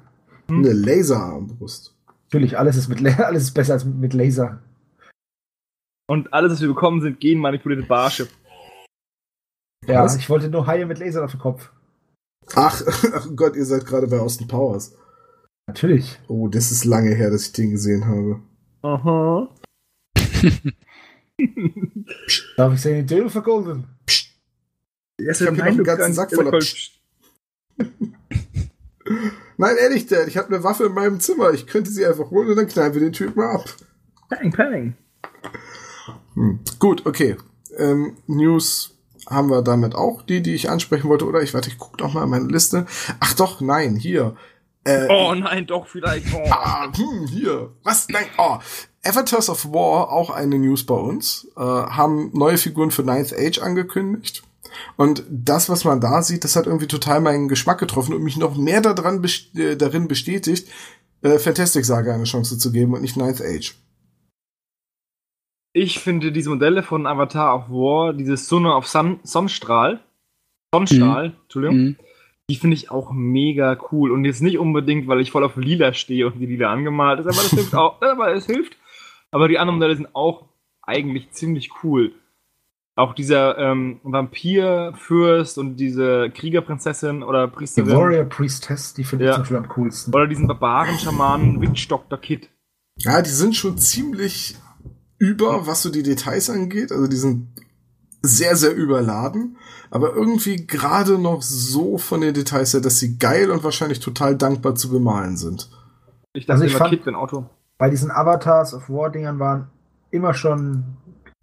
eine 0.48 0.72
Laserarmbrust. 0.72 1.93
Natürlich, 2.34 2.58
alles 2.58 2.74
ist, 2.76 2.88
mit, 2.88 3.00
alles 3.20 3.44
ist 3.44 3.52
besser 3.52 3.74
als 3.74 3.84
mit 3.84 4.12
Laser. 4.12 4.60
Und 6.08 6.32
alles, 6.32 6.50
was 6.50 6.60
wir 6.60 6.66
bekommen, 6.66 7.00
sind 7.00 7.20
genmanipulierte 7.20 7.86
Barsche. 7.86 8.26
Ja, 9.86 10.02
Was? 10.02 10.16
ich 10.16 10.28
wollte 10.28 10.48
nur 10.48 10.66
Haie 10.66 10.84
mit 10.84 10.98
Laser 10.98 11.24
auf 11.24 11.30
dem 11.30 11.38
Kopf. 11.38 11.70
Ach, 12.56 12.82
ach 13.14 13.28
Gott, 13.36 13.54
ihr 13.54 13.64
seid 13.64 13.86
gerade 13.86 14.08
bei 14.08 14.18
Austin 14.18 14.48
Powers. 14.48 14.96
Natürlich. 15.68 16.18
Oh, 16.26 16.48
das 16.48 16.72
ist 16.72 16.84
lange 16.84 17.14
her, 17.14 17.30
dass 17.30 17.46
ich 17.46 17.52
den 17.52 17.70
gesehen 17.70 18.04
habe. 18.04 18.40
Aha. 18.82 19.48
Darf 22.56 22.74
ich 22.74 22.82
sagen, 22.82 23.06
Dill 23.06 23.30
vergolden? 23.30 23.86
Ich 24.08 24.34
hab 25.28 25.36
hier 25.36 25.52
noch 25.52 25.62
einen 25.62 25.84
ganzen 25.84 26.14
Sack 26.14 26.34
voller 26.34 26.58
Psst. 26.58 27.00
Nein, 29.56 29.76
ehrlich, 29.80 30.06
Dad, 30.06 30.28
ich 30.28 30.36
habe 30.36 30.48
eine 30.48 30.64
Waffe 30.64 30.84
in 30.84 30.94
meinem 30.94 31.20
Zimmer. 31.20 31.52
Ich 31.52 31.66
könnte 31.66 31.90
sie 31.90 32.04
einfach 32.04 32.30
holen 32.30 32.48
und 32.48 32.56
dann 32.56 32.68
knallen 32.68 32.94
wir 32.94 33.00
den 33.00 33.12
Typen 33.12 33.42
ab. 33.42 33.64
Peng, 34.28 34.50
peng. 34.52 34.96
Hm. 36.34 36.60
Gut, 36.78 37.06
okay. 37.06 37.36
Ähm, 37.76 38.16
News 38.26 38.96
haben 39.28 39.50
wir 39.50 39.62
damit 39.62 39.94
auch, 39.94 40.22
die, 40.22 40.42
die 40.42 40.54
ich 40.54 40.70
ansprechen 40.70 41.08
wollte. 41.08 41.26
Oder 41.26 41.42
ich 41.42 41.54
warte, 41.54 41.68
ich 41.68 41.78
gucke 41.78 42.02
noch 42.02 42.14
mal 42.14 42.24
in 42.24 42.30
meine 42.30 42.48
Liste. 42.48 42.86
Ach 43.20 43.34
doch, 43.34 43.60
nein, 43.60 43.96
hier. 43.96 44.36
Äh, 44.84 45.06
Oh 45.08 45.34
nein, 45.34 45.66
doch, 45.66 45.86
vielleicht. 45.86 46.26
Oh. 46.34 46.46
Ah, 46.50 46.92
hm, 46.94 47.26
hier. 47.26 47.70
Was? 47.82 48.08
Nein. 48.08 48.26
Oh. 48.36 48.58
Avatars 49.02 49.50
of 49.50 49.66
War, 49.66 50.10
auch 50.10 50.30
eine 50.30 50.58
News 50.58 50.84
bei 50.84 50.94
uns, 50.94 51.46
äh, 51.56 51.60
haben 51.60 52.30
neue 52.32 52.56
Figuren 52.56 52.90
für 52.90 53.02
Ninth 53.02 53.34
Age 53.34 53.58
angekündigt. 53.60 54.42
Und 54.96 55.24
das, 55.30 55.68
was 55.68 55.84
man 55.84 56.00
da 56.00 56.22
sieht, 56.22 56.44
das 56.44 56.56
hat 56.56 56.66
irgendwie 56.66 56.86
total 56.86 57.20
meinen 57.20 57.48
Geschmack 57.48 57.78
getroffen 57.78 58.14
und 58.14 58.22
mich 58.22 58.36
noch 58.36 58.56
mehr 58.56 58.80
daran 58.80 59.22
best 59.22 59.56
äh, 59.58 59.76
darin 59.76 60.08
bestätigt, 60.08 60.68
äh, 61.22 61.38
Fantastic 61.38 61.84
Saga 61.84 62.14
eine 62.14 62.24
Chance 62.24 62.58
zu 62.58 62.72
geben 62.72 62.94
und 62.94 63.02
nicht 63.02 63.16
Ninth 63.16 63.40
Age. 63.42 63.74
Ich 65.72 65.98
finde 65.98 66.30
diese 66.30 66.50
Modelle 66.50 66.82
von 66.82 67.06
Avatar 67.06 67.56
of 67.56 67.68
War, 67.68 68.12
dieses 68.12 68.46
Sonne 68.48 68.74
auf 68.74 68.86
Sun 68.86 69.18
Sonnenstrahl, 69.24 70.00
Sonnenstrahl, 70.72 71.34
Entschuldigung, 71.42 71.76
Mhm. 71.76 71.96
die 72.48 72.56
finde 72.56 72.74
ich 72.76 72.90
auch 72.90 73.10
mega 73.12 73.76
cool. 73.90 74.12
Und 74.12 74.24
jetzt 74.24 74.40
nicht 74.42 74.58
unbedingt, 74.58 75.08
weil 75.08 75.20
ich 75.20 75.32
voll 75.32 75.44
auf 75.44 75.56
Lila 75.56 75.92
stehe 75.92 76.26
und 76.26 76.38
die 76.38 76.46
Lila 76.46 76.72
angemalt 76.72 77.20
ist, 77.20 77.26
aber 77.26 77.36
das 77.42 77.50
hilft 77.50 77.74
auch, 77.74 78.00
aber 78.02 78.32
es 78.34 78.46
hilft. 78.46 78.76
Aber 79.32 79.48
die 79.48 79.58
anderen 79.58 79.78
Modelle 79.78 79.96
sind 79.96 80.14
auch 80.14 80.44
eigentlich 80.82 81.30
ziemlich 81.32 81.70
cool. 81.82 82.12
Auch 82.96 83.14
dieser 83.14 83.58
ähm, 83.58 83.98
Vampirfürst 84.04 85.58
und 85.58 85.76
diese 85.76 86.30
Kriegerprinzessin 86.30 87.22
oder 87.22 87.48
Die 87.48 87.52
Priesterin 87.54 87.90
Warrior 87.96 88.24
Priestess, 88.24 88.94
die 88.94 89.04
finde 89.04 89.24
ich 89.24 89.28
Ja. 89.30 89.34
zum 89.34 89.42
Beispiel 89.42 89.56
am 89.56 89.68
coolsten. 89.70 90.14
oder 90.14 90.26
diesen 90.28 90.46
Barbaren-Schamanen 90.46 91.60
Witch 91.60 91.88
Dr. 91.88 92.18
Kid. 92.18 92.50
Ja, 92.98 93.20
die 93.22 93.30
sind 93.30 93.56
schon 93.56 93.78
ziemlich 93.78 94.56
über, 95.18 95.66
was 95.66 95.82
so 95.82 95.90
die 95.90 96.02
Details 96.04 96.50
angeht. 96.50 96.92
Also 96.92 97.08
die 97.08 97.16
sind 97.16 97.48
sehr, 98.22 98.54
sehr 98.56 98.74
überladen. 98.74 99.56
Aber 99.90 100.14
irgendwie 100.14 100.66
gerade 100.66 101.18
noch 101.18 101.42
so 101.42 101.98
von 101.98 102.20
den 102.20 102.34
Details 102.34 102.72
her, 102.74 102.80
dass 102.80 102.98
sie 103.00 103.18
geil 103.18 103.50
und 103.50 103.64
wahrscheinlich 103.64 104.00
total 104.00 104.36
dankbar 104.36 104.76
zu 104.76 104.88
bemalen 104.90 105.36
sind. 105.36 105.68
Ich 106.32 106.46
dachte 106.46 106.62
Also 106.62 106.64
ich 106.66 106.72
immer 106.72 106.78
fand- 106.88 107.04
Kid, 107.04 107.14
Auto. 107.14 107.50
Bei 107.76 107.90
diesen 107.90 108.10
Avatars 108.12 108.72
of 108.72 108.88
War-Dingern 108.88 109.40
waren 109.40 109.66
immer 110.12 110.32
schon 110.32 110.84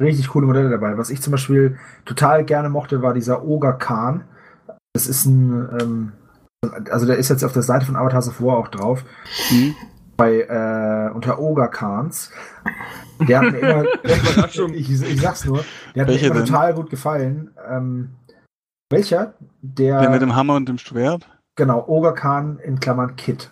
richtig 0.01 0.29
coole 0.29 0.47
Modelle 0.47 0.69
dabei. 0.69 0.97
Was 0.97 1.09
ich 1.09 1.21
zum 1.21 1.31
Beispiel 1.31 1.77
total 2.05 2.43
gerne 2.45 2.69
mochte, 2.69 3.01
war 3.01 3.13
dieser 3.13 3.43
Ogre 3.43 3.77
Khan. 3.77 4.23
Das 4.93 5.07
ist 5.07 5.25
ein, 5.25 5.69
ähm, 5.79 6.11
also 6.89 7.05
der 7.05 7.17
ist 7.17 7.29
jetzt 7.29 7.43
auf 7.43 7.53
der 7.53 7.61
Seite 7.61 7.85
von 7.85 7.95
Avatars 7.95 8.27
of 8.27 8.41
War 8.41 8.57
auch 8.57 8.67
drauf. 8.67 9.03
Mhm. 9.51 9.75
Bei, 10.17 10.41
äh, 10.41 11.11
unter 11.13 11.39
Ogre 11.39 11.69
Khans. 11.69 12.31
Der 13.27 13.39
hat 13.39 13.51
mir 13.51 13.59
immer, 13.59 13.85
ich, 14.73 14.89
ich 14.89 15.21
sag's 15.21 15.45
nur, 15.45 15.63
der 15.95 16.03
hat 16.03 16.09
mir 16.09 16.19
immer 16.19 16.35
denn? 16.35 16.45
total 16.45 16.73
gut 16.73 16.89
gefallen. 16.89 17.51
Ähm, 17.67 18.11
welcher? 18.91 19.33
Der, 19.61 20.01
Der 20.01 20.09
mit 20.09 20.21
dem 20.21 20.35
Hammer 20.35 20.55
und 20.55 20.67
dem 20.67 20.77
Schwert? 20.77 21.27
genau, 21.55 21.85
Ogre 21.87 22.13
Khan 22.13 22.59
in 22.59 22.79
Klammern 22.79 23.15
Kid. 23.15 23.51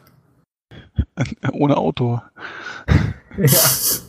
Ohne 1.54 1.78
Auto. 1.78 2.22
Ja. 3.38 3.46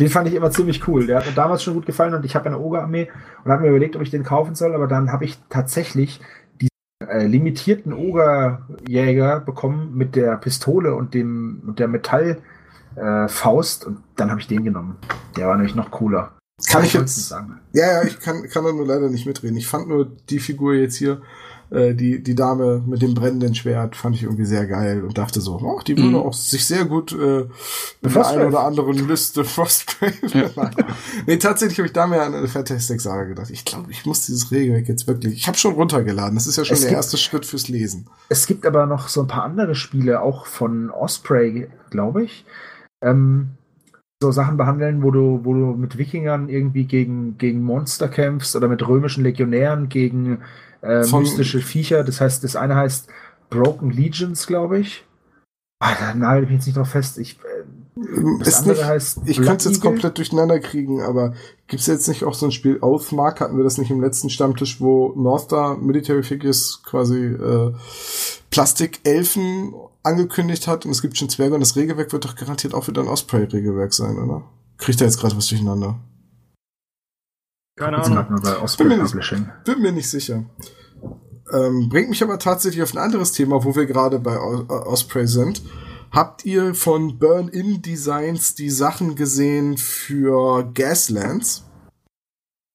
Den 0.00 0.08
fand 0.08 0.28
ich 0.28 0.34
immer 0.34 0.50
ziemlich 0.50 0.86
cool. 0.88 1.06
Der 1.06 1.18
hat 1.18 1.26
mir 1.26 1.32
damals 1.32 1.62
schon 1.62 1.74
gut 1.74 1.86
gefallen 1.86 2.14
und 2.14 2.24
ich 2.24 2.34
habe 2.34 2.46
eine 2.46 2.58
Oger-Armee 2.58 3.08
und 3.44 3.50
habe 3.50 3.62
mir 3.62 3.68
überlegt, 3.68 3.96
ob 3.96 4.02
ich 4.02 4.10
den 4.10 4.24
kaufen 4.24 4.54
soll, 4.54 4.74
aber 4.74 4.86
dann 4.86 5.12
habe 5.12 5.24
ich 5.24 5.38
tatsächlich 5.48 6.20
die 6.60 6.68
äh, 7.06 7.26
limitierten 7.26 7.92
Ogerjäger 7.92 9.40
bekommen 9.40 9.96
mit 9.96 10.16
der 10.16 10.36
Pistole 10.36 10.94
und 10.94 11.14
dem 11.14 11.62
und 11.66 11.78
der 11.78 11.88
Metallfaust 11.88 13.84
äh, 13.84 13.86
und 13.86 14.02
dann 14.16 14.30
habe 14.30 14.40
ich 14.40 14.46
den 14.46 14.64
genommen. 14.64 14.96
Der 15.36 15.48
war 15.48 15.56
nämlich 15.56 15.74
noch 15.74 15.90
cooler. 15.90 16.32
Kann 16.70 16.84
ich 16.84 16.94
wollte 16.94 17.04
es 17.04 17.16
jetzt 17.16 17.28
sagen. 17.28 17.60
Ja, 17.72 17.86
ja, 17.86 18.02
ich 18.04 18.18
kann, 18.18 18.48
kann 18.48 18.64
da 18.64 18.72
nur 18.72 18.86
leider 18.86 19.10
nicht 19.10 19.26
mitreden. 19.26 19.58
Ich 19.58 19.66
fand 19.66 19.88
nur 19.88 20.06
die 20.30 20.38
Figur 20.38 20.74
jetzt 20.74 20.96
hier, 20.96 21.20
äh, 21.70 21.94
die, 21.94 22.22
die 22.22 22.34
Dame 22.34 22.82
mit 22.86 23.02
dem 23.02 23.14
brennenden 23.14 23.54
Schwert, 23.54 23.96
fand 23.96 24.14
ich 24.16 24.22
irgendwie 24.22 24.44
sehr 24.44 24.66
geil 24.66 25.02
und 25.02 25.18
dachte 25.18 25.40
so, 25.40 25.58
oh, 25.62 25.80
die 25.86 25.96
würde 25.96 26.10
Mhm. 26.10 26.16
auch 26.16 26.32
sich 26.32 26.64
sehr 26.66 26.84
gut 26.84 27.12
äh, 27.12 27.40
in 27.40 27.48
der 28.12 28.26
einen 28.26 28.46
oder 28.48 28.60
anderen 28.60 29.08
Liste 29.08 29.44
Frostgrave. 29.44 30.12
nee, 31.26 31.36
tatsächlich 31.36 31.78
habe 31.78 31.86
ich 31.86 31.92
da 31.92 32.06
mehr 32.06 32.22
an 32.22 32.34
eine 32.34 32.48
Fantastic 32.48 33.00
Saga 33.00 33.24
gedacht. 33.24 33.50
Ich 33.50 33.64
glaube, 33.64 33.90
ich 33.90 34.06
muss 34.06 34.26
dieses 34.26 34.50
Regelwerk 34.50 34.88
jetzt 34.88 35.06
wirklich. 35.06 35.34
Ich 35.34 35.46
habe 35.48 35.56
schon 35.58 35.74
runtergeladen. 35.74 36.34
Das 36.36 36.46
ist 36.46 36.56
ja 36.56 36.64
schon 36.64 36.74
Es 36.74 36.80
der 36.82 36.90
gibt- 36.90 36.96
erste 36.98 37.16
Schritt 37.16 37.46
fürs 37.46 37.68
Lesen. 37.68 38.06
Es 38.28 38.46
gibt 38.46 38.66
aber 38.66 38.86
noch 38.86 39.08
so 39.08 39.22
ein 39.22 39.26
paar 39.28 39.44
andere 39.44 39.74
Spiele, 39.74 40.20
auch 40.22 40.46
von 40.46 40.90
Osprey, 40.90 41.68
glaube 41.90 42.24
ich. 42.24 42.44
Ähm, 43.02 43.48
so 44.22 44.30
Sachen 44.32 44.56
behandeln, 44.56 45.02
wo 45.02 45.10
du, 45.10 45.40
wo 45.44 45.52
du 45.52 45.74
mit 45.76 45.98
Wikingern 45.98 46.48
irgendwie 46.48 46.84
gegen, 46.84 47.36
gegen 47.36 47.62
Monster 47.62 48.08
kämpfst 48.08 48.56
oder 48.56 48.66
mit 48.66 48.86
römischen 48.88 49.22
Legionären 49.24 49.90
gegen 49.90 50.38
äh, 50.86 51.04
Von- 51.04 51.22
mystische 51.22 51.60
Viecher. 51.60 52.04
Das 52.04 52.20
heißt, 52.20 52.44
das 52.44 52.56
eine 52.56 52.76
heißt 52.76 53.08
Broken 53.50 53.90
Legions, 53.90 54.46
glaube 54.46 54.78
ich. 54.78 55.04
Ah, 55.78 55.94
da 55.98 56.14
nagel 56.14 56.44
ich 56.44 56.48
mich 56.48 56.58
jetzt 56.58 56.66
nicht 56.66 56.76
drauf 56.78 56.88
fest. 56.88 57.18
Ich, 57.18 57.38
äh, 57.38 57.64
das 58.42 58.60
andere 58.60 58.76
nicht, 58.76 58.84
heißt 58.84 59.20
ich 59.26 59.36
könnte 59.38 59.56
es 59.56 59.64
jetzt 59.64 59.80
komplett 59.82 60.16
durcheinander 60.16 60.58
kriegen, 60.58 61.02
aber 61.02 61.34
gibt's 61.66 61.86
jetzt 61.86 62.08
nicht 62.08 62.24
auch 62.24 62.34
so 62.34 62.46
ein 62.46 62.52
Spiel 62.52 62.78
Oathmark? 62.80 63.40
Hatten 63.40 63.56
wir 63.56 63.64
das 63.64 63.78
nicht 63.78 63.90
im 63.90 64.00
letzten 64.00 64.30
Stammtisch, 64.30 64.80
wo 64.80 65.12
North 65.16 65.42
Star 65.42 65.76
Military 65.76 66.22
Figures 66.22 66.82
quasi 66.84 67.26
äh, 67.26 67.72
Plastikelfen 68.50 69.74
angekündigt 70.02 70.66
hat 70.66 70.86
und 70.86 70.92
es 70.92 71.02
gibt 71.02 71.18
schon 71.18 71.28
Zwerge 71.28 71.54
und 71.54 71.60
das 71.60 71.76
Regelwerk 71.76 72.12
wird 72.12 72.24
doch 72.24 72.36
garantiert 72.36 72.74
auch 72.74 72.88
wieder 72.88 73.02
ein 73.02 73.08
Osprey-Regelwerk 73.08 73.92
sein, 73.92 74.16
oder? 74.18 74.44
Kriegt 74.78 75.00
da 75.00 75.04
jetzt 75.04 75.18
gerade 75.20 75.36
was 75.36 75.48
durcheinander? 75.48 75.98
Keine 77.76 77.98
Ahnung. 77.98 78.14
gerade 78.16 78.32
nur 78.32 78.40
bei 78.42 78.58
Osprey 78.58 78.88
Bin 78.88 78.98
mir 78.98 79.04
nicht-. 79.04 79.64
Bin 79.64 79.82
mir 79.82 79.92
nicht 79.92 80.08
sicher. 80.08 80.44
Ähm, 81.52 81.88
bringt 81.88 82.08
mich 82.08 82.22
aber 82.22 82.38
tatsächlich 82.38 82.82
auf 82.82 82.94
ein 82.94 82.98
anderes 82.98 83.32
Thema, 83.32 83.62
wo 83.64 83.76
wir 83.76 83.86
gerade 83.86 84.18
bei 84.18 84.36
O- 84.38 84.66
Osprey 84.68 85.26
sind. 85.26 85.62
Habt 86.10 86.44
ihr 86.44 86.74
von 86.74 87.18
Burn-In 87.18 87.82
Designs 87.82 88.54
die 88.54 88.70
Sachen 88.70 89.14
gesehen 89.14 89.76
für 89.76 90.64
Gaslands? 90.72 91.64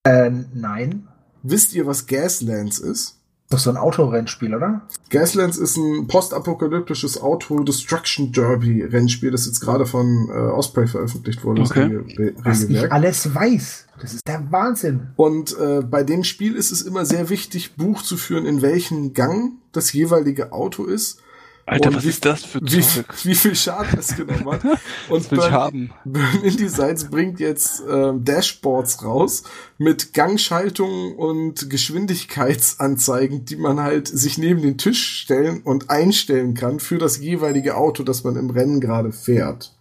Äh, 0.06 0.30
nein. 0.54 1.08
Wisst 1.44 1.74
ihr, 1.74 1.86
was 1.88 2.06
Gaslands 2.08 2.80
ist? 2.80 3.21
Das 3.52 3.60
ist 3.62 3.68
doch 3.68 3.74
so 3.74 3.78
ein 3.78 3.84
Autorennspiel, 3.84 4.56
oder? 4.56 4.82
Gaslands 5.10 5.58
ist 5.58 5.76
ein 5.76 6.08
postapokalyptisches 6.08 7.22
Auto-Destruction 7.22 8.32
Derby-Rennspiel, 8.32 9.30
das 9.30 9.46
jetzt 9.46 9.60
gerade 9.60 9.86
von 9.86 10.30
äh, 10.30 10.32
Osprey 10.32 10.88
veröffentlicht 10.88 11.44
wurde. 11.44 11.62
das 11.62 11.72
Okay. 11.72 12.34
Was 12.44 12.64
ich 12.64 12.92
alles 12.92 13.36
weiß. 13.36 13.88
Das 14.00 14.14
ist 14.14 14.26
der 14.26 14.50
Wahnsinn. 14.52 15.10
Und 15.18 15.56
äh, 15.60 15.82
bei 15.82 16.04
dem 16.04 16.24
Spiel 16.24 16.56
ist 16.56 16.72
es 16.72 16.82
immer 16.82 17.06
sehr 17.06 17.30
wichtig, 17.30 17.76
Buch 17.76 18.02
zu 18.02 18.16
führen, 18.16 18.46
in 18.46 18.62
welchem 18.62 19.14
Gang 19.14 19.54
das 19.74 19.92
jeweilige 19.92 20.54
Auto 20.54 20.86
ist, 20.86 21.21
Alter, 21.66 21.90
Und 21.90 21.96
was 21.98 22.04
wie- 22.04 22.10
ist 22.10 22.26
das 22.26 22.44
für 22.46 22.60
wie, 22.62 22.84
wie 23.24 23.36
viel 23.36 23.56
Schaden 23.56 24.00
es 24.00 24.16
genommen 24.16 24.52
hat. 24.52 24.64
Und 25.10 25.32
will 25.32 25.38
ich 25.40 25.44
Burn, 25.44 25.52
haben. 25.52 25.94
Burn 26.06 26.44
InDesigns 26.44 27.10
bringt 27.10 27.40
jetzt 27.40 27.84
ähm, 27.90 28.24
Dashboards 28.26 29.04
raus 29.04 29.44
mit 29.78 30.14
Gangschaltungen 30.14 31.16
und 31.16 31.70
Geschwindigkeitsanzeigen, 31.70 33.46
die 33.46 33.56
man 33.56 33.80
halt 33.80 34.08
sich 34.08 34.38
neben 34.38 34.62
den 34.62 34.78
Tisch 34.78 35.22
stellen 35.22 35.62
und 35.62 35.90
einstellen 35.90 36.54
kann 36.54 36.80
für 36.80 36.98
das 36.98 37.20
jeweilige 37.20 37.76
Auto, 37.78 38.04
das 38.04 38.24
man 38.24 38.36
im 38.36 38.50
Rennen 38.50 38.80
gerade 38.82 39.12
fährt. 39.12 39.74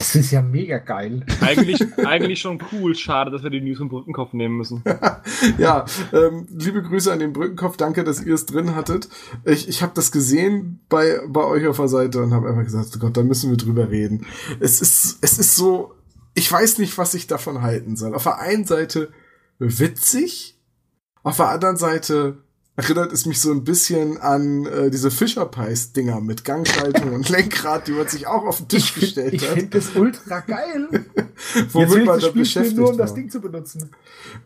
Das 0.00 0.14
ist 0.14 0.30
ja 0.30 0.40
mega 0.40 0.78
geil. 0.78 1.26
Eigentlich, 1.42 1.86
eigentlich 2.06 2.40
schon 2.40 2.58
cool. 2.72 2.94
Schade, 2.94 3.30
dass 3.30 3.42
wir 3.42 3.50
die 3.50 3.60
News 3.60 3.76
vom 3.76 3.90
Brückenkopf 3.90 4.32
nehmen 4.32 4.56
müssen. 4.56 4.82
Ja, 5.58 5.84
ähm, 6.12 6.46
liebe 6.50 6.82
Grüße 6.82 7.12
an 7.12 7.18
den 7.18 7.32
Brückenkopf. 7.32 7.76
Danke, 7.76 8.02
dass 8.02 8.22
ihr 8.22 8.34
es 8.34 8.46
drin 8.46 8.74
hattet. 8.74 9.08
Ich, 9.44 9.68
ich 9.68 9.82
habe 9.82 9.92
das 9.94 10.10
gesehen 10.10 10.80
bei, 10.88 11.20
bei 11.28 11.44
euch 11.44 11.66
auf 11.66 11.76
der 11.76 11.88
Seite 11.88 12.22
und 12.22 12.32
habe 12.32 12.48
einfach 12.48 12.64
gesagt, 12.64 12.90
oh 12.96 12.98
Gott, 12.98 13.16
da 13.16 13.22
müssen 13.22 13.50
wir 13.50 13.58
drüber 13.58 13.90
reden. 13.90 14.26
Es 14.58 14.80
ist, 14.80 15.18
es 15.20 15.38
ist 15.38 15.56
so, 15.56 15.94
ich 16.34 16.50
weiß 16.50 16.78
nicht, 16.78 16.96
was 16.96 17.14
ich 17.14 17.26
davon 17.26 17.60
halten 17.60 17.96
soll. 17.96 18.14
Auf 18.14 18.22
der 18.22 18.38
einen 18.38 18.64
Seite 18.64 19.12
witzig, 19.58 20.58
auf 21.22 21.36
der 21.36 21.48
anderen 21.48 21.76
Seite 21.76 22.38
erinnert 22.82 23.12
es 23.12 23.26
mich 23.26 23.40
so 23.40 23.50
ein 23.50 23.64
bisschen 23.64 24.18
an 24.18 24.64
äh, 24.66 24.90
diese 24.90 25.10
Fischer-Pies-Dinger 25.10 26.20
mit 26.20 26.44
Gangschaltung 26.44 27.12
und 27.12 27.28
Lenkrad, 27.30 27.86
die 27.86 27.92
man 27.92 28.08
sich 28.08 28.26
auch 28.26 28.44
auf 28.44 28.58
den 28.58 28.68
Tisch 28.68 28.94
Ich, 28.96 29.00
gestellt 29.00 29.34
ich 29.34 29.48
hat, 29.48 29.54
finde 29.54 29.78
das 29.78 29.94
ultra 29.94 30.40
geil. 30.40 30.88
Jetzt 31.54 31.74
womit 31.74 31.90
ich 31.90 32.04
man 32.04 32.20
das 32.20 32.24
da 32.24 32.30
beschäftigt 32.30 32.76
nur 32.76 32.90
um 32.90 32.98
das 32.98 33.10
war. 33.10 33.16
Ding 33.16 33.30
zu 33.30 33.40
benutzen. 33.40 33.90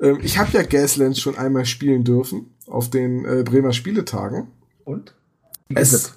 Ähm, 0.01 0.19
ich 0.23 0.39
habe 0.39 0.51
ja 0.53 0.63
Gaslands 0.63 1.21
schon 1.21 1.37
einmal 1.37 1.65
spielen 1.65 2.05
dürfen 2.05 2.55
auf 2.67 2.91
den 2.91 3.25
äh, 3.25 3.43
Bremer 3.45 3.73
Spieletagen. 3.73 4.49
Und? 4.85 5.15
Wie 5.69 5.77
ist 5.77 5.93
Es, 5.93 6.15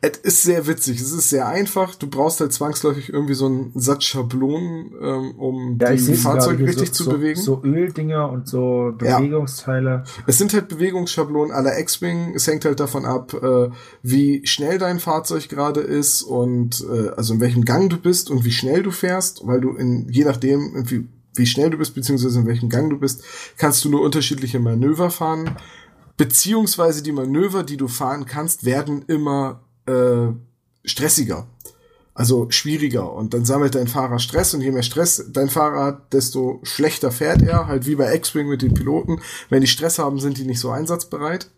es 0.00 0.18
ist 0.18 0.42
sehr 0.42 0.66
witzig. 0.66 1.00
Es 1.00 1.12
ist 1.12 1.30
sehr 1.30 1.46
einfach. 1.48 1.94
Du 1.94 2.08
brauchst 2.08 2.40
halt 2.40 2.52
zwangsläufig 2.52 3.12
irgendwie 3.12 3.34
so 3.34 3.46
einen 3.46 3.72
Satz 3.74 4.04
Schablonen, 4.04 4.92
ähm, 5.00 5.34
um 5.38 5.78
Ja, 5.80 5.92
die 5.92 6.14
Fahrzeuge 6.14 6.64
richtig 6.64 6.88
so, 6.88 6.94
zu 6.94 7.04
so, 7.04 7.10
bewegen. 7.10 7.40
So 7.40 7.62
Öldinger 7.62 8.30
und 8.30 8.48
so 8.48 8.94
Ja. 9.02 9.18
Bewegungsteile. 9.18 10.04
Es 10.26 10.38
sind 10.38 10.52
halt 10.52 10.68
Bewegungsschablonen 10.68 11.52
aller 11.52 11.78
X-Wing. 11.78 12.34
Es 12.34 12.46
hängt 12.46 12.64
halt 12.64 12.80
davon 12.80 13.04
ab, 13.04 13.34
äh, 13.34 13.68
wie 14.02 14.46
schnell 14.46 14.78
dein 14.78 15.00
Fahrzeug 15.00 15.48
gerade 15.48 15.80
ist 15.80 16.22
und 16.22 16.84
äh, 16.90 17.10
also 17.10 17.34
in 17.34 17.40
welchem 17.40 17.64
Gang 17.64 17.90
du 17.90 17.96
bist 17.98 18.30
und 18.30 18.44
wie 18.44 18.52
schnell 18.52 18.82
du 18.82 18.90
fährst, 18.90 19.46
weil 19.46 19.60
du 19.60 19.70
in 19.76 20.08
je 20.10 20.24
nachdem 20.24 20.84
wie, 20.88 21.06
wie 21.34 21.46
schnell 21.46 21.70
du 21.70 21.78
bist 21.78 21.94
beziehungsweise 21.94 22.40
in 22.40 22.46
welchem 22.46 22.68
Gang 22.68 22.90
du 22.90 22.98
bist, 22.98 23.22
kannst 23.56 23.84
du 23.84 23.90
nur 23.90 24.02
unterschiedliche 24.02 24.58
Manöver 24.58 25.10
fahren. 25.10 25.56
Beziehungsweise 26.20 27.02
die 27.02 27.12
Manöver, 27.12 27.62
die 27.62 27.78
du 27.78 27.88
fahren 27.88 28.26
kannst, 28.26 28.66
werden 28.66 29.06
immer 29.06 29.62
äh, 29.86 30.26
stressiger. 30.84 31.46
Also 32.12 32.50
schwieriger. 32.50 33.10
Und 33.14 33.32
dann 33.32 33.46
sammelt 33.46 33.74
dein 33.74 33.88
Fahrer 33.88 34.18
Stress 34.18 34.52
und 34.52 34.60
je 34.60 34.70
mehr 34.70 34.82
Stress 34.82 35.24
dein 35.32 35.48
Fahrer 35.48 35.82
hat, 35.82 36.12
desto 36.12 36.60
schlechter 36.62 37.10
fährt 37.10 37.40
er. 37.40 37.68
Halt 37.68 37.86
wie 37.86 37.94
bei 37.94 38.14
X-Wing 38.14 38.48
mit 38.48 38.60
den 38.60 38.74
Piloten. 38.74 39.22
Wenn 39.48 39.62
die 39.62 39.66
Stress 39.66 39.98
haben, 39.98 40.20
sind 40.20 40.36
die 40.36 40.44
nicht 40.44 40.60
so 40.60 40.68
einsatzbereit. 40.68 41.50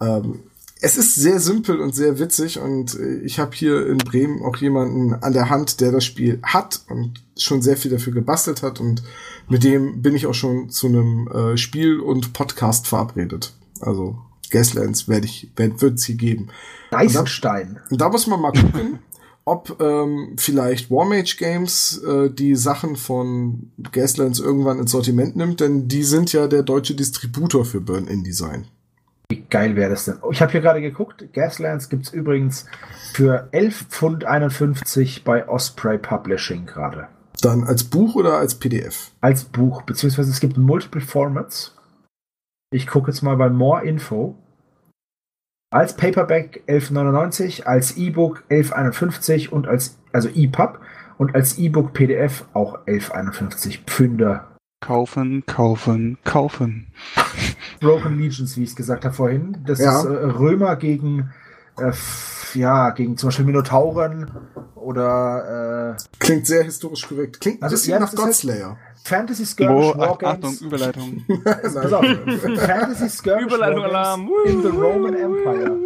Ähm, 0.00 0.40
es 0.80 0.96
ist 0.96 1.14
sehr 1.14 1.38
simpel 1.38 1.78
und 1.78 1.94
sehr 1.94 2.18
witzig 2.18 2.58
und 2.58 2.98
äh, 2.98 3.20
ich 3.20 3.38
habe 3.38 3.54
hier 3.54 3.86
in 3.86 3.98
Bremen 3.98 4.42
auch 4.42 4.56
jemanden 4.56 5.14
an 5.14 5.34
der 5.34 5.50
Hand, 5.50 5.80
der 5.80 5.92
das 5.92 6.04
Spiel 6.04 6.40
hat 6.42 6.80
und 6.88 7.22
schon 7.38 7.62
sehr 7.62 7.76
viel 7.76 7.92
dafür 7.92 8.12
gebastelt 8.12 8.64
hat 8.64 8.80
und 8.80 9.04
mit 9.48 9.62
dem 9.62 10.02
bin 10.02 10.16
ich 10.16 10.26
auch 10.26 10.34
schon 10.34 10.68
zu 10.68 10.88
einem 10.88 11.28
äh, 11.28 11.56
Spiel 11.56 12.00
und 12.00 12.32
Podcast 12.32 12.88
verabredet. 12.88 13.54
Also 13.84 14.18
Gaslands 14.50 15.08
werde 15.08 15.26
ich 15.26 15.50
werd, 15.56 15.80
wird's 15.82 16.04
hier 16.04 16.16
geben. 16.16 16.48
Eisenstein. 16.90 17.80
Und 17.90 18.00
da 18.00 18.08
muss 18.08 18.26
man 18.26 18.40
mal 18.40 18.52
gucken, 18.52 19.00
ob 19.44 19.80
ähm, 19.80 20.36
vielleicht 20.36 20.90
Warmage 20.90 21.36
Games 21.38 22.02
äh, 22.02 22.30
die 22.30 22.54
Sachen 22.54 22.96
von 22.96 23.70
Gaslands 23.92 24.40
irgendwann 24.40 24.78
ins 24.78 24.92
Sortiment 24.92 25.36
nimmt, 25.36 25.60
denn 25.60 25.88
die 25.88 26.02
sind 26.02 26.32
ja 26.32 26.46
der 26.46 26.62
deutsche 26.62 26.94
Distributor 26.94 27.64
für 27.64 27.80
Burn 27.80 28.06
InDesign. 28.06 28.66
Wie 29.28 29.44
geil 29.48 29.74
wäre 29.74 29.90
das 29.90 30.04
denn? 30.04 30.18
Ich 30.30 30.40
habe 30.40 30.52
hier 30.52 30.60
gerade 30.60 30.80
geguckt. 30.80 31.24
Gaslands 31.32 31.88
gibt's 31.88 32.10
übrigens 32.12 32.66
für 33.12 33.48
11,51 33.52 33.88
Pfund 33.88 35.24
bei 35.24 35.48
Osprey 35.48 35.98
Publishing 35.98 36.66
gerade. 36.66 37.08
Dann 37.40 37.64
als 37.64 37.84
Buch 37.84 38.14
oder 38.14 38.38
als 38.38 38.54
PDF? 38.54 39.10
Als 39.20 39.44
Buch, 39.44 39.82
beziehungsweise 39.82 40.30
es 40.30 40.40
gibt 40.40 40.56
Multiple 40.56 41.00
Formats. 41.00 41.74
Ich 42.74 42.88
gucke 42.88 43.12
jetzt 43.12 43.22
mal 43.22 43.36
bei 43.36 43.50
More 43.50 43.84
Info. 43.84 44.34
Als 45.72 45.96
Paperback 45.96 46.64
11,99, 46.66 47.62
als 47.62 47.96
E-Book 47.96 48.42
11,51 48.50 49.48
und 49.50 49.68
als, 49.68 49.96
also 50.12 50.28
EPUB 50.28 50.80
und 51.16 51.36
als 51.36 51.56
E-Book 51.56 51.92
PDF 51.92 52.44
auch 52.52 52.84
11,51 52.86 53.84
Pfünder. 53.86 54.56
Kaufen, 54.84 55.46
kaufen, 55.46 56.18
kaufen. 56.24 56.92
Broken 57.80 58.18
Legions, 58.18 58.56
wie 58.56 58.64
ich 58.64 58.70
es 58.70 58.76
gesagt 58.76 59.04
habe 59.04 59.14
vorhin. 59.14 59.58
Das 59.64 59.78
Ja. 59.78 60.00
ist 60.00 60.06
äh, 60.06 60.08
Römer 60.08 60.74
gegen, 60.74 61.30
äh, 61.78 61.92
ja, 62.54 62.90
gegen 62.90 63.16
zum 63.16 63.28
Beispiel 63.28 63.44
Minotauren 63.46 64.30
oder 64.74 65.94
äh, 65.96 66.02
Klingt 66.18 66.46
sehr 66.48 66.64
historisch 66.64 67.06
korrekt. 67.08 67.40
Klingt 67.40 67.60
ein 67.60 67.64
Also, 67.64 67.74
bisschen 67.74 67.92
ja, 67.92 68.00
nach 68.00 68.08
halt- 68.08 68.16
Godslayer. 68.18 68.76
Fantasy 69.04 69.44
Skirmish 69.44 69.94
Oh, 69.96 70.00
Ach- 70.00 70.22
Achtung. 70.22 70.56
Überleitung. 70.62 71.24
Pass 71.44 71.76
auf, 71.76 72.04
Fantasy 72.56 73.08
Skirmish 73.10 73.46
Überleitung 73.46 73.84
Alarm. 73.84 74.30
in 74.46 74.62
the 74.62 74.68
Roman 74.68 75.14
Empire. 75.14 75.76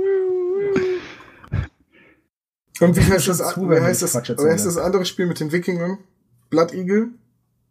Und 2.81 2.97
wie 2.97 3.01
heißt, 3.13 3.27
das, 3.29 3.41
wie, 3.57 3.81
heißt 3.81 4.03
das, 4.03 4.15
wie 4.15 4.49
heißt 4.49 4.67
das 4.67 4.77
andere 4.79 5.05
Spiel 5.05 5.27
mit 5.27 5.41
den 5.41 5.51
Wikingern? 5.51 5.99
Blood 6.49 6.73
Eagle? 6.73 7.09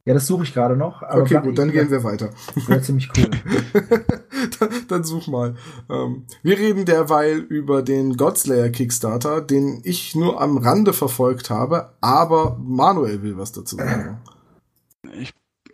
Ja, 0.03 0.14
das 0.14 0.28
suche 0.28 0.44
ich 0.44 0.53
gerade 0.53 0.76
noch. 0.76 1.02
Aber 1.02 1.22
Okay, 1.22 1.36
Blood 1.36 1.44
gut, 1.45 1.57
dann 1.57 1.69
Eagle 1.69 1.84
gehen 1.84 1.91
wir 1.91 2.03
weiter. 2.03 2.30
Wäre 2.68 2.82
ziemlich 2.82 3.10
cool. 3.18 3.30
dann, 4.60 4.69
dann 4.90 5.03
such 5.06 5.28
mal. 5.28 5.56
Ähm, 5.90 6.26
wir 6.44 6.57
reden 6.57 6.84
derweil 6.86 7.38
über 7.40 7.82
den 7.84 8.18
Godslayer 8.18 8.69
Kickstarter, 8.69 9.41
den 9.41 9.80
ich 9.86 10.14
nur 10.15 10.41
am 10.41 10.57
Rande 10.57 10.91
verfolgt 10.91 11.49
habe, 11.49 11.94
aber 12.02 12.57
Manuel 12.61 13.22
will 13.22 13.38
was 13.38 13.53
dazu 13.53 13.78
sagen. 13.78 14.18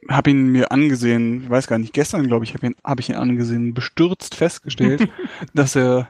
Ich 0.08 0.16
habe 0.16 0.32
ihn 0.32 0.52
mir 0.52 0.72
angesehen, 0.72 1.44
ich 1.44 1.50
weiß 1.50 1.68
gar 1.68 1.78
nicht, 1.78 1.94
gestern 1.94 2.28
glaube 2.28 2.46
ich, 2.46 2.54
habe 2.54 2.68
ihn, 2.68 2.76
hab 2.84 3.00
ich 3.00 3.10
ihn 3.10 3.16
angesehen, 3.16 3.74
bestürzt 3.74 4.36
festgestellt, 4.36 5.10
dass 5.54 5.76
er, 5.76 6.10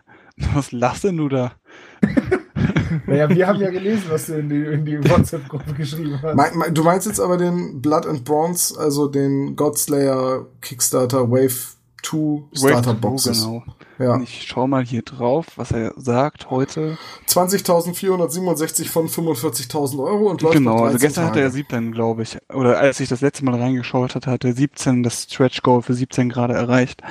was 0.53 0.72
lachst 0.72 1.03
denn 1.03 1.18
du 1.18 1.30
da? 1.30 1.53
naja, 3.07 3.30
wir 3.30 3.48
haben 3.48 3.60
ja 3.60 3.70
gelesen, 3.70 4.03
was 4.10 4.28
du 4.28 4.34
in 4.34 4.49
die, 4.49 4.64
in 4.64 4.86
die 4.86 5.10
WhatsApp-Gruppe 5.10 5.74
geschrieben 5.74 6.20
hast. 6.22 6.36
Mein, 6.36 6.56
mein, 6.56 6.74
du 6.74 6.84
meinst 6.84 7.07
jetzt 7.07 7.20
aber 7.20 7.38
den 7.38 7.82
Blood 7.82 8.06
and 8.06 8.24
Bronze, 8.24 8.80
also 8.80 9.07
den 9.07 9.56
Godslayer 9.56 10.48
Kickstarter 10.61 11.30
Wave 11.30 11.73
2 12.03 12.43
Starter 12.53 12.93
Boxes. 12.93 13.41
Genau. 13.41 13.63
Ja. 13.99 14.15
Und 14.15 14.23
ich 14.23 14.45
schau 14.47 14.67
mal 14.67 14.84
hier 14.84 15.01
drauf, 15.01 15.47
was 15.55 15.71
er 15.71 15.93
sagt 15.97 16.49
heute. 16.49 16.97
20.467 17.27 18.89
von 18.89 19.07
45.000 19.07 20.03
Euro 20.03 20.30
und 20.30 20.41
läuft 20.41 20.55
genau, 20.55 20.84
also 20.84 20.97
13 20.97 20.99
gestern 20.99 21.25
hatte 21.25 21.39
er 21.39 21.47
Tage. 21.47 21.55
17, 21.55 21.91
glaube 21.91 22.23
ich. 22.23 22.38
Oder 22.53 22.80
als 22.80 22.99
ich 22.99 23.09
das 23.09 23.21
letzte 23.21 23.45
Mal 23.45 23.59
reingeschaut 23.59 24.15
hatte, 24.15 24.30
hatte 24.30 24.49
er 24.49 24.55
17, 24.55 25.03
das 25.03 25.23
Stretch 25.23 25.61
Goal 25.61 25.81
für 25.81 25.93
17 25.93 26.30
gerade 26.30 26.53
erreicht. 26.53 27.01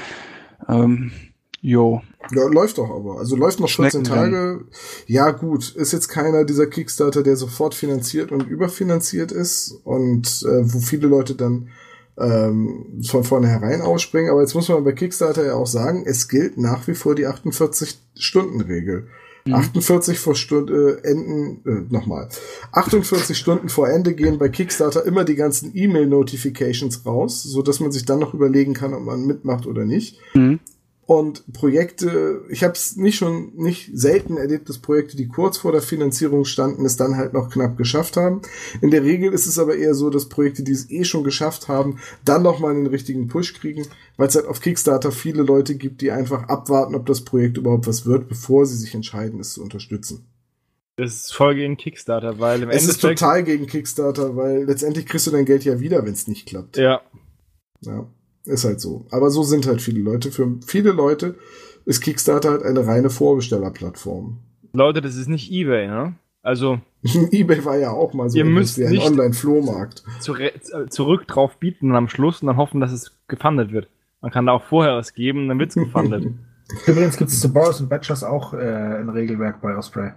Ähm, 0.69 1.13
jo. 1.61 2.03
Ja, 2.31 2.47
läuft 2.47 2.79
doch 2.79 2.91
aber. 2.91 3.19
Also 3.19 3.37
läuft 3.37 3.61
noch 3.61 3.69
14 3.69 4.05
Schneckenrennen. 4.05 4.59
Tage. 4.59 4.65
Ja, 5.07 5.31
gut. 5.31 5.75
Ist 5.75 5.93
jetzt 5.93 6.09
keiner 6.09 6.45
dieser 6.45 6.67
Kickstarter, 6.67 7.23
der 7.23 7.37
sofort 7.37 7.75
finanziert 7.75 8.33
und 8.33 8.47
überfinanziert 8.47 9.33
ist 9.33 9.73
und 9.85 10.27
äh, 10.43 10.73
wo 10.73 10.79
viele 10.79 11.09
Leute 11.09 11.35
dann 11.35 11.69
ähm, 12.19 13.03
von 13.07 13.25
vornherein 13.25 13.81
ausspringen. 13.81 14.31
Aber 14.31 14.41
jetzt 14.41 14.55
muss 14.55 14.69
man 14.69 14.85
bei 14.85 14.93
Kickstarter 14.93 15.45
ja 15.45 15.55
auch 15.55 15.67
sagen, 15.67 16.05
es 16.07 16.29
gilt 16.29 16.59
nach 16.59 16.87
wie 16.87 16.95
vor 16.95 17.15
die 17.15 17.27
48-Stunden-Regel. 17.27 19.09
48 19.51 20.19
vor 20.19 20.37
Stunde 20.37 21.01
äh, 21.03 21.09
Enden, 21.09 21.63
äh, 21.67 21.93
nochmal. 21.93 22.29
48 22.73 23.37
Stunden 23.39 23.69
vor 23.69 23.89
Ende 23.89 24.15
gehen 24.15 24.39
bei 24.39 24.49
Kickstarter 24.49 25.05
immer 25.05 25.25
die 25.25 25.35
ganzen 25.35 25.73
E-Mail-Notifications 25.75 27.05
raus, 27.05 27.43
so 27.43 27.63
dass 27.63 27.81
man 27.81 27.91
sich 27.91 28.05
dann 28.05 28.21
noch 28.21 28.35
überlegen 28.35 28.75
kann, 28.75 28.95
ob 28.95 29.03
man 29.03 29.27
mitmacht 29.27 29.67
oder 29.67 29.85
nicht. 29.85 30.19
Mhm. 30.35 30.61
Und 31.13 31.45
Projekte, 31.53 32.43
ich 32.49 32.65
habe 32.65 32.73
es 32.73 32.97
nicht 32.97 33.17
schon 33.19 33.53
nicht 33.55 33.91
selten 33.93 34.39
erlebt, 34.39 34.71
dass 34.71 34.79
Projekte, 34.79 35.15
die 35.15 35.29
kurz 35.29 35.59
vor 35.59 35.71
der 35.71 35.83
Finanzierung 35.83 36.47
standen, 36.47 36.87
es 36.87 36.97
dann 36.97 37.17
halt 37.17 37.35
noch 37.35 37.51
knapp 37.51 37.77
geschafft 37.77 38.17
haben. 38.17 38.41
In 38.81 38.91
der 38.91 39.03
Regel 39.03 39.31
ist 39.31 39.45
es 39.45 39.59
aber 39.59 39.77
eher 39.77 39.95
so, 39.95 40.09
dass 40.09 40.31
Projekte, 40.31 40.63
die 40.63 40.73
es 40.73 40.91
eh 40.91 41.05
schon 41.05 41.23
geschafft 41.23 41.69
haben, 41.69 41.99
dann 42.25 42.43
noch 42.43 42.61
mal 42.61 42.71
einen 42.71 42.87
richtigen 42.87 43.27
Push 43.29 43.53
kriegen, 43.61 43.87
weil 44.17 44.29
es 44.29 44.37
halt 44.37 44.47
auf 44.47 44.63
Kickstarter 44.63 45.13
viele 45.13 45.43
Leute 45.43 45.75
gibt, 45.75 46.01
die 46.01 46.11
einfach 46.13 46.45
abwarten, 46.49 46.95
ob 46.95 47.05
das 47.05 47.21
Projekt 47.21 47.59
überhaupt 47.59 47.87
was 47.87 48.07
wird, 48.07 48.27
bevor 48.31 48.65
sie 48.65 48.77
sich 48.79 48.95
entscheiden, 48.95 49.39
es 49.39 49.53
zu 49.53 49.63
unterstützen. 49.63 50.25
Das 50.97 51.13
ist 51.15 51.35
voll 51.35 51.57
gegen 51.57 51.77
Kickstarter, 51.77 52.39
weil 52.39 52.63
im 52.63 52.71
Es 52.71 52.85
ist 52.85 52.95
Endeffekt. 53.05 53.19
total 53.19 53.45
gegen 53.45 53.67
Kickstarter, 53.67 54.35
weil 54.35 54.65
letztendlich 54.65 55.05
kriegst 55.05 55.27
du 55.27 55.31
dein 55.31 55.45
Geld 55.45 55.65
ja 55.65 55.79
wieder, 55.79 56.07
wenn 56.07 56.15
es 56.15 56.27
nicht 56.27 56.47
klappt. 56.49 56.79
Ja, 56.79 57.03
Ja, 57.83 58.07
ist 58.45 58.65
halt 58.65 58.81
so. 58.81 59.07
Aber 59.11 59.31
so 59.31 59.43
sind 59.43 59.67
halt 59.67 59.83
viele 59.83 60.01
Leute. 60.01 60.31
Für 60.31 60.59
viele 60.67 60.93
Leute 60.93 61.37
ist 61.85 62.01
Kickstarter 62.01 62.51
halt 62.51 62.63
eine 62.63 62.87
reine 62.87 63.11
Vorbestellerplattform. 63.11 64.39
Leute, 64.73 65.01
das 65.01 65.17
ist 65.17 65.29
nicht 65.29 65.51
Ebay, 65.51 65.87
ne? 65.87 66.15
Also 66.43 66.81
eBay 67.31 67.65
war 67.65 67.77
ja 67.79 67.91
auch 67.91 68.15
mal 68.15 68.29
so 68.29 68.39
Ihr 68.39 68.45
müsst 68.45 68.79
wie 68.79 68.87
ein 68.87 68.99
Online-Flohmarkt. 68.99 70.03
zurück 70.91 71.27
drauf 71.27 71.57
bieten 71.59 71.91
und 71.91 71.97
am 71.97 72.09
Schluss 72.09 72.43
und 72.43 72.49
dann 72.49 72.57
hoffen, 72.57 72.81
dass 72.81 72.93
es 72.93 73.13
gefundet 73.29 73.73
wird. 73.73 73.89
Man 74.21 74.31
kann 74.31 74.47
da 74.47 74.53
auch 74.53 74.63
vorher 74.63 74.97
was 74.97 75.15
geben, 75.15 75.49
dann 75.49 75.59
wird's 75.59 75.75
gefundet. 75.75 76.27
Übrigens 76.87 77.17
gibt 77.17 77.31
es 77.31 77.41
zu 77.41 77.53
Boris 77.53 77.81
und 77.81 77.89
Batchers 77.89 78.25
auch 78.25 78.55
äh, 78.55 78.57
ein 78.57 79.09
Regelwerk 79.09 79.61
bei 79.61 79.77
Osprey. 79.77 80.13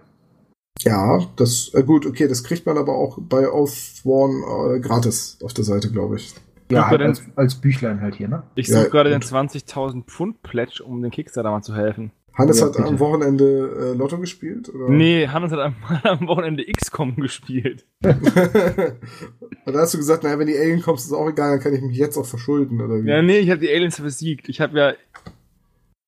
Ja, 0.79 1.25
das, 1.37 1.73
äh, 1.73 1.83
gut, 1.83 2.05
okay, 2.05 2.27
das 2.27 2.43
kriegt 2.43 2.65
man 2.65 2.77
aber 2.77 2.95
auch 2.95 3.17
bei 3.19 3.49
Oathsworn 3.51 4.75
äh, 4.75 4.79
gratis 4.79 5.39
auf 5.43 5.53
der 5.53 5.63
Seite, 5.63 5.91
glaube 5.91 6.17
ich. 6.17 6.33
Ja, 6.71 6.87
halt 6.87 7.01
als, 7.01 7.21
als 7.35 7.55
Büchlein 7.55 8.01
halt 8.01 8.15
hier, 8.15 8.27
ne? 8.27 8.43
Ich 8.55 8.67
Ja, 8.67 8.79
suche 8.81 8.89
gerade 8.89 9.09
den 9.11 9.19
gut. 9.21 9.29
20.000 9.29 10.03
Pfund 10.05 10.41
Pledge, 10.41 10.83
um 10.83 11.01
den 11.01 11.11
Kickstarter 11.11 11.51
mal 11.51 11.61
zu 11.61 11.75
helfen. 11.75 12.11
Hannes 12.33 12.59
Ja, 12.59 12.65
hat 12.65 12.77
am 12.77 12.83
bitte. 12.83 12.99
Wochenende 12.99 13.93
äh, 13.93 13.97
Lotto 13.97 14.17
gespielt? 14.17 14.67
Oder? 14.73 14.89
Nee, 14.89 15.27
Hannes 15.27 15.51
hat 15.51 15.59
am, 15.59 15.75
am 16.03 16.27
Wochenende 16.27 16.65
XCOM 16.65 17.15
gespielt. 17.17 17.85
Und 18.03 19.73
da 19.73 19.79
hast 19.79 19.93
du 19.93 19.97
gesagt, 19.97 20.23
naja, 20.23 20.37
wenn 20.39 20.47
die 20.47 20.57
Alien 20.57 20.81
kommt, 20.81 20.99
ist 20.99 21.05
es 21.05 21.13
auch 21.13 21.29
egal, 21.29 21.51
dann 21.51 21.59
kann 21.61 21.73
ich 21.73 21.81
mich 21.81 21.97
jetzt 21.97 22.17
auch 22.17 22.25
verschulden, 22.25 22.81
oder 22.81 23.01
wie? 23.03 23.07
Ja, 23.09 23.21
nee, 23.21 23.37
ich 23.37 23.49
habe 23.51 23.61
die 23.61 23.69
Aliens 23.71 24.01
besiegt. 24.01 24.49
Ich 24.49 24.59
habe 24.59 24.77
ja 24.77 24.93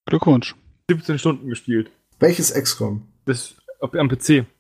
Glückwunsch. 0.06 0.56
17 0.90 1.20
Stunden 1.20 1.48
gespielt. 1.50 1.92
Welches 2.20 2.54
XCOM? 2.54 3.04
Das 3.26 3.56
ob, 3.80 3.96
am 3.96 4.10
PC. 4.10 4.46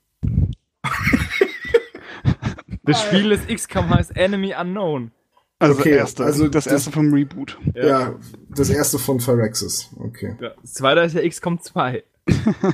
Das 2.83 3.01
Spiel 3.03 3.29
des 3.29 3.45
XCOM 3.47 3.89
heißt 3.89 4.15
Enemy 4.15 4.53
Unknown. 4.59 5.11
Also 5.59 5.73
Okay, 5.79 5.89
das 5.91 5.97
erste, 5.99 6.23
also 6.25 6.47
das 6.47 6.65
das- 6.65 6.73
erste 6.73 6.91
vom 6.91 7.13
Reboot. 7.13 7.57
Ja. 7.73 8.15
das 8.49 8.69
erste 8.69 8.99
von 8.99 9.19
Phyrexis. 9.19 9.89
Okay. 9.99 10.35
Ja. 10.39 10.51
Das 10.61 10.73
zweite 10.73 11.01
ist 11.01 11.13
ja 11.15 11.27
XCOM 11.27 11.59
2. 11.61 12.03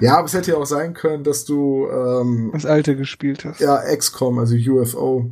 Ja, 0.00 0.16
aber 0.18 0.26
es 0.26 0.34
hätte 0.34 0.50
ja 0.52 0.56
auch 0.56 0.66
sein 0.66 0.94
können, 0.94 1.22
dass 1.24 1.44
du 1.44 1.86
ähm, 1.88 2.50
Das 2.52 2.66
alte 2.66 2.96
gespielt 2.96 3.44
hast. 3.44 3.60
ja 3.60 3.80
XCOM, 3.96 4.38
also 4.38 4.56
UFO. 4.56 5.30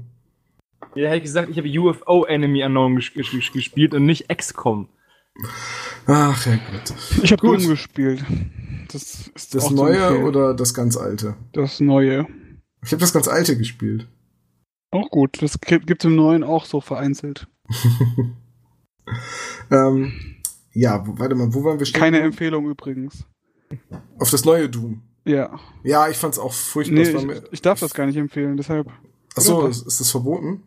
Ja, 0.94 1.06
hätte 1.08 1.16
ich 1.18 1.22
gesagt, 1.24 1.48
ich 1.50 1.58
habe 1.58 1.68
UFO 1.68 2.24
Enemy 2.24 2.62
Unknown 2.64 2.96
ges 2.96 3.12
ges 3.12 3.52
gespielt 3.52 3.94
und 3.94 4.04
nicht 4.06 4.28
XCOM. 4.28 4.88
Ach 6.06 6.46
ja, 6.46 6.52
gut. 6.52 6.94
Ich 7.22 7.32
habe. 7.32 7.46
Doom 7.46 7.66
gespielt. 7.68 8.24
Das 8.92 9.30
ist 9.34 9.54
Das 9.54 9.70
neue 9.70 10.20
oder 10.22 10.54
das 10.54 10.74
ganz 10.74 10.96
alte? 10.96 11.34
das 11.52 11.80
neue. 11.80 12.26
Ich 12.84 12.92
habe 12.92 13.00
das 13.00 13.12
ganz 13.12 13.26
alte 13.28 13.56
gespielt. 13.56 14.06
Auch 14.92 15.10
gut. 15.10 15.42
Das 15.42 15.60
gibt 15.60 15.88
gibt's 15.88 16.04
im 16.04 16.14
neuen 16.14 16.44
auch 16.44 16.64
so 16.64 16.80
vereinzelt. 16.80 17.48
Ähm, 19.70 20.12
ja, 20.72 21.02
warte 21.18 21.34
mal, 21.34 21.52
wo 21.52 21.64
waren 21.64 21.78
wir 21.78 21.86
stehen? 21.86 22.00
Keine 22.00 22.20
Empfehlung 22.20 22.68
übrigens. 22.68 23.24
Auf 24.18 24.30
das 24.30 24.44
neue 24.44 24.68
Doom. 24.68 25.02
Ja. 25.24 25.58
Ja, 25.82 26.08
ich 26.08 26.16
fand's 26.16 26.38
auch 26.38 26.52
furchtbar. 26.52 26.94
Nee, 26.96 27.02
Es 27.02 27.24
ich, 27.24 27.52
ich 27.52 27.62
darf 27.62 27.80
das 27.80 27.94
gar 27.94 28.06
nicht 28.06 28.16
empfehlen, 28.16 28.56
deshalb. 28.56 28.88
Achso, 29.34 29.66
ist 29.66 30.00
das 30.00 30.10
verboten? 30.10 30.62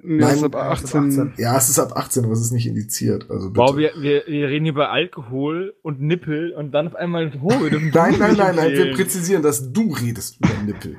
Nee, 0.00 0.20
Nein, 0.20 0.28
das 0.28 0.36
ist 0.36 0.44
ab 0.44 0.54
ja, 0.54 0.70
das 0.70 0.82
ist 0.84 0.94
18. 0.94 1.08
18. 1.08 1.32
Ja, 1.38 1.56
es 1.56 1.68
ist 1.68 1.78
ab 1.80 1.96
18, 1.96 2.24
aber 2.24 2.32
es 2.32 2.40
ist 2.40 2.52
nicht 2.52 2.66
indiziert. 2.66 3.28
Also 3.28 3.50
bitte. 3.50 3.60
Wow, 3.60 3.76
wir, 3.76 3.92
wir, 3.98 4.22
wir 4.26 4.48
reden 4.48 4.64
hier 4.64 4.72
über 4.72 4.90
Alkohol 4.90 5.74
und 5.82 6.00
Nippel 6.00 6.52
und 6.52 6.70
dann 6.70 6.86
auf 6.86 6.94
einmal, 6.94 7.32
oh, 7.42 7.48
wir 7.48 7.70
dürfen 7.70 7.90
nein, 7.92 8.14
nein, 8.16 8.36
nein, 8.36 8.54
nein, 8.54 8.72
wir 8.72 8.94
präzisieren, 8.94 9.42
dass 9.42 9.72
du 9.72 9.92
redest 9.92 10.38
über 10.38 10.62
Nippel. 10.64 10.96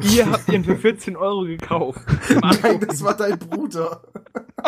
Ihr 0.00 0.30
habt 0.30 0.48
ihn 0.48 0.64
für 0.64 0.76
14 0.76 1.16
Euro 1.16 1.42
gekauft. 1.42 2.00
Nein, 2.62 2.80
das 2.86 3.02
war 3.02 3.16
dein 3.16 3.38
Bruder. 3.38 4.02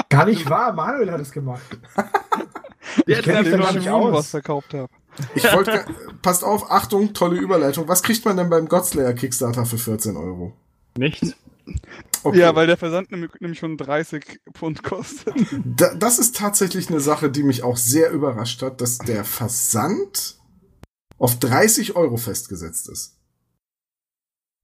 Gar 0.09 0.27
nicht 0.27 0.48
wahr, 0.51 0.73
Manuel 0.73 1.11
hat 1.11 1.20
es 1.20 1.31
gemacht. 1.31 1.62
Der 3.07 3.19
ich 3.19 3.24
kenn 3.24 3.36
hat 3.36 3.44
mich 3.44 3.59
gar 3.59 3.73
nicht 3.73 3.89
aus. 3.89 4.12
was 4.12 4.31
verkauft 4.31 4.74
habe. 4.74 4.89
Ich 5.35 5.44
wollte, 5.52 5.85
passt 6.23 6.44
auf, 6.44 6.70
Achtung, 6.70 7.12
tolle 7.12 7.39
Überleitung. 7.39 7.89
Was 7.89 8.02
kriegt 8.02 8.24
man 8.24 8.36
denn 8.36 8.51
beim 8.51 8.69
Godslayer 8.69 9.12
Kickstarter 9.12 9.65
für 9.65 9.78
14 9.78 10.16
Euro? 10.16 10.52
Nichts. 10.97 11.36
Okay. 12.22 12.38
Ja, 12.38 12.55
weil 12.55 12.66
der 12.66 12.76
Versand 12.76 13.10
nämlich, 13.10 13.30
schon 13.59 13.76
30 13.78 14.40
Pfund 14.55 14.82
kostet. 14.82 15.34
Da, 15.64 15.94
das 15.94 16.18
ist 16.18 16.36
tatsächlich 16.36 16.88
eine 16.90 17.01
Sache, 17.01 17.30
die 17.30 17.42
mich 17.42 17.62
auch 17.62 17.76
sehr 17.78 18.10
überrascht 18.10 18.60
hat, 18.62 18.80
dass 18.80 18.98
der 18.98 19.24
Versand 19.24 20.38
auf 21.18 21.38
30 21.38 21.97
Euro 21.97 22.16
festgesetzt 22.18 22.88
ist. 22.90 23.16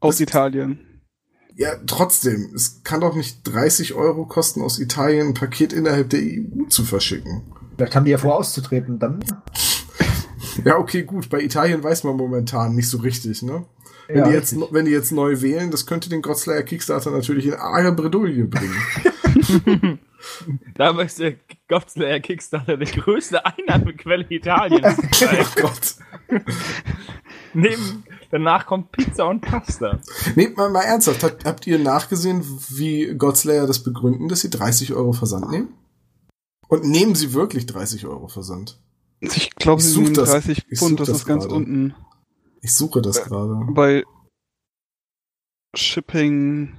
Aus 0.01 0.17
Das- 0.17 0.21
Italien. 0.21 0.81
Ja, 1.59 1.75
trotzdem, 1.87 2.53
es 2.55 2.83
kann 2.83 3.01
doch 3.01 3.15
nicht 3.17 3.41
30 3.45 3.95
Euro 3.95 4.27
kosten, 4.27 4.61
aus 4.61 4.79
Italien 4.79 5.29
ein 5.29 5.35
Paket 5.35 5.73
innerhalb 5.73 6.11
der 6.11 6.21
EU 6.21 6.67
zu 6.69 6.85
verschicken. 6.85 7.51
Vielleicht 7.77 7.97
haben 7.97 8.05
die 8.05 8.11
ja 8.11 8.19
vor 8.19 8.37
auszutreten, 8.37 8.99
dann. 8.99 9.25
Ja, 10.67 10.77
okay, 10.77 11.05
gut, 11.05 11.31
bei 11.31 11.41
Italien 11.41 11.83
weiß 11.83 12.05
man 12.05 12.17
momentan 12.17 12.75
nicht 12.75 12.91
so 12.91 12.99
richtig, 12.99 13.41
ne? 13.43 13.65
Wenn, 14.09 14.17
Ja, 14.19 14.29
die, 14.29 14.35
jetzt, 14.35 14.53
richtig. 14.53 14.69
wenn 14.73 14.85
die 14.85 14.91
jetzt 14.93 15.13
neu 15.13 15.41
wählen, 15.43 15.71
das 15.71 15.87
könnte 15.87 16.09
den 16.09 16.23
Godslayer 16.23 16.63
Kickstarter 16.63 17.11
natürlich 17.11 17.47
in 17.47 17.55
arge 17.55 17.93
Bredouille 17.93 18.45
bringen. 18.45 19.99
Dabei 20.75 21.05
ist 21.05 21.19
der 21.19 21.35
Godslayer 21.69 22.21
Kickstarter 22.21 22.77
die 22.77 22.87
größte 22.87 23.45
Einnahmequelle 23.45 24.27
Italiens. 24.29 24.97
oh 25.23 25.61
Gott. 25.61 25.95
Neben, 27.55 28.05
danach 28.31 28.67
kommt 28.67 28.93
Pizza 28.93 29.27
und 29.27 29.41
Pasta. 29.41 30.01
Nehmt 30.35 30.57
mal, 30.57 30.69
mal 30.71 30.83
ernsthaft, 30.83 31.23
habt, 31.23 31.45
habt 31.45 31.67
ihr 31.67 31.79
nachgesehen, 31.79 32.43
wie 32.71 33.15
Godslayer 33.17 33.67
das 33.67 33.83
begründen, 33.83 34.29
dass 34.29 34.41
sie 34.41 34.51
30 34.51 34.93
Euro 34.95 35.13
Versand 35.13 35.51
nehmen? 35.51 35.69
Und 36.69 36.85
nehmen 36.85 37.15
sie 37.15 37.33
wirklich 37.33 37.67
30 37.67 38.07
Euro 38.07 38.29
Versand? 38.29 38.81
Ich 39.21 39.55
glaube, 39.55 39.81
sie 39.81 39.89
such 39.91 40.03
nehmen 40.03 40.15
das- 40.15 40.31
30 40.31 40.65
ich 40.69 40.79
Pfund, 40.79 40.91
such 40.91 40.99
das, 40.99 41.09
das 41.09 41.17
ist 41.19 41.27
ganz 41.27 41.45
gerade. 41.45 41.55
unten. 41.57 41.95
Ich 42.67 42.75
suche 42.75 42.99
Äh, 42.99 43.03
das 43.03 43.23
gerade. 43.25 43.55
Bei 43.71 44.03
Shipping. 45.77 46.79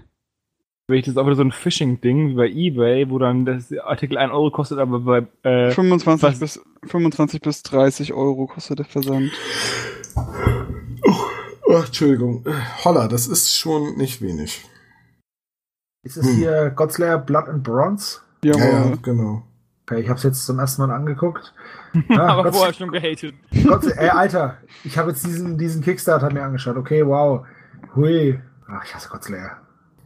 Weil 0.90 0.98
ich 0.98 1.06
das 1.06 1.14
ist 1.14 1.18
auch 1.18 1.26
wieder 1.26 1.36
so 1.38 1.44
ein 1.44 1.52
Phishing-Ding 1.54 2.30
wie 2.32 2.34
bei 2.36 2.50
Ebay, 2.50 3.10
wo 3.10 3.20
dann 3.20 3.46
das 3.46 3.72
Artikel 3.72 4.18
1 4.18 4.34
Euro 4.34 4.52
kostet, 4.52 4.80
aber 4.80 5.00
bei 5.00 5.28
äh, 5.50 5.72
25 5.72 6.24
was- 6.28 6.40
bis, 6.40 6.62
25 6.90 7.42
bis 7.42 7.64
30 7.64 8.12
Euro 8.14 8.48
kostet 8.48 8.80
der 8.80 8.86
Versand. 8.86 9.32
Oh, 11.70 11.74
Entschuldigung. 11.86 12.46
Äh, 12.46 12.52
Holla, 12.84 13.08
das 13.08 13.28
ist 13.28 13.56
schon 13.58 13.96
nicht 13.98 14.22
wenig. 14.22 14.66
Ist 16.06 16.18
es 16.18 16.26
Hm. 16.28 16.36
hier 16.36 16.70
Godslayer 16.72 17.18
Blood 17.18 17.48
and 17.48 17.64
Bronze? 17.64 18.20
Ja, 18.44 18.58
Ja, 18.58 18.70
ja, 18.70 18.82
aber 18.88 18.98
genau. 18.98 19.44
Okay, 19.84 20.02
ich 20.02 20.10
habe 20.10 20.18
es 20.18 20.24
jetzt 20.24 20.46
zum 20.46 20.60
ersten 20.60 20.82
Mal 20.82 20.92
angeguckt. 20.92 21.54
Ja, 22.10 22.26
aber 22.28 22.44
Gott, 22.44 22.56
vorher 22.56 22.74
schon 22.74 22.92
gehatet. 22.92 23.36
Gott, 23.66 23.86
ey, 23.86 24.10
Alter, 24.10 24.58
ich 24.84 24.98
habe 24.98 25.12
jetzt 25.12 25.26
diesen, 25.26 25.58
diesen 25.58 25.82
Kickstarter 25.82 26.32
mir 26.32 26.44
angeschaut. 26.44 26.78
Okay, 26.78 27.06
wow. 27.06 27.46
Hui. 27.96 28.40
Ach, 28.68 28.84
ich 28.84 28.94
hasse 28.94 29.10
Godslayer. 29.10 29.58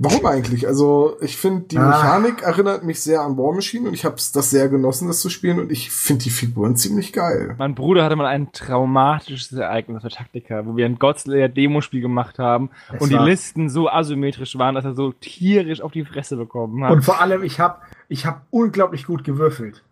Warum 0.03 0.26
eigentlich? 0.26 0.68
Also, 0.68 1.18
ich 1.22 1.38
finde, 1.38 1.68
die 1.68 1.77
Ah. 1.77 1.89
Mechanik 1.89 2.41
erinnert 2.41 2.84
mich 2.84 3.01
sehr 3.01 3.22
an 3.22 3.38
War 3.38 3.53
Machine 3.53 3.88
und 3.88 3.93
ich 3.93 4.03
habe 4.03 4.15
das 4.15 4.49
sehr 4.49 4.68
genossen, 4.68 5.07
das 5.07 5.19
zu 5.19 5.30
spielen 5.30 5.59
und 5.59 5.72
ich 5.72 5.91
finde 5.91 6.23
die 6.23 6.31
Figuren 6.31 6.76
ziemlich 6.76 7.13
geil. 7.13 7.53
Mein 7.59 7.76
Bruder 7.76 8.03
hatte 8.03 8.15
mal 8.15 8.26
ein 8.26 8.51
traumatisches 8.51 9.51
Ereignis 9.53 10.01
für 10.01 10.09
Taktika, 10.09 10.65
wo 10.65 10.76
wir 10.76 10.88
ein 10.88 10.97
Godslayer 10.97 11.49
Demospiel 11.49 12.01
gemacht 12.01 12.39
haben 12.39 12.72
Es 12.91 12.99
und 12.99 13.11
die 13.11 13.15
Listen 13.18 13.69
so 13.69 13.89
asymmetrisch 13.89 14.57
waren, 14.57 14.73
dass 14.73 14.85
er 14.85 14.95
so 14.95 15.11
tierisch 15.11 15.81
auf 15.81 15.91
die 15.91 16.03
Fresse 16.03 16.35
bekommen 16.35 16.84
hat. 16.84 16.93
Und 16.93 17.03
vor 17.03 17.22
allem, 17.22 17.43
ich 17.43 17.59
habe 17.59 17.77
ich 18.07 18.26
hab 18.26 18.47
unglaublich 18.49 19.05
gut 19.05 19.23
gewürfelt. 19.23 19.84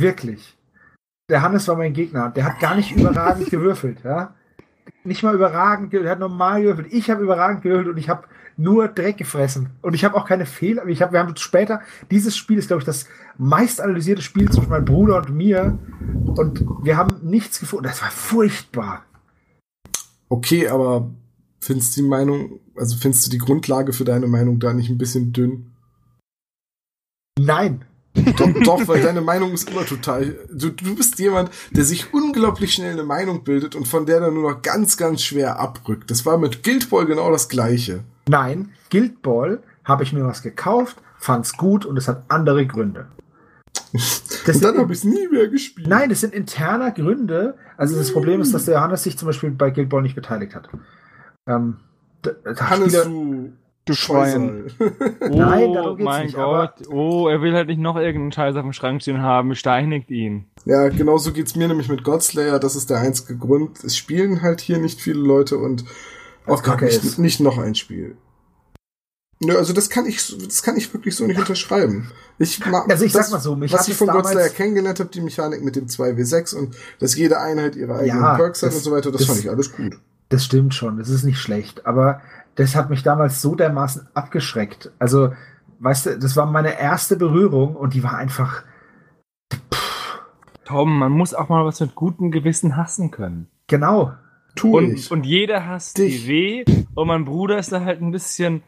Wirklich. 0.00 0.56
Der 1.30 1.42
Hannes 1.42 1.68
war 1.68 1.76
mein 1.76 1.92
Gegner. 1.92 2.30
Der 2.30 2.44
hat 2.44 2.60
gar 2.60 2.74
nicht 2.74 2.92
überragend 2.96 3.50
gewürfelt. 3.50 3.98
Ja? 4.04 4.34
Nicht 5.04 5.22
mal 5.22 5.34
überragend, 5.34 5.90
ge- 5.90 6.02
der 6.02 6.12
hat 6.12 6.18
normal 6.20 6.62
gewürfelt. 6.62 6.92
Ich 6.92 7.10
habe 7.10 7.22
überragend 7.22 7.62
gewürfelt 7.62 7.88
und 7.88 7.98
ich 7.98 8.08
habe 8.08 8.24
nur 8.56 8.88
Dreck 8.88 9.18
gefressen. 9.18 9.70
Und 9.82 9.94
ich 9.94 10.04
habe 10.04 10.16
auch 10.16 10.26
keine 10.26 10.46
Fehler. 10.46 10.86
Ich 10.86 11.00
hab, 11.02 11.12
wir 11.12 11.20
haben 11.20 11.36
später, 11.36 11.80
dieses 12.10 12.36
Spiel 12.36 12.58
ist, 12.58 12.68
glaube 12.68 12.80
ich, 12.80 12.86
das 12.86 13.06
meist 13.36 13.80
analysierte 13.80 14.22
Spiel 14.22 14.50
zwischen 14.50 14.70
meinem 14.70 14.84
Bruder 14.84 15.18
und 15.18 15.30
mir. 15.30 15.78
Und 16.36 16.64
wir 16.82 16.96
haben 16.96 17.20
nichts 17.22 17.60
gefunden. 17.60 17.84
Das 17.84 18.02
war 18.02 18.10
furchtbar. 18.10 19.04
Okay, 20.28 20.68
aber 20.68 21.10
findest 21.60 21.96
du 21.96 22.02
die 22.02 22.08
Meinung, 22.08 22.60
also 22.76 22.96
findest 22.96 23.26
du 23.26 23.30
die 23.30 23.38
Grundlage 23.38 23.92
für 23.92 24.04
deine 24.04 24.26
Meinung 24.26 24.58
da 24.58 24.72
nicht 24.72 24.90
ein 24.90 24.98
bisschen 24.98 25.32
dünn? 25.32 25.72
Nein. 27.38 27.84
Doch, 28.14 28.52
doch, 28.64 28.88
weil 28.88 29.02
deine 29.02 29.20
Meinung 29.20 29.52
ist 29.52 29.70
immer 29.70 29.84
total. 29.86 30.38
Du, 30.52 30.70
du 30.70 30.96
bist 30.96 31.18
jemand, 31.18 31.50
der 31.70 31.84
sich 31.84 32.12
unglaublich 32.12 32.74
schnell 32.74 32.92
eine 32.92 33.04
Meinung 33.04 33.44
bildet 33.44 33.76
und 33.76 33.86
von 33.86 34.06
der 34.06 34.20
dann 34.20 34.34
nur 34.34 34.50
noch 34.50 34.62
ganz, 34.62 34.96
ganz 34.96 35.22
schwer 35.22 35.60
abrückt. 35.60 36.10
Das 36.10 36.26
war 36.26 36.36
mit 36.38 36.64
Guild 36.64 36.90
Ball 36.90 37.06
genau 37.06 37.30
das 37.30 37.48
Gleiche. 37.48 38.00
Nein. 38.28 38.72
Guild 38.90 39.22
Ball 39.22 39.62
habe 39.84 40.02
ich 40.02 40.12
mir 40.12 40.24
was 40.24 40.42
gekauft, 40.42 40.96
fand's 41.18 41.56
gut 41.56 41.86
und 41.86 41.96
es 41.96 42.08
hat 42.08 42.24
andere 42.28 42.66
Gründe. 42.66 43.06
Das 43.92 44.56
und 44.56 44.64
dann 44.64 44.78
habe 44.78 44.92
ich 44.92 44.98
es 44.98 45.04
nie 45.04 45.28
mehr 45.28 45.48
gespielt. 45.48 45.86
Nein, 45.86 46.08
das 46.10 46.20
sind 46.20 46.34
interner 46.34 46.90
Gründe. 46.90 47.54
Also 47.76 47.96
das 47.96 48.12
Problem 48.12 48.40
ist, 48.40 48.52
dass 48.52 48.64
der 48.64 48.74
Johannes 48.74 49.02
sich 49.04 49.16
zum 49.16 49.26
Beispiel 49.26 49.50
bei 49.50 49.70
Guild 49.70 49.88
Ball 49.88 50.02
nicht 50.02 50.14
beteiligt 50.16 50.54
hat. 50.54 50.68
Ähm, 51.46 51.76
da, 52.22 52.32
da 52.32 52.70
Hannes, 52.70 52.88
Spieler- 52.88 53.04
du 53.04 53.52
Du 53.88 53.94
Schwein. 53.94 54.70
Oh 54.78 54.84
Nein, 55.28 55.72
darum 55.72 55.96
geht's 55.96 56.04
mein 56.04 56.26
nicht, 56.26 56.36
aber- 56.36 56.72
Gott. 56.78 56.88
Oh, 56.88 57.28
er 57.28 57.42
will 57.42 57.54
halt 57.54 57.68
nicht 57.68 57.80
noch 57.80 57.96
irgendeinen 57.96 58.32
Scheiß 58.32 58.54
auf 58.56 58.62
dem 58.62 58.72
Schrank 58.72 59.02
stehen 59.02 59.20
haben. 59.22 59.54
Steinigt 59.54 60.10
ihn. 60.10 60.44
ja, 60.64 60.88
genauso 60.88 61.32
geht's 61.32 61.56
mir 61.56 61.68
nämlich 61.68 61.88
mit 61.88 62.04
Godslayer. 62.04 62.58
Das 62.58 62.76
ist 62.76 62.90
der 62.90 62.98
einzige 63.00 63.36
Grund. 63.36 63.82
Es 63.82 63.96
spielen 63.96 64.42
halt 64.42 64.60
hier 64.60 64.78
nicht 64.78 65.00
viele 65.00 65.20
Leute 65.20 65.58
und 65.58 65.84
auch 66.46 66.62
Kacke 66.62 66.84
nicht, 66.86 67.18
nicht 67.18 67.40
noch 67.40 67.58
ein 67.58 67.74
Spiel. 67.74 68.16
Nö, 69.40 69.56
also 69.56 69.72
das 69.72 69.88
kann 69.88 70.04
ich, 70.06 70.36
das 70.44 70.62
kann 70.64 70.76
ich 70.76 70.92
wirklich 70.92 71.14
so 71.14 71.24
nicht 71.24 71.38
unterschreiben. 71.38 72.10
Ich 72.40 72.64
mag, 72.66 72.90
Also 72.90 73.04
ich 73.04 73.12
das, 73.12 73.26
sag 73.26 73.32
mal 73.36 73.40
so, 73.40 73.54
mich 73.54 73.72
was 73.72 73.86
ich 73.86 73.94
von 73.94 74.08
Godslayer 74.08 74.48
kennengelernt 74.48 74.98
habe, 74.98 75.10
die 75.10 75.20
Mechanik 75.20 75.62
mit 75.62 75.76
dem 75.76 75.86
2W6 75.86 76.56
und 76.56 76.74
dass 76.98 77.14
jede 77.16 77.38
Einheit 77.40 77.76
ihre 77.76 77.94
eigenen 77.94 78.20
Ja, 78.22 78.34
Perks 78.36 78.62
hat 78.62 78.68
das- 78.70 78.76
und 78.76 78.82
so 78.82 78.90
weiter, 78.90 79.12
das, 79.12 79.20
das- 79.20 79.28
fand 79.28 79.40
ich 79.40 79.48
alles 79.50 79.72
gut. 79.72 79.96
Das 80.30 80.44
stimmt 80.44 80.74
schon, 80.74 80.98
das 80.98 81.08
ist 81.08 81.22
nicht 81.24 81.38
schlecht, 81.38 81.86
aber 81.86 82.20
das 82.58 82.76
hat 82.76 82.90
mich 82.90 83.02
damals 83.02 83.40
so 83.40 83.54
dermaßen 83.54 84.08
abgeschreckt. 84.14 84.90
Also, 84.98 85.32
weißt 85.78 86.06
du, 86.06 86.18
das 86.18 86.36
war 86.36 86.44
meine 86.46 86.78
erste 86.78 87.16
Berührung 87.16 87.74
und 87.76 87.94
die 87.94 88.02
war 88.02 88.16
einfach, 88.16 88.62
Tom, 90.64 90.98
man 90.98 91.12
muss 91.12 91.32
auch 91.34 91.48
mal 91.48 91.64
was 91.64 91.80
mit 91.80 91.94
gutem 91.94 92.30
Gewissen 92.30 92.76
hassen 92.76 93.10
können. 93.10 93.48
genau. 93.66 94.12
Tu 94.56 94.76
Und, 94.76 94.94
ich. 94.94 95.10
und 95.12 95.24
jeder 95.24 95.66
hasst 95.66 95.98
Dich. 95.98 96.22
die 96.24 96.28
weh. 96.28 96.64
Und 96.96 97.06
mein 97.06 97.24
Bruder 97.24 97.58
ist 97.58 97.70
da 97.70 97.84
halt 97.84 98.02
ein 98.02 98.10
bisschen 98.10 98.64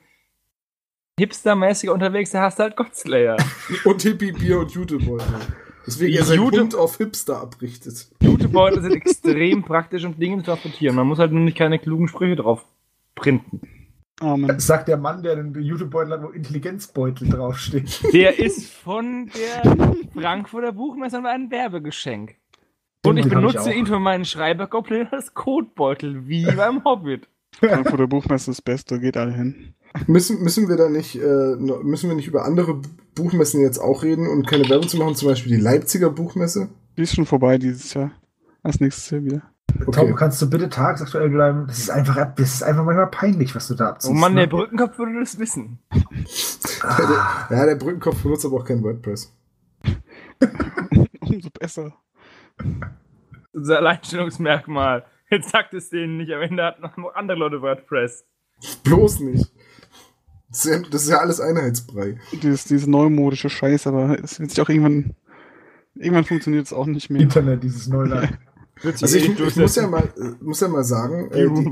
hipstermäßiger 1.18 1.92
unterwegs, 1.92 2.30
der 2.30 2.42
hasst 2.42 2.60
halt 2.60 2.76
Godslayer. 2.76 3.36
Und 3.84 4.00
Hippie-Bier 4.02 4.60
und 4.60 4.70
Jutebeutel. 4.70 5.26
Deswegen 5.84 6.14
er 6.16 6.24
sein 6.24 6.36
Jute- 6.38 6.60
Hund 6.60 6.74
auf 6.76 6.96
Hipster 6.98 7.40
abrichtet. 7.40 8.08
Jutebeutel 8.22 8.82
sind 8.82 8.92
extrem 8.94 9.64
praktisch, 9.64 10.04
um 10.04 10.16
Dinge 10.16 10.38
zu 10.38 10.44
transportieren. 10.44 10.94
Man 10.94 11.08
muss 11.08 11.18
halt 11.18 11.32
nur 11.32 11.40
nicht 11.42 11.58
keine 11.58 11.80
klugen 11.80 12.06
Sprüche 12.06 12.36
drauf 12.36 12.64
printen. 13.16 13.60
Amen. 14.20 14.48
Das 14.48 14.66
sagt 14.66 14.86
der 14.88 14.98
Mann, 14.98 15.22
der 15.22 15.32
einen 15.32 15.55
YouTube-Beutel 15.55 16.12
hat, 16.12 16.22
wo 16.22 16.28
Intelligenzbeutel 16.28 17.30
draufsteht. 17.30 18.01
Der 18.12 18.38
ist 18.38 18.70
von 18.70 19.30
der 19.34 19.94
Frankfurter 20.12 20.72
Buchmesse 20.72 21.22
ein 21.24 21.51
Werbegeschenk. 21.51 22.36
Und 23.05 23.16
ich 23.16 23.24
ich 23.24 23.32
benutze 23.32 23.60
auch. 23.60 23.72
ihn 23.74 23.86
für 23.86 23.98
meinen 23.98 24.26
Schreibergoblin 24.26 25.09
als 25.10 25.32
Kotbeutel, 25.32 26.28
wie 26.28 26.44
beim 26.56 26.84
Hobbit. 26.84 27.28
Frankfurter 27.59 28.06
Buchmesse 28.06 28.51
ist 28.51 28.59
das 28.59 28.62
Beste, 28.62 29.01
geht 29.01 29.16
alle 29.16 29.32
hin. 29.32 29.74
Müssen, 30.06 30.42
müssen 30.42 30.68
wir 30.68 30.76
da 30.76 30.90
nicht, 30.90 31.16
äh, 31.16 31.56
müssen 31.56 32.10
wir 32.10 32.14
nicht 32.14 32.28
über 32.28 32.44
andere 32.44 32.80
Buchmessen 33.14 33.62
jetzt 33.62 33.78
auch 33.78 34.02
reden 34.02 34.28
und 34.28 34.47
keine 34.47 34.68
Werbung 34.68 34.86
zu 34.86 34.98
machen, 34.98 35.16
zum 35.16 35.28
Beispiel 35.28 35.56
die 35.56 35.62
Leipziger 35.62 36.10
Buchmesse? 36.10 36.68
Die 36.97 37.02
ist 37.02 37.14
schon 37.14 37.26
vorbei 37.26 37.56
dieses 37.59 37.94
Jahr. 37.94 38.12
Als 38.62 38.78
nächstes 38.80 39.10
Jahr 39.10 39.24
wieder. 39.24 39.42
Tom, 39.92 40.14
kannst 40.14 40.40
du 40.42 40.48
bitte 40.48 40.68
tagesaktuell 40.68 41.28
bleiben? 41.28 41.66
Das 41.66 41.78
ist 41.78 41.90
einfach, 41.90 42.16
das 42.34 42.55
ist 42.55 42.62
einfach 42.62 42.84
manchmal 42.84 43.09
peinlich, 43.09 43.55
was 43.55 43.68
du 43.68 43.74
da 43.74 43.90
abziehst. 43.90 44.12
Oh 44.12 44.16
Mann, 44.16 44.34
ne? 44.34 44.40
der 44.40 44.47
Brückenkopf 44.48 44.98
würde 44.98 45.18
das 45.20 45.38
wissen. 45.38 45.78
Ja, 47.51 47.66
der 47.66 47.74
Brückenkopf 47.74 48.22
benutzt 48.22 48.47
aber 48.47 48.56
auch 48.56 48.64
kein 48.64 48.82
WordPress. 48.82 49.34
Umso 51.20 51.51
besser. 51.51 51.92
Unser 53.52 53.76
Alleinstellungsmerkmal. 53.76 55.05
Jetzt 55.30 55.51
sagt 55.51 55.74
es 55.74 55.90
denen 55.90 56.16
nicht, 56.16 56.32
am 56.32 56.40
Ende 56.40 56.64
hat 56.64 56.80
noch 56.80 57.14
andere 57.14 57.38
Leute 57.38 57.60
WordPress. 57.60 58.24
Bloß 58.82 59.20
nicht. 59.20 59.52
Das 60.48 60.64
ist 60.64 60.72
ja, 60.72 60.78
das 60.90 61.02
ist 61.02 61.10
ja 61.10 61.18
alles 61.18 61.40
Einheitsbrei. 61.40 62.18
Dieses, 62.32 62.64
dieses 62.64 62.86
neumodische 62.86 63.51
Scheiß, 63.51 63.86
aber 63.86 64.18
es 64.22 64.40
wird 64.40 64.51
sich 64.51 64.60
auch 64.60 64.68
irgendwann. 64.68 65.14
Irgendwann 65.94 66.24
funktioniert 66.24 66.66
es 66.66 66.72
auch 66.72 66.86
nicht 66.86 67.10
mehr. 67.10 67.20
Internet, 67.20 67.62
dieses 67.62 67.88
Neuland. 67.88 68.38
Also 68.85 69.16
ich, 69.16 69.39
ich 69.39 69.57
muss 69.57 69.77
ja 69.77 69.86
mal, 69.86 70.09
muss 70.40 70.61
ja 70.61 70.69
mal 70.69 70.85
sagen, 70.85 71.31
äh, 71.32 71.48
die, 71.48 71.70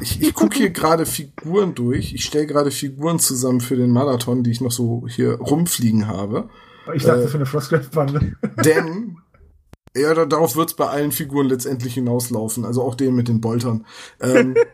ich, 0.00 0.22
ich 0.22 0.34
gucke 0.34 0.56
hier 0.56 0.70
gerade 0.70 1.04
Figuren 1.04 1.74
durch. 1.74 2.14
Ich 2.14 2.24
stelle 2.24 2.46
gerade 2.46 2.70
Figuren 2.70 3.18
zusammen 3.18 3.60
für 3.60 3.76
den 3.76 3.90
Marathon, 3.90 4.42
die 4.42 4.50
ich 4.50 4.60
noch 4.60 4.72
so 4.72 5.06
hier 5.08 5.34
rumfliegen 5.34 6.06
habe. 6.06 6.48
Ich 6.94 7.04
dachte 7.04 7.24
Äh, 7.24 7.28
für 7.28 7.36
eine 7.36 7.46
Frostgrave-Bande. 7.46 8.36
Denn, 8.64 9.18
ja, 9.96 10.14
da, 10.14 10.24
darauf 10.24 10.56
wird 10.56 10.70
es 10.70 10.74
bei 10.74 10.86
allen 10.86 11.12
Figuren 11.12 11.48
letztendlich 11.48 11.94
hinauslaufen. 11.94 12.64
Also 12.64 12.82
auch 12.82 12.94
den 12.94 13.14
mit 13.14 13.28
den 13.28 13.40
Boltern. 13.40 13.84
Ähm, 14.20 14.54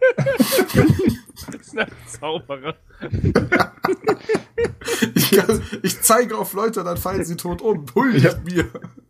Das 1.46 1.54
ist 1.60 1.78
ein 1.78 1.86
Zauberer. 2.06 2.74
ich, 5.14 5.30
kann, 5.32 5.62
ich 5.82 6.00
zeige 6.00 6.38
auf 6.38 6.52
Leute, 6.52 6.84
dann 6.84 6.96
fallen 6.96 7.24
sie 7.24 7.36
tot 7.36 7.60
um. 7.60 7.86
Huldigt 7.94 8.44
mir. 8.44 8.66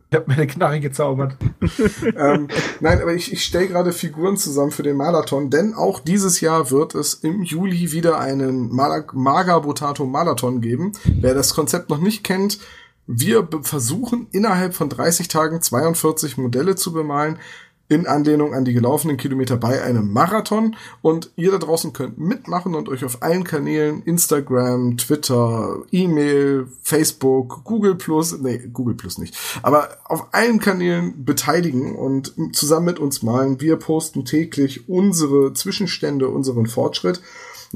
Ich 0.09 0.17
hab 0.17 0.27
meine 0.27 0.47
Knarre 0.47 0.79
gezaubert. 0.79 1.35
ähm, 2.17 2.47
nein, 2.79 3.01
aber 3.01 3.13
ich, 3.13 3.31
ich 3.33 3.43
stelle 3.43 3.67
gerade 3.67 3.91
Figuren 3.91 4.37
zusammen 4.37 4.71
für 4.71 4.83
den 4.83 4.97
Marathon, 4.97 5.49
denn 5.49 5.73
auch 5.73 5.99
dieses 5.99 6.41
Jahr 6.41 6.71
wird 6.71 6.95
es 6.95 7.15
im 7.15 7.43
Juli 7.43 7.91
wieder 7.91 8.19
einen 8.19 8.69
Maga 8.71 9.59
Botato 9.59 10.05
Marathon 10.05 10.61
geben. 10.61 10.93
Wer 11.05 11.33
das 11.33 11.53
Konzept 11.53 11.89
noch 11.89 11.99
nicht 11.99 12.23
kennt, 12.23 12.59
wir 13.07 13.47
versuchen 13.61 14.27
innerhalb 14.31 14.73
von 14.73 14.89
30 14.89 15.27
Tagen 15.27 15.61
42 15.61 16.37
Modelle 16.37 16.75
zu 16.75 16.93
bemalen. 16.93 17.39
In 17.87 18.07
Anlehnung 18.07 18.55
an 18.55 18.65
die 18.65 18.73
gelaufenen 18.73 19.15
Kilometer 19.15 19.57
bei 19.57 19.83
einem 19.83 20.11
Marathon. 20.11 20.75
Und 21.03 21.29
ihr 21.35 21.51
da 21.51 21.59
draußen 21.59 21.93
könnt 21.93 22.17
mitmachen 22.17 22.73
und 22.73 22.89
euch 22.89 23.05
auf 23.05 23.21
allen 23.21 23.43
Kanälen, 23.43 24.01
Instagram, 24.01 24.97
Twitter, 24.97 25.83
E-Mail, 25.91 26.65
Facebook, 26.81 27.63
Google 27.63 27.93
Plus, 27.93 28.39
nee, 28.39 28.57
Google 28.73 28.95
Plus 28.95 29.19
nicht, 29.19 29.37
aber 29.61 29.99
auf 30.05 30.29
allen 30.31 30.59
Kanälen 30.59 31.25
beteiligen 31.25 31.95
und 31.95 32.33
zusammen 32.53 32.87
mit 32.87 32.97
uns 32.97 33.21
malen. 33.21 33.61
Wir 33.61 33.75
posten 33.75 34.25
täglich 34.25 34.89
unsere 34.89 35.53
Zwischenstände, 35.53 36.27
unseren 36.29 36.65
Fortschritt. 36.65 37.21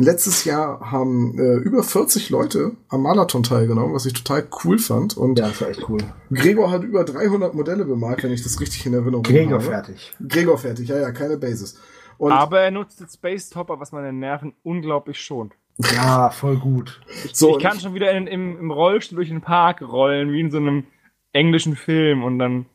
Letztes 0.01 0.45
Jahr 0.45 0.79
haben 0.91 1.37
äh, 1.37 1.57
über 1.57 1.83
40 1.83 2.29
Leute 2.29 2.71
am 2.87 3.01
Marathon 3.01 3.43
teilgenommen, 3.43 3.93
was 3.93 4.05
ich 4.05 4.13
total 4.13 4.47
cool 4.63 4.79
fand. 4.79 5.17
Und 5.17 5.37
Ja, 5.37 5.49
das 5.49 5.59
war 5.59 5.67
echt 5.67 5.89
cool. 5.89 5.99
Gregor 6.31 6.71
hat 6.71 6.85
über 6.85 7.03
300 7.03 7.53
Modelle 7.53 7.83
bemalt, 7.83 8.23
wenn 8.23 8.31
ich 8.31 8.41
das 8.41 8.61
richtig 8.61 8.85
in 8.85 8.93
Erinnerung 8.93 9.23
Gregor 9.23 9.55
habe. 9.55 9.63
fertig. 9.63 10.13
Gregor 10.25 10.57
fertig, 10.57 10.87
ja, 10.87 10.97
ja, 10.97 11.11
keine 11.11 11.35
Basis. 11.35 11.77
Und 12.17 12.31
Aber 12.31 12.61
er 12.61 12.71
nutzt 12.71 13.01
den 13.01 13.09
Space 13.09 13.49
Topper, 13.49 13.81
was 13.81 13.91
meine 13.91 14.13
Nerven 14.13 14.53
unglaublich 14.63 15.19
schont. 15.19 15.51
Ja, 15.93 16.29
voll 16.29 16.55
gut. 16.55 17.01
so, 17.33 17.57
ich 17.57 17.63
kann 17.63 17.77
schon 17.81 17.93
wieder 17.93 18.13
in, 18.13 18.25
im, 18.25 18.57
im 18.57 18.71
Rollstuhl 18.71 19.17
durch 19.17 19.27
den 19.27 19.41
Park 19.41 19.81
rollen, 19.81 20.31
wie 20.31 20.39
in 20.39 20.49
so 20.49 20.59
einem 20.59 20.85
englischen 21.33 21.75
Film 21.75 22.23
und 22.23 22.39
dann 22.39 22.67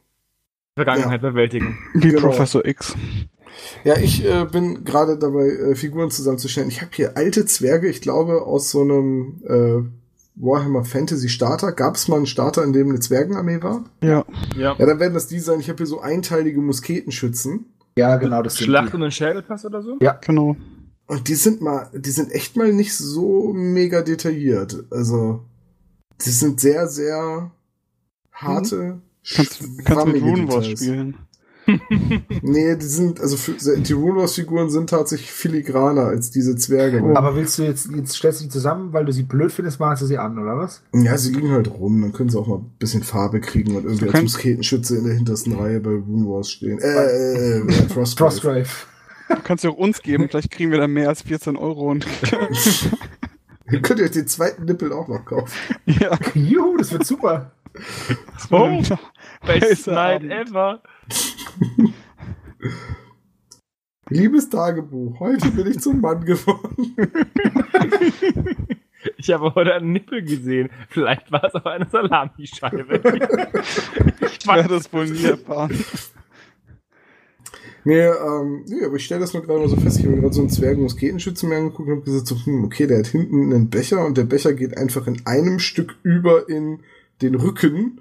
die 0.77 0.83
Vergangenheit 0.83 1.23
bewältigen. 1.23 1.79
Wie 1.95 2.09
Genau. 2.09 2.21
Professor 2.21 2.67
X. 2.67 2.95
Ja, 3.85 3.97
ich 3.99 4.25
äh, 4.25 4.45
bin 4.51 4.85
gerade 4.85 5.19
dabei, 5.19 5.49
äh, 5.49 5.75
Figuren 5.75 6.11
zusammenzustellen. 6.11 6.69
Ich 6.69 6.81
habe 6.81 6.91
hier 6.95 7.17
alte 7.17 7.47
Zwerge, 7.47 7.89
ich 7.89 8.01
glaube, 8.01 8.43
aus 8.43 8.71
so 8.71 8.81
einem 8.83 9.43
äh, 9.47 9.83
Warhammer 10.37 10.85
Fantasy 10.85 11.29
Starter. 11.29 11.73
Gab 11.73 11.97
es 11.97 12.09
mal 12.09 12.17
einen 12.17 12.27
Starter, 12.27 12.65
in 12.65 12.73
dem 12.73 12.89
eine 12.89 13.01
Zwergenarmee 13.01 13.63
war? 13.63 13.85
Ja. 14.03 14.25
Ja. 14.57 14.75
Ja, 14.79 14.87
dann 14.87 14.99
werden 14.99 15.15
das 15.15 15.29
die 15.29 15.39
sein. 15.39 15.61
Ich 15.61 15.69
habe 15.69 15.79
hier 15.79 15.87
so 15.87 16.01
einteilige 16.01 16.61
Musketenschützen. 16.61 17.67
Ja, 17.97 18.17
genau, 18.17 18.43
das 18.43 18.57
sind 18.57 18.67
Schlacht 18.67 18.91
die. 18.93 18.97
um 18.97 19.03
den 19.03 19.13
Schädelpass 19.13 19.65
oder 19.65 19.83
so? 19.83 19.99
Genau. 20.23 20.57
Und 21.07 21.29
die 21.29 21.35
sind 21.35 21.61
mal, 21.61 21.91
die 21.95 22.11
sind 22.11 22.33
echt 22.33 22.57
mal 22.57 22.73
nicht 22.73 22.97
so 22.97 23.53
mega 23.53 24.03
detailliert. 24.03 24.85
Also, 24.91 25.45
die 26.25 26.31
sind 26.31 26.61
sehr, 26.61 26.89
sehr 26.89 27.51
harte. 28.33 29.01
Kannst, 29.35 29.61
kannst 29.61 29.77
mit 29.77 29.87
schwammige 29.87 30.25
Rune 30.25 30.49
Wars 30.49 30.65
Details. 30.67 30.81
spielen. 30.81 31.17
Nee, 32.43 32.77
die 32.77 32.87
sind, 32.87 33.21
also 33.21 33.37
für, 33.37 33.53
die 33.79 33.93
Rune 33.93 34.21
Wars 34.21 34.35
Figuren 34.35 34.71
sind 34.71 34.91
tatsächlich 34.91 35.31
filigraner 35.33 36.05
als 36.07 36.31
diese 36.31 36.57
Zwerge. 36.57 37.03
Aber 37.15 37.37
willst 37.37 37.59
du 37.59 37.63
jetzt, 37.63 37.91
jetzt 37.91 38.15
stellst 38.15 38.41
du 38.41 38.45
die 38.45 38.51
zusammen, 38.51 38.93
weil 38.93 39.05
du 39.05 39.13
sie 39.13 39.23
blöd 39.23 39.53
findest, 39.53 39.81
malst 39.81 40.03
du 40.03 40.07
sie 40.07 40.19
an, 40.19 40.39
oder 40.39 40.57
was? 40.59 40.83
Ja, 40.93 41.17
sie 41.17 41.33
liegen 41.33 41.51
halt 41.51 41.71
rum, 41.71 42.03
dann 42.03 42.13
können 42.13 42.29
sie 42.29 42.39
auch 42.39 42.47
mal 42.47 42.59
ein 42.59 42.71
bisschen 42.79 43.03
Farbe 43.03 43.41
kriegen 43.41 43.77
und 43.77 43.85
irgendwie 43.85 44.09
als 44.09 44.23
Musketenschütze 44.23 44.97
in 44.99 45.05
der 45.05 45.15
hintersten 45.15 45.55
Reihe 45.55 45.81
bei 45.81 45.91
Rune 45.91 46.27
Wars 46.27 46.51
stehen. 46.51 46.79
Äh, 46.79 46.87
äh, 46.87 47.59
äh 47.59 47.73
Frostgrave. 47.89 48.31
Frostgrave. 48.31 48.69
Kannst 49.43 49.65
du 49.65 49.71
auch 49.71 49.77
uns 49.77 50.03
geben, 50.03 50.29
vielleicht 50.29 50.51
kriegen 50.51 50.71
wir 50.71 50.79
dann 50.79 50.93
mehr 50.93 51.09
als 51.09 51.23
14 51.23 51.57
Euro 51.57 51.91
und 51.91 52.07
Ihr 53.71 53.81
könnt 53.81 54.01
euch 54.01 54.11
den 54.11 54.27
zweiten 54.27 54.65
Nippel 54.67 54.93
auch 54.93 55.09
noch 55.09 55.25
kaufen. 55.25 55.53
ja. 55.87 56.19
Juhu, 56.35 56.77
das 56.77 56.93
wird 56.93 57.07
super. 57.07 57.53
Oh, 58.51 58.83
Best 59.47 59.87
Night 59.87 60.23
ever. 60.25 60.83
Liebes 64.11 64.51
Tagebuch, 64.51 65.19
heute 65.21 65.51
bin 65.51 65.67
ich 65.67 65.81
zum 65.81 66.01
Mann 66.01 66.25
geworden. 66.25 66.95
Ich 69.19 69.31
habe 69.31 69.55
heute 69.55 69.75
einen 69.75 69.93
Nippel 69.93 70.23
gesehen. 70.23 70.71
Vielleicht 70.89 71.31
war 71.31 71.45
es 71.45 71.55
auch 71.55 71.67
eine 71.67 71.87
Salamischeibe. 71.87 73.03
Ich 74.39 74.47
werde 74.47 74.69
das 74.69 74.91
wohl 74.93 75.07
nie 75.07 75.25
erfahren. 75.25 75.79
Nee, 77.85 78.01
ähm, 78.01 78.65
nee, 78.67 78.83
aber 78.85 78.97
ich 78.97 79.05
stelle 79.05 79.21
das 79.21 79.35
nur 79.35 79.43
gerade 79.43 79.61
mal 79.61 79.69
so 79.69 79.77
fest. 79.77 79.99
Ich 79.99 80.05
habe 80.05 80.15
mir 80.15 80.23
gerade 80.23 80.35
so 80.35 80.41
einen 80.41 80.51
Zwergen-Musketenschützen 80.51 81.51
mir 81.51 81.57
angeguckt 81.57 81.89
und 81.89 81.97
habe 81.97 82.05
gesagt, 82.05 82.27
so, 82.27 82.37
hm, 82.45 82.65
okay, 82.65 82.87
der 82.87 82.99
hat 82.99 83.07
hinten 83.07 83.53
einen 83.53 83.69
Becher 83.69 84.05
und 84.05 84.17
der 84.17 84.25
Becher 84.25 84.55
geht 84.55 84.77
einfach 84.79 85.07
in 85.07 85.21
einem 85.27 85.59
Stück 85.59 85.97
über 86.03 86.49
in 86.49 86.81
den 87.21 87.35
Rücken. 87.35 88.01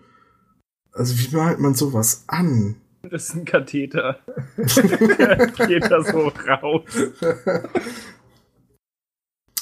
Also 0.93 1.17
wie 1.17 1.35
malt 1.35 1.59
man 1.59 1.75
sowas 1.75 2.23
an? 2.27 2.75
Das 3.09 3.30
ist 3.30 3.35
ein 3.35 3.45
Katheter. 3.45 4.19
Geht 5.67 5.91
da 5.91 6.01
so 6.03 6.31
raus. 6.47 6.84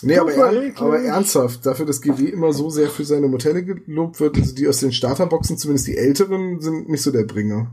Nee, 0.04 0.18
aber, 0.18 0.32
er, 0.32 0.82
aber 0.82 1.00
ernsthaft, 1.00 1.66
dafür, 1.66 1.86
dass 1.86 2.02
GW 2.02 2.26
immer 2.26 2.54
so 2.54 2.70
sehr 2.70 2.90
für 2.90 3.04
seine 3.04 3.28
Modelle 3.28 3.64
gelobt 3.64 4.20
wird, 4.20 4.36
also 4.36 4.56
die 4.56 4.68
aus 4.68 4.80
den 4.80 4.92
Starterboxen, 4.92 5.58
zumindest 5.58 5.88
die 5.88 5.98
älteren, 5.98 6.60
sind 6.60 6.90
nicht 6.90 7.02
so 7.02 7.12
der 7.12 7.24
Bringer. 7.24 7.72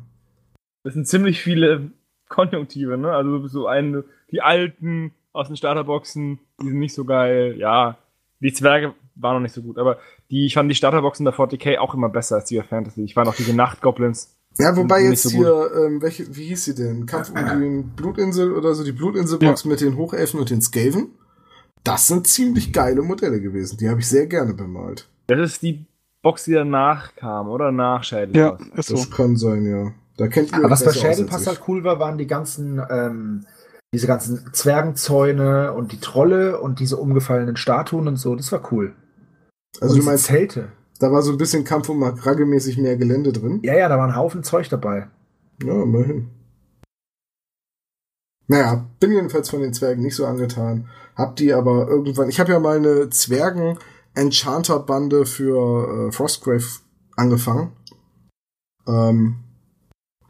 Das 0.85 0.95
sind 0.95 1.07
ziemlich 1.07 1.43
viele 1.43 1.91
Konjunktive, 2.29 2.99
ne? 2.99 3.13
Also 3.13 3.47
so 3.47 3.67
ein, 3.67 4.05
die 4.31 4.43
alten 4.43 5.13
aus 5.33 5.49
den 5.49 5.57
Starterboxen, 5.57 6.39
die 6.61 6.69
sind 6.69 6.79
nicht 6.79 6.95
so 6.95 7.05
geil. 7.05 7.57
Ja, 7.59 7.99
die 8.41 8.53
Zwerge 8.53 8.95
waren 9.15 9.35
noch 9.35 9.43
nicht 9.43 9.55
so 9.55 9.63
gut, 9.63 9.79
aber 9.79 9.99
die, 10.31 10.47
ich 10.47 10.55
fand 10.55 10.71
die 10.71 10.75
Starterboxen 10.77 11.25
der 11.25 11.35
40k 11.35 11.79
auch 11.79 11.95
immer 11.95 12.09
besser 12.09 12.37
als 12.37 12.47
die 12.47 12.55
der 12.55 12.65
Fantasy. 12.65 13.05
Ich 13.05 13.15
fand 13.15 13.29
auch 13.29 13.35
diese 13.35 13.55
Nachtgoblins. 13.55 14.38
Ja, 14.59 14.77
wobei 14.77 15.03
jetzt 15.03 15.23
so 15.23 15.31
hier, 15.31 15.71
ähm, 15.77 16.03
welche, 16.03 16.35
wie 16.35 16.47
hieß 16.47 16.65
sie 16.65 16.75
denn? 16.75 17.07
Kampf 17.07 17.31
um 17.31 17.37
die 17.37 17.83
Blutinsel 17.97 18.53
oder 18.53 18.75
so, 18.75 18.83
die 18.83 18.93
Blutinselbox 18.93 19.65
mit 19.65 19.81
den 19.81 19.97
Hochelfen 19.97 20.41
und 20.41 20.51
den 20.51 20.61
Skaven. 20.61 21.13
Das 21.85 22.09
sind 22.09 22.27
ziemlich 22.27 22.73
geile 22.73 23.03
Modelle 23.03 23.41
gewesen. 23.41 23.79
Die 23.79 23.89
habe 23.89 24.01
ich 24.01 24.09
sehr 24.09 24.27
gerne 24.27 24.55
bemalt. 24.55 25.09
Das 25.29 25.39
ist 25.39 25.63
die 25.63 25.87
Box, 26.23 26.45
die 26.45 26.53
danach 26.53 27.15
kam, 27.15 27.49
oder? 27.49 27.71
Nach 27.71 28.03
Schädel. 28.03 28.37
Ja, 28.37 28.59
ist 28.75 28.89
so. 28.89 28.97
Das 28.97 29.11
kann 29.11 29.37
sein, 29.37 29.65
ja. 29.65 29.93
Da 30.17 30.27
kennt 30.27 30.51
ihr 30.51 30.59
Aber 30.59 30.71
was 30.71 30.85
bei 30.85 30.91
als 30.91 31.47
halt 31.47 31.63
cool 31.69 31.85
war, 31.85 32.01
waren 32.01 32.19
die 32.19 32.27
ganzen, 32.27 32.83
ähm, 32.91 33.47
diese 33.95 34.09
ganzen 34.09 34.53
Zwergenzäune 34.53 35.73
und 35.73 35.93
die 35.93 36.01
Trolle 36.01 36.61
und 36.61 36.81
diese 36.81 36.97
umgefallenen 36.97 37.57
Statuen 37.57 38.09
und 38.09 38.17
so. 38.17 38.35
Das 38.35 38.51
war 38.51 38.73
cool. 38.73 38.95
Also 39.81 39.95
und 39.95 40.01
du 40.01 40.05
meinst, 40.07 40.25
Zelte. 40.25 40.73
Da 40.99 41.13
war 41.13 41.23
so 41.23 41.31
ein 41.33 41.39
bisschen 41.39 41.65
Kampf 41.65 41.89
um 41.89 42.03
Ragge-mäßig 42.03 42.77
mehr 42.79 42.97
Gelände 42.97 43.33
drin? 43.33 43.61
Ja, 43.63 43.77
ja, 43.77 43.89
da 43.89 43.97
war 43.99 44.07
ein 44.07 44.17
Haufen 44.17 44.43
Zeug 44.43 44.69
dabei. 44.69 45.09
Ja, 45.63 45.83
immerhin. 45.83 46.31
Naja, 48.47 48.87
bin 48.99 49.13
jedenfalls 49.13 49.51
von 49.51 49.61
den 49.61 49.75
Zwergen 49.75 50.03
nicht 50.03 50.17
so 50.17 50.27
angetan. 50.27 50.89
Hab 51.15 51.37
die 51.37 51.53
aber 51.53 51.87
irgendwann. 51.89 52.31
Ich 52.31 52.41
habe 52.41 52.53
ja 52.53 52.59
mal 52.59 52.79
eine 52.79 53.11
Zwergen-Enchanter-Bande 53.11 55.27
für 55.27 56.09
äh, 56.09 56.13
Frostgrave 56.13 56.65
angefangen. 57.17 57.73
Ähm, 58.87 59.45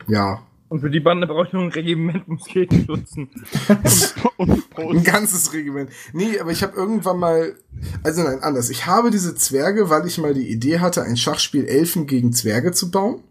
ja, 0.09 0.43
Und 0.69 0.81
für 0.81 0.91
die 0.91 1.01
Bande 1.01 1.27
brauche 1.27 1.47
ich 1.47 1.53
nur 1.53 1.63
ein 1.63 1.73
Regiment 1.73 2.29
Musketenschützen. 2.29 3.31
Und 4.37 4.63
ein 4.77 5.03
ganzes 5.03 5.53
Regiment. 5.53 5.91
Nee, 6.13 6.39
aber 6.39 6.51
ich 6.51 6.63
habe 6.63 6.77
irgendwann 6.77 7.19
mal. 7.19 7.55
Also 8.03 8.23
nein, 8.23 8.41
anders. 8.41 8.69
Ich 8.69 8.87
habe 8.87 9.11
diese 9.11 9.35
Zwerge, 9.35 9.89
weil 9.89 10.07
ich 10.07 10.19
mal 10.19 10.35
die 10.35 10.51
Idee 10.51 10.81
hatte, 10.81 11.03
ein 11.03 11.17
Schachspiel 11.17 11.65
Elfen 11.65 12.07
gegen 12.07 12.33
Zwerge 12.33 12.73
zu 12.73 12.91
bauen. 12.91 13.23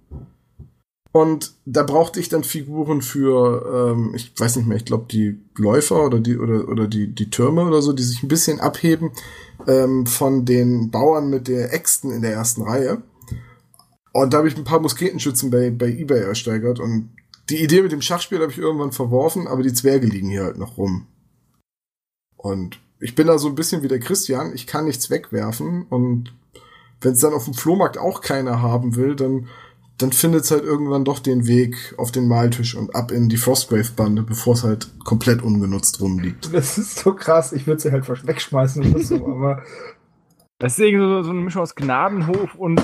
Und 1.11 1.53
da 1.65 1.83
brauchte 1.83 2.19
ich 2.19 2.29
dann 2.29 2.43
Figuren 2.43 3.01
für, 3.01 3.91
ähm, 3.91 4.13
ich 4.15 4.33
weiß 4.37 4.57
nicht 4.57 4.67
mehr, 4.67 4.77
ich 4.77 4.85
glaube 4.85 5.05
die 5.09 5.39
Läufer 5.57 6.05
oder 6.05 6.19
die 6.19 6.37
oder 6.37 6.67
oder 6.67 6.87
die 6.87 7.07
die 7.07 7.29
Türme 7.29 7.65
oder 7.65 7.81
so, 7.81 7.93
die 7.93 8.03
sich 8.03 8.21
ein 8.23 8.27
bisschen 8.27 8.59
abheben 8.59 9.11
ähm, 9.67 10.05
von 10.05 10.45
den 10.45 10.91
Bauern 10.91 11.29
mit 11.29 11.47
der 11.47 11.73
Äxten 11.73 12.11
in 12.11 12.21
der 12.21 12.33
ersten 12.33 12.63
Reihe. 12.63 13.01
Und 14.11 14.33
da 14.33 14.39
habe 14.39 14.47
ich 14.47 14.57
ein 14.57 14.63
paar 14.63 14.79
Musketenschützen 14.79 15.49
bei 15.49 15.71
bei 15.71 15.87
eBay 15.87 16.21
ersteigert 16.21 16.79
und 16.79 17.09
die 17.49 17.63
Idee 17.63 17.81
mit 17.81 17.91
dem 17.91 18.01
Schachspiel 18.01 18.41
habe 18.41 18.51
ich 18.51 18.57
irgendwann 18.57 18.91
verworfen, 18.91 19.47
aber 19.47 19.63
die 19.63 19.73
Zwerge 19.73 20.07
liegen 20.07 20.29
hier 20.29 20.43
halt 20.43 20.57
noch 20.57 20.77
rum. 20.77 21.07
Und 22.35 22.79
ich 22.99 23.15
bin 23.15 23.27
da 23.27 23.37
so 23.37 23.47
ein 23.47 23.55
bisschen 23.55 23.83
wie 23.83 23.87
der 23.87 23.99
Christian, 23.99 24.53
ich 24.53 24.67
kann 24.67 24.85
nichts 24.85 25.09
wegwerfen 25.09 25.83
und 25.89 26.33
wenn 27.01 27.13
es 27.13 27.19
dann 27.19 27.33
auf 27.33 27.45
dem 27.45 27.53
Flohmarkt 27.53 27.97
auch 27.97 28.21
keiner 28.21 28.61
haben 28.61 28.95
will, 28.95 29.15
dann 29.15 29.47
dann 29.97 30.11
findet 30.11 30.43
es 30.43 30.51
halt 30.51 30.63
irgendwann 30.63 31.05
doch 31.05 31.19
den 31.19 31.47
Weg 31.47 31.95
auf 31.97 32.11
den 32.11 32.27
Maltisch 32.27 32.75
und 32.75 32.95
ab 32.95 33.11
in 33.11 33.29
die 33.29 33.37
Frostgrave-Bande, 33.37 34.21
bevor 34.21 34.53
es 34.53 34.63
halt 34.63 34.91
komplett 35.03 35.41
ungenutzt 35.41 35.99
rumliegt. 36.01 36.53
Das 36.53 36.77
ist 36.77 36.99
so 36.99 37.13
krass. 37.13 37.51
Ich 37.51 37.65
würde 37.65 37.81
sie 37.81 37.91
halt 37.91 38.07
wegschmeißen 38.07 38.93
oder 38.93 39.03
so, 39.03 39.15
aber 39.27 39.63
Das 40.59 40.73
ist 40.73 40.85
irgendwie 40.85 41.03
so, 41.03 41.23
so 41.23 41.31
eine 41.31 41.41
Mischung 41.41 41.63
aus 41.63 41.73
Gnadenhof 41.73 42.53
und 42.55 42.79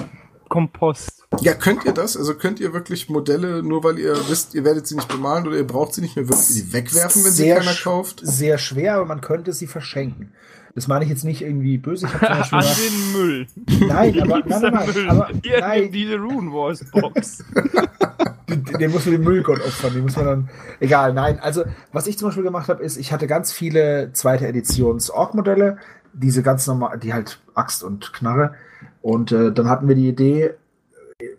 Kompost. 0.50 1.24
Ja, 1.42 1.54
könnt 1.54 1.84
ihr 1.86 1.94
das? 1.94 2.16
Also 2.16 2.36
könnt 2.36 2.60
ihr 2.60 2.74
wirklich 2.74 3.10
Modelle, 3.10 3.64
nur 3.64 3.84
weil 3.84 3.98
ihr 4.00 4.16
wisst, 4.30 4.54
ihr 4.54 4.64
werdet 4.64 4.86
sie 4.88 4.96
nicht 4.96 5.08
bemalen 5.08 5.48
oder 5.48 5.58
ihr 5.58 5.66
braucht 5.68 5.94
sie 5.94 6.02
nicht 6.02 6.16
mehr, 6.16 6.28
würdet 6.30 6.50
ihr 6.50 6.64
die 6.64 6.74
wegwerfen, 6.74 7.24
wenn 7.26 7.32
sie 7.32 7.44
Sehr 7.44 7.58
keiner 7.58 7.72
sch- 7.72 7.84
kauft? 7.84 8.22
sehr 8.24 8.58
schwer, 8.58 8.96
aber 8.96 9.06
man 9.06 9.22
könnte 9.22 9.52
sie 9.54 9.68
verschenken. 9.68 10.32
Das 10.76 10.88
meine 10.88 11.06
ich 11.06 11.10
jetzt 11.12 11.24
nicht 11.24 11.42
irgendwie 11.44 11.78
böse. 11.78 12.08
Ich 12.08 12.14
habe 12.14 12.44
zum 12.48 12.54
An 12.60 12.66
Beispiel 12.66 12.90
den 12.90 13.12
Müll. 13.14 13.48
Nein, 13.88 14.22
aber 14.22 14.40
nein, 14.46 14.62
nein, 14.62 14.74
nein, 14.74 14.90
Müll. 14.94 15.10
aber 15.10 15.30
Hier, 15.44 15.60
nein, 15.60 15.92
diese 15.92 16.16
Rune 16.18 16.52
Wars 16.52 16.84
Box. 16.92 17.44
den, 18.50 18.64
den 18.80 18.92
muss 18.92 19.06
man 19.06 19.12
den 19.14 19.24
Müllgott 19.24 19.60
opfern, 19.60 19.94
den 19.94 20.04
muss 20.04 20.16
man 20.16 20.26
dann. 20.26 20.50
Egal, 20.80 21.14
nein. 21.14 21.40
Also, 21.40 21.64
was 21.92 22.08
ich 22.08 22.18
zum 22.18 22.28
Beispiel 22.30 22.44
gemacht 22.44 22.70
habe, 22.70 22.84
ist, 22.84 22.98
ich 22.98 23.12
hatte 23.12 23.28
ganz 23.28 23.52
viele 23.52 24.12
zweite 24.14 24.48
Editions 24.48 25.10
Ork-Modelle, 25.12 25.78
diese 26.14 26.42
ganz 26.44 26.66
normal, 26.68 26.98
die 27.00 27.14
halt 27.14 27.40
Axt 27.56 27.84
und 27.84 28.12
Knarre. 28.14 28.56
Und 29.04 29.32
äh, 29.32 29.52
dann 29.52 29.70
hatten 29.70 29.88
wir 29.88 29.96
die 29.96 30.08
Idee, 30.08 30.56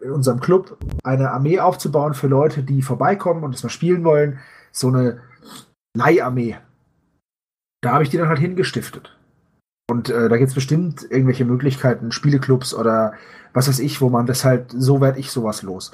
in 0.02 0.10
unserem 0.12 0.40
Club 0.40 0.78
eine 1.02 1.30
Armee 1.30 1.58
aufzubauen 1.58 2.14
für 2.14 2.28
Leute, 2.28 2.62
die 2.62 2.82
vorbeikommen 2.82 3.42
und 3.42 3.54
das 3.54 3.62
mal 3.62 3.70
spielen 3.70 4.04
wollen. 4.04 4.38
So 4.70 4.88
eine 4.88 5.20
Leiharmee. 5.96 6.56
Da 7.82 7.92
habe 7.92 8.04
ich 8.04 8.10
die 8.10 8.18
dann 8.18 8.28
halt 8.28 8.38
hingestiftet. 8.38 9.16
Und 9.90 10.08
äh, 10.08 10.28
da 10.28 10.36
gibt 10.36 10.48
es 10.48 10.54
bestimmt 10.54 11.02
irgendwelche 11.10 11.44
Möglichkeiten, 11.44 12.12
Spieleclubs 12.12 12.74
oder 12.74 13.14
was 13.52 13.68
weiß 13.68 13.78
ich, 13.80 14.00
wo 14.00 14.08
man 14.08 14.26
das 14.26 14.44
halt, 14.44 14.70
so 14.70 15.00
werde 15.00 15.18
ich 15.18 15.30
sowas 15.30 15.62
los. 15.62 15.92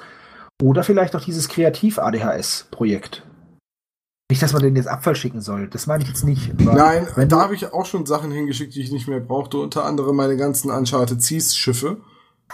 Oder 0.61 0.83
vielleicht 0.83 1.15
auch 1.15 1.21
dieses 1.21 1.49
Kreativ-ADHS-Projekt. 1.49 3.23
Nicht, 4.31 4.41
dass 4.41 4.53
man 4.53 4.61
den 4.61 4.77
jetzt 4.77 4.87
Abfall 4.87 5.13
schicken 5.13 5.41
soll. 5.41 5.67
Das 5.67 5.87
meine 5.87 6.03
ich 6.03 6.09
jetzt 6.09 6.23
nicht. 6.23 6.57
Nein, 6.57 7.05
da 7.27 7.41
habe 7.41 7.53
ich 7.53 7.73
auch 7.73 7.85
schon 7.85 8.05
Sachen 8.05 8.31
hingeschickt, 8.31 8.73
die 8.73 8.81
ich 8.81 8.89
nicht 8.89 9.09
mehr 9.09 9.19
brauchte. 9.19 9.57
Unter 9.57 9.83
anderem 9.83 10.15
meine 10.15 10.37
ganzen 10.37 10.71
Uncharted 10.71 11.21
Seas 11.21 11.53
Schiffe. 11.53 11.97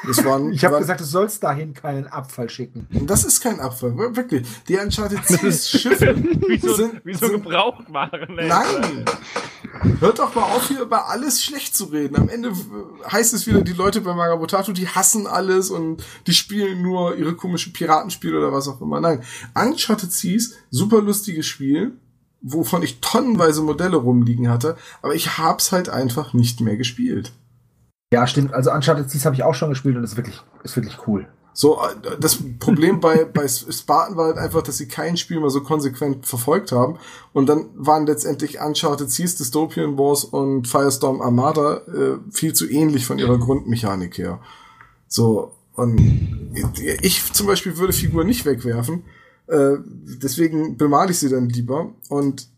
Das 0.05 0.23
waren, 0.25 0.51
Ich 0.51 0.63
habe 0.65 0.77
gesagt, 0.77 0.99
du 0.99 1.05
sollst 1.05 1.41
dahin 1.43 1.73
keinen 1.73 2.07
Abfall 2.07 2.49
schicken. 2.49 2.87
das 3.07 3.23
ist 3.23 3.41
kein 3.41 3.59
Abfall, 3.59 3.97
wirklich. 4.15 4.45
Die 4.67 4.77
Uncharted 4.77 5.25
Seas 5.25 5.69
Schiffe 5.71 6.15
Wie 6.47 6.59
so, 6.59 6.75
sind, 6.75 7.05
wie 7.05 7.13
so 7.13 7.27
sind 7.27 7.43
gebraucht 7.43 7.91
waren. 7.91 8.37
ey. 8.37 8.47
Nein! 8.47 9.05
Hört 9.99 10.19
doch 10.19 10.33
mal 10.35 10.43
auf, 10.43 10.67
hier 10.67 10.81
über 10.81 11.09
alles 11.09 11.43
schlecht 11.43 11.75
zu 11.75 11.85
reden. 11.85 12.15
Am 12.17 12.29
Ende 12.29 12.51
heißt 13.11 13.33
es 13.33 13.45
wieder, 13.47 13.61
die 13.61 13.73
Leute 13.73 14.01
bei 14.01 14.13
Magabotato, 14.13 14.71
die 14.71 14.87
hassen 14.87 15.27
alles 15.27 15.69
und 15.69 16.03
die 16.25 16.33
spielen 16.33 16.81
nur 16.81 17.15
ihre 17.15 17.35
komischen 17.35 17.73
Piratenspiele 17.73 18.37
oder 18.37 18.51
was 18.51 18.67
auch 18.67 18.81
immer. 18.81 18.99
Nein, 18.99 19.23
Uncharted 19.55 20.11
Seas, 20.11 20.53
super 20.71 21.01
lustiges 21.01 21.45
Spiel, 21.45 21.93
wovon 22.41 22.81
ich 22.83 22.99
tonnenweise 23.01 23.61
Modelle 23.61 23.97
rumliegen 23.97 24.49
hatte, 24.49 24.77
aber 25.01 25.15
ich 25.15 25.37
hab's 25.37 25.71
halt 25.71 25.89
einfach 25.89 26.33
nicht 26.33 26.61
mehr 26.61 26.77
gespielt. 26.77 27.31
Ja, 28.13 28.25
stimmt. 28.25 28.53
Also 28.53 28.71
Uncharted 28.71 29.09
Seas 29.09 29.25
habe 29.25 29.35
ich 29.35 29.43
auch 29.43 29.53
schon 29.53 29.69
gespielt 29.69 29.97
und 29.97 30.03
ist 30.03 30.15
wirklich, 30.15 30.41
ist 30.63 30.75
wirklich 30.75 31.07
cool. 31.07 31.27
So, 31.51 31.79
äh, 31.81 32.17
das 32.19 32.37
Problem 32.59 32.99
bei, 32.99 33.25
bei 33.25 33.47
Spartan 33.47 34.15
war 34.15 34.27
halt 34.27 34.37
einfach, 34.37 34.61
dass 34.61 34.77
sie 34.77 34.87
kein 34.87 35.17
Spiel 35.17 35.39
mal 35.39 35.49
so 35.49 35.61
konsequent 35.61 36.25
verfolgt 36.25 36.71
haben. 36.71 36.99
Und 37.33 37.49
dann 37.49 37.65
waren 37.73 38.05
letztendlich 38.05 38.61
Uncharted 38.61 39.09
Seas, 39.09 39.35
Dystopian 39.35 39.97
Wars 39.97 40.23
und 40.23 40.67
Firestorm 40.67 41.21
Armada 41.21 41.77
äh, 41.87 42.19
viel 42.31 42.53
zu 42.53 42.69
ähnlich 42.69 43.05
von 43.05 43.19
ihrer 43.19 43.37
Grundmechanik 43.39 44.17
her. 44.17 44.39
So, 45.07 45.53
und 45.73 45.99
ich 47.01 47.33
zum 47.33 47.47
Beispiel 47.47 47.77
würde 47.77 47.93
Figuren 47.93 48.27
nicht 48.27 48.45
wegwerfen. 48.45 49.03
Äh, 49.47 49.77
deswegen 49.83 50.77
bemale 50.77 51.11
ich 51.11 51.19
sie 51.19 51.29
dann 51.29 51.49
lieber. 51.49 51.93
Und 52.09 52.49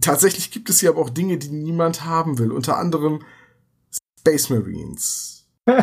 tatsächlich 0.00 0.50
gibt 0.50 0.70
es 0.70 0.80
hier 0.80 0.90
aber 0.90 1.00
auch 1.00 1.10
Dinge, 1.10 1.38
die 1.38 1.50
niemand 1.50 2.04
haben 2.04 2.38
will. 2.38 2.52
Unter 2.52 2.78
anderem 2.78 3.20
Space 4.30 4.50
Marines. 4.50 5.46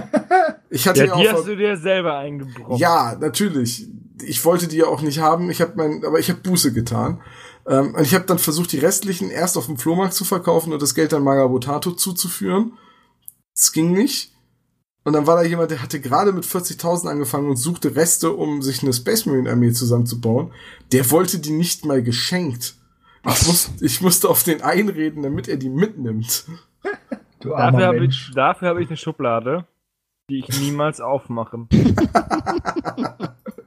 Ich 0.69 0.85
hatte 0.85 1.05
Ja, 1.05 1.15
die 1.15 1.29
auch 1.29 1.33
hast 1.37 1.47
du 1.47 1.55
dir 1.55 1.77
selber 1.77 2.17
eingebrochen. 2.17 2.75
ja, 2.75 3.15
natürlich. 3.15 3.87
Ich 4.21 4.43
wollte 4.43 4.67
die 4.67 4.75
ja 4.77 4.87
auch 4.87 5.01
nicht 5.01 5.19
haben. 5.19 5.49
Ich 5.49 5.61
habe 5.61 5.73
mein, 5.77 6.03
aber 6.03 6.19
ich 6.19 6.29
habe 6.29 6.41
Buße 6.41 6.73
getan. 6.73 7.21
Ähm, 7.65 7.95
und 7.95 8.01
ich 8.01 8.13
habe 8.13 8.25
dann 8.25 8.37
versucht, 8.37 8.73
die 8.73 8.79
restlichen 8.79 9.29
erst 9.29 9.57
auf 9.57 9.67
dem 9.67 9.77
Flohmarkt 9.77 10.13
zu 10.13 10.25
verkaufen 10.25 10.73
und 10.73 10.81
das 10.81 10.93
Geld 10.93 11.13
dann 11.13 11.23
Magabotato 11.23 11.91
zuzuführen. 11.91 12.73
Es 13.55 13.71
ging 13.71 13.93
nicht. 13.93 14.33
Und 15.05 15.13
dann 15.13 15.25
war 15.25 15.37
da 15.37 15.43
jemand, 15.43 15.71
der 15.71 15.81
hatte 15.81 16.01
gerade 16.01 16.33
mit 16.33 16.43
40.000 16.43 17.07
angefangen 17.07 17.49
und 17.49 17.55
suchte 17.55 17.95
Reste, 17.95 18.33
um 18.33 18.61
sich 18.61 18.83
eine 18.83 18.91
Space 18.91 19.25
Marine 19.25 19.49
Armee 19.49 19.71
zusammenzubauen. 19.71 20.51
Der 20.91 21.09
wollte 21.11 21.39
die 21.39 21.51
nicht 21.51 21.85
mal 21.85 22.03
geschenkt. 22.03 22.75
Ich, 23.25 23.47
muss, 23.47 23.69
ich 23.79 24.01
musste 24.01 24.27
auf 24.27 24.43
den 24.43 24.61
einreden, 24.61 25.23
damit 25.23 25.47
er 25.47 25.55
die 25.55 25.69
mitnimmt. 25.69 26.43
Du 27.39 27.49
Dafür 27.49 27.87
habe 27.87 28.05
ich, 28.05 28.31
dafür 28.33 28.69
hab 28.69 28.77
ich 28.77 28.87
eine 28.87 28.97
Schublade, 28.97 29.65
die 30.29 30.39
ich 30.39 30.61
niemals 30.61 31.01
aufmache. 31.01 31.67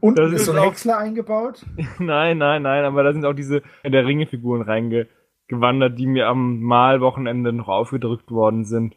Unten 0.00 0.16
das 0.16 0.32
ist 0.32 0.46
so 0.46 0.52
ein 0.52 0.62
Häcksler 0.62 0.98
eingebaut. 0.98 1.64
nein, 1.98 2.38
nein, 2.38 2.62
nein, 2.62 2.84
aber 2.84 3.02
da 3.02 3.12
sind 3.12 3.24
auch 3.24 3.34
diese 3.34 3.62
Herr 3.82 3.90
der 3.90 4.06
Ringe-Figuren 4.06 4.62
reingewandert, 4.62 5.98
die 5.98 6.06
mir 6.06 6.26
am 6.26 6.60
Malwochenende 6.60 7.52
noch 7.52 7.68
aufgedrückt 7.68 8.30
worden 8.30 8.64
sind. 8.64 8.96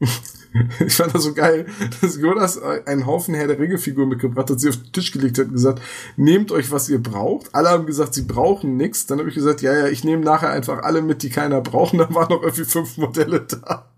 ich 0.86 0.94
fand 0.94 1.14
das 1.14 1.24
so 1.24 1.34
geil, 1.34 1.66
dass 2.00 2.16
Jonas 2.16 2.60
einen 2.60 3.06
Haufen 3.06 3.34
Herr 3.34 3.46
der 3.46 3.58
Ringe-Figuren 3.58 4.08
mitgebracht 4.08 4.50
hat, 4.50 4.60
sie 4.60 4.68
auf 4.68 4.76
den 4.76 4.92
Tisch 4.92 5.12
gelegt 5.12 5.38
hat 5.38 5.46
und 5.46 5.52
gesagt, 5.52 5.80
nehmt 6.16 6.52
euch, 6.52 6.70
was 6.70 6.88
ihr 6.88 7.02
braucht. 7.02 7.54
Alle 7.54 7.68
haben 7.68 7.86
gesagt, 7.86 8.14
sie 8.14 8.22
brauchen 8.22 8.76
nichts. 8.76 9.06
Dann 9.06 9.18
habe 9.18 9.28
ich 9.28 9.34
gesagt, 9.34 9.62
ja, 9.62 9.72
ja, 9.72 9.86
ich 9.86 10.04
nehme 10.04 10.24
nachher 10.24 10.50
einfach 10.50 10.82
alle 10.82 11.02
mit, 11.02 11.22
die 11.22 11.30
keiner 11.30 11.60
braucht. 11.60 11.92
Und 11.92 12.00
dann 12.00 12.14
waren 12.14 12.28
noch 12.30 12.42
irgendwie 12.42 12.64
fünf 12.64 12.96
Modelle 12.96 13.40
da. 13.42 13.90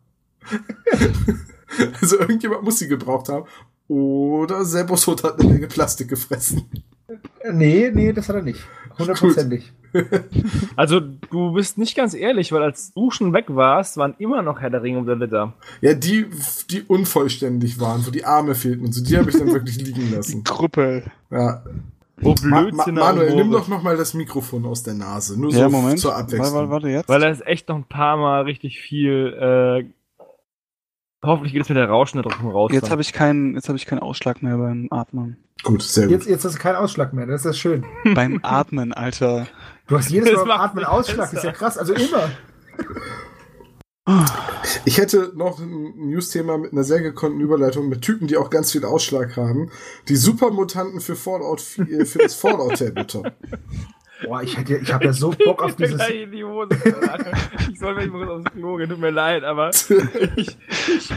also 2.01 2.19
irgendjemand 2.19 2.65
muss 2.65 2.79
sie 2.79 2.89
gebraucht 2.89 3.29
haben. 3.29 3.47
Oder 3.89 4.65
Hund 5.07 5.25
hat 5.25 5.41
eine 5.41 5.53
Menge 5.53 5.69
Plastik 5.69 6.09
gefressen. 6.09 6.63
Nee, 7.53 7.91
nee, 7.93 8.13
das 8.13 8.29
hat 8.29 8.37
er 8.37 8.43
nicht. 8.43 8.61
Hundertprozentig. 8.99 9.73
Also, 10.77 11.01
du 11.01 11.53
bist 11.53 11.79
nicht 11.79 11.97
ganz 11.97 12.15
ehrlich, 12.15 12.53
weil 12.53 12.63
als 12.63 12.93
du 12.95 13.11
schon 13.11 13.33
weg 13.33 13.47
warst, 13.49 13.97
waren 13.97 14.15
immer 14.19 14.43
noch 14.43 14.61
Herr 14.61 14.71
der 14.71 14.83
Ringe-Modelle 14.83 15.29
da. 15.29 15.53
Ja, 15.81 15.95
die, 15.95 16.27
die 16.71 16.83
unvollständig 16.83 17.79
waren, 17.81 18.07
wo 18.07 18.11
die 18.11 18.25
Arme 18.25 18.55
fehlten 18.55 18.87
und 18.87 18.93
so, 18.93 19.03
die 19.05 19.17
habe 19.19 19.31
ich 19.31 19.37
dann 19.37 19.49
wirklich 19.53 19.77
liegen 19.81 20.11
lassen. 20.13 20.45
Krüppel. 20.45 21.05
Ja. 21.31 21.63
Oh, 22.25 22.35
Ma 22.45 22.61
Blödsinn. 22.63 22.95
Ma 22.95 23.01
Manuel, 23.13 23.35
nimm 23.35 23.51
doch 23.51 23.67
noch 23.69 23.83
mal 23.83 23.97
das 23.97 24.15
Mikrofon 24.15 24.65
aus 24.67 24.83
der 24.85 24.95
Nase. 24.95 25.41
Nur 25.41 25.51
so 25.53 25.59
Ja, 25.61 25.69
Moment. 25.69 25.99
zur 25.99 26.13
Warte, 26.13 26.25
Abwechslung. 26.37 26.55
warte, 26.55 26.71
warte, 26.71 26.89
jetzt. 26.89 27.09
Weil 27.09 27.23
er 27.23 27.31
ist 27.33 27.45
echt 27.47 27.69
noch 27.69 27.77
ein 27.77 27.85
paar 27.85 28.17
Mal 28.17 28.43
richtig 28.43 28.81
viel. 28.81 29.35
Äh, 29.39 29.85
hoffentlich 31.23 31.53
geht 31.53 31.63
es 31.63 31.69
mit 31.69 31.79
der 31.79 31.89
Rauschen 31.89 32.23
da 32.23 32.29
drauf 32.29 32.43
raus. 32.43 32.71
Jetzt 32.73 32.91
habe 32.91 33.03
ich 33.03 33.13
keinen, 33.13 33.55
jetzt 33.55 33.69
habe 33.69 33.77
ich 33.79 33.87
keinen 33.87 34.01
Ausschlag 34.01 34.43
mehr 34.43 34.57
beim 34.59 34.89
Atmen. 34.91 35.37
Gut, 35.63 35.83
sehr 35.83 36.05
gut. 36.05 36.13
Jetzt, 36.13 36.27
jetzt 36.27 36.45
hast 36.45 36.57
du 36.57 36.59
keinen 36.59 36.77
Ausschlag 36.77 37.13
mehr, 37.13 37.27
das 37.27 37.45
ist 37.45 37.59
schön. 37.59 37.85
beim 38.15 38.41
Atmen, 38.43 38.93
Alter. 38.93 39.47
Du 39.87 39.97
hast 39.97 40.11
jedes 40.11 40.35
Mal 40.35 40.45
beim 40.45 40.61
Atmen 40.61 40.85
Ausschlag, 40.85 41.31
das 41.31 41.35
ist 41.35 41.45
ja 41.45 41.53
krass, 41.53 41.79
also 41.79 41.95
immer. 41.95 42.31
Ich 44.85 44.99
hätte 44.99 45.33
noch 45.37 45.61
ein 45.61 46.09
News-Thema 46.09 46.59
mit 46.59 46.73
einer 46.73 46.83
sehr 46.83 47.01
gekonnten 47.01 47.41
Überleitung 47.41 47.89
mit 47.89 48.03
Typen, 48.03 48.27
die 48.27 48.37
auch 48.37 48.51
ganz 48.51 48.73
viel 48.73 48.85
Ausschlag 48.85 49.37
haben. 49.37 49.71
Die 50.09 50.17
Supermutanten 50.17 51.01
für 51.01 51.15
Fallout 51.15 51.61
4, 51.61 52.05
für 52.07 52.19
das 52.19 52.35
Fallout 52.41 52.79
Tabletop. 52.79 53.33
Boah, 54.25 54.43
ich 54.43 54.57
hätte, 54.57 54.77
ich 54.77 54.93
habe 54.93 55.05
ja 55.05 55.13
so 55.13 55.31
Bock 55.31 55.63
auf 55.63 55.71
Ich 55.73 55.77
dieses. 55.77 55.97
gleich 55.97 56.23
in 56.23 56.33
die 56.33 56.45
Hose. 56.45 56.69
Ich 57.71 57.79
soll 57.79 57.95
mich 57.95 58.11
mal 58.11 58.27
kurz 58.27 58.47
aufs 58.47 58.57
Klo 58.57 58.77
gehen, 58.77 58.89
tut 58.89 59.01
mir 59.01 59.11
leid, 59.11 59.45
aber 59.45 59.71
ich, 60.37 60.57
ich, 60.89 61.09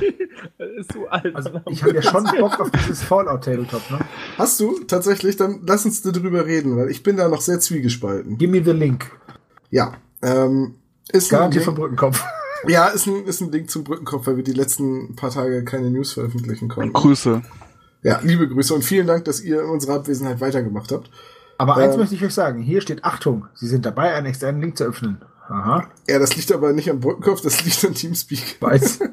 das 0.58 0.70
ist 0.78 0.94
so 0.94 1.08
alt. 1.08 1.36
Also 1.36 1.62
ich 1.70 1.84
habe 1.84 1.96
ja 1.96 2.02
schon 2.02 2.24
Bock 2.40 2.60
auf 2.60 2.72
dieses 2.72 3.04
Fallout 3.04 3.44
Tabletop, 3.44 3.90
ne? 3.92 4.00
Hast 4.38 4.60
du 4.60 4.80
tatsächlich? 4.86 5.38
Dann 5.38 5.62
lass 5.66 5.86
uns 5.86 6.02
darüber 6.02 6.46
reden, 6.46 6.78
weil 6.78 6.90
ich 6.90 7.04
bin 7.04 7.18
da 7.18 7.28
noch 7.28 7.42
sehr 7.42 7.60
zwiegespalten. 7.60 8.38
Give 8.38 8.52
me 8.52 8.64
the 8.64 8.72
link. 8.72 9.12
Ja, 9.70 9.94
ähm, 10.22 10.76
ist 11.12 11.32
Link, 11.32 11.62
vom 11.62 11.76
Brückenkopf. 11.76 12.24
ja, 12.68 12.88
ist 12.88 13.08
ein, 13.08 13.26
ist 13.26 13.42
ein 13.42 13.52
Link 13.52 13.70
zum 13.70 13.84
Brückenkopf, 13.84 14.28
weil 14.28 14.38
wir 14.38 14.44
die 14.44 14.54
letzten 14.54 15.16
paar 15.16 15.30
Tage 15.30 15.64
keine 15.64 15.90
News 15.90 16.14
veröffentlichen 16.14 16.68
konnten. 16.68 16.94
Grüße. 16.94 17.42
Ja, 18.04 18.20
liebe 18.24 18.48
Grüße 18.48 18.74
und 18.74 18.84
vielen 18.84 19.08
Dank, 19.08 19.26
dass 19.26 19.42
ihr 19.42 19.62
in 19.62 19.70
unserer 19.70 19.96
Abwesenheit 19.96 20.40
weitergemacht 20.40 20.92
habt. 20.92 21.10
Aber 21.58 21.78
eins 21.78 21.94
Ähm. 21.94 22.00
möchte 22.02 22.16
ich 22.16 22.24
euch 22.24 22.34
sagen. 22.34 22.62
Hier 22.62 22.82
steht 22.82 23.04
Achtung, 23.04 23.48
Sie 23.54 23.68
sind 23.68 23.86
dabei, 23.86 24.14
einen 24.14 24.26
externen 24.28 24.62
Link 24.62 24.78
zu 24.78 24.84
öffnen. 24.86 25.22
Aha, 25.48 25.88
Ja, 26.08 26.18
das 26.20 26.36
liegt 26.36 26.52
aber 26.52 26.74
nicht 26.74 26.90
am 26.90 27.00
Brückenkopf, 27.00 27.42
das 27.42 27.64
liegt 27.66 27.84
an 27.86 27.94
Teamspeak. 27.94 28.58
weiß. 28.62 29.00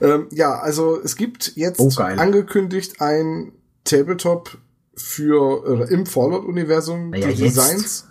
Ähm, 0.00 0.26
ja, 0.30 0.54
also 0.60 1.00
es 1.02 1.16
gibt 1.16 1.56
jetzt 1.56 1.80
Oh, 1.80 1.90
angekündigt 2.00 3.00
ein 3.00 3.50
Tabletop 3.82 4.56
für 4.94 5.64
oder 5.68 5.88
im 5.90 6.06
Fallout-Universum 6.06 7.10
Naja. 7.10 7.26
Designs. 7.28 8.06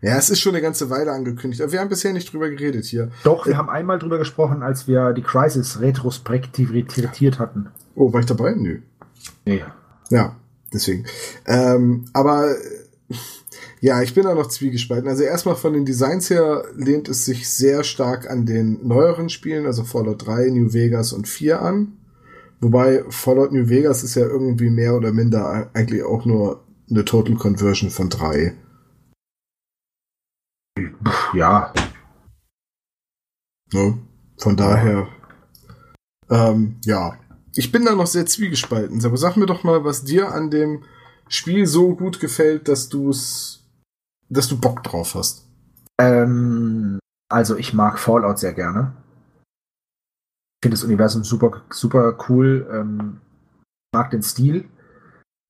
Ja, 0.00 0.16
es 0.16 0.28
ist 0.30 0.40
schon 0.40 0.54
eine 0.54 0.62
ganze 0.62 0.90
Weile 0.90 1.12
angekündigt, 1.12 1.62
aber 1.62 1.70
wir 1.70 1.78
haben 1.78 1.88
bisher 1.88 2.12
nicht 2.12 2.32
drüber 2.32 2.48
geredet 2.50 2.84
hier. 2.84 3.12
Doch, 3.22 3.46
wir 3.46 3.56
haben 3.56 3.70
einmal 3.70 4.00
drüber 4.00 4.18
gesprochen, 4.18 4.64
als 4.64 4.88
wir 4.88 5.12
die 5.12 5.22
Crisis 5.22 5.78
retrospektiv 5.80 6.72
retirtiert 6.72 7.38
hatten. 7.38 7.68
Oh, 7.94 8.12
war 8.12 8.18
ich 8.18 8.26
dabei? 8.26 8.54
Nö. 8.56 8.80
Nee. 9.44 9.62
Ja, 10.10 10.34
deswegen. 10.72 11.04
Ähm, 11.46 12.06
aber 12.12 12.54
ja, 13.80 14.02
ich 14.02 14.14
bin 14.14 14.24
da 14.24 14.34
noch 14.34 14.48
zwiegespalten. 14.48 15.08
Also 15.08 15.22
erstmal 15.22 15.56
von 15.56 15.72
den 15.72 15.84
Designs 15.84 16.30
her 16.30 16.64
lehnt 16.76 17.08
es 17.08 17.24
sich 17.24 17.48
sehr 17.48 17.84
stark 17.84 18.30
an 18.30 18.46
den 18.46 18.86
neueren 18.86 19.28
Spielen, 19.28 19.66
also 19.66 19.84
Fallout 19.84 20.26
3, 20.26 20.50
New 20.50 20.72
Vegas 20.72 21.12
und 21.12 21.28
4 21.28 21.60
an. 21.60 21.98
Wobei 22.60 23.04
Fallout 23.08 23.52
New 23.52 23.68
Vegas 23.68 24.04
ist 24.04 24.14
ja 24.14 24.24
irgendwie 24.24 24.70
mehr 24.70 24.94
oder 24.94 25.12
minder 25.12 25.70
eigentlich 25.74 26.04
auch 26.04 26.24
nur 26.24 26.64
eine 26.88 27.04
Total 27.04 27.34
Conversion 27.34 27.90
von 27.90 28.08
3. 28.08 28.54
Ja, 31.34 31.72
Ne? 33.72 33.98
Von 34.38 34.56
daher, 34.56 35.08
ähm, 36.30 36.76
ja. 36.84 37.18
Ich 37.54 37.70
bin 37.70 37.84
da 37.84 37.94
noch 37.94 38.06
sehr 38.06 38.26
zwiegespalten. 38.26 39.04
Aber 39.04 39.16
sag 39.16 39.36
mir 39.36 39.46
doch 39.46 39.64
mal, 39.64 39.84
was 39.84 40.04
dir 40.04 40.32
an 40.32 40.50
dem 40.50 40.84
Spiel 41.28 41.66
so 41.66 41.94
gut 41.94 42.20
gefällt, 42.20 42.68
dass 42.68 42.88
du 42.88 43.10
es, 43.10 43.64
dass 44.28 44.48
du 44.48 44.58
Bock 44.58 44.82
drauf 44.82 45.14
hast. 45.14 45.46
Ähm, 46.00 46.98
also 47.30 47.56
ich 47.56 47.72
mag 47.72 47.98
Fallout 47.98 48.38
sehr 48.38 48.52
gerne. 48.52 48.92
Ich 50.60 50.66
finde 50.66 50.76
das 50.76 50.84
Universum 50.84 51.24
super, 51.24 51.62
super 51.70 52.16
cool. 52.28 52.66
Ähm, 52.72 53.20
mag 53.94 54.10
den 54.10 54.22
Stil. 54.22 54.68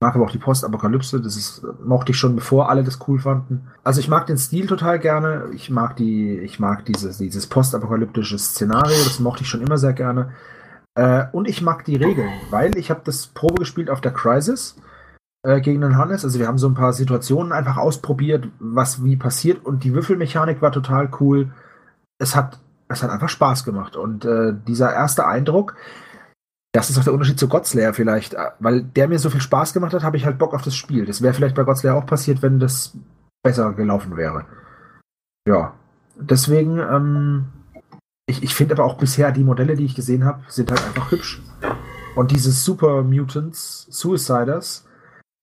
Mag 0.01 0.17
aber 0.17 0.25
auch 0.25 0.33
die 0.33 0.39
Postapokalypse. 0.39 1.21
Das 1.21 1.37
ist, 1.37 1.63
mochte 1.85 2.11
ich 2.11 2.19
schon, 2.19 2.35
bevor 2.35 2.69
alle 2.69 2.83
das 2.83 2.99
cool 3.07 3.21
fanden. 3.21 3.69
Also 3.85 4.01
ich 4.01 4.09
mag 4.09 4.27
den 4.27 4.39
Stil 4.39 4.67
total 4.67 4.99
gerne. 4.99 5.51
Ich 5.55 5.71
mag 5.71 5.97
die, 5.97 6.39
ich 6.39 6.59
mag 6.59 6.85
dieses, 6.87 7.19
dieses 7.19 7.47
postapokalyptische 7.47 8.39
Szenario. 8.39 8.97
Das 9.05 9.21
mochte 9.21 9.43
ich 9.43 9.49
schon 9.49 9.63
immer 9.63 9.79
sehr 9.79 9.93
gerne. 9.93 10.33
Äh, 10.95 11.27
und 11.33 11.49
ich 11.49 11.63
mag 11.63 11.85
die 11.85 11.97
Regeln, 11.97 12.31
weil 12.51 12.77
ich 12.77 12.91
habe 12.91 13.01
das 13.05 13.29
Probe 13.29 13.61
gespielt 13.61 13.89
auf 13.89 14.01
der 14.01 14.13
Crisis 14.13 14.77
äh, 15.43 15.61
gegen 15.61 15.81
den 15.81 15.97
Hannes. 15.97 16.25
Also 16.25 16.39
wir 16.39 16.47
haben 16.47 16.59
so 16.59 16.69
ein 16.69 16.75
paar 16.75 16.93
Situationen 16.93 17.53
einfach 17.53 17.77
ausprobiert, 17.77 18.49
was 18.59 19.03
wie 19.03 19.17
passiert 19.17 19.65
und 19.65 19.85
die 19.85 19.95
Würfelmechanik 19.95 20.61
war 20.61 20.73
total 20.73 21.11
cool. 21.21 21.53
Es 22.19 22.37
hat, 22.37 22.61
es 22.89 23.03
hat 23.03 23.11
einfach 23.11 23.29
Spaß 23.29 23.65
gemacht 23.65 23.97
und 23.97 24.25
äh, 24.25 24.55
dieser 24.67 24.93
erste 24.93 25.27
Eindruck, 25.27 25.77
das 26.75 26.89
ist 26.89 26.99
auch 26.99 27.05
der 27.05 27.13
Unterschied 27.13 27.39
zu 27.39 27.49
Godslayer 27.49 27.95
vielleicht, 27.95 28.35
äh, 28.35 28.51
weil 28.59 28.83
der 28.83 29.09
mir 29.09 29.19
so 29.19 29.31
viel 29.31 29.41
Spaß 29.41 29.73
gemacht 29.73 29.95
hat, 29.95 30.03
habe 30.03 30.17
ich 30.17 30.27
halt 30.27 30.39
Bock 30.39 30.55
auf 30.55 30.63
das 30.63 30.77
Spiel. 30.77 31.07
Das 31.07 31.23
wäre 31.23 31.35
vielleicht 31.35 31.57
bei 31.57 31.65
Godslayer 31.65 31.97
auch 31.97 32.07
passiert, 32.07 32.43
wenn 32.43 32.61
das 32.61 32.97
besser 33.43 33.73
gelaufen 33.73 34.17
wäre. 34.17 34.45
Ja, 35.49 35.75
deswegen, 36.17 36.79
ähm, 36.79 37.47
ich, 38.27 38.43
ich 38.43 38.55
finde 38.55 38.75
aber 38.75 38.85
auch 38.85 38.97
bisher 38.99 39.33
die 39.33 39.45
Modelle, 39.45 39.75
die 39.77 39.85
ich 39.85 39.95
gesehen 39.95 40.25
habe, 40.25 40.43
sind 40.49 40.71
halt 40.71 40.85
einfach 40.85 41.11
hübsch. 41.11 41.43
Und 42.15 42.31
diese 42.31 42.53
Super 42.53 43.03
Mutants, 43.03 43.87
Suiciders, 43.91 44.87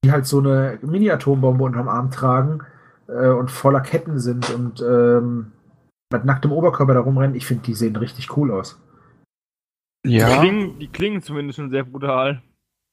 die 0.03 0.11
halt 0.11 0.25
so 0.25 0.39
eine 0.39 0.79
Mini-Atombombe 0.81 1.63
unterm 1.63 1.89
Arm 1.89 2.11
tragen 2.11 2.61
äh, 3.07 3.27
und 3.29 3.51
voller 3.51 3.81
Ketten 3.81 4.19
sind 4.19 4.49
und 4.51 4.81
ähm, 4.81 5.51
mit 6.11 6.25
nacktem 6.25 6.51
Oberkörper 6.51 6.93
da 6.93 6.99
rumrennen, 7.01 7.35
ich 7.35 7.45
finde, 7.45 7.63
die 7.63 7.73
sehen 7.73 7.95
richtig 7.95 8.35
cool 8.37 8.51
aus. 8.51 8.79
Die, 10.05 10.13
Ja, 10.15 10.39
klingen, 10.39 10.79
die 10.79 10.87
klingen 10.87 11.21
zumindest 11.21 11.57
schon 11.57 11.69
sehr 11.69 11.83
brutal. 11.83 12.41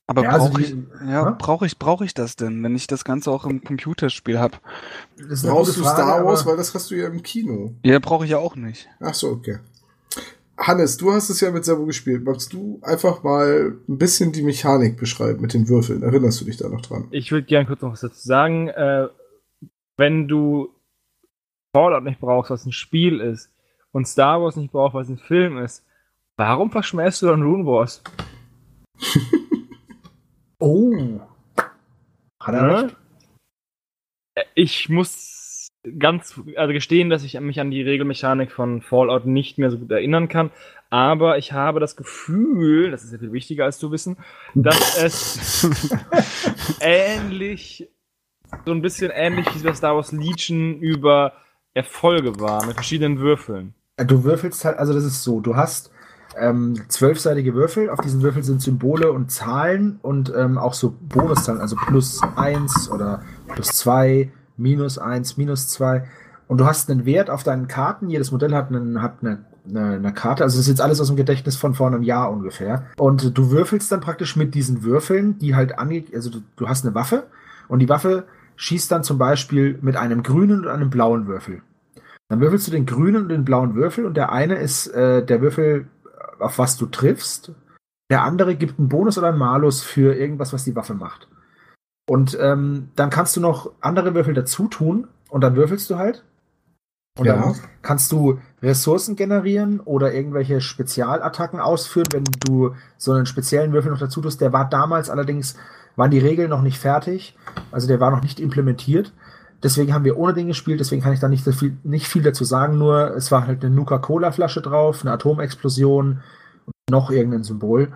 aber 0.09 0.23
Ja, 0.25 0.31
also 0.31 0.49
brauche 0.49 0.59
die- 0.63 0.65
ich, 0.65 1.09
ja, 1.09 1.31
Hä? 1.31 1.35
brauche 1.39 1.67
ich, 1.67 1.79
brauche 1.79 2.05
ich 2.05 2.15
das 2.15 2.35
denn, 2.37 2.63
wenn 2.63 2.75
ich 2.75 2.87
das 2.89 3.05
Ganze 3.05 3.31
auch 3.31 3.45
im 3.45 3.63
Computerspiel 3.63 4.39
habe? 4.39 4.57
Brauchst 5.43 5.77
du 5.77 5.83
Star 5.83 6.25
Wars, 6.25 6.45
weil 6.47 6.57
das 6.57 6.75
hast 6.75 6.91
du 6.91 6.95
ja 6.97 7.07
im 7.07 7.23
Kino. 7.23 7.75
Ja, 7.85 7.99
brauche 8.01 8.25
ich 8.25 8.31
ja 8.33 8.39
auch 8.39 8.57
nicht. 8.57 8.89
Ach 9.01 9.15
so, 9.15 9.29
okay. 9.31 9.59
Hannes, 10.59 10.97
du 10.97 11.13
hast 11.13 11.29
es 11.29 11.41
ja 11.41 11.51
mit 11.51 11.65
Servo 11.65 11.85
gespielt. 11.85 12.25
Magst 12.25 12.53
du 12.53 12.81
einfach 12.83 13.23
mal 13.23 13.79
ein 13.89 13.99
bisschen 13.99 14.33
die 14.33 14.43
Mechanik 14.43 14.97
beschreiben 14.97 15.41
mit 15.41 15.55
den 15.55 15.69
Würfeln? 15.69 16.03
Erinnerst 16.03 16.41
du 16.41 16.45
dich 16.47 16.57
da 16.57 16.69
noch 16.69 16.81
dran? 16.81 17.09
Ich 17.11 17.31
würde 17.31 17.47
gerne 17.47 17.67
kurz 17.67 17.83
noch 17.83 17.93
was 17.93 18.01
dazu 18.01 18.27
sagen. 18.27 18.69
Äh, 18.69 19.09
wenn 19.99 20.29
du 20.29 20.71
Fallout 21.75 22.05
nicht 22.05 22.21
brauchst, 22.21 22.51
was 22.51 22.65
ein 22.65 22.73
Spiel 22.73 23.21
ist, 23.21 23.51
und 23.93 24.07
Star 24.07 24.43
Wars 24.43 24.57
nicht 24.57 24.73
brauchst, 24.73 24.95
was 24.95 25.09
ein 25.09 25.19
Film 25.19 25.59
ist, 25.59 25.85
warum 26.37 26.71
verschmähst 26.71 27.23
du 27.23 27.27
dann 27.27 27.43
Rune 27.43 27.67
Wars? 27.67 28.03
Oh. 30.59 31.21
Hat 32.41 32.55
er 32.55 32.85
recht? 32.85 32.97
Ich 34.55 34.89
muss 34.89 35.36
ganz 35.99 36.41
also 36.57 36.73
gestehen, 36.73 37.11
dass 37.11 37.25
ich 37.25 37.39
mich 37.41 37.61
an 37.61 37.71
die 37.71 37.83
Regelmechanik 37.83 38.53
von 38.53 38.83
Fallout 38.83 39.27
nicht 39.27 39.59
mehr 39.59 39.71
so 39.71 39.79
gut 39.79 39.91
erinnern 39.91 40.29
kann. 40.29 40.51
Aber 40.91 41.39
ich 41.39 41.53
habe 41.53 41.81
das 41.81 41.97
Gefühl, 41.97 42.91
das 42.91 43.05
ist 43.05 43.13
ja 43.13 43.19
viel 43.19 43.33
wichtiger 43.33 43.65
als 43.65 43.79
zu 43.79 43.91
wissen, 43.91 44.17
dass 44.55 44.97
es 45.03 45.69
ähnlich, 46.81 47.89
so 48.65 48.73
ein 48.73 48.83
bisschen 48.83 49.11
ähnlich 49.13 49.47
wie 49.55 49.65
bei 49.65 49.75
Star 49.75 49.97
Wars 49.97 50.13
Legion 50.13 50.79
über 50.79 51.33
Erfolge 51.75 52.39
war, 52.41 52.65
mit 52.67 52.75
verschiedenen 52.75 53.19
Würfeln. 53.19 53.75
Du 53.97 54.25
würfelst 54.25 54.65
halt, 54.65 54.79
also 54.79 54.93
das 54.93 55.05
ist 55.05 55.25
so, 55.25 55.41
du 55.41 55.57
hast 55.57 55.91
ähm, 56.39 56.83
zwölfseitige 56.89 57.55
Würfel, 57.55 57.91
auf 57.91 58.01
diesen 58.01 58.23
Würfeln 58.23 58.45
sind 58.45 58.63
Symbole 58.63 59.11
und 59.11 59.31
Zahlen 59.31 59.99
und 60.03 60.33
ähm, 60.37 60.59
auch 60.59 60.75
so 60.75 60.95
Bonuszahlen, 61.01 61.61
also 61.61 61.77
plus 61.77 62.21
eins 62.37 62.91
oder 62.91 63.23
plus 63.55 63.69
zwei, 63.69 64.31
minus 64.57 64.99
eins, 64.99 65.37
minus 65.37 65.69
zwei. 65.69 66.05
Und 66.49 66.59
du 66.59 66.67
hast 66.67 66.91
einen 66.91 67.05
Wert 67.05 67.31
auf 67.31 67.43
deinen 67.43 67.67
Karten, 67.67 68.09
jedes 68.09 68.31
Modell 68.31 68.55
hat, 68.55 68.69
einen, 68.69 69.03
hat 69.03 69.19
eine 69.23 69.45
eine, 69.69 69.97
eine 69.97 70.13
Karte. 70.13 70.45
Also 70.45 70.57
das 70.57 70.67
ist 70.67 70.69
jetzt 70.69 70.81
alles 70.81 71.01
aus 71.01 71.09
dem 71.09 71.17
Gedächtnis 71.17 71.57
von 71.57 71.75
vor 71.75 71.87
einem 71.87 72.03
Jahr 72.03 72.31
ungefähr. 72.31 72.87
Und 72.97 73.37
du 73.37 73.51
würfelst 73.51 73.91
dann 73.91 74.01
praktisch 74.01 74.37
mit 74.37 74.55
diesen 74.55 74.83
Würfeln, 74.83 75.39
die 75.39 75.55
halt 75.55 75.79
ange... 75.79 76.05
Also 76.15 76.31
du, 76.31 76.41
du 76.57 76.69
hast 76.69 76.85
eine 76.85 76.95
Waffe 76.95 77.27
und 77.69 77.81
die 77.81 77.89
Waffe 77.89 78.25
schießt 78.57 78.91
dann 78.91 79.03
zum 79.03 79.19
Beispiel 79.19 79.79
mit 79.83 79.97
einem 79.97 80.23
grünen 80.23 80.61
und 80.61 80.69
einem 80.69 80.91
blauen 80.91 81.27
Würfel. 81.27 81.63
Dann 82.29 82.41
würfelst 82.41 82.67
du 82.67 82.73
den 82.73 82.87
grünen 82.87 83.23
und 83.23 83.29
den 83.29 83.45
blauen 83.45 83.75
Würfel 83.75 84.07
und 84.07 84.17
der 84.17 84.33
eine 84.33 84.57
ist 84.57 84.89
äh, 84.89 85.25
der 85.25 85.41
Würfel, 85.43 85.87
auf 86.39 86.59
was 86.59 86.77
du 86.77 86.87
triffst. 86.87 87.53
Der 88.11 88.23
andere 88.23 88.57
gibt 88.57 88.79
einen 88.79 88.89
Bonus 88.89 89.19
oder 89.19 89.29
einen 89.29 89.39
Malus 89.39 89.83
für 89.83 90.15
irgendwas, 90.15 90.53
was 90.53 90.65
die 90.65 90.75
Waffe 90.75 90.95
macht. 90.95 91.29
Und 92.09 92.39
ähm, 92.41 92.91
dann 92.95 93.11
kannst 93.11 93.37
du 93.37 93.41
noch 93.41 93.73
andere 93.81 94.15
Würfel 94.15 94.35
dazu 94.35 94.69
tun 94.69 95.09
und 95.29 95.41
dann 95.41 95.57
würfelst 95.57 95.91
du 95.91 95.99
halt. 95.99 96.25
Und 97.19 97.27
Ja. 97.27 97.37
dann 97.37 97.55
kannst 97.83 98.13
du 98.13 98.39
Ressourcen 98.63 99.17
generieren 99.17 99.81
oder 99.81 100.13
irgendwelche 100.13 100.61
Spezialattacken 100.61 101.61
ausführen, 101.61 102.09
wenn 102.13 102.25
du 102.45 102.75
so 102.99 103.13
einen 103.13 103.27
speziellen 103.27 103.73
Würfel 103.73 103.91
noch 103.91 103.99
dazu 103.99 104.21
tust. 104.21 104.41
Der 104.41 104.53
war 104.53 104.69
damals 104.69 105.11
allerdings, 105.11 105.57
waren 105.97 106.11
die 106.11 106.19
Regeln 106.19 106.51
noch 106.51 106.63
nicht 106.63 106.79
fertig. 106.79 107.37
Also 107.73 107.89
der 107.89 108.01
war 108.01 108.11
noch 108.11 108.23
nicht 108.23 108.39
implementiert. 108.39 109.13
Deswegen 109.63 109.95
haben 109.95 110.05
wir 110.05 110.19
ohne 110.19 110.35
den 110.35 110.49
gespielt, 110.49 110.81
deswegen 110.81 111.03
kann 111.03 111.15
ich 111.15 111.21
da 111.21 111.29
nicht, 111.29 111.43
so 111.43 111.51
viel, 111.51 111.77
nicht 111.83 112.07
viel 112.07 112.23
dazu 112.23 112.45
sagen, 112.45 112.77
nur 112.77 113.17
es 113.17 113.33
war 113.33 113.47
halt 113.47 113.65
eine 113.65 113.75
Nuka-Cola-Flasche 113.75 114.61
drauf, 114.61 115.01
eine 115.03 115.13
Atomexplosion, 115.13 116.21
noch 116.91 117.11
irgendein 117.11 117.43
Symbol. 117.43 117.89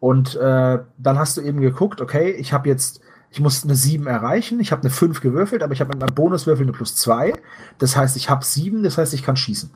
Und 0.00 0.34
äh, 0.34 0.80
dann 0.98 1.18
hast 1.18 1.36
du 1.36 1.40
eben 1.40 1.60
geguckt, 1.60 2.00
okay, 2.00 2.30
ich 2.32 2.52
habe 2.52 2.68
jetzt, 2.68 3.00
ich 3.34 3.40
muss 3.40 3.64
eine 3.64 3.74
7 3.74 4.06
erreichen, 4.06 4.60
ich 4.60 4.70
habe 4.70 4.82
eine 4.82 4.90
5 4.90 5.20
gewürfelt, 5.20 5.64
aber 5.64 5.72
ich 5.72 5.80
habe 5.80 5.88
mit 5.88 5.98
meinem 5.98 6.14
Bonuswürfel 6.14 6.64
eine 6.64 6.72
plus 6.72 6.94
2. 6.94 7.32
Das 7.78 7.96
heißt, 7.96 8.16
ich 8.16 8.30
habe 8.30 8.44
7, 8.44 8.84
das 8.84 8.96
heißt, 8.96 9.12
ich 9.12 9.24
kann 9.24 9.34
schießen. 9.34 9.70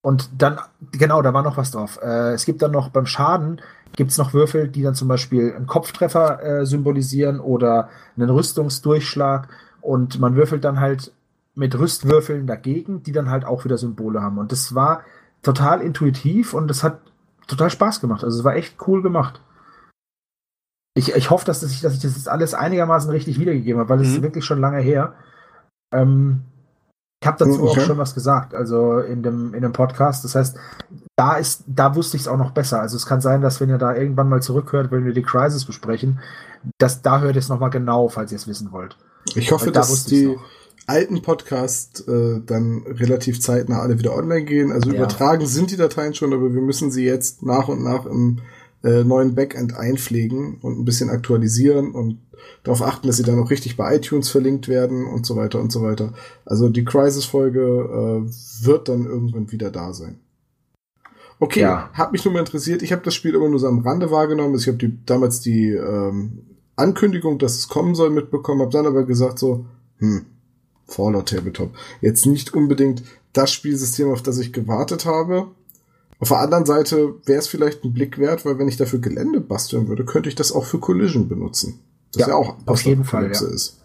Und 0.00 0.30
dann, 0.38 0.58
genau, 0.92 1.20
da 1.20 1.34
war 1.34 1.42
noch 1.42 1.58
was 1.58 1.72
drauf. 1.72 1.98
Äh, 2.02 2.32
es 2.32 2.46
gibt 2.46 2.62
dann 2.62 2.70
noch 2.70 2.88
beim 2.88 3.04
Schaden, 3.04 3.60
gibt 3.96 4.12
es 4.12 4.16
noch 4.16 4.32
Würfel, 4.32 4.68
die 4.68 4.82
dann 4.82 4.94
zum 4.94 5.08
Beispiel 5.08 5.52
einen 5.54 5.66
Kopftreffer 5.66 6.42
äh, 6.42 6.64
symbolisieren 6.64 7.38
oder 7.38 7.90
einen 8.16 8.30
Rüstungsdurchschlag. 8.30 9.48
Und 9.82 10.18
man 10.18 10.34
würfelt 10.34 10.64
dann 10.64 10.80
halt 10.80 11.12
mit 11.54 11.78
Rüstwürfeln 11.78 12.46
dagegen, 12.46 13.02
die 13.02 13.12
dann 13.12 13.28
halt 13.28 13.44
auch 13.44 13.66
wieder 13.66 13.76
Symbole 13.76 14.22
haben. 14.22 14.38
Und 14.38 14.52
das 14.52 14.74
war 14.74 15.02
total 15.42 15.82
intuitiv 15.82 16.54
und 16.54 16.68
das 16.68 16.82
hat 16.82 17.00
total 17.46 17.68
Spaß 17.68 18.00
gemacht. 18.00 18.24
Also 18.24 18.38
es 18.38 18.44
war 18.44 18.56
echt 18.56 18.76
cool 18.86 19.02
gemacht. 19.02 19.42
Ich, 20.96 21.14
ich 21.14 21.30
hoffe, 21.30 21.44
dass, 21.44 21.60
das, 21.60 21.70
ich, 21.72 21.80
dass 21.82 21.94
ich 21.94 22.00
das 22.00 22.14
jetzt 22.16 22.28
alles 22.28 22.54
einigermaßen 22.54 23.10
richtig 23.10 23.38
wiedergegeben 23.38 23.78
habe, 23.80 23.90
weil 23.90 24.00
es 24.00 24.08
Mhm. 24.08 24.14
ist 24.16 24.22
wirklich 24.22 24.44
schon 24.44 24.60
lange 24.60 24.78
her. 24.80 25.14
Ähm, 25.94 26.42
ich 27.22 27.26
habe 27.26 27.38
dazu 27.38 27.62
Okay. 27.62 27.80
auch 27.80 27.80
schon 27.86 27.98
was 27.98 28.14
gesagt, 28.14 28.54
also 28.54 28.98
in 28.98 29.22
dem, 29.22 29.54
in 29.54 29.62
dem 29.62 29.72
Podcast. 29.72 30.24
Das 30.24 30.34
heißt, 30.34 30.56
da 31.16 31.36
ist, 31.36 31.64
da 31.66 31.94
wusste 31.94 32.16
ich 32.16 32.22
es 32.24 32.28
auch 32.28 32.36
noch 32.36 32.50
besser. 32.52 32.80
Also 32.80 32.96
es 32.96 33.06
kann 33.06 33.20
sein, 33.20 33.40
dass 33.40 33.60
wenn 33.60 33.68
ihr 33.70 33.78
da 33.78 33.94
irgendwann 33.94 34.28
mal 34.28 34.42
zurückhört, 34.42 34.90
wenn 34.90 35.04
wir 35.04 35.12
die 35.14 35.22
Crisis 35.22 35.64
besprechen, 35.64 36.20
dass 36.78 37.02
da 37.02 37.20
hört 37.20 37.36
ihr 37.36 37.40
es 37.40 37.48
nochmal 37.48 37.70
genau, 37.70 38.08
falls 38.08 38.32
ihr 38.32 38.36
es 38.36 38.46
wissen 38.48 38.72
wollt. 38.72 38.96
Ich 39.34 39.50
hoffe, 39.52 39.72
da 39.72 39.80
dass 39.80 40.04
die 40.04 40.36
alten 40.86 41.20
Podcasts 41.22 42.00
äh, 42.06 42.40
dann 42.44 42.84
relativ 42.86 43.40
zeitnah 43.40 43.80
alle 43.80 43.98
wieder 43.98 44.14
online 44.14 44.44
gehen. 44.44 44.70
Also 44.72 44.90
Ja. 44.90 44.96
übertragen 44.96 45.46
sind 45.46 45.70
die 45.70 45.76
Dateien 45.76 46.14
schon, 46.14 46.32
aber 46.32 46.54
wir 46.54 46.62
müssen 46.62 46.90
sie 46.90 47.04
jetzt 47.04 47.42
nach 47.42 47.68
und 47.68 47.82
nach 47.82 48.04
im 48.06 48.40
äh, 48.86 49.04
neuen 49.04 49.34
Backend 49.34 49.76
einpflegen 49.76 50.58
und 50.62 50.78
ein 50.78 50.84
bisschen 50.84 51.10
aktualisieren 51.10 51.90
und 51.92 52.18
darauf 52.62 52.82
achten, 52.82 53.06
dass 53.08 53.16
sie 53.16 53.24
dann 53.24 53.38
auch 53.40 53.50
richtig 53.50 53.76
bei 53.76 53.96
iTunes 53.96 54.28
verlinkt 54.28 54.68
werden 54.68 55.06
und 55.06 55.26
so 55.26 55.34
weiter 55.36 55.60
und 55.60 55.72
so 55.72 55.82
weiter. 55.82 56.12
Also 56.44 56.68
die 56.68 56.84
Crisis-Folge 56.84 57.60
äh, 57.60 58.64
wird 58.64 58.88
dann 58.88 59.04
irgendwann 59.06 59.50
wieder 59.50 59.70
da 59.70 59.92
sein. 59.92 60.20
Okay, 61.40 61.60
Ja. 61.60 61.90
hat 61.92 62.12
mich 62.12 62.24
nur 62.24 62.32
mal 62.32 62.40
interessiert. 62.40 62.82
Ich 62.82 62.92
habe 62.92 63.02
das 63.02 63.14
Spiel 63.14 63.34
immer 63.34 63.48
nur 63.48 63.58
so 63.58 63.66
am 63.66 63.80
Rande 63.80 64.10
wahrgenommen. 64.10 64.54
Also 64.54 64.62
ich 64.62 64.68
habe 64.68 64.78
die, 64.78 64.96
damals 65.04 65.40
die 65.40 65.70
ähm, 65.70 66.42
Ankündigung, 66.76 67.38
dass 67.38 67.56
es 67.56 67.68
kommen 67.68 67.94
soll, 67.94 68.10
mitbekommen, 68.10 68.60
habe 68.60 68.70
dann 68.70 68.86
aber 68.86 69.04
gesagt 69.04 69.38
so, 69.38 69.66
hm, 69.98 70.26
Fallout 70.86 71.28
Tabletop. 71.30 71.70
Jetzt 72.00 72.26
nicht 72.26 72.54
unbedingt 72.54 73.02
das 73.32 73.52
Spielsystem, 73.52 74.10
auf 74.10 74.22
das 74.22 74.38
ich 74.38 74.52
gewartet 74.52 75.04
habe. 75.04 75.48
Auf 76.18 76.28
der 76.28 76.38
anderen 76.38 76.64
Seite 76.64 77.14
wäre 77.26 77.38
es 77.38 77.46
vielleicht 77.46 77.84
ein 77.84 77.92
Blick 77.92 78.18
wert, 78.18 78.44
weil 78.44 78.58
wenn 78.58 78.68
ich 78.68 78.76
dafür 78.76 79.00
Gelände 79.00 79.40
basteln 79.40 79.88
würde, 79.88 80.04
könnte 80.04 80.28
ich 80.28 80.34
das 80.34 80.52
auch 80.52 80.64
für 80.64 80.78
Collision 80.78 81.28
benutzen. 81.28 81.80
Das 82.12 82.22
Ja, 82.22 82.28
ja 82.28 82.34
auch 82.34 82.56
auf 82.64 82.82
jeden 82.82 83.04
Fall, 83.04 83.24
ja. 83.24 83.30
ist. 83.30 83.80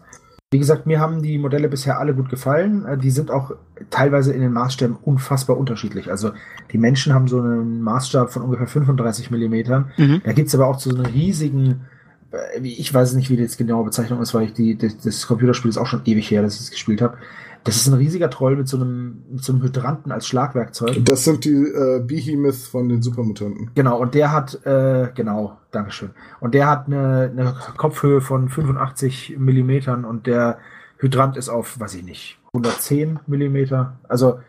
Wie 0.52 0.58
gesagt, 0.58 0.86
mir 0.86 1.00
haben 1.00 1.22
die 1.22 1.38
Modelle 1.38 1.68
bisher 1.70 1.98
alle 1.98 2.14
gut 2.14 2.28
gefallen. 2.28 2.84
Äh, 2.84 2.98
Die 2.98 3.10
sind 3.10 3.30
auch 3.30 3.52
teilweise 3.88 4.34
in 4.34 4.42
den 4.42 4.52
Maßstäben 4.52 4.96
unfassbar 4.96 5.56
unterschiedlich. 5.56 6.10
Also 6.10 6.32
die 6.72 6.78
Menschen 6.78 7.14
haben 7.14 7.26
so 7.26 7.40
einen 7.40 7.80
Maßstab 7.80 8.30
von 8.30 8.42
ungefähr 8.42 8.66
35 8.66 9.30
Millimetern. 9.30 9.90
Mhm. 9.96 10.20
Da 10.24 10.32
gibt's 10.32 10.54
aber 10.54 10.66
auch 10.66 10.78
so 10.78 10.90
einen 10.90 11.06
riesigen, 11.06 11.86
äh, 12.32 12.60
ich 12.60 12.92
weiß 12.92 13.14
nicht, 13.14 13.30
wie 13.30 13.36
die 13.36 13.42
jetzt 13.42 13.56
genaue 13.56 13.84
Bezeichnung 13.84 14.20
ist, 14.20 14.34
weil 14.34 14.44
ich 14.44 14.52
die, 14.52 14.76
das, 14.76 14.98
das 14.98 15.26
Computerspiel 15.26 15.70
ist 15.70 15.78
auch 15.78 15.86
schon 15.86 16.02
ewig 16.04 16.30
her, 16.30 16.42
dass 16.42 16.56
ich 16.56 16.60
es 16.60 16.70
gespielt 16.70 17.00
habe. 17.00 17.16
Das 17.64 17.76
ist 17.76 17.86
ein 17.86 17.94
riesiger 17.94 18.28
Troll 18.28 18.56
mit 18.56 18.68
so 18.68 18.76
einem, 18.76 19.22
mit 19.30 19.44
so 19.44 19.52
einem 19.52 19.62
Hydranten 19.62 20.10
als 20.10 20.26
Schlagwerkzeug. 20.26 21.04
Das 21.04 21.24
sind 21.24 21.44
die 21.44 21.54
äh, 21.54 22.00
Behemoth 22.04 22.56
von 22.56 22.88
den 22.88 23.02
Supermutanten. 23.02 23.70
Genau, 23.74 23.98
und 24.00 24.14
der 24.14 24.32
hat, 24.32 24.64
äh, 24.66 25.10
genau, 25.14 25.58
Dankeschön. 25.70 26.10
Und 26.40 26.54
der 26.54 26.68
hat 26.68 26.86
eine, 26.86 27.30
eine 27.30 27.54
Kopfhöhe 27.76 28.20
von 28.20 28.48
85 28.48 29.36
Millimetern 29.38 30.04
und 30.04 30.26
der 30.26 30.58
Hydrant 30.98 31.36
ist 31.36 31.48
auf, 31.48 31.78
weiß 31.78 31.94
ich 31.94 32.04
nicht, 32.04 32.38
110 32.54 33.20
Millimeter. 33.26 33.98
Also 34.08 34.40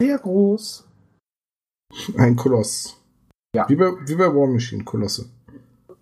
sehr 0.00 0.18
groß. 0.18 0.88
Ein 2.16 2.36
Koloss. 2.36 2.98
Ja. 3.54 3.68
Wie 3.68 3.76
bei, 3.76 3.92
wie 4.06 4.14
bei 4.14 4.26
War 4.26 4.46
Machine, 4.46 4.84
Kolosse. 4.84 5.26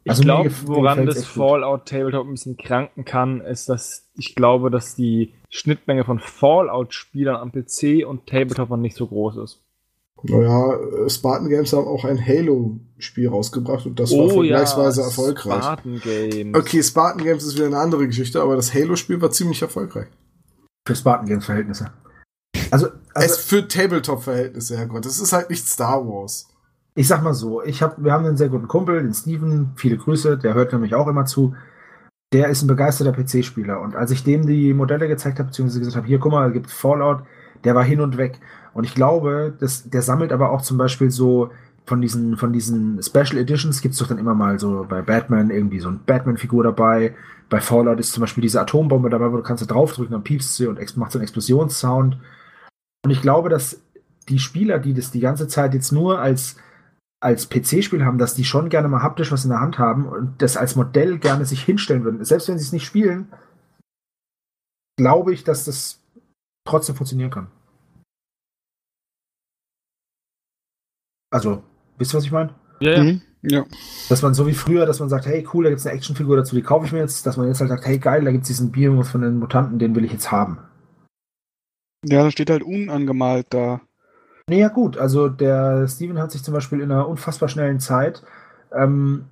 Ich 0.05 0.10
Also 0.10 0.22
glaube, 0.22 0.51
woran 0.64 1.06
das. 1.06 1.27
Fallout 1.27 1.86
Tabletop 1.86 2.27
ein 2.27 2.32
bisschen 2.32 2.56
kranken 2.56 3.05
kann, 3.05 3.40
ist, 3.43 3.68
dass 3.68 4.09
ich 4.14 4.35
glaube, 4.35 4.70
dass 4.70 4.94
die 4.94 5.35
Schnittmenge 5.51 6.05
von 6.05 6.18
Fallout-Spielern 6.18 7.36
am 7.36 7.52
PC 7.52 8.06
und 8.06 8.27
Tabletop 8.27 8.70
nicht 8.78 8.97
so 8.97 9.06
groß 9.06 9.36
ist. 9.39 9.62
Naja, 10.22 10.74
äh, 10.74 11.09
Spartan 11.09 11.48
Games 11.48 11.72
haben 11.72 11.86
auch 11.86 12.05
ein 12.05 12.24
Halo-Spiel 12.24 13.28
rausgebracht 13.28 13.86
und 13.86 13.98
das 13.98 14.10
war 14.10 14.28
vergleichsweise 14.28 15.02
erfolgreich. 15.02 15.59
Oh 15.59 15.62
Spartan 15.62 16.01
Games. 16.01 16.59
Okay, 16.59 16.82
Spartan 16.82 17.24
Games 17.24 17.44
ist 17.44 17.56
wieder 17.56 17.66
eine 17.66 17.78
andere 17.78 18.06
Geschichte, 18.06 18.40
aber 18.40 18.56
das 18.56 18.74
Halo-Spiel 18.74 19.20
war 19.20 19.31
ziemlich 19.31 19.62
erfolgreich. 19.62 20.09
Für 20.86 20.94
Spartan 20.94 21.27
Games 21.27 21.44
Verhältnisse. 21.47 21.93
Also, 22.70 22.86
es 22.86 22.93
also 23.14 23.36
für 23.36 23.68
Tabletop-Verhältnisse, 23.68 24.77
Herrgott. 24.77 25.05
Das 25.05 25.20
ist 25.20 25.32
halt 25.32 25.51
nicht 25.51 25.66
Star 25.66 26.06
Wars. 26.06 26.49
Ich 26.95 27.09
sag 27.09 27.23
mal 27.23 27.35
so, 27.35 27.62
ich 27.62 27.83
hab, 27.83 28.03
wir 28.03 28.12
haben 28.12 28.27
einen 28.27 28.37
sehr 28.37 28.49
guten 28.49 28.69
Kumpel, 28.69 29.03
den 29.03 29.15
Steven, 29.15 29.73
viele 29.77 29.97
Grüße, 29.97 30.39
der 30.39 30.55
hört 30.55 30.73
nämlich 30.73 30.95
auch 30.95 31.07
immer 31.07 31.25
zu. 31.25 31.55
Der 32.33 32.49
ist 32.49 32.62
ein 32.62 32.69
begeisterter 32.69 33.12
PC-Spieler 33.12 33.81
und 33.81 33.97
als 33.97 34.11
ich 34.11 34.23
dem 34.23 34.47
die 34.47 34.73
Modelle 34.73 35.09
gezeigt 35.09 35.39
habe, 35.39 35.49
beziehungsweise 35.49 35.81
gesagt 35.81 35.97
habe, 35.97 36.07
hier, 36.07 36.19
guck 36.19 36.33
mal, 36.33 36.49
es 36.49 36.53
gibt 36.53 36.71
Fallout, 36.71 37.23
der 37.65 37.75
war 37.75 37.85
hin 37.85 38.01
und 38.01 38.17
weg. 38.17 38.39
Und 38.73 38.85
ich 38.85 38.95
glaube, 38.95 39.53
das, 39.59 39.89
der 39.89 40.03
sammelt 40.03 40.33
aber 40.33 40.51
auch 40.51 40.62
zum 40.62 40.79
Beispiel 40.79 41.11
so 41.11 41.51
von 41.87 42.01
diesen, 42.01 42.37
von 42.37 42.53
diesen 42.53 43.03
Special 43.03 43.37
Editions 43.37 43.81
gibt's 43.81 43.99
doch 43.99 44.07
dann 44.07 44.19
immer 44.19 44.35
mal 44.35 44.61
so 44.61 44.87
bei 44.89 45.03
Batman 45.03 45.51
irgendwie 45.51 45.81
so 45.81 45.89
eine 45.89 45.99
Batman-Figur 45.99 46.62
dabei. 46.62 47.17
Bei 47.49 47.61
Fallout 47.61 47.99
ist 47.99 48.12
zum 48.12 48.21
Beispiel 48.21 48.43
diese 48.43 48.61
Atombombe 48.61 49.11
dabei, 49.11 49.33
wo 49.33 49.37
du 49.37 49.43
kannst 49.43 49.62
da 49.62 49.75
draufdrücken, 49.75 50.12
dann 50.12 50.23
piepst 50.23 50.55
sie 50.55 50.69
und 50.69 50.79
macht 50.97 51.11
so 51.11 51.19
einen 51.19 51.25
Explosionssound. 51.25 52.17
Und 53.05 53.11
ich 53.11 53.23
glaube, 53.23 53.49
dass 53.49 53.81
die 54.29 54.39
Spieler, 54.39 54.79
die 54.79 54.95
das 54.95 55.11
die 55.11 55.21
ganze 55.21 55.49
Zeit 55.49 55.75
jetzt 55.75 55.91
nur 55.91 56.21
als, 56.21 56.57
als 57.20 57.48
PC-Spiel 57.48 58.05
haben, 58.05 58.18
dass 58.18 58.34
die 58.34 58.44
schon 58.44 58.70
gerne 58.70 58.88
mal 58.88 59.02
haptisch 59.02 59.30
was 59.30 59.44
in 59.44 59.51
der 59.51 59.60
Hand 59.60 59.78
haben 59.78 60.06
und 60.06 60.40
das 60.40 60.56
als 60.56 60.74
Modell 60.74 61.18
gerne 61.18 61.44
sich 61.44 61.62
hinstellen 61.62 62.05
würden. 62.05 62.24
Selbst 62.24 62.48
wenn 62.48 62.59
sie 62.59 62.64
es 62.64 62.72
nicht 62.72 62.86
spielen, 62.86 63.30
glaube 64.97 65.32
ich, 65.34 65.44
dass 65.44 65.66
das 65.66 66.01
trotzdem 66.66 66.97
funktionieren 66.97 67.30
kann. 67.30 67.51
Also, 71.30 71.62
wisst 71.98 72.14
ihr, 72.14 72.18
was 72.18 72.24
ich 72.24 72.32
meine? 72.32 72.55
Ja, 72.80 72.92
ja. 72.92 73.05
Mhm. 73.05 73.22
Ja. 73.42 73.64
Dass 74.09 74.20
man 74.20 74.34
so 74.34 74.47
wie 74.47 74.55
früher, 74.55 74.84
dass 74.84 75.01
man 75.01 75.09
sagt, 75.09 75.26
hey, 75.26 75.47
cool, 75.52 75.64
da 75.64 75.70
gibt's 75.70 75.86
eine 75.86 75.97
Actionfigur 75.97 76.36
dazu, 76.36 76.55
die 76.55 76.62
kaufe 76.62 76.84
ich 76.86 76.92
mir 76.92 76.98
jetzt, 76.98 77.24
dass 77.24 77.36
man 77.36 77.48
jetzt 77.48 77.60
halt 77.60 77.70
sagt, 77.70 77.86
hey, 77.86 77.98
geil, 77.98 78.24
da 78.24 78.32
gibt's 78.32 78.48
diesen 78.48 78.70
Behemoth 78.70 79.06
von 79.06 79.22
den 79.22 79.38
Mutanten, 79.38 79.78
den 79.78 79.94
will 79.94 80.05
ich 80.05 80.12
jetzt 80.12 80.30
haben. 80.30 80.59
Ja, 82.05 82.24
da 82.24 82.30
steht 82.30 82.51
halt 82.51 82.62
unangemalt 82.62 83.47
da. 83.51 83.80
Nee, 84.51 84.62
ja 84.62 84.68
gut, 84.68 84.98
also 84.98 85.28
der 85.28 85.86
Steven 85.86 86.18
hat 86.18 86.32
sich 86.32 86.43
zum 86.43 86.52
Beispiel 86.52 86.81
in 86.81 86.90
einer 86.90 87.06
unfassbar 87.06 87.48
schnellen 87.48 87.78
Zeit 87.78 88.24
ähm, 88.72 89.27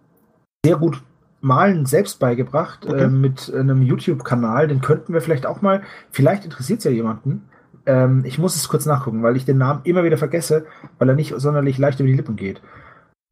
sehr 0.64 0.76
gut 0.76 1.02
Malen 1.40 1.86
selbst 1.86 2.20
beigebracht 2.20 2.86
Okay. 2.86 3.02
ähm, 3.02 3.20
mit 3.20 3.52
einem 3.52 3.82
YouTube-Kanal. 3.82 4.68
Den 4.68 4.80
könnten 4.80 5.12
wir 5.12 5.20
vielleicht 5.20 5.44
auch 5.44 5.60
mal, 5.60 5.82
vielleicht 6.12 6.44
interessiert 6.44 6.78
es 6.78 6.84
ja 6.84 6.92
jemanden. 6.92 7.48
Ähm, 7.84 8.22
ich 8.24 8.38
muss 8.38 8.54
es 8.54 8.68
kurz 8.68 8.86
nachgucken, 8.86 9.24
weil 9.24 9.36
ich 9.36 9.44
den 9.44 9.58
Namen 9.58 9.80
immer 9.82 10.04
wieder 10.04 10.18
vergesse, 10.18 10.66
weil 10.98 11.08
er 11.08 11.16
nicht 11.16 11.34
sonderlich 11.36 11.78
leicht 11.78 11.98
über 11.98 12.06
die 12.06 12.14
Lippen 12.14 12.36
geht. 12.36 12.62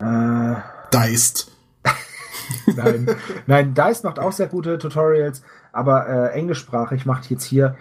Äh, 0.02 0.56
Deist. 0.90 1.52
Nein, 2.76 3.06
nein, 3.46 3.74
Dice 3.74 4.02
macht 4.02 4.18
auch 4.18 4.32
sehr 4.32 4.48
gute 4.48 4.78
Tutorials, 4.78 5.42
aber 5.72 6.08
äh, 6.08 6.32
englischsprachig 6.32 7.06
macht 7.06 7.30
jetzt 7.30 7.44
hier 7.44 7.76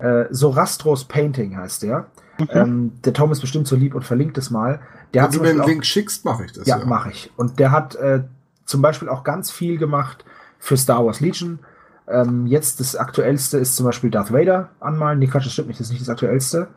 äh, 0.00 0.26
Sorastros 0.28 1.06
Painting 1.06 1.56
heißt 1.56 1.82
der. 1.82 2.08
Mhm. 2.38 2.48
Ähm, 2.50 2.92
der 3.04 3.12
Tom 3.12 3.32
ist 3.32 3.40
bestimmt 3.40 3.66
so 3.66 3.76
lieb 3.76 3.94
und 3.94 4.04
verlinkt 4.04 4.38
es 4.38 4.50
mal. 4.50 4.80
Der 5.14 5.24
Wenn 5.24 5.30
du 5.32 5.40
mir 5.40 5.50
einen 5.50 5.64
Link 5.64 5.84
schickst, 5.84 6.24
mache 6.24 6.44
ich 6.44 6.52
das. 6.52 6.66
Ja, 6.66 6.78
ja. 6.78 6.86
mache 6.86 7.10
ich. 7.10 7.32
Und 7.36 7.58
der 7.58 7.70
hat 7.70 7.94
äh, 7.96 8.22
zum 8.64 8.82
Beispiel 8.82 9.08
auch 9.08 9.24
ganz 9.24 9.50
viel 9.50 9.78
gemacht 9.78 10.24
für 10.58 10.76
Star 10.76 11.04
Wars 11.04 11.20
Legion. 11.20 11.60
Ähm, 12.06 12.46
jetzt 12.46 12.80
das 12.80 12.96
aktuellste 12.96 13.58
ist 13.58 13.76
zum 13.76 13.86
Beispiel 13.86 14.10
Darth 14.10 14.32
Vader 14.32 14.70
anmalen. 14.80 15.18
Nee, 15.18 15.26
Quatsch, 15.26 15.46
das 15.46 15.52
stimmt 15.52 15.68
nicht, 15.68 15.80
das 15.80 15.88
ist 15.88 15.92
nicht 15.92 16.02
das 16.02 16.08
aktuellste. 16.08 16.68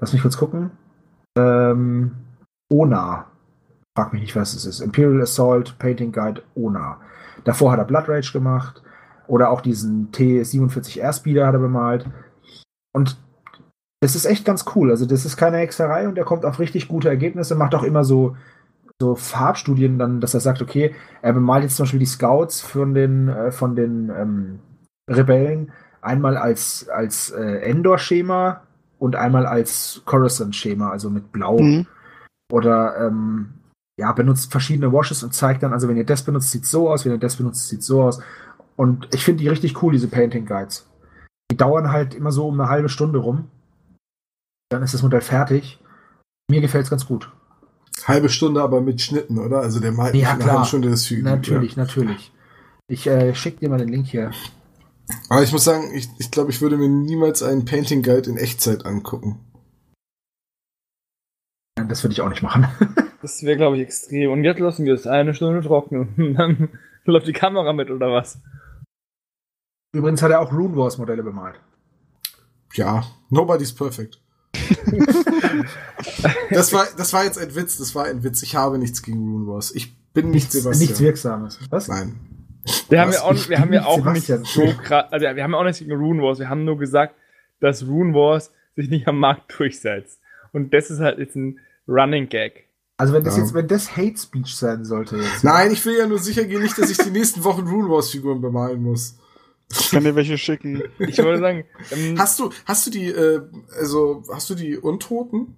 Lass 0.00 0.12
mich 0.12 0.22
kurz 0.22 0.36
gucken. 0.36 0.70
Ähm, 1.36 2.12
Ona. 2.70 3.26
Frag 3.96 4.12
mich 4.12 4.22
nicht, 4.22 4.36
was 4.36 4.54
es 4.54 4.64
ist. 4.64 4.80
Imperial 4.80 5.22
Assault 5.22 5.78
Painting 5.78 6.12
Guide 6.12 6.42
Ona. 6.54 6.98
Davor 7.44 7.72
hat 7.72 7.78
er 7.78 7.84
Blood 7.84 8.08
Rage 8.08 8.32
gemacht. 8.32 8.82
Oder 9.28 9.50
auch 9.50 9.60
diesen 9.60 10.10
T47R 10.10 11.12
Speeder 11.12 11.46
hat 11.46 11.54
er 11.54 11.60
bemalt. 11.60 12.06
Und 12.92 13.18
das 14.02 14.16
ist 14.16 14.24
echt 14.24 14.44
ganz 14.44 14.64
cool. 14.74 14.90
Also, 14.90 15.06
das 15.06 15.24
ist 15.24 15.36
keine 15.36 15.58
Hexerei 15.58 16.08
und 16.08 16.18
er 16.18 16.24
kommt 16.24 16.44
auf 16.44 16.58
richtig 16.58 16.88
gute 16.88 17.08
Ergebnisse, 17.08 17.54
macht 17.54 17.72
auch 17.72 17.84
immer 17.84 18.02
so, 18.02 18.36
so 19.00 19.14
Farbstudien, 19.14 19.96
dann, 19.96 20.20
dass 20.20 20.34
er 20.34 20.40
sagt, 20.40 20.60
okay, 20.60 20.92
er 21.22 21.32
bemalt 21.32 21.62
jetzt 21.62 21.76
zum 21.76 21.84
Beispiel 21.84 22.00
die 22.00 22.06
Scouts 22.06 22.60
von 22.60 22.94
den, 22.94 23.28
äh, 23.28 23.52
von 23.52 23.76
den 23.76 24.10
ähm, 24.10 24.58
Rebellen 25.08 25.70
einmal 26.00 26.36
als, 26.36 26.88
als 26.88 27.30
äh, 27.30 27.60
Endor-Schema 27.60 28.62
und 28.98 29.14
einmal 29.14 29.46
als 29.46 30.02
Coruscant-Schema, 30.04 30.90
also 30.90 31.08
mit 31.08 31.30
Blau. 31.30 31.60
Mhm. 31.60 31.86
Oder 32.50 33.06
ähm, 33.06 33.54
ja, 33.96 34.10
benutzt 34.10 34.50
verschiedene 34.50 34.92
Washes 34.92 35.22
und 35.22 35.32
zeigt 35.32 35.62
dann, 35.62 35.72
also 35.72 35.88
wenn 35.88 35.96
ihr 35.96 36.04
das 36.04 36.24
benutzt, 36.24 36.50
sieht 36.50 36.66
so 36.66 36.90
aus, 36.90 37.04
wenn 37.04 37.12
ihr 37.12 37.18
das 37.18 37.36
benutzt, 37.36 37.68
sieht 37.68 37.84
so 37.84 38.02
aus. 38.02 38.20
Und 38.74 39.06
ich 39.14 39.24
finde 39.24 39.44
die 39.44 39.48
richtig 39.48 39.80
cool, 39.80 39.92
diese 39.92 40.08
Painting 40.08 40.44
Guides. 40.44 40.88
Die 41.52 41.56
dauern 41.56 41.92
halt 41.92 42.16
immer 42.16 42.32
so 42.32 42.48
um 42.48 42.60
eine 42.60 42.68
halbe 42.68 42.88
Stunde 42.88 43.20
rum. 43.20 43.48
Dann 44.72 44.82
ist 44.82 44.94
das 44.94 45.02
Modell 45.02 45.20
fertig. 45.20 45.78
Mir 46.50 46.62
gefällt 46.62 46.84
es 46.84 46.90
ganz 46.90 47.06
gut. 47.06 47.30
Halbe 48.06 48.30
Stunde 48.30 48.62
aber 48.62 48.80
mit 48.80 49.02
Schnitten, 49.02 49.38
oder? 49.38 49.60
Also 49.60 49.80
der 49.80 49.92
malt 49.92 50.14
ja, 50.14 50.32
eine 50.32 50.44
halbe 50.44 50.64
Stunde 50.64 50.88
das 50.88 51.06
Fügen. 51.06 51.24
Natürlich, 51.24 51.76
ja. 51.76 51.82
natürlich. 51.82 52.32
Ich 52.88 53.06
äh, 53.06 53.34
schicke 53.34 53.60
dir 53.60 53.68
mal 53.68 53.78
den 53.78 53.90
Link 53.90 54.06
hier. 54.06 54.30
Aber 55.28 55.42
ich 55.42 55.52
muss 55.52 55.64
sagen, 55.64 55.94
ich, 55.94 56.08
ich 56.18 56.30
glaube, 56.30 56.50
ich 56.50 56.62
würde 56.62 56.78
mir 56.78 56.88
niemals 56.88 57.42
einen 57.42 57.66
Painting 57.66 58.02
Guide 58.02 58.30
in 58.30 58.38
Echtzeit 58.38 58.86
angucken. 58.86 59.40
Das 61.88 62.02
würde 62.02 62.12
ich 62.12 62.22
auch 62.22 62.30
nicht 62.30 62.42
machen. 62.42 62.66
das 63.22 63.42
wäre, 63.42 63.58
glaube 63.58 63.76
ich, 63.76 63.82
extrem. 63.82 64.30
Und 64.30 64.44
jetzt 64.44 64.58
lassen 64.58 64.86
wir 64.86 64.94
es 64.94 65.06
eine 65.06 65.34
Stunde 65.34 65.60
trocknen. 65.60 66.14
Und 66.16 66.34
dann 66.38 66.70
läuft 67.04 67.26
die 67.26 67.34
Kamera 67.34 67.74
mit, 67.74 67.90
oder 67.90 68.10
was? 68.10 68.40
Übrigens 69.94 70.22
hat 70.22 70.30
er 70.30 70.40
auch 70.40 70.50
Rune 70.50 70.76
Wars 70.76 70.96
Modelle 70.96 71.22
bemalt. 71.22 71.60
Ja, 72.72 73.04
nobody's 73.28 73.74
perfect. 73.74 74.21
das, 76.50 76.72
war, 76.72 76.86
das 76.96 77.12
war 77.12 77.24
jetzt 77.24 77.38
ein 77.38 77.54
Witz, 77.54 77.78
das 77.78 77.94
war 77.94 78.04
ein 78.04 78.22
Witz. 78.22 78.42
Ich 78.42 78.54
habe 78.54 78.78
nichts 78.78 79.02
gegen 79.02 79.18
Rune 79.18 79.46
Wars. 79.46 79.74
Ich 79.74 79.96
bin 80.12 80.26
nicht 80.26 80.34
nichts, 80.34 80.52
Sebastian. 80.52 80.88
Nichts 80.88 81.00
Wirksames. 81.00 81.58
Was? 81.70 81.88
Nein. 81.88 82.16
Wir 82.88 83.00
haben 83.00 83.12
ja 83.12 83.22
auch, 83.22 83.48
wir 83.48 83.58
haben 83.58 83.72
ja 83.72 83.86
auch 83.86 84.04
nicht 84.12 84.26
so 84.26 84.74
krass, 84.82 85.06
also 85.10 85.26
wir 85.26 85.42
haben 85.42 85.54
auch 85.54 85.64
nichts 85.64 85.80
gegen 85.80 85.92
Rune 85.92 86.22
Wars. 86.22 86.38
Wir 86.38 86.48
haben 86.48 86.64
nur 86.64 86.78
gesagt, 86.78 87.14
dass 87.60 87.86
Rune 87.86 88.14
Wars 88.14 88.52
sich 88.76 88.88
nicht 88.88 89.08
am 89.08 89.18
Markt 89.18 89.58
durchsetzt. 89.58 90.20
Und 90.52 90.72
das 90.72 90.90
ist 90.90 91.00
halt 91.00 91.18
jetzt 91.18 91.34
ein 91.34 91.58
Running 91.88 92.28
Gag. 92.28 92.68
Also 92.98 93.14
wenn 93.14 93.24
das 93.24 93.36
ja. 93.36 93.42
jetzt, 93.42 93.54
wenn 93.54 93.66
das 93.66 93.96
Hate 93.96 94.16
Speech 94.16 94.54
sein 94.54 94.84
sollte 94.84 95.16
jetzt. 95.16 95.42
Nein, 95.42 95.72
ich 95.72 95.84
will 95.84 95.96
ja 95.98 96.06
nur 96.06 96.18
sicher 96.18 96.44
gehen, 96.44 96.62
nicht, 96.62 96.78
dass 96.78 96.90
ich 96.90 96.98
die 96.98 97.10
nächsten 97.10 97.42
Wochen 97.42 97.66
Rune 97.66 97.88
Wars 97.88 98.10
Figuren 98.10 98.40
bemalen 98.40 98.82
muss. 98.82 99.18
Ich 99.80 99.90
kann 99.90 100.04
dir 100.04 100.14
welche 100.14 100.38
schicken. 100.38 100.82
Ich 100.98 101.18
wollte 101.18 101.40
sagen, 101.40 101.64
ähm, 101.90 102.18
hast 102.18 102.38
du, 102.38 102.50
hast 102.64 102.86
du 102.86 102.90
die, 102.90 103.08
äh, 103.08 103.40
also 103.78 104.22
hast 104.32 104.50
du 104.50 104.54
die 104.54 104.76
Untoten? 104.76 105.56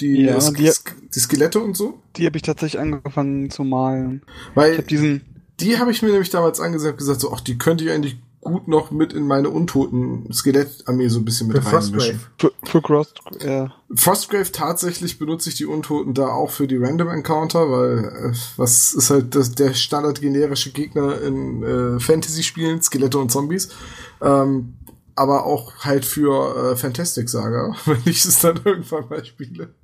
Die, 0.00 0.22
ja, 0.22 0.38
Sk 0.40 0.56
die, 0.56 0.70
die 1.14 1.18
Skelette 1.18 1.60
und 1.60 1.76
so? 1.76 2.02
Die 2.16 2.26
habe 2.26 2.36
ich 2.36 2.42
tatsächlich 2.42 2.80
angefangen 2.80 3.50
zu 3.50 3.64
malen. 3.64 4.22
Weil 4.54 4.72
ich 4.72 4.78
habe 4.78 4.88
diesen. 4.88 5.22
Die 5.60 5.78
habe 5.78 5.90
ich 5.90 6.02
mir 6.02 6.10
nämlich 6.10 6.28
damals 6.28 6.60
angesehen 6.60 6.92
und 6.92 6.98
gesagt, 6.98 7.20
so, 7.20 7.32
ach, 7.32 7.40
die 7.40 7.56
könnte 7.56 7.84
ich 7.84 7.90
eigentlich 7.90 8.16
gut 8.46 8.68
noch 8.68 8.90
mit 8.90 9.12
in 9.12 9.26
meine 9.26 9.50
untoten 9.50 10.32
Skelettarmee 10.32 11.08
so 11.08 11.18
ein 11.18 11.24
bisschen 11.24 11.48
mit 11.48 11.64
reinmischen. 11.64 12.20
Für, 12.38 12.52
für 12.64 12.80
Frost, 12.80 13.20
ja. 13.44 13.72
Frostgrave 13.94 14.50
tatsächlich 14.52 15.18
benutze 15.18 15.50
ich 15.50 15.56
die 15.56 15.66
Untoten 15.66 16.14
da 16.14 16.28
auch 16.28 16.50
für 16.50 16.66
die 16.66 16.76
Random 16.76 17.08
Encounter, 17.08 17.70
weil 17.70 18.04
äh, 18.04 18.36
was 18.56 18.92
ist 18.92 19.10
halt 19.10 19.34
das, 19.34 19.52
der 19.52 19.74
standard 19.74 20.20
generische 20.20 20.70
Gegner 20.70 21.20
in 21.20 21.62
äh, 21.62 22.00
Fantasy-Spielen, 22.00 22.80
Skelette 22.82 23.18
und 23.18 23.30
Zombies. 23.30 23.68
Ähm, 24.22 24.74
aber 25.16 25.46
auch 25.46 25.74
halt 25.78 26.04
für 26.04 26.72
äh, 26.72 26.76
Fantastic 26.76 27.28
Saga, 27.28 27.74
wenn 27.86 28.02
ich 28.04 28.24
es 28.24 28.38
dann 28.40 28.60
irgendwann 28.64 29.08
mal 29.08 29.24
spiele. 29.24 29.74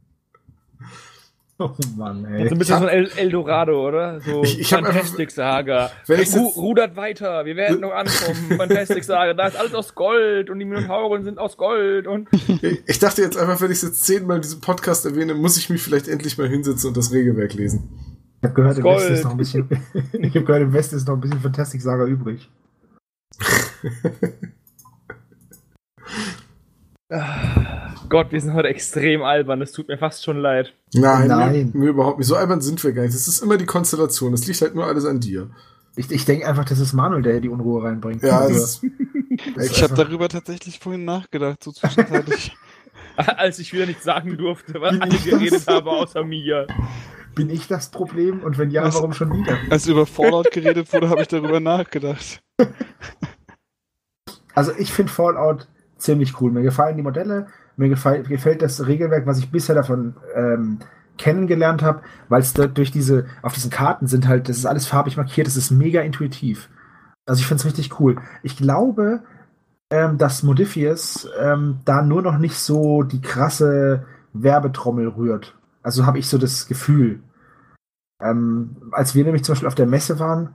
Oh 1.63 1.71
Mann, 1.97 2.25
ey. 2.25 2.49
So 2.49 2.55
ein 2.55 2.59
bisschen 2.59 2.79
so 2.81 2.87
ein 2.87 2.89
El 2.89 3.11
Eldorado, 3.17 3.87
oder? 3.87 4.21
So 4.21 4.43
ich, 4.43 4.59
ich 4.61 4.69
Fantastic 4.69 5.31
Saga. 5.31 5.91
Wenn 6.07 6.21
ich 6.21 6.35
Ru 6.35 6.49
rudert 6.49 6.97
weiter, 6.97 7.45
wir 7.45 7.55
werden 7.55 7.81
noch 7.81 7.93
ankommen. 7.93 8.57
Fantastic 8.57 9.05
Saga, 9.05 9.35
da 9.35 9.47
ist 9.47 9.57
alles 9.57 9.75
aus 9.75 9.95
Gold 9.95 10.51
und 10.51 10.59
die 10.59 10.65
Minotauren 10.65 11.23
sind 11.23 11.39
aus 11.39 11.57
Gold 11.57 12.07
und. 12.07 12.29
Ich 12.87 12.99
dachte 12.99 13.23
jetzt 13.23 13.37
einfach, 13.37 13.61
wenn 13.61 13.71
ich 13.71 13.79
es 13.79 13.83
jetzt 13.83 14.05
zehnmal 14.05 14.37
in 14.37 14.43
diesem 14.43 14.61
Podcast 14.61 15.07
erwähne, 15.07 15.35
muss 15.35 15.57
ich 15.57 15.71
mich 15.71 15.83
vielleicht 15.83 16.09
endlich 16.09 16.37
mal 16.37 16.49
hinsetzen 16.49 16.89
und 16.89 16.97
das 16.97 17.13
Regelwerk 17.13 17.55
lesen. 17.55 17.89
Ich 18.41 18.45
habe 18.49 18.55
gehört, 18.61 18.79
im 18.79 18.85
Westen 18.85 19.13
ist 19.13 19.25
noch 19.25 19.31
ein 19.31 19.37
bisschen. 19.37 19.69
ich 20.13 20.35
habe 20.35 20.45
gehört, 20.45 20.63
im 20.63 20.73
Westen 20.73 20.97
ist 20.97 21.07
noch 21.07 21.15
ein 21.15 21.21
bisschen 21.21 21.41
Fantastic 21.41 21.81
Saga 21.81 22.07
übrig. 22.07 22.51
Gott, 28.09 28.33
wir 28.33 28.41
sind 28.41 28.55
heute 28.55 28.69
extrem 28.69 29.23
albern. 29.23 29.61
Es 29.63 29.73
tut 29.73 29.89
mir 29.89 29.99
fast 29.99 30.25
schon 30.25 30.39
leid. 30.39 30.73
Nein, 30.95 31.29
Nein. 31.29 31.71
Mir, 31.73 31.81
mir, 31.81 31.91
überhaupt 31.91 32.19
nicht. 32.19 32.29
So 32.29 32.37
albern 32.37 32.61
sind 32.61 32.83
wir 32.83 32.93
gar 32.93 33.03
nicht. 33.03 33.15
Das 33.15 33.29
ist 33.29 33.41
immer 33.43 33.57
die 33.57 33.67
Konstellation. 33.67 34.33
Das 34.33 34.47
liegt 34.47 34.61
halt 34.61 34.75
nur 34.75 34.87
alles 34.87 35.05
an 35.05 35.21
dir. 35.21 35.51
Ich, 35.95 36.11
ich 36.11 36.25
denke 36.25 36.47
einfach, 36.47 36.65
das 36.65 36.79
ist 36.79 36.95
Manuel, 36.95 37.23
der 37.23 37.41
die 37.41 37.51
Unruhe 37.51 37.85
reinbringt. 37.85 38.23
Ja, 38.23 38.41
also, 38.41 38.87
ich 39.61 39.83
habe 39.83 39.95
darüber 39.95 40.29
tatsächlich 40.29 40.79
vorhin 40.79 41.05
nachgedacht, 41.05 41.63
so 41.63 41.73
zwischenzeitlich. 41.73 42.57
Als 43.17 43.59
ich 43.59 43.75
wieder 43.75 43.85
nicht 43.85 44.03
sagen 44.03 44.39
durfte, 44.39 44.81
was 44.81 44.99
alle 44.99 45.19
geredet 45.19 45.67
habe, 45.67 45.91
außer 45.91 46.25
mir. 46.25 46.67
Bin 47.35 47.51
ich 47.51 47.67
das 47.67 47.91
Problem? 47.91 48.41
Und 48.41 48.57
wenn 48.57 48.71
ja, 48.71 48.83
als, 48.83 48.95
warum 48.95 49.13
schon 49.13 49.33
wieder? 49.33 49.59
Als 49.71 49.87
über 49.87 50.07
Fallout 50.07 50.51
geredet 50.51 50.91
wurde, 50.93 51.11
habe 51.11 51.23
ich 51.23 51.29
darüber 51.29 51.61
nachgedacht. 51.61 52.43
Also 54.55 54.73
ich 54.79 54.93
finde 54.93 55.11
Fallout 55.13 55.67
ziemlich 56.03 56.41
cool. 56.41 56.51
Mir 56.51 56.63
gefallen 56.63 56.97
die 56.97 57.03
Modelle, 57.03 57.47
mir 57.77 57.89
gefällt, 57.89 58.29
gefällt 58.29 58.63
das 58.63 58.87
Regelwerk, 58.87 59.27
was 59.27 59.39
ich 59.39 59.51
bisher 59.51 59.75
davon 59.75 60.15
ähm, 60.35 60.79
kennengelernt 61.19 61.83
habe, 61.83 62.03
weil 62.29 62.41
es 62.41 62.53
durch 62.53 62.91
diese, 62.91 63.27
auf 63.43 63.53
diesen 63.53 63.71
Karten 63.71 64.07
sind 64.07 64.27
halt, 64.29 64.49
das 64.49 64.59
ist 64.59 64.67
alles 64.67 64.87
farbig 64.87 65.17
markiert, 65.17 65.47
das 65.47 65.57
ist 65.57 65.71
mega 65.71 66.01
intuitiv. 66.01 66.69
Also 67.27 67.41
ich 67.41 67.47
finde 67.47 67.61
es 67.61 67.67
richtig 67.67 68.01
cool. 68.01 68.17
Ich 68.43 68.57
glaube, 68.57 69.23
ähm, 69.91 70.19
dass 70.19 70.43
Modifius 70.43 71.29
ähm, 71.39 71.81
da 71.85 72.03
nur 72.03 72.23
noch 72.23 72.39
nicht 72.39 72.59
so 72.59 73.03
die 73.03 73.21
krasse 73.21 74.07
Werbetrommel 74.33 75.09
rührt. 75.09 75.57
Also 75.83 76.07
habe 76.07 76.19
ich 76.19 76.29
so 76.29 76.39
das 76.39 76.67
Gefühl. 76.67 77.21
Ähm, 78.21 78.77
als 78.93 79.15
wir 79.15 79.25
nämlich 79.25 79.45
zum 79.45 79.53
Beispiel 79.53 79.69
auf 79.69 79.75
der 79.75 79.87
Messe 79.87 80.19
waren, 80.19 80.55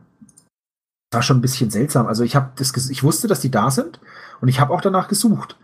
war 1.12 1.22
schon 1.22 1.38
ein 1.38 1.42
bisschen 1.42 1.70
seltsam. 1.70 2.08
Also 2.08 2.24
ich 2.24 2.36
habe 2.36 2.52
das, 2.56 2.90
ich 2.90 3.04
wusste, 3.04 3.28
dass 3.28 3.40
die 3.40 3.52
da 3.52 3.72
sind 3.72 4.00
und 4.42 4.48
ich 4.48 4.60
habe 4.60 4.74
auch 4.74 4.82
danach 4.82 5.08
gesucht. 5.08 5.58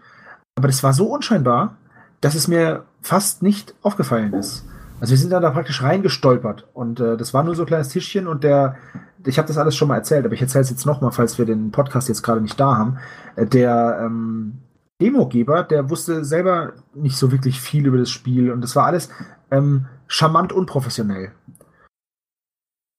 Aber 0.56 0.68
das 0.68 0.84
war 0.84 0.94
so 0.94 1.08
unscheinbar, 1.08 1.76
dass 2.22 2.36
es 2.36 2.48
mir 2.48 2.86
fast 3.02 3.44
nicht 3.44 3.76
aufgefallen 3.82 4.34
ist. 4.34 4.66
Also 5.00 5.12
wir 5.12 5.18
sind 5.18 5.32
dann 5.32 5.42
da 5.42 5.50
praktisch 5.50 5.84
reingestolpert 5.84 6.68
und 6.74 7.00
äh, 7.02 7.18
das 7.18 7.34
war 7.34 7.44
nur 7.44 7.56
so 7.56 7.64
ein 7.64 7.68
kleines 7.68 7.90
Tischchen 7.90 8.28
und 8.28 8.44
der, 8.46 8.78
ich 9.26 9.38
habe 9.38 9.48
das 9.48 9.58
alles 9.58 9.76
schon 9.76 9.90
mal 9.90 9.98
erzählt, 9.98 10.24
aber 10.26 10.34
ich 10.34 10.42
erzähle 10.42 10.62
es 10.62 10.70
jetzt 10.70 10.86
nochmal, 10.86 11.12
falls 11.12 11.38
wir 11.38 11.46
den 11.46 11.72
Podcast 11.72 12.08
jetzt 12.08 12.24
gerade 12.24 12.40
nicht 12.40 12.58
da 12.58 12.78
haben. 12.78 12.98
Äh, 13.36 13.46
der 13.46 14.00
ähm, 14.02 14.60
Demogeber, 15.02 15.64
der 15.64 15.90
wusste 15.90 16.24
selber 16.24 16.74
nicht 16.94 17.18
so 17.18 17.34
wirklich 17.34 17.60
viel 17.60 17.86
über 17.86 17.98
das 17.98 18.12
Spiel 18.12 18.50
und 18.52 18.62
das 18.62 18.78
war 18.78 18.86
alles 18.86 19.10
ähm, 19.52 19.88
charmant 20.08 20.54
unprofessionell. 20.54 21.32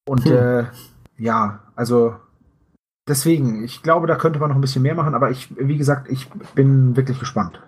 Und 0.07 0.27
hm. 0.27 0.33
äh, 0.33 0.65
ja, 1.17 1.61
also 1.75 2.17
deswegen, 3.09 3.65
ich 3.65 3.83
glaube, 3.83 4.07
da 4.07 4.17
könnte 4.17 4.39
man 4.39 4.49
noch 4.49 4.57
ein 4.57 4.61
bisschen 4.61 4.83
mehr 4.83 4.95
machen, 4.95 5.15
aber 5.15 5.31
ich, 5.31 5.49
wie 5.57 5.77
gesagt, 5.77 6.11
ich 6.11 6.29
bin 6.55 6.97
wirklich 6.97 7.19
gespannt. 7.19 7.61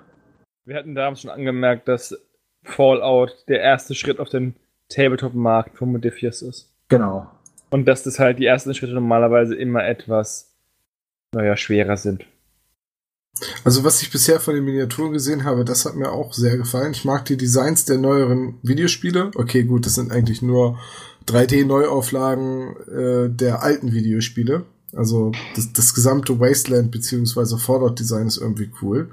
Wir 0.65 0.77
hatten 0.77 0.95
damals 0.95 1.21
schon 1.21 1.31
angemerkt, 1.31 1.89
dass 1.89 2.17
Fallout 2.65 3.45
der 3.49 3.61
erste 3.61 3.95
Schritt 3.95 4.19
auf 4.19 4.29
den 4.29 4.57
Tabletop-Markt 4.89 5.77
von 5.79 5.93
Modifius 5.93 6.43
ist. 6.43 6.73
Genau. 6.89 7.31
Und 7.71 7.87
dass 7.87 8.03
das 8.03 8.19
halt 8.19 8.39
die 8.39 8.47
ersten 8.47 8.75
Schritte 8.75 8.95
normalerweise 8.95 9.55
immer 9.55 9.85
etwas, 9.85 10.57
naja, 11.33 11.57
schwerer 11.57 11.97
sind. 11.97 12.25
Also 13.65 13.85
was 13.85 14.01
ich 14.03 14.11
bisher 14.11 14.41
von 14.41 14.55
den 14.55 14.65
Miniaturen 14.65 15.13
gesehen 15.13 15.45
habe, 15.45 15.65
das 15.65 15.85
hat 15.85 15.95
mir 15.95 16.11
auch 16.11 16.33
sehr 16.33 16.57
gefallen. 16.57 16.93
Ich 16.93 17.05
mag 17.05 17.25
die 17.27 17.37
Designs 17.37 17.85
der 17.85 17.99
neueren 17.99 18.59
Videospiele. 18.63 19.31
Okay, 19.35 19.65
gut, 19.65 19.85
das 19.85 19.95
sind 19.95 20.11
eigentlich 20.11 20.41
nur 20.41 20.79
3D-Neuauflagen 21.29 22.77
äh, 22.89 23.29
der 23.29 23.63
alten 23.63 23.93
Videospiele. 23.93 24.65
Also 24.97 25.33
das, 25.55 25.73
das 25.73 25.95
gesamte 25.95 26.41
Wasteland 26.41 26.91
bzw. 26.91 27.59
Fallout-Design 27.59 28.27
ist 28.27 28.39
irgendwie 28.39 28.71
cool. 28.81 29.11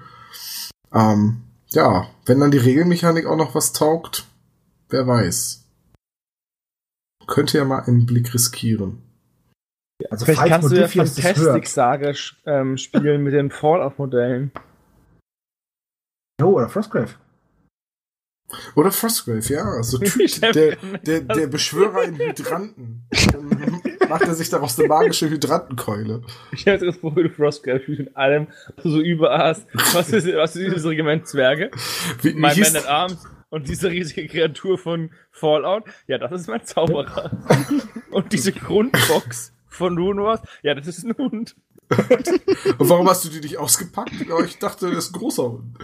Ähm, 0.93 1.41
ja, 1.69 2.07
wenn 2.25 2.39
dann 2.39 2.51
die 2.51 2.57
Regelmechanik 2.57 3.25
auch 3.25 3.35
noch 3.35 3.53
was 3.55 3.73
taugt, 3.73 4.25
wer 4.89 5.05
weiß. 5.07 5.65
Könnte 7.27 7.57
ja 7.57 7.65
mal 7.65 7.83
einen 7.83 8.05
Blick 8.05 8.33
riskieren. 8.33 9.01
Also 10.09 10.25
Vielleicht 10.25 10.45
kannst 10.45 10.71
du 10.71 10.75
ja 10.75 10.87
Fantastic 10.87 11.67
Saga 11.67 12.13
ähm, 12.45 12.77
spielen 12.77 13.23
mit 13.23 13.33
den 13.33 13.49
Fallout-Modellen. 13.49 14.51
Oh, 16.41 16.45
oder 16.45 16.69
Frostgrave. 16.69 17.15
Oder 18.75 18.91
Frostgrave, 18.91 19.53
ja. 19.53 19.83
So 19.83 19.97
Typ, 19.99 20.41
der, 20.53 20.75
der, 20.75 21.21
der 21.21 21.47
Beschwörer 21.47 22.03
in 22.03 22.17
Hydranten. 22.17 23.07
macht 24.09 24.23
er 24.23 24.33
sich 24.33 24.49
daraus 24.49 24.77
eine 24.79 24.87
magische 24.87 25.29
Hydrantenkeule. 25.29 26.21
Ich 26.51 26.67
habe 26.67 26.85
das 26.85 26.99
Gefühl, 26.99 27.29
Frostgrave 27.29 27.81
mit 27.87 28.15
allem, 28.15 28.47
was 28.75 28.83
du 28.83 28.89
so 28.91 28.99
überall 28.99 29.49
hast. 29.49 29.67
Was 29.93 30.09
ist, 30.09 30.27
was 30.35 30.55
ist 30.55 30.65
dieses 30.65 30.85
Regiment 30.85 31.27
Zwerge? 31.27 31.71
Wie, 32.21 32.33
mein 32.33 32.59
Man 32.59 32.75
at 32.75 32.87
Arms 32.87 33.27
und 33.49 33.67
diese 33.67 33.89
riesige 33.91 34.27
Kreatur 34.27 34.77
von 34.77 35.11
Fallout. 35.31 35.83
Ja, 36.07 36.17
das 36.17 36.31
ist 36.31 36.47
mein 36.47 36.65
Zauberer. 36.65 37.31
und 38.11 38.33
diese 38.33 38.51
Grundbox 38.51 39.53
von 39.67 39.97
Runwas. 39.97 40.41
Ja, 40.63 40.73
das 40.73 40.87
ist 40.87 41.03
ein 41.03 41.15
Hund. 41.17 41.55
Und 42.79 42.89
warum 42.89 43.07
hast 43.09 43.25
du 43.25 43.29
die 43.29 43.41
nicht 43.41 43.57
ausgepackt? 43.57 44.11
ich 44.45 44.57
dachte, 44.57 44.89
das 44.89 45.05
ist 45.05 45.15
ein 45.15 45.19
großer 45.19 45.43
Hund. 45.43 45.77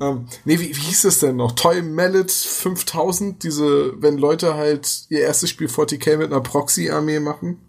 Ähm, 0.00 0.28
nee, 0.44 0.58
wie, 0.60 0.68
wie 0.68 0.80
hieß 0.80 1.02
das 1.02 1.20
denn 1.20 1.36
noch? 1.36 1.52
Toy 1.52 1.82
Mallet 1.82 2.30
5000, 2.30 3.42
diese, 3.42 4.00
wenn 4.00 4.18
Leute 4.18 4.54
halt 4.54 5.06
ihr 5.08 5.20
erstes 5.20 5.50
Spiel 5.50 5.68
40k 5.68 6.18
mit 6.18 6.32
einer 6.32 6.40
Proxy-Armee 6.40 7.20
machen. 7.20 7.60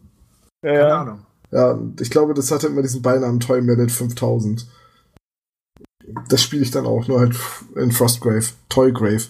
Ja, 0.64 0.72
Keine 0.72 0.96
Ahnung. 0.96 1.26
Ja, 1.52 1.80
ich 2.00 2.10
glaube, 2.10 2.34
das 2.34 2.52
hatte 2.52 2.68
immer 2.68 2.82
diesen 2.82 3.02
Beinamen 3.02 3.40
Toy 3.40 3.62
Mallet 3.62 3.92
5000. 3.92 4.68
Das 6.30 6.42
spiele 6.42 6.64
ich 6.64 6.72
dann 6.72 6.86
auch, 6.86 7.08
nur 7.08 7.20
halt 7.20 7.36
in 7.76 7.92
Frostgrave. 7.92 8.46
Toygrave. 8.70 9.28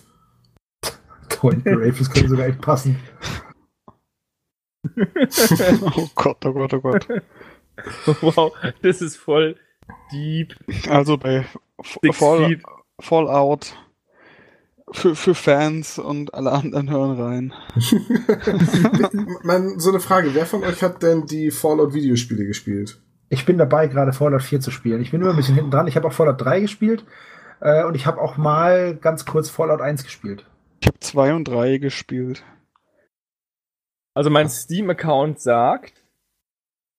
Toygrave, 1.29 1.97
das 1.97 2.09
könnte 2.09 2.29
sogar 2.29 2.47
echt 2.47 2.61
passen. 2.61 2.99
oh 5.95 6.09
Gott, 6.15 6.45
oh 6.45 6.53
Gott, 6.53 6.73
oh 6.73 6.81
Gott. 6.81 7.07
wow, 8.21 8.53
das 8.81 9.01
ist 9.01 9.17
voll 9.17 9.55
deep. 10.11 10.55
Also 10.89 11.17
bei 11.17 11.45
Fall, 12.11 12.61
Fallout 12.99 13.75
für, 14.91 15.15
für 15.15 15.35
Fans 15.35 15.99
und 15.99 16.33
alle 16.33 16.51
anderen 16.51 16.89
hören 16.89 17.19
rein. 17.19 17.53
Man, 19.43 19.79
so 19.79 19.89
eine 19.89 19.99
Frage, 19.99 20.33
wer 20.33 20.45
von 20.45 20.63
euch 20.63 20.81
hat 20.81 21.03
denn 21.03 21.25
die 21.25 21.51
Fallout-Videospiele 21.51 22.45
gespielt? 22.45 22.99
Ich 23.29 23.45
bin 23.45 23.57
dabei, 23.57 23.87
gerade 23.87 24.13
Fallout 24.13 24.43
4 24.43 24.61
zu 24.61 24.71
spielen. 24.71 25.01
Ich 25.01 25.11
bin 25.11 25.21
immer 25.21 25.31
ein 25.31 25.35
bisschen 25.35 25.55
hinten 25.55 25.71
dran. 25.71 25.87
Ich 25.87 25.97
habe 25.97 26.07
auch 26.07 26.13
Fallout 26.13 26.41
3 26.41 26.61
gespielt 26.61 27.05
äh, 27.59 27.83
und 27.83 27.95
ich 27.95 28.05
habe 28.05 28.21
auch 28.21 28.37
mal 28.37 28.95
ganz 28.95 29.25
kurz 29.25 29.49
Fallout 29.49 29.81
1 29.81 30.03
gespielt. 30.03 30.45
Ich 30.79 30.87
habe 30.87 30.99
2 30.99 31.33
und 31.33 31.47
3 31.47 31.77
gespielt. 31.79 32.43
Also 34.13 34.29
mein 34.29 34.49
Steam-Account 34.49 35.39
sagt, 35.41 35.93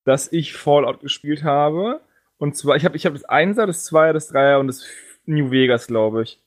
dass 0.04 0.30
ich 0.30 0.54
Fallout 0.54 1.00
gespielt 1.00 1.42
habe. 1.42 2.00
Und 2.36 2.56
zwar, 2.56 2.76
ich 2.76 2.84
habe 2.84 2.96
ich 2.96 3.06
hab 3.06 3.14
das 3.14 3.26
1er, 3.26 3.66
das 3.66 3.90
2er, 3.90 4.12
das 4.12 4.32
3er 4.32 4.58
und 4.58 4.66
das 4.68 4.84
New 5.24 5.50
Vegas, 5.50 5.86
glaube 5.86 6.22
ich. 6.22 6.40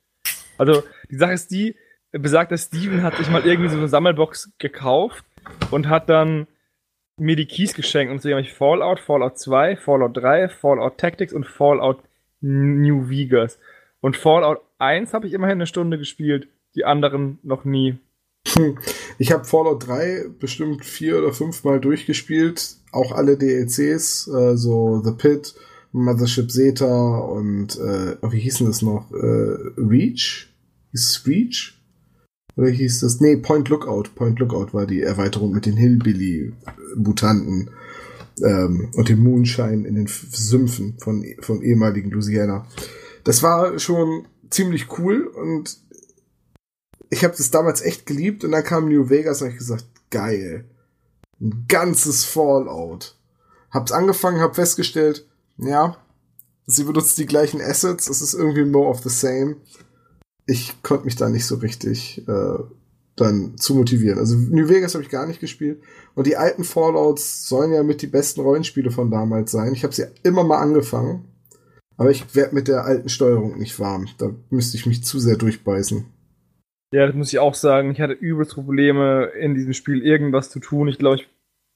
Also, 0.62 0.84
die 1.10 1.16
Sache 1.16 1.34
ist 1.34 1.50
die, 1.50 1.76
besagt, 2.12 2.52
dass 2.52 2.66
Steven 2.66 3.02
hat 3.02 3.18
sich 3.18 3.32
mal 3.32 3.44
irgendwie 3.44 3.70
so 3.72 3.78
eine 3.78 3.88
Sammelbox 3.88 4.52
gekauft 4.60 5.26
und 5.72 5.90
hat 5.90 6.08
dann 6.08 6.46
mir 7.18 7.36
die 7.36 7.48
Keys 7.48 7.74
geschenkt. 7.74 8.12
Und 8.12 8.22
so 8.22 8.30
habe 8.30 8.42
ich 8.42 8.54
Fallout, 8.54 9.00
Fallout 9.00 9.40
2, 9.40 9.76
Fallout 9.78 10.16
3, 10.18 10.50
Fallout 10.50 11.00
Tactics 11.00 11.34
und 11.34 11.48
Fallout 11.48 11.98
New 12.42 13.10
Vegas. 13.10 13.58
Und 14.02 14.18
Fallout 14.18 14.62
1 14.78 15.16
habe 15.16 15.26
ich 15.26 15.34
immerhin 15.34 15.58
eine 15.58 15.66
Stunde 15.66 15.98
gespielt, 15.98 16.48
die 16.76 16.86
anderen 16.86 17.40
noch 17.42 17.66
nie. 17.66 17.98
Ich 19.18 19.32
habe 19.32 19.46
Fallout 19.46 19.88
3 19.88 20.26
bestimmt 20.40 20.86
vier 20.86 21.18
oder 21.18 21.34
fünf 21.34 21.64
Mal 21.64 21.80
durchgespielt, 21.80 22.76
auch 22.92 23.14
alle 23.14 23.36
DLCs, 23.36 24.28
äh, 24.28 24.58
so 24.58 25.02
The 25.04 25.12
Pit, 25.12 25.56
Mothership 25.92 26.52
Zeta 26.52 27.18
und 27.20 27.78
äh, 27.78 28.16
oh, 28.22 28.32
wie 28.32 28.40
hießen 28.40 28.68
das 28.68 28.82
noch? 28.82 29.12
Äh, 29.12 29.72
Reach? 29.78 30.51
Hieß 30.92 31.10
es 31.10 31.28
Reach? 31.28 31.78
Oder 32.56 32.70
hieß 32.70 33.00
das? 33.02 33.20
Nee, 33.22 33.38
Point 33.38 33.70
Lookout. 33.70 34.10
Point 34.16 34.40
Lookout 34.40 34.74
war 34.74 34.86
die 34.86 35.02
Erweiterung 35.02 35.52
mit 35.52 35.66
den 35.66 35.78
Hillbilly-Mutanten 35.78 37.72
ähm, 38.44 38.92
und 38.96 39.10
dem 39.10 39.24
Moonshine 39.24 39.88
in 39.88 39.96
den 39.96 40.08
Sümpfen 40.08 40.98
von, 41.00 41.26
von 41.40 41.62
ehemaligen 41.62 42.12
Louisiana. 42.12 42.68
Das 43.24 43.44
war 43.44 43.80
schon 43.80 44.28
ziemlich 44.50 44.98
cool 44.98 45.28
und 45.28 45.78
ich 47.10 47.24
habe 47.24 47.36
das 47.36 47.52
damals 47.52 47.82
echt 47.82 48.06
geliebt 48.06 48.44
und 48.44 48.52
dann 48.52 48.64
kam 48.64 48.90
New 48.90 49.10
Vegas 49.10 49.42
und 49.42 49.50
ich 49.50 49.58
gesagt, 49.58 49.86
geil. 50.10 50.66
Ein 51.40 51.66
ganzes 51.68 52.24
Fallout. 52.24 53.18
Hab's 53.70 53.92
angefangen, 53.92 54.42
hab 54.42 54.56
festgestellt, 54.56 55.28
ja, 55.58 55.98
sie 56.66 56.84
benutzt 56.84 57.18
die 57.18 57.26
gleichen 57.26 57.62
Assets, 57.62 58.10
es 58.10 58.22
ist 58.22 58.34
irgendwie 58.34 58.66
more 58.66 58.90
of 58.90 59.02
the 59.02 59.10
same. 59.10 59.58
Ich 60.52 60.84
konnte 60.84 61.06
mich 61.06 61.16
da 61.16 61.30
nicht 61.30 61.46
so 61.46 61.56
richtig 61.56 62.28
äh, 62.28 62.58
dann 63.16 63.58
zu 63.58 63.74
motivieren. 63.76 64.20
Also 64.20 64.36
New 64.36 64.68
Vegas 64.68 64.94
habe 64.94 65.04
ich 65.04 65.10
gar 65.10 65.26
nicht 65.26 65.40
gespielt. 65.40 65.82
Und 66.14 66.28
die 66.28 66.36
alten 66.36 66.66
Fallouts 66.66 67.48
sollen 67.48 67.72
ja 67.72 67.84
mit 67.84 68.02
die 68.02 68.08
besten 68.08 68.42
Rollenspiele 68.42 68.92
von 68.92 69.10
damals 69.10 69.52
sein. 69.52 69.74
Ich 69.74 69.84
habe 69.84 69.94
sie 69.94 70.08
immer 70.24 70.44
mal 70.44 70.60
angefangen. 70.60 71.26
Aber 71.96 72.10
ich 72.10 72.36
werde 72.36 72.56
mit 72.56 72.68
der 72.68 72.84
alten 72.84 73.08
Steuerung 73.10 73.60
nicht 73.60 73.80
warm. 73.80 74.08
Da 74.18 74.32
müsste 74.50 74.76
ich 74.76 74.86
mich 74.86 75.04
zu 75.04 75.20
sehr 75.20 75.38
durchbeißen. 75.38 76.06
Ja, 76.94 77.06
das 77.06 77.16
muss 77.16 77.32
ich 77.32 77.40
auch 77.40 77.56
sagen. 77.56 77.92
Ich 77.92 78.02
hatte 78.02 78.14
übelst 78.14 78.54
Probleme, 78.54 79.32
in 79.40 79.56
diesem 79.56 79.74
Spiel 79.74 80.02
irgendwas 80.02 80.50
zu 80.50 80.60
tun. 80.60 80.90
Ich 80.90 80.98
glaube, 80.98 81.22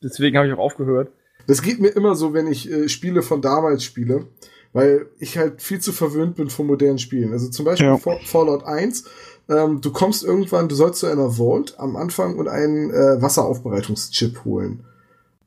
deswegen 0.04 0.36
habe 0.36 0.48
ich 0.48 0.54
auch 0.54 0.60
aufgehört. 0.60 1.12
Das 1.48 1.62
geht 1.62 1.80
mir 1.80 1.90
immer 1.90 2.16
so, 2.16 2.34
wenn 2.34 2.48
ich 2.48 2.70
äh, 2.70 2.90
Spiele 2.90 3.22
von 3.22 3.42
damals 3.42 3.84
spiele, 3.84 4.28
weil 4.76 5.06
ich 5.20 5.38
halt 5.38 5.62
viel 5.62 5.80
zu 5.80 5.94
verwöhnt 5.94 6.36
bin 6.36 6.50
von 6.50 6.68
modernen 6.68 7.00
Spielen. 7.00 7.32
Also 7.32 7.48
zum 7.48 7.64
Beispiel 7.64 7.88
ja. 7.88 7.98
Fallout 8.26 8.66
1. 8.66 9.06
Ähm, 9.48 9.80
du 9.80 9.94
kommst 9.94 10.22
irgendwann, 10.22 10.68
du 10.68 10.76
sollst 10.76 11.00
zu 11.00 11.06
einer 11.06 11.38
Vault 11.38 11.80
am 11.80 11.96
Anfang 11.96 12.36
und 12.36 12.50
einen 12.50 12.92
äh, 12.92 13.22
Wasseraufbereitungschip 13.22 14.44
holen. 14.44 14.84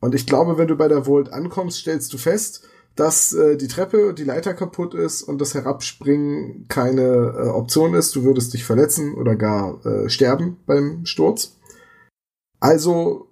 Und 0.00 0.14
ich 0.14 0.24
glaube, 0.24 0.56
wenn 0.56 0.66
du 0.66 0.76
bei 0.76 0.88
der 0.88 1.04
Vault 1.04 1.30
ankommst, 1.30 1.80
stellst 1.80 2.10
du 2.14 2.16
fest, 2.16 2.62
dass 2.96 3.34
äh, 3.34 3.58
die 3.58 3.68
Treppe, 3.68 4.14
die 4.14 4.24
Leiter 4.24 4.54
kaputt 4.54 4.94
ist 4.94 5.22
und 5.22 5.42
das 5.42 5.52
Herabspringen 5.52 6.64
keine 6.68 7.02
äh, 7.02 7.48
Option 7.48 7.92
ist. 7.92 8.16
Du 8.16 8.24
würdest 8.24 8.54
dich 8.54 8.64
verletzen 8.64 9.14
oder 9.14 9.36
gar 9.36 9.84
äh, 9.84 10.08
sterben 10.08 10.56
beim 10.64 11.04
Sturz. 11.04 11.58
Also 12.60 13.26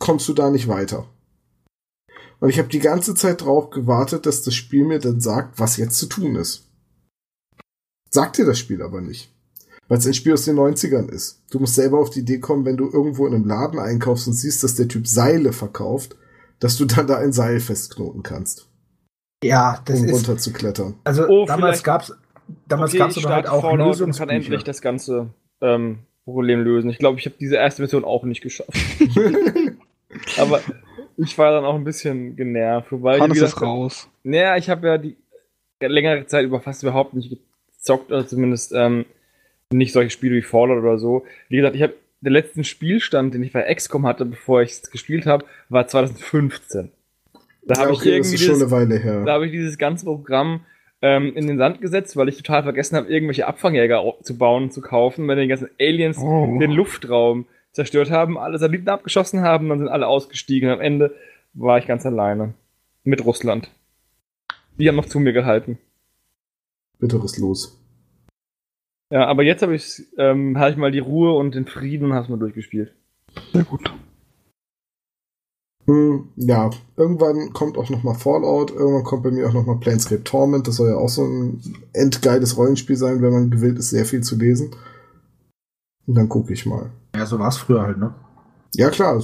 kommst 0.00 0.28
du 0.28 0.32
da 0.32 0.50
nicht 0.50 0.66
weiter. 0.66 1.06
Und 2.40 2.48
ich 2.48 2.58
habe 2.58 2.68
die 2.68 2.78
ganze 2.78 3.14
Zeit 3.14 3.42
drauf 3.42 3.70
gewartet, 3.70 4.26
dass 4.26 4.42
das 4.42 4.54
Spiel 4.54 4.84
mir 4.84 4.98
dann 4.98 5.20
sagt, 5.20 5.60
was 5.60 5.76
jetzt 5.76 5.96
zu 5.96 6.06
tun 6.06 6.36
ist. 6.36 6.68
Sagt 8.08 8.38
dir 8.38 8.46
das 8.46 8.58
Spiel 8.58 8.82
aber 8.82 9.00
nicht. 9.00 9.32
Weil 9.88 9.98
es 9.98 10.06
ein 10.06 10.14
Spiel 10.14 10.32
aus 10.32 10.44
den 10.44 10.56
90ern 10.56 11.10
ist. 11.10 11.42
Du 11.50 11.58
musst 11.58 11.74
selber 11.74 11.98
auf 11.98 12.10
die 12.10 12.20
Idee 12.20 12.38
kommen, 12.38 12.64
wenn 12.64 12.76
du 12.76 12.90
irgendwo 12.90 13.26
in 13.26 13.34
einem 13.34 13.46
Laden 13.46 13.78
einkaufst 13.78 14.26
und 14.26 14.32
siehst, 14.32 14.64
dass 14.64 14.74
der 14.74 14.88
Typ 14.88 15.06
Seile 15.06 15.52
verkauft, 15.52 16.16
dass 16.60 16.76
du 16.76 16.84
dann 16.86 17.06
da 17.06 17.18
ein 17.18 17.32
Seil 17.32 17.60
festknoten 17.60 18.22
kannst. 18.22 18.68
Ja, 19.42 19.80
das 19.84 20.00
um 20.00 20.06
ist. 20.06 20.12
runter 20.12 20.38
zu 20.38 20.52
klettern. 20.52 20.94
Also 21.04 21.26
oh, 21.26 21.46
damals 21.46 21.82
gab's, 21.82 22.12
damals 22.68 22.90
okay, 22.90 22.98
gab's 22.98 23.18
aber 23.18 23.34
halt 23.34 23.48
auch 23.48 23.62
Fallout 23.62 24.00
und 24.00 24.16
kann 24.16 24.28
endlich 24.28 24.64
das 24.64 24.80
ganze 24.80 25.30
ähm, 25.60 26.00
Problem 26.24 26.60
lösen. 26.60 26.90
Ich 26.90 26.98
glaube, 26.98 27.18
ich 27.18 27.26
habe 27.26 27.36
diese 27.40 27.56
erste 27.56 27.82
Mission 27.82 28.04
auch 28.04 28.24
nicht 28.24 28.42
geschafft. 28.42 28.70
aber 30.38 30.60
ich 31.22 31.38
war 31.38 31.52
dann 31.52 31.64
auch 31.64 31.74
ein 31.74 31.84
bisschen 31.84 32.36
genervt. 32.36 32.92
Wobei 32.92 33.18
Hannes 33.18 33.38
ich 33.38 33.42
ist 33.42 33.60
raus. 33.60 34.08
Naja, 34.22 34.56
ich 34.56 34.68
habe 34.70 34.86
ja 34.86 34.98
die 34.98 35.16
längere 35.80 36.26
Zeit 36.26 36.44
über 36.44 36.60
fast 36.60 36.82
überhaupt 36.82 37.14
nicht 37.14 37.38
gezockt, 37.76 38.10
oder 38.10 38.26
zumindest 38.26 38.72
ähm, 38.74 39.06
nicht 39.72 39.92
solche 39.92 40.10
Spiele 40.10 40.36
wie 40.36 40.42
Fallout 40.42 40.78
oder 40.78 40.98
so. 40.98 41.24
Wie 41.48 41.56
gesagt, 41.56 41.76
ich 41.76 41.82
habe 41.82 41.94
der 42.20 42.32
letzten 42.32 42.64
Spielstand, 42.64 43.34
den 43.34 43.42
ich 43.42 43.52
bei 43.52 43.72
XCOM 43.74 44.06
hatte, 44.06 44.24
bevor 44.24 44.62
ich 44.62 44.72
es 44.72 44.90
gespielt 44.90 45.26
habe, 45.26 45.44
war 45.68 45.86
2015. 45.86 46.90
Da 47.62 47.74
ja, 47.74 47.80
habe 47.80 47.92
okay, 47.92 48.00
ich 48.00 48.06
irgendwie 48.06 48.32
das 48.32 48.40
ist 48.40 48.46
schon 48.46 48.56
eine 48.56 48.70
Weile 48.70 48.98
her. 48.98 49.24
Da 49.24 49.34
habe 49.34 49.46
ich 49.46 49.52
dieses 49.52 49.78
ganze 49.78 50.04
Programm 50.04 50.64
ähm, 51.02 51.34
in 51.34 51.46
den 51.46 51.58
Sand 51.58 51.80
gesetzt, 51.80 52.16
weil 52.16 52.28
ich 52.28 52.36
total 52.36 52.62
vergessen 52.62 52.96
habe, 52.96 53.08
irgendwelche 53.08 53.46
Abfangjäger 53.46 54.02
zu 54.22 54.36
bauen 54.36 54.64
und 54.64 54.72
zu 54.72 54.82
kaufen, 54.82 55.28
wenn 55.28 55.38
die 55.38 55.46
ganzen 55.46 55.70
Aliens 55.78 56.18
oh. 56.18 56.58
den 56.58 56.72
Luftraum 56.72 57.46
zerstört 57.72 58.10
haben, 58.10 58.38
alle 58.38 58.58
Satelliten 58.58 58.88
abgeschossen 58.88 59.42
haben, 59.42 59.68
dann 59.68 59.78
sind 59.78 59.88
alle 59.88 60.06
ausgestiegen. 60.06 60.70
Am 60.70 60.80
Ende 60.80 61.14
war 61.52 61.78
ich 61.78 61.86
ganz 61.86 62.04
alleine. 62.06 62.54
Mit 63.04 63.24
Russland. 63.24 63.70
Die 64.78 64.88
haben 64.88 64.96
noch 64.96 65.06
zu 65.06 65.20
mir 65.20 65.32
gehalten. 65.32 65.78
Bitteres 66.98 67.38
Los. 67.38 67.78
Ja, 69.10 69.26
aber 69.26 69.42
jetzt 69.42 69.62
habe 69.62 69.74
ich, 69.74 70.02
ähm, 70.18 70.58
hab 70.58 70.70
ich 70.70 70.76
mal 70.76 70.92
die 70.92 71.00
Ruhe 71.00 71.32
und 71.32 71.54
den 71.54 71.66
Frieden 71.66 72.06
und 72.06 72.14
hab's 72.14 72.28
mal 72.28 72.38
durchgespielt. 72.38 72.94
Sehr 73.52 73.64
gut. 73.64 73.90
Hm, 75.86 76.28
ja, 76.36 76.70
irgendwann 76.96 77.52
kommt 77.52 77.76
auch 77.76 77.90
noch 77.90 78.04
mal 78.04 78.14
Fallout, 78.14 78.70
irgendwann 78.70 79.02
kommt 79.02 79.24
bei 79.24 79.30
mir 79.32 79.48
auch 79.48 79.52
noch 79.52 79.66
mal 79.66 79.80
Planescape 79.80 80.22
Torment. 80.22 80.68
Das 80.68 80.76
soll 80.76 80.90
ja 80.90 80.96
auch 80.96 81.08
so 81.08 81.24
ein 81.24 81.60
endgeiles 81.92 82.56
Rollenspiel 82.56 82.96
sein, 82.96 83.22
wenn 83.22 83.32
man 83.32 83.50
gewillt 83.50 83.78
ist, 83.78 83.90
sehr 83.90 84.04
viel 84.04 84.22
zu 84.22 84.36
lesen. 84.36 84.70
Und 86.06 86.14
dann 86.14 86.28
gucke 86.28 86.52
ich 86.52 86.66
mal. 86.66 86.90
Ja, 87.20 87.26
so 87.26 87.38
war 87.38 87.48
es 87.48 87.58
früher 87.58 87.82
halt, 87.82 87.98
ne? 87.98 88.14
Ja, 88.74 88.88
klar. 88.88 89.22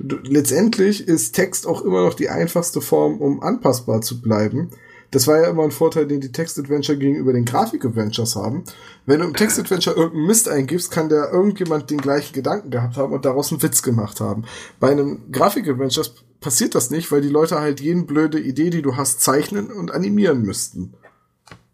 Letztendlich 0.00 1.06
ist 1.06 1.32
Text 1.32 1.64
auch 1.64 1.82
immer 1.82 2.04
noch 2.04 2.14
die 2.14 2.28
einfachste 2.28 2.80
Form, 2.80 3.20
um 3.20 3.40
anpassbar 3.40 4.00
zu 4.00 4.20
bleiben. 4.20 4.70
Das 5.12 5.28
war 5.28 5.40
ja 5.40 5.48
immer 5.48 5.62
ein 5.62 5.70
Vorteil, 5.70 6.08
den 6.08 6.20
die 6.20 6.32
Text-Adventure 6.32 6.98
gegenüber 6.98 7.32
den 7.32 7.44
Grafik-Adventures 7.44 8.34
haben. 8.34 8.64
Wenn 9.06 9.20
du 9.20 9.26
im 9.26 9.34
Text-Adventure 9.34 9.94
irgendeinen 9.94 10.26
Mist 10.26 10.48
eingibst, 10.48 10.90
kann 10.90 11.08
der 11.08 11.30
irgendjemand 11.30 11.88
den 11.88 11.98
gleichen 11.98 12.32
Gedanken 12.32 12.70
gehabt 12.70 12.96
haben 12.96 13.12
und 13.12 13.24
daraus 13.24 13.52
einen 13.52 13.62
Witz 13.62 13.84
gemacht 13.84 14.20
haben. 14.20 14.42
Bei 14.80 14.90
einem 14.90 15.30
Grafik-Adventure 15.30 16.08
passiert 16.40 16.74
das 16.74 16.90
nicht, 16.90 17.12
weil 17.12 17.20
die 17.20 17.28
Leute 17.28 17.60
halt 17.60 17.80
jede 17.80 18.02
blöde 18.02 18.40
Idee, 18.40 18.70
die 18.70 18.82
du 18.82 18.96
hast, 18.96 19.20
zeichnen 19.20 19.70
und 19.70 19.92
animieren 19.92 20.42
müssten. 20.42 20.94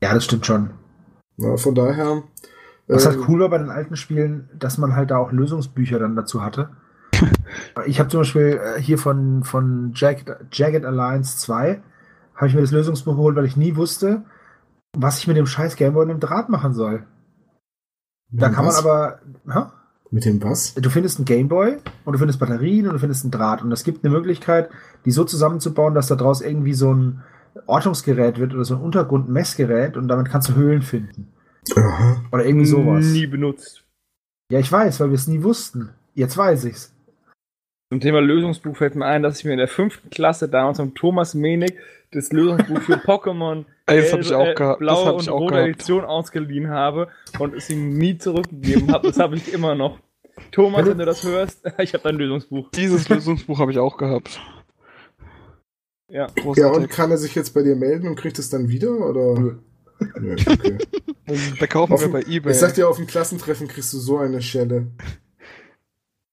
Ja, 0.02 0.12
das 0.12 0.26
stimmt 0.26 0.44
schon. 0.44 0.68
Ja, 1.38 1.56
von 1.56 1.74
daher. 1.74 2.24
Was 2.94 3.06
halt 3.06 3.18
cool 3.28 3.40
war 3.40 3.48
bei 3.48 3.58
den 3.58 3.70
alten 3.70 3.96
Spielen, 3.96 4.48
dass 4.58 4.78
man 4.78 4.96
halt 4.96 5.10
da 5.10 5.18
auch 5.18 5.32
Lösungsbücher 5.32 5.98
dann 5.98 6.16
dazu 6.16 6.42
hatte. 6.42 6.70
ich 7.86 7.98
habe 7.98 8.08
zum 8.08 8.20
Beispiel 8.20 8.60
äh, 8.62 8.80
hier 8.80 8.98
von, 8.98 9.44
von 9.44 9.92
Jagged, 9.94 10.34
Jagged 10.52 10.84
Alliance 10.84 11.38
2 11.38 11.82
habe 12.34 12.46
ich 12.46 12.54
mir 12.54 12.62
das 12.62 12.72
Lösungsbuch 12.72 13.16
geholt, 13.16 13.36
weil 13.36 13.44
ich 13.44 13.56
nie 13.56 13.76
wusste, 13.76 14.22
was 14.96 15.18
ich 15.18 15.26
mit 15.26 15.36
dem 15.36 15.46
scheiß 15.46 15.76
Gameboy 15.76 16.02
und 16.02 16.08
dem 16.08 16.20
Draht 16.20 16.48
machen 16.48 16.72
soll. 16.72 17.04
Da 18.30 18.48
kann 18.48 18.64
man 18.64 18.74
was? 18.74 18.78
aber. 18.78 19.20
Hä? 19.48 19.64
Mit 20.10 20.24
dem 20.24 20.42
was? 20.42 20.74
Du 20.74 20.90
findest 20.90 21.18
einen 21.18 21.26
Gameboy 21.26 21.76
und 22.04 22.12
du 22.12 22.18
findest 22.18 22.40
Batterien 22.40 22.86
und 22.86 22.94
du 22.94 22.98
findest 22.98 23.24
einen 23.24 23.30
Draht. 23.30 23.62
Und 23.62 23.70
es 23.70 23.84
gibt 23.84 24.04
eine 24.04 24.12
Möglichkeit, 24.12 24.70
die 25.04 25.12
so 25.12 25.24
zusammenzubauen, 25.24 25.94
dass 25.94 26.08
da 26.08 26.16
draus 26.16 26.40
irgendwie 26.40 26.74
so 26.74 26.92
ein 26.92 27.22
Ortungsgerät 27.66 28.38
wird 28.38 28.54
oder 28.54 28.64
so 28.64 28.74
ein 28.74 28.80
Untergrundmessgerät 28.80 29.96
und 29.96 30.08
damit 30.08 30.28
kannst 30.28 30.48
du 30.48 30.54
Höhlen 30.54 30.82
finden. 30.82 31.32
Aha. 31.76 32.24
Oder 32.32 32.44
irgendwie 32.44 32.66
sowas. 32.66 33.04
Nie 33.06 33.26
benutzt. 33.26 33.84
Ja, 34.50 34.58
ich 34.58 34.70
weiß, 34.70 35.00
weil 35.00 35.10
wir 35.10 35.14
es 35.14 35.28
nie 35.28 35.42
wussten. 35.42 35.90
Jetzt 36.14 36.36
weiß 36.36 36.64
ich's. 36.64 36.92
Zum 37.92 38.00
Thema 38.00 38.20
Lösungsbuch 38.20 38.76
fällt 38.76 38.94
mir 38.94 39.06
ein, 39.06 39.22
dass 39.22 39.38
ich 39.38 39.44
mir 39.44 39.52
in 39.52 39.58
der 39.58 39.68
fünften 39.68 40.10
Klasse 40.10 40.48
damals 40.48 40.78
von 40.78 40.94
Thomas 40.94 41.34
Menig 41.34 41.74
das 42.12 42.32
Lösungsbuch 42.32 42.82
für 42.82 42.94
Pokémon 43.04 43.64
Ey, 43.86 44.00
das 44.00 44.12
hab 44.12 44.20
ich 44.20 44.28
gelbe, 44.28 44.42
auch 44.42 44.54
gehabt. 44.54 44.80
Das 44.80 44.86
blaue 44.86 45.06
hab 45.06 45.14
und 45.16 45.28
auch 45.28 45.40
rote 45.40 45.54
gehabt. 45.54 45.68
Edition 45.68 46.04
ausgeliehen 46.04 46.70
habe 46.70 47.08
und 47.38 47.54
es 47.54 47.68
ihm 47.68 47.96
nie 47.98 48.16
zurückgegeben 48.16 48.92
habe. 48.92 49.08
Das 49.08 49.18
habe 49.18 49.36
ich 49.36 49.52
immer 49.52 49.74
noch. 49.74 49.98
Thomas, 50.52 50.86
wenn 50.86 50.98
du 50.98 51.04
das 51.04 51.24
hörst, 51.24 51.62
ich 51.78 51.92
habe 51.92 52.04
dein 52.04 52.16
Lösungsbuch. 52.16 52.70
Dieses 52.70 53.08
Lösungsbuch 53.08 53.58
habe 53.58 53.72
ich 53.72 53.78
auch 53.78 53.96
gehabt. 53.96 54.40
Ja. 56.08 56.28
Ja, 56.56 56.68
und 56.68 56.88
kann 56.90 57.10
er 57.10 57.18
sich 57.18 57.34
jetzt 57.34 57.54
bei 57.54 57.62
dir 57.62 57.76
melden 57.76 58.08
und 58.08 58.16
kriegt 58.16 58.38
es 58.38 58.50
dann 58.50 58.68
wieder? 58.68 58.90
Oder? 58.90 59.58
Nö. 60.20 60.34
okay. 60.34 60.78
da 61.60 61.66
kaufen 61.66 61.92
Auf 61.92 62.00
wir 62.00 62.10
bei 62.10 62.22
Ebay 62.22 62.52
Ich 62.52 62.58
sag 62.58 62.74
dir, 62.74 62.88
auf 62.88 62.96
dem 62.96 63.06
Klassentreffen 63.06 63.68
kriegst 63.68 63.92
du 63.92 63.98
so 63.98 64.18
eine 64.18 64.42
Schelle. 64.42 64.88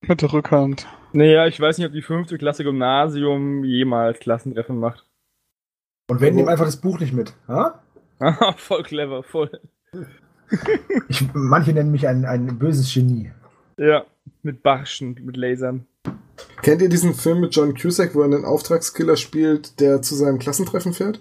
mit 0.01 0.21
der 0.21 0.31
Rückhand. 0.33 0.87
Naja, 1.13 1.47
ich 1.47 1.59
weiß 1.59 1.77
nicht, 1.77 1.87
ob 1.87 1.93
die 1.93 2.01
fünfte 2.01 2.37
Klasse 2.37 2.63
Gymnasium 2.63 3.63
jemals 3.63 4.19
Klassentreffen 4.19 4.79
macht. 4.79 5.05
Und 6.09 6.17
Aber- 6.17 6.31
nehmen 6.31 6.49
einfach 6.49 6.65
das 6.65 6.77
Buch 6.77 6.99
nicht 6.99 7.13
mit. 7.13 7.33
Ha? 7.47 7.81
Voll 8.57 8.83
clever, 8.83 9.23
voll. 9.23 9.51
Ich, 11.09 11.25
manche 11.33 11.73
nennen 11.73 11.91
mich 11.91 12.07
ein, 12.07 12.23
ein 12.23 12.57
böses 12.57 12.93
Genie. 12.93 13.31
Ja, 13.77 14.05
mit 14.43 14.63
Barschen, 14.63 15.15
mit 15.25 15.35
Lasern. 15.35 15.85
Kennt 16.61 16.81
ihr 16.81 16.87
diesen 16.87 17.13
Film 17.13 17.41
mit 17.41 17.53
John 17.53 17.73
Cusack, 17.75 18.15
wo 18.15 18.19
er 18.21 18.25
einen 18.25 18.45
Auftragskiller 18.45 19.17
spielt, 19.17 19.81
der 19.81 20.01
zu 20.01 20.15
seinem 20.15 20.39
Klassentreffen 20.39 20.93
fährt? 20.93 21.19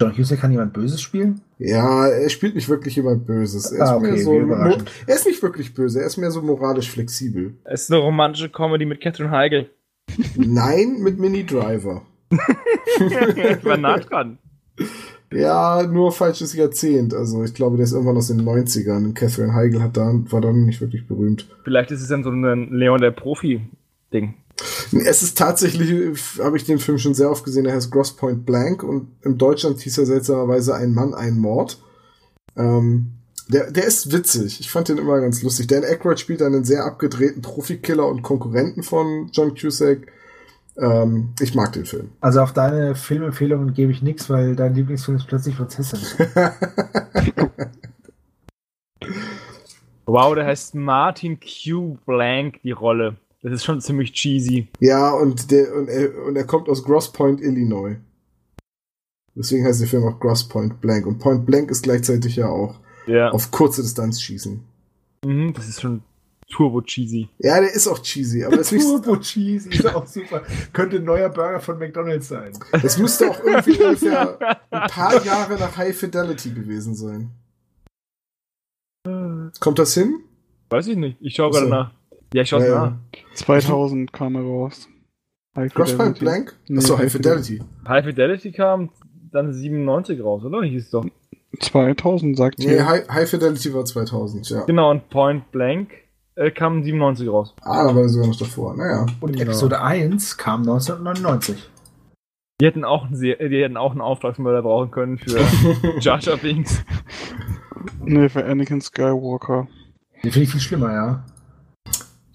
John 0.00 0.14
Cusack 0.14 0.40
kann 0.40 0.52
jemand 0.52 0.72
Böses 0.74 1.00
spielen? 1.00 1.40
Ja, 1.58 2.06
er 2.06 2.28
spielt 2.28 2.54
nicht 2.54 2.68
wirklich 2.68 2.94
jemand 2.94 3.26
Böses. 3.26 3.72
Er 3.72 3.84
ist, 3.84 3.90
Ah, 3.90 3.96
okay, 3.96 4.12
mehr 4.12 4.18
so, 4.18 4.32
er 5.06 5.14
ist 5.14 5.26
nicht 5.26 5.42
wirklich 5.42 5.74
böse, 5.74 6.00
er 6.00 6.06
ist 6.06 6.16
mehr 6.18 6.30
so 6.30 6.40
moralisch 6.40 6.88
flexibel. 6.88 7.54
Es 7.64 7.82
ist 7.82 7.92
eine 7.92 8.00
romantische 8.00 8.48
Comedy 8.48 8.84
mit 8.84 9.00
Catherine 9.00 9.32
Heigl. 9.32 9.68
Nein, 10.36 10.98
mit 11.00 11.18
Mini 11.18 11.44
Driver. 11.44 12.02
ich 12.30 12.38
war 13.64 13.76
nah 13.76 13.98
dran. 13.98 14.38
Ja, 15.32 15.82
nur 15.82 16.12
falsches 16.12 16.54
Jahrzehnt. 16.54 17.12
Also 17.12 17.42
ich 17.42 17.52
glaube, 17.52 17.76
der 17.76 17.84
ist 17.84 17.92
irgendwann 17.92 18.16
aus 18.16 18.28
den 18.28 18.40
90ern. 18.40 19.04
Und 19.04 19.14
Catherine 19.14 19.52
Heigl 19.52 19.82
hat 19.82 19.96
da, 19.96 20.12
war 20.30 20.40
dann 20.40 20.64
nicht 20.64 20.80
wirklich 20.80 21.08
berühmt. 21.08 21.48
Vielleicht 21.64 21.90
ist 21.90 22.02
es 22.02 22.08
dann 22.08 22.22
so 22.22 22.30
ein 22.30 22.70
Leon 22.72 23.00
der 23.00 23.10
Profi-Ding. 23.10 24.34
Es 24.92 25.22
ist 25.22 25.38
tatsächlich, 25.38 25.90
habe 26.40 26.56
ich 26.56 26.64
den 26.64 26.78
Film 26.78 26.98
schon 26.98 27.14
sehr 27.14 27.30
oft 27.30 27.44
gesehen, 27.44 27.66
er 27.66 27.74
heißt 27.74 27.90
Gross 27.90 28.16
Point 28.16 28.44
Blank 28.44 28.82
und 28.82 29.08
im 29.22 29.38
Deutschland 29.38 29.80
hieß 29.80 29.98
er 29.98 30.06
seltsamerweise 30.06 30.74
Ein 30.74 30.94
Mann, 30.94 31.14
ein 31.14 31.38
Mord. 31.38 31.78
Ähm, 32.56 33.12
der, 33.48 33.70
der 33.70 33.84
ist 33.84 34.12
witzig. 34.12 34.60
Ich 34.60 34.70
fand 34.70 34.88
den 34.88 34.98
immer 34.98 35.20
ganz 35.20 35.42
lustig. 35.42 35.68
Dan 35.68 35.84
Aykroyd 35.84 36.20
spielt 36.20 36.42
einen 36.42 36.64
sehr 36.64 36.84
abgedrehten 36.84 37.40
Profikiller 37.40 38.06
und 38.06 38.22
Konkurrenten 38.22 38.82
von 38.82 39.30
John 39.32 39.54
Cusack. 39.54 40.12
Ähm, 40.76 41.34
ich 41.40 41.54
mag 41.54 41.72
den 41.72 41.86
Film. 41.86 42.10
Also 42.20 42.40
auf 42.40 42.52
deine 42.52 42.94
Filmempfehlungen 42.94 43.72
gebe 43.74 43.92
ich 43.92 44.02
nichts, 44.02 44.28
weil 44.28 44.54
dein 44.54 44.74
Lieblingsfilm 44.74 45.16
ist 45.16 45.26
plötzlich 45.26 45.56
Prinzessin. 45.56 46.00
Wow, 50.10 50.34
der 50.34 50.46
heißt 50.46 50.74
Martin 50.74 51.38
Q. 51.38 51.98
Blank, 52.06 52.62
die 52.62 52.70
Rolle. 52.70 53.18
Das 53.42 53.52
ist 53.52 53.64
schon 53.64 53.80
ziemlich 53.80 54.12
cheesy. 54.12 54.68
Ja, 54.80 55.12
und, 55.12 55.50
der, 55.50 55.74
und, 55.74 55.88
er, 55.88 56.24
und 56.24 56.36
er 56.36 56.44
kommt 56.44 56.68
aus 56.68 56.82
Gross 56.82 57.12
Point, 57.12 57.40
Illinois. 57.40 57.96
Deswegen 59.34 59.64
heißt 59.64 59.80
der 59.80 59.86
Film 59.88 60.04
auch 60.04 60.18
Gross 60.18 60.48
Point 60.48 60.80
Blank. 60.80 61.06
Und 61.06 61.18
Point 61.20 61.46
Blank 61.46 61.70
ist 61.70 61.82
gleichzeitig 61.82 62.34
ja 62.36 62.48
auch 62.48 62.80
Ja. 63.06 63.30
auf 63.30 63.50
kurze 63.52 63.82
Distanz 63.82 64.20
schießen. 64.20 64.60
Mhm, 65.24 65.52
das 65.54 65.68
ist 65.68 65.80
schon 65.80 66.02
turbo 66.50 66.80
cheesy. 66.82 67.28
Ja, 67.38 67.60
der 67.60 67.72
ist 67.72 67.86
auch 67.86 68.00
cheesy, 68.00 68.42
aber 68.42 68.56
das, 68.56 68.70
Turbo 68.70 69.16
Cheese 69.18 69.68
ist 69.68 69.86
auch 69.86 70.06
super. 70.06 70.42
Könnte 70.72 70.96
ein 70.96 71.04
neuer 71.04 71.28
Burger 71.28 71.60
von 71.60 71.78
McDonalds 71.78 72.26
sein. 72.28 72.52
das 72.72 72.98
müsste 72.98 73.30
auch 73.30 73.38
irgendwie 73.44 73.80
ungefähr 73.82 74.38
ein 74.70 74.88
paar 74.90 75.24
Jahre 75.24 75.54
nach 75.58 75.76
High 75.76 75.96
Fidelity 75.96 76.50
gewesen 76.50 76.94
sein. 76.94 77.30
Kommt 79.60 79.78
das 79.78 79.94
hin? 79.94 80.20
Weiß 80.70 80.86
ich 80.88 80.96
nicht. 80.96 81.16
Ich 81.20 81.34
schaue 81.34 81.48
Achso. 81.48 81.60
gerade 81.60 81.70
nach. 81.70 81.97
Ja, 82.34 82.42
ich 82.42 82.48
schaue 82.48 82.60
Ja, 82.62 82.68
ja. 82.68 82.86
nach. 82.90 83.34
2000 83.34 84.12
kam 84.12 84.34
er 84.36 84.42
raus. 84.42 84.88
Fidelity. 85.54 86.20
Blank? 86.20 86.56
Nee, 86.68 86.78
Achso, 86.78 86.98
High 86.98 87.10
Fidelity. 87.10 87.62
High 87.86 88.04
Fidelity 88.04 88.52
kam 88.52 88.90
dann 89.32 89.52
97 89.52 90.22
raus, 90.22 90.44
oder? 90.44 90.62
Hieß 90.62 90.84
es 90.84 90.90
doch. 90.90 91.04
2000 91.60 92.36
sagt 92.36 92.58
Nee, 92.60 92.74
ihr. 92.76 92.86
High, 92.86 93.08
High 93.08 93.28
Fidelity 93.28 93.74
war 93.74 93.84
2000, 93.84 94.48
ja. 94.50 94.64
Genau, 94.66 94.90
und 94.90 95.08
Point 95.10 95.50
Blank 95.50 95.90
äh, 96.36 96.50
kam 96.52 96.84
97 96.84 97.28
raus. 97.28 97.54
Ah, 97.62 97.84
da 97.88 97.94
war 97.94 98.02
er 98.02 98.08
sogar 98.08 98.28
noch 98.28 98.36
davor. 98.38 98.76
Naja. 98.76 99.06
Und 99.20 99.32
Genau. 99.32 99.42
Episode 99.44 99.80
1 99.80 100.36
kam 100.36 100.60
1999. 100.60 101.68
Die 102.60 102.66
hätten 102.66 102.84
auch 102.84 103.06
einen, 103.06 103.16
Se- 103.16 103.36
die 103.48 103.62
hätten 103.62 103.76
auch 103.76 103.92
einen 103.92 104.00
Auftragsmörder 104.00 104.62
brauchen 104.62 104.90
können 104.90 105.18
für 105.18 105.38
Jar 106.00 106.20
Jar 106.20 106.36
Binks. 106.36 106.84
Nee, 108.04 108.28
für 108.28 108.44
Anakin 108.44 108.80
Skywalker. 108.80 109.66
Die 110.22 110.30
finde 110.30 110.44
ich 110.44 110.50
viel 110.50 110.60
schlimmer, 110.60 110.92
ja. 110.92 111.24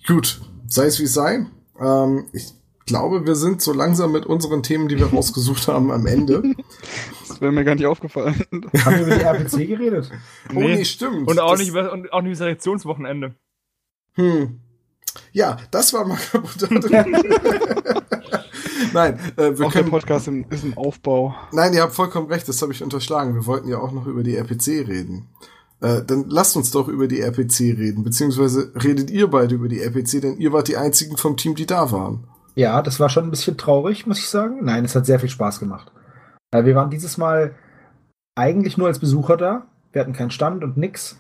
Gut, 0.07 0.41
sei 0.67 0.85
es 0.85 0.99
wie 0.99 1.03
es 1.03 1.13
sei. 1.13 1.45
Ähm, 1.79 2.25
ich 2.33 2.53
glaube, 2.85 3.25
wir 3.25 3.35
sind 3.35 3.61
so 3.61 3.71
langsam 3.73 4.11
mit 4.11 4.25
unseren 4.25 4.63
Themen, 4.63 4.87
die 4.87 4.97
wir 4.99 5.05
rausgesucht 5.13 5.67
haben, 5.67 5.91
am 5.91 6.05
Ende. 6.05 6.43
Das 7.27 7.39
wäre 7.41 7.51
mir 7.51 7.63
gar 7.63 7.75
nicht 7.75 7.85
aufgefallen. 7.85 8.43
Haben 8.85 8.95
wir 8.99 9.05
über 9.07 9.15
die 9.15 9.21
RPC 9.21 9.67
geredet? 9.67 10.11
Oh, 10.49 10.59
Nee. 10.59 10.75
nee, 10.75 10.85
stimmt. 10.85 11.27
Und 11.27 11.39
auch 11.39 11.51
Das- 11.51 11.59
nicht 11.59 11.69
über 11.69 11.91
und 11.91 12.11
auch 12.11 12.21
nicht 12.21 12.31
über 12.31 12.37
das 12.39 12.41
Redaktionswochenende. 12.47 13.35
Hm. 14.15 14.59
Ja, 15.31 15.57
das 15.71 15.93
war 15.93 16.05
Makabutate. 16.05 16.79
Nein, 18.93 19.19
äh, 19.37 19.57
wir 19.57 19.65
auch 19.67 19.71
der 19.71 19.81
können, 19.81 19.89
Podcast 19.89 20.27
im, 20.27 20.45
ist 20.49 20.63
im 20.63 20.77
Aufbau. 20.77 21.35
nein, 21.51 21.73
ihr 21.73 21.81
habt 21.81 21.93
vollkommen 21.93 22.27
recht, 22.27 22.47
das 22.47 22.61
habe 22.61 22.73
ich 22.73 22.83
unterschlagen. 22.83 23.33
Wir 23.33 23.45
wollten 23.45 23.67
ja 23.69 23.77
auch 23.79 23.91
noch 23.91 24.05
über 24.07 24.23
die 24.23 24.35
RPC 24.35 24.87
reden. 24.87 25.27
Äh, 25.83 26.01
dann 26.05 26.29
lasst 26.29 26.55
uns 26.55 26.71
doch 26.71 26.87
über 26.87 27.07
die 27.07 27.19
RPC 27.19 27.77
reden, 27.77 28.03
beziehungsweise 28.03 28.71
redet 28.81 29.11
ihr 29.11 29.27
beide 29.27 29.55
über 29.55 29.67
die 29.67 29.81
RPC, 29.81 30.21
denn 30.21 30.37
ihr 30.37 30.53
wart 30.53 30.69
die 30.69 30.77
einzigen 30.77 31.17
vom 31.17 31.35
Team, 31.35 31.55
die 31.55 31.65
da 31.65 31.91
waren. 31.91 32.23
Ja, 32.55 32.81
das 32.81 32.99
war 32.99 33.09
schon 33.09 33.25
ein 33.25 33.31
bisschen 33.31 33.57
traurig, 33.57 34.07
muss 34.07 34.19
ich 34.19 34.29
sagen. 34.29 34.59
Nein, 34.63 34.85
es 34.85 34.95
hat 34.95 35.05
sehr 35.05 35.19
viel 35.19 35.29
Spaß 35.29 35.59
gemacht. 35.59 35.91
Äh, 36.51 36.63
Wir 36.63 36.75
waren 36.75 36.89
dieses 36.89 37.17
Mal 37.17 37.55
eigentlich 38.35 38.77
nur 38.77 38.87
als 38.87 38.99
Besucher 38.99 39.35
da. 39.35 39.67
Wir 39.91 40.01
hatten 40.01 40.13
keinen 40.13 40.31
Stand 40.31 40.63
und 40.63 40.77
nix. 40.77 41.19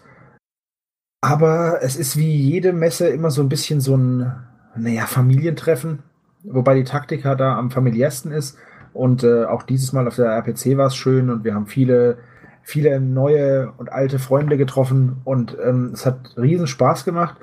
Aber 1.21 1.79
es 1.81 1.95
ist 1.95 2.17
wie 2.17 2.33
jede 2.33 2.71
Messe 2.73 3.07
immer 3.09 3.31
so 3.31 3.41
ein 3.41 3.49
bisschen 3.49 3.81
so 3.81 3.97
ein, 3.97 4.31
naja, 4.77 5.05
Familientreffen. 5.05 6.03
Wobei 6.43 6.75
die 6.75 6.83
Taktika 6.83 7.35
da 7.35 7.57
am 7.57 7.69
familiärsten 7.69 8.31
ist. 8.31 8.57
Und 8.93 9.23
äh, 9.23 9.45
auch 9.45 9.63
dieses 9.63 9.91
Mal 9.91 10.07
auf 10.07 10.15
der 10.15 10.27
RPC 10.27 10.77
war 10.77 10.87
es 10.87 10.95
schön 10.95 11.29
und 11.29 11.43
wir 11.43 11.53
haben 11.53 11.67
viele, 11.67 12.17
viele 12.63 12.99
neue 12.99 13.71
und 13.77 13.91
alte 13.91 14.19
Freunde 14.19 14.57
getroffen 14.57 15.21
und 15.25 15.57
ähm, 15.63 15.91
es 15.93 16.05
hat 16.05 16.35
riesen 16.37 16.67
Spaß 16.67 17.05
gemacht. 17.05 17.35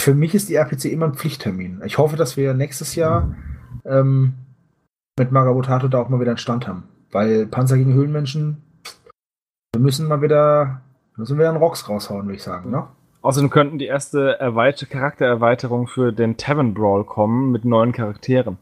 Für 0.00 0.14
mich 0.14 0.34
ist 0.34 0.48
die 0.48 0.54
RPC 0.54 0.86
immer 0.86 1.06
ein 1.06 1.14
Pflichttermin. 1.14 1.82
Ich 1.84 1.98
hoffe, 1.98 2.16
dass 2.16 2.36
wir 2.36 2.54
nächstes 2.54 2.94
Jahr 2.94 3.34
ähm, 3.84 4.34
mit 5.18 5.32
Magabotato 5.32 5.88
da 5.88 6.00
auch 6.00 6.08
mal 6.08 6.20
wieder 6.20 6.30
einen 6.30 6.38
Stand 6.38 6.66
haben. 6.66 6.84
Weil 7.10 7.46
Panzer 7.46 7.76
gegen 7.76 7.92
Höhlenmenschen, 7.92 8.62
wir 9.74 9.80
müssen 9.80 10.08
mal 10.08 10.22
wieder, 10.22 10.80
müssen 11.16 11.38
wir 11.38 11.48
einen 11.48 11.58
Rocks 11.58 11.88
raushauen, 11.88 12.26
würde 12.26 12.36
ich 12.36 12.42
sagen, 12.42 12.70
ne? 12.70 12.86
Außerdem 13.20 13.50
könnten 13.50 13.78
die 13.78 13.86
erste 13.86 14.40
erweiterte 14.40 14.86
Charaktererweiterung 14.86 15.86
für 15.86 16.12
den 16.12 16.36
Tavern 16.36 16.74
Brawl 16.74 17.04
kommen 17.04 17.52
mit 17.52 17.64
neuen 17.64 17.92
Charakteren. 17.92 18.58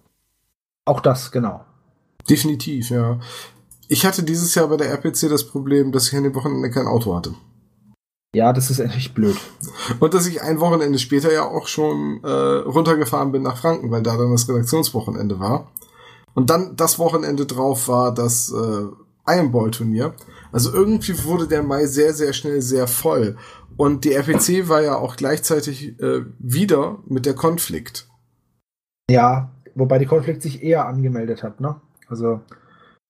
Auch 0.84 1.00
das, 1.00 1.32
genau. 1.32 1.64
Definitiv, 2.28 2.90
ja. 2.90 3.18
Ich 3.92 4.06
hatte 4.06 4.22
dieses 4.22 4.54
Jahr 4.54 4.68
bei 4.68 4.76
der 4.76 4.88
RPC 4.88 5.28
das 5.28 5.42
Problem, 5.42 5.90
dass 5.90 6.06
ich 6.06 6.16
an 6.16 6.22
dem 6.22 6.34
Wochenende 6.36 6.70
kein 6.70 6.86
Auto 6.86 7.12
hatte. 7.12 7.34
Ja, 8.32 8.52
das 8.52 8.70
ist 8.70 8.78
echt 8.78 9.16
blöd. 9.16 9.36
Und 9.98 10.14
dass 10.14 10.28
ich 10.28 10.42
ein 10.42 10.60
Wochenende 10.60 11.00
später 11.00 11.32
ja 11.32 11.42
auch 11.42 11.66
schon 11.66 12.22
äh, 12.22 12.28
runtergefahren 12.28 13.32
bin 13.32 13.42
nach 13.42 13.56
Franken, 13.56 13.90
weil 13.90 14.04
da 14.04 14.16
dann 14.16 14.30
das 14.30 14.48
Redaktionswochenende 14.48 15.40
war. 15.40 15.72
Und 16.34 16.50
dann 16.50 16.76
das 16.76 17.00
Wochenende 17.00 17.46
drauf 17.46 17.88
war 17.88 18.14
das 18.14 18.52
äh, 18.52 18.86
Iron 19.26 19.50
Ball 19.50 19.72
Turnier. 19.72 20.14
Also 20.52 20.72
irgendwie 20.72 21.24
wurde 21.24 21.48
der 21.48 21.64
Mai 21.64 21.86
sehr, 21.86 22.14
sehr 22.14 22.32
schnell 22.32 22.62
sehr 22.62 22.86
voll. 22.86 23.36
Und 23.76 24.04
die 24.04 24.12
RPC 24.12 24.68
war 24.68 24.82
ja 24.82 24.98
auch 24.98 25.16
gleichzeitig 25.16 26.00
äh, 26.00 26.20
wieder 26.38 26.98
mit 27.08 27.26
der 27.26 27.34
Konflikt. 27.34 28.06
Ja, 29.10 29.50
wobei 29.74 29.98
die 29.98 30.06
Konflikt 30.06 30.42
sich 30.42 30.62
eher 30.62 30.86
angemeldet 30.86 31.42
hat, 31.42 31.60
ne? 31.60 31.80
Also 32.06 32.40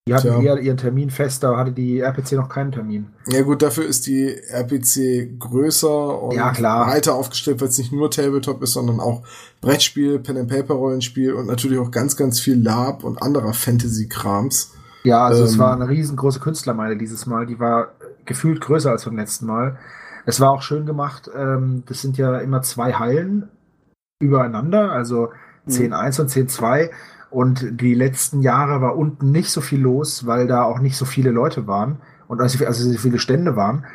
die 0.09 0.15
hatten 0.15 0.29
Tja. 0.29 0.41
eher 0.41 0.59
ihren 0.59 0.77
Termin 0.77 1.11
fest, 1.11 1.43
da 1.43 1.57
hatte 1.57 1.73
die 1.73 2.01
RPC 2.01 2.33
noch 2.33 2.49
keinen 2.49 2.73
Termin. 2.73 3.09
Ja 3.29 3.43
gut, 3.43 3.63
dafür 3.63 3.85
ist 3.85 4.07
die 4.07 4.35
RPC 4.49 5.39
größer 5.39 6.23
und 6.23 6.35
Ja, 6.35 6.53
breiter 6.53 7.15
aufgestellt, 7.15 7.61
weil 7.61 7.69
es 7.69 7.79
nicht 7.79 7.93
nur 7.93 8.11
Tabletop 8.11 8.63
ist, 8.63 8.73
sondern 8.73 8.99
auch 8.99 9.23
Brettspiel, 9.61 10.19
Pen 10.19 10.39
and 10.39 10.49
Paper 10.49 10.75
Rollenspiel 10.75 11.35
und 11.35 11.47
natürlich 11.47 11.79
auch 11.79 11.91
ganz, 11.91 12.17
ganz 12.17 12.41
viel 12.41 12.61
Lab 12.61 13.05
und 13.05 13.23
anderer 13.23 13.53
Fantasy-Krams. 13.53 14.73
Ja, 15.05 15.25
also 15.27 15.45
es 15.45 15.55
Ähm. 15.55 15.59
war 15.61 15.75
eine 15.75 15.89
riesengroße 15.89 16.41
Künstlermeile 16.41 16.97
dieses 16.97 17.27
Mal. 17.27 17.47
Die 17.47 17.61
war 17.61 17.89
gefühlt 18.25 18.61
größer 18.61 18.91
als 18.91 19.05
beim 19.05 19.17
letzten 19.17 19.47
Mal. 19.47 19.79
Es 20.27 20.41
war 20.41 20.51
auch 20.51 20.63
schön 20.63 20.87
gemacht. 20.87 21.31
Ähm, 21.35 21.85
das 21.87 22.03
sind 22.03 22.19
ja 22.19 22.39
immer 22.39 22.63
zwei 22.63 22.95
Hallen 22.95 23.49
übereinander, 24.21 24.93
also 24.93 25.29
10.1 25.69 26.21
und 26.21 26.31
10.2. 26.31 26.91
Und 27.31 27.81
die 27.81 27.95
letzten 27.95 28.43
Jahre 28.43 28.81
war 28.81 28.97
unten 28.97 29.31
nicht 29.31 29.51
so 29.51 29.61
viel 29.61 29.81
los, 29.81 30.27
weil 30.27 30.47
da 30.47 30.65
auch 30.65 30.81
nicht 30.81 30.97
so 30.97 31.05
viele 31.05 31.31
Leute 31.31 31.67
waren 31.67 31.99
und 32.27 32.41
also, 32.41 32.65
also 32.65 32.91
so 32.91 32.99
viele 32.99 33.19
Stände 33.19 33.57
waren. 33.57 33.87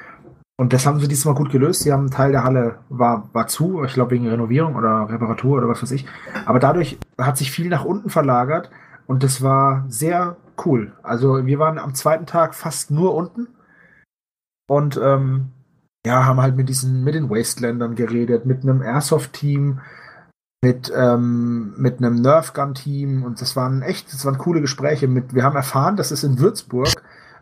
Und 0.58 0.72
das 0.72 0.86
haben 0.86 1.00
sie 1.02 1.10
diesmal 1.10 1.36
gut 1.36 1.52
gelöst. 1.52 1.82
Sie 1.82 1.92
haben 1.92 2.02
einen 2.02 2.12
Teil 2.12 2.32
der 2.32 2.46
Halle 2.46 2.80
war, 2.88 3.30
war 3.34 3.48
zu, 3.48 3.84
ich 3.84 3.94
glaube 3.94 4.12
wegen 4.12 4.28
Renovierung 4.28 4.76
oder 4.76 5.10
Reparatur 5.10 5.58
oder 5.58 5.68
was 5.68 5.82
weiß 5.82 5.92
ich. 5.92 6.06
Aber 6.46 6.60
dadurch 6.60 6.98
hat 7.20 7.38
sich 7.38 7.52
viel 7.52 7.68
nach 7.68 7.84
unten 7.84 8.10
verlagert 8.10 8.70
und 9.06 9.24
das 9.24 9.42
war 9.42 9.86
sehr 9.90 10.38
cool. 10.66 10.94
Also 11.04 11.46
wir 11.46 11.60
waren 11.60 11.78
am 11.78 11.94
zweiten 11.94 12.26
Tag 12.26 12.56
fast 12.56 12.90
nur 12.90 13.16
unten 13.16 13.48
und 14.68 14.98
ähm, 15.04 15.52
ja, 16.06 16.26
haben 16.26 16.42
halt 16.42 16.56
mit 16.56 16.70
diesen, 16.70 17.04
mit 17.04 17.16
den 17.16 17.30
Wastelandern 17.30 17.96
geredet, 17.96 18.46
mit 18.46 18.64
einem 18.64 18.82
Airsoft-Team, 18.82 19.82
mit, 20.66 20.92
ähm, 20.96 21.76
mit 21.78 22.00
einem 22.00 22.16
Nerf-Gun-Team 22.16 23.22
und 23.22 23.40
das 23.40 23.56
waren 23.56 23.84
echt, 23.84 24.12
das 24.12 24.26
waren 24.26 24.40
coole 24.40 24.62
Gespräche. 24.62 25.08
Mit, 25.08 25.36
wir 25.36 25.44
haben 25.44 25.56
erfahren, 25.56 25.96
dass 25.96 26.10
es 26.10 26.24
in 26.24 26.40
Würzburg 26.40 26.88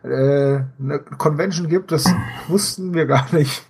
äh, 0.02 0.60
eine 0.78 0.98
Convention 1.16 1.70
gibt, 1.70 1.90
das 1.90 2.04
wussten 2.48 2.92
wir 2.92 3.06
gar 3.06 3.34
nicht. 3.34 3.62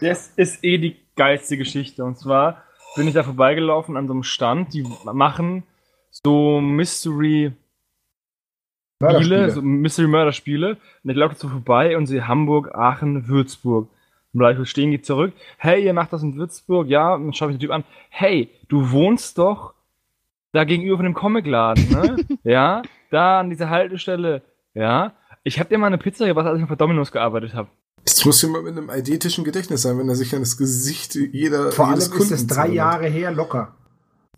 Das 0.00 0.32
ist 0.36 0.64
eh 0.64 0.78
die 0.78 0.96
geilste 1.14 1.58
Geschichte. 1.58 2.02
Und 2.04 2.18
zwar 2.18 2.62
bin 2.96 3.06
ich 3.06 3.12
da 3.12 3.22
vorbeigelaufen 3.22 3.98
an 3.98 4.06
so 4.06 4.14
einem 4.14 4.22
Stand, 4.22 4.72
die 4.72 4.82
machen 5.04 5.64
so 6.10 6.62
Mystery 6.62 7.52
Spiele, 9.02 9.50
so 9.50 9.60
Mystery 9.60 10.08
Murder 10.08 10.32
Spiele. 10.32 10.78
Und 11.04 11.10
ich 11.10 11.16
laufe 11.16 11.34
so 11.36 11.48
vorbei 11.48 11.98
und 11.98 12.06
sehe 12.06 12.26
Hamburg, 12.26 12.74
Aachen, 12.74 13.28
Würzburg. 13.28 13.90
Und 14.32 14.40
gleich 14.40 14.68
stehen 14.68 14.90
die 14.90 15.02
zurück. 15.02 15.34
Hey, 15.58 15.84
ihr 15.84 15.92
macht 15.92 16.12
das 16.12 16.22
in 16.22 16.36
Würzburg? 16.36 16.88
Ja, 16.88 17.14
und 17.14 17.24
dann 17.24 17.32
schaue 17.34 17.50
ich 17.50 17.56
den 17.56 17.60
Typ 17.60 17.70
an. 17.70 17.84
Hey, 18.08 18.50
du 18.68 18.90
wohnst 18.90 19.38
doch 19.38 19.74
da 20.52 20.64
gegenüber 20.64 20.96
von 20.96 21.04
dem 21.04 21.14
Comicladen, 21.14 21.88
ne? 21.90 22.16
ja, 22.44 22.82
da 23.10 23.40
an 23.40 23.50
dieser 23.50 23.68
Haltestelle. 23.70 24.42
Ja, 24.74 25.12
ich 25.44 25.58
habe 25.58 25.68
dir 25.68 25.78
mal 25.78 25.88
eine 25.88 25.98
Pizza 25.98 26.26
gebracht, 26.26 26.46
als 26.46 26.56
ich 26.56 26.62
noch 26.62 26.68
bei 26.68 26.76
Dominos 26.76 27.12
gearbeitet 27.12 27.54
habe. 27.54 27.68
Das 28.04 28.24
muss 28.24 28.42
jemand 28.42 28.64
mit 28.64 28.76
einem 28.76 28.90
eidetischen 28.90 29.44
Gedächtnis 29.44 29.82
sein, 29.82 29.98
wenn 29.98 30.08
er 30.08 30.16
sich 30.16 30.34
an 30.34 30.40
das 30.40 30.56
Gesicht 30.56 31.14
jeder 31.14 31.70
Vor 31.70 31.88
allem 31.88 31.98
ist 31.98 32.10
Kunden 32.10 32.48
drei. 32.48 32.68
Jahre 32.68 33.06
her 33.06 33.30
locker. 33.30 33.76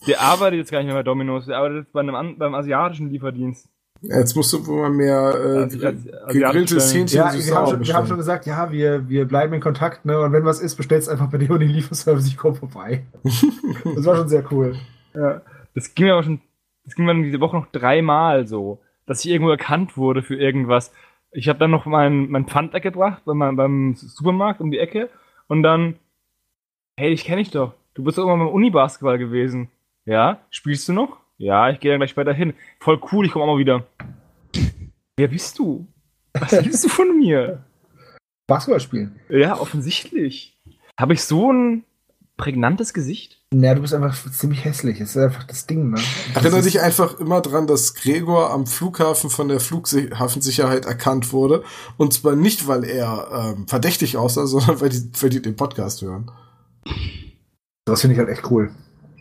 Der 0.06 0.20
arbeitet 0.20 0.58
jetzt 0.58 0.70
gar 0.70 0.78
nicht 0.78 0.86
mehr 0.86 0.96
bei 0.96 1.02
Dominos, 1.02 1.46
der 1.46 1.56
arbeitet 1.56 1.84
jetzt 1.84 1.92
bei 1.92 2.00
einem 2.00 2.36
beim 2.36 2.54
asiatischen 2.54 3.08
Lieferdienst. 3.08 3.68
Jetzt 4.08 4.36
musst 4.36 4.52
du 4.52 4.66
wohl 4.66 4.82
mal 4.82 4.90
mehr 4.90 5.34
äh, 5.34 5.64
Asi- 5.64 5.84
Asi- 5.84 6.08
gegrilltes 6.28 6.94
Hähnchen 6.94 7.18
Ja, 7.18 7.32
wir 7.32 7.54
haben, 7.54 7.66
schon, 7.70 7.86
wir 7.86 7.94
haben 7.94 8.06
schon 8.06 8.16
gesagt, 8.16 8.46
ja, 8.46 8.70
wir, 8.70 9.08
wir 9.08 9.24
bleiben 9.26 9.52
in 9.54 9.60
Kontakt, 9.60 10.04
ne? 10.04 10.20
Und 10.20 10.32
wenn 10.32 10.44
was 10.44 10.60
ist, 10.60 10.76
bestellst 10.76 11.08
einfach 11.08 11.28
bei 11.30 11.38
dir 11.38 11.50
und 11.50 11.60
die 11.60 11.66
Lieferservice, 11.66 12.26
ich 12.26 12.36
komme 12.36 12.54
vorbei. 12.54 13.04
das 13.22 14.04
war 14.04 14.16
schon 14.16 14.28
sehr 14.28 14.44
cool. 14.52 14.76
Ja, 15.14 15.40
das 15.74 15.94
ging 15.94 16.06
mir 16.06 16.12
aber 16.14 16.22
schon, 16.22 16.40
das 16.84 16.94
ging 16.94 17.06
mir 17.06 17.14
diese 17.22 17.40
Woche 17.40 17.56
noch 17.56 17.66
dreimal 17.72 18.46
so, 18.46 18.80
dass 19.06 19.24
ich 19.24 19.30
irgendwo 19.30 19.50
erkannt 19.50 19.96
wurde 19.96 20.22
für 20.22 20.36
irgendwas. 20.36 20.92
Ich 21.30 21.48
habe 21.48 21.58
dann 21.58 21.70
noch 21.70 21.86
mein, 21.86 22.30
mein 22.30 22.46
Pfand 22.46 22.72
weggebracht 22.74 23.24
bei 23.24 23.34
meinem, 23.34 23.56
beim 23.56 23.94
Supermarkt 23.96 24.60
um 24.60 24.70
die 24.70 24.78
Ecke 24.78 25.08
und 25.48 25.62
dann, 25.62 25.96
hey, 26.96 27.10
dich 27.10 27.24
kenne 27.24 27.40
ich 27.40 27.50
doch. 27.50 27.72
Du 27.94 28.04
bist 28.04 28.18
doch 28.18 28.24
immer 28.24 28.36
beim 28.36 28.48
Uni-Basketball 28.54 29.18
gewesen. 29.18 29.68
Ja, 30.04 30.40
spielst 30.50 30.88
du 30.88 30.92
noch? 30.92 31.18
Ja, 31.36 31.70
ich 31.70 31.80
gehe 31.80 31.90
dann 31.90 32.00
gleich 32.00 32.10
später 32.10 32.32
hin. 32.32 32.54
Voll 32.80 33.00
cool, 33.12 33.26
ich 33.26 33.32
komme 33.32 33.44
auch 33.44 33.54
mal 33.54 33.58
wieder. 33.58 33.86
Wer 35.16 35.28
bist 35.28 35.58
du? 35.58 35.86
Was 36.32 36.52
willst 36.52 36.84
du 36.84 36.88
von 36.88 37.18
mir? 37.18 37.64
Basketball 38.46 38.80
spielen. 38.80 39.20
Ja, 39.28 39.58
offensichtlich. 39.58 40.60
Habe 40.98 41.14
ich 41.14 41.22
so 41.22 41.52
ein 41.52 41.84
prägnantes 42.36 42.92
Gesicht? 42.92 43.40
Naja, 43.52 43.74
du 43.74 43.82
bist 43.82 43.94
einfach 43.94 44.14
ziemlich 44.32 44.64
hässlich. 44.64 44.98
Das 44.98 45.10
ist 45.10 45.16
einfach 45.16 45.44
das 45.44 45.66
Ding, 45.66 45.90
ne? 45.90 46.00
Erinnere 46.34 46.62
dich 46.62 46.80
einfach 46.80 47.20
immer 47.20 47.40
dran, 47.40 47.66
dass 47.66 47.94
Gregor 47.94 48.50
am 48.50 48.66
Flughafen 48.66 49.30
von 49.30 49.48
der 49.48 49.60
Flughafensicherheit 49.60 50.86
erkannt 50.86 51.32
wurde. 51.32 51.62
Und 51.96 52.12
zwar 52.12 52.34
nicht, 52.34 52.66
weil 52.66 52.84
er 52.84 53.54
ähm, 53.56 53.68
verdächtig 53.68 54.16
aussah, 54.16 54.46
sondern 54.46 54.80
weil 54.80 54.88
die, 54.88 55.10
weil 55.20 55.30
die 55.30 55.42
den 55.42 55.56
Podcast 55.56 56.02
hören. 56.02 56.30
Das 57.84 58.00
finde 58.00 58.14
ich 58.14 58.18
halt 58.18 58.28
echt 58.28 58.50
cool. 58.50 58.70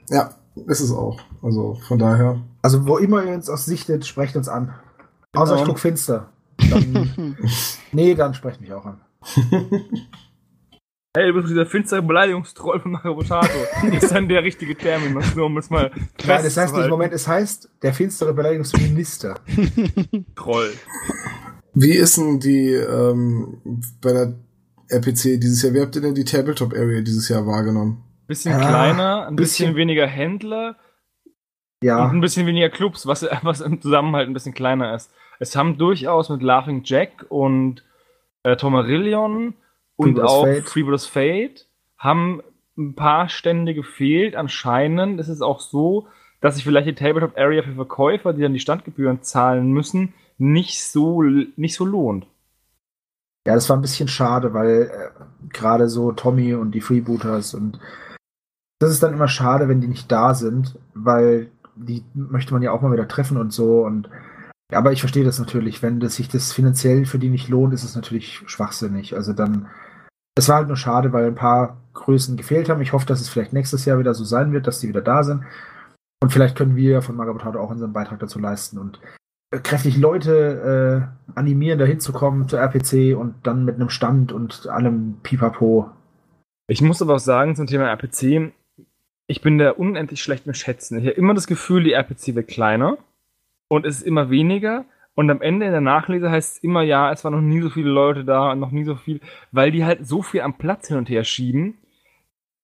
Ja, 0.10 0.36
ist 0.68 0.82
es 0.82 0.92
auch. 0.92 1.20
Also 1.42 1.76
von 1.88 2.00
daher. 2.00 2.42
Also, 2.62 2.88
wo 2.88 2.98
immer 2.98 3.24
ihr 3.24 3.34
uns 3.34 3.50
aus 3.50 3.66
sichtet, 3.66 4.06
sprecht 4.06 4.36
uns 4.36 4.48
an. 4.48 4.74
Außer 5.34 5.58
ich 5.58 5.64
guck 5.64 5.80
finster. 5.80 6.30
Dann, 6.70 7.36
nee, 7.92 8.14
dann 8.14 8.36
sprecht 8.36 8.62
mich 8.62 8.72
auch 8.74 8.86
an. 8.86 9.02
Hey, 11.16 11.28
du 11.28 11.34
bist 11.36 11.48
dieser 11.52 11.68
finstere 11.68 12.02
Beleidigungstroll 12.02 12.80
von 12.80 12.94
Mario 12.94 13.14
Potato. 13.14 13.48
ist 13.92 14.12
dann 14.12 14.28
der 14.28 14.44
richtige 14.44 14.76
Terminus, 14.76 15.36
nur 15.36 15.46
um 15.46 15.58
es 15.60 15.70
mal 15.70 15.92
Nein, 16.26 16.44
das 16.44 16.58
heißt 16.58 16.76
nicht. 16.76 16.90
Moment, 16.90 17.14
es 17.14 17.28
heißt 17.28 17.70
der 17.84 17.94
finstere 17.94 18.34
Beleidigungsminister. 18.34 19.36
Troll. 20.36 20.72
Wie 21.76 21.92
ist 21.92 22.18
denn 22.18 22.40
die 22.40 22.72
ähm, 22.72 23.62
bei 24.02 24.12
der 24.12 24.34
RPC 24.90 25.40
dieses 25.40 25.62
Jahr? 25.62 25.76
Wie 25.76 25.82
habt 25.82 25.96
ihr 25.96 26.02
denn 26.02 26.16
die 26.16 26.26
Tabletop 26.26 26.74
Area 26.74 27.02
dieses 27.02 27.30
Jahr 27.30 27.46
wahrgenommen? 27.46 28.04
Bisschen 28.28 28.54
Ah, 28.54 28.60
kleiner, 28.60 29.28
ein 29.28 29.36
bisschen, 29.36 29.68
bisschen- 29.68 29.76
weniger 29.76 30.08
Händler 30.08 30.76
und 31.82 31.88
Ja, 31.88 32.08
ein 32.08 32.22
bisschen 32.22 32.46
weniger 32.48 32.70
Clubs, 32.70 33.06
was, 33.06 33.24
was 33.44 33.62
im 33.62 33.82
Zusammenhalt 33.82 34.28
ein 34.30 34.34
bisschen 34.34 34.54
kleiner 34.54 34.96
ist. 34.96 35.12
Es 35.40 35.56
haben 35.56 35.78
durchaus 35.78 36.30
mit 36.30 36.42
Laughing 36.42 36.82
Jack 36.86 37.26
und 37.30 37.84
äh, 38.44 38.56
Tomarillion 38.56 39.56
und 39.98 40.16
Freebooters 40.16 40.30
auch 40.32 40.46
Fate. 40.46 40.70
Freebooters 40.70 41.06
Fate 41.06 41.68
haben 41.98 42.42
ein 42.78 42.96
paar 42.96 43.30
Stände 43.30 43.74
gefehlt. 43.74 44.36
Anscheinend 44.36 45.20
ist 45.20 45.28
es 45.28 45.42
auch 45.42 45.60
so, 45.60 46.08
dass 46.42 46.56
sich 46.56 46.64
vielleicht 46.64 46.88
die 46.88 46.96
Tabletop 46.96 47.38
Area 47.38 47.62
für 47.64 47.74
Verkäufer, 47.74 48.34
die 48.34 48.42
dann 48.42 48.54
die 48.54 48.60
Standgebühren 48.60 49.22
zahlen 49.22 49.72
müssen, 49.72 50.14
nicht 50.38 50.84
so, 50.84 51.22
nicht 51.22 51.76
so 51.76 51.86
lohnt. 51.86 52.26
ja, 53.46 53.54
das 53.56 53.70
war 53.70 53.78
ein 53.78 53.82
bisschen 53.82 54.08
schade, 54.08 54.54
weil 54.54 54.90
äh, 54.92 55.50
gerade 55.54 55.88
so 55.90 56.12
Tommy 56.14 56.54
und 56.54 56.72
die 56.72 56.82
Freebooters 56.82 57.54
und 57.54 57.80
das 58.84 58.92
ist 58.92 59.04
dann 59.04 59.14
immer 59.14 59.28
schade, 59.28 59.68
wenn 59.68 59.82
die 59.82 59.88
nicht 59.88 60.12
da 60.12 60.34
sind, 60.34 60.78
weil 60.94 61.50
die 61.76 62.04
möchte 62.14 62.54
man 62.54 62.62
ja 62.62 62.72
auch 62.72 62.82
mal 62.82 62.92
wieder 62.92 63.08
treffen 63.08 63.38
und 63.38 63.52
so 63.52 63.86
und 63.86 64.10
aber 64.72 64.92
ich 64.92 65.02
verstehe 65.02 65.24
das 65.24 65.40
natürlich, 65.40 65.82
wenn 65.82 66.00
das 66.00 66.16
sich 66.16 66.30
das 66.30 66.52
finanziell 66.52 67.06
für 67.06 67.20
die 67.20 67.30
nicht 67.30 67.50
lohnt, 67.50 67.74
ist 67.74 67.84
es 67.84 67.96
natürlich 67.96 68.42
schwachsinnig. 68.46 69.16
Also 69.16 69.34
dann, 69.34 69.68
es 70.36 70.50
war 70.50 70.58
halt 70.58 70.68
nur 70.68 70.78
schade, 70.78 71.14
weil 71.14 71.28
ein 71.28 71.36
paar 71.36 71.78
Größen 71.94 72.38
gefehlt 72.38 72.70
haben. 72.70 72.82
Ich 72.82 72.94
hoffe, 72.94 73.06
dass 73.06 73.22
es 73.22 73.30
vielleicht 73.30 73.54
nächstes 73.54 73.86
Jahr 73.86 74.00
wieder 74.00 74.14
so 74.14 74.24
sein 74.24 74.52
wird, 74.52 74.68
dass 74.68 74.80
die 74.80 74.88
wieder 74.88 75.02
da 75.02 75.24
sind. 75.24 75.44
Und 76.22 76.32
vielleicht 76.32 76.58
können 76.58 76.76
wir 76.76 77.02
von 77.02 77.16
Magabotato 77.16 77.60
auch 77.60 77.70
unseren 77.70 77.94
Beitrag 77.94 78.20
dazu 78.20 78.40
leisten 78.40 78.78
und 78.78 79.00
äh, 79.52 79.60
kräftig 79.60 79.98
Leute 79.98 81.12
äh, 81.28 81.36
animieren, 81.36 81.80
da 81.80 81.86
hinzukommen 81.86 82.48
zur 82.48 82.60
RPC 82.60 83.16
und 83.18 83.36
dann 83.44 83.66
mit 83.66 83.76
einem 83.76 83.90
Stand 83.90 84.32
und 84.32 84.68
allem 84.68 85.18
Pipapo. 85.22 85.92
Ich 86.68 86.82
muss 86.82 87.02
aber 87.02 87.16
auch 87.16 87.20
sagen, 87.20 87.56
zum 87.56 87.68
Thema 87.68 87.90
RPC, 87.90 88.54
ich 89.34 89.42
bin 89.42 89.58
da 89.58 89.72
unendlich 89.72 90.22
schlecht 90.22 90.46
mit 90.46 90.58
Schätzen. 90.58 91.00
Ich 91.00 91.06
habe 91.06 91.16
immer 91.16 91.34
das 91.34 91.48
Gefühl, 91.48 91.84
die 91.84 91.94
RPC 91.94 92.36
wird 92.36 92.48
kleiner 92.48 93.00
und 93.68 93.84
es 93.84 93.98
ist 93.98 94.04
immer 94.04 94.30
weniger. 94.30 94.86
Und 95.16 95.32
am 95.32 95.42
Ende 95.42 95.66
in 95.66 95.72
der 95.72 95.82
Nachlese 95.82 96.30
heißt 96.30 96.58
es 96.58 96.64
immer, 96.64 96.84
ja, 96.84 97.12
es 97.12 97.24
waren 97.24 97.34
noch 97.34 97.42
nie 97.42 97.60
so 97.60 97.72
viele 97.72 97.90
Leute 97.90 98.26
da 98.26 98.52
und 98.52 98.60
noch 98.60 98.70
nie 98.70 98.84
so 98.84 98.96
viel, 98.96 99.22
weil 99.52 99.72
die 99.72 99.86
halt 99.86 100.06
so 100.06 100.22
viel 100.22 100.42
am 100.42 100.60
Platz 100.60 100.90
hin 100.90 100.98
und 100.98 101.10
her 101.10 101.24
schieben. 101.24 101.80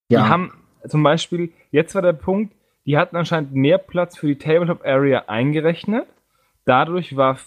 Ja. 0.10 0.22
Die 0.22 0.30
haben 0.30 0.54
zum 0.88 1.02
Beispiel, 1.02 1.52
jetzt 1.72 1.96
war 1.96 2.04
der 2.04 2.14
Punkt, 2.14 2.54
die 2.86 3.00
hatten 3.00 3.16
anscheinend 3.16 3.56
mehr 3.56 3.80
Platz 3.80 4.20
für 4.20 4.28
die 4.28 4.38
Tabletop 4.38 4.86
Area 4.86 5.24
eingerechnet. 5.26 6.06
Dadurch 6.66 7.16
war 7.16 7.40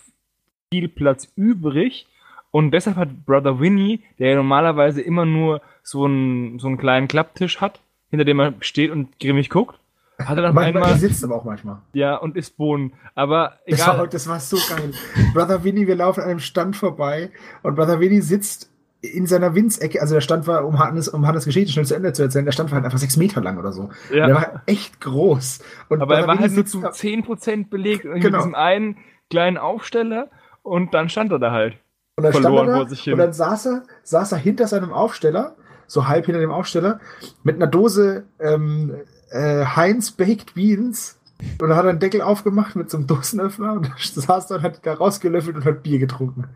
viel 0.73 0.89
Platz 0.89 1.33
übrig. 1.37 2.09
Und 2.51 2.73
deshalb 2.73 2.97
hat 2.97 3.25
Brother 3.25 3.61
Winnie, 3.61 4.01
der 4.19 4.31
ja 4.31 4.35
normalerweise 4.35 5.01
immer 5.01 5.27
nur 5.27 5.63
so 5.85 6.07
einen, 6.07 6.59
so 6.59 6.67
einen 6.67 6.77
kleinen 6.77 7.07
Klapptisch 7.07 7.61
hat, 7.61 7.81
hinter 8.13 8.25
dem 8.25 8.39
er 8.39 8.55
steht 8.61 8.93
und 8.93 9.19
grimmig 9.19 9.51
guckt, 9.51 9.77
hat 10.21 10.37
er 10.37 10.43
dann 10.43 10.55
manchmal 10.55 10.85
einmal, 10.85 10.99
sitzt 10.99 11.25
aber 11.25 11.35
auch 11.35 11.45
manchmal. 11.45 11.79
ja, 11.95 12.15
und 12.15 12.37
isst 12.37 12.57
Bohnen. 12.57 12.93
Aber 13.17 13.55
Das 13.67 13.85
war, 13.85 13.95
egal. 13.97 14.09
das 14.09 14.29
war 14.29 14.39
so 14.39 14.57
geil. 14.69 14.93
Brother 15.35 15.65
Winnie, 15.65 15.89
wir 15.89 15.97
laufen 15.97 16.21
an 16.23 16.29
einem 16.31 16.39
Stand 16.39 16.77
vorbei 16.77 17.31
und 17.65 17.75
Brother 17.75 17.99
Winnie 17.99 18.21
sitzt 18.21 18.71
in 19.01 19.27
seiner 19.27 19.57
Winzecke, 19.57 20.01
also 20.01 20.15
der 20.15 20.21
Stand 20.21 20.47
war, 20.47 20.65
um 20.65 20.79
Hannes, 20.79 21.09
um 21.09 21.27
Hannes 21.27 21.45
Geschichte 21.45 21.73
schnell 21.73 21.85
zu 21.87 21.97
Ende 21.97 22.13
zu 22.13 22.23
erzählen, 22.23 22.45
der 22.45 22.53
Stand 22.53 22.71
war 22.71 22.77
halt 22.77 22.85
einfach 22.85 22.99
sechs 23.01 23.17
Meter 23.17 23.41
lang 23.41 23.59
oder 23.59 23.73
so. 23.73 23.91
Ja. 24.13 24.27
Und 24.27 24.29
der 24.29 24.35
war 24.37 24.63
echt 24.67 25.01
groß. 25.01 25.59
Und 25.89 26.01
Aber 26.03 26.15
er 26.15 26.21
Brother 26.21 26.29
war 26.29 26.39
halt 26.39 26.53
Winnie 26.53 26.55
nur 26.55 26.65
sitzt 26.67 26.73
zu 26.73 26.81
da- 26.81 26.91
10% 26.91 27.69
belegt 27.69 28.05
und 28.05 28.13
mit 28.13 28.23
Genau. 28.23 28.39
diesem 28.39 28.55
einen 28.55 28.99
kleinen 29.29 29.59
Aufsteller 29.59 30.29
und 30.63 30.95
dann 30.95 31.09
stand 31.09 31.33
er 31.33 31.41
da 31.41 31.51
halt. 31.51 31.79
Und 32.17 32.25
dann 32.25 32.33
stand 32.33 32.45
verloren 32.45 32.69
er 32.69 32.75
vor 32.77 32.85
da 32.85 32.91
sich 32.91 33.01
hin. 33.03 33.15
und 33.15 33.19
dann 33.19 33.33
saß 33.33 33.67
er, 33.67 33.83
saß 34.05 34.33
er 34.33 34.39
hinter 34.39 34.69
seinem 34.69 34.93
Aufsteller, 34.93 35.57
so 35.93 36.09
halb 36.09 36.25
hinter 36.25 36.41
dem 36.41 36.51
Aufsteller, 36.51 37.01
mit 37.43 37.57
einer 37.57 37.67
Dose 37.67 38.25
ähm, 38.41 38.95
äh, 39.31 39.67
Heinz 39.67 40.13
Baked 40.13 40.55
Beans. 40.55 41.19
Und 41.61 41.69
dann 41.69 41.77
hat 41.77 41.85
er 41.85 41.91
einen 41.91 41.99
Deckel 41.99 42.23
aufgemacht 42.23 42.77
mit 42.77 42.89
so 42.89 42.97
einem 42.97 43.07
Dosenöffner 43.07 43.75
und 43.75 43.93
saß 43.99 44.47
da 44.47 44.55
und 44.55 44.63
hat 44.63 44.87
da 44.87 44.95
rausgelöffelt 44.95 45.55
und 45.55 45.67
hat 45.67 45.83
Bier 45.83 45.99
getrunken. 45.99 46.49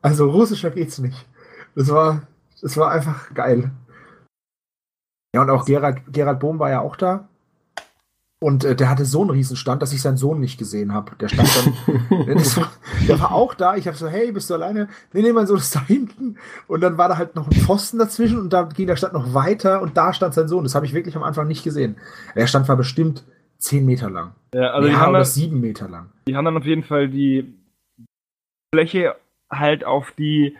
Also 0.00 0.30
russischer 0.30 0.70
geht's 0.70 0.98
nicht. 0.98 1.26
Das 1.74 1.90
war, 1.90 2.22
das 2.62 2.78
war 2.78 2.90
einfach 2.90 3.34
geil. 3.34 3.72
Ja, 5.34 5.42
und 5.42 5.50
auch 5.50 5.66
Gerald, 5.66 6.02
Gerald 6.10 6.40
Bohm 6.40 6.58
war 6.58 6.70
ja 6.70 6.80
auch 6.80 6.96
da. 6.96 7.28
Und 8.42 8.64
äh, 8.64 8.74
der 8.74 8.90
hatte 8.90 9.04
so 9.04 9.20
einen 9.20 9.30
Riesenstand, 9.30 9.80
dass 9.82 9.92
ich 9.92 10.02
seinen 10.02 10.16
Sohn 10.16 10.40
nicht 10.40 10.58
gesehen 10.58 10.92
habe. 10.92 11.12
Der 11.20 11.28
stand 11.28 11.48
dann, 11.56 12.26
der, 12.26 12.34
das 12.34 12.56
war, 12.56 12.72
der 13.06 13.20
war 13.20 13.32
auch 13.32 13.54
da. 13.54 13.76
Ich 13.76 13.86
habe 13.86 13.96
so, 13.96 14.08
hey, 14.08 14.32
bist 14.32 14.50
du 14.50 14.54
alleine? 14.54 14.88
Nee, 15.12 15.22
nee, 15.22 15.32
mein 15.32 15.46
Sohn 15.46 15.58
ist 15.58 15.76
da 15.76 15.80
hinten. 15.86 16.36
Und 16.66 16.80
dann 16.80 16.98
war 16.98 17.08
da 17.08 17.16
halt 17.18 17.36
noch 17.36 17.46
ein 17.46 17.52
Pfosten 17.52 17.98
dazwischen 17.98 18.40
und 18.40 18.52
da 18.52 18.64
ging 18.64 18.88
der 18.88 18.96
Stand 18.96 19.12
noch 19.12 19.32
weiter 19.32 19.80
und 19.80 19.96
da 19.96 20.12
stand 20.12 20.34
sein 20.34 20.48
Sohn. 20.48 20.64
Das 20.64 20.74
habe 20.74 20.84
ich 20.86 20.92
wirklich 20.92 21.14
am 21.16 21.22
Anfang 21.22 21.46
nicht 21.46 21.62
gesehen. 21.62 21.96
Der 22.34 22.48
Stand 22.48 22.68
war 22.68 22.76
bestimmt 22.76 23.22
zehn 23.58 23.86
Meter 23.86 24.10
lang. 24.10 24.32
Ja, 24.54 24.70
also 24.72 24.88
ja, 24.88 24.94
die, 24.94 25.00
haben 25.00 25.12
dann, 25.12 25.24
sieben 25.24 25.60
Meter 25.60 25.88
lang. 25.88 26.10
die 26.26 26.34
haben 26.36 26.44
dann 26.44 26.56
auf 26.56 26.66
jeden 26.66 26.82
Fall 26.82 27.08
die 27.08 27.54
Fläche 28.74 29.14
halt 29.50 29.84
auf 29.84 30.12
die 30.18 30.56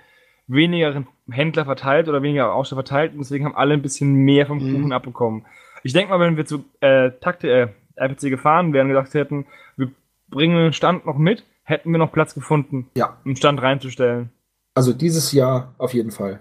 wenigeren 0.46 1.08
Händler 1.30 1.64
verteilt 1.64 2.08
oder 2.08 2.22
weniger 2.22 2.52
Aussteller 2.52 2.82
verteilt 2.82 3.12
und 3.14 3.18
deswegen 3.18 3.44
haben 3.44 3.56
alle 3.56 3.74
ein 3.74 3.82
bisschen 3.82 4.12
mehr 4.12 4.46
vom 4.46 4.58
Mhm. 4.58 4.76
Kuchen 4.76 4.92
abbekommen. 4.92 5.46
Ich 5.82 5.92
denke 5.92 6.10
mal, 6.10 6.20
wenn 6.20 6.36
wir 6.36 6.46
zu 6.46 6.64
äh, 6.80 7.10
Takte, 7.20 7.48
äh, 7.50 7.68
RPC 7.96 8.30
gefahren 8.30 8.72
wären, 8.72 8.88
gesagt 8.88 9.14
hätten, 9.14 9.46
wir 9.76 9.90
bringen 10.28 10.56
den 10.56 10.72
Stand 10.72 11.06
noch 11.06 11.18
mit, 11.18 11.44
hätten 11.64 11.90
wir 11.92 11.98
noch 11.98 12.12
Platz 12.12 12.34
gefunden, 12.34 12.88
Ja, 12.96 13.18
einen 13.24 13.36
Stand 13.36 13.60
reinzustellen. 13.62 14.30
also 14.74 14.92
dieses 14.92 15.32
Jahr 15.32 15.74
auf 15.78 15.92
jeden 15.94 16.10
Fall. 16.10 16.40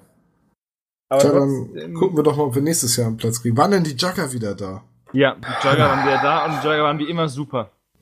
Aber 1.10 1.20
Tja, 1.22 1.32
dann 1.34 1.94
gucken 1.94 2.16
wir 2.18 2.24
doch 2.24 2.38
mal, 2.38 2.44
ob 2.44 2.56
wir 2.56 2.62
nächstes 2.62 2.96
Jahr 2.96 3.08
einen 3.08 3.18
Platz 3.18 3.42
kriegen. 3.42 3.58
Wann 3.58 3.72
denn 3.72 3.84
die 3.84 3.96
Jugger 3.96 4.32
wieder 4.32 4.56
da? 4.56 4.84
Ja, 5.12 5.36
die 5.36 5.68
Jugger 5.68 5.90
waren 5.90 6.04
wieder 6.06 6.22
da 6.22 6.46
und 6.46 6.52
die 6.54 6.66
Jugger 6.68 6.84
waren 6.84 7.00
wie 7.00 7.10
immer 7.10 7.28
super. 7.28 7.72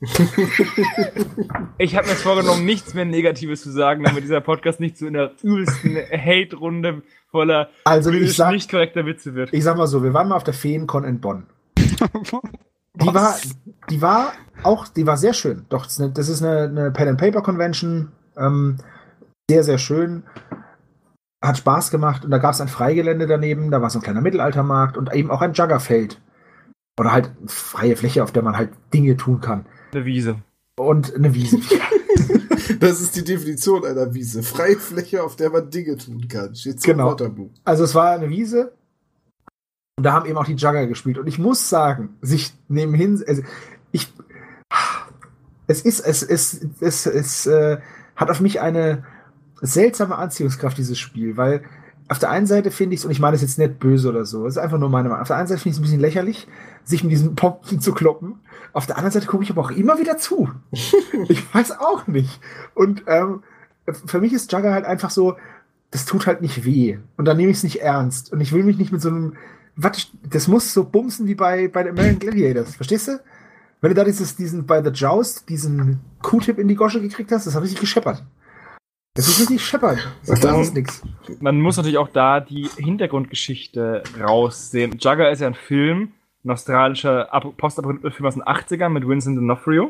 ich 1.78 1.96
habe 1.96 2.06
mir 2.06 2.12
jetzt 2.12 2.22
vorgenommen, 2.22 2.64
nichts 2.64 2.94
mehr 2.94 3.04
Negatives 3.04 3.62
zu 3.62 3.70
sagen, 3.70 4.04
damit 4.04 4.22
dieser 4.24 4.40
Podcast 4.40 4.80
nicht 4.80 4.96
zu 4.96 5.06
einer 5.06 5.32
übelsten 5.42 5.96
Hate-Runde 5.96 7.02
voller 7.30 7.68
Also 7.84 8.10
ich 8.10 8.16
politisch 8.16 8.36
sag, 8.36 8.52
nicht 8.52 8.70
korrekter 8.70 9.06
Witze 9.06 9.34
wird. 9.34 9.52
ich 9.52 9.64
sag 9.64 9.76
mal 9.76 9.86
so, 9.86 10.02
wir 10.02 10.14
waren 10.14 10.28
mal 10.28 10.36
auf 10.36 10.44
der 10.44 10.54
Feencon 10.54 11.04
in 11.04 11.20
Bonn. 11.20 11.46
Die 12.94 13.14
war, 13.14 13.36
die 13.88 14.02
war 14.02 14.32
auch, 14.64 14.88
die 14.88 15.06
war 15.06 15.16
sehr 15.16 15.32
schön. 15.32 15.64
Doch, 15.68 15.84
das 15.84 15.92
ist 15.94 16.00
eine, 16.00 16.10
das 16.12 16.28
ist 16.28 16.42
eine, 16.42 16.62
eine 16.64 16.90
Pen 16.90 17.08
and 17.08 17.20
Paper 17.20 17.40
Convention. 17.40 18.12
Ähm, 18.36 18.78
sehr, 19.48 19.62
sehr 19.62 19.78
schön. 19.78 20.24
Hat 21.42 21.56
Spaß 21.56 21.90
gemacht 21.90 22.24
und 22.24 22.32
da 22.32 22.38
gab 22.38 22.52
es 22.52 22.60
ein 22.60 22.68
Freigelände 22.68 23.26
daneben, 23.26 23.70
da 23.70 23.80
war 23.80 23.90
so 23.90 24.00
ein 24.00 24.02
kleiner 24.02 24.20
Mittelaltermarkt 24.20 24.98
und 24.98 25.14
eben 25.14 25.30
auch 25.30 25.40
ein 25.40 25.52
Juggerfeld. 25.54 26.20
Oder 26.98 27.12
halt 27.12 27.30
freie 27.46 27.96
Fläche, 27.96 28.22
auf 28.22 28.32
der 28.32 28.42
man 28.42 28.56
halt 28.56 28.70
Dinge 28.92 29.16
tun 29.16 29.40
kann. 29.40 29.64
Eine 29.92 30.04
Wiese. 30.04 30.36
Und 30.76 31.14
eine 31.14 31.32
Wiese. 31.34 31.58
Das 32.78 33.00
ist 33.00 33.16
die 33.16 33.24
Definition 33.24 33.84
einer 33.84 34.14
Wiese. 34.14 34.42
Freie 34.42 34.76
Fläche, 34.76 35.22
auf 35.22 35.36
der 35.36 35.50
man 35.50 35.70
Dinge 35.70 35.96
tun 35.96 36.28
kann. 36.28 36.54
Steht 36.54 36.80
zum 36.80 36.92
Genau. 36.92 37.16
Also 37.64 37.84
es 37.84 37.94
war 37.94 38.12
eine 38.12 38.28
Wiese 38.28 38.72
und 40.00 40.04
da 40.04 40.12
haben 40.12 40.26
eben 40.26 40.38
auch 40.38 40.46
die 40.46 40.54
Jugger 40.54 40.86
gespielt. 40.86 41.18
Und 41.18 41.26
ich 41.26 41.38
muss 41.38 41.68
sagen, 41.68 42.16
sich 42.22 42.54
nebenhin, 42.68 43.22
also 43.26 43.42
ich, 43.92 44.10
es 45.66 45.82
ist, 45.82 46.00
es, 46.00 46.22
es, 46.22 46.60
es, 46.80 47.04
es 47.04 47.46
äh, 47.46 47.78
hat 48.16 48.30
auf 48.30 48.40
mich 48.40 48.62
eine 48.62 49.04
seltsame 49.60 50.16
Anziehungskraft, 50.16 50.78
dieses 50.78 50.98
Spiel, 50.98 51.36
weil 51.36 51.64
auf 52.10 52.18
der 52.18 52.30
einen 52.30 52.46
Seite 52.46 52.72
finde 52.72 52.94
ich 52.94 53.00
es, 53.00 53.04
und 53.04 53.12
ich 53.12 53.20
meine 53.20 53.36
es 53.36 53.40
jetzt 53.40 53.56
nicht 53.56 53.78
böse 53.78 54.08
oder 54.08 54.24
so, 54.24 54.44
es 54.44 54.56
ist 54.56 54.58
einfach 54.58 54.78
nur 54.78 54.88
meine 54.88 55.08
Meinung, 55.08 55.22
auf 55.22 55.28
der 55.28 55.36
einen 55.36 55.46
Seite 55.46 55.60
finde 55.60 55.70
ich 55.70 55.76
es 55.76 55.78
ein 55.78 55.82
bisschen 55.82 56.00
lächerlich, 56.00 56.48
sich 56.82 57.04
mit 57.04 57.12
diesen 57.12 57.36
Pompen 57.36 57.80
zu 57.80 57.92
kloppen. 57.92 58.40
Auf 58.72 58.86
der 58.86 58.96
anderen 58.96 59.12
Seite 59.12 59.28
gucke 59.28 59.44
ich 59.44 59.50
aber 59.50 59.60
auch 59.62 59.70
immer 59.70 59.96
wieder 60.00 60.18
zu. 60.18 60.50
ich 61.28 61.54
weiß 61.54 61.78
auch 61.78 62.08
nicht. 62.08 62.40
Und 62.74 63.04
ähm, 63.06 63.44
für 63.86 64.20
mich 64.20 64.32
ist 64.32 64.50
Jugger 64.50 64.72
halt 64.72 64.86
einfach 64.86 65.10
so, 65.10 65.36
das 65.92 66.04
tut 66.04 66.26
halt 66.26 66.42
nicht 66.42 66.64
weh. 66.64 66.98
Und 67.16 67.26
dann 67.26 67.36
nehme 67.36 67.52
ich 67.52 67.58
es 67.58 67.62
nicht 67.62 67.80
ernst. 67.80 68.32
Und 68.32 68.40
ich 68.40 68.52
will 68.52 68.64
mich 68.64 68.76
nicht 68.76 68.90
mit 68.90 69.00
so 69.00 69.08
einem, 69.08 69.36
was, 69.76 70.08
das 70.28 70.48
muss 70.48 70.74
so 70.74 70.82
bumsen 70.82 71.28
wie 71.28 71.36
bei, 71.36 71.68
bei 71.68 71.84
den 71.84 71.92
American 71.92 72.18
Gladiators. 72.18 72.74
Verstehst 72.74 73.06
du? 73.06 73.20
Wenn 73.80 73.90
du 73.90 73.94
da 73.94 74.02
dieses, 74.02 74.34
diesen, 74.34 74.66
bei 74.66 74.82
The 74.82 74.90
Joust, 74.90 75.48
diesen 75.48 76.00
Q-Tip 76.22 76.58
in 76.58 76.66
die 76.66 76.74
Gosche 76.74 77.00
gekriegt 77.00 77.30
hast, 77.30 77.46
das 77.46 77.54
hat 77.54 77.62
richtig 77.62 77.80
gescheppert. 77.80 78.24
Das 79.14 79.26
ist 79.26 79.40
richtig 79.40 79.64
scheppern. 79.64 79.98
Das 80.24 80.40
darum- 80.40 80.62
ist 80.62 80.74
nix. 80.74 81.02
Man 81.40 81.60
muss 81.60 81.76
natürlich 81.76 81.98
auch 81.98 82.08
da 82.08 82.40
die 82.40 82.68
Hintergrundgeschichte 82.76 84.02
raussehen. 84.20 84.96
Jugger 84.98 85.30
ist 85.30 85.40
ja 85.40 85.48
ein 85.48 85.54
Film, 85.54 86.12
ein 86.44 86.50
australischer 86.50 87.32
Ap- 87.34 87.56
Postapokalypse-Film 87.56 88.26
aus 88.26 88.34
den 88.34 88.44
80ern 88.44 88.88
mit 88.90 89.06
Vincent 89.06 89.36
D'Onofrio. 89.38 89.88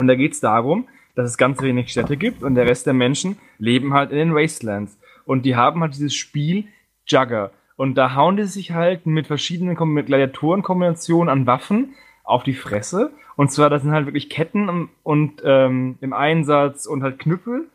Und 0.00 0.06
da 0.06 0.14
geht 0.14 0.32
es 0.32 0.40
darum, 0.40 0.86
dass 1.16 1.28
es 1.28 1.36
ganz 1.36 1.60
wenig 1.60 1.90
Städte 1.90 2.16
gibt 2.16 2.44
und 2.44 2.54
der 2.54 2.66
Rest 2.66 2.86
der 2.86 2.94
Menschen 2.94 3.36
leben 3.58 3.92
halt 3.92 4.12
in 4.12 4.18
den 4.18 4.34
Wastelands. 4.34 4.98
Und 5.24 5.44
die 5.44 5.56
haben 5.56 5.80
halt 5.80 5.94
dieses 5.94 6.14
Spiel 6.14 6.68
Jugger. 7.06 7.50
Und 7.76 7.96
da 7.96 8.14
hauen 8.14 8.36
die 8.36 8.44
sich 8.44 8.70
halt 8.70 9.04
mit 9.06 9.26
verschiedenen 9.26 9.76
mit 9.92 10.06
Gladiatorenkombinationen 10.06 11.28
an 11.28 11.46
Waffen 11.46 11.94
auf 12.22 12.44
die 12.44 12.54
Fresse. 12.54 13.10
Und 13.36 13.50
zwar, 13.50 13.68
das 13.68 13.82
sind 13.82 13.90
halt 13.92 14.06
wirklich 14.06 14.30
Ketten 14.30 14.88
und 15.02 15.42
ähm, 15.44 15.96
im 16.00 16.12
Einsatz 16.12 16.86
und 16.86 17.02
halt 17.02 17.18
Knüppel 17.18 17.66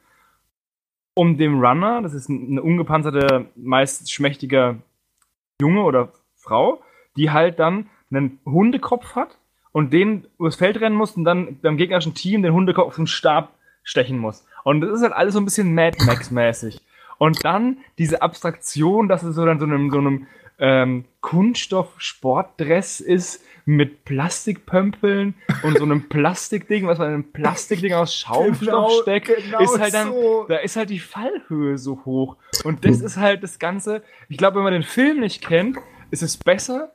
um 1.16 1.38
dem 1.38 1.64
Runner, 1.64 2.02
das 2.02 2.14
ist 2.14 2.30
ein- 2.30 2.52
eine 2.52 2.62
ungepanzerte, 2.64 3.46
meist 3.56 4.12
schmächtiger 4.12 4.78
Junge 5.62 5.84
oder 5.84 6.12
Frau, 6.36 6.82
die 7.16 7.32
halt 7.32 7.60
dann 7.60 7.90
einen 8.12 8.40
Hundekopf 8.46 9.16
hat 9.16 9.38
und 9.72 9.94
den 9.94 10.28
übers 10.40 10.56
Feld 10.56 10.80
rennen 10.82 10.96
muss 10.96 11.12
und 11.16 11.24
dann 11.24 11.60
beim 11.62 11.78
gegnerischen 11.78 12.14
Team 12.14 12.42
den 12.42 12.54
Hundekopf 12.54 12.88
auf 12.88 12.96
den 12.96 13.08
Stab 13.08 13.54
stechen 13.84 14.18
muss. 14.18 14.46
Und 14.64 14.82
das 14.82 14.92
ist 14.92 15.02
halt 15.04 15.14
alles 15.14 15.34
so 15.34 15.40
ein 15.42 15.46
bisschen 15.46 15.74
Mad 15.76 15.98
Max-mäßig. 16.06 16.82
Und 17.24 17.46
dann 17.46 17.78
diese 17.98 18.22
Abstraktion, 18.22 19.08
dass 19.08 19.24
es 19.24 19.34
so 19.36 19.46
dann 19.46 19.58
so 19.58 19.66
einem, 19.66 19.90
so 19.92 19.98
einem 19.98 20.28
ähm, 20.60 21.06
Kunststoff-Sportdress 21.22 23.00
ist 23.00 23.42
mit 23.64 24.04
Plastikpömpeln 24.04 25.34
und 25.64 25.78
so 25.78 25.86
einem 25.86 26.10
Plastikding, 26.10 26.86
was 26.86 26.98
man 26.98 27.08
in 27.08 27.14
einem 27.14 27.32
Plastikding 27.32 27.94
aus 27.94 28.14
Schaumstoff 28.14 29.04
steckt, 29.04 29.28
genau 29.28 29.62
ist 29.62 29.80
halt 29.80 29.94
dann, 29.94 30.12
so. 30.12 30.46
da 30.50 30.58
ist 30.58 30.76
halt 30.76 30.90
die 30.90 31.00
Fallhöhe 31.00 31.78
so 31.78 32.04
hoch. 32.04 32.36
Und 32.66 32.84
das 32.84 33.00
ist 33.00 33.16
halt 33.16 33.42
das 33.42 33.58
Ganze. 33.58 34.04
Ich 34.28 34.36
glaube, 34.36 34.58
wenn 34.58 34.64
man 34.64 34.74
den 34.74 34.84
Film 34.84 35.22
nicht 35.22 35.42
kennt, 35.42 35.78
ist 36.12 36.24
es 36.24 36.36
besser, 36.36 36.92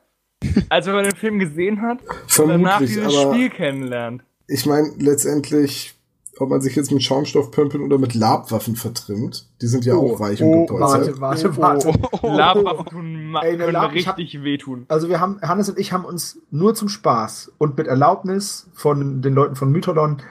als 0.69 0.85
wenn 0.85 0.93
man 0.93 1.05
den 1.05 1.15
Film 1.15 1.39
gesehen 1.39 1.81
hat 1.81 2.01
und 2.37 2.49
danach 2.49 2.77
dieses 2.77 3.19
Spiel 3.19 3.49
kennenlernt. 3.49 4.21
ich 4.45 4.67
meine, 4.67 4.91
letztendlich, 4.99 5.95
ob 6.39 6.49
man 6.49 6.61
sich 6.61 6.75
jetzt 6.75 6.91
mit 6.91 7.03
Schaumstoffpömpeln 7.03 7.83
oder 7.83 7.97
mit 7.97 8.13
Labwaffen 8.15 8.75
vertrimmt, 8.75 9.47
die 9.61 9.67
sind 9.67 9.85
ja 9.85 9.95
Oh, 9.95 10.13
auch 10.15 10.19
weich 10.19 10.41
oh, 10.41 10.51
und 10.51 10.67
gepolstert. 10.67 11.19
Warte, 11.19 11.57
warte, 11.57 11.91
warte. 11.91 12.27
Labwaffen 12.27 12.85
tun 12.85 13.35
Ey, 13.41 13.49
eine 13.49 13.57
können 13.57 13.73
Lab- 13.73 13.93
ich 13.93 14.07
hab- 14.07 14.17
richtig 14.17 14.43
wehtun. 14.43 14.85
Also 14.87 15.09
wir 15.09 15.19
haben, 15.19 15.39
Hannes 15.41 15.69
und 15.69 15.77
ich 15.77 15.91
haben 15.93 16.05
uns 16.05 16.39
nur 16.51 16.73
zum 16.75 16.89
Spaß 16.89 17.51
und 17.57 17.77
mit 17.77 17.87
Erlaubnis 17.87 18.67
von 18.73 19.21
den 19.21 19.33
Leuten 19.33 19.55
von 19.55 19.71
Mythodon 19.71 20.21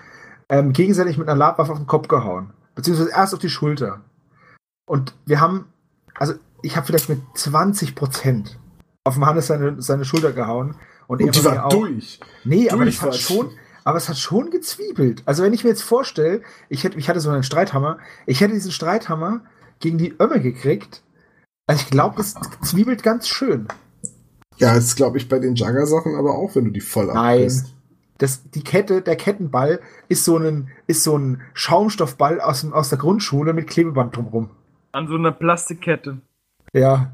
ähm, 0.48 0.72
gegenseitig 0.72 1.18
mit 1.18 1.28
einer 1.28 1.38
Labwaffe 1.38 1.72
auf 1.72 1.78
den 1.78 1.86
Kopf 1.86 2.08
gehauen. 2.08 2.50
Beziehungsweise 2.74 3.10
erst 3.10 3.34
auf 3.34 3.40
die 3.40 3.50
Schulter. 3.50 4.00
Und 4.86 5.14
wir 5.26 5.40
haben, 5.40 5.66
also 6.14 6.34
ich 6.62 6.76
habe 6.76 6.86
vielleicht 6.86 7.08
mit 7.08 7.20
20 7.34 7.94
Prozent 7.94 8.58
auf 9.04 9.14
dem 9.14 9.26
Hannes 9.26 9.46
seine, 9.48 9.80
seine 9.82 10.04
Schulter 10.04 10.32
gehauen. 10.32 10.74
Und, 11.06 11.22
Und 11.22 11.34
die 11.34 11.38
er 11.40 11.44
mir 11.52 11.56
war 11.58 11.66
auch- 11.66 11.70
durch. 11.70 12.20
Nee, 12.44 12.68
aber 12.70 12.84
Durch 12.84 12.96
es 12.96 13.02
hat 13.02 13.08
war's. 13.10 13.20
schon, 13.20 13.50
aber 13.88 13.96
es 13.96 14.10
hat 14.10 14.18
schon 14.18 14.50
gezwiebelt. 14.50 15.22
Also 15.24 15.42
wenn 15.42 15.54
ich 15.54 15.64
mir 15.64 15.70
jetzt 15.70 15.80
vorstelle, 15.80 16.42
ich 16.68 16.84
hätte, 16.84 16.98
ich 16.98 17.08
hatte 17.08 17.20
so 17.20 17.30
einen 17.30 17.42
Streithammer, 17.42 17.96
ich 18.26 18.42
hätte 18.42 18.52
diesen 18.52 18.70
Streithammer 18.70 19.40
gegen 19.80 19.96
die 19.96 20.14
Ömme 20.20 20.42
gekriegt. 20.42 21.02
Also 21.66 21.84
ich 21.84 21.90
glaube, 21.90 22.16
das 22.18 22.34
zwiebelt 22.60 23.02
ganz 23.02 23.28
schön. 23.28 23.66
Ja, 24.58 24.74
das 24.74 24.94
glaube 24.94 25.16
ich 25.16 25.30
bei 25.30 25.38
den 25.38 25.54
Jagger-Sachen 25.54 26.16
aber 26.16 26.36
auch, 26.36 26.54
wenn 26.54 26.66
du 26.66 26.70
die 26.70 26.82
voll 26.82 27.06
Nein. 27.06 27.16
abkriegst. 27.16 27.74
Das, 28.18 28.50
die 28.50 28.62
Kette, 28.62 29.00
der 29.00 29.16
Kettenball 29.16 29.80
ist 30.10 30.26
so 30.26 30.36
ein, 30.36 30.68
ist 30.86 31.02
so 31.02 31.16
ein 31.16 31.40
Schaumstoffball 31.54 32.42
aus, 32.42 32.70
aus 32.70 32.90
der 32.90 32.98
Grundschule 32.98 33.54
mit 33.54 33.68
Klebeband 33.68 34.14
drumrum. 34.14 34.50
An 34.92 35.08
so 35.08 35.14
einer 35.14 35.32
Plastikkette. 35.32 36.20
Ja. 36.74 37.10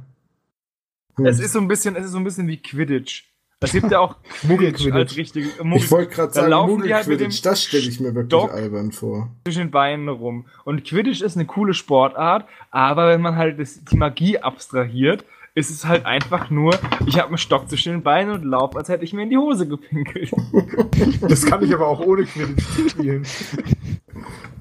Hm. 1.14 1.26
Es 1.26 1.38
ist 1.38 1.52
so 1.52 1.60
ein 1.60 1.68
bisschen, 1.68 1.94
es 1.94 2.06
ist 2.06 2.10
so 2.10 2.18
ein 2.18 2.24
bisschen 2.24 2.48
wie 2.48 2.60
Quidditch. 2.60 3.32
Es 3.64 3.72
gibt 3.72 3.90
ja 3.90 4.00
auch 4.00 4.16
Quidditch 4.22 4.48
Muggelquidditch. 4.48 4.94
als 4.94 5.16
richtige 5.16 5.48
ich 5.48 5.90
wollte 5.90 6.14
gerade 6.14 6.32
sagen, 6.32 6.54
halt 6.54 6.68
Muggelquidditch, 6.68 7.42
dem 7.42 7.50
das 7.50 7.62
stelle 7.62 7.82
ich 7.88 8.00
mir 8.00 8.14
wirklich 8.14 8.26
Stock. 8.26 8.52
albern 8.52 8.92
vor. 8.92 9.30
zwischen 9.44 9.60
den 9.60 9.70
Beinen 9.70 10.08
rum. 10.08 10.46
Und 10.64 10.84
Quidditch 10.84 11.20
ist 11.22 11.36
eine 11.36 11.46
coole 11.46 11.74
Sportart, 11.74 12.46
aber 12.70 13.08
wenn 13.08 13.20
man 13.20 13.36
halt 13.36 13.58
das, 13.58 13.82
die 13.84 13.96
Magie 13.96 14.38
abstrahiert, 14.38 15.24
ist 15.56 15.70
es 15.70 15.86
halt 15.86 16.04
einfach 16.04 16.50
nur, 16.50 16.76
ich 17.06 17.18
habe 17.18 17.28
einen 17.28 17.38
Stock 17.38 17.68
zwischen 17.68 17.92
den 17.92 18.02
Beinen 18.02 18.32
und 18.34 18.44
laufe, 18.44 18.76
als 18.76 18.88
hätte 18.88 19.04
ich 19.04 19.12
mir 19.12 19.22
in 19.22 19.30
die 19.30 19.38
Hose 19.38 19.66
gepinkelt. 19.68 20.30
Das 21.28 21.46
kann 21.46 21.62
ich 21.62 21.72
aber 21.72 21.86
auch 21.88 22.00
ohne 22.00 22.24
Quidditch 22.24 22.90
spielen. 22.90 23.24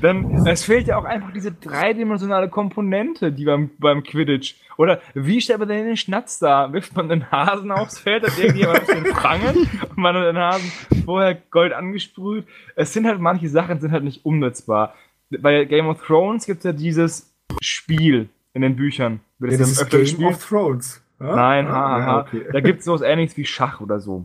Dann, 0.00 0.46
es 0.46 0.64
fehlt 0.64 0.86
ja 0.86 0.96
auch 0.98 1.04
einfach 1.04 1.32
diese 1.32 1.52
dreidimensionale 1.52 2.48
Komponente, 2.48 3.32
die 3.32 3.44
beim, 3.44 3.70
beim 3.78 4.02
Quidditch. 4.02 4.54
Oder 4.76 5.00
wie 5.14 5.40
stellt 5.40 5.58
man 5.58 5.68
denn 5.68 5.86
den 5.86 5.96
Schnatz 5.96 6.38
da? 6.38 6.72
Wirft 6.72 6.94
man 6.96 7.08
den 7.08 7.30
Hasen 7.30 7.70
aufs 7.70 7.98
Feld, 7.98 8.24
hat 8.24 8.38
irgendjemand 8.38 8.88
den 8.88 9.06
fangen 9.06 9.68
und 9.88 9.96
man 9.98 10.14
hat 10.16 10.24
den 10.26 10.38
Hasen 10.38 10.72
vorher 11.04 11.34
Gold 11.50 11.72
angesprüht. 11.72 12.46
Es 12.76 12.92
sind 12.92 13.06
halt 13.06 13.20
manche 13.20 13.48
Sachen 13.48 13.80
sind 13.80 13.92
halt 13.92 14.04
nicht 14.04 14.24
umsetzbar. 14.24 14.94
Bei 15.30 15.64
Game 15.64 15.86
of 15.88 16.02
Thrones 16.04 16.46
gibt 16.46 16.58
es 16.58 16.64
ja 16.64 16.72
dieses 16.72 17.34
Spiel 17.60 18.28
in 18.52 18.62
den 18.62 18.76
Büchern. 18.76 19.20
Ja, 19.40 19.48
das 19.48 19.58
das 19.58 19.68
ist 19.70 19.90
Game 19.90 20.00
gespielt? 20.00 20.30
of 20.34 20.46
Thrones. 20.48 21.02
Ja? 21.20 21.34
Nein, 21.34 21.66
Ah, 21.66 21.70
haha. 21.72 21.98
ja, 22.00 22.20
okay. 22.20 22.44
Da 22.52 22.60
gibt 22.60 22.80
es 22.80 22.84
sowas 22.84 23.02
ähnliches 23.02 23.36
wie 23.36 23.44
Schach 23.44 23.80
oder 23.80 23.98
so. 24.00 24.24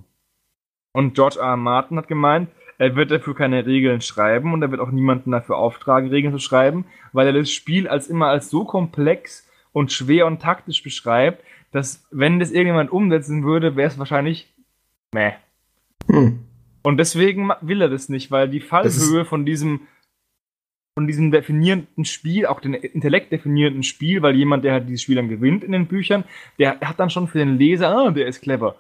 Und 0.92 1.14
George 1.14 1.38
R. 1.40 1.46
R. 1.50 1.58
Martin 1.58 1.98
hat 1.98 2.08
gemeint, 2.08 2.50
er 2.80 2.96
wird 2.96 3.12
dafür 3.12 3.36
keine 3.36 3.66
Regeln 3.66 4.02
schreiben 4.02 4.54
und 4.54 4.62
er 4.62 4.72
wird 4.72 4.82
auch 4.82 4.90
niemanden 4.90 5.32
dafür 5.32 5.58
auftragen, 5.58 6.10
Regeln 6.10 6.34
zu 6.34 6.40
schreiben, 6.40 6.86
weil 7.12 7.28
er 7.28 7.34
das 7.34 7.52
Spiel 7.52 7.88
als 7.88 8.08
immer 8.08 8.28
als 8.28 8.50
so 8.50 8.64
komplex 8.64 9.48
und 9.74 9.92
schwer 9.92 10.26
und 10.26 10.42
taktisch 10.42 10.82
beschreibt, 10.82 11.44
dass 11.72 12.08
wenn 12.10 12.40
das 12.40 12.52
irgendjemand 12.52 12.92
umsetzen 12.92 13.44
würde, 13.44 13.76
wäre 13.76 13.90
es 13.90 14.00
wahrscheinlich 14.00 14.52
meh. 15.14 15.34
Hm. 16.08 16.40
Und 16.82 16.98
deswegen 16.98 17.52
will 17.62 17.82
er 17.82 17.90
das 17.90 18.08
nicht, 18.08 18.32
weil 18.32 18.50
die 18.50 18.62
Fallhöhe 18.62 19.26
von 19.26 19.46
diesem 19.46 19.82
von 20.96 21.06
diesem 21.06 21.32
definierenden 21.32 22.04
Spiel, 22.04 22.46
auch 22.46 22.60
den 22.60 22.74
Intellekt 22.74 23.32
definierenden 23.32 23.84
Spiel, 23.84 24.22
weil 24.22 24.36
jemand, 24.36 24.66
der 24.66 24.74
halt 24.74 24.90
dieses 24.90 25.04
Spiel 25.04 25.16
dann 25.16 25.30
gewinnt 25.30 25.64
in 25.64 25.72
den 25.72 25.88
Büchern, 25.88 26.24
der 26.58 26.80
hat 26.82 27.00
dann 27.00 27.10
schon 27.10 27.28
für 27.28 27.38
den 27.38 27.58
Leser, 27.58 27.90
ah, 27.90 28.12
der 28.12 28.28
ist 28.28 28.42
clever. 28.42 28.76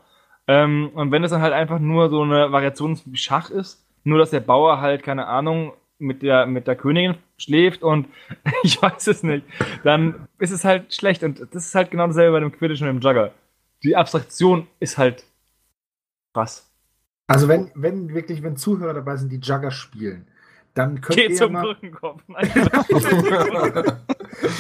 Ähm, 0.48 0.90
und 0.96 1.12
wenn 1.12 1.24
es 1.24 1.32
dann 1.32 1.42
halt 1.42 1.54
einfach 1.54 1.80
nur 1.80 2.10
so 2.10 2.24
eine 2.24 2.52
Variation 2.52 3.00
wie 3.06 3.18
Schach 3.18 3.50
ist, 3.52 3.86
nur 4.10 4.20
dass 4.20 4.32
der 4.32 4.40
Bauer 4.42 4.82
halt, 4.82 5.04
keine 5.04 5.28
Ahnung, 5.28 5.74
mit 6.00 6.22
der, 6.22 6.46
mit 6.46 6.68
der 6.68 6.76
Königin 6.76 7.16
schläft 7.38 7.84
und 7.84 8.08
ich 8.64 8.82
weiß 8.82 9.08
es 9.08 9.24
nicht, 9.24 9.46
dann 9.84 10.28
ist 10.40 10.52
es 10.52 10.66
halt 10.66 10.94
schlecht. 10.94 11.24
Und 11.24 11.40
das 11.54 11.68
ist 11.68 11.76
halt 11.76 11.92
genau 11.92 12.08
dasselbe 12.08 12.34
bei 12.34 12.40
dem 12.40 12.52
Quidditch 12.52 12.82
und 12.82 12.88
dem 12.88 13.00
Jugger. 13.00 13.32
Die 13.84 13.96
Abstraktion 13.96 14.68
ist 14.80 14.98
halt 14.98 15.24
krass. 16.34 16.70
Also 17.28 17.48
wenn, 17.48 17.72
wenn 17.76 18.14
wirklich, 18.14 18.44
wenn 18.44 18.58
Zuhörer 18.58 18.94
dabei 18.94 19.16
sind, 19.18 19.32
die 19.32 19.40
Jugger 19.40 19.72
spielen, 19.72 20.26
dann 20.74 21.02
könnt 21.02 21.18
Geh 21.18 21.26
ihr 21.26 21.32
ja 21.32 21.36
zum 21.36 21.54
mal, 21.54 21.64
Brückenkopf. 21.64 22.24
Nein, 22.28 22.50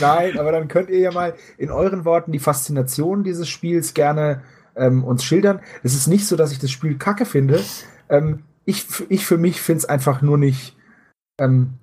Nein, 0.02 0.40
aber 0.40 0.52
dann 0.52 0.68
könnt 0.68 0.90
ihr 0.90 1.00
ja 1.00 1.12
mal 1.12 1.36
in 1.58 1.72
euren 1.72 2.06
Worten 2.06 2.32
die 2.32 2.40
Faszination 2.40 3.24
dieses 3.24 3.48
Spiels 3.48 3.94
gerne 3.94 4.44
ähm, 4.76 5.04
uns 5.04 5.24
schildern. 5.24 5.62
Es 5.84 5.94
ist 5.94 6.08
nicht 6.08 6.28
so, 6.28 6.36
dass 6.36 6.52
ich 6.52 6.60
das 6.60 6.72
Spiel 6.72 6.98
kacke 6.98 7.26
finde. 7.26 7.64
Ähm, 8.10 8.44
ich, 8.70 8.86
ich 9.10 9.26
für 9.26 9.38
mich 9.38 9.62
finde 9.62 9.80
es 9.80 9.86
einfach 9.86 10.22
nur 10.22 10.38
nicht 10.38 10.78
ähm, 11.40 11.74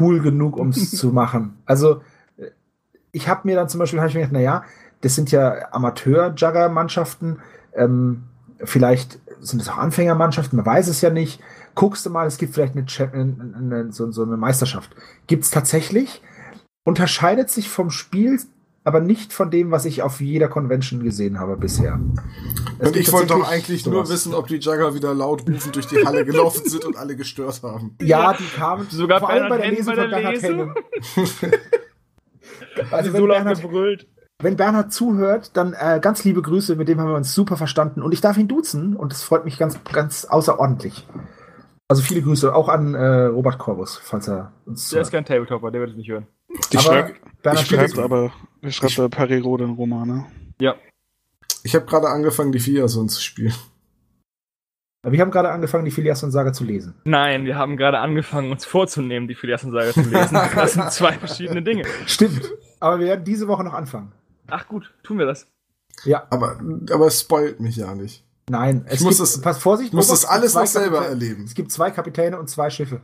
cool 0.00 0.20
genug, 0.20 0.56
um 0.56 0.70
es 0.70 0.90
zu 0.96 1.12
machen. 1.12 1.58
Also 1.64 2.02
äh, 2.36 2.50
ich 3.12 3.28
habe 3.28 3.42
mir 3.44 3.56
dann 3.56 3.68
zum 3.68 3.78
Beispiel 3.80 3.98
ich 3.98 4.14
mir 4.14 4.20
gedacht, 4.20 4.32
naja, 4.32 4.64
das 5.00 5.14
sind 5.14 5.30
ja 5.30 5.72
Amateur-Jugger-Mannschaften. 5.72 7.38
Ähm, 7.74 8.24
vielleicht 8.64 9.20
sind 9.40 9.60
es 9.60 9.68
auch 9.68 9.78
Anfängermannschaften, 9.78 10.56
man 10.56 10.66
weiß 10.66 10.88
es 10.88 11.00
ja 11.00 11.10
nicht. 11.10 11.40
Guckst 11.74 12.06
du 12.06 12.10
mal, 12.10 12.26
es 12.26 12.38
gibt 12.38 12.54
vielleicht 12.54 12.74
eine, 12.74 12.86
eine, 13.12 13.56
eine, 13.56 13.92
so, 13.92 14.10
so 14.10 14.22
eine 14.22 14.36
Meisterschaft. 14.36 14.96
Gibt 15.26 15.44
es 15.44 15.50
tatsächlich? 15.50 16.22
unterscheidet 16.86 17.50
sich 17.50 17.68
vom 17.68 17.90
Spiel, 17.90 18.40
aber 18.86 19.00
nicht 19.00 19.32
von 19.32 19.50
dem, 19.50 19.72
was 19.72 19.84
ich 19.84 20.02
auf 20.02 20.20
jeder 20.20 20.46
Convention 20.48 21.02
gesehen 21.02 21.40
habe 21.40 21.56
bisher. 21.56 21.98
Es 22.78 22.88
Und 22.88 22.96
ich 22.96 23.10
wollte 23.12 23.34
doch 23.34 23.48
eigentlich 23.50 23.82
sowas. 23.82 23.94
nur 23.94 24.08
wissen, 24.08 24.32
ob 24.32 24.46
die 24.46 24.58
Jugger 24.58 24.94
wieder 24.94 25.12
laut 25.12 25.40
rufend 25.48 25.74
durch 25.74 25.86
die 25.88 26.04
Halle 26.06 26.24
gelaufen 26.24 26.62
sind 26.68 26.84
und 26.84 26.96
alle 26.96 27.16
gestört 27.16 27.60
haben. 27.64 27.96
Ja, 28.02 28.32
die 28.32 28.44
kamen 28.44 28.86
Sogar 28.88 29.18
vor 29.18 29.28
allem 29.30 29.48
bei 29.48 29.56
der 29.58 29.70
Bernhard 29.72 29.78
Lesung 29.78 29.94
von 29.96 30.10
Bernhard? 30.10 30.42
Hennen. 30.42 30.74
Also 32.92 33.12
wenn 33.12 33.20
so 33.22 33.26
Bernhard, 33.26 33.60
gebrüllt. 33.60 34.06
wenn 34.40 34.56
Bernhard 34.56 34.92
zuhört, 34.92 35.56
dann 35.56 35.72
äh, 35.72 35.98
ganz 36.00 36.22
liebe 36.22 36.40
Grüße, 36.42 36.76
mit 36.76 36.86
dem 36.86 37.00
haben 37.00 37.08
wir 37.08 37.16
uns 37.16 37.34
super 37.34 37.56
verstanden 37.56 38.02
und 38.02 38.12
ich 38.12 38.20
darf 38.20 38.36
ihn 38.38 38.46
duzen 38.48 38.94
und 38.94 39.10
das 39.12 39.22
freut 39.24 39.44
mich 39.44 39.58
ganz, 39.58 39.82
ganz 39.92 40.26
außerordentlich. 40.26 41.06
Also 41.88 42.02
viele 42.02 42.22
Grüße 42.22 42.54
auch 42.54 42.68
an 42.68 42.94
äh, 42.94 43.24
Robert 43.24 43.58
Corbus, 43.58 43.96
falls 44.02 44.28
er 44.28 44.52
uns 44.64 44.90
Der 44.90 45.00
ist 45.00 45.08
zuhört. 45.08 45.26
kein 45.26 45.36
Tabletopper, 45.36 45.70
der 45.72 45.80
wird 45.80 45.90
es 45.90 45.96
nicht 45.96 46.08
hören. 46.08 46.26
Die 46.72 46.78
Aber 46.78 46.84
schreibt, 46.86 47.42
Bernhard 47.42 47.64
die 47.70 47.74
schreibt 47.74 47.90
Schmidt- 47.92 48.04
aber, 48.04 48.32
die 48.62 48.72
schreibt 48.72 48.98
der 48.98 49.08
Periro 49.08 49.56
den 49.56 49.70
Roman, 49.70 50.08
ne? 50.08 50.26
Ja. 50.60 50.74
Ich 51.62 51.74
habe 51.74 51.84
gerade 51.86 52.08
angefangen, 52.08 52.52
die 52.52 52.60
Fiason 52.60 53.08
zu 53.08 53.20
spielen. 53.20 53.54
wir 55.08 55.20
haben 55.20 55.30
gerade 55.30 55.50
angefangen, 55.50 55.84
die 55.84 55.90
Filias-Saga 55.90 56.52
zu 56.52 56.64
lesen. 56.64 56.94
Nein, 57.04 57.44
wir 57.44 57.56
haben 57.56 57.76
gerade 57.76 57.98
angefangen, 57.98 58.50
uns 58.50 58.64
vorzunehmen, 58.64 59.28
die 59.28 59.34
Filiassen-Saga 59.34 59.92
zu 59.92 60.00
lesen. 60.02 60.36
Das 60.54 60.72
sind 60.74 60.90
zwei 60.92 61.12
verschiedene 61.12 61.62
Dinge. 61.62 61.84
Stimmt. 62.06 62.50
Aber 62.80 62.98
wir 62.98 63.06
werden 63.06 63.24
diese 63.24 63.46
Woche 63.48 63.62
noch 63.64 63.72
anfangen. 63.74 64.12
Ach 64.48 64.66
gut, 64.68 64.92
tun 65.02 65.18
wir 65.18 65.26
das. 65.26 65.46
Ja. 66.04 66.26
Aber, 66.30 66.58
aber 66.90 67.06
es 67.06 67.20
spoilt 67.20 67.60
mich 67.60 67.76
ja 67.76 67.94
nicht. 67.94 68.24
Nein, 68.48 68.84
es 68.86 68.94
Ich 68.96 69.00
muss 69.00 69.16
gibt, 69.18 69.28
das- 69.28 69.40
pass 69.40 69.58
Vorsicht, 69.58 69.88
Ich 69.88 69.94
muss 69.94 70.08
das 70.08 70.24
alles 70.24 70.54
noch 70.54 70.66
selber 70.66 70.98
Kapitäne- 70.98 71.08
erleben. 71.26 71.44
Es 71.44 71.54
gibt 71.54 71.72
zwei 71.72 71.90
Kapitäne 71.90 72.38
und 72.38 72.48
zwei 72.48 72.70
Schiffe. 72.70 73.00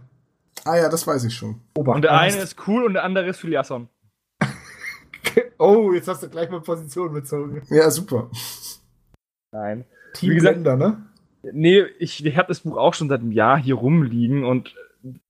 Ah 0.65 0.77
ja, 0.77 0.89
das 0.89 1.07
weiß 1.07 1.25
ich 1.25 1.35
schon. 1.35 1.61
Obacht. 1.77 1.97
Und 1.97 2.03
der 2.03 2.13
eine 2.19 2.37
ist 2.37 2.57
cool 2.67 2.85
und 2.85 2.95
der 2.95 3.05
andere 3.05 3.27
ist 3.29 3.39
Filiasson. 3.39 3.89
Oh, 5.59 5.93
jetzt 5.93 6.09
hast 6.09 6.23
du 6.23 6.29
gleich 6.29 6.51
mal 6.51 6.61
Position 6.61 7.13
bezogen. 7.13 7.63
Ja, 7.71 7.89
super. 7.91 8.29
Nein. 9.53 9.85
Team 10.15 10.31
Wie 10.31 10.35
gesagt- 10.35 10.57
Länder, 10.57 10.77
ne? 10.77 11.03
Nee, 11.53 11.83
ich, 11.99 12.25
ich 12.25 12.37
habe 12.37 12.49
das 12.49 12.61
Buch 12.61 12.77
auch 12.77 12.95
schon 12.95 13.09
seit 13.09 13.21
einem 13.21 13.33
Jahr 13.33 13.59
hier 13.59 13.77
rumliegen 13.77 14.45
und 14.45 14.75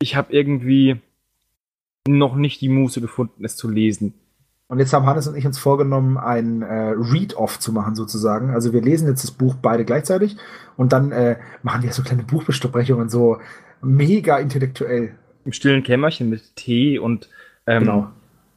ich 0.01 0.17
habe 0.17 0.33
irgendwie 0.33 1.01
noch 2.09 2.34
nicht 2.34 2.60
die 2.60 2.68
Muße 2.68 3.01
gefunden, 3.01 3.44
es 3.44 3.57
zu 3.57 3.68
lesen. 3.68 4.15
Und 4.68 4.78
jetzt 4.78 4.92
haben 4.92 5.07
Hannes 5.07 5.28
und 5.28 5.36
ich 5.36 5.47
uns 5.47 5.59
vorgenommen, 5.59 6.17
ein 6.18 6.62
äh, 6.62 6.94
Read-Off 6.97 7.59
zu 7.60 7.73
machen, 7.73 7.94
sozusagen. 7.94 8.51
Also 8.51 8.73
wir 8.73 8.81
lesen 8.81 9.09
jetzt 9.09 9.23
das 9.25 9.31
Buch 9.31 9.55
beide 9.60 9.84
gleichzeitig 9.84 10.36
und 10.76 10.92
dann 10.92 11.12
äh, 11.12 11.39
machen 11.62 11.83
wir 11.83 11.92
so 11.92 12.02
kleine 12.02 12.23
Buchbesprechungen, 12.25 13.09
so 13.10 13.39
mega 13.83 14.39
intellektuell. 14.39 15.15
Im 15.44 15.52
stillen 15.52 15.83
Kämmerchen 15.83 16.28
mit 16.31 16.57
Tee 16.57 16.99
und 16.99 17.28
ähm, 17.67 17.81
Genau. 17.81 18.09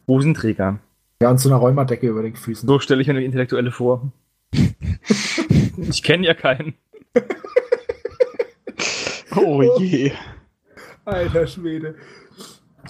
Hosenträgern. 0.07 0.79
Ja, 1.21 1.29
und 1.31 1.39
so 1.39 1.49
eine 1.49 1.57
Rheumadecke 1.57 2.07
über 2.07 2.21
den 2.21 2.35
Füßen. 2.35 2.67
So 2.67 2.79
stelle 2.79 3.01
ich 3.01 3.07
mir 3.07 3.13
eine 3.15 3.23
Intellektuelle 3.23 3.71
vor. 3.71 4.11
ich 5.77 6.03
kenne 6.03 6.27
ja 6.27 6.33
keinen. 6.33 6.75
Oh 9.35 9.61
je. 9.79 10.11
Alter 11.05 11.47
Schwede. 11.47 11.95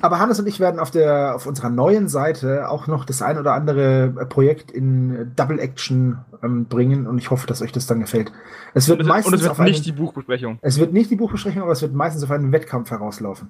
Aber 0.05 0.19
Hannes 0.19 0.39
und 0.39 0.45
ich 0.45 0.59
werden 0.59 0.79
auf, 0.79 0.91
der, 0.91 1.33
auf 1.35 1.47
unserer 1.47 1.71
neuen 1.71 2.09
Seite 2.09 2.69
auch 2.69 2.85
noch 2.85 3.05
das 3.05 3.23
ein 3.23 3.39
oder 3.39 3.53
andere 3.53 4.27
Projekt 4.29 4.69
in 4.69 5.31
Double 5.35 5.57
Action 5.59 6.19
ähm, 6.43 6.65
bringen 6.65 7.07
und 7.07 7.17
ich 7.17 7.31
hoffe, 7.31 7.47
dass 7.47 7.63
euch 7.63 7.71
das 7.71 7.87
dann 7.87 8.01
gefällt. 8.01 8.31
Es 8.75 8.87
wird 8.87 8.99
Und 8.99 9.07
meistens 9.07 9.33
und 9.33 9.39
es 9.39 9.41
wird 9.41 9.51
auf 9.53 9.59
einen, 9.59 9.71
nicht 9.71 9.83
die 9.83 9.93
Buchbesprechung. 9.93 10.59
es 10.61 10.77
wird 10.77 10.93
nicht 10.93 11.09
die 11.09 11.15
Buchbesprechung, 11.15 11.63
aber 11.63 11.71
es 11.71 11.81
wird 11.81 11.95
meistens 11.95 12.23
auf 12.23 12.29
einen 12.29 12.51
Wettkampf 12.51 12.91
herauslaufen. 12.91 13.49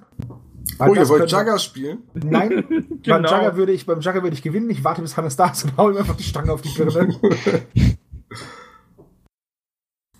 Weil 0.78 0.88
Oh, 0.88 0.94
ihr 0.94 1.06
wollt 1.10 1.30
Jugger 1.30 1.58
spielen? 1.58 1.98
Nein, 2.14 2.64
beim 2.70 3.02
Genau. 3.02 3.28
Jugger 3.30 3.56
würde 3.58 3.72
ich, 3.72 3.84
beim 3.84 4.00
Jugger 4.00 4.22
würde 4.22 4.32
ich 4.32 4.42
gewinnen. 4.42 4.70
Ich 4.70 4.82
warte, 4.82 5.02
bis 5.02 5.14
Hannes 5.18 5.36
da 5.36 5.48
ist 5.48 5.64
und 5.64 5.76
hau 5.76 5.90
ihm 5.90 5.98
einfach 5.98 6.16
die 6.16 6.22
Stange 6.22 6.54
auf 6.54 6.62
die 6.62 6.70
Birne. 6.70 7.14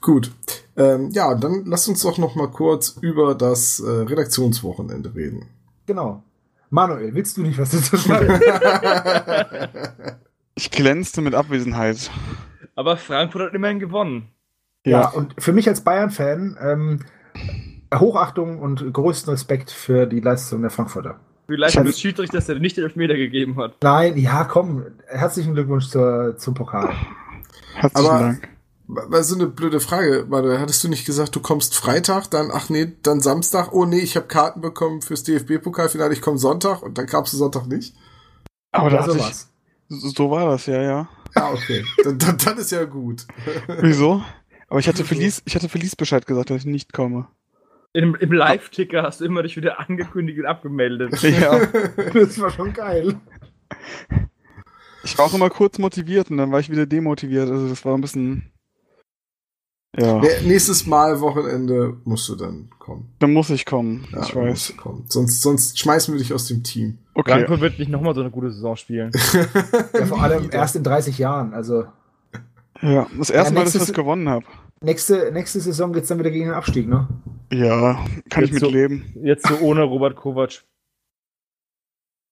Gut. 0.03 0.31
Ähm, 0.77 1.09
ja, 1.13 1.35
dann 1.35 1.65
lasst 1.65 1.89
uns 1.89 2.03
doch 2.03 2.19
noch 2.19 2.35
mal 2.35 2.49
kurz 2.51 2.99
über 3.01 3.35
das 3.35 3.81
äh, 3.81 3.89
Redaktionswochenende 3.89 5.15
reden. 5.15 5.47
Genau. 5.87 6.23
Manuel, 6.71 7.15
willst 7.15 7.37
du 7.37 7.43
nicht 7.43 7.59
was 7.59 7.71
dazu 7.71 7.97
sagen? 7.97 8.41
Ich 10.59 10.71
glänzte 10.71 11.21
mit 11.21 11.35
Abwesenheit. 11.35 12.11
Aber 12.77 12.97
Frankfurt 12.97 13.49
hat 13.49 13.55
immerhin 13.55 13.79
gewonnen. 13.79 14.29
Ja, 14.87 15.01
ja 15.03 15.09
und 15.09 15.35
für 15.39 15.53
mich 15.53 15.69
als 15.69 15.83
Bayern-Fan 15.83 16.57
ähm, 16.59 17.01
Hochachtung 17.95 18.59
und 18.61 18.93
größten 18.93 19.31
Respekt 19.33 19.71
für 19.71 20.07
die 20.07 20.21
Leistung 20.21 20.63
der 20.63 20.71
Frankfurter. 20.71 21.21
Vielleicht 21.47 21.77
des 21.77 22.01
Schiedsrichters, 22.01 22.47
der 22.47 22.59
nicht 22.59 22.77
den 22.77 22.85
Elfmeter 22.85 23.17
gegeben 23.17 23.57
hat. 23.59 23.77
Nein, 23.83 24.17
ja, 24.17 24.45
komm. 24.45 24.85
Herzlichen 25.07 25.55
Glückwunsch 25.55 25.89
zur, 25.89 26.37
zum 26.39 26.55
Pokal. 26.55 26.93
Herzlichen 27.75 28.11
Aber, 28.11 28.19
Dank. 28.21 28.49
War 28.89 29.23
so 29.25 29.35
eine 29.35 29.49
blöde 29.49 29.81
Frage, 29.81 30.27
Manuel. 30.29 30.61
Hattest 30.61 30.85
du 30.85 30.89
nicht 30.89 31.07
gesagt, 31.07 31.35
du 31.35 31.41
kommst 31.41 31.75
Freitag, 31.75 32.31
dann, 32.31 32.51
ach 32.53 32.69
nee, 32.69 32.93
dann 33.03 33.21
Samstag? 33.21 33.73
Oh 33.73 33.85
nee, 33.85 33.99
ich 33.99 34.17
habe 34.17 34.27
Karten 34.27 34.61
bekommen 34.61 35.03
fürs 35.03 35.25
DFB-Pokalfinale, 35.25 36.13
ich 36.13 36.21
komme 36.23 36.39
Sonntag 36.39 36.83
und 36.83 36.97
dann 36.97 37.07
kamst 37.07 37.33
du 37.33 37.37
Sonntag 37.37 37.67
nicht? 37.67 37.95
Aber 38.71 38.91
da 38.91 39.05
so, 39.05 39.17
ich, 39.17 39.35
so 39.89 40.31
war 40.31 40.51
das, 40.51 40.67
ja, 40.67 40.83
ja. 40.83 41.09
Ja, 41.35 41.51
okay. 41.51 41.85
dann, 42.05 42.19
dann, 42.19 42.39
dann 42.39 42.59
ist 42.59 42.71
ja 42.71 42.85
gut. 42.85 43.27
Wieso? 43.81 44.23
Aber 44.69 44.79
ich 44.79 44.89
hatte 44.89 45.05
Felice, 45.05 45.43
ich 45.45 45.55
hatte 45.55 45.69
Felice 45.69 45.97
Bescheid 45.97 46.27
gesagt, 46.27 46.51
dass 46.51 46.59
ich 46.59 46.67
nicht 46.67 46.93
komme. 46.93 47.29
Im, 47.93 48.15
im 48.15 48.33
Live-Ticker 48.33 49.03
hast 49.03 49.21
du 49.21 49.25
immer 49.25 49.43
dich 49.43 49.57
wieder 49.57 49.81
angekündigt 49.81 50.39
und 50.39 50.47
abgemeldet. 50.47 51.21
Ja. 51.23 51.59
das 52.15 52.39
war 52.41 52.51
schon 52.51 52.73
geil. 52.73 53.19
Ich 55.03 55.17
war 55.19 55.27
auch 55.27 55.35
immer 55.35 55.51
kurz 55.51 55.79
motiviert 55.79 56.31
und 56.31 56.37
dann 56.37 56.53
war 56.53 56.61
ich 56.61 56.71
wieder 56.71 56.87
demotiviert. 56.87 57.49
Also 57.49 57.69
das 57.69 57.85
war 57.85 57.95
ein 57.95 58.01
bisschen. 58.01 58.53
Ja. 59.99 60.21
Nächstes 60.45 60.87
Mal 60.87 61.21
Wochenende 61.21 61.97
musst 62.05 62.29
du 62.29 62.35
dann 62.35 62.69
kommen. 62.79 63.09
Dann 63.19 63.33
muss 63.33 63.51
ich 63.51 63.65
kommen. 63.65 64.07
Ja, 64.13 64.23
ich 64.23 64.35
weiß. 64.35 64.77
Kommen. 64.77 65.05
Sonst, 65.09 65.41
sonst 65.41 65.79
schmeißen 65.79 66.13
wir 66.13 66.19
dich 66.19 66.35
aus 66.35 66.47
dem 66.47 66.63
Team. 66.63 66.99
Okay. 67.15 67.33
Frankfurt 67.33 67.61
wird 67.61 67.79
nicht 67.79 67.91
nochmal 67.91 68.15
so 68.15 68.21
eine 68.21 68.31
gute 68.31 68.51
Saison 68.51 68.77
spielen. 68.77 69.11
ja, 69.95 70.07
vor 70.07 70.21
allem 70.21 70.51
erst 70.51 70.77
in 70.77 70.83
30 70.83 71.17
Jahren. 71.19 71.55
Also. 71.55 71.87
Ja, 72.83 73.07
das 73.17 73.31
erste 73.31 73.55
ja, 73.55 73.59
Mal, 73.59 73.65
dass 73.65 73.75
ich 73.75 73.81
das 73.81 73.93
gewonnen 73.93 74.29
habe. 74.29 74.45
Nächste, 74.83 75.33
nächste 75.33 75.61
Saison 75.61 75.93
geht 75.95 76.03
es 76.03 76.09
dann 76.11 76.19
wieder 76.19 76.31
gegen 76.31 76.47
den 76.47 76.55
Abstieg, 76.55 76.87
ne? 76.87 77.09
Ja, 77.51 78.05
kann 78.29 78.43
jetzt 78.43 78.49
ich 78.49 78.53
mit 78.53 78.61
so, 78.61 78.69
leben. 78.69 79.15
Jetzt 79.23 79.47
so 79.47 79.57
ohne 79.61 79.83
Robert 79.85 80.17
Kovac. 80.17 80.63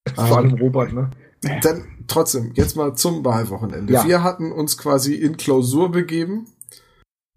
Vor 0.14 0.36
allem 0.36 0.54
Robert, 0.54 0.92
ne? 0.92 1.10
Dann 1.62 1.84
trotzdem, 2.06 2.52
jetzt 2.54 2.76
mal 2.76 2.94
zum 2.94 3.24
Wahlwochenende. 3.24 3.92
Ja. 3.92 4.06
Wir 4.06 4.22
hatten 4.22 4.52
uns 4.52 4.76
quasi 4.76 5.14
in 5.14 5.36
Klausur 5.38 5.90
begeben 5.90 6.46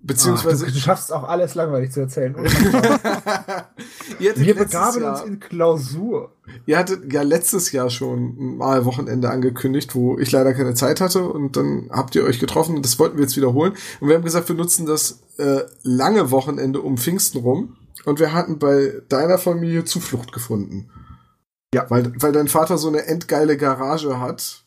Beziehungsweise. 0.08 0.66
Ach, 0.66 0.70
du, 0.70 0.74
du, 0.74 0.80
schaffst 0.80 1.12
auch 1.12 1.26
alles 1.26 1.54
langweilig 1.54 1.92
zu 1.92 2.00
erzählen. 2.00 2.34
Wir 4.20 4.56
begaben 4.56 5.02
Jahr, 5.02 5.22
uns 5.22 5.30
in 5.30 5.42
Klausur. 5.42 6.32
Ihr 6.66 6.78
hattet 6.78 7.12
ja 7.12 7.24
letztes 7.24 7.74
Jahr 7.74 7.90
schon 7.90 8.58
mal 8.58 8.86
Wochenende 8.86 9.30
angekündigt, 9.30 9.94
wo 9.96 10.18
ich 10.18 10.32
leider 10.32 10.54
keine 10.54 10.74
Zeit 10.76 11.02
hatte 11.02 11.28
und 11.28 11.58
dann 11.58 11.90
habt 11.92 12.16
ihr 12.16 12.24
euch 12.24 12.40
getroffen 12.40 12.78
und 12.78 12.86
das 12.86 12.98
wollten 13.00 13.18
wir 13.18 13.24
jetzt 13.24 13.36
wiederholen. 13.36 13.74
Und 14.00 14.08
wir 14.08 14.16
haben 14.16 14.24
gesagt, 14.24 14.48
wir 14.48 14.56
nutzen 14.56 14.86
das 14.86 15.24
äh, 15.38 15.64
lange 15.84 16.32
Wochenende 16.32 16.80
um 16.80 16.98
Pfingsten 16.98 17.42
rum 17.42 17.76
und 18.06 18.20
wir 18.20 18.32
hatten 18.32 18.60
bei 18.60 18.94
deiner 19.10 19.38
Familie 19.38 19.84
Zuflucht 19.84 20.32
gefunden. 20.32 20.90
Ja. 21.74 21.86
Weil, 21.90 22.14
weil 22.22 22.32
dein 22.32 22.48
Vater 22.48 22.78
so 22.78 22.88
eine 22.88 23.06
endgeile 23.08 23.58
Garage 23.58 24.22
hat 24.22 24.64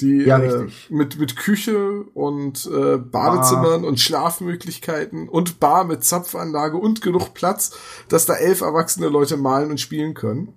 die 0.00 0.24
ja, 0.24 0.38
äh, 0.38 0.66
mit 0.90 1.18
mit 1.18 1.36
Küche 1.36 2.02
und 2.14 2.66
äh, 2.66 2.98
Badezimmern 2.98 3.84
ah. 3.84 3.88
und 3.88 4.00
Schlafmöglichkeiten 4.00 5.28
und 5.28 5.60
Bar 5.60 5.84
mit 5.84 6.04
Zapfanlage 6.04 6.76
und 6.76 7.00
genug 7.00 7.34
Platz, 7.34 7.76
dass 8.08 8.26
da 8.26 8.34
elf 8.34 8.60
erwachsene 8.60 9.08
Leute 9.08 9.36
malen 9.36 9.70
und 9.70 9.80
spielen 9.80 10.14
können. 10.14 10.52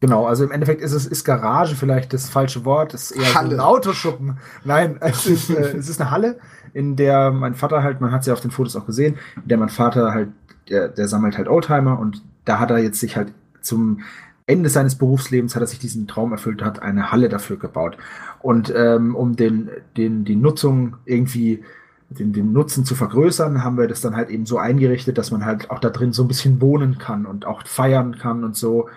Genau, 0.00 0.26
also 0.26 0.44
im 0.44 0.52
Endeffekt 0.52 0.80
ist 0.80 0.92
es 0.92 1.06
ist 1.06 1.24
Garage 1.24 1.74
vielleicht 1.74 2.12
das 2.12 2.28
falsche 2.28 2.64
Wort, 2.64 2.94
ist 2.94 3.10
eher 3.10 3.34
Halle. 3.34 3.50
So 3.50 3.54
ein 3.56 3.60
Autoschuppen. 3.60 4.38
Nein, 4.64 4.96
es 5.00 5.26
ist, 5.26 5.50
äh, 5.50 5.76
es 5.76 5.88
ist 5.88 6.00
eine 6.00 6.10
Halle, 6.10 6.38
in 6.72 6.96
der 6.96 7.30
mein 7.32 7.54
Vater 7.54 7.82
halt, 7.82 8.00
man 8.00 8.12
hat 8.12 8.24
sie 8.24 8.30
ja 8.30 8.34
auf 8.34 8.40
den 8.40 8.50
Fotos 8.52 8.76
auch 8.76 8.86
gesehen, 8.86 9.18
in 9.36 9.48
der 9.48 9.58
mein 9.58 9.68
Vater 9.68 10.12
halt, 10.12 10.30
der, 10.70 10.88
der 10.88 11.08
sammelt 11.08 11.36
halt 11.36 11.48
Oldtimer 11.48 11.98
und 11.98 12.22
da 12.44 12.58
hat 12.58 12.70
er 12.70 12.78
jetzt 12.78 13.00
sich 13.00 13.16
halt 13.16 13.32
zum 13.60 14.00
Ende 14.48 14.70
seines 14.70 14.96
Berufslebens 14.96 15.54
hat 15.54 15.62
er 15.62 15.66
sich 15.66 15.78
diesen 15.78 16.08
Traum 16.08 16.32
erfüllt, 16.32 16.62
hat 16.62 16.80
eine 16.80 17.12
Halle 17.12 17.28
dafür 17.28 17.58
gebaut. 17.58 17.98
Und 18.40 18.72
ähm, 18.74 19.14
um 19.14 19.36
den, 19.36 19.70
den, 19.96 20.24
die 20.24 20.36
Nutzung 20.36 20.96
irgendwie, 21.04 21.64
den, 22.10 22.32
den 22.32 22.52
Nutzen 22.52 22.84
zu 22.84 22.94
vergrößern, 22.94 23.64
haben 23.64 23.76
wir 23.76 23.88
das 23.88 24.00
dann 24.00 24.16
halt 24.16 24.30
eben 24.30 24.46
so 24.46 24.58
eingerichtet, 24.58 25.18
dass 25.18 25.30
man 25.30 25.44
halt 25.44 25.70
auch 25.70 25.78
da 25.78 25.90
drin 25.90 26.12
so 26.12 26.24
ein 26.24 26.28
bisschen 26.28 26.60
wohnen 26.60 26.98
kann 26.98 27.26
und 27.26 27.46
auch 27.46 27.66
feiern 27.66 28.16
kann 28.18 28.44
und 28.44 28.56
so. 28.56 28.88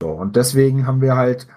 So, 0.00 0.10
und 0.10 0.36
deswegen 0.36 0.86
haben 0.86 1.00
wir 1.00 1.16
halt 1.16 1.48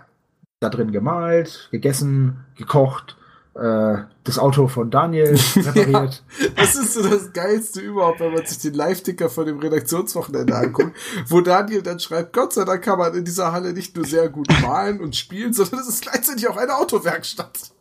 da 0.60 0.70
drin 0.70 0.92
gemalt, 0.92 1.70
gegessen, 1.72 2.46
gekocht, 2.56 3.18
das 3.54 4.40
Auto 4.40 4.68
von 4.68 4.90
Daniel 4.90 5.38
repariert. 5.56 6.24
ja, 6.40 6.48
das 6.56 6.76
ist 6.76 6.94
so 6.94 7.04
das 7.04 7.34
Geilste 7.34 7.82
überhaupt, 7.82 8.22
wenn 8.22 8.34
man 8.34 8.46
sich 8.46 8.60
den 8.60 8.74
Live-Ticker 8.74 9.30
von 9.30 9.46
dem 9.46 9.60
Redaktionswochenende 9.60 10.56
anguckt, 10.56 10.96
wo 11.28 11.42
Daniel 11.42 11.82
dann 11.82 12.00
schreibt, 12.00 12.32
Gott 12.32 12.54
sei 12.54 12.64
Dank 12.64 12.82
kann 12.82 12.98
man 12.98 13.14
in 13.14 13.26
dieser 13.26 13.52
Halle 13.52 13.74
nicht 13.74 13.96
nur 13.96 14.06
sehr 14.06 14.30
gut 14.30 14.48
malen 14.62 15.02
und 15.02 15.18
spielen, 15.18 15.52
sondern 15.54 15.82
es 15.82 15.90
ist 15.90 16.04
gleichzeitig 16.04 16.48
auch 16.48 16.56
eine 16.56 16.76
Autowerkstatt. 16.78 17.72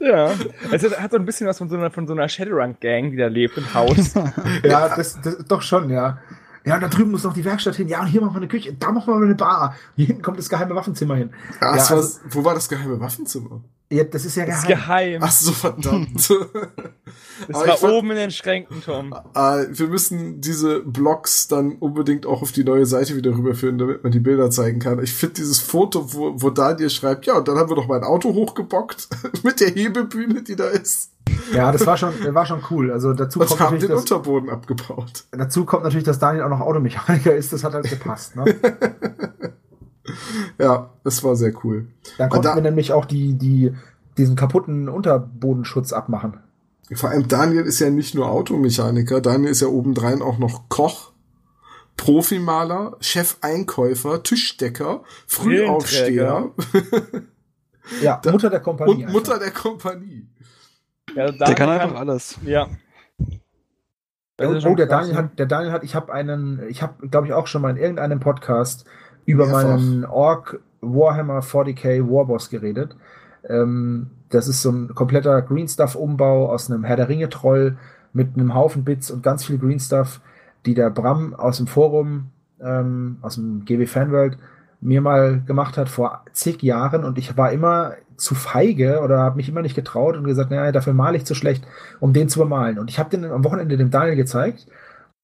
Ja, 0.00 0.32
es 0.72 0.82
hat 0.98 1.12
so 1.12 1.16
ein 1.16 1.24
bisschen 1.24 1.46
was 1.46 1.58
von 1.58 1.68
so 1.68 1.76
einer, 1.76 1.92
von 1.92 2.08
so 2.08 2.12
einer 2.12 2.28
Shadowrun-Gang, 2.28 3.12
die 3.12 3.16
da 3.16 3.28
lebt 3.28 3.56
im 3.56 3.72
Haus. 3.72 4.14
ja, 4.64 4.88
das, 4.88 5.20
das, 5.22 5.44
doch 5.46 5.62
schon, 5.62 5.88
ja. 5.90 6.18
Ja, 6.64 6.78
da 6.78 6.88
drüben 6.88 7.12
muss 7.12 7.22
noch 7.22 7.34
die 7.34 7.44
Werkstatt 7.44 7.76
hin. 7.76 7.88
Ja, 7.88 8.00
und 8.00 8.06
hier 8.06 8.20
machen 8.20 8.34
wir 8.34 8.38
eine 8.38 8.48
Küche. 8.48 8.72
Da 8.72 8.90
machen 8.90 9.14
wir 9.14 9.24
eine 9.24 9.34
Bar. 9.36 9.76
Hier 9.94 10.06
hinten 10.06 10.22
kommt 10.22 10.38
das 10.38 10.48
geheime 10.48 10.74
Waffenzimmer 10.74 11.14
hin. 11.14 11.30
Ja, 11.60 11.76
ja 11.76 11.82
also, 11.84 12.20
wo 12.30 12.44
war 12.44 12.54
das 12.54 12.68
geheime 12.68 12.98
Waffenzimmer? 13.00 13.62
Ja, 13.92 14.04
das 14.04 14.24
ist 14.24 14.36
ja 14.36 14.46
geheim. 14.46 14.58
Das 14.58 14.62
ist 14.62 14.68
geheim. 14.68 15.20
Ach 15.22 15.30
so, 15.30 15.52
verdammt. 15.52 16.14
das 17.48 17.66
war 17.66 17.76
fand, 17.76 17.92
oben 17.92 18.10
in 18.12 18.16
den 18.16 18.30
Schränken, 18.30 18.82
Tom. 18.82 19.14
Äh, 19.34 19.66
wir 19.68 19.88
müssen 19.88 20.40
diese 20.40 20.80
Blogs 20.80 21.46
dann 21.46 21.72
unbedingt 21.72 22.24
auch 22.24 22.40
auf 22.40 22.52
die 22.52 22.64
neue 22.64 22.86
Seite 22.86 23.16
wieder 23.16 23.32
rüberführen, 23.32 23.76
damit 23.76 24.02
man 24.02 24.10
die 24.10 24.20
Bilder 24.20 24.50
zeigen 24.50 24.78
kann. 24.78 25.02
Ich 25.02 25.12
finde 25.12 25.34
dieses 25.34 25.58
Foto, 25.58 26.14
wo, 26.14 26.40
wo 26.40 26.48
Daniel 26.48 26.88
schreibt, 26.88 27.26
ja, 27.26 27.36
und 27.36 27.46
dann 27.48 27.58
haben 27.58 27.68
wir 27.68 27.76
doch 27.76 27.86
mein 27.86 28.02
Auto 28.02 28.32
hochgebockt 28.32 29.08
mit 29.42 29.60
der 29.60 29.68
Hebebühne, 29.68 30.42
die 30.42 30.56
da 30.56 30.68
ist. 30.68 31.10
Ja, 31.52 31.70
das 31.70 31.86
war 31.86 31.98
schon, 31.98 32.12
war 32.34 32.46
schon 32.46 32.62
cool. 32.70 32.90
Also 32.90 33.12
dazu 33.12 33.40
Was 33.40 33.48
kommt 33.48 33.60
haben 33.60 33.78
den 33.78 33.90
das, 33.90 34.00
Unterboden 34.00 34.48
abgebaut. 34.48 35.24
Dazu 35.32 35.66
kommt 35.66 35.84
natürlich, 35.84 36.04
dass 36.04 36.18
Daniel 36.18 36.44
auch 36.44 36.48
noch 36.48 36.60
Automechaniker 36.60 37.34
ist. 37.34 37.52
Das 37.52 37.62
hat 37.62 37.74
halt 37.74 37.88
gepasst. 37.90 38.36
Ne? 38.36 38.44
ja, 40.58 40.90
das 41.04 41.22
war 41.22 41.36
sehr 41.36 41.52
cool. 41.64 41.88
Dann 42.18 42.30
konnten 42.30 42.44
da, 42.44 42.54
wir 42.54 42.62
nämlich 42.62 42.92
auch 42.92 43.04
die, 43.04 43.34
die, 43.34 43.74
diesen 44.16 44.36
kaputten 44.36 44.88
Unterbodenschutz 44.88 45.92
abmachen. 45.92 46.38
Vor 46.92 47.10
allem 47.10 47.28
Daniel 47.28 47.64
ist 47.64 47.80
ja 47.80 47.90
nicht 47.90 48.14
nur 48.14 48.30
Automechaniker, 48.30 49.20
Daniel 49.20 49.50
ist 49.50 49.62
ja 49.62 49.68
obendrein 49.68 50.20
auch 50.20 50.38
noch 50.38 50.68
Koch, 50.68 51.12
Profimaler, 51.96 52.96
Chefeinkäufer, 53.00 54.22
Tischdecker, 54.22 55.02
Frühaufsteher. 55.26 56.50
ja, 58.02 58.20
Mutter 58.30 58.50
der 58.50 58.60
Kompanie. 58.60 58.92
Und 58.92 59.00
einfach. 59.00 59.12
Mutter 59.12 59.38
der 59.38 59.50
Kompanie. 59.50 60.28
Ja, 61.14 61.30
der 61.30 61.54
kann 61.54 61.68
einfach 61.68 61.94
alles. 61.94 62.38
Ja. 62.44 62.68
Oh, 64.40 64.58
oh 64.64 64.74
der 64.74 64.86
Daniel 64.86 65.16
hat, 65.16 65.38
der 65.38 65.46
Daniel 65.46 65.72
hat, 65.72 65.84
ich 65.84 65.94
habe 65.94 66.12
einen, 66.12 66.68
ich 66.68 66.82
habe, 66.82 67.06
glaube 67.08 67.26
ich, 67.26 67.32
auch 67.32 67.46
schon 67.46 67.62
mal 67.62 67.70
in 67.70 67.76
irgendeinem 67.76 68.18
Podcast 68.18 68.86
über 69.24 69.46
Mehrfach. 69.46 69.78
meinen 69.78 70.04
Orc 70.04 70.60
Warhammer 70.80 71.40
40k 71.40 72.08
Warboss 72.08 72.50
geredet. 72.50 72.96
Ähm, 73.48 74.08
das 74.30 74.48
ist 74.48 74.62
so 74.62 74.70
ein 74.70 74.94
kompletter 74.94 75.42
Green 75.42 75.68
Stuff 75.68 75.94
Umbau 75.94 76.50
aus 76.50 76.70
einem 76.70 76.84
Herr 76.84 76.96
der 76.96 77.08
Ringe 77.08 77.28
Troll 77.28 77.76
mit 78.12 78.34
einem 78.34 78.54
Haufen 78.54 78.84
Bits 78.84 79.10
und 79.10 79.22
ganz 79.22 79.44
viel 79.44 79.58
Green 79.58 79.80
Stuff, 79.80 80.20
die 80.66 80.74
der 80.74 80.90
Bram 80.90 81.34
aus 81.34 81.58
dem 81.58 81.66
Forum, 81.66 82.30
ähm, 82.60 83.18
aus 83.22 83.36
dem 83.36 83.64
GW 83.64 83.86
Fanworld 83.86 84.38
mir 84.80 85.00
mal 85.00 85.40
gemacht 85.46 85.78
hat 85.78 85.88
vor 85.88 86.24
zig 86.32 86.62
Jahren 86.62 87.04
und 87.04 87.16
ich 87.16 87.36
war 87.36 87.52
immer 87.52 87.92
zu 88.16 88.34
feige 88.34 89.00
oder 89.00 89.18
habe 89.18 89.36
mich 89.36 89.48
immer 89.48 89.62
nicht 89.62 89.76
getraut 89.76 90.16
und 90.16 90.24
gesagt, 90.24 90.50
naja, 90.50 90.72
dafür 90.72 90.92
male 90.92 91.16
ich 91.16 91.24
zu 91.24 91.34
schlecht, 91.34 91.64
um 92.00 92.12
den 92.12 92.28
zu 92.28 92.40
bemalen. 92.40 92.78
Und 92.78 92.90
ich 92.90 92.98
habe 92.98 93.10
den 93.10 93.24
am 93.24 93.44
Wochenende 93.44 93.76
dem 93.76 93.90
Daniel 93.90 94.16
gezeigt 94.16 94.66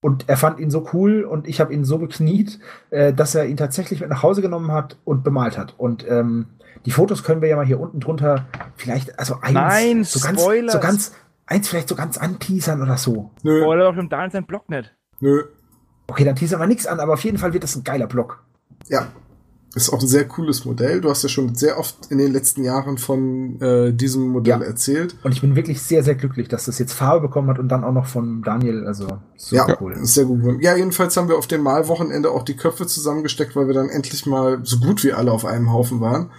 und 0.00 0.28
er 0.28 0.36
fand 0.36 0.60
ihn 0.60 0.70
so 0.70 0.88
cool 0.92 1.24
und 1.24 1.48
ich 1.48 1.60
habe 1.60 1.72
ihn 1.72 1.84
so 1.84 1.98
bekniet, 1.98 2.58
äh, 2.90 3.12
dass 3.12 3.34
er 3.34 3.46
ihn 3.46 3.56
tatsächlich 3.56 4.00
mit 4.00 4.10
nach 4.10 4.22
Hause 4.22 4.42
genommen 4.42 4.72
hat 4.72 4.96
und 5.04 5.24
bemalt 5.24 5.58
hat. 5.58 5.74
Und 5.76 6.06
ähm, 6.08 6.46
die 6.86 6.90
Fotos 6.90 7.24
können 7.24 7.40
wir 7.42 7.48
ja 7.48 7.56
mal 7.56 7.66
hier 7.66 7.80
unten 7.80 8.00
drunter 8.00 8.46
vielleicht, 8.76 9.18
also 9.18 9.38
eins, 9.40 9.54
Nein, 9.54 10.04
so 10.04 10.20
ganz, 10.20 10.40
Spoilers. 10.40 10.72
so 10.72 10.80
ganz, 10.80 11.12
eins 11.46 11.68
vielleicht 11.68 11.88
so 11.88 11.96
ganz 11.96 12.16
anteasern 12.16 12.80
oder 12.80 12.96
so. 12.96 13.30
Nö. 13.42 13.62
Spoiler 13.62 13.84
doch 13.86 13.96
dem 13.96 14.08
Daniel 14.08 14.30
sein 14.30 14.46
Blog 14.46 14.68
nicht. 14.68 14.94
Nö. 15.20 15.44
Okay, 16.06 16.24
dann 16.24 16.36
teasern 16.36 16.60
wir 16.60 16.66
nichts 16.66 16.86
an, 16.86 17.00
aber 17.00 17.14
auf 17.14 17.24
jeden 17.24 17.38
Fall 17.38 17.52
wird 17.52 17.64
das 17.64 17.76
ein 17.76 17.84
geiler 17.84 18.06
Blog. 18.06 18.42
Ja, 18.88 19.08
ist 19.82 19.92
auch 19.92 20.00
ein 20.00 20.08
sehr 20.08 20.26
cooles 20.26 20.64
Modell. 20.64 21.00
Du 21.00 21.08
hast 21.08 21.22
ja 21.22 21.28
schon 21.28 21.54
sehr 21.54 21.78
oft 21.78 22.10
in 22.10 22.18
den 22.18 22.32
letzten 22.32 22.64
Jahren 22.64 22.98
von 22.98 23.60
äh, 23.60 23.92
diesem 23.92 24.28
Modell 24.28 24.60
ja. 24.60 24.66
erzählt. 24.66 25.16
Und 25.22 25.32
ich 25.32 25.40
bin 25.40 25.56
wirklich 25.56 25.82
sehr, 25.82 26.02
sehr 26.02 26.14
glücklich, 26.14 26.48
dass 26.48 26.66
das 26.66 26.78
jetzt 26.78 26.92
Farbe 26.92 27.28
bekommen 27.28 27.48
hat 27.48 27.58
und 27.58 27.68
dann 27.68 27.84
auch 27.84 27.92
noch 27.92 28.06
von 28.06 28.42
Daniel. 28.42 28.86
Also 28.86 29.06
super 29.36 29.68
ja, 29.68 29.76
cool. 29.80 29.96
Sehr 30.02 30.24
gut. 30.24 30.62
Ja, 30.62 30.76
jedenfalls 30.76 31.16
haben 31.16 31.28
wir 31.28 31.38
auf 31.38 31.46
dem 31.46 31.62
Malwochenende 31.62 32.30
auch 32.30 32.42
die 32.42 32.56
Köpfe 32.56 32.86
zusammengesteckt, 32.86 33.56
weil 33.56 33.66
wir 33.66 33.74
dann 33.74 33.88
endlich 33.88 34.26
mal 34.26 34.60
so 34.62 34.78
gut 34.78 35.04
wie 35.04 35.12
alle 35.12 35.32
auf 35.32 35.44
einem 35.44 35.72
Haufen 35.72 36.00
waren. 36.00 36.30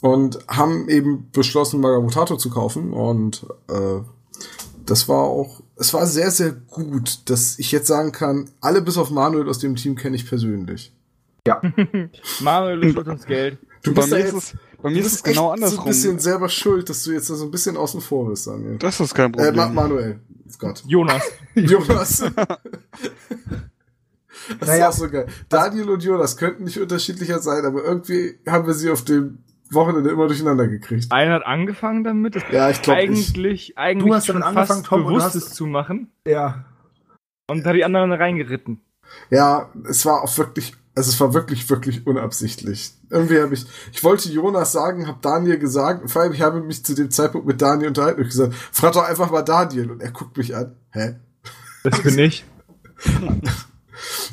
Und 0.00 0.38
haben 0.46 0.88
eben 0.88 1.28
beschlossen, 1.32 1.80
Magabotato 1.80 2.36
zu 2.36 2.50
kaufen. 2.50 2.92
Und 2.92 3.46
äh, 3.68 4.00
das 4.86 5.08
war 5.08 5.24
auch 5.24 5.60
es 5.78 5.94
war 5.94 6.06
sehr, 6.06 6.30
sehr 6.30 6.52
gut, 6.52 7.30
dass 7.30 7.58
ich 7.58 7.70
jetzt 7.72 7.86
sagen 7.86 8.12
kann, 8.12 8.50
alle 8.60 8.82
bis 8.82 8.98
auf 8.98 9.10
Manuel 9.10 9.48
aus 9.48 9.58
dem 9.58 9.76
Team 9.76 9.94
kenne 9.94 10.16
ich 10.16 10.26
persönlich. 10.26 10.92
Manuel 12.40 12.82
schuldet 12.92 13.08
uns 13.08 13.26
Geld. 13.26 13.58
Du 13.82 13.92
bei 13.94 14.00
bist 14.02 14.12
da 14.12 14.16
mir 14.16 14.24
ist 14.24 14.32
jetzt, 14.34 14.54
es, 14.54 14.58
bei 14.82 14.88
mir 14.90 14.94
du 14.94 15.00
ist 15.00 15.04
bist 15.04 15.14
es 15.16 15.22
genau 15.22 15.30
echt 15.30 15.40
so 15.40 15.48
ein 15.48 15.52
andersrum. 15.64 15.84
bisschen 15.86 16.18
selber 16.18 16.48
schuld, 16.48 16.88
dass 16.88 17.02
du 17.04 17.12
jetzt 17.12 17.30
da 17.30 17.34
so 17.34 17.44
ein 17.44 17.50
bisschen 17.50 17.76
außen 17.76 18.00
vor 18.00 18.28
bist, 18.28 18.46
Daniel. 18.46 18.76
das 18.78 19.00
ist 19.00 19.14
kein 19.14 19.32
Äh, 19.34 19.36
Problem. 19.36 19.56
Ma 19.56 19.68
Manuel. 19.68 20.20
Gott. 20.58 20.82
Jonas. 20.86 21.22
Jonas. 21.54 22.24
Das 24.60 24.68
Naja, 24.68 24.88
ist 24.88 24.94
auch 24.96 24.98
so 25.04 25.10
geil. 25.10 25.26
Daniel 25.48 25.90
und 25.90 26.02
Jonas 26.02 26.36
könnten 26.36 26.64
nicht 26.64 26.78
unterschiedlicher 26.80 27.38
sein, 27.40 27.64
aber 27.66 27.82
irgendwie 27.84 28.38
haben 28.46 28.66
wir 28.66 28.72
sie 28.74 28.88
auf 28.90 29.04
dem 29.04 29.38
Wochenende 29.70 30.08
immer 30.10 30.26
durcheinander 30.26 30.66
gekriegt. 30.68 31.12
Einer 31.12 31.34
hat 31.34 31.44
angefangen 31.46 32.02
damit, 32.04 32.34
das 32.36 32.44
Ja, 32.50 32.70
ich 32.70 32.80
glaube 32.80 33.02
ich. 33.02 33.08
eigentlich, 33.10 33.76
eigentlich 33.78 34.08
Du 34.08 34.14
hast 34.14 34.26
schon 34.26 34.42
angefangen, 34.42 34.66
fast 34.66 34.86
Tom, 34.86 35.00
und 35.04 35.08
du 35.12 35.18
Bewusstes 35.18 35.46
hast- 35.46 35.54
zu 35.54 35.66
machen 35.66 36.10
Ja. 36.26 36.64
und 37.50 37.66
hat 37.66 37.74
die 37.74 37.84
anderen 37.84 38.10
reingeritten. 38.12 38.80
Ja, 39.30 39.70
es 39.88 40.06
war 40.06 40.22
auch 40.22 40.38
wirklich, 40.38 40.74
also 40.98 41.10
es 41.10 41.20
war 41.20 41.32
wirklich, 41.32 41.70
wirklich 41.70 42.06
unabsichtlich. 42.06 42.92
Irgendwie 43.08 43.40
habe 43.40 43.54
ich, 43.54 43.64
ich 43.92 44.02
wollte 44.02 44.28
Jonas 44.28 44.72
sagen, 44.72 45.06
habe 45.06 45.18
Daniel 45.22 45.56
gesagt, 45.58 46.10
vor 46.10 46.22
allem 46.22 46.32
ich 46.32 46.42
habe 46.42 46.60
mich 46.60 46.84
zu 46.84 46.94
dem 46.94 47.10
Zeitpunkt 47.10 47.46
mit 47.46 47.62
Daniel 47.62 47.88
unterhalten 47.88 48.20
und 48.22 48.26
gesagt, 48.26 48.52
frag 48.72 48.92
doch 48.92 49.08
einfach 49.08 49.30
mal 49.30 49.42
Daniel 49.42 49.92
und 49.92 50.02
er 50.02 50.10
guckt 50.10 50.36
mich 50.36 50.56
an. 50.56 50.74
Hä? 50.90 51.14
Das 51.84 52.02
bin 52.02 52.18
ich. 52.18 52.44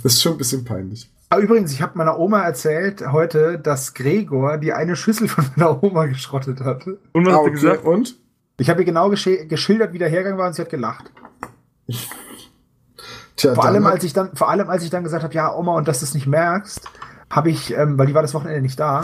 Das 0.03 0.13
ist 0.13 0.21
schon 0.23 0.33
ein 0.33 0.37
bisschen 0.39 0.65
peinlich. 0.65 1.11
Aber 1.29 1.41
übrigens, 1.41 1.71
ich 1.71 1.81
habe 1.83 1.97
meiner 1.97 2.17
Oma 2.19 2.41
erzählt 2.41 3.03
heute, 3.11 3.59
dass 3.59 3.93
Gregor 3.93 4.57
die 4.57 4.73
eine 4.73 4.95
Schüssel 4.95 5.27
von 5.27 5.45
meiner 5.55 5.83
Oma 5.83 6.05
geschrottet 6.07 6.61
hat. 6.61 6.87
Und 6.87 7.25
was 7.25 7.33
Ah, 7.33 7.37
okay. 7.37 7.51
gesagt? 7.51 7.85
Und? 7.85 8.15
Ich 8.57 8.69
habe 8.69 8.81
ihr 8.81 8.85
genau 8.85 9.09
geschildert, 9.09 9.93
wie 9.93 9.97
der 9.99 10.09
Hergang 10.09 10.37
war 10.37 10.47
und 10.47 10.53
sie 10.53 10.61
hat 10.61 10.69
gelacht. 10.69 11.11
Tja, 13.35 13.53
Vor 13.53 13.65
allem, 13.65 13.85
als 13.85 14.03
ich 14.03 14.13
dann, 14.13 14.29
vor 14.35 14.49
allem, 14.49 14.69
als 14.69 14.83
ich 14.83 14.89
dann 14.89 15.03
gesagt 15.03 15.23
habe, 15.23 15.33
ja, 15.33 15.53
Oma, 15.53 15.73
und 15.75 15.87
dass 15.87 15.99
du 15.99 16.05
es 16.05 16.13
nicht 16.13 16.27
merkst, 16.27 16.81
habe 17.29 17.49
ich, 17.49 17.73
ähm, 17.75 17.97
weil 17.97 18.07
die 18.07 18.13
war 18.13 18.21
das 18.21 18.33
Wochenende 18.33 18.61
nicht 18.61 18.79
da, 18.79 19.01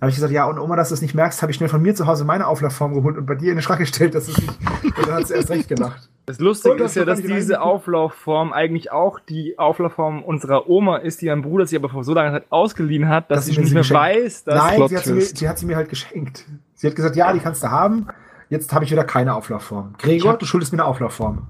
habe 0.00 0.10
ich 0.10 0.14
gesagt, 0.14 0.32
ja, 0.32 0.46
und 0.46 0.58
Oma, 0.58 0.76
dass 0.76 0.88
du 0.88 0.94
es 0.94 1.02
nicht 1.02 1.14
merkst, 1.14 1.42
habe 1.42 1.50
ich 1.50 1.56
schnell 1.56 1.68
von 1.68 1.82
mir 1.82 1.94
zu 1.94 2.06
Hause 2.06 2.24
meine 2.24 2.46
Auflaufform 2.46 2.94
geholt 2.94 3.18
und 3.18 3.26
bei 3.26 3.34
dir 3.34 3.50
in 3.50 3.56
den 3.58 3.62
Schrank 3.62 3.80
gestellt, 3.80 4.14
dass 4.14 4.28
es 4.28 4.38
nicht. 4.38 4.48
Und 4.96 5.06
dann 5.08 5.16
hat 5.16 5.26
sie 5.26 5.34
erst 5.34 5.50
recht 5.50 5.68
gelacht. 5.68 6.08
Das 6.28 6.38
Lustige 6.40 6.74
Und 6.74 6.82
ist 6.82 6.94
ja, 6.94 7.06
dass 7.06 7.22
diese. 7.22 7.62
Auflaufform 7.62 8.52
eigentlich 8.52 8.92
auch 8.92 9.18
die 9.18 9.58
Auflaufform 9.58 10.22
unserer 10.22 10.68
Oma 10.68 10.98
ist, 10.98 11.22
die 11.22 11.26
mein 11.28 11.40
Bruder 11.40 11.64
sich 11.64 11.78
aber 11.78 11.88
vor 11.88 12.04
so 12.04 12.12
langer 12.12 12.32
Zeit 12.32 12.44
ausgeliehen 12.50 13.08
hat, 13.08 13.30
dass 13.30 13.38
Dass 13.38 13.44
sie 13.46 13.50
sie 13.52 13.54
schon 13.54 13.62
nicht 13.62 13.70
sie 13.70 13.74
mehr 13.76 13.82
geschenkt- 13.82 14.24
weiß, 14.24 14.44
dass 14.44 14.54
Nein, 14.62 14.88
sie 14.88 14.96
hat, 14.98 15.04
sie, 15.04 15.12
mir, 15.14 15.20
sie 15.22 15.48
hat 15.48 15.58
sie 15.58 15.64
mir 15.64 15.76
halt 15.76 15.88
geschenkt. 15.88 16.44
Sie 16.74 16.86
hat 16.86 16.94
gesagt, 16.94 17.16
ja, 17.16 17.32
die 17.32 17.38
kannst 17.38 17.62
du 17.62 17.70
haben. 17.70 18.08
Jetzt 18.50 18.74
habe 18.74 18.84
ich 18.84 18.90
wieder 18.90 19.04
keine 19.04 19.34
Auflaufform. 19.34 19.94
Gregor, 19.96 20.34
du 20.36 20.44
schuldest 20.44 20.70
mir 20.74 20.80
eine 20.80 20.84
Auflaufform. 20.84 21.46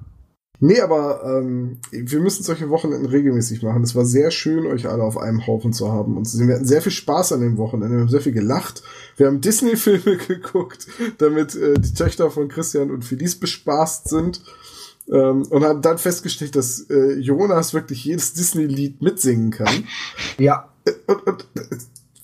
Nee, 0.60 0.80
aber 0.80 1.22
ähm, 1.24 1.78
wir 1.92 2.18
müssen 2.18 2.42
solche 2.42 2.68
Wochenenden 2.68 3.06
regelmäßig 3.06 3.62
machen. 3.62 3.84
Es 3.84 3.94
war 3.94 4.04
sehr 4.04 4.32
schön, 4.32 4.66
euch 4.66 4.88
alle 4.88 5.04
auf 5.04 5.16
einem 5.16 5.46
Haufen 5.46 5.72
zu 5.72 5.92
haben. 5.92 6.16
Und 6.16 6.26
wir 6.36 6.54
hatten 6.54 6.64
sehr 6.64 6.82
viel 6.82 6.90
Spaß 6.90 7.32
an 7.32 7.42
dem 7.42 7.58
Wochenende. 7.58 7.96
Wir 7.96 8.00
haben 8.00 8.08
sehr 8.08 8.20
viel 8.20 8.32
gelacht. 8.32 8.82
Wir 9.16 9.28
haben 9.28 9.40
Disney-Filme 9.40 10.16
geguckt, 10.16 10.88
damit 11.18 11.54
äh, 11.54 11.74
die 11.78 11.94
Töchter 11.94 12.30
von 12.30 12.48
Christian 12.48 12.90
und 12.90 13.04
Felice 13.04 13.36
bespaßt 13.36 14.08
sind. 14.08 14.42
Ähm, 15.08 15.42
und 15.48 15.64
haben 15.64 15.80
dann 15.80 15.96
festgestellt, 15.96 16.56
dass 16.56 16.80
äh, 16.90 17.14
Jonas 17.14 17.72
wirklich 17.72 18.04
jedes 18.04 18.34
Disney-Lied 18.34 19.00
mitsingen 19.00 19.52
kann. 19.52 19.84
Ja, 20.38 20.68
Und, 21.06 21.26
und 21.26 21.46
äh, 21.54 21.76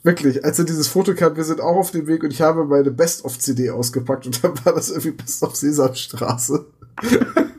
wirklich, 0.03 0.45
als 0.45 0.59
er 0.59 0.65
dieses 0.65 0.89
Foto 0.89 1.15
kam, 1.15 1.37
wir 1.37 1.45
sind 1.45 1.61
auch 1.61 1.77
auf 1.77 1.93
dem 1.93 2.07
Weg 2.07 2.25
und 2.25 2.33
ich 2.33 2.43
habe 2.43 2.65
meine 2.65 2.91
Best-of-CD 2.91 3.71
ausgepackt 3.71 4.27
und 4.27 4.43
dann 4.43 4.53
war 4.65 4.75
das 4.75 4.91
irgendwie 4.91 5.13
Best-of 5.13 5.55
Sesamstraße. 5.57 6.67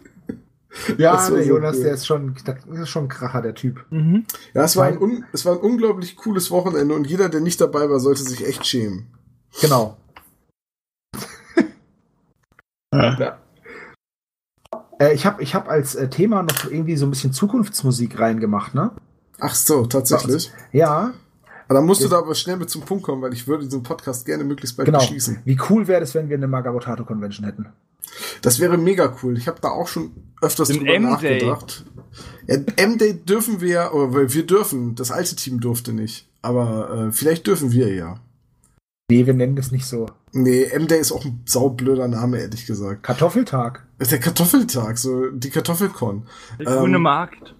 ja, 0.97 1.15
der 1.15 1.21
so 1.21 1.37
Jonas, 1.37 1.77
cool. 1.77 1.83
der 1.83 1.93
ist 1.93 2.05
schon, 2.05 2.35
das 2.45 2.79
ist 2.79 2.89
schon 2.89 3.05
ein 3.05 3.09
Kracher, 3.09 3.41
der 3.41 3.55
Typ. 3.55 3.85
Mhm. 3.89 4.25
Ja, 4.53 4.63
es 4.63 4.75
war, 4.75 4.85
ein 4.85 4.97
un, 4.97 5.25
es 5.33 5.45
war 5.45 5.53
ein 5.53 5.59
unglaublich 5.59 6.15
cooles 6.15 6.51
Wochenende 6.51 6.93
und 6.95 7.07
jeder, 7.07 7.29
der 7.29 7.41
nicht 7.41 7.59
dabei 7.61 7.89
war, 7.89 7.99
sollte 7.99 8.23
sich 8.23 8.45
echt 8.45 8.65
schämen. 8.65 9.07
Genau. 9.61 9.97
Ja. 12.93 13.39
Äh, 14.99 15.13
ich 15.13 15.25
habe 15.25 15.43
ich 15.43 15.55
hab 15.55 15.67
als 15.69 15.95
äh, 15.95 16.09
Thema 16.09 16.43
noch 16.43 16.65
irgendwie 16.65 16.95
so 16.95 17.05
ein 17.05 17.09
bisschen 17.09 17.33
Zukunftsmusik 17.33 18.19
reingemacht, 18.19 18.73
ne? 18.73 18.91
Ach 19.39 19.53
so, 19.53 19.85
tatsächlich. 19.85 20.51
Ja, 20.71 21.13
Aber 21.67 21.79
dann 21.79 21.85
musst 21.85 22.03
du 22.03 22.07
da 22.07 22.19
aber 22.19 22.35
schnell 22.35 22.57
mit 22.57 22.69
zum 22.69 22.83
Punkt 22.83 23.03
kommen, 23.03 23.21
weil 23.21 23.33
ich 23.33 23.47
würde 23.47 23.65
diesen 23.65 23.83
Podcast 23.83 24.25
gerne 24.25 24.43
möglichst 24.43 24.77
bald 24.77 24.85
genau. 24.85 24.99
beschließen. 24.99 25.41
Wie 25.43 25.59
cool 25.69 25.87
wäre 25.87 26.01
es, 26.01 26.15
wenn 26.15 26.29
wir 26.29 26.37
eine 26.37 26.47
Magabotato 26.47 27.03
Convention 27.03 27.45
hätten? 27.45 27.67
Das 28.41 28.59
wäre 28.59 28.77
mega 28.77 29.15
cool. 29.23 29.37
Ich 29.37 29.47
habe 29.47 29.59
da 29.61 29.69
auch 29.69 29.87
schon 29.87 30.11
öfters 30.41 30.67
Den 30.69 30.79
drüber 30.79 30.93
M-Day. 30.93 31.11
nachgedacht. 31.11 31.85
Ja, 32.47 32.57
M-Day 32.77 33.13
dürfen 33.25 33.61
wir 33.61 33.69
ja, 33.69 33.91
oder 33.91 34.33
wir 34.33 34.45
dürfen, 34.45 34.95
das 34.95 35.11
alte 35.11 35.35
Team 35.35 35.59
durfte 35.59 35.93
nicht. 35.93 36.29
Aber 36.41 37.07
äh, 37.07 37.11
vielleicht 37.11 37.47
dürfen 37.47 37.71
wir 37.71 37.93
ja. 37.93 38.19
Nee, 39.09 39.25
wir 39.25 39.33
nennen 39.33 39.55
das 39.55 39.71
nicht 39.71 39.85
so. 39.85 40.07
Nee, 40.31 40.63
M-Day 40.65 40.99
ist 40.99 41.11
auch 41.11 41.25
ein 41.25 41.41
saublöder 41.45 42.07
Name, 42.07 42.39
ehrlich 42.39 42.65
gesagt. 42.65 43.03
Kartoffeltag. 43.03 43.85
Ist 43.99 44.11
der 44.11 44.19
Kartoffeltag, 44.19 44.97
so 44.97 45.29
die 45.31 45.49
Kartoffelkon. 45.49 46.27
Der 46.59 46.67
Ähm, 46.67 46.79
grüne 46.79 46.99
Markt. 46.99 47.55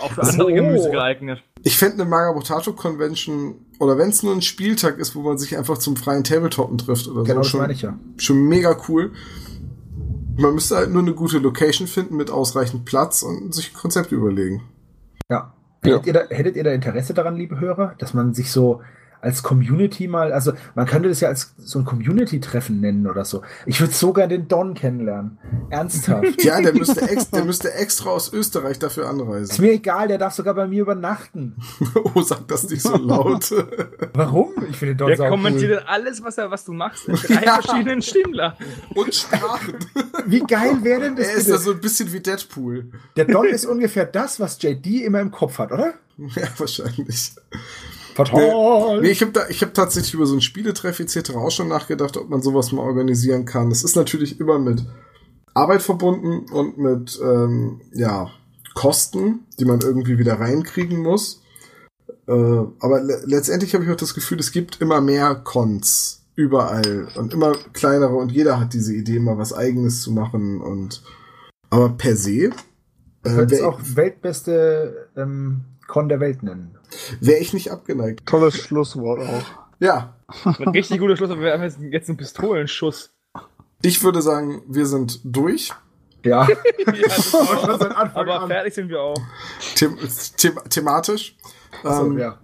Auch 0.00 0.10
für 0.12 0.24
so. 0.24 0.30
andere 0.32 0.52
Gemüse 0.54 0.90
geeignet. 0.90 1.42
Ich 1.62 1.78
fände 1.78 1.94
eine 2.02 2.10
Magabotato 2.10 2.72
Convention, 2.72 3.54
oder 3.78 3.96
wenn 3.98 4.08
es 4.10 4.22
nur 4.22 4.34
ein 4.34 4.42
Spieltag 4.42 4.98
ist, 4.98 5.14
wo 5.14 5.22
man 5.22 5.38
sich 5.38 5.56
einfach 5.56 5.78
zum 5.78 5.96
freien 5.96 6.24
Tabletoppen 6.24 6.78
trifft 6.78 7.06
oder 7.08 7.22
Genau, 7.24 7.42
so, 7.42 7.50
schon, 7.50 7.60
meine 7.60 7.72
ich 7.72 7.82
ja. 7.82 7.98
schon 8.16 8.44
mega 8.48 8.76
cool. 8.88 9.12
Man 10.36 10.54
müsste 10.54 10.76
halt 10.76 10.90
nur 10.90 11.02
eine 11.02 11.14
gute 11.14 11.38
Location 11.38 11.86
finden 11.86 12.16
mit 12.16 12.30
ausreichend 12.30 12.84
Platz 12.84 13.22
und 13.22 13.54
sich 13.54 13.72
ein 13.72 13.74
Konzept 13.74 14.12
überlegen. 14.12 14.62
Ja. 15.30 15.54
Ja. 15.84 15.92
Hättet, 15.96 16.06
ihr 16.06 16.12
da, 16.12 16.20
hättet 16.30 16.56
ihr 16.56 16.64
da 16.64 16.72
Interesse 16.72 17.14
daran, 17.14 17.36
liebe 17.36 17.60
Hörer, 17.60 17.94
dass 17.98 18.14
man 18.14 18.32
sich 18.32 18.50
so 18.50 18.80
als 19.24 19.42
Community 19.42 20.06
mal, 20.06 20.32
also 20.32 20.52
man 20.74 20.86
könnte 20.86 21.08
das 21.08 21.20
ja 21.20 21.28
als 21.28 21.54
so 21.58 21.78
ein 21.78 21.84
Community-Treffen 21.84 22.80
nennen 22.80 23.06
oder 23.06 23.24
so. 23.24 23.42
Ich 23.66 23.80
würde 23.80 23.92
sogar 23.92 24.26
den 24.28 24.48
Don 24.48 24.74
kennenlernen. 24.74 25.38
Ernsthaft. 25.70 26.24
Ja, 26.44 26.60
der 26.60 26.74
müsste, 26.74 27.00
ex 27.08 27.30
der 27.30 27.44
müsste 27.44 27.72
extra 27.72 28.10
aus 28.10 28.32
Österreich 28.32 28.78
dafür 28.78 29.04
Ist 29.04 29.10
anreisen. 29.10 29.64
mir 29.64 29.72
egal, 29.72 30.08
der 30.08 30.18
darf 30.18 30.34
sogar 30.34 30.52
bei 30.54 30.66
mir 30.66 30.82
übernachten. 30.82 31.56
oh, 32.14 32.20
sag 32.22 32.46
das 32.48 32.68
nicht 32.68 32.82
so 32.82 32.96
laut. 32.96 33.50
Warum? 34.14 34.52
Ich 34.68 34.76
finde 34.76 34.94
den 34.94 34.98
Don 34.98 35.08
Der 35.08 35.28
kommentiert 35.30 35.80
cool. 35.80 35.86
alles, 35.86 36.22
was, 36.22 36.36
er, 36.38 36.50
was 36.50 36.64
du 36.64 36.72
machst, 36.72 37.08
in 37.08 37.14
drei 37.14 37.60
verschiedenen 37.60 38.02
Stimmlachen. 38.02 38.66
und 38.94 39.14
Sprachen. 39.14 39.74
Wie 40.26 40.40
geil 40.40 40.82
wäre 40.82 41.00
denn 41.00 41.16
das 41.16 41.26
Er 41.28 41.32
ist 41.34 41.44
bitte? 41.46 41.56
da 41.56 41.58
so 41.58 41.70
ein 41.72 41.80
bisschen 41.80 42.12
wie 42.12 42.20
Deadpool. 42.20 42.90
Der 43.16 43.24
Don 43.24 43.46
ist 43.46 43.64
ungefähr 43.64 44.04
das, 44.04 44.38
was 44.38 44.60
JD 44.60 44.86
immer 45.04 45.20
im 45.20 45.30
Kopf 45.30 45.58
hat, 45.58 45.72
oder? 45.72 45.94
Ja, 46.18 46.46
wahrscheinlich. 46.58 47.32
Fatal. 48.14 49.00
Nee, 49.00 49.10
ich 49.10 49.22
habe 49.22 49.32
da, 49.32 49.48
ich 49.48 49.62
habe 49.62 49.72
tatsächlich 49.72 50.14
über 50.14 50.26
so 50.26 50.34
ein 50.34 50.40
Spieletreff 50.40 51.00
etc. 51.00 51.34
auch 51.34 51.50
schon 51.50 51.68
nachgedacht, 51.68 52.16
ob 52.16 52.28
man 52.28 52.42
sowas 52.42 52.72
mal 52.72 52.82
organisieren 52.82 53.44
kann. 53.44 53.70
Das 53.70 53.82
ist 53.82 53.96
natürlich 53.96 54.40
immer 54.40 54.58
mit 54.58 54.84
Arbeit 55.52 55.82
verbunden 55.82 56.50
und 56.52 56.78
mit 56.78 57.18
ähm, 57.22 57.80
ja 57.92 58.30
Kosten, 58.74 59.40
die 59.58 59.64
man 59.64 59.80
irgendwie 59.80 60.18
wieder 60.18 60.38
reinkriegen 60.38 61.02
muss. 61.02 61.42
Äh, 62.26 62.32
aber 62.32 63.00
le 63.02 63.22
letztendlich 63.24 63.74
habe 63.74 63.84
ich 63.84 63.90
auch 63.90 63.96
das 63.96 64.14
Gefühl, 64.14 64.38
es 64.38 64.52
gibt 64.52 64.80
immer 64.80 65.00
mehr 65.00 65.34
Cons 65.34 66.22
überall 66.36 67.08
und 67.16 67.32
immer 67.32 67.52
kleinere 67.72 68.14
und 68.14 68.32
jeder 68.32 68.58
hat 68.58 68.74
diese 68.74 68.94
Idee, 68.94 69.18
mal 69.18 69.38
was 69.38 69.52
Eigenes 69.52 70.02
zu 70.02 70.12
machen 70.12 70.60
und 70.60 71.02
aber 71.70 71.90
per 71.90 72.16
se 72.16 72.50
Du 73.24 73.30
äh, 73.30 73.62
auch 73.62 73.80
weltbeste 73.82 75.08
ähm, 75.16 75.62
Con 75.86 76.08
der 76.08 76.20
Welt 76.20 76.42
nennen. 76.42 76.76
wär 77.20 77.40
ich 77.40 77.52
nicht 77.52 77.70
abgeneigt. 77.70 78.26
Tolles 78.26 78.56
Schlusswort 78.56 79.20
auch. 79.20 79.44
Ja, 79.80 80.14
Ein 80.44 80.68
richtig 80.68 80.98
guter 81.00 81.16
Schluss, 81.16 81.30
aber 81.30 81.42
wir 81.42 81.52
haben 81.52 81.62
jetzt, 81.62 81.78
jetzt 81.80 82.08
einen 82.08 82.16
Pistolenschuss. 82.16 83.10
ich 83.82 84.02
würde 84.02 84.22
sagen, 84.22 84.62
wir 84.68 84.86
sind 84.86 85.20
durch. 85.24 85.72
Ja. 86.24 86.46
Ja, 86.86 88.10
aber 88.14 88.40
an. 88.42 88.48
fertig 88.48 88.74
sind 88.74 88.88
wir 88.88 89.00
auch. 89.00 89.16
them 89.76 89.96
them 90.36 90.58
thematisch. 90.70 91.36
Achso, 91.82 92.06
ähm, 92.06 92.18
ja. 92.18 92.38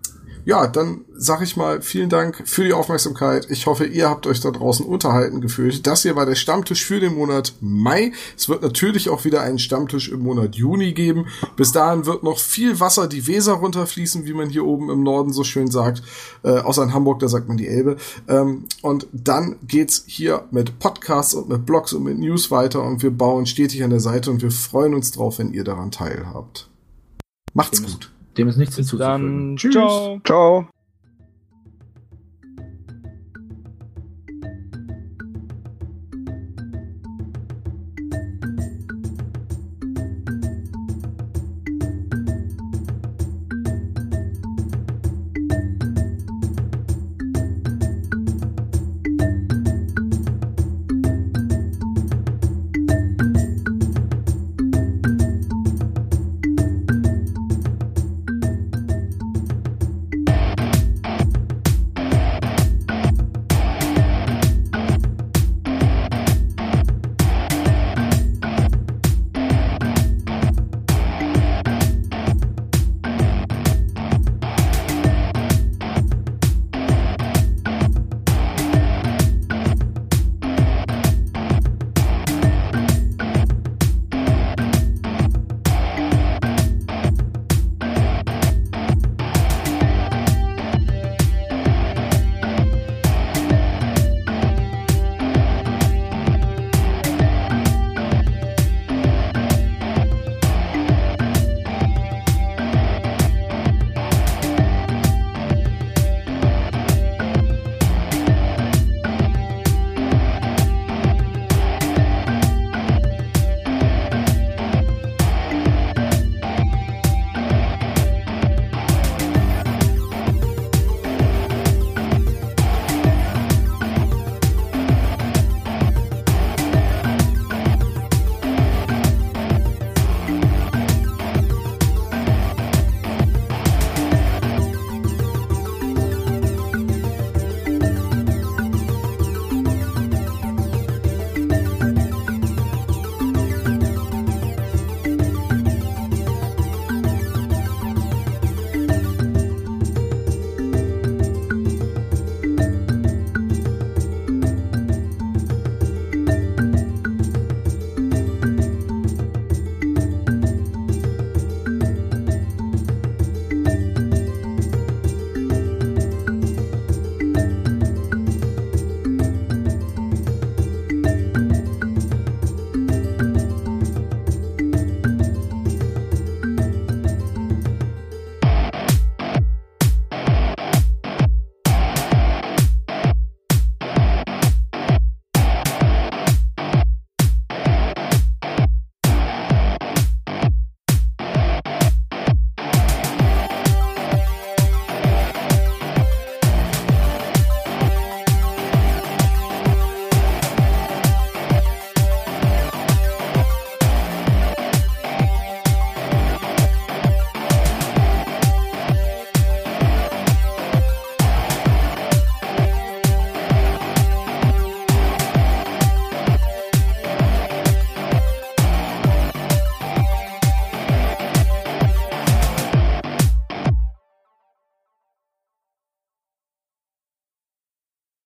Ja, 0.44 0.66
dann 0.66 1.04
sag 1.12 1.42
ich 1.42 1.56
mal 1.56 1.82
vielen 1.82 2.08
Dank 2.08 2.42
für 2.46 2.64
die 2.64 2.72
Aufmerksamkeit. 2.72 3.46
Ich 3.50 3.66
hoffe, 3.66 3.84
ihr 3.84 4.08
habt 4.08 4.26
euch 4.26 4.40
da 4.40 4.50
draußen 4.50 4.86
unterhalten 4.86 5.40
gefühlt. 5.40 5.86
Das 5.86 6.02
hier 6.02 6.16
war 6.16 6.24
der 6.26 6.34
Stammtisch 6.34 6.84
für 6.84 6.98
den 7.00 7.14
Monat 7.14 7.54
Mai. 7.60 8.12
Es 8.36 8.48
wird 8.48 8.62
natürlich 8.62 9.08
auch 9.10 9.24
wieder 9.24 9.42
einen 9.42 9.58
Stammtisch 9.58 10.08
im 10.08 10.20
Monat 10.20 10.54
Juni 10.56 10.92
geben. 10.92 11.26
Bis 11.56 11.72
dahin 11.72 12.06
wird 12.06 12.22
noch 12.22 12.38
viel 12.38 12.80
Wasser 12.80 13.06
die 13.06 13.26
Weser 13.26 13.52
runterfließen, 13.54 14.24
wie 14.24 14.32
man 14.32 14.48
hier 14.48 14.64
oben 14.64 14.88
im 14.90 15.02
Norden 15.02 15.32
so 15.32 15.44
schön 15.44 15.70
sagt. 15.70 16.02
Äh, 16.42 16.58
außer 16.58 16.82
in 16.82 16.94
Hamburg, 16.94 17.18
da 17.20 17.28
sagt 17.28 17.48
man 17.48 17.56
die 17.58 17.68
Elbe. 17.68 17.96
Ähm, 18.28 18.64
und 18.82 19.06
dann 19.12 19.56
geht's 19.66 20.04
hier 20.06 20.44
mit 20.50 20.78
Podcasts 20.78 21.34
und 21.34 21.48
mit 21.48 21.66
Blogs 21.66 21.92
und 21.92 22.04
mit 22.04 22.18
News 22.18 22.50
weiter 22.50 22.82
und 22.82 23.02
wir 23.02 23.10
bauen 23.10 23.46
stetig 23.46 23.82
an 23.84 23.90
der 23.90 24.00
Seite 24.00 24.30
und 24.30 24.40
wir 24.42 24.50
freuen 24.50 24.94
uns 24.94 25.10
drauf, 25.10 25.38
wenn 25.38 25.52
ihr 25.52 25.64
daran 25.64 25.90
teilhabt. 25.90 26.68
Macht's 27.52 27.78
ist- 27.80 27.86
gut. 27.86 28.10
Dem 28.36 28.48
ist 28.48 28.56
nichts 28.56 28.76
hinzuzufügen. 28.76 29.08
Dann 29.08 29.56
Tschüss. 29.56 29.72
ciao. 29.72 30.20
Ciao. 30.24 30.68